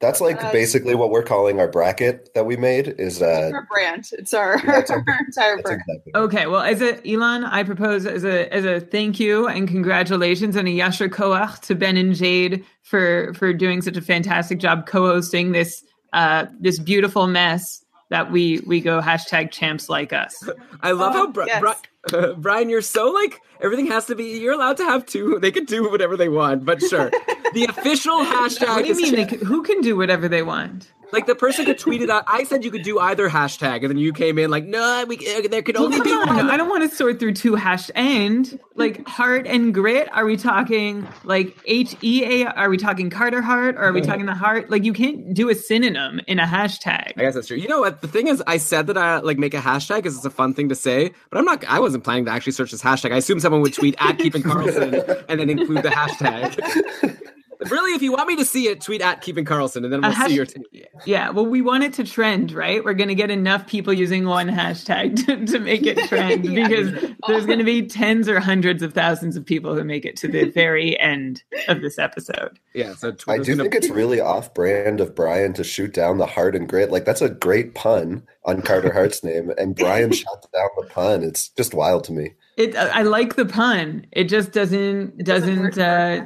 Prepared. 0.00 0.10
That's 0.12 0.20
like 0.20 0.42
Uh, 0.42 0.52
basically 0.52 0.94
what 0.94 1.10
we're 1.10 1.22
calling 1.22 1.60
our 1.60 1.68
bracket 1.68 2.30
that 2.34 2.46
we 2.46 2.56
made. 2.56 2.94
Is 2.98 3.20
uh, 3.22 3.26
It's 3.26 3.54
our 3.54 3.66
brand. 3.70 4.08
It's 4.12 4.34
our, 4.34 4.58
Yeah, 4.64 4.78
it's 4.80 4.90
our- 4.90 4.98
entire 5.26 5.62
brand. 5.62 5.82
exactly. 5.86 6.12
Okay, 6.14 6.46
well, 6.46 6.62
as 6.62 6.80
a 6.82 7.06
Elon, 7.08 7.44
I 7.44 7.62
propose 7.62 8.06
as 8.06 8.24
a 8.24 8.52
as 8.52 8.64
a 8.64 8.80
thank 8.80 9.20
you 9.20 9.46
and 9.46 9.68
congratulations 9.68 10.56
and 10.56 10.66
a 10.66 10.70
yasher 10.72 11.08
koach 11.08 11.60
to 11.66 11.74
Ben 11.74 11.96
and 11.96 12.14
Jade 12.14 12.64
for 12.82 13.32
for 13.34 13.52
doing 13.52 13.82
such 13.82 13.96
a 13.96 14.02
fantastic 14.02 14.58
job 14.58 14.86
co-hosting 14.86 15.52
this 15.52 15.82
uh 16.12 16.46
this 16.58 16.78
beautiful 16.78 17.26
mess 17.26 17.84
that 18.08 18.32
we 18.32 18.60
we 18.66 18.80
go 18.80 19.00
hashtag 19.00 19.50
champs 19.52 19.88
like 19.88 20.12
us. 20.12 20.42
I 20.82 20.90
love 20.92 21.14
Oh, 21.14 21.18
how 21.18 21.26
Bri- 21.28 21.44
yes. 21.46 21.62
Bri- 22.08 22.34
Brian, 22.38 22.68
you're 22.68 22.82
so 22.82 23.10
like 23.10 23.40
everything 23.60 23.86
has 23.88 24.06
to 24.06 24.14
be. 24.14 24.38
You're 24.38 24.54
allowed 24.54 24.76
to 24.78 24.84
have 24.84 25.06
two. 25.06 25.38
They 25.40 25.50
can 25.50 25.64
do 25.64 25.90
whatever 25.90 26.16
they 26.16 26.28
want, 26.28 26.64
but 26.64 26.80
sure. 26.82 27.10
the 27.54 27.64
official 27.68 28.18
hashtag. 28.24 28.68
What 28.68 28.82
do 28.82 28.84
you 28.86 28.92
is 28.92 29.02
mean? 29.02 29.14
They, 29.16 29.24
cha- 29.24 29.30
c- 29.38 29.44
who 29.44 29.62
can 29.62 29.80
do 29.80 29.96
whatever 29.96 30.28
they 30.28 30.42
want? 30.42 30.90
Like 31.12 31.26
the 31.26 31.34
person 31.34 31.64
could 31.64 31.78
tweet 31.78 32.02
it 32.02 32.10
out. 32.10 32.24
I 32.26 32.44
said 32.44 32.64
you 32.64 32.70
could 32.70 32.82
do 32.82 32.98
either 32.98 33.28
hashtag, 33.28 33.80
and 33.80 33.90
then 33.90 33.98
you 33.98 34.12
came 34.12 34.38
in 34.38 34.50
like, 34.50 34.64
no, 34.64 35.04
we 35.08 35.16
uh, 35.16 35.48
there 35.48 35.62
could 35.62 35.76
only 35.76 35.98
come 35.98 36.04
be 36.04 36.12
on, 36.12 36.36
one. 36.36 36.50
I 36.50 36.56
don't 36.56 36.68
want 36.68 36.88
to 36.88 36.94
sort 36.94 37.18
through 37.18 37.34
two 37.34 37.54
hash 37.54 37.90
and 37.94 38.58
like 38.74 39.06
heart 39.06 39.46
and 39.46 39.74
grit. 39.74 40.08
Are 40.12 40.24
we 40.24 40.36
talking 40.36 41.06
like 41.24 41.56
H 41.66 41.96
E 42.02 42.42
A? 42.42 42.46
Are 42.52 42.68
we 42.68 42.76
talking 42.76 43.10
Carter 43.10 43.42
heart? 43.42 43.76
Or 43.76 43.82
are 43.82 43.92
we 43.92 44.00
talking 44.00 44.26
the 44.26 44.34
heart? 44.34 44.70
Like 44.70 44.84
you 44.84 44.92
can't 44.92 45.34
do 45.34 45.48
a 45.48 45.54
synonym 45.54 46.20
in 46.26 46.38
a 46.38 46.46
hashtag. 46.46 47.12
I 47.16 47.22
guess 47.22 47.34
that's 47.34 47.48
true. 47.48 47.56
You 47.56 47.68
know 47.68 47.80
what? 47.80 48.00
The 48.00 48.08
thing 48.08 48.28
is, 48.28 48.42
I 48.46 48.56
said 48.58 48.86
that 48.86 48.96
I 48.96 49.18
like 49.18 49.38
make 49.38 49.54
a 49.54 49.60
hashtag 49.60 49.96
because 49.96 50.16
it's 50.16 50.24
a 50.24 50.30
fun 50.30 50.54
thing 50.54 50.68
to 50.68 50.74
say, 50.74 51.12
but 51.30 51.38
I'm 51.38 51.44
not. 51.44 51.64
I 51.64 51.80
wasn't 51.80 52.04
planning 52.04 52.24
to 52.26 52.30
actually 52.30 52.52
search 52.52 52.70
this 52.70 52.82
hashtag. 52.82 53.12
I 53.12 53.16
assume 53.16 53.40
someone 53.40 53.62
would 53.62 53.74
tweet 53.74 53.94
at 53.98 54.18
Keeping 54.18 54.42
Karlsson 54.42 55.24
and 55.28 55.40
then 55.40 55.50
include 55.50 55.82
the 55.82 55.90
hashtag. 55.90 57.18
Really, 57.68 57.92
if 57.94 58.02
you 58.02 58.12
want 58.12 58.28
me 58.28 58.36
to 58.36 58.44
see 58.44 58.68
it, 58.68 58.80
tweet 58.80 59.02
at 59.02 59.20
Keeping 59.20 59.44
Karlsson, 59.44 59.84
and 59.84 59.92
then 59.92 60.00
we'll 60.00 60.12
hash- 60.12 60.28
see 60.28 60.34
your 60.36 60.46
take. 60.46 60.88
Yeah, 61.04 61.30
well, 61.30 61.44
we 61.46 61.60
want 61.60 61.84
it 61.84 61.92
to 61.94 62.04
trend, 62.04 62.52
right? 62.52 62.82
We're 62.84 62.94
going 62.94 63.08
to 63.08 63.14
get 63.14 63.30
enough 63.30 63.66
people 63.66 63.92
using 63.92 64.24
one 64.26 64.48
hashtag 64.48 65.26
to, 65.26 65.44
to 65.46 65.58
make 65.58 65.84
it 65.86 65.98
trend 66.08 66.44
Yeah. 66.50 66.68
because 66.68 67.10
there's 67.26 67.46
going 67.46 67.58
to 67.58 67.64
be 67.64 67.86
tens 67.86 68.28
or 68.28 68.40
hundreds 68.40 68.82
of 68.82 68.94
thousands 68.94 69.36
of 69.36 69.44
people 69.44 69.74
who 69.74 69.84
make 69.84 70.04
it 70.04 70.16
to 70.18 70.28
the 70.28 70.44
very 70.50 70.98
end 70.98 71.42
of 71.68 71.80
this 71.82 71.98
episode. 71.98 72.58
Yeah, 72.74 72.94
so 72.94 73.14
I 73.28 73.38
do 73.38 73.52
gonna- 73.56 73.64
think 73.64 73.74
it's 73.74 73.90
really 73.90 74.20
off 74.20 74.54
brand 74.54 75.00
of 75.00 75.14
Brian 75.14 75.52
to 75.54 75.64
shoot 75.64 75.92
down 75.92 76.18
the 76.18 76.26
heart 76.26 76.54
and 76.56 76.68
grit. 76.68 76.90
Like 76.90 77.04
that's 77.04 77.20
a 77.22 77.28
great 77.28 77.74
pun 77.74 78.22
on 78.44 78.62
Carter 78.62 78.92
Hart's 78.92 79.22
name, 79.24 79.52
and 79.58 79.76
Brian 79.76 80.12
shot 80.12 80.46
down 80.52 80.68
the 80.78 80.86
pun. 80.86 81.22
It's 81.22 81.48
just 81.50 81.74
wild 81.74 82.04
to 82.04 82.12
me. 82.12 82.34
It, 82.56 82.76
I 82.76 83.02
like 83.02 83.36
the 83.36 83.46
pun. 83.46 84.06
It 84.12 84.24
just 84.24 84.52
doesn't 84.52 85.24
doesn't 85.24 85.78
uh, 85.78 86.24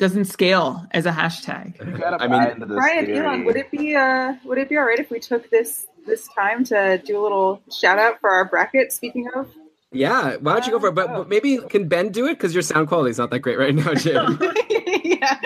doesn't 0.00 0.24
scale 0.24 0.86
as 0.90 1.06
a 1.06 1.12
hashtag. 1.12 1.74
I 2.20 2.26
mean, 2.26 2.66
Brian, 2.66 3.10
Elon, 3.10 3.44
would 3.44 3.56
it 3.56 3.70
be 3.70 3.94
uh 3.94 4.34
would 4.44 4.58
it 4.58 4.68
be 4.68 4.76
all 4.76 4.84
right 4.84 4.98
if 4.98 5.10
we 5.10 5.20
took 5.20 5.48
this 5.50 5.86
this 6.06 6.26
time 6.28 6.64
to 6.64 6.98
do 7.04 7.20
a 7.20 7.22
little 7.22 7.62
shout 7.70 7.98
out 7.98 8.20
for 8.20 8.30
our 8.30 8.46
bracket? 8.46 8.92
Speaking 8.92 9.28
of, 9.36 9.46
yeah. 9.92 10.36
Why 10.36 10.54
don't 10.54 10.66
you 10.66 10.72
go 10.72 10.80
for 10.80 10.88
it? 10.88 10.94
But, 10.94 11.08
but 11.08 11.28
maybe 11.28 11.58
can 11.68 11.86
Ben 11.86 12.10
do 12.10 12.26
it 12.26 12.34
because 12.34 12.54
your 12.54 12.62
sound 12.62 12.88
quality 12.88 13.10
is 13.10 13.18
not 13.18 13.30
that 13.30 13.40
great 13.40 13.58
right 13.58 13.74
now, 13.74 13.94
Jim. 13.94 14.38
yeah. 15.04 15.38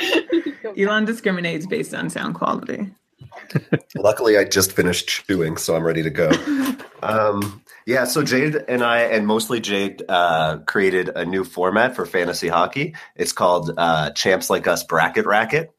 Elon 0.79 1.05
discriminates 1.05 1.67
based 1.67 1.93
on 1.95 2.09
sound 2.09 2.35
quality. 2.35 2.91
Luckily, 3.97 4.39
I 4.39 4.45
just 4.45 4.73
finished 4.73 5.09
chewing, 5.09 5.57
so 5.57 5.75
I'm 5.75 5.83
ready 5.83 6.03
to 6.03 6.11
go. 6.11 6.31
Um, 7.03 7.61
yeah, 7.87 8.05
so 8.05 8.23
Jade 8.23 8.57
and 8.69 8.83
I, 8.83 9.01
and 9.01 9.27
mostly 9.27 9.61
Jade, 9.61 10.03
uh, 10.09 10.59
created 10.67 11.11
a 11.11 11.25
new 11.25 11.45
format 11.45 11.95
for 11.95 12.07
fantasy 12.07 12.49
hockey. 12.49 12.95
It's 13.17 13.33
called 13.33 13.73
uh, 13.77 14.11
Champs 14.11 14.51
Like 14.51 14.67
Us 14.67 14.85
Bracket 14.85 15.27
Racket. 15.27 15.71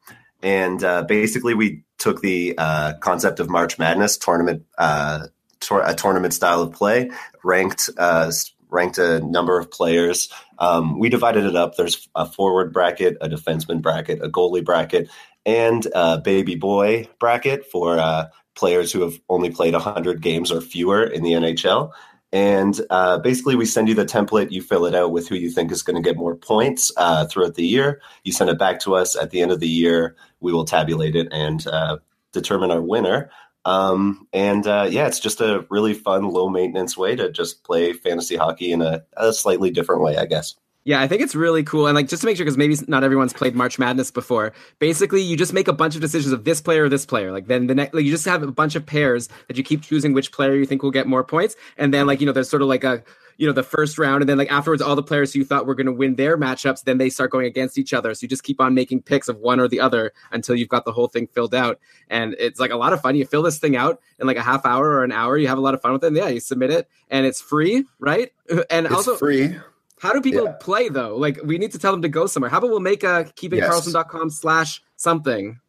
And 0.44 0.84
uh, 0.84 1.04
basically, 1.04 1.56
we 1.56 1.84
took 1.98 2.22
the 2.22 2.56
uh, 2.58 2.94
concept 3.00 3.40
of 3.40 3.50
March 3.50 3.80
Madness 3.80 4.18
tournament, 4.18 4.64
uh, 4.78 5.28
tor- 5.60 5.84
a 5.86 5.96
tournament 5.96 6.34
style 6.34 6.62
of 6.62 6.74
play, 6.74 7.10
ranked 7.44 7.90
uh, 7.98 8.32
ranked 8.70 8.98
a 8.98 9.22
number 9.22 9.58
of 9.58 9.72
players. 9.72 10.30
Um, 10.60 11.00
we 11.00 11.10
divided 11.10 11.46
it 11.46 11.56
up. 11.56 11.76
There's 11.76 12.08
a 12.14 12.26
forward 12.26 12.74
bracket, 12.74 13.18
a 13.22 13.30
defenseman 13.30 13.82
bracket, 13.82 14.24
a 14.24 14.30
goalie 14.30 14.64
bracket, 14.64 15.10
and 15.46 15.88
a 15.96 16.20
baby 16.20 16.56
boy 16.56 17.08
bracket 17.20 17.66
for 17.66 17.98
uh, 17.98 18.26
players 18.56 18.92
who 18.92 19.02
have 19.02 19.20
only 19.30 19.50
played 19.50 19.74
100 19.74 20.22
games 20.22 20.52
or 20.52 20.62
fewer 20.62 21.04
in 21.04 21.24
the 21.24 21.32
NHL. 21.32 21.92
And 22.32 22.82
uh, 22.90 23.20
basically, 23.20 23.56
we 23.56 23.66
send 23.66 23.88
you 23.88 23.96
the 23.96 24.06
template. 24.06 24.52
You 24.52 24.62
fill 24.62 24.86
it 24.86 24.96
out 24.96 25.12
with 25.12 25.28
who 25.28 25.36
you 25.36 25.50
think 25.50 25.72
is 25.72 25.84
going 25.84 25.96
to 25.96 26.02
get 26.02 26.18
more 26.18 26.36
points 26.36 26.92
uh, 26.98 27.28
throughout 27.28 27.56
the 27.56 27.66
year. 27.66 28.02
You 28.24 28.34
send 28.34 28.50
it 28.50 28.60
back 28.60 28.80
to 28.82 28.96
us 28.96 29.16
at 29.16 29.32
the 29.32 29.42
end 29.42 29.52
of 29.52 29.62
the 29.62 29.70
year. 29.70 30.16
We 30.42 30.52
will 30.52 30.66
tabulate 30.66 31.16
it 31.16 31.30
and 31.32 31.66
uh, 31.68 31.98
determine 32.34 32.72
our 32.72 32.82
winner. 32.82 33.30
Um, 33.64 34.28
and 34.34 34.68
uh, 34.68 34.88
yeah, 34.90 35.08
it's 35.08 35.20
just 35.20 35.42
a 35.42 35.66
really 35.70 35.94
fun, 35.94 36.28
low 36.30 36.50
maintenance 36.50 36.98
way 36.98 37.16
to 37.16 37.32
just 37.32 37.64
play 37.64 37.94
fantasy 37.94 38.36
hockey 38.36 38.72
in 38.72 38.82
a, 38.82 39.04
a 39.18 39.34
slightly 39.34 39.72
different 39.72 40.02
way, 40.02 40.18
I 40.18 40.26
guess. 40.26 40.56
Yeah, 40.86 41.02
I 41.02 41.08
think 41.08 41.24
it's 41.24 41.34
really 41.34 41.64
cool. 41.64 41.88
And 41.88 41.96
like 41.96 42.08
just 42.08 42.22
to 42.22 42.28
make 42.28 42.38
sure, 42.38 42.46
because 42.46 42.58
maybe 42.58 42.78
not 42.88 43.04
everyone's 43.04 43.34
played 43.34 43.56
March 43.56 43.80
Madness 43.80 44.12
before. 44.12 44.54
Basically, 44.78 45.20
you 45.20 45.36
just 45.36 45.52
make 45.52 45.68
a 45.68 45.74
bunch 45.74 45.96
of 45.96 46.02
decisions 46.02 46.32
of 46.32 46.44
this 46.44 46.62
player 46.62 46.84
or 46.86 46.90
this 46.90 47.08
player. 47.08 47.32
Like 47.32 47.48
then 47.48 47.66
the 47.66 47.74
next, 47.74 47.96
like, 47.96 48.06
you 48.06 48.12
just 48.12 48.26
have 48.26 48.44
a 48.44 48.52
bunch 48.52 48.76
of 48.76 48.86
pairs 48.86 49.28
that 49.48 49.58
you 49.58 49.64
keep 49.64 49.82
choosing 49.82 50.14
which 50.14 50.32
player 50.32 50.54
you 50.54 50.68
think 50.68 50.84
will 50.84 50.92
get 50.92 51.08
more 51.08 51.24
points. 51.24 51.56
And 51.76 51.92
then 51.92 52.06
like 52.06 52.20
you 52.20 52.28
know, 52.28 52.32
there's 52.32 52.50
sort 52.50 52.62
of 52.62 52.68
like 52.68 52.84
a 52.84 53.04
you 53.38 53.48
know 53.48 53.54
the 53.54 53.64
first 53.64 53.98
round, 53.98 54.22
and 54.22 54.30
then 54.30 54.38
like 54.38 54.52
afterwards, 54.52 54.80
all 54.80 54.96
the 54.96 55.02
players 55.02 55.34
who 55.34 55.40
you 55.40 55.46
thought 55.46 55.66
were 55.66 55.74
going 55.74 55.88
to 55.88 55.92
win 55.92 56.18
their 56.18 56.38
matchups, 56.38 56.84
then 56.84 57.00
they 57.00 57.10
start 57.10 57.32
going 57.32 57.48
against 57.48 57.80
each 57.80 57.92
other. 57.92 58.14
So 58.14 58.24
you 58.24 58.28
just 58.28 58.44
keep 58.44 58.62
on 58.62 58.76
making 58.76 59.02
picks 59.02 59.28
of 59.28 59.40
one 59.40 59.60
or 59.60 59.68
the 59.68 59.80
other 59.80 60.14
until 60.32 60.56
you've 60.56 60.70
got 60.70 60.86
the 60.86 60.92
whole 60.92 61.08
thing 61.08 61.26
filled 61.26 61.56
out. 61.56 61.80
And 62.12 62.36
it's 62.38 62.60
like 62.60 62.72
a 62.72 62.78
lot 62.78 62.94
of 62.94 63.02
fun. 63.02 63.16
You 63.16 63.26
fill 63.26 63.42
this 63.42 63.58
thing 63.58 63.76
out 63.76 64.00
in 64.20 64.28
like 64.28 64.38
a 64.38 64.44
half 64.44 64.68
hour 64.68 64.86
or 64.86 65.04
an 65.04 65.12
hour. 65.12 65.36
You 65.36 65.48
have 65.48 65.58
a 65.58 65.62
lot 65.62 65.74
of 65.74 65.82
fun 65.82 65.94
with 65.94 66.04
it. 66.04 66.08
And 66.08 66.18
yeah, 66.18 66.28
you 66.28 66.40
submit 66.40 66.70
it, 66.70 66.88
and 67.10 67.26
it's 67.26 67.42
free, 67.42 67.86
right? 67.98 68.32
And 68.70 68.86
It's 68.86 68.96
also 68.96 69.16
free. 69.16 69.56
How 70.00 70.14
do 70.14 70.22
people 70.22 70.44
Yeah. 70.46 70.54
play 70.60 70.90
though? 70.90 71.16
Like 71.18 71.40
we 71.44 71.58
need 71.58 71.72
to 71.72 71.80
tell 71.80 71.92
them 71.92 72.02
to 72.02 72.10
go 72.10 72.26
somewhere. 72.28 72.50
How 72.50 72.58
about 72.60 72.70
we'll 72.72 72.80
make 72.80 73.04
a 73.04 73.26
keepingkarlsson.com 73.36 74.30
slash 74.30 74.82
something. 74.98 75.60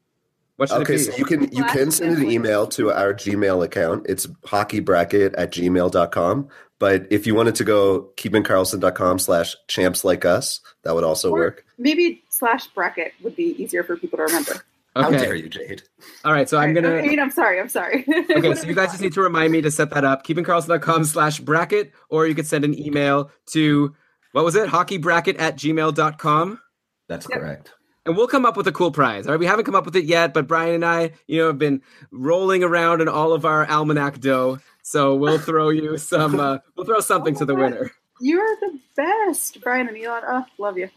What 0.57 0.69
should 0.71 0.83
Okay, 0.83 0.95
it 0.95 0.99
be? 0.99 1.03
so 1.05 1.17
you 1.17 1.25
can 1.25 1.53
you 1.53 1.65
can 1.65 1.91
send 1.91 2.17
an 2.17 2.31
email 2.31 2.67
to 2.69 2.91
our 2.91 3.13
Gmail 3.13 3.63
account. 3.65 4.07
It's 4.09 4.27
hockeybracket 4.47 5.35
at 5.37 5.53
gmail.com. 5.53 6.49
But 6.79 7.07
if 7.11 7.27
you 7.27 7.35
wanted 7.35 7.55
to 7.57 7.65
go 7.65 8.11
keepingkarlsson.com 8.17 9.19
slash 9.19 9.57
champs 9.69 10.05
like 10.05 10.25
us, 10.25 10.61
that 10.83 10.95
would 10.95 11.05
also 11.05 11.31
work. 11.31 11.65
maybe 11.79 12.23
slash 12.29 12.67
bracket 12.69 13.13
would 13.23 13.35
be 13.37 13.55
easier 13.63 13.83
for 13.83 13.97
people 13.97 14.19
to 14.19 14.25
remember. 14.25 14.63
How 14.95 15.09
Okay. 15.09 15.19
dare 15.19 15.35
you, 15.35 15.49
Jade? 15.51 15.83
All 16.25 16.33
right, 16.33 16.49
so 16.49 16.57
I'm 16.59 16.73
gonna 16.73 16.97
I 16.97 17.03
mean, 17.03 17.21
I'm 17.21 17.31
sorry. 17.31 17.61
I'm 17.61 17.69
sorry. 17.69 18.05
Okay, 18.31 18.55
so 18.55 18.67
you 18.67 18.75
guys 18.75 18.91
just 18.91 19.03
need 19.03 19.13
to 19.13 19.21
remind 19.21 19.53
me 19.53 19.61
to 19.63 19.71
set 19.71 19.91
that 19.91 20.05
up. 20.05 20.27
Keepingkarlsson.com 20.27 21.05
slash 21.05 21.39
bracket, 21.41 21.93
or 22.09 22.27
you 22.27 22.35
could 22.35 22.47
send 22.47 22.65
an 22.65 22.79
email 22.79 23.31
to 23.49 23.95
what 24.36 24.44
was 24.44 24.55
it? 24.55 24.68
Hockeybracket 24.68 25.36
at 25.40 25.56
gmail.com. 25.56 26.60
That's 27.08 27.26
correct. 27.26 27.73
And 28.05 28.15
we'll 28.18 28.26
come 28.26 28.44
up 28.44 28.55
with 28.55 28.66
a 28.68 28.73
cool 28.73 28.90
prize. 28.92 29.26
All 29.26 29.32
right, 29.32 29.40
we 29.40 29.47
haven't 29.47 29.65
come 29.65 29.74
up 29.74 29.86
with 29.86 29.97
it 29.97 30.05
yet, 30.05 30.34
but 30.34 30.47
Brian 30.47 30.74
and 30.74 30.84
I, 30.84 31.12
you 31.26 31.39
know, 31.39 31.47
have 31.47 31.58
been 31.58 31.81
rolling 32.12 32.62
around 32.62 33.00
in 33.00 33.08
all 33.08 33.32
of 33.32 33.47
our 33.47 33.66
almanac 33.66 34.20
dough. 34.20 34.58
So 34.82 35.15
we'll 35.15 35.39
throw 35.48 35.70
you 35.70 35.97
some. 35.97 36.39
Uh, 36.39 36.58
we'll 36.76 36.84
throw 36.84 37.00
something 37.00 37.34
to 37.36 37.47
the 37.47 37.55
winner. 37.55 37.90
You're 38.20 38.56
the 38.60 38.78
best, 38.94 39.58
Brian 39.62 39.89
and 39.89 39.97
Elon. 39.97 40.23
Oh, 40.28 40.44
love 40.58 40.76
you. 40.76 40.90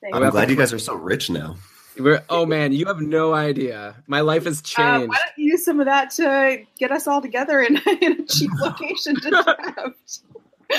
Thanks. 0.00 0.18
I'm 0.18 0.28
glad 0.30 0.50
you 0.50 0.56
guys 0.56 0.72
are 0.72 0.78
so 0.80 0.94
rich 0.94 1.30
now. 1.30 1.54
We're, 1.96 2.24
oh 2.28 2.44
man, 2.44 2.72
you 2.72 2.86
have 2.86 3.00
no 3.00 3.34
idea. 3.34 4.02
My 4.08 4.20
life 4.20 4.44
has 4.46 4.58
Uh, 4.58 4.62
changed. 4.64 5.08
why 5.10 5.16
don't 5.18 5.38
you 5.38 5.52
use 5.52 5.64
some 5.64 5.78
of 5.78 5.86
that 5.86 6.10
to 6.12 6.64
get 6.78 6.90
us 6.90 7.06
all 7.06 7.20
together 7.22 7.60
in, 7.60 7.76
in 8.02 8.20
a 8.20 8.26
cheap 8.26 8.50
location 8.60 9.14
to 9.20 9.30
draft? 9.44 10.20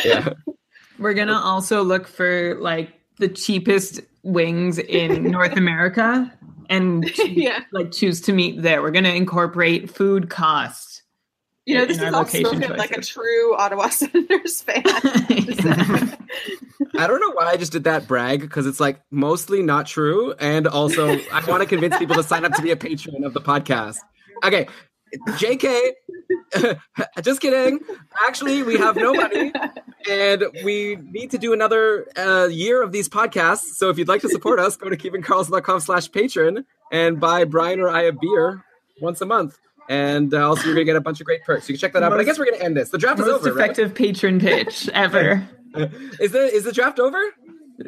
yeah. 0.04 0.30
We're 1.02 1.14
gonna 1.16 1.40
also 1.40 1.84
look 1.84 2.08
for 2.08 2.56
like 2.62 2.94
the 3.18 3.28
cheapest 3.28 4.02
wings 4.24 4.78
in 4.78 5.24
North 5.32 5.58
America 5.58 6.32
and 6.70 7.06
choo- 7.14 7.28
Yeah. 7.30 7.64
like 7.74 7.92
choose 7.92 8.22
to 8.22 8.34
meet 8.34 8.62
there. 8.62 8.82
We're 8.82 8.92
gonna 8.92 9.10
incorporate 9.10 9.90
food 9.90 10.30
cost. 10.30 11.04
You 11.66 11.76
know, 11.76 11.82
in 11.84 11.88
this 11.90 12.00
our 12.00 12.08
is 12.08 12.14
all 12.14 12.20
location 12.22 12.46
spoken 12.62 12.78
like 12.78 12.92
a 12.92 13.02
true 13.02 13.56
Ottawa 13.56 13.90
Senators 13.90 14.62
fan. 14.62 14.82
I 16.98 17.08
don't 17.08 17.20
know 17.20 17.32
why 17.34 17.46
I 17.46 17.58
just 17.58 17.72
did 17.72 17.84
that 17.84 18.08
brag 18.08 18.42
because 18.42 18.66
it's 18.66 18.80
like 18.80 19.02
mostly 19.12 19.62
not 19.62 19.86
true. 19.86 20.34
And 20.40 20.66
also, 20.68 21.18
I 21.32 21.44
want 21.48 21.62
to 21.62 21.68
convince 21.70 21.98
people 21.98 22.16
to 22.16 22.24
sign 22.24 22.46
up 22.46 22.54
to 22.54 22.62
be 22.64 22.72
a 22.72 22.76
patron 22.78 23.24
of 23.24 23.34
the 23.34 23.42
podcast. 23.42 23.98
Okay. 24.44 24.68
JK, 25.30 25.92
just 27.22 27.42
kidding. 27.42 27.80
Actually, 28.28 28.64
we 28.64 28.78
have 28.78 28.96
no 28.96 29.14
money 29.14 29.52
and 30.10 30.44
we 30.64 30.98
need 31.12 31.32
to 31.32 31.38
do 31.38 31.54
another 31.54 32.08
uh, 32.18 32.48
year 32.48 32.82
of 32.82 32.92
these 32.92 33.08
podcasts. 33.10 33.76
So 33.76 33.90
if 33.90 33.98
you'd 33.98 34.08
like 34.08 34.22
to 34.22 34.30
support 34.30 34.60
us, 34.60 34.76
go 34.76 34.90
to 34.90 34.98
keepingkarlsson.com 34.98 35.80
slash 35.80 36.12
patron 36.12 36.66
and 36.92 37.20
buy 37.20 37.44
Brian 37.46 37.80
or 37.80 37.90
I 37.90 38.04
a 38.04 38.12
beer 38.12 38.64
once 39.02 39.22
a 39.22 39.26
month. 39.26 39.58
And 39.90 40.34
uh, 40.34 40.48
also, 40.48 40.66
you're 40.66 40.76
going 40.76 40.86
to 40.86 40.92
get 40.92 40.96
a 40.96 41.02
bunch 41.02 41.20
of 41.20 41.26
great 41.26 41.44
perks. 41.44 41.68
You 41.68 41.74
can 41.74 41.80
check 41.80 41.94
that 41.94 42.04
out. 42.04 42.12
But 42.12 42.20
I 42.20 42.24
guess 42.24 42.40
we're 42.40 42.46
going 42.46 42.60
to 42.60 42.64
end 42.64 42.78
this. 42.78 42.90
The 42.90 42.98
draft 42.98 43.20
is 43.20 43.26
Most 43.26 43.42
over. 43.46 43.54
right? 43.54 43.64
effective 43.66 43.94
patron 43.94 44.40
pitch 44.40 44.88
ever. 44.94 45.48
Is 46.20 46.32
the 46.32 46.54
is 46.54 46.64
the 46.66 46.72
draft 46.72 47.00
over? 47.00 47.20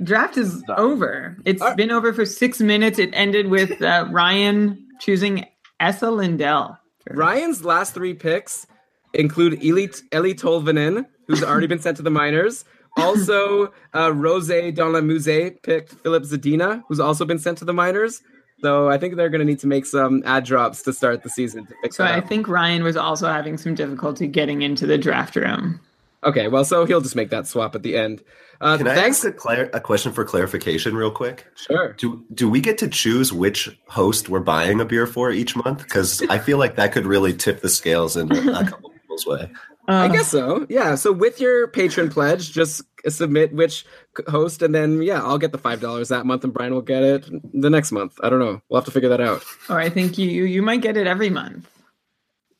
Draft 0.03 0.37
is 0.37 0.63
over. 0.75 1.37
It's 1.45 1.63
been 1.75 1.91
over 1.91 2.11
for 2.13 2.25
six 2.25 2.59
minutes. 2.59 2.97
It 2.97 3.11
ended 3.13 3.47
with 3.47 3.81
uh, 3.81 4.07
Ryan 4.09 4.85
choosing 4.99 5.45
Esa 5.79 6.09
Lindell. 6.09 6.77
Ryan's 7.09 7.63
last 7.65 7.93
three 7.93 8.13
picks 8.13 8.65
include 9.13 9.63
Eli, 9.63 9.87
Eeli 10.11 10.33
Tolvanen, 10.33 11.05
who's 11.27 11.43
already 11.43 11.67
been 11.67 11.79
sent 11.79 11.97
to 11.97 12.03
the 12.03 12.09
minors. 12.11 12.65
Also, 12.97 13.73
uh, 13.95 14.13
Rose 14.13 14.49
Donlamuse 14.49 15.61
picked 15.63 15.93
Filip 15.93 16.23
Zadina, 16.23 16.83
who's 16.87 16.99
also 16.99 17.25
been 17.25 17.39
sent 17.39 17.57
to 17.59 17.65
the 17.65 17.73
minors. 17.73 18.21
So 18.61 18.89
I 18.89 18.97
think 18.97 19.15
they're 19.15 19.29
going 19.29 19.39
to 19.39 19.45
need 19.45 19.59
to 19.59 19.67
make 19.67 19.85
some 19.85 20.23
ad 20.25 20.45
drops 20.45 20.83
to 20.83 20.93
start 20.93 21.23
the 21.23 21.29
season 21.29 21.67
So 21.91 22.05
I 22.05 22.19
up. 22.19 22.29
think 22.29 22.47
Ryan 22.47 22.83
was 22.83 22.95
also 22.95 23.27
having 23.27 23.57
some 23.57 23.75
difficulty 23.75 24.27
getting 24.27 24.61
into 24.61 24.85
the 24.85 24.97
draft 24.97 25.35
room. 25.35 25.81
Okay, 26.23 26.47
well, 26.47 26.63
so 26.63 26.85
he'll 26.85 27.01
just 27.01 27.15
make 27.15 27.29
that 27.31 27.45
swap 27.45 27.75
at 27.75 27.83
the 27.83 27.97
end. 27.97 28.23
Uh, 28.61 28.77
Can 28.77 28.87
I 28.87 28.95
thanks. 28.95 29.17
ask 29.25 29.27
a, 29.27 29.31
clar- 29.31 29.69
a 29.73 29.79
question 29.81 30.11
for 30.13 30.23
clarification, 30.23 30.95
real 30.95 31.11
quick? 31.11 31.45
Sure. 31.55 31.93
Do 31.93 32.23
do 32.33 32.49
we 32.49 32.61
get 32.61 32.77
to 32.79 32.87
choose 32.87 33.33
which 33.33 33.69
host 33.87 34.29
we're 34.29 34.39
buying 34.39 34.79
a 34.79 34.85
beer 34.85 35.05
for 35.07 35.31
each 35.31 35.55
month? 35.55 35.83
Because 35.83 36.21
I 36.29 36.39
feel 36.39 36.57
like 36.57 36.75
that 36.77 36.91
could 36.93 37.05
really 37.05 37.33
tip 37.33 37.61
the 37.61 37.69
scales 37.69 38.15
in 38.15 38.31
a 38.31 38.63
couple 38.69 38.89
people's 38.91 39.25
way. 39.25 39.51
I 39.85 40.07
guess 40.07 40.29
so. 40.29 40.65
Yeah. 40.69 40.95
So 40.95 41.11
with 41.11 41.41
your 41.41 41.67
patron 41.67 42.09
pledge, 42.09 42.53
just 42.53 42.83
submit 43.09 43.53
which 43.53 43.85
host, 44.29 44.61
and 44.61 44.73
then 44.73 45.01
yeah, 45.01 45.21
I'll 45.21 45.37
get 45.37 45.51
the 45.51 45.57
five 45.57 45.81
dollars 45.81 46.07
that 46.07 46.25
month, 46.25 46.45
and 46.45 46.53
Brian 46.53 46.73
will 46.73 46.81
get 46.81 47.03
it 47.03 47.29
the 47.53 47.69
next 47.69 47.91
month. 47.91 48.17
I 48.23 48.29
don't 48.29 48.39
know. 48.39 48.61
We'll 48.69 48.79
have 48.79 48.85
to 48.85 48.91
figure 48.91 49.09
that 49.09 49.19
out. 49.19 49.43
Or 49.69 49.77
I 49.77 49.89
think 49.89 50.17
you 50.17 50.45
you 50.45 50.61
might 50.61 50.79
get 50.81 50.95
it 50.95 51.05
every 51.05 51.29
month. 51.29 51.69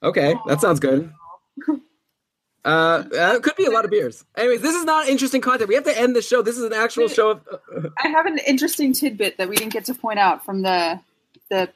Okay, 0.03 0.35
that 0.47 0.59
sounds 0.59 0.81
good. 0.81 1.09
Uh, 2.65 3.03
uh, 3.13 3.33
it 3.35 3.43
could 3.43 3.57
be 3.57 3.65
a 3.65 3.71
lot 3.71 3.83
of 3.83 3.91
beers. 3.91 4.23
Anyways, 4.37 4.61
this 4.61 4.75
is 4.75 4.85
not 4.85 5.09
interesting 5.09 5.41
content. 5.41 5.67
We 5.67 5.75
have 5.75 5.83
to 5.83 5.99
end 5.99 6.15
the 6.15 6.21
show. 6.21 6.41
This 6.41 6.57
is 6.57 6.63
an 6.63 6.73
actual 6.73 7.09
show 7.09 7.31
of. 7.31 7.41
I 8.01 8.07
have 8.07 8.25
an 8.25 8.39
interesting 8.47 8.93
tidbit 8.93 9.37
that 9.37 9.49
we 9.49 9.57
didn't 9.57 9.73
get 9.73 9.85
to 9.85 9.93
point 9.93 10.19
out 10.19 10.45
from 10.45 10.61
the 10.61 10.99
the 11.49 11.69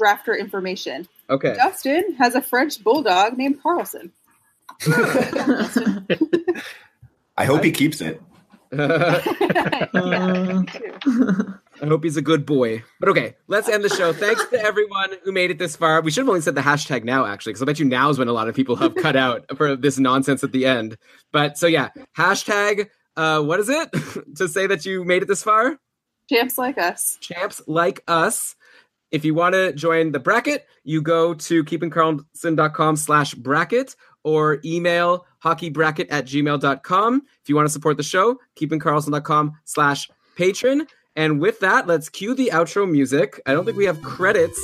drafter 0.00 0.38
information. 0.38 1.06
Okay. 1.30 1.54
Dustin 1.54 2.14
has 2.18 2.34
a 2.34 2.42
French 2.42 2.82
bulldog 2.82 3.38
named 3.38 3.62
Carlson. 3.62 4.10
I 7.36 7.44
hope 7.44 7.62
he 7.62 7.70
keeps 7.70 8.00
it. 8.00 8.20
I 11.84 11.88
hope 11.88 12.02
he's 12.02 12.16
a 12.16 12.22
good 12.22 12.46
boy. 12.46 12.82
But 12.98 13.10
okay, 13.10 13.34
let's 13.46 13.68
end 13.68 13.84
the 13.84 13.90
show. 13.90 14.14
Thanks 14.14 14.42
to 14.46 14.58
everyone 14.58 15.10
who 15.22 15.32
made 15.32 15.50
it 15.50 15.58
this 15.58 15.76
far. 15.76 16.00
We 16.00 16.10
should 16.10 16.22
have 16.22 16.28
only 16.28 16.40
said 16.40 16.54
the 16.54 16.62
hashtag 16.62 17.04
now, 17.04 17.26
actually, 17.26 17.52
because 17.52 17.62
I 17.62 17.66
bet 17.66 17.78
you 17.78 17.84
now 17.84 18.08
is 18.08 18.18
when 18.18 18.28
a 18.28 18.32
lot 18.32 18.48
of 18.48 18.54
people 18.54 18.76
have 18.76 18.94
cut 18.94 19.16
out 19.16 19.44
for 19.56 19.76
this 19.76 19.98
nonsense 19.98 20.42
at 20.42 20.52
the 20.52 20.64
end. 20.64 20.96
But 21.30 21.58
so 21.58 21.66
yeah, 21.66 21.90
hashtag. 22.16 22.88
Uh, 23.16 23.42
what 23.42 23.60
is 23.60 23.68
it 23.68 23.90
to 24.36 24.48
say 24.48 24.66
that 24.66 24.86
you 24.86 25.04
made 25.04 25.22
it 25.22 25.28
this 25.28 25.42
far? 25.42 25.78
Champs 26.28 26.56
like 26.56 26.78
us. 26.78 27.18
Champs 27.20 27.60
like 27.66 28.02
us. 28.08 28.56
If 29.10 29.26
you 29.26 29.34
want 29.34 29.54
to 29.54 29.74
join 29.74 30.12
the 30.12 30.18
bracket, 30.18 30.66
you 30.84 31.02
go 31.02 31.34
to 31.34 31.64
keepingkarlsson.com 31.64 32.96
slash 32.96 33.34
bracket 33.34 33.94
or 34.24 34.58
email 34.64 35.26
hockeybracket 35.44 36.06
at 36.10 36.24
gmail.com. 36.24 37.22
If 37.42 37.48
you 37.48 37.54
want 37.54 37.66
to 37.66 37.72
support 37.72 37.98
the 37.98 38.02
show, 38.02 38.38
keepingkarlsson.com 38.56 39.52
slash 39.64 40.08
patron. 40.34 40.86
And 41.16 41.40
with 41.40 41.60
that, 41.60 41.86
let's 41.86 42.08
cue 42.08 42.34
the 42.34 42.50
outro 42.52 42.90
music. 42.90 43.40
I 43.46 43.52
don't 43.52 43.64
think 43.64 43.76
we 43.76 43.84
have 43.84 44.02
credits. 44.02 44.60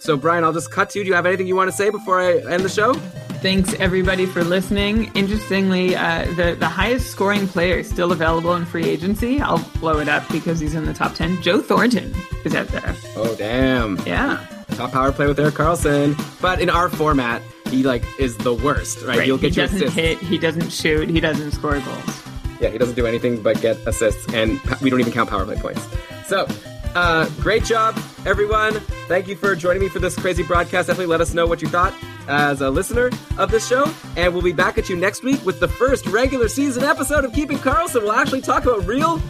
So, 0.00 0.16
Brian, 0.16 0.44
I'll 0.44 0.52
just 0.52 0.70
cut 0.70 0.90
to 0.90 0.98
you. 0.98 1.04
Do 1.04 1.08
you 1.08 1.14
have 1.14 1.26
anything 1.26 1.46
you 1.46 1.56
want 1.56 1.70
to 1.70 1.76
say 1.76 1.90
before 1.90 2.20
I 2.20 2.36
end 2.38 2.62
the 2.64 2.68
show? 2.68 2.94
Thanks 3.40 3.72
everybody 3.74 4.26
for 4.26 4.42
listening. 4.44 5.10
Interestingly, 5.14 5.94
uh, 5.96 6.24
the 6.34 6.56
the 6.58 6.68
highest 6.68 7.10
scoring 7.10 7.46
player 7.46 7.76
is 7.78 7.88
still 7.88 8.10
available 8.12 8.54
in 8.54 8.64
free 8.64 8.84
agency. 8.84 9.40
I'll 9.40 9.64
blow 9.80 9.98
it 10.00 10.08
up 10.08 10.28
because 10.30 10.58
he's 10.60 10.74
in 10.74 10.84
the 10.86 10.92
top 10.94 11.14
ten. 11.14 11.40
Joe 11.40 11.60
Thornton 11.60 12.12
is 12.44 12.54
out 12.54 12.66
there. 12.68 12.94
Oh, 13.16 13.34
damn. 13.36 13.96
Yeah. 14.06 14.44
Top 14.70 14.92
power 14.92 15.12
play 15.12 15.26
with 15.26 15.38
Erik 15.38 15.54
Karlsson. 15.54 16.16
But 16.40 16.60
in 16.60 16.68
our 16.68 16.88
format, 16.88 17.40
he 17.70 17.82
like 17.82 18.02
is 18.18 18.36
the 18.38 18.54
worst, 18.54 19.02
right? 19.04 19.18
Right. 19.18 19.24
He'll 19.26 19.38
get 19.38 19.50
he 19.54 19.60
doesn't 19.62 19.76
assists. 19.78 19.94
hit. 19.96 20.18
He 20.18 20.38
doesn't 20.38 20.70
shoot. 20.70 21.08
He 21.08 21.20
doesn't 21.20 21.52
score 21.52 21.78
goals. 21.80 22.22
Yeah, 22.60 22.70
he 22.70 22.78
doesn't 22.78 22.94
do 22.94 23.06
anything 23.06 23.42
but 23.42 23.60
get 23.60 23.76
assists, 23.86 24.32
and 24.34 24.60
we 24.80 24.90
don't 24.90 25.00
even 25.00 25.12
count 25.12 25.30
power 25.30 25.44
play 25.44 25.56
points. 25.56 25.86
So, 26.26 26.46
uh, 26.94 27.28
great 27.40 27.64
job, 27.64 27.98
everyone. 28.26 28.74
Thank 29.06 29.28
you 29.28 29.36
for 29.36 29.54
joining 29.54 29.80
me 29.80 29.88
for 29.88 29.98
this 29.98 30.16
crazy 30.16 30.42
broadcast. 30.42 30.88
Definitely 30.88 31.06
let 31.06 31.20
us 31.20 31.34
know 31.34 31.46
what 31.46 31.62
you 31.62 31.68
thought 31.68 31.94
as 32.26 32.60
a 32.60 32.68
listener 32.70 33.10
of 33.38 33.50
this 33.50 33.66
show, 33.66 33.90
and 34.16 34.32
we'll 34.32 34.42
be 34.42 34.52
back 34.52 34.76
at 34.78 34.88
you 34.88 34.96
next 34.96 35.22
week 35.22 35.44
with 35.46 35.60
the 35.60 35.68
first 35.68 36.06
regular 36.06 36.48
season 36.48 36.84
episode 36.84 37.24
of 37.24 37.32
Keeping 37.32 37.58
Karlsson. 37.58 38.02
We'll 38.02 38.12
actually 38.12 38.42
talk 38.42 38.64
about 38.64 38.86
real 38.86 39.20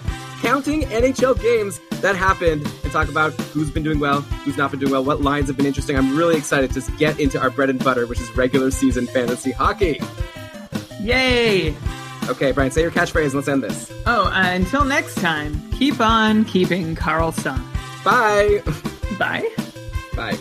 counting 0.40 0.82
NHL 0.82 1.40
games 1.40 1.80
that 2.00 2.16
happened 2.16 2.62
and 2.82 2.92
talk 2.92 3.08
about 3.08 3.32
who's 3.52 3.70
been 3.70 3.82
doing 3.82 3.98
well, 3.98 4.20
who's 4.20 4.56
not 4.56 4.70
been 4.70 4.80
doing 4.80 4.92
well, 4.92 5.04
what 5.04 5.20
lines 5.20 5.48
have 5.48 5.56
been 5.56 5.66
interesting. 5.66 5.96
I'm 5.96 6.16
really 6.16 6.36
excited 6.36 6.72
to 6.72 6.92
get 6.92 7.18
into 7.18 7.40
our 7.40 7.50
bread 7.50 7.70
and 7.70 7.82
butter, 7.82 8.06
which 8.06 8.20
is 8.20 8.30
regular 8.36 8.70
season 8.70 9.06
fantasy 9.06 9.50
hockey. 9.50 10.00
Yay! 11.00 11.74
Okay, 12.28 12.52
Brian, 12.52 12.70
say 12.70 12.82
your 12.82 12.90
catchphrase 12.90 13.26
and 13.26 13.34
let's 13.34 13.48
end 13.48 13.62
this. 13.62 13.90
Oh, 14.06 14.26
uh, 14.26 14.50
until 14.50 14.84
next 14.84 15.14
time, 15.16 15.70
keep 15.72 16.00
on 16.00 16.44
keeping 16.44 16.94
Karlsson. 16.94 17.58
Bye. 18.04 18.62
Bye. 19.18 19.48
Bye. 20.14 20.38